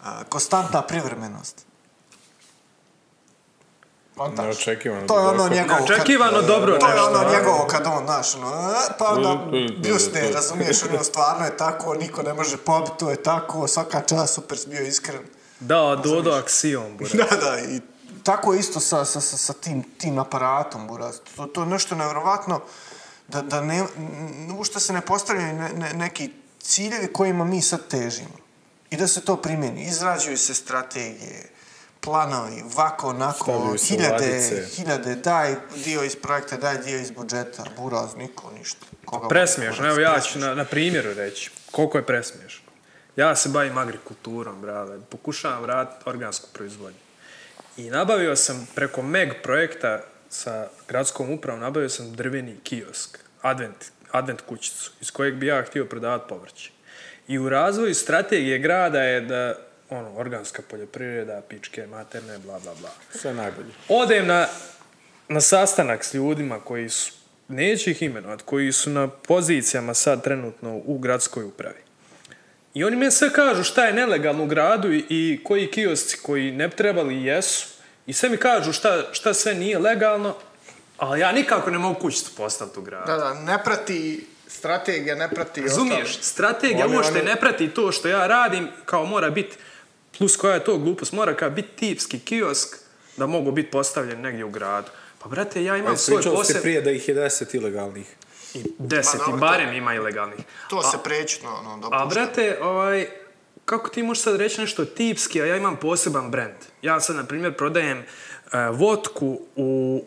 a, 0.00 0.24
konstantna 0.24 0.82
privremenost. 0.82 1.66
Kontaš? 4.16 4.44
Neočekivano 4.44 5.06
To 5.06 5.18
je 5.20 5.26
ono 5.26 5.48
njegovo. 5.48 5.78
kad- 5.78 5.90
Očekivano 5.90 6.42
dobro 6.42 6.78
To 6.78 6.86
je 6.86 6.94
nešto. 6.94 7.08
ono 7.08 7.30
njegovo 7.30 7.66
kad 7.66 7.86
on, 7.86 8.04
znaš, 8.04 8.34
ono, 8.34 8.46
a, 8.48 8.74
pa 8.98 9.04
onda 9.06 9.38
bljusne, 9.78 10.30
razumiješ, 10.30 10.82
ono, 10.84 11.04
stvarno 11.04 11.44
je 11.44 11.56
tako, 11.56 11.94
niko 11.94 12.22
ne 12.22 12.34
može 12.34 12.56
pobiti, 12.56 12.92
to 12.98 13.10
je 13.10 13.22
tako, 13.22 13.68
svaka 13.68 14.00
čast, 14.00 14.34
super 14.34 14.58
bio 14.66 14.82
iskren. 14.82 15.20
Da, 15.60 16.00
Dodo 16.04 16.30
aksijom, 16.32 16.96
buraz. 16.96 17.12
Da, 17.12 17.36
da, 17.38 17.60
i 17.60 17.80
tako 18.22 18.52
je 18.52 18.60
isto 18.60 18.80
sa, 18.80 19.04
sa, 19.04 19.20
sa, 19.20 19.36
sa 19.36 19.52
tim, 19.52 19.82
tim 19.92 20.18
aparatom, 20.18 20.86
buraz. 20.86 21.16
To, 21.36 21.46
to 21.46 21.60
je 21.60 21.66
nešto 21.66 21.94
nevjerovatno 21.94 22.60
da, 23.28 23.42
da 23.42 23.60
ne, 23.60 23.78
n- 23.78 24.56
u 24.58 24.64
što 24.64 24.80
se 24.80 24.92
ne 24.92 25.00
postavljaju 25.00 25.52
ne, 25.54 25.68
ne, 25.70 25.92
neki 25.92 26.30
ciljevi 26.60 27.12
kojima 27.12 27.44
mi 27.44 27.62
sad 27.62 27.88
težimo. 27.88 28.42
I 28.90 28.96
da 28.96 29.08
se 29.08 29.20
to 29.20 29.36
primjeni. 29.36 29.84
Izrađuju 29.84 30.38
se 30.38 30.54
strategije, 30.54 31.48
planovi, 32.00 32.62
vako, 32.76 33.08
onako, 33.08 33.76
hiljade, 33.78 34.40
hiljade, 34.68 35.14
daj 35.14 35.54
dio 35.84 36.02
iz 36.02 36.16
projekta, 36.16 36.56
daj 36.56 36.78
dio 36.78 36.98
iz 36.98 37.10
budžeta, 37.10 37.64
buraz, 37.76 38.14
niko, 38.16 38.50
ništa. 38.58 38.86
Koga 39.04 39.28
Presmiješno, 39.28 39.78
buraz, 39.78 39.92
evo 39.92 40.00
ja 40.02 40.08
ću 40.10 40.22
presmiješno. 40.22 40.48
na, 40.48 40.54
na 40.54 40.64
primjeru 40.64 41.14
reći 41.14 41.50
koliko 41.70 41.98
je 41.98 42.06
presmiješno. 42.06 42.64
Ja 43.16 43.36
se 43.36 43.48
bavim 43.48 43.78
agrikulturom, 43.78 44.60
brale, 44.60 45.00
pokušavam 45.00 45.62
vratiti 45.62 46.10
organsku 46.10 46.48
proizvodnju. 46.52 46.98
I 47.76 47.90
nabavio 47.90 48.36
sam 48.36 48.68
preko 48.74 49.02
MEG 49.02 49.32
projekta 49.42 50.00
sa 50.30 50.68
gradskom 50.92 51.30
upravom, 51.30 51.60
nabavio 51.60 51.88
sam 51.88 52.12
drveni 52.12 52.56
kiosk, 52.64 53.18
advent, 53.42 53.84
advent 54.10 54.40
kućicu, 54.40 54.90
iz 55.00 55.10
kojeg 55.10 55.34
bi 55.34 55.46
ja 55.46 55.62
htio 55.62 55.84
prodavati 55.84 56.28
povrće. 56.28 56.70
I 57.28 57.38
u 57.38 57.48
razvoju 57.48 57.94
strategije 57.94 58.58
grada 58.58 59.02
je 59.02 59.20
da 59.20 59.54
ono, 59.90 60.16
organska 60.16 60.62
poljoprivreda, 60.70 61.42
pičke, 61.48 61.86
materne, 61.86 62.38
bla, 62.38 62.58
bla, 62.58 62.74
bla. 62.80 62.90
Sve 63.10 63.34
najbolje. 63.34 63.72
Odem 63.88 64.26
na, 64.26 64.46
na 65.28 65.40
sastanak 65.40 66.04
s 66.04 66.14
ljudima 66.14 66.60
koji 66.60 66.88
su, 66.88 67.12
neću 67.48 67.90
ih 67.90 68.02
imenovat, 68.02 68.42
koji 68.42 68.72
su 68.72 68.90
na 68.90 69.08
pozicijama 69.08 69.94
sad 69.94 70.24
trenutno 70.24 70.80
u 70.84 70.98
gradskoj 70.98 71.44
upravi. 71.44 71.82
I 72.74 72.84
oni 72.84 72.96
mi 72.96 73.10
sve 73.10 73.32
kažu 73.32 73.64
šta 73.64 73.84
je 73.84 73.92
nelegalno 73.92 74.44
u 74.44 74.46
gradu 74.46 74.92
i, 74.92 75.04
i 75.08 75.40
koji 75.44 75.70
kiosci 75.70 76.18
koji 76.22 76.52
ne 76.52 76.70
trebali 76.70 77.24
jesu. 77.24 77.68
I 78.06 78.12
sve 78.12 78.28
mi 78.28 78.36
kažu 78.36 78.72
šta, 78.72 79.02
šta 79.12 79.34
sve 79.34 79.54
nije 79.54 79.78
legalno, 79.78 80.36
ali 80.98 81.20
ja 81.20 81.32
nikako 81.32 81.70
ne 81.70 81.78
mogu 81.78 82.00
kućicu 82.00 82.30
postaviti 82.36 82.78
u 82.78 82.82
gradu. 82.82 83.06
Da, 83.06 83.16
da, 83.16 83.34
ne 83.34 83.64
prati 83.64 84.26
strategija, 84.48 85.14
ne 85.14 85.30
prati 85.30 85.60
Razumiješ? 85.62 86.18
Strategija 86.20 86.86
Oni- 86.86 86.96
uopšte 86.96 87.12
oni- 87.14 87.24
ne 87.24 87.36
prati 87.36 87.68
to 87.68 87.92
što 87.92 88.08
ja 88.08 88.26
radim, 88.26 88.68
kao 88.84 89.04
mora 89.04 89.30
biti, 89.30 89.56
plus 90.18 90.36
koja 90.36 90.54
je 90.54 90.64
to 90.64 90.78
glupost, 90.78 91.12
mora 91.12 91.34
kao 91.34 91.50
biti 91.50 91.68
tipski 91.70 92.18
kiosk 92.18 92.76
da 93.16 93.26
mogu 93.26 93.52
biti 93.52 93.70
postavljen 93.70 94.20
negdje 94.20 94.44
u 94.44 94.50
gradu. 94.50 94.88
Pa 95.18 95.28
brate, 95.28 95.64
ja 95.64 95.76
imam 95.76 95.96
svoj 95.96 96.16
Pričali 96.16 96.36
ste 96.36 96.42
poseb... 96.44 96.62
prije 96.62 96.80
da 96.80 96.90
ih 96.90 97.08
je 97.08 97.14
deset 97.14 97.54
ilegalnih. 97.54 98.06
I 98.54 98.64
deset, 98.78 99.20
Ma 99.20 99.36
i 99.36 99.40
barem 99.40 99.68
to- 99.68 99.72
ima 99.72 99.94
ilegalnih. 99.94 100.38
To 100.70 100.82
se 100.82 100.96
prećno, 101.04 101.48
ono, 101.50 101.76
dopušta. 101.76 101.96
A 101.96 102.06
brate, 102.06 102.58
ovaj, 102.62 103.06
kako 103.64 103.88
ti 103.88 104.02
možeš 104.02 104.22
sad 104.22 104.36
reći 104.36 104.60
nešto 104.60 104.84
tipski, 104.84 105.42
a 105.42 105.46
ja 105.46 105.56
imam 105.56 105.76
poseban 105.76 106.30
brand. 106.30 106.54
Ja 106.82 107.00
sad, 107.00 107.16
na 107.16 107.24
primjer, 107.24 107.54
prodajem 107.54 107.98
uh, 107.98 108.04
vodku 108.72 109.40
u, 109.56 110.04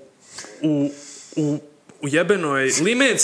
u, 0.61 0.91
u, 1.35 1.59
u 2.01 2.07
jebenoj 2.07 2.69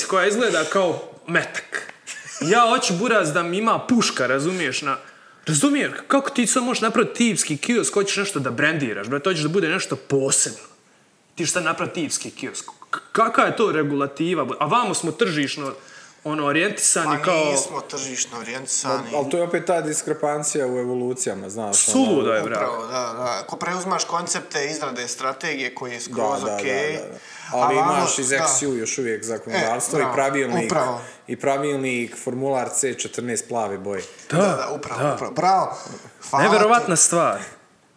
koja 0.07 0.27
izgleda 0.27 0.63
kao 0.63 1.11
metak. 1.27 1.93
Ja 2.41 2.69
hoću 2.69 2.93
buraz 2.93 3.33
da 3.33 3.43
mi 3.43 3.57
ima 3.57 3.79
puška, 3.79 4.27
razumiješ, 4.27 4.81
na... 4.81 4.97
Razumiješ, 5.45 5.91
kako 6.07 6.29
ti 6.29 6.47
sad 6.47 6.63
možeš 6.63 6.81
napraviti 6.81 7.13
tipski 7.13 7.57
kiosk, 7.57 7.93
hoćeš 7.93 8.17
nešto 8.17 8.39
da 8.39 8.51
brandiraš, 8.51 9.07
brate, 9.07 9.29
hoćeš 9.29 9.43
da 9.43 9.49
bude 9.49 9.69
nešto 9.69 9.95
posebno. 9.95 10.59
Ti 11.35 11.45
šta 11.45 11.61
napraviti 11.61 12.01
tipski 12.01 12.31
kiosk? 12.31 12.65
K- 12.89 12.99
Kakva 13.11 13.43
je 13.43 13.55
to 13.55 13.71
regulativa? 13.71 14.47
A 14.59 14.65
vamo 14.65 14.93
smo 14.93 15.11
tržišno 15.11 15.73
ono, 16.23 16.45
orijentisani 16.45 17.17
Pa 17.17 17.23
kao... 17.23 17.45
nismo 17.45 17.81
tržišno 17.81 18.39
orijentisani. 18.39 19.15
Ali 19.15 19.29
to 19.29 19.37
je 19.37 19.43
opet 19.43 19.65
ta 19.65 19.81
diskrepancija 19.81 20.67
u 20.67 20.79
evolucijama, 20.79 21.49
znaš. 21.49 21.87
ono, 21.87 22.05
Suludo 22.05 22.33
je, 22.33 22.41
bravo. 22.41 22.65
Upravo, 22.65 22.87
da, 22.87 23.13
da. 23.13 23.39
Ako 23.39 23.55
preuzmaš 23.57 24.03
koncepte 24.05 24.65
izrade 24.65 25.07
strategije 25.07 25.75
koji 25.75 25.93
je 25.93 25.99
skroz 25.99 26.41
da, 26.41 26.45
da, 26.45 26.55
okej. 26.55 26.93
da, 26.93 27.01
da. 27.01 27.17
Ali 27.53 27.75
imaš 27.75 28.19
iz. 28.19 28.29
XU 28.29 28.73
još 28.73 28.97
uvijek 28.97 29.23
zakonodavstvo 29.23 29.99
E, 29.99 30.01
i 30.01 30.13
pravilnik, 30.13 30.65
upravo. 30.65 31.01
i 31.27 31.35
pravilnik 31.35 32.17
formular 32.17 32.69
C14 32.69 33.47
plave 33.47 33.77
boje. 33.77 34.03
Da, 34.31 34.37
Da, 34.37 34.43
da, 34.43 34.69
upravo, 34.71 35.01
da. 35.01 35.13
upravo. 35.15 35.31
Bravo. 35.33 35.77
Hvala 36.29 36.45
Neverovatna 36.45 36.95
stvar. 36.95 37.37
ti. 37.37 37.43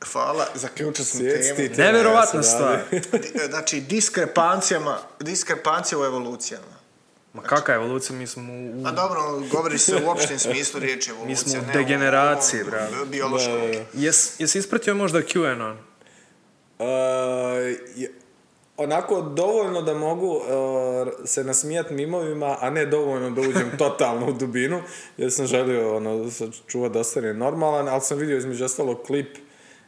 Hvala, 0.04 0.46
zaključio 0.54 1.04
sam 1.04 1.20
temu. 1.20 1.68
Neverovatna 1.78 2.42
stvar. 2.42 2.78
Di- 2.90 3.02
Znači, 3.48 3.80
diskrepancijama, 3.80 4.98
diskrepancija 5.20 5.98
u 5.98 6.04
evolucijama. 6.04 6.73
Ma 7.34 7.42
kakva 7.42 7.74
evolucija, 7.74 8.16
mi 8.16 8.26
smo 8.26 8.52
u... 8.52 8.86
A 8.86 8.92
dobro, 8.92 9.20
govori 9.52 9.78
se 9.78 9.96
u 9.96 10.10
opštem 10.10 10.38
smislu 10.38 10.80
riječi 10.80 11.10
evolucija. 11.18 11.36
smo 11.36 11.60
u 11.60 11.66
ne 11.66 11.72
degeneraciji, 11.72 12.60
bravo. 12.64 12.90
Da, 13.04 13.28
da. 13.68 13.84
Jes, 13.94 14.40
jesi 14.40 14.58
ispratio 14.58 14.94
možda 14.94 15.18
QAnon? 15.20 15.76
Uh, 16.78 16.86
je- 17.96 18.12
onako 18.76 19.22
dovoljno 19.22 19.82
da 19.82 19.94
mogu 19.94 20.26
uh, 20.28 20.42
se 21.24 21.44
nasmijat 21.44 21.90
mimovima, 21.90 22.56
a 22.60 22.70
ne 22.70 22.86
dovoljno 22.86 23.30
da 23.30 23.40
uđem 23.40 23.70
totalno 23.78 24.26
u 24.26 24.32
dubinu, 24.32 24.82
jer 25.16 25.32
sam 25.32 25.46
želio 25.46 25.96
ono, 25.96 26.30
čuvat 26.66 26.92
da 26.92 27.00
ostane 27.00 27.34
normalan, 27.34 27.88
ali 27.88 28.00
sam 28.00 28.18
vidio 28.18 28.36
između 28.38 28.64
ostalog 28.64 29.02
klip 29.02 29.36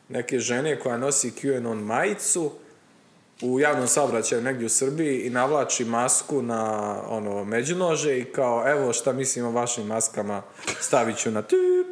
neke 0.08 0.38
žene 0.38 0.80
koja 0.80 0.96
nosi 0.96 1.30
QAnon 1.32 1.74
majicu 1.76 2.52
u 3.42 3.60
javnom 3.60 3.86
saobraćaju 3.86 4.42
negdje 4.42 4.66
u 4.66 4.68
Srbiji 4.68 5.20
i 5.20 5.30
navlači 5.30 5.84
masku 5.84 6.42
na 6.42 6.94
ono 7.08 7.44
međunože 7.44 8.18
i 8.18 8.24
kao 8.24 8.64
evo 8.70 8.92
šta 8.92 9.12
mislim 9.12 9.44
o 9.46 9.50
vašim 9.50 9.86
maskama 9.86 10.42
stavit 10.80 11.16
ću 11.16 11.30
na 11.30 11.42
tup 11.42 11.86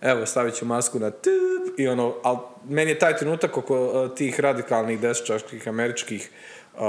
evo 0.00 0.26
stavit 0.26 0.54
ću 0.54 0.64
masku 0.64 0.98
na 0.98 1.10
tup 1.10 1.78
i 1.78 1.88
ono 1.88 2.14
ali 2.22 2.38
meni 2.68 2.90
je 2.90 2.98
taj 2.98 3.16
trenutak 3.16 3.56
oko 3.56 3.84
uh, 3.86 4.14
tih 4.16 4.40
radikalnih 4.40 5.00
desničarskih 5.00 5.68
američkih 5.68 6.30
uh, 6.74 6.80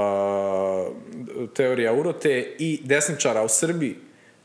teorija 1.54 1.92
urote 1.92 2.56
i 2.58 2.80
desničara 2.84 3.42
u 3.42 3.48
Srbiji 3.48 3.96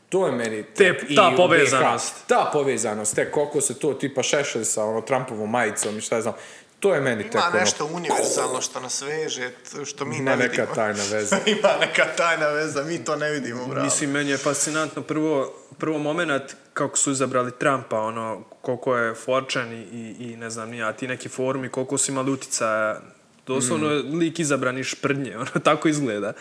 to 0.08 0.26
je 0.26 0.32
meni 0.32 0.62
Te- 0.62 0.94
i 1.08 1.16
ta 1.16 1.32
povezanost. 1.36 2.14
ta 2.26 2.50
povezanost, 2.52 3.14
te 3.14 3.30
koliko 3.30 3.60
se 3.60 3.78
to 3.78 3.94
tipa 3.94 4.22
šešelj 4.22 4.64
sa 4.64 4.84
ono 4.84 5.00
Trumpovom 5.00 5.50
majicom 5.50 5.98
i 5.98 6.00
šta 6.00 6.20
znam, 6.20 6.34
to 6.80 6.94
je 6.94 7.00
meni 7.00 7.22
tek 7.22 7.34
Ima 7.34 7.44
ono, 7.46 7.58
nešto 7.60 7.86
univerzalno 7.86 8.60
što 8.60 8.80
nas 8.80 9.02
veže, 9.02 9.50
što 9.84 10.04
mi 10.04 10.16
Ima 10.16 10.30
ne 10.30 10.36
neka 10.36 10.50
vidimo. 10.62 10.74
tajna 10.74 11.02
veza. 11.12 11.38
Ima 11.58 11.68
neka 11.80 12.04
tajna 12.16 12.46
veza, 12.48 12.82
mi 12.82 13.04
to 13.04 13.16
ne 13.16 13.30
vidimo, 13.30 13.66
bravo. 13.66 13.84
Mislim, 13.84 14.10
meni 14.10 14.30
je 14.30 14.36
fascinantno 14.36 15.02
prvo, 15.02 15.54
prvo 15.78 15.98
moment 15.98 16.42
kako 16.74 16.98
su 16.98 17.10
izabrali 17.10 17.52
Trumpa, 17.58 18.00
ono, 18.00 18.44
koliko 18.60 18.96
je 18.96 19.14
forčan 19.14 19.72
i, 19.72 20.16
i, 20.18 20.36
ne 20.36 20.50
znam, 20.50 20.70
nija, 20.70 20.92
ti 20.92 21.08
neki 21.08 21.28
forumi, 21.28 21.68
koliko 21.68 21.98
su 21.98 22.12
imali 22.12 22.32
uticaja. 22.32 23.00
Doslovno 23.46 23.90
je 23.90 24.02
lik 24.02 24.38
izabran 24.38 24.78
iz 24.78 24.86
šprdnje, 24.86 25.36
ono, 25.42 25.60
tako 25.64 25.88
izgleda. 25.88 26.32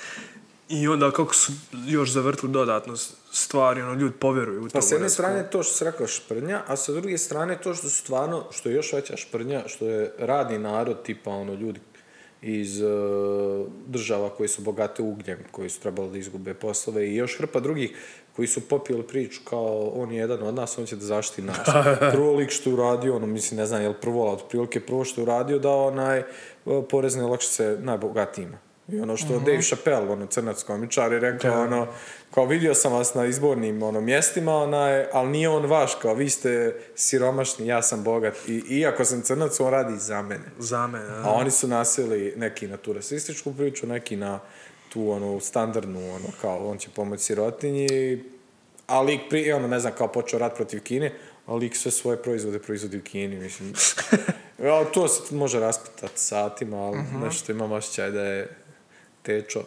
I 0.69 0.87
onda 0.87 1.11
kako 1.11 1.33
su 1.33 1.51
još 1.87 2.11
zavrtili 2.11 2.51
dodatno 2.51 2.93
stvari, 3.35 3.81
ono, 3.81 3.93
ljudi 3.93 4.15
povjeruju 4.19 4.61
u 4.61 4.69
to. 4.69 4.73
Pa 4.73 4.81
s 4.81 4.91
jedne 4.91 5.09
strane 5.09 5.49
to 5.49 5.63
što 5.63 5.73
se 5.73 5.85
rekao 5.85 6.07
šprnja, 6.07 6.61
a 6.67 6.75
sa 6.75 6.91
druge 6.91 7.17
strane 7.17 7.57
to 7.61 7.73
što 7.73 7.89
stvarno, 7.89 8.45
što 8.51 8.69
je 8.69 8.75
još 8.75 8.93
veća 8.93 9.17
šprnja, 9.17 9.63
što 9.67 9.87
je 9.87 10.13
radni 10.17 10.59
narod, 10.59 11.03
tipa 11.03 11.31
ono 11.31 11.53
ljudi 11.53 11.79
iz 12.41 12.81
uh, 12.81 13.67
država 13.87 14.29
koji 14.29 14.49
su 14.49 14.61
bogate 14.61 15.03
ugljem, 15.03 15.39
koji 15.51 15.69
su 15.69 15.79
trebali 15.81 16.11
da 16.11 16.17
izgube 16.17 16.53
poslove 16.53 17.07
i 17.07 17.15
još 17.15 17.37
hrpa 17.37 17.59
drugih 17.59 17.97
koji 18.35 18.47
su 18.47 18.67
popili 18.67 19.03
priču 19.03 19.41
kao 19.49 19.89
on 19.89 20.11
je 20.11 20.17
jedan 20.17 20.43
od 20.43 20.55
nas, 20.55 20.77
on 20.77 20.85
će 20.85 20.95
da 20.95 21.05
zaštiti 21.05 21.41
nas. 21.41 21.67
prvo 22.15 22.35
lik 22.35 22.49
što 22.49 22.69
je 22.69 22.73
uradio, 22.73 23.15
ono 23.15 23.27
mislim 23.27 23.57
ne 23.57 23.65
znam 23.65 23.81
je 23.81 23.89
li 23.89 23.95
prvo, 24.01 24.27
ali 24.27 24.33
otprilike 24.33 24.79
prvo 24.79 25.05
što 25.05 25.21
je 25.21 25.23
uradio 25.23 25.59
da 25.59 25.71
onaj 25.71 26.23
uh, 26.65 26.83
porezne 26.89 27.23
olakšice 27.23 27.77
najbogatijima. 27.79 28.64
I 28.87 28.99
ono 28.99 29.17
što 29.17 29.39
Dave 29.39 29.61
Chappelle, 29.61 30.09
ono 30.09 30.25
crnac 30.25 30.63
komičar, 30.63 31.13
je 31.13 31.19
rekao, 31.19 31.61
ono, 31.61 31.87
kao 32.33 32.45
vidio 32.45 32.75
sam 32.75 32.93
vas 32.93 33.13
na 33.13 33.25
izbornim 33.25 33.83
ono, 33.83 34.01
mjestima, 34.01 34.55
onaj, 34.55 35.05
ali 35.13 35.29
nije 35.29 35.49
on 35.49 35.65
vaš, 35.65 35.95
kao 36.01 36.13
vi 36.13 36.29
ste 36.29 36.75
siromašni, 36.95 37.67
ja 37.67 37.81
sam 37.81 38.03
bogat. 38.03 38.33
I 38.47 38.63
iako 38.69 39.05
sam 39.05 39.21
crnac, 39.21 39.59
on 39.59 39.71
radi 39.71 39.97
za 39.97 40.21
mene. 40.21 40.45
Za 40.59 40.87
mene, 40.87 41.05
A 41.23 41.31
oni 41.31 41.51
su 41.51 41.67
nasili 41.67 42.33
neki 42.37 42.67
na 42.67 42.77
tu 42.77 42.93
rasističku 42.93 43.53
priču, 43.53 43.87
neki 43.87 44.15
na 44.15 44.39
tu 44.89 45.11
onu 45.11 45.39
standardnu, 45.39 46.15
ono, 46.15 46.27
kao 46.41 46.69
on 46.69 46.77
će 46.77 46.89
pomoći 46.95 47.23
sirotinji, 47.23 48.23
a 48.87 49.01
lik 49.01 49.21
pri, 49.29 49.51
ono, 49.51 49.67
ne 49.67 49.79
znam, 49.79 49.93
kao 49.97 50.07
počeo 50.07 50.39
rat 50.39 50.55
protiv 50.55 50.83
Kine, 50.83 51.13
a 51.45 51.55
lik 51.55 51.75
sve 51.75 51.91
svoje 51.91 52.17
proizvode 52.17 52.59
proizvodi 52.59 52.97
u 52.97 53.01
Kini, 53.01 53.35
mislim. 53.35 53.73
To 54.93 55.07
se 55.07 55.35
može 55.35 55.59
raspitati 55.59 56.19
satima, 56.19 56.77
ali 56.77 56.97
nešto 57.23 57.51
imam 57.51 57.71
osjećaj 57.71 58.11
da 58.11 58.21
je 58.21 58.64
tečo, 59.25 59.63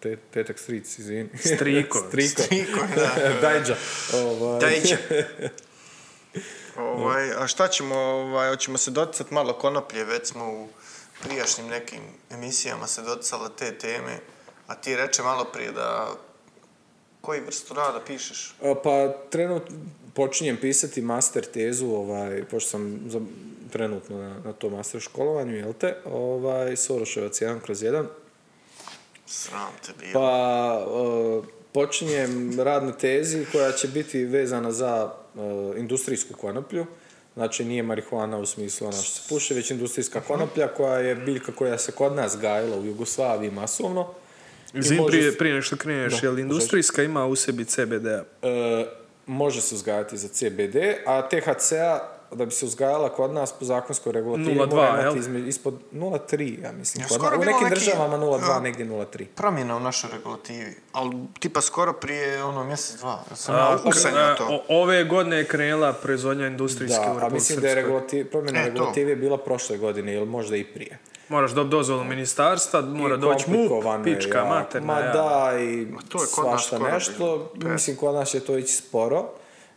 te, 0.00 0.16
tetak 0.16 0.58
stric, 0.58 0.98
izvini. 0.98 1.28
Striko. 1.56 2.04
Striko. 2.08 2.42
Striko, 2.42 2.80
da. 2.94 3.10
Dajđa. 3.48 3.76
Ovaj. 4.14 4.60
Dajće. 4.60 4.98
ovaj, 6.76 7.30
a 7.32 7.46
šta 7.46 7.68
ćemo, 7.68 7.94
ovaj, 7.96 8.48
hoćemo 8.48 8.78
se 8.78 8.90
doticati 8.90 9.34
malo 9.34 9.52
konoplje, 9.52 10.04
već 10.04 10.28
smo 10.28 10.52
u 10.52 10.68
prijašnjim 11.24 11.66
nekim 11.66 12.00
emisijama 12.30 12.86
se 12.86 13.02
doticale 13.02 13.48
te 13.58 13.78
teme, 13.78 14.18
a 14.66 14.74
ti 14.74 14.96
reče 14.96 15.22
malo 15.22 15.44
prije 15.44 15.72
da 15.72 16.14
koji 17.20 17.40
vrstu 17.40 17.74
rada 17.74 18.00
pišeš? 18.06 18.54
Pa 18.82 19.08
trenutno 19.30 19.76
počinjem 20.14 20.56
pisati 20.56 21.02
master 21.02 21.44
tezu, 21.44 21.86
ovaj, 21.86 22.44
pošto 22.50 22.70
sam 22.70 23.00
za, 23.06 23.20
trenutno 23.70 24.18
na, 24.18 24.40
na 24.44 24.52
tom 24.52 24.72
master 24.72 25.00
školovanju, 25.00 25.56
jel 25.56 25.72
te? 25.72 25.96
Ovaj, 26.04 26.76
Soroševac 26.76 27.40
1 27.40 27.60
kroz 27.60 27.82
1. 27.82 28.06
Sram 29.30 29.72
te 29.86 29.92
bilo. 30.00 30.12
Pa 30.12 30.86
uh, 30.86 31.44
počinjem 31.72 32.60
rad 32.60 32.84
na 32.84 32.92
tezi 32.92 33.46
koja 33.52 33.72
će 33.72 33.88
biti 33.88 34.24
vezana 34.24 34.72
za 34.72 35.12
uh, 35.34 35.42
industrijsku 35.78 36.34
konoplju. 36.34 36.86
Znači 37.34 37.64
nije 37.64 37.82
marihuana 37.82 38.38
u 38.38 38.46
smislu 38.46 38.86
ona 38.86 38.96
što 38.96 39.20
se 39.20 39.28
puši, 39.28 39.54
već 39.54 39.70
industrijska 39.70 40.20
konoplja 40.20 40.68
koja 40.68 40.98
je 40.98 41.14
biljka 41.14 41.52
koja 41.52 41.78
se 41.78 41.92
kod 41.92 42.16
nas 42.16 42.38
gajila 42.40 42.76
u 42.76 42.84
Jugoslaviji 42.84 43.50
masovno. 43.50 44.14
I 44.74 44.78
Izvim, 44.78 44.98
može 44.98 45.18
prije, 45.18 45.38
prije 45.38 45.54
nešto 45.54 45.76
kreneš, 45.76 46.20
Da, 46.20 46.26
jel 46.26 46.38
industrijska 46.38 47.02
ima 47.02 47.26
u 47.26 47.36
sebi 47.36 47.64
CBD-a? 47.64 48.24
E, 48.42 48.86
može 49.26 49.60
se 49.60 49.74
uzgajati 49.74 50.16
za 50.16 50.28
CBD, 50.28 50.76
a 51.06 51.28
THC-a 51.28 52.19
da 52.32 52.44
bi 52.44 52.50
se 52.50 52.64
uzgajala 52.66 53.08
kod 53.08 53.30
nas 53.30 53.52
po 53.52 53.64
zakonskoj 53.64 54.12
regulativi 54.12 54.50
0,2, 54.50 54.68
mora 54.68 54.88
imati 54.90 55.04
jel? 55.04 55.16
izme- 55.18 55.40
ispod 55.40 55.74
0,3, 55.92 56.62
ja 56.62 56.72
mislim. 56.72 57.02
Ja, 57.02 57.08
Kod 57.08 57.16
skoro 57.16 57.36
u 57.36 57.40
nekim 57.40 57.52
neki- 57.60 57.74
državama 57.74 58.16
0,2, 58.16 58.50
a- 58.50 58.60
negdje 58.60 58.86
0,3. 58.86 59.26
Promjena 59.26 59.76
u 59.76 59.80
našoj 59.80 60.10
regulativi, 60.12 60.74
ali 60.92 61.10
tipa 61.38 61.60
skoro 61.60 61.92
prije 61.92 62.44
ono 62.44 62.64
mjesec, 62.64 62.96
dva. 62.96 63.24
Ja 63.30 63.36
sam 63.36 63.54
A, 63.54 63.58
ja 63.58 63.64
a, 64.24 64.36
to. 64.36 64.46
o- 64.46 64.82
ove 64.82 65.04
godine 65.04 65.36
je 65.36 65.44
krenula 65.44 65.92
proizvodnja 65.92 66.46
industrijske 66.46 67.00
u 67.00 67.04
Da, 67.04 67.10
a 67.10 67.14
Republici 67.14 67.34
mislim 67.34 67.60
da 67.60 67.68
je 67.68 67.74
regulativ, 67.74 68.30
promjena 68.30 68.60
E, 68.60 68.64
regulative 68.64 69.16
bila 69.16 69.38
prošle 69.38 69.76
godine 69.78 70.14
ili 70.14 70.26
možda 70.26 70.56
i 70.56 70.64
prije. 70.64 70.98
Moraš 71.28 71.50
dobiti 71.50 71.70
dozvolu 71.70 72.04
ministarstva, 72.04 72.80
mora 72.82 73.16
doći 73.16 73.50
MUP, 73.50 73.70
je 73.98 74.04
pička, 74.06 74.38
jako. 74.38 74.48
materna. 74.48 74.86
Ma 74.86 75.00
ja. 75.00 75.12
da, 75.12 75.58
i 75.58 75.86
to 76.08 76.18
je 76.18 76.26
kod 76.26 76.44
svašta 76.44 76.78
nešto. 76.80 77.12
bilo. 77.54 77.72
Mislim, 77.72 77.96
kod 77.96 78.14
nas 78.14 78.28
će 78.28 78.40
to 78.40 78.58
ići 78.58 78.72
sporo. 78.72 79.28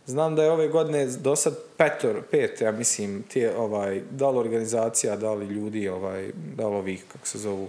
Znam 0.06 0.36
da 0.36 0.44
je 0.44 0.52
ove 0.52 0.68
godine 0.68 1.06
do 1.06 1.36
sad 1.36 1.54
petor, 1.78 2.22
pet, 2.32 2.62
ja 2.62 2.72
mislim, 2.72 3.24
tije, 3.24 3.58
ovaj, 3.58 4.02
da 4.12 4.30
li 4.30 4.38
organizacija, 4.38 5.16
da 5.16 5.34
li 5.34 5.46
ljudi, 5.46 5.90
ovaj, 5.90 6.32
da 6.56 6.68
li 6.68 6.76
ovih, 6.76 7.04
kako 7.14 7.28
se 7.28 7.38
zovu, 7.38 7.68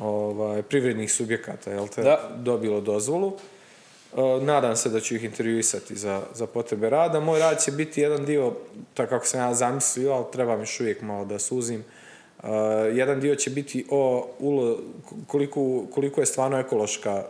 ovaj, 0.00 0.62
privrednih 0.62 1.12
subjekata, 1.12 1.70
jel 1.70 1.88
te, 1.88 2.02
Da. 2.02 2.30
dobilo 2.36 2.80
dozvolu. 2.80 3.32
E, 4.16 4.44
nadam 4.44 4.76
se 4.76 4.88
da 4.90 5.00
ću 5.00 5.14
ih 5.14 5.24
intervjuisati 5.24 5.96
za, 5.96 6.22
za 6.34 6.46
potrebe 6.46 6.90
rada. 6.90 7.20
Moj 7.20 7.38
rad 7.38 7.62
će 7.64 7.72
biti 7.72 8.00
jedan 8.00 8.24
dio, 8.24 8.52
tako 8.94 9.10
kako 9.10 9.26
sam 9.26 9.40
ja 9.40 9.54
zamislio, 9.54 10.12
ali 10.12 10.24
treba 10.32 10.56
mi 10.56 10.62
još 10.62 10.80
uvijek 10.80 11.02
malo 11.02 11.24
da 11.24 11.38
suzim. 11.38 11.84
E, 12.42 12.48
jedan 12.92 13.20
dio 13.20 13.34
će 13.34 13.50
biti 13.50 13.86
o 13.90 14.28
ulo, 14.38 14.78
koliko, 15.26 15.86
koliko 15.90 16.20
je 16.20 16.26
stvarno 16.26 16.58
ekološka 16.58 17.24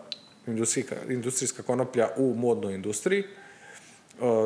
industrijska, 0.47 0.97
industrijska 1.09 1.63
konoplja 1.63 2.09
u 2.17 2.35
modnoj 2.35 2.75
industriji, 2.75 3.25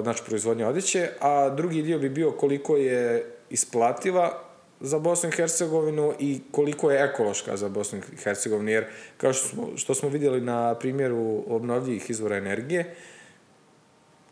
znači 0.03 0.23
proizvodnja 0.27 0.69
odjeće, 0.69 1.09
a 1.21 1.51
drugi 1.51 1.83
dio 1.83 1.99
bi 1.99 2.09
bio 2.09 2.31
koliko 2.31 2.77
je 2.77 3.25
isplativa 3.51 4.43
za 4.81 4.99
Bosnu 4.99 5.29
i 5.29 5.33
Hercegovinu 5.33 6.15
i 6.19 6.41
koliko 6.51 6.91
je 6.91 7.05
ekološka 7.05 7.57
za 7.57 7.69
Bosnu 7.69 7.99
i 7.99 8.17
Hercegovinu, 8.17 8.71
jer 8.71 8.85
kao 9.17 9.33
što 9.33 9.49
smo, 9.49 9.69
što 9.77 9.95
smo 9.95 10.09
vidjeli 10.09 10.41
na 10.41 10.75
primjeru 10.75 11.45
obnovljivih 11.47 12.11
izvora 12.11 12.37
energije, 12.37 12.95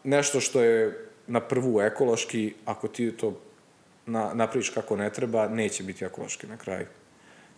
nešto 0.05 0.41
što 0.41 0.63
je 0.63 1.07
na 1.27 1.41
prvu 1.41 1.81
ekološki, 1.81 2.55
ako 2.65 2.89
ti 2.89 3.13
to 3.17 3.41
na, 4.07 4.31
napriš 4.35 4.71
kako 4.71 4.97
ne 4.97 5.13
treba, 5.13 5.49
neće 5.49 5.83
biti 5.83 6.05
ekološki 6.05 6.47
na 6.47 6.57
kraju. 6.57 6.87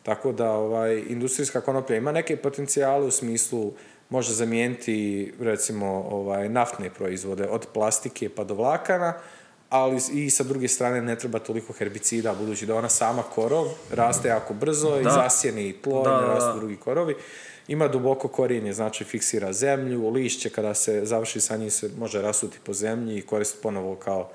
Tako 0.02 0.32
da 0.32 0.50
ovaj, 0.50 1.02
industrijska 1.08 1.60
konoplja 1.60 1.96
ima 1.96 2.12
neke 2.12 2.36
potencijale 2.36 3.06
u 3.06 3.10
smislu 3.10 3.72
može 4.12 4.32
zamijeniti 4.32 5.32
recimo 5.40 5.86
ovaj, 6.10 6.48
naftne 6.48 6.90
proizvode 6.90 7.46
od 7.48 7.66
plastike 7.74 8.28
pa 8.28 8.44
do 8.44 8.54
vlakana, 8.54 9.14
ali 9.70 10.00
i 10.12 10.30
sa 10.30 10.44
druge 10.44 10.68
strane 10.68 11.02
ne 11.02 11.16
treba 11.18 11.38
toliko 11.38 11.72
herbicida, 11.72 12.34
budući 12.34 12.66
da 12.66 12.74
ona 12.76 12.88
sama 12.88 13.22
korov 13.22 13.66
raste 13.90 14.28
jako 14.28 14.54
brzo 14.54 15.00
i 15.00 15.04
Da. 15.04 15.10
zasjeni 15.10 15.72
tlo 15.72 16.02
Da, 16.02 16.10
i 16.10 16.22
ne 16.22 16.34
rastu 16.34 16.58
drugi 16.58 16.76
korovi. 16.76 17.16
Ima 17.68 17.88
duboko 17.88 18.28
korijenje, 18.28 18.72
znači 18.72 19.04
fiksira 19.04 19.52
zemlju, 19.52 20.10
lišće 20.10 20.50
kada 20.50 20.74
se 20.74 21.00
završi 21.04 21.40
sa 21.40 21.56
njim 21.56 21.70
se 21.70 21.90
može 21.98 22.22
rasuti 22.22 22.58
po 22.64 22.72
zemlji 22.72 23.18
i 23.18 23.22
koristiti 23.22 23.62
ponovo 23.62 23.94
kao 23.96 24.30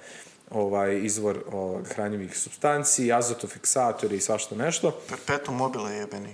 ovaj 0.52 1.00
izvor 1.04 1.38
o, 1.52 1.82
hranjivih 1.96 2.38
substanci, 2.38 3.14
azotofiksatori 3.14 4.16
i 4.16 4.20
svašta 4.22 4.56
nešto. 4.56 4.92
Perpetuum 5.10 5.58
mobile 5.58 5.94
jebeni. 5.94 6.34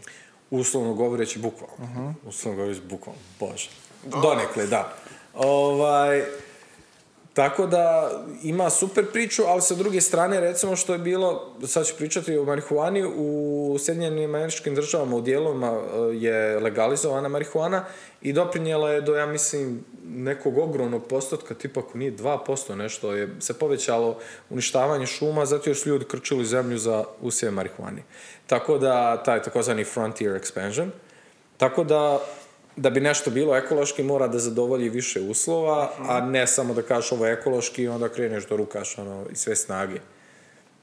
Uslovno 0.54 0.94
govoreći 0.94 1.40
bukvalno. 1.40 2.14
Uslovno 2.26 2.58
govoreći 2.58 2.82
bukvalno. 2.90 3.22
Bože. 3.40 3.70
Donekle, 4.22 4.66
da. 4.66 4.94
Ovaj, 5.34 6.24
tako 7.34 7.66
da 7.68 8.12
ima 8.44 8.70
super 8.70 9.06
priču, 9.12 9.44
ali 9.48 9.62
sa 9.62 9.76
druge 9.76 10.02
strane 10.02 10.40
recimo 10.40 10.76
što 10.76 10.94
je 10.94 11.00
bilo, 11.00 11.56
sad 11.68 11.86
ću 11.86 11.96
pričati 11.98 12.38
o 12.38 12.46
marihuani, 12.46 13.04
u 13.16 13.78
Sjedinjenim 13.80 14.36
američkim 14.36 14.76
državama 14.76 15.16
u 15.16 15.22
dijelovima 15.22 15.68
e, 15.68 16.16
je 16.16 16.60
legalizovana 16.60 17.30
marihuana 17.30 17.86
i 18.22 18.34
doprinijela 18.34 18.92
je 18.92 19.02
do, 19.02 19.16
ja 19.16 19.26
mislim, 19.26 19.86
nekog 20.04 20.58
ogromnog 20.58 21.08
postotka, 21.08 21.54
tipa 21.54 21.80
ako 21.80 21.98
nije 21.98 22.18
2% 22.18 22.76
nešto, 22.76 23.14
je 23.14 23.30
se 23.40 23.54
povećalo 23.54 24.18
uništavanje 24.50 25.06
šuma 25.06 25.46
zato 25.46 25.74
su 25.76 25.90
ljudi 25.90 26.06
krčili 26.06 26.46
zemlju 26.46 26.78
za 26.78 27.04
usjeve 27.22 27.52
marihuani. 27.52 28.04
Tako 28.48 28.78
da, 28.78 29.24
taj 29.24 29.44
takozvani 29.44 29.84
frontier 29.84 30.32
expansion. 30.32 30.90
Tako 31.58 31.84
da, 31.84 32.20
da 32.76 32.90
bi 32.90 33.00
nešto 33.00 33.32
bilo 33.32 33.56
ekološki 33.58 34.04
mora 34.04 34.28
da 34.28 34.40
zadovolji 34.40 34.90
više 34.90 35.22
uslova, 35.22 35.92
a 36.00 36.22
ne 36.22 36.48
samo 36.48 36.74
da 36.74 36.82
kažeš 36.82 37.12
ovo 37.12 37.26
je 37.26 37.34
ekološki 37.34 37.84
i 37.84 37.88
onda 37.88 38.10
kreneš 38.10 38.48
do 38.48 38.58
rukaš 38.58 38.98
ono, 38.98 39.26
i 39.32 39.36
sve 39.36 39.56
snage. 39.56 40.00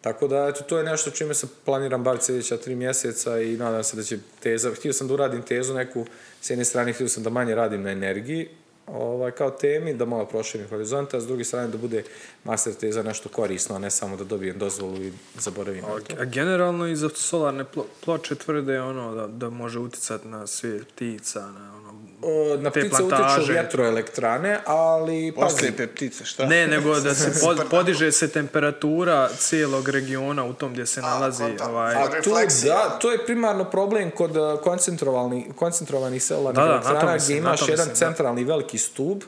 Tako 0.01 0.29
da, 0.29 0.49
eto, 0.49 0.62
to 0.62 0.79
je 0.79 0.85
nešto 0.85 1.11
čime 1.11 1.35
se 1.35 1.47
planiram 1.65 2.05
baviti 2.05 2.25
sljedeća 2.25 2.57
tri 2.57 2.75
mjeseca 2.75 3.41
i 3.41 3.57
nadam 3.57 3.85
se 3.85 3.97
da 3.97 4.03
će 4.03 4.19
teza, 4.41 4.71
htio 4.75 4.93
sam 4.93 5.09
da 5.09 5.15
uradim 5.15 5.43
tezu 5.43 5.75
neku, 5.75 6.07
s 6.41 6.51
jedne 6.51 6.65
strane 6.65 6.93
htio 6.93 7.09
sam 7.09 7.23
da 7.23 7.31
manje 7.31 7.55
radim 7.55 7.83
na 7.83 7.91
energiji, 7.91 8.49
ovaj, 8.93 9.31
kao 9.31 9.51
temi, 9.51 9.95
da 9.95 10.05
malo 10.05 10.25
proširim 10.25 10.69
horizonta, 10.69 11.17
a 11.17 11.21
s 11.21 11.27
druge 11.27 11.45
strane 11.45 11.69
da 11.69 11.79
bude 11.79 12.05
master 12.45 12.75
teza 12.75 13.03
nešto 13.03 13.29
korisno, 13.29 13.77
a 13.77 13.79
ne 13.79 13.91
samo 13.91 14.17
da 14.17 14.25
dobijem 14.25 14.59
dozvolu 14.59 15.03
i 15.03 15.12
zaboravim. 15.39 15.85
to. 15.85 16.17
A 16.19 16.25
generalno 16.25 16.87
i 16.87 16.97
za 16.97 17.09
solarne 17.15 17.65
plo- 17.75 17.85
ploče 18.05 18.35
tvrde 18.35 18.81
ono 18.81 19.15
da, 19.15 19.27
da 19.27 19.51
može 19.51 19.79
utjecati 19.79 20.29
na 20.29 20.47
svijet 20.47 20.87
ptica, 20.95 21.41
na 21.41 21.77
ono... 21.77 22.00
O, 22.23 22.57
na 22.57 22.71
te 22.71 22.81
ptice 22.81 22.95
utječu 22.95 23.09
plantaže. 23.17 23.53
vjetroelektrane, 23.53 24.61
ali 24.67 25.33
Oslijepe 25.37 25.87
ptice, 25.87 26.25
šta? 26.25 26.47
Ne, 26.47 26.67
nego 26.67 27.01
da 27.01 27.15
se 27.15 27.31
pod, 27.43 27.61
podiže 27.71 28.13
se 28.13 28.29
temperatura 28.29 29.29
cijelog 29.31 29.89
regiona 29.89 30.45
u 30.45 30.53
tom 30.53 30.73
gdje 30.73 30.87
se 30.87 31.01
nalazi 31.03 31.43
konta. 31.43 31.69
ovaj... 31.69 31.95
A- 31.95 31.99
A 32.01 32.23
tu, 32.23 32.31
da, 32.65 32.99
to 32.99 33.13
je 33.13 33.27
primarno 33.27 33.65
problem 33.65 34.11
kod 34.11 34.33
koncentrovani, 34.63 35.47
koncentrovanih 35.57 36.23
solarnih 36.23 36.55
Da, 36.57 36.65
da, 36.65 36.81
na 36.81 36.91
elektrana 36.91 37.17
gdje 37.17 37.37
imaš 37.37 37.61
jedan 37.61 37.89
mislim, 37.89 37.89
da. 37.89 37.95
centralni 38.07 38.45
veliki 38.45 38.79
stup 38.79 39.25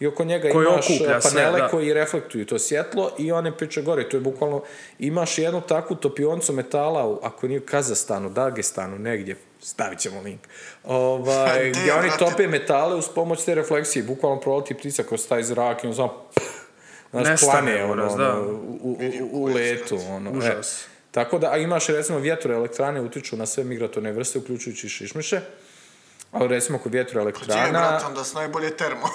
i 0.00 0.06
oko 0.06 0.24
njega 0.24 0.48
Koji 0.52 0.66
imaš 0.66 0.86
sve, 0.86 1.20
panele 1.22 1.58
da. 1.58 1.68
koji 1.68 1.94
reflektuju 1.94 2.46
to 2.46 2.58
svjetlo 2.58 3.10
i 3.18 3.32
one 3.32 3.58
piče 3.58 3.82
gore. 3.82 4.08
To 4.08 4.16
je 4.16 4.20
bukvalno, 4.20 4.62
imaš 4.98 5.38
jednu 5.38 5.60
takvu 5.60 5.96
topioncu 5.96 6.52
metala, 6.52 7.06
u, 7.06 7.20
ako 7.22 7.48
nije 7.48 7.60
u 7.60 7.66
Kazastanu, 7.66 8.30
Dagestanu, 8.30 8.98
negdje, 8.98 9.36
stavit 9.62 9.98
ćemo 9.98 10.20
link, 10.20 10.40
ovaj, 10.84 11.70
Gdje, 11.74 11.94
oni 11.94 12.10
tope 12.18 12.46
metale 12.46 12.94
uz 12.94 13.08
pomoć 13.14 13.44
te 13.44 13.54
refleksije. 13.54 14.02
Bukvalno 14.02 14.40
proleti 14.40 14.74
ptica 14.74 15.02
kroz 15.02 15.28
taj 15.28 15.42
zrak 15.42 15.84
i 15.84 15.86
on 15.86 15.94
samo 15.94 16.30
Znaš, 17.12 17.40
plane 17.40 17.84
ono, 17.84 18.06
ono, 18.06 18.16
da. 18.16 18.40
u, 18.40 18.50
u, 18.82 18.98
u, 19.30 19.42
u 19.42 19.44
letu. 19.44 19.98
Ono, 20.10 20.30
Užas. 20.30 20.84
E. 20.84 20.88
Tako 21.10 21.38
da, 21.38 21.52
a 21.52 21.56
imaš 21.56 21.86
recimo 21.86 22.18
vjetroelektrane 22.18 23.00
utječu 23.00 23.36
na 23.36 23.46
sve 23.46 23.64
migratorne 23.64 24.12
vrste, 24.12 24.38
uključujući 24.38 24.88
šišmiše. 24.88 25.40
Ali 26.32 26.48
recimo 26.48 26.78
kod 26.78 26.94
je, 26.94 26.98
vjetroelektrana... 26.98 27.70
brat, 27.70 28.02
onda 28.04 28.24
su 28.24 28.34
najbolje 28.34 28.70
termo. 28.72 29.06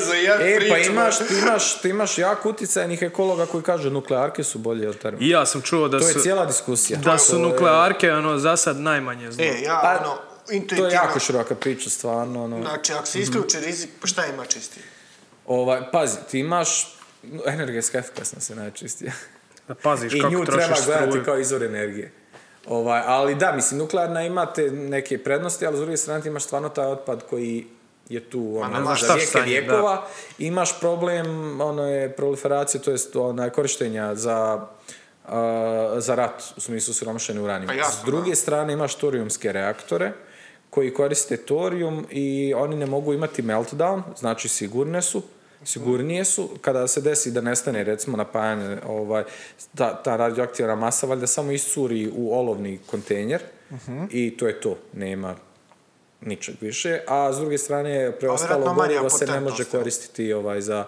Za 0.00 0.14
jedan 0.14 0.42
E, 0.42 0.56
priču. 0.56 0.70
pa 0.70 0.78
imaš, 0.78 1.18
ti 1.18 1.34
imaš, 1.38 1.80
ti 1.80 1.88
imaš 1.88 2.18
jako 2.18 2.48
utjecajnih 2.50 3.02
ekologa 3.02 3.46
koji 3.46 3.62
kažu 3.62 3.90
nuklearke 3.90 4.44
su 4.44 4.58
bolje 4.58 4.88
od 4.88 4.98
termo. 4.98 5.18
I 5.20 5.28
ja 5.28 5.46
sam 5.46 5.62
čuo 5.62 5.88
da 5.88 5.98
To 6.00 6.06
je 6.06 6.12
su, 6.12 6.20
cijela 6.20 6.46
diskusija. 6.46 6.98
da 6.98 7.18
su 7.18 7.30
To 7.30 7.36
je- 7.36 7.42
nuklearke 7.42 8.12
ono, 8.12 8.38
za 8.38 8.56
sad 8.56 8.76
najmanje 8.76 9.32
zlo. 9.32 9.44
E, 9.44 9.60
ja, 9.60 9.78
Pa, 9.82 9.90
ono, 10.00 10.16
To 10.46 10.52
je 10.52 10.56
intuitivno... 10.56 10.90
jako 10.92 11.18
široka 11.20 11.54
priča, 11.54 11.90
stvarno. 11.90 12.44
Ono. 12.44 12.62
Znači, 12.62 12.92
ako 12.92 13.06
se 13.06 13.18
isključi 13.20 13.58
rizik, 13.58 13.90
pa 14.00 14.06
šta 14.06 14.26
ima 14.26 14.44
čisti? 14.44 14.80
Ovaj, 15.46 15.80
pazi, 15.92 16.16
ti 16.30 16.38
imaš 16.38 16.96
energetska 17.46 17.98
efikasnost 17.98 18.50
je 18.50 18.56
najčistija. 18.56 19.12
Da 19.68 19.74
paziš 19.74 20.12
I 20.12 20.20
kako 20.20 20.32
nju 20.32 20.44
trošiš 20.44 20.66
treba 20.66 20.80
gledati 20.86 21.10
struju. 21.10 21.24
kao 21.24 21.38
izvor 21.38 21.62
energije. 21.62 22.12
Ovaj, 22.68 23.02
ali 23.06 23.34
da, 23.34 23.52
mislim, 23.52 23.78
nuklearna 23.78 24.22
imate 24.22 24.70
neke 24.70 25.18
prednosti, 25.18 25.66
ali 25.66 25.76
s 25.76 25.80
druge 25.80 25.96
strane 25.96 26.22
imaš 26.26 26.44
stvarno 26.44 26.68
taj 26.68 26.86
otpad 26.86 27.22
koji 27.30 27.66
je 28.08 28.20
tu 28.30 28.58
ono, 28.58 28.82
znaš 28.82 29.06
za 29.06 29.14
vijeke 29.14 29.40
vijekova. 29.40 30.06
Imaš 30.38 30.80
problem 30.80 31.60
ono 31.60 31.88
je 31.88 32.12
proliferacije, 32.12 32.82
to 32.82 32.90
jest 32.90 33.16
onaj 33.16 33.50
korištenja 33.50 34.14
za 34.14 34.66
a, 35.28 35.94
za 35.98 36.14
rat, 36.14 36.42
u 36.56 36.60
smislu 36.60 36.94
siromašeni 36.94 37.40
uranijum. 37.40 37.78
Pa 37.78 37.90
S 37.90 38.04
druge 38.04 38.34
strane 38.34 38.72
imaš 38.72 38.94
torijumske 38.94 39.52
reaktore 39.52 40.12
koji 40.70 40.94
koriste 40.94 41.36
torijum 41.36 42.06
i 42.10 42.54
oni 42.56 42.76
ne 42.76 42.86
mogu 42.86 43.12
imati 43.12 43.42
meltdown, 43.42 44.02
znači 44.16 44.48
sigurne 44.48 45.02
su, 45.02 45.22
sigurnije 45.66 46.24
su. 46.24 46.48
Kada 46.60 46.86
se 46.88 47.00
desi 47.00 47.30
da 47.30 47.40
nestane, 47.40 47.84
recimo, 47.84 48.16
napajanje, 48.16 48.78
ovaj, 48.86 49.24
ta, 49.74 50.02
ta 50.02 50.16
radioaktivna 50.16 50.74
masa, 50.74 51.06
valjda 51.06 51.26
samo 51.26 51.52
iscuri 51.52 52.10
u 52.16 52.34
olovni 52.38 52.78
kontejner 52.86 53.42
i 54.10 54.36
to 54.36 54.46
je 54.46 54.60
to. 54.60 54.78
Nema 54.92 55.34
ničeg 56.20 56.54
više. 56.60 57.00
A 57.06 57.32
s 57.32 57.36
druge 57.36 57.58
strane, 57.58 58.12
preostalo 58.20 58.74
gorivo 58.74 59.10
se 59.10 59.26
ne 59.26 59.40
može 59.40 59.64
koristiti 59.64 60.32
ovaj, 60.32 60.60
za... 60.60 60.84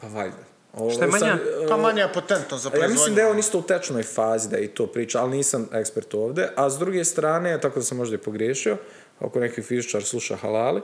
Pa 0.00 0.06
valjda. 0.06 0.48
Ovo, 0.72 0.90
Šta 0.90 1.04
je 1.04 1.10
manja? 1.10 1.38
sad, 1.68 1.70
e, 1.70 1.82
manja 1.82 2.08
potentnost 2.14 2.62
za 2.62 2.68
ja 2.68 2.70
proizvodnju. 2.70 2.94
mislim 2.94 3.14
da 3.14 3.20
je 3.20 3.26
on 3.26 3.38
isto 3.38 3.58
u 3.58 3.62
tečnoj 3.62 4.02
fazi 4.02 4.48
da 4.48 4.56
je 4.56 4.64
i 4.64 4.68
to 4.68 4.86
priča, 4.86 5.22
ali 5.22 5.36
nisam 5.36 5.68
ekspert 5.72 6.14
ovdje. 6.14 6.48
A 6.56 6.70
s 6.70 6.78
druge 6.78 7.04
strane, 7.04 7.60
tako 7.60 7.78
da 7.78 7.84
sam 7.84 7.96
možda 7.96 8.14
i 8.14 8.18
pogriješio, 8.18 8.76
ako 9.18 9.40
neki 9.40 9.62
fizičar 9.62 10.02
sluša 10.02 10.36
halali, 10.36 10.80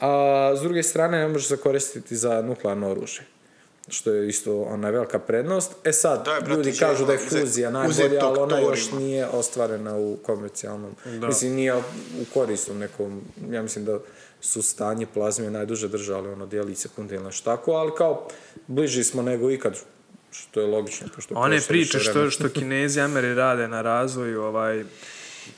a 0.00 0.52
s 0.56 0.60
druge 0.60 0.82
strane 0.82 1.18
ne 1.18 1.28
može 1.28 1.46
se 1.48 1.56
koristiti 1.56 2.16
za 2.16 2.42
nuklearno 2.42 2.90
oružje. 2.90 3.24
Što 3.88 4.10
je 4.10 4.28
isto 4.28 4.62
ona 4.62 4.90
velika 4.90 5.18
prednost. 5.18 5.72
E 5.84 5.92
sad, 5.92 6.24
Da 6.24 6.40
brate, 6.40 6.50
ljudi 6.50 6.72
kažu 6.78 7.06
da 7.06 7.12
je 7.12 7.18
fuzija 7.18 7.70
najbolja, 7.70 8.24
ali 8.24 8.38
ona 8.38 8.58
još 8.58 8.92
nije 8.92 9.26
ostvarena 9.26 9.96
u 9.96 10.16
komercijalnom. 10.16 10.96
Mislim, 11.04 11.52
nije 11.52 11.74
u 11.74 11.82
korisnom 12.34 12.78
nekom, 12.78 13.22
ja 13.50 13.62
mislim 13.62 13.84
da 13.84 13.98
su 14.40 14.62
stanje 14.62 15.06
plazme 15.06 15.50
najduže 15.50 15.88
držali, 15.88 16.28
ono, 16.28 16.46
dijeli 16.46 16.74
sekunde 16.74 17.14
ili 17.14 17.24
nešto 17.24 17.50
tako, 17.50 17.72
ali 17.72 17.92
kao 17.96 18.28
bliži 18.66 19.04
smo 19.04 19.22
nego 19.22 19.50
ikad, 19.50 19.78
što 20.30 20.60
je 20.60 20.66
logično. 20.66 21.08
Pošto 21.14 21.34
je 21.34 21.38
One 21.38 21.60
priče 21.68 21.98
što, 21.98 22.30
što 22.30 22.48
Kinezi 22.58 22.98
i 22.98 23.02
Ameri 23.02 23.34
rade 23.34 23.68
na 23.68 23.82
razvoju 23.82 24.42
ovaj, 24.42 24.84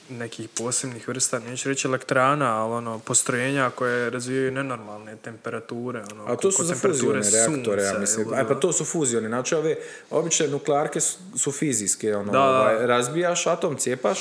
nekih 0.09 0.49
posebnih 0.49 1.09
vrsta, 1.09 1.39
neću 1.39 1.69
reći 1.69 1.89
elektrana, 1.89 2.63
ali 2.63 2.73
ono, 2.75 2.99
postrojenja 2.99 3.71
koje 3.71 4.11
razvijaju 4.11 4.53
nenormalne 4.53 5.17
temperature. 5.17 6.03
Ono, 6.13 6.25
A 6.27 6.37
to 6.37 6.53
su 6.53 6.65
za 6.65 6.75
fuzione 6.75 7.31
reaktore, 7.33 7.83
ja 7.83 7.99
mislim. 7.99 8.27
ili 8.29 8.37
E, 8.41 8.49
pa 8.49 8.55
to 8.55 8.73
su 8.73 8.85
fuzione. 8.85 9.29
Znači, 9.29 9.55
ove 9.55 9.77
obične 10.11 10.49
nuklearke 10.49 11.01
su, 11.01 11.19
su 11.37 11.53
fizijske. 11.53 12.17
Ono, 12.17 12.33
Da, 12.33 12.43
ovaj, 12.43 12.87
razbijaš 12.87 13.47
atom, 13.47 13.77
cijepaš, 13.77 14.19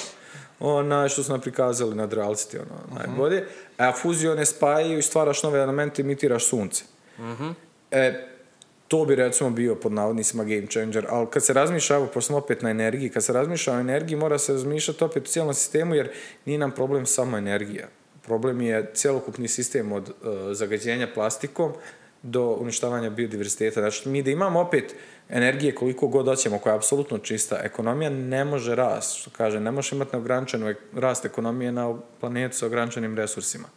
onaj, 0.60 1.10
što 1.10 1.24
su 1.24 1.32
nam 1.32 1.42
prikazali 1.42 1.96
na 1.96 2.08
Realcity, 2.08 2.58
ono, 2.58 3.00
najbolje. 3.00 3.48
A 3.78 3.92
fuzione 4.02 4.46
spajaju 4.46 5.00
i 5.00 5.02
stvaraš 5.02 5.44
nove 5.44 5.60
elemente, 5.60 6.02
imitiraš 6.02 6.46
sunce. 6.46 6.84
E, 7.92 8.35
to 8.88 9.06
bi 9.06 9.16
recimo 9.16 9.50
bio 9.50 9.76
pod 9.76 9.92
navodnicima 9.92 10.44
game 10.44 10.68
changer, 10.68 11.06
ali 11.10 11.28
kad 11.30 11.46
se 11.46 11.54
razmišlja, 11.54 11.96
evo, 11.96 12.22
smo 12.22 12.38
opet 12.38 12.62
na 12.62 12.70
energiji, 12.70 13.10
kad 13.10 13.24
se 13.24 13.34
razmišlja 13.34 13.74
o 13.74 13.80
energiji, 13.80 14.18
mora 14.18 14.38
se 14.38 14.54
razmišljati 14.54 15.04
opet 15.04 15.24
u 15.24 15.30
cijelom 15.30 15.54
sistemu, 15.54 15.96
jer 15.96 16.12
nije 16.46 16.58
nam 16.60 16.72
problem 16.72 17.06
samo 17.06 17.38
energija. 17.38 17.88
Problem 18.26 18.62
je 18.62 18.92
cjelokupni 18.94 19.48
sistem 19.48 19.92
od 19.92 20.10
e, 20.10 20.14
zagađenja 20.54 21.08
plastikom 21.14 21.74
do 22.24 22.58
uništavanja 22.60 23.10
biodiverziteta. 23.10 23.82
Znači, 23.82 24.10
mi 24.10 24.24
da 24.24 24.32
imamo 24.32 24.60
opet 24.60 24.96
energije 25.30 25.76
koliko 25.76 26.08
god 26.08 26.26
hoćemo, 26.26 26.60
koja 26.60 26.74
je 26.74 26.78
apsolutno 26.78 27.18
čista, 27.18 27.60
ekonomija 27.64 28.10
ne 28.10 28.46
može 28.46 28.76
rast, 28.76 29.18
što 29.18 29.30
kaže, 29.38 29.60
ne 29.60 29.72
može 29.72 29.96
imati 29.96 30.12
neograničenu 30.14 30.66
ek- 30.68 31.00
rast 31.00 31.26
ekonomije 31.26 31.72
na 31.72 31.96
planetu 32.20 32.58
sa 32.58 32.66
ograničenim 32.66 33.18
resursima. 33.18 33.68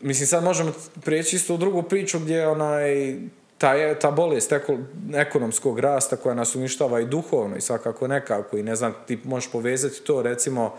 Mislim, 0.00 0.26
sad 0.26 0.44
možemo 0.44 0.72
prijeći 1.04 1.36
isto 1.36 1.54
u 1.54 1.58
drugu 1.58 1.82
priču 1.82 2.18
gdje 2.18 2.48
onaj 2.48 3.16
ta, 3.58 3.94
ta 3.94 4.10
bolest 4.10 4.52
eko, 4.52 4.78
ekonomskog 5.14 5.78
rasta 5.78 6.16
koja 6.16 6.34
nas 6.34 6.54
uništava 6.54 7.00
i 7.00 7.06
duhovno 7.06 7.56
i 7.56 7.60
svakako 7.60 8.08
nekako 8.08 8.56
i 8.56 8.62
ne 8.62 8.76
znam, 8.76 8.94
ti 9.06 9.18
možeš 9.24 9.50
povezati 9.52 10.00
to 10.00 10.22
recimo 10.22 10.78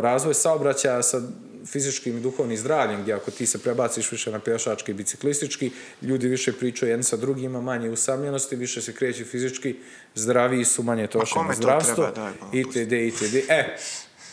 razvoj 0.00 0.34
saobraćaja 0.34 1.02
sa 1.02 1.20
fizičkim 1.66 2.16
i 2.16 2.20
duhovnim 2.20 2.56
zdravljem, 2.56 3.02
gdje 3.02 3.14
ako 3.14 3.30
ti 3.30 3.46
se 3.46 3.58
prebaciš 3.58 4.12
više 4.12 4.30
na 4.30 4.38
pješački 4.38 4.90
i 4.90 4.94
biciklistički, 4.94 5.70
ljudi 6.02 6.28
više 6.28 6.52
pričaju 6.52 6.90
jedni 6.90 7.04
sa 7.04 7.16
drugima, 7.16 7.60
manje 7.60 7.90
usamljenosti, 7.90 8.56
više 8.56 8.82
se 8.82 8.94
kreću 8.94 9.24
fizički, 9.24 9.76
zdraviji 10.14 10.64
su, 10.64 10.82
manje 10.82 11.06
troše 11.06 11.34
na 11.48 11.54
zdravstvo, 11.54 12.08
itd., 12.52 12.92
itd. 12.92 13.34
E, 13.48 13.76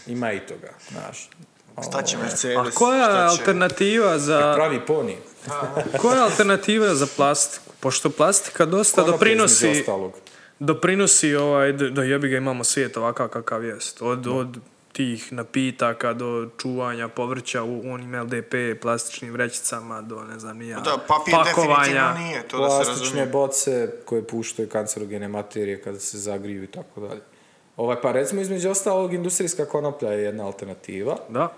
ima 0.08 0.34
i 0.34 0.40
toga, 0.40 0.74
znaš. 0.92 1.30
Šta 1.84 2.02
će 2.02 2.16
Ovaj, 2.18 2.28
Mercedes? 2.30 2.58
A 2.58 2.72
koja 2.72 2.98
je 3.00 3.30
će- 3.30 3.40
alternativa 3.40 4.20
za... 4.20 4.54
Pravi 4.56 4.80
poni. 4.88 5.18
Koja 5.98 6.16
je 6.16 6.22
alternativa 6.22 6.96
za 6.96 7.08
plastiku? 7.18 7.74
Pošto 7.80 8.10
plastika 8.10 8.66
dosta 8.66 9.04
doprinosi... 9.04 9.84
doprinosi 10.60 11.36
ovaj, 11.36 11.72
da, 11.74 12.04
jebi 12.04 12.30
ga 12.30 12.38
imamo 12.38 12.64
svijet 12.64 12.98
ovakav 12.98 13.28
kakav 13.28 13.64
jest. 13.66 14.02
Od, 14.02 14.28
od 14.28 14.58
tih 14.92 15.34
napitaka 15.34 16.14
do 16.14 16.50
čuvanja 16.58 17.08
povrća 17.08 17.64
u 17.64 17.82
onim 17.92 18.22
LDP 18.22 18.54
plastičnim 18.82 19.32
vrećicama 19.34 20.02
do 20.02 20.24
ne 20.24 20.40
znam 20.40 20.58
nija 20.58 20.80
Da, 20.80 20.98
papir 21.08 21.34
definitivno 21.46 22.14
nije, 22.18 22.48
to 22.48 22.58
da 22.58 22.70
se 22.70 22.76
plastične 22.76 23.04
razumije. 23.04 23.26
boce 23.26 23.92
koje 24.06 24.24
puštaju 24.24 24.70
kancerogene 24.70 25.28
materije 25.28 25.82
kada 25.82 26.00
se 26.00 26.18
zagriju 26.18 26.64
i 26.64 26.68
tako 26.68 27.02
dalje. 27.02 27.22
Ovaj, 27.78 28.02
pa 28.02 28.12
recimo 28.12 28.42
između 28.42 28.70
ostalog 28.70 29.14
industrijska 29.14 29.66
konoplja 29.66 30.10
je 30.12 30.24
jedna 30.24 30.46
alternativa. 30.46 31.18
Da. 31.30 31.54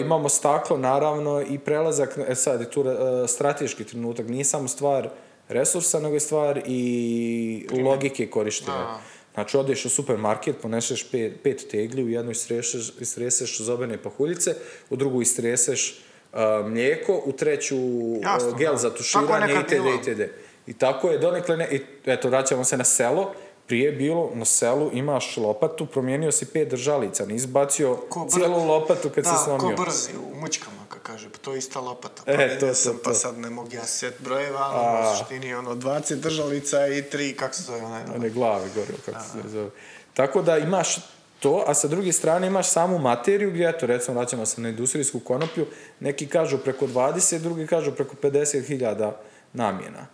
Imamo 0.00 0.28
staklo 0.28 0.78
naravno 0.78 1.42
i 1.48 1.58
prelazak, 1.58 2.18
e 2.28 2.34
sad 2.34 2.60
je 2.60 2.70
tu 2.70 2.84
e, 2.88 3.28
strateški 3.28 3.84
trenutak, 3.84 4.28
nije 4.28 4.44
samo 4.44 4.68
stvar 4.68 5.08
resursa, 5.48 6.00
nego 6.00 6.14
je 6.14 6.20
stvar 6.20 6.62
i 6.66 7.66
logike 7.84 8.30
korištenja. 8.30 8.98
Znači, 9.34 9.56
odeš 9.56 9.84
u 9.84 9.88
supermarket, 9.88 10.56
poneseš 10.62 11.10
pet, 11.10 11.32
pet 11.42 11.66
tegli, 11.70 12.04
u 12.04 12.08
jednu 12.08 12.30
istreseš, 12.30 12.92
istreseš 13.00 13.60
zobene 13.60 14.02
pahuljice, 14.02 14.54
u 14.90 14.96
drugu 14.96 15.22
istreseš 15.22 16.00
uh, 16.32 16.38
mlijeko, 16.66 17.22
u 17.24 17.32
treću 17.32 17.76
uh, 17.76 18.22
Jasno, 18.22 18.52
gel 18.52 18.72
da. 18.72 18.78
za 18.78 18.94
tuširanje 18.94 19.54
itd. 19.54 20.08
itd. 20.08 20.20
I 20.66 20.72
tako 20.72 21.10
je 21.10 21.18
donekle, 21.18 21.56
ne, 21.56 21.68
i, 21.70 21.80
eto, 22.04 22.28
vraćamo 22.28 22.64
se 22.64 22.76
na 22.76 22.84
selo, 22.84 23.34
prije 23.66 23.84
je 23.84 23.92
bilo 23.92 24.30
na 24.34 24.44
selu, 24.44 24.90
imaš 24.92 25.36
lopatu, 25.36 25.86
promijenio 25.86 26.32
si 26.32 26.46
pet 26.46 26.68
držalica, 26.68 27.26
nisi 27.26 27.46
bacio 27.46 27.96
Ko 27.96 28.26
cijelu 28.30 28.64
lopatu 28.64 29.10
kad 29.10 29.24
da, 29.24 29.30
se 29.30 29.44
slomio. 29.44 29.76
ko 29.76 29.82
brzi 29.84 30.10
u 30.32 30.36
mučkama, 30.36 30.76
kad 30.88 31.02
kaže, 31.02 31.28
pa 31.30 31.38
to 31.38 31.52
je 31.52 31.58
ista 31.58 31.80
lopata. 31.80 32.22
Pa 32.26 32.32
E, 32.32 32.36
vidio 32.36 32.60
to, 32.60 32.66
to, 32.66 32.74
sam, 32.74 32.98
Pa 33.04 33.10
to. 33.10 33.14
sad 33.14 33.38
ne 33.38 33.50
mogu 33.50 33.68
ja 33.72 33.84
set 33.84 34.14
brojeva, 34.20 34.60
ali 34.62 35.06
u 35.06 35.18
suštini 35.18 35.54
ono 35.54 35.74
20 35.74 36.14
držalica 36.14 36.86
i 36.88 37.02
tri, 37.02 37.32
kako 37.32 37.54
se 37.54 37.62
zove 37.62 37.80
onaj, 37.80 38.02
one 38.16 38.30
glave 38.30 38.68
gore, 38.74 38.92
kako 39.06 39.20
se 39.22 39.48
zove. 39.48 39.70
Tako 40.14 40.42
da 40.42 40.58
imaš 40.58 40.96
to, 41.40 41.64
a 41.66 41.74
sa 41.74 41.88
druge 41.88 42.12
strane 42.12 42.46
imaš 42.46 42.68
samu 42.68 42.98
materiju 42.98 43.50
gdje, 43.50 43.68
eto, 43.68 43.86
recimo, 43.86 44.18
vraćamo 44.18 44.46
se 44.46 44.60
na 44.60 44.68
industrijsku 44.68 45.20
konoplju, 45.20 45.66
neki 46.00 46.26
kažu 46.26 46.58
preko 46.58 46.86
20, 46.86 47.38
drugi 47.38 47.66
kažu 47.66 47.92
preko 47.92 48.14
50.000 48.22 49.12
namjena. 49.52 50.06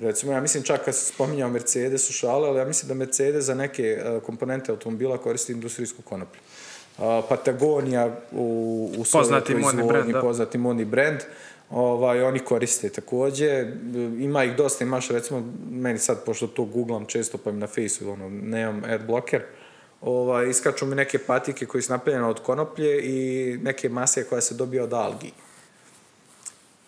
Recimo, 0.00 0.32
ja 0.32 0.40
mislim 0.40 0.62
čak 0.62 0.84
kad 0.84 0.94
se 0.94 1.04
spominjao 1.04 1.50
Mercedes 1.50 2.10
u 2.10 2.12
šale, 2.12 2.48
ali 2.48 2.58
ja 2.58 2.64
mislim 2.64 2.88
da 2.88 2.94
Mercedes 2.94 3.44
za 3.44 3.54
neke 3.54 3.82
e, 3.82 4.20
komponente 4.26 4.72
automobila 4.72 5.18
koristi 5.18 5.52
industrijsku 5.52 6.02
konoplju. 6.02 6.40
A, 6.98 7.22
Patagonija 7.28 8.20
u, 8.32 8.90
u 8.98 9.04
Poznati 9.12 9.52
proizvodnji, 9.52 9.88
brend, 9.88 10.12
da. 10.12 10.20
poznati 10.20 10.58
brand, 10.84 11.20
ovaj, 11.70 12.22
oni 12.22 12.38
koriste 12.38 12.88
također, 12.88 13.72
ima 14.18 14.44
ih 14.44 14.56
dosta, 14.56 14.84
imaš 14.84 15.08
recimo, 15.08 15.52
meni 15.70 15.98
sad, 15.98 16.24
pošto 16.24 16.46
to 16.46 16.64
googlam 16.64 17.06
često, 17.06 17.38
pa 17.38 17.52
mi 17.52 17.58
na 17.58 17.66
fejsu, 17.66 18.10
ono, 18.10 18.28
nemam 18.28 18.82
ad 18.84 19.06
blocker, 19.06 19.42
ovaj, 20.00 20.48
iskaču 20.48 20.86
mi 20.86 20.94
neke 20.94 21.18
patike 21.18 21.66
koje 21.66 21.82
su 21.82 21.92
napravljene 21.92 22.26
od 22.26 22.42
konoplje 22.42 23.00
i 23.02 23.58
neke 23.62 23.88
masije 23.88 24.24
koja 24.24 24.40
se 24.40 24.54
dobija 24.54 24.84
od 24.84 24.92
algi. 24.92 25.32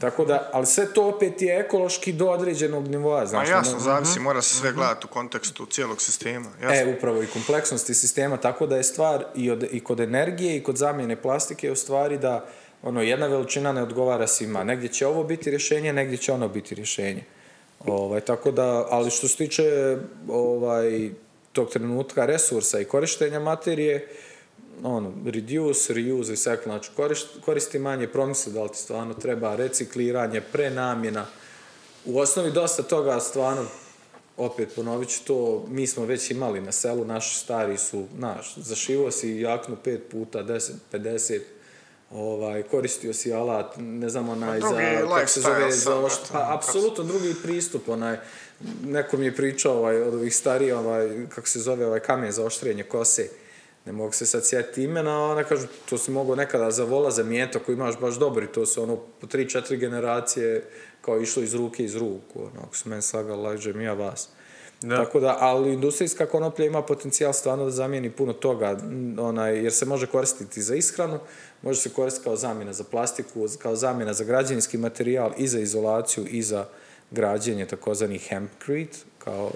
Tako 0.02 0.24
da, 0.24 0.50
ali 0.52 0.66
sve 0.66 0.94
to 0.94 1.08
opet 1.08 1.42
je 1.42 1.60
ekološki 1.60 2.12
do 2.12 2.26
određenog 2.26 2.88
nivoa, 2.88 3.20
Ma 3.20 3.26
znaš. 3.26 3.48
jasno, 3.48 3.72
ono- 3.72 3.80
zavisi, 3.80 4.20
mora 4.20 4.42
se 4.42 4.54
sve 4.54 4.72
gledati 4.72 5.06
u 5.06 5.08
kontekstu 5.08 5.66
cijelog 5.66 6.02
sistema. 6.02 6.50
Jasno. 6.62 6.90
E, 6.90 6.94
upravo 6.96 7.22
i 7.22 7.26
kompleksnosti 7.26 7.94
sistema, 7.94 8.36
tako 8.36 8.66
da 8.66 8.76
je 8.76 8.82
stvar 8.82 9.24
i, 9.34 9.50
od, 9.50 9.64
i 9.70 9.80
kod 9.80 10.00
energije 10.00 10.56
i 10.56 10.62
kod 10.62 10.76
zamjene 10.76 11.16
plastike 11.22 11.66
je 11.66 11.72
u 11.72 11.76
stvari 11.76 12.18
da 12.18 12.44
ono, 12.82 13.02
jedna 13.02 13.26
veličina 13.26 13.72
ne 13.72 13.82
odgovara 13.82 14.26
svima. 14.26 14.64
Negdje 14.64 14.88
će 14.88 15.06
ovo 15.06 15.24
biti 15.24 15.50
rješenje, 15.50 15.92
negdje 15.92 16.16
će 16.16 16.32
ono 16.32 16.48
biti 16.48 16.74
rješenje. 16.74 17.24
Ovaj, 17.86 18.20
tako 18.20 18.50
da, 18.50 18.86
ali 18.90 19.10
što 19.10 19.28
se 19.28 19.36
tiče 19.36 19.96
ovaj, 20.28 21.10
tog 21.52 21.70
trenutka 21.70 22.26
resursa 22.26 22.80
i 22.80 22.84
korištenja 22.84 23.40
materije, 23.40 24.08
ono, 24.82 25.12
reduce, 25.24 25.94
reuse, 25.94 26.32
recycle, 26.32 26.64
znači 26.64 26.90
koristi, 26.96 27.40
koristi 27.44 27.78
manje, 27.78 28.08
promisli 28.08 28.52
da 28.52 28.62
li 28.62 28.68
ti 28.68 28.78
stvarno 28.78 29.14
treba 29.14 29.56
recikliranje, 29.56 30.40
prenamjena. 30.40 31.26
U 32.04 32.18
osnovi 32.18 32.50
dosta 32.50 32.82
toga 32.82 33.20
stvarno 33.20 33.66
opet 34.36 34.68
ponovit 34.76 35.08
ću 35.08 35.24
to, 35.24 35.64
mi 35.68 35.86
smo 35.86 36.04
već 36.04 36.30
imali 36.30 36.60
na 36.60 36.72
selu, 36.72 37.04
naši 37.04 37.38
stari 37.38 37.78
su, 37.78 38.06
znaš, 38.16 38.54
zašivo 38.56 39.10
si 39.10 39.30
jaknu 39.30 39.76
pet 39.84 40.02
puta, 40.10 40.42
10, 40.42 40.70
50, 40.92 41.40
ovaj, 42.10 42.62
koristio 42.62 43.12
si 43.12 43.32
alat, 43.32 43.74
ne 43.78 44.08
znam, 44.08 44.28
onaj, 44.28 44.60
za, 44.60 44.68
drugi 44.68 45.08
kako 45.08 45.26
se 45.26 45.40
zove, 45.40 45.72
za 45.72 45.90
pa, 46.32 46.38
ono, 46.38 46.54
apsolutno 46.54 47.04
drugi 47.04 47.34
pristup, 47.42 47.88
onaj, 47.88 48.16
neko 48.84 49.16
mi 49.16 49.24
je 49.24 49.36
pričao, 49.36 49.78
ovaj, 49.78 50.02
od 50.02 50.14
ovih 50.14 50.36
starih, 50.36 50.74
ovaj, 50.74 51.26
kako 51.28 51.48
se 51.48 51.60
zove, 51.60 51.86
ovaj 51.86 52.00
kamen 52.00 52.32
za 52.32 52.44
oštrenje 52.44 52.82
kose, 52.82 53.28
ne 53.86 53.92
mogu 53.92 54.12
se 54.12 54.26
sad 54.26 54.46
sjetiti 54.46 54.82
imena, 54.82 55.24
ona 55.24 55.44
kažu, 55.44 55.66
to 55.88 55.98
si 55.98 56.10
mogao 56.10 56.36
nekada 56.36 56.70
za 56.70 56.84
vola, 56.84 57.10
za 57.10 57.22
mijeto 57.22 57.58
koji 57.58 57.74
imaš 57.74 58.00
baš 58.00 58.14
dobri, 58.14 58.46
to 58.46 58.66
su 58.66 58.82
ono 58.82 58.96
po 58.96 59.26
tri, 59.26 59.48
četiri 59.48 59.76
generacije 59.76 60.64
kao 61.00 61.20
išlo 61.20 61.42
iz 61.42 61.54
ruke 61.54 61.84
iz 61.84 61.96
ruku, 61.96 62.40
ono, 62.40 62.62
ako 62.66 62.76
su 62.76 62.88
meni 62.88 63.02
slagali, 63.02 63.42
lađe 63.42 63.72
mi 63.72 63.84
ja 63.84 63.92
vas. 63.92 64.28
Da. 64.82 64.96
Tako 64.96 65.20
da, 65.20 65.36
ali 65.40 65.72
industrijska 65.72 66.26
konoplja 66.26 66.66
ima 66.66 66.82
potencijal 66.82 67.32
stvarno 67.32 67.64
da 67.64 67.70
zamijeni 67.70 68.10
puno 68.10 68.32
toga, 68.32 68.78
onaj, 69.18 69.62
jer 69.62 69.72
se 69.72 69.86
može 69.86 70.06
koristiti 70.06 70.62
za 70.62 70.74
ishranu, 70.74 71.18
može 71.62 71.80
se 71.80 71.90
koristiti 71.90 72.24
kao 72.24 72.36
zamjena 72.36 72.72
za 72.72 72.84
plastiku, 72.84 73.46
kao 73.58 73.76
zamjena 73.76 74.12
za 74.12 74.24
građevinski 74.24 74.78
materijal 74.78 75.32
i 75.36 75.48
za 75.48 75.60
izolaciju 75.60 76.26
i 76.26 76.42
za 76.42 76.66
građenje 77.10 77.66
takozvani 77.66 78.18
hempcrete, 78.18 78.98
kao 79.18 79.50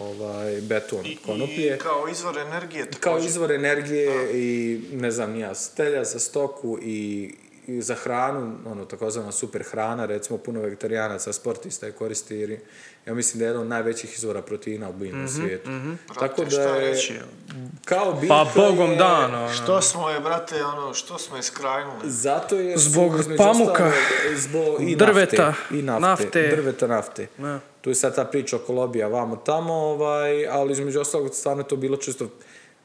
ovaj, 0.00 0.60
beton 0.60 0.98
od 1.00 1.06
konoplje 1.26 1.74
I 1.74 1.78
kao 1.78 2.08
izvor 2.08 2.38
energije 2.38 2.86
kao 2.90 2.92
također. 3.02 3.28
izvor 3.28 3.52
energije 3.52 4.30
i 4.34 4.80
ne 4.92 5.10
znam 5.10 5.30
nija 5.32 5.54
stelja 5.54 6.04
za 6.04 6.18
stoku 6.18 6.78
i, 6.82 7.34
i 7.66 7.82
za 7.82 7.94
hranu, 7.94 8.56
ono 8.66 8.84
takozvana 8.84 9.32
super 9.32 9.62
hrana, 9.62 10.06
recimo 10.06 10.38
puno 10.38 10.60
vegetarijanaca, 10.60 11.32
sportista 11.32 11.86
je 11.86 11.92
koristi 11.92 12.36
jer 12.36 12.50
je- 12.50 12.60
ja 13.06 13.14
mislim 13.14 13.38
da 13.38 13.44
je 13.44 13.48
jedan 13.48 13.62
od 13.62 13.68
najvećih 13.68 14.14
izvora 14.14 14.42
proteina 14.42 14.88
u 14.88 14.92
biljnom 14.92 15.28
svijetu. 15.28 15.70
Tako 16.08 16.18
Brate, 16.20 16.44
da 16.46 16.50
šta 16.50 16.76
je, 16.76 16.90
reći, 16.90 17.12
kao 17.84 18.12
biljka 18.12 18.34
Pa 18.36 18.50
bogom 18.56 18.90
je- 18.90 18.96
dan, 18.96 19.34
ono. 19.34 19.52
Što 19.54 19.82
smo 19.82 20.10
je, 20.10 20.20
brate, 20.20 20.64
ono, 20.64 20.94
što 20.94 21.18
smo 21.18 21.36
je 21.36 21.42
skrajnuli? 21.42 21.98
Zato 22.04 22.56
je 22.56 22.78
Zbog 22.78 23.12
pamuka, 23.36 23.92
zbog 24.36 24.82
i 24.82 24.96
drveta, 24.96 25.44
nafte, 25.46 25.74
i 25.74 25.82
nafte, 25.82 26.00
nafte. 26.00 26.48
drveta 26.50 26.86
nafte. 26.86 27.26
Da. 27.38 27.60
Tu 27.88 27.92
je 27.92 27.94
sad 27.94 28.14
ta 28.14 28.24
priča 28.24 28.56
oko 28.56 28.72
lobija 28.72 29.08
vamo 29.08 29.36
tamo, 29.36 29.72
ovaj, 29.74 30.46
ali 30.48 30.72
između 30.72 31.00
ostalog 31.00 31.34
stvarno 31.34 31.62
je 31.62 31.68
to 31.68 31.76
bilo 31.76 31.96
čisto... 31.96 32.28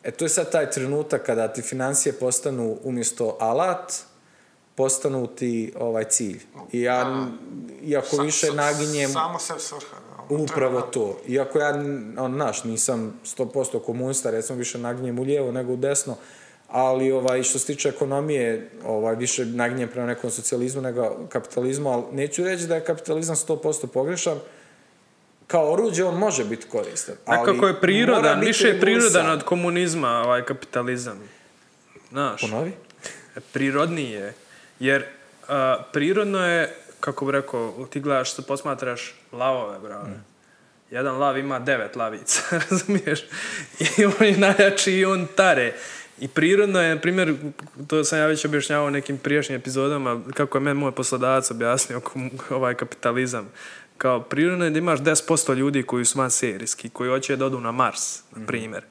E, 0.04 0.12
to 0.12 0.26
je 0.26 0.30
sad 0.30 0.52
taj 0.52 0.72
trenutak 0.72 1.26
kada 1.26 1.48
ti 1.48 1.62
financije 1.62 2.14
postanu 2.14 2.78
umjesto 2.84 3.38
alat, 3.40 3.94
postanu 4.76 5.28
ti 5.28 5.74
ovaj 5.80 6.04
cilj. 6.04 6.42
I 6.72 6.82
ja, 6.82 7.28
iako 7.84 8.16
Sa- 8.16 8.22
više 8.22 8.48
sa- 8.48 8.54
naginjem... 8.54 9.12
Samo 9.12 9.40
se 9.40 9.54
svrha. 9.58 9.98
ono, 10.30 10.44
Upravo 10.44 10.82
treba- 10.82 10.92
to. 10.92 11.18
Iako 11.28 11.60
ja, 11.60 11.70
on, 12.18 12.38
naš, 12.38 12.64
nisam 12.64 13.20
100% 13.26 13.80
komunista, 13.80 14.32
recimo 14.32 14.58
više 14.60 14.78
naginjem 14.78 15.20
u 15.20 15.24
lijevo 15.24 15.52
nego 15.52 15.74
u 15.74 15.78
desno, 15.78 16.16
ali 16.68 17.12
ovaj, 17.12 17.44
što 17.44 17.60
se 17.60 17.66
tiče 17.66 17.90
ekonomije, 17.90 18.72
ovaj, 18.86 19.16
više 19.16 19.46
naginjem 19.46 19.90
prema 19.90 20.08
nekom 20.08 20.32
socijalizmu 20.32 20.82
nego 20.82 21.16
kapitalizmu, 21.30 21.90
ali 21.90 22.04
neću 22.12 22.44
reći 22.44 22.68
da 22.68 22.76
je 22.76 22.84
kapitalizam 22.86 23.36
100% 23.36 23.88
pogrešan, 23.88 24.40
kao 25.54 25.74
oruđe 25.74 26.04
on 26.04 26.16
može 26.16 26.46
biti 26.46 26.68
koristan. 26.68 27.16
ali 27.26 27.40
Nekako 27.40 27.68
je 27.68 27.82
prirodan, 27.82 28.40
više 28.40 28.68
je 28.68 28.80
prirodan 28.80 29.30
od 29.30 29.44
komunizma, 29.44 30.10
ovaj 30.10 30.46
kapitalizam. 30.46 31.20
Znaš, 32.10 32.42
Ponovi? 32.42 32.72
prirodniji 33.54 34.12
je. 34.12 34.34
Jer 34.80 35.06
a, 35.48 35.78
prirodno 35.94 36.48
je, 36.48 36.76
kako 37.00 37.26
bi 37.26 37.32
rekao, 37.32 37.88
ti 37.90 38.00
gledaš, 38.00 38.36
posmatraš 38.48 39.16
lavove, 39.32 39.80
brale. 39.80 40.10
Jedan 40.92 41.18
lav 41.18 41.38
ima 41.38 41.60
devet 41.60 41.96
lavica, 41.96 42.42
razumiješ? 42.70 43.24
I 43.80 44.06
on 44.06 44.28
je 44.28 44.38
najjači 44.38 44.92
i 44.92 45.06
on 45.06 45.28
tare. 45.36 45.74
I 46.20 46.28
prirodno 46.28 46.82
je, 46.82 46.96
na 46.96 47.02
primjer, 47.02 47.36
to 47.88 48.04
sam 48.04 48.20
ja 48.20 48.26
već 48.26 48.46
objašnjavao 48.46 48.88
u 48.88 48.92
nekim 48.92 49.18
prijašnjim 49.18 49.60
epizodama, 49.60 50.22
kako 50.34 50.58
je 50.58 50.62
meni 50.62 50.80
moj 50.80 50.92
poslodavac 50.92 51.52
objasnio 51.52 52.02
ovaj 52.50 52.76
kapitalizam. 52.76 53.50
Kao 54.04 54.22
prirodno 54.22 54.66
je 54.66 54.72
da 54.72 54.78
imaš 54.78 55.00
10% 55.00 55.56
ljudi 55.56 55.84
koji 55.84 56.06
su 56.06 56.20
van 56.20 56.32
serijski, 56.32 56.90
koji 56.90 57.10
hoće 57.10 57.36
da 57.36 57.46
odu 57.46 57.60
na 57.60 57.72
Mars, 57.72 58.20
na 58.36 58.46
primjer. 58.46 58.84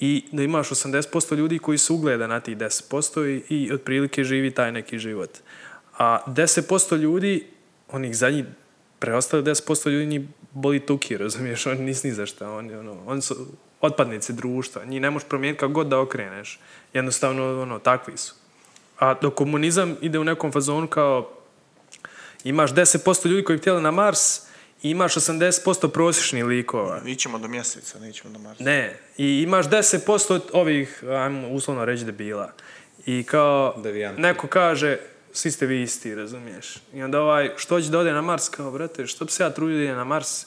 I 0.00 0.24
da 0.32 0.42
imaš 0.42 0.68
80% 0.68 1.36
ljudi 1.36 1.58
koji 1.58 1.78
se 1.78 1.92
ugleda 1.92 2.26
na 2.26 2.40
tih 2.40 2.56
10% 2.56 3.26
i, 3.26 3.56
i 3.56 3.72
otprilike 3.72 4.24
živi 4.24 4.50
taj 4.50 4.72
neki 4.72 4.98
život. 4.98 5.30
A 5.98 6.18
10% 6.26 6.96
ljudi, 6.96 7.46
onih 7.88 8.16
zadnjih, 8.16 8.44
preostali 8.98 9.42
10% 9.42 9.90
ljudi 9.90 10.06
njih 10.06 10.22
boli 10.52 10.80
tuki, 10.80 11.16
razumiješ, 11.16 11.66
oni 11.66 11.80
nisu 11.80 12.06
ni 12.06 12.14
za 12.14 12.26
šta, 12.26 12.50
oni, 12.50 12.74
ono, 12.74 12.96
oni 13.06 13.22
su 13.22 13.46
otpadnici 13.80 14.32
društva, 14.32 14.84
njih 14.84 15.00
ne 15.00 15.10
možeš 15.10 15.28
promijeniti 15.28 15.60
kako 15.60 15.72
god 15.72 15.86
da 15.86 16.00
okreneš. 16.00 16.58
Jednostavno, 16.92 17.62
ono, 17.62 17.78
takvi 17.78 18.16
su. 18.16 18.34
A 18.98 19.14
dok 19.14 19.34
komunizam 19.34 19.96
ide 20.00 20.18
u 20.18 20.24
nekom 20.24 20.52
fazonu 20.52 20.86
kao 20.86 21.39
imaš 22.44 22.70
10% 22.70 23.26
ljudi 23.28 23.44
koji 23.44 23.56
bi 23.56 23.60
htjeli 23.60 23.82
na 23.82 23.90
Mars 23.90 24.38
i 24.82 24.90
imaš 24.90 25.14
80% 25.14 25.88
prosječnih 25.88 26.44
likova. 26.44 27.00
Ićemo 27.06 27.38
do 27.38 27.48
mjeseca, 27.48 27.98
nećemo 27.98 28.32
do 28.32 28.38
Marsa. 28.38 28.64
Ne, 28.64 28.98
i 29.16 29.42
imaš 29.42 29.66
10% 29.66 30.34
od 30.34 30.42
ovih, 30.52 31.04
ajmo 31.04 31.48
uslovno 31.48 31.84
reći 31.84 32.04
debila. 32.04 32.52
I 33.06 33.22
kao, 33.22 33.74
Devijanti. 33.82 34.20
neko 34.20 34.46
kaže, 34.46 34.98
svi 35.32 35.50
ste 35.50 35.66
vi 35.66 35.82
isti, 35.82 36.14
razumiješ? 36.14 36.76
I 36.94 37.02
onda 37.02 37.20
ovaj, 37.20 37.50
što 37.56 37.80
će 37.80 37.88
da 37.88 37.98
ode 37.98 38.12
na 38.12 38.22
Mars, 38.22 38.48
kao, 38.48 38.70
brate, 38.70 39.06
što 39.06 39.24
bi 39.24 39.30
se 39.30 39.42
ja 39.42 39.50
trudio 39.50 39.96
na 39.96 40.04
Mars, 40.04 40.46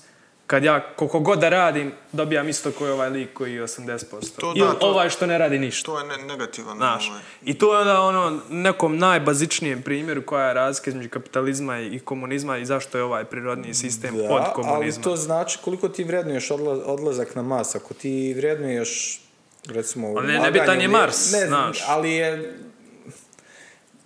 kad 0.53 0.63
ja, 0.63 0.79
koliko 0.87 1.19
god 1.21 1.39
da 1.39 1.49
radim, 1.49 1.91
dobijam 2.11 2.49
isto 2.49 2.71
koji 2.71 2.91
ovaj 2.91 3.09
lik 3.09 3.33
koji 3.33 3.53
je 3.53 3.63
80%. 3.63 3.97
To 4.35 4.53
Ili 4.55 4.67
da, 4.67 4.73
to- 4.73 4.87
ovaj 4.87 5.09
što 5.09 5.25
ne 5.25 5.37
radi 5.37 5.59
ništa. 5.59 5.85
To 5.85 5.99
je 5.99 6.05
ne, 6.07 6.17
negativan. 6.19 6.77
Znaš, 6.77 7.09
ovaj. 7.09 7.21
i 7.43 7.53
to 7.53 7.73
je 7.73 7.79
onda 7.79 8.01
ono 8.01 8.39
nekom 8.49 8.97
najbazičnijem 8.97 9.81
primjeru 9.81 10.21
koja 10.21 10.47
je 10.47 10.53
razlika 10.53 10.89
između 10.89 11.09
kapitalizma 11.09 11.79
i 11.79 11.99
komunizma 11.99 12.57
i 12.57 12.65
zašto 12.65 12.97
je 12.97 13.03
ovaj 13.03 13.25
prirodni 13.25 13.73
sistem 13.73 14.17
Da, 14.17 14.23
od 14.25 14.29
ali 14.33 14.53
komunizma. 14.55 15.03
to 15.03 15.15
znači 15.15 15.57
koliko 15.59 15.89
ti 15.89 16.03
vrednuješ 16.03 16.49
odla- 16.49 16.83
odlazak 16.85 17.35
na 17.35 17.41
Mars. 17.43 17.75
Ako 17.75 17.93
ti 17.93 18.33
vrednuješ, 18.33 19.21
recimo... 19.65 20.07
Ali 20.09 20.27
ne- 20.27 20.39
nebitan 20.39 20.81
je 20.81 20.87
Mars, 20.89 21.31
ne, 21.31 21.47
znaš. 21.47 21.83
ali 21.87 22.11
je 22.11 22.59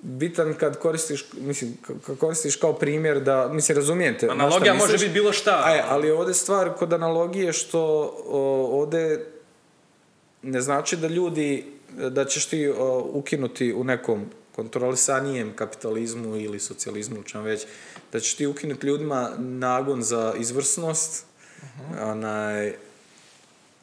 bitan 0.01 0.53
kad 0.53 0.79
koristiš, 0.79 1.25
mislim, 1.33 1.77
kad 2.05 2.17
koristiš 2.17 2.55
kao 2.55 2.73
primjer 2.73 3.19
da, 3.19 3.49
mislim, 3.53 3.75
razumijete. 3.75 4.27
Analogija 4.29 4.73
može 4.73 4.97
biti 4.97 5.09
bilo 5.09 5.33
šta. 5.33 5.61
Aj, 5.65 5.81
ali 5.87 6.11
ovdje 6.11 6.33
stvar 6.33 6.73
kod 6.73 6.93
analogije 6.93 7.53
što 7.53 7.81
o, 8.25 8.69
ovdje 8.81 9.31
ne 10.41 10.61
znači 10.61 10.97
da 10.97 11.07
ljudi, 11.07 11.65
da 12.09 12.25
ćeš 12.25 12.45
ti 12.45 12.67
o, 12.77 13.09
ukinuti 13.13 13.73
u 13.73 13.83
nekom 13.83 14.25
kontrolisanijem 14.55 15.55
kapitalizmu 15.55 16.35
ili 16.35 16.59
socijalizmu, 16.59 17.23
čem 17.23 17.41
već, 17.41 17.65
da 18.11 18.19
ćeš 18.19 18.35
ti 18.35 18.47
ukinuti 18.47 18.87
ljudima 18.87 19.31
nagon 19.37 20.03
za 20.03 20.33
izvrsnost, 20.39 21.25
onaj, 22.01 22.73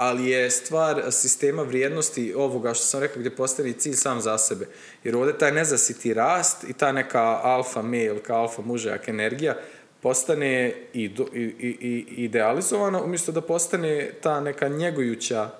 ali 0.09 0.31
je 0.31 0.51
stvar 0.51 1.03
sistema 1.11 1.63
vrijednosti 1.63 2.35
ovoga 2.37 2.75
što 2.75 2.85
sam 2.85 3.01
rekao 3.01 3.21
gdje 3.21 3.37
postavi 3.37 3.73
cilj 3.73 3.95
sam 3.95 4.21
za 4.21 4.39
sebe. 4.39 4.67
Jer 5.05 5.17
ovdje 5.17 5.39
taj 5.39 5.53
nezasiti 5.53 6.15
rast 6.15 6.65
i 6.69 6.73
ta 6.73 6.93
neka 6.93 7.41
alfa 7.43 7.83
male, 7.83 8.23
kao 8.23 8.41
alfa 8.41 8.63
mužajak 8.63 9.09
energija 9.09 9.57
postane 10.03 10.75
i, 10.93 11.09
do- 11.09 11.29
i, 11.35 11.41
i 11.41 12.05
idealizovana 12.25 13.03
umjesto 13.03 13.33
da 13.33 13.41
postane 13.41 14.11
ta 14.21 14.41
neka 14.41 14.69
njegujuća 14.69 15.51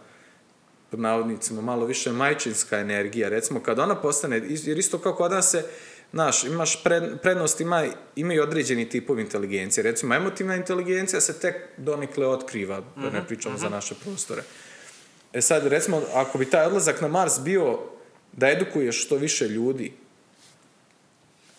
pod 0.91 1.01
navodnicima 1.01 1.61
malo 1.61 1.87
više 1.87 2.13
majčinska 2.13 2.79
energija. 2.79 3.29
Recimo 3.29 3.61
kad 3.61 3.79
ona 3.79 4.01
postane, 4.01 4.43
jer 4.49 4.79
isto 4.79 4.99
kao 4.99 5.15
kod 5.15 5.31
nas 5.31 5.51
se 5.51 5.65
Znaš, 6.15 6.45
imaš 6.45 6.83
pred, 6.83 7.03
prednost, 7.23 7.61
ima, 7.61 7.87
imaju 8.17 8.43
određeni 8.43 8.89
tipovi 8.89 9.23
inteligencije. 9.23 9.85
Recimo, 9.85 10.15
emotivna 10.15 10.57
inteligencija 10.57 11.21
se 11.21 11.41
tek 11.41 11.57
donikle 11.77 12.27
otkriva, 12.27 12.83
da 12.97 13.11
ne 13.11 13.27
pričamo 13.27 13.59
za 13.59 13.69
naše 13.69 13.95
prostore. 13.95 14.43
E 15.33 15.41
sad, 15.41 15.67
recimo, 15.67 16.03
ako 16.15 16.39
bi 16.39 16.51
taj 16.51 16.67
odlazak 16.67 17.01
na 17.01 17.09
Mars 17.09 17.41
bio 17.41 17.79
da 18.33 18.49
edukuješ 18.49 19.05
što 19.05 19.17
više 19.17 19.49
ljudi, 19.49 19.93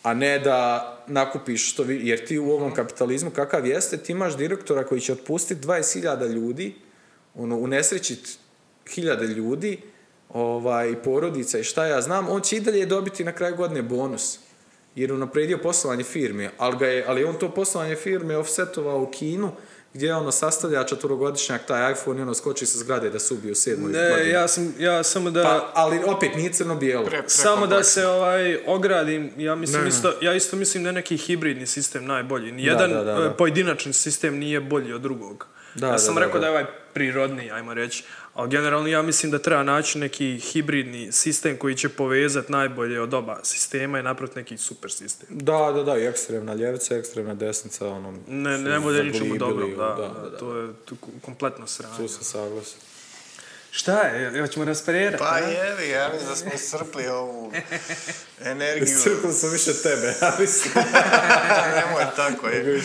a 0.04 0.14
ne 0.14 0.40
da 0.40 0.92
nakupiš 1.08 1.72
što 1.72 1.84
vi, 1.84 2.08
jer 2.08 2.26
ti 2.28 2.40
u 2.40 2.52
ovom 2.52 2.74
kapitalizmu 2.74 3.32
kakav 3.32 3.68
jeste, 3.68 3.98
ti 3.98 4.12
imaš 4.12 4.38
direktora 4.38 4.84
koji 4.84 5.02
će 5.02 5.14
otpustiti 5.14 5.68
20.000 5.68 6.28
ljudi, 6.28 6.76
ono, 7.34 7.58
unesrećit 7.58 8.38
hiljade 8.94 9.28
ljudi, 9.28 9.82
ovaj, 10.30 11.04
porodica 11.04 11.60
i 11.60 11.64
šta 11.64 11.86
ja 11.86 12.02
znam, 12.02 12.30
on 12.30 12.42
će 12.42 12.58
i 12.58 12.60
dalje 12.60 12.86
dobiti 12.86 13.24
na 13.24 13.32
kraju 13.32 13.56
godine 13.56 13.82
bonus. 13.82 14.45
Jer 14.96 15.10
je 15.10 15.14
unapredio 15.14 15.58
poslovanje 15.58 16.04
firme, 16.04 16.50
ali, 16.58 16.78
ga 16.78 16.88
je, 16.88 17.06
ali 17.08 17.22
je 17.22 17.28
on 17.28 17.36
to 17.40 17.50
poslovanje 17.52 17.96
firme 17.96 18.38
offsetovao 18.38 19.02
u 19.02 19.12
Kinu, 19.12 19.52
gdje 19.94 20.16
ono 20.16 20.32
sastavlja 20.32 20.84
četvorogodišnjak 20.84 21.66
taj 21.68 21.92
iPhone 21.92 22.20
i 22.20 22.22
ono 22.22 22.34
skoči 22.34 22.66
sa 22.66 22.78
zgrade 22.78 23.10
da 23.10 23.20
se 23.20 23.34
ubije 23.34 23.52
u 23.52 23.56
sedmoj 23.56 23.92
Ne, 23.92 24.10
godini. 24.10 24.30
ja 24.30 24.48
sam, 24.48 24.74
ja 24.80 25.04
samo 25.04 25.32
da... 25.32 25.44
Pa, 25.44 25.72
ali 25.82 26.00
opet 26.06 26.36
nije 26.36 26.54
crno-bijelo. 26.54 27.06
Pre- 27.06 27.24
Samo 27.28 27.68
da 27.68 27.84
se 27.84 28.08
ovaj 28.08 28.58
ogradim, 28.66 29.32
ja 29.38 29.56
mislim 29.56 29.82
Ne, 29.82 29.88
isto, 29.90 30.14
ja 30.22 30.34
isto 30.34 30.56
mislim 30.56 30.84
da 30.84 30.90
je 30.90 30.94
neki 30.94 31.18
hibridni 31.18 31.66
sistem 31.68 32.06
najbolji. 32.06 32.52
Nijedan 32.52 32.90
da, 32.90 33.04
da, 33.04 33.14
da. 33.14 33.26
e, 33.26 33.38
pojedinačni 33.38 33.94
sistem 33.94 34.38
nije 34.38 34.62
bolji 34.62 34.94
od 34.94 35.02
drugog. 35.02 35.48
Da, 35.76 35.88
ja 35.88 35.98
sam 35.98 36.16
da, 36.16 36.22
rekao 36.22 36.40
da. 36.40 36.40
da. 36.40 36.46
je 36.46 36.52
ovaj 36.52 36.66
prirodni, 36.94 37.52
ajmo 37.52 37.74
reći, 37.74 38.04
ali 38.36 38.50
generalno 38.50 38.88
ja 38.88 39.02
mislim 39.02 39.32
da 39.32 39.40
treba 39.40 39.64
naći 39.64 40.00
neki 40.00 40.40
hibridni 40.40 41.12
sistem 41.12 41.58
koji 41.58 41.76
će 41.76 41.90
povezati 41.90 42.52
najbolje 42.52 43.02
od 43.02 43.14
oba 43.14 43.40
sistema 43.44 44.00
i 44.00 44.04
napraviti 44.04 44.40
neki 44.40 44.58
super 44.58 44.92
sistem. 44.92 45.28
Da, 45.32 45.72
da, 45.72 45.84
da, 45.84 45.98
i 45.98 46.06
ekstremna 46.06 46.54
ljevica, 46.54 46.96
ekstremna 46.96 47.34
desnica, 47.34 47.88
ono... 47.88 48.14
Ne, 48.28 48.58
ne 48.58 48.80
bude 48.80 49.04
ničemu 49.04 49.38
dobro, 49.38 49.68
u- 49.68 49.70
da, 49.70 49.96
da, 50.24 50.38
to 50.38 50.58
je 50.58 50.74
tu 50.86 50.96
kompletno 51.22 51.68
sranje. 51.68 51.98
Tu 51.98 52.08
se 52.08 52.24
saglasim. 52.24 52.78
Šta 53.72 54.00
je, 54.00 54.42
hoćemo 54.42 54.66
raspererati? 54.66 55.18
Pa 55.18 55.26
a? 55.26 55.38
jevi, 55.38 55.90
ja 55.90 56.10
mislim 56.10 56.30
da 56.30 56.36
smo 56.36 56.52
iscrpli 56.56 57.08
ovu 57.08 57.52
energiju. 58.42 58.98
Crklo 59.04 59.32
sam 59.32 59.52
više 59.52 59.74
tebe, 59.74 60.14
ja 60.22 60.36
mislim. 60.40 60.74
Nemoj 61.76 62.06
tako, 62.16 62.48
je. 62.48 62.82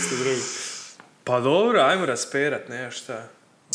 Pa 1.25 1.41
dobro, 1.41 1.81
ajmo 1.81 2.07
rasperat, 2.07 2.69
ne 2.69 2.91
šta. 2.91 3.29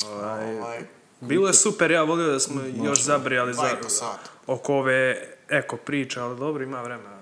Ovaj, 0.06 0.54
Ovaj, 0.54 0.80
Bilo 1.22 1.48
je 1.48 1.53
super, 1.53 1.92
ja 1.92 2.03
volio 2.03 2.27
da 2.27 2.40
smo 2.40 2.61
još 2.84 3.03
zabrijali 3.03 3.53
za, 3.53 3.69
oko 4.48 4.74
ove 4.74 5.27
eko 5.50 5.77
priče, 5.77 6.19
ali 6.19 6.40
dobro, 6.40 6.64
ima 6.64 6.82
vremena. 6.82 7.16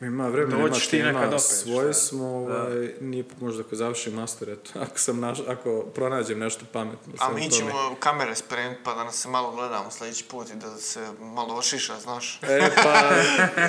Ima 0.00 0.28
vremena, 0.28 0.58
ima 0.58 0.70
ti 0.70 0.90
tema, 0.90 1.12
nekad 1.12 1.28
opet, 1.28 1.40
Svoje 1.40 1.92
šta? 1.92 2.02
smo, 2.02 2.26
ovaj, 2.26 2.92
nije 3.00 3.24
možda 3.40 3.62
ako 3.62 3.76
završim 3.76 4.14
master, 4.14 4.48
eto, 4.48 4.70
ako 4.84 4.98
sam 4.98 5.20
naš, 5.20 5.38
ako 5.48 5.82
pronađem 5.94 6.38
nešto 6.38 6.64
pametno. 6.72 7.12
A 7.18 7.32
mi 7.32 7.40
tome. 7.40 7.50
ćemo 7.50 7.96
kamere 8.00 8.34
spremiti 8.34 8.80
pa 8.84 8.94
da 8.94 9.04
nas 9.04 9.14
se 9.14 9.28
malo 9.28 9.50
gledamo 9.50 9.90
sljedeći 9.90 10.24
put 10.24 10.50
i 10.50 10.54
da 10.54 10.76
se 10.76 11.06
malo 11.20 11.54
ošiša, 11.54 12.00
znaš. 12.00 12.40
E, 12.42 12.70
pa, 12.82 13.10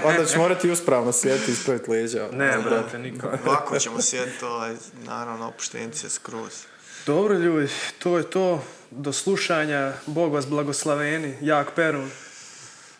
onda 0.09 0.25
ću 0.25 0.37
morati 0.37 0.71
uspravno 0.71 1.11
sjeti 1.11 1.51
i 1.51 1.53
ispraviti 1.53 1.91
leđa. 1.91 2.27
Ne, 2.31 2.57
brate, 2.63 2.99
niko. 2.99 3.27
Ovako 3.45 3.79
ćemo 3.79 4.01
sjediti, 4.01 4.45
ovaj, 4.45 4.75
naravno, 5.05 5.47
opušteniti 5.47 5.97
se 5.97 6.09
skroz. 6.09 6.63
Dobro, 7.05 7.33
ljudi, 7.33 7.67
to 7.99 8.17
je 8.17 8.23
to. 8.23 8.63
Do 8.91 9.13
slušanja. 9.13 9.93
Bog 10.05 10.33
vas 10.33 10.47
blagoslaveni. 10.47 11.37
Jak 11.41 11.71
Perun. 11.75 12.11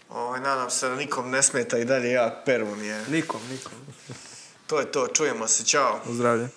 Ovaj, 0.10 0.42
nadam 0.42 0.70
se 0.70 0.90
da 0.90 0.96
nikom 0.96 1.30
ne 1.30 1.44
smeta 1.44 1.78
i 1.78 1.86
dalje 1.86 2.12
jak 2.12 2.34
Perun 2.46 2.84
je. 2.84 3.06
Nikom, 3.10 3.42
nikom. 3.52 3.74
To 4.68 4.80
je 4.80 4.92
to, 4.92 5.08
čujemo 5.08 5.48
se, 5.48 5.66
čao. 5.66 6.00
Zdravlje. 6.10 6.50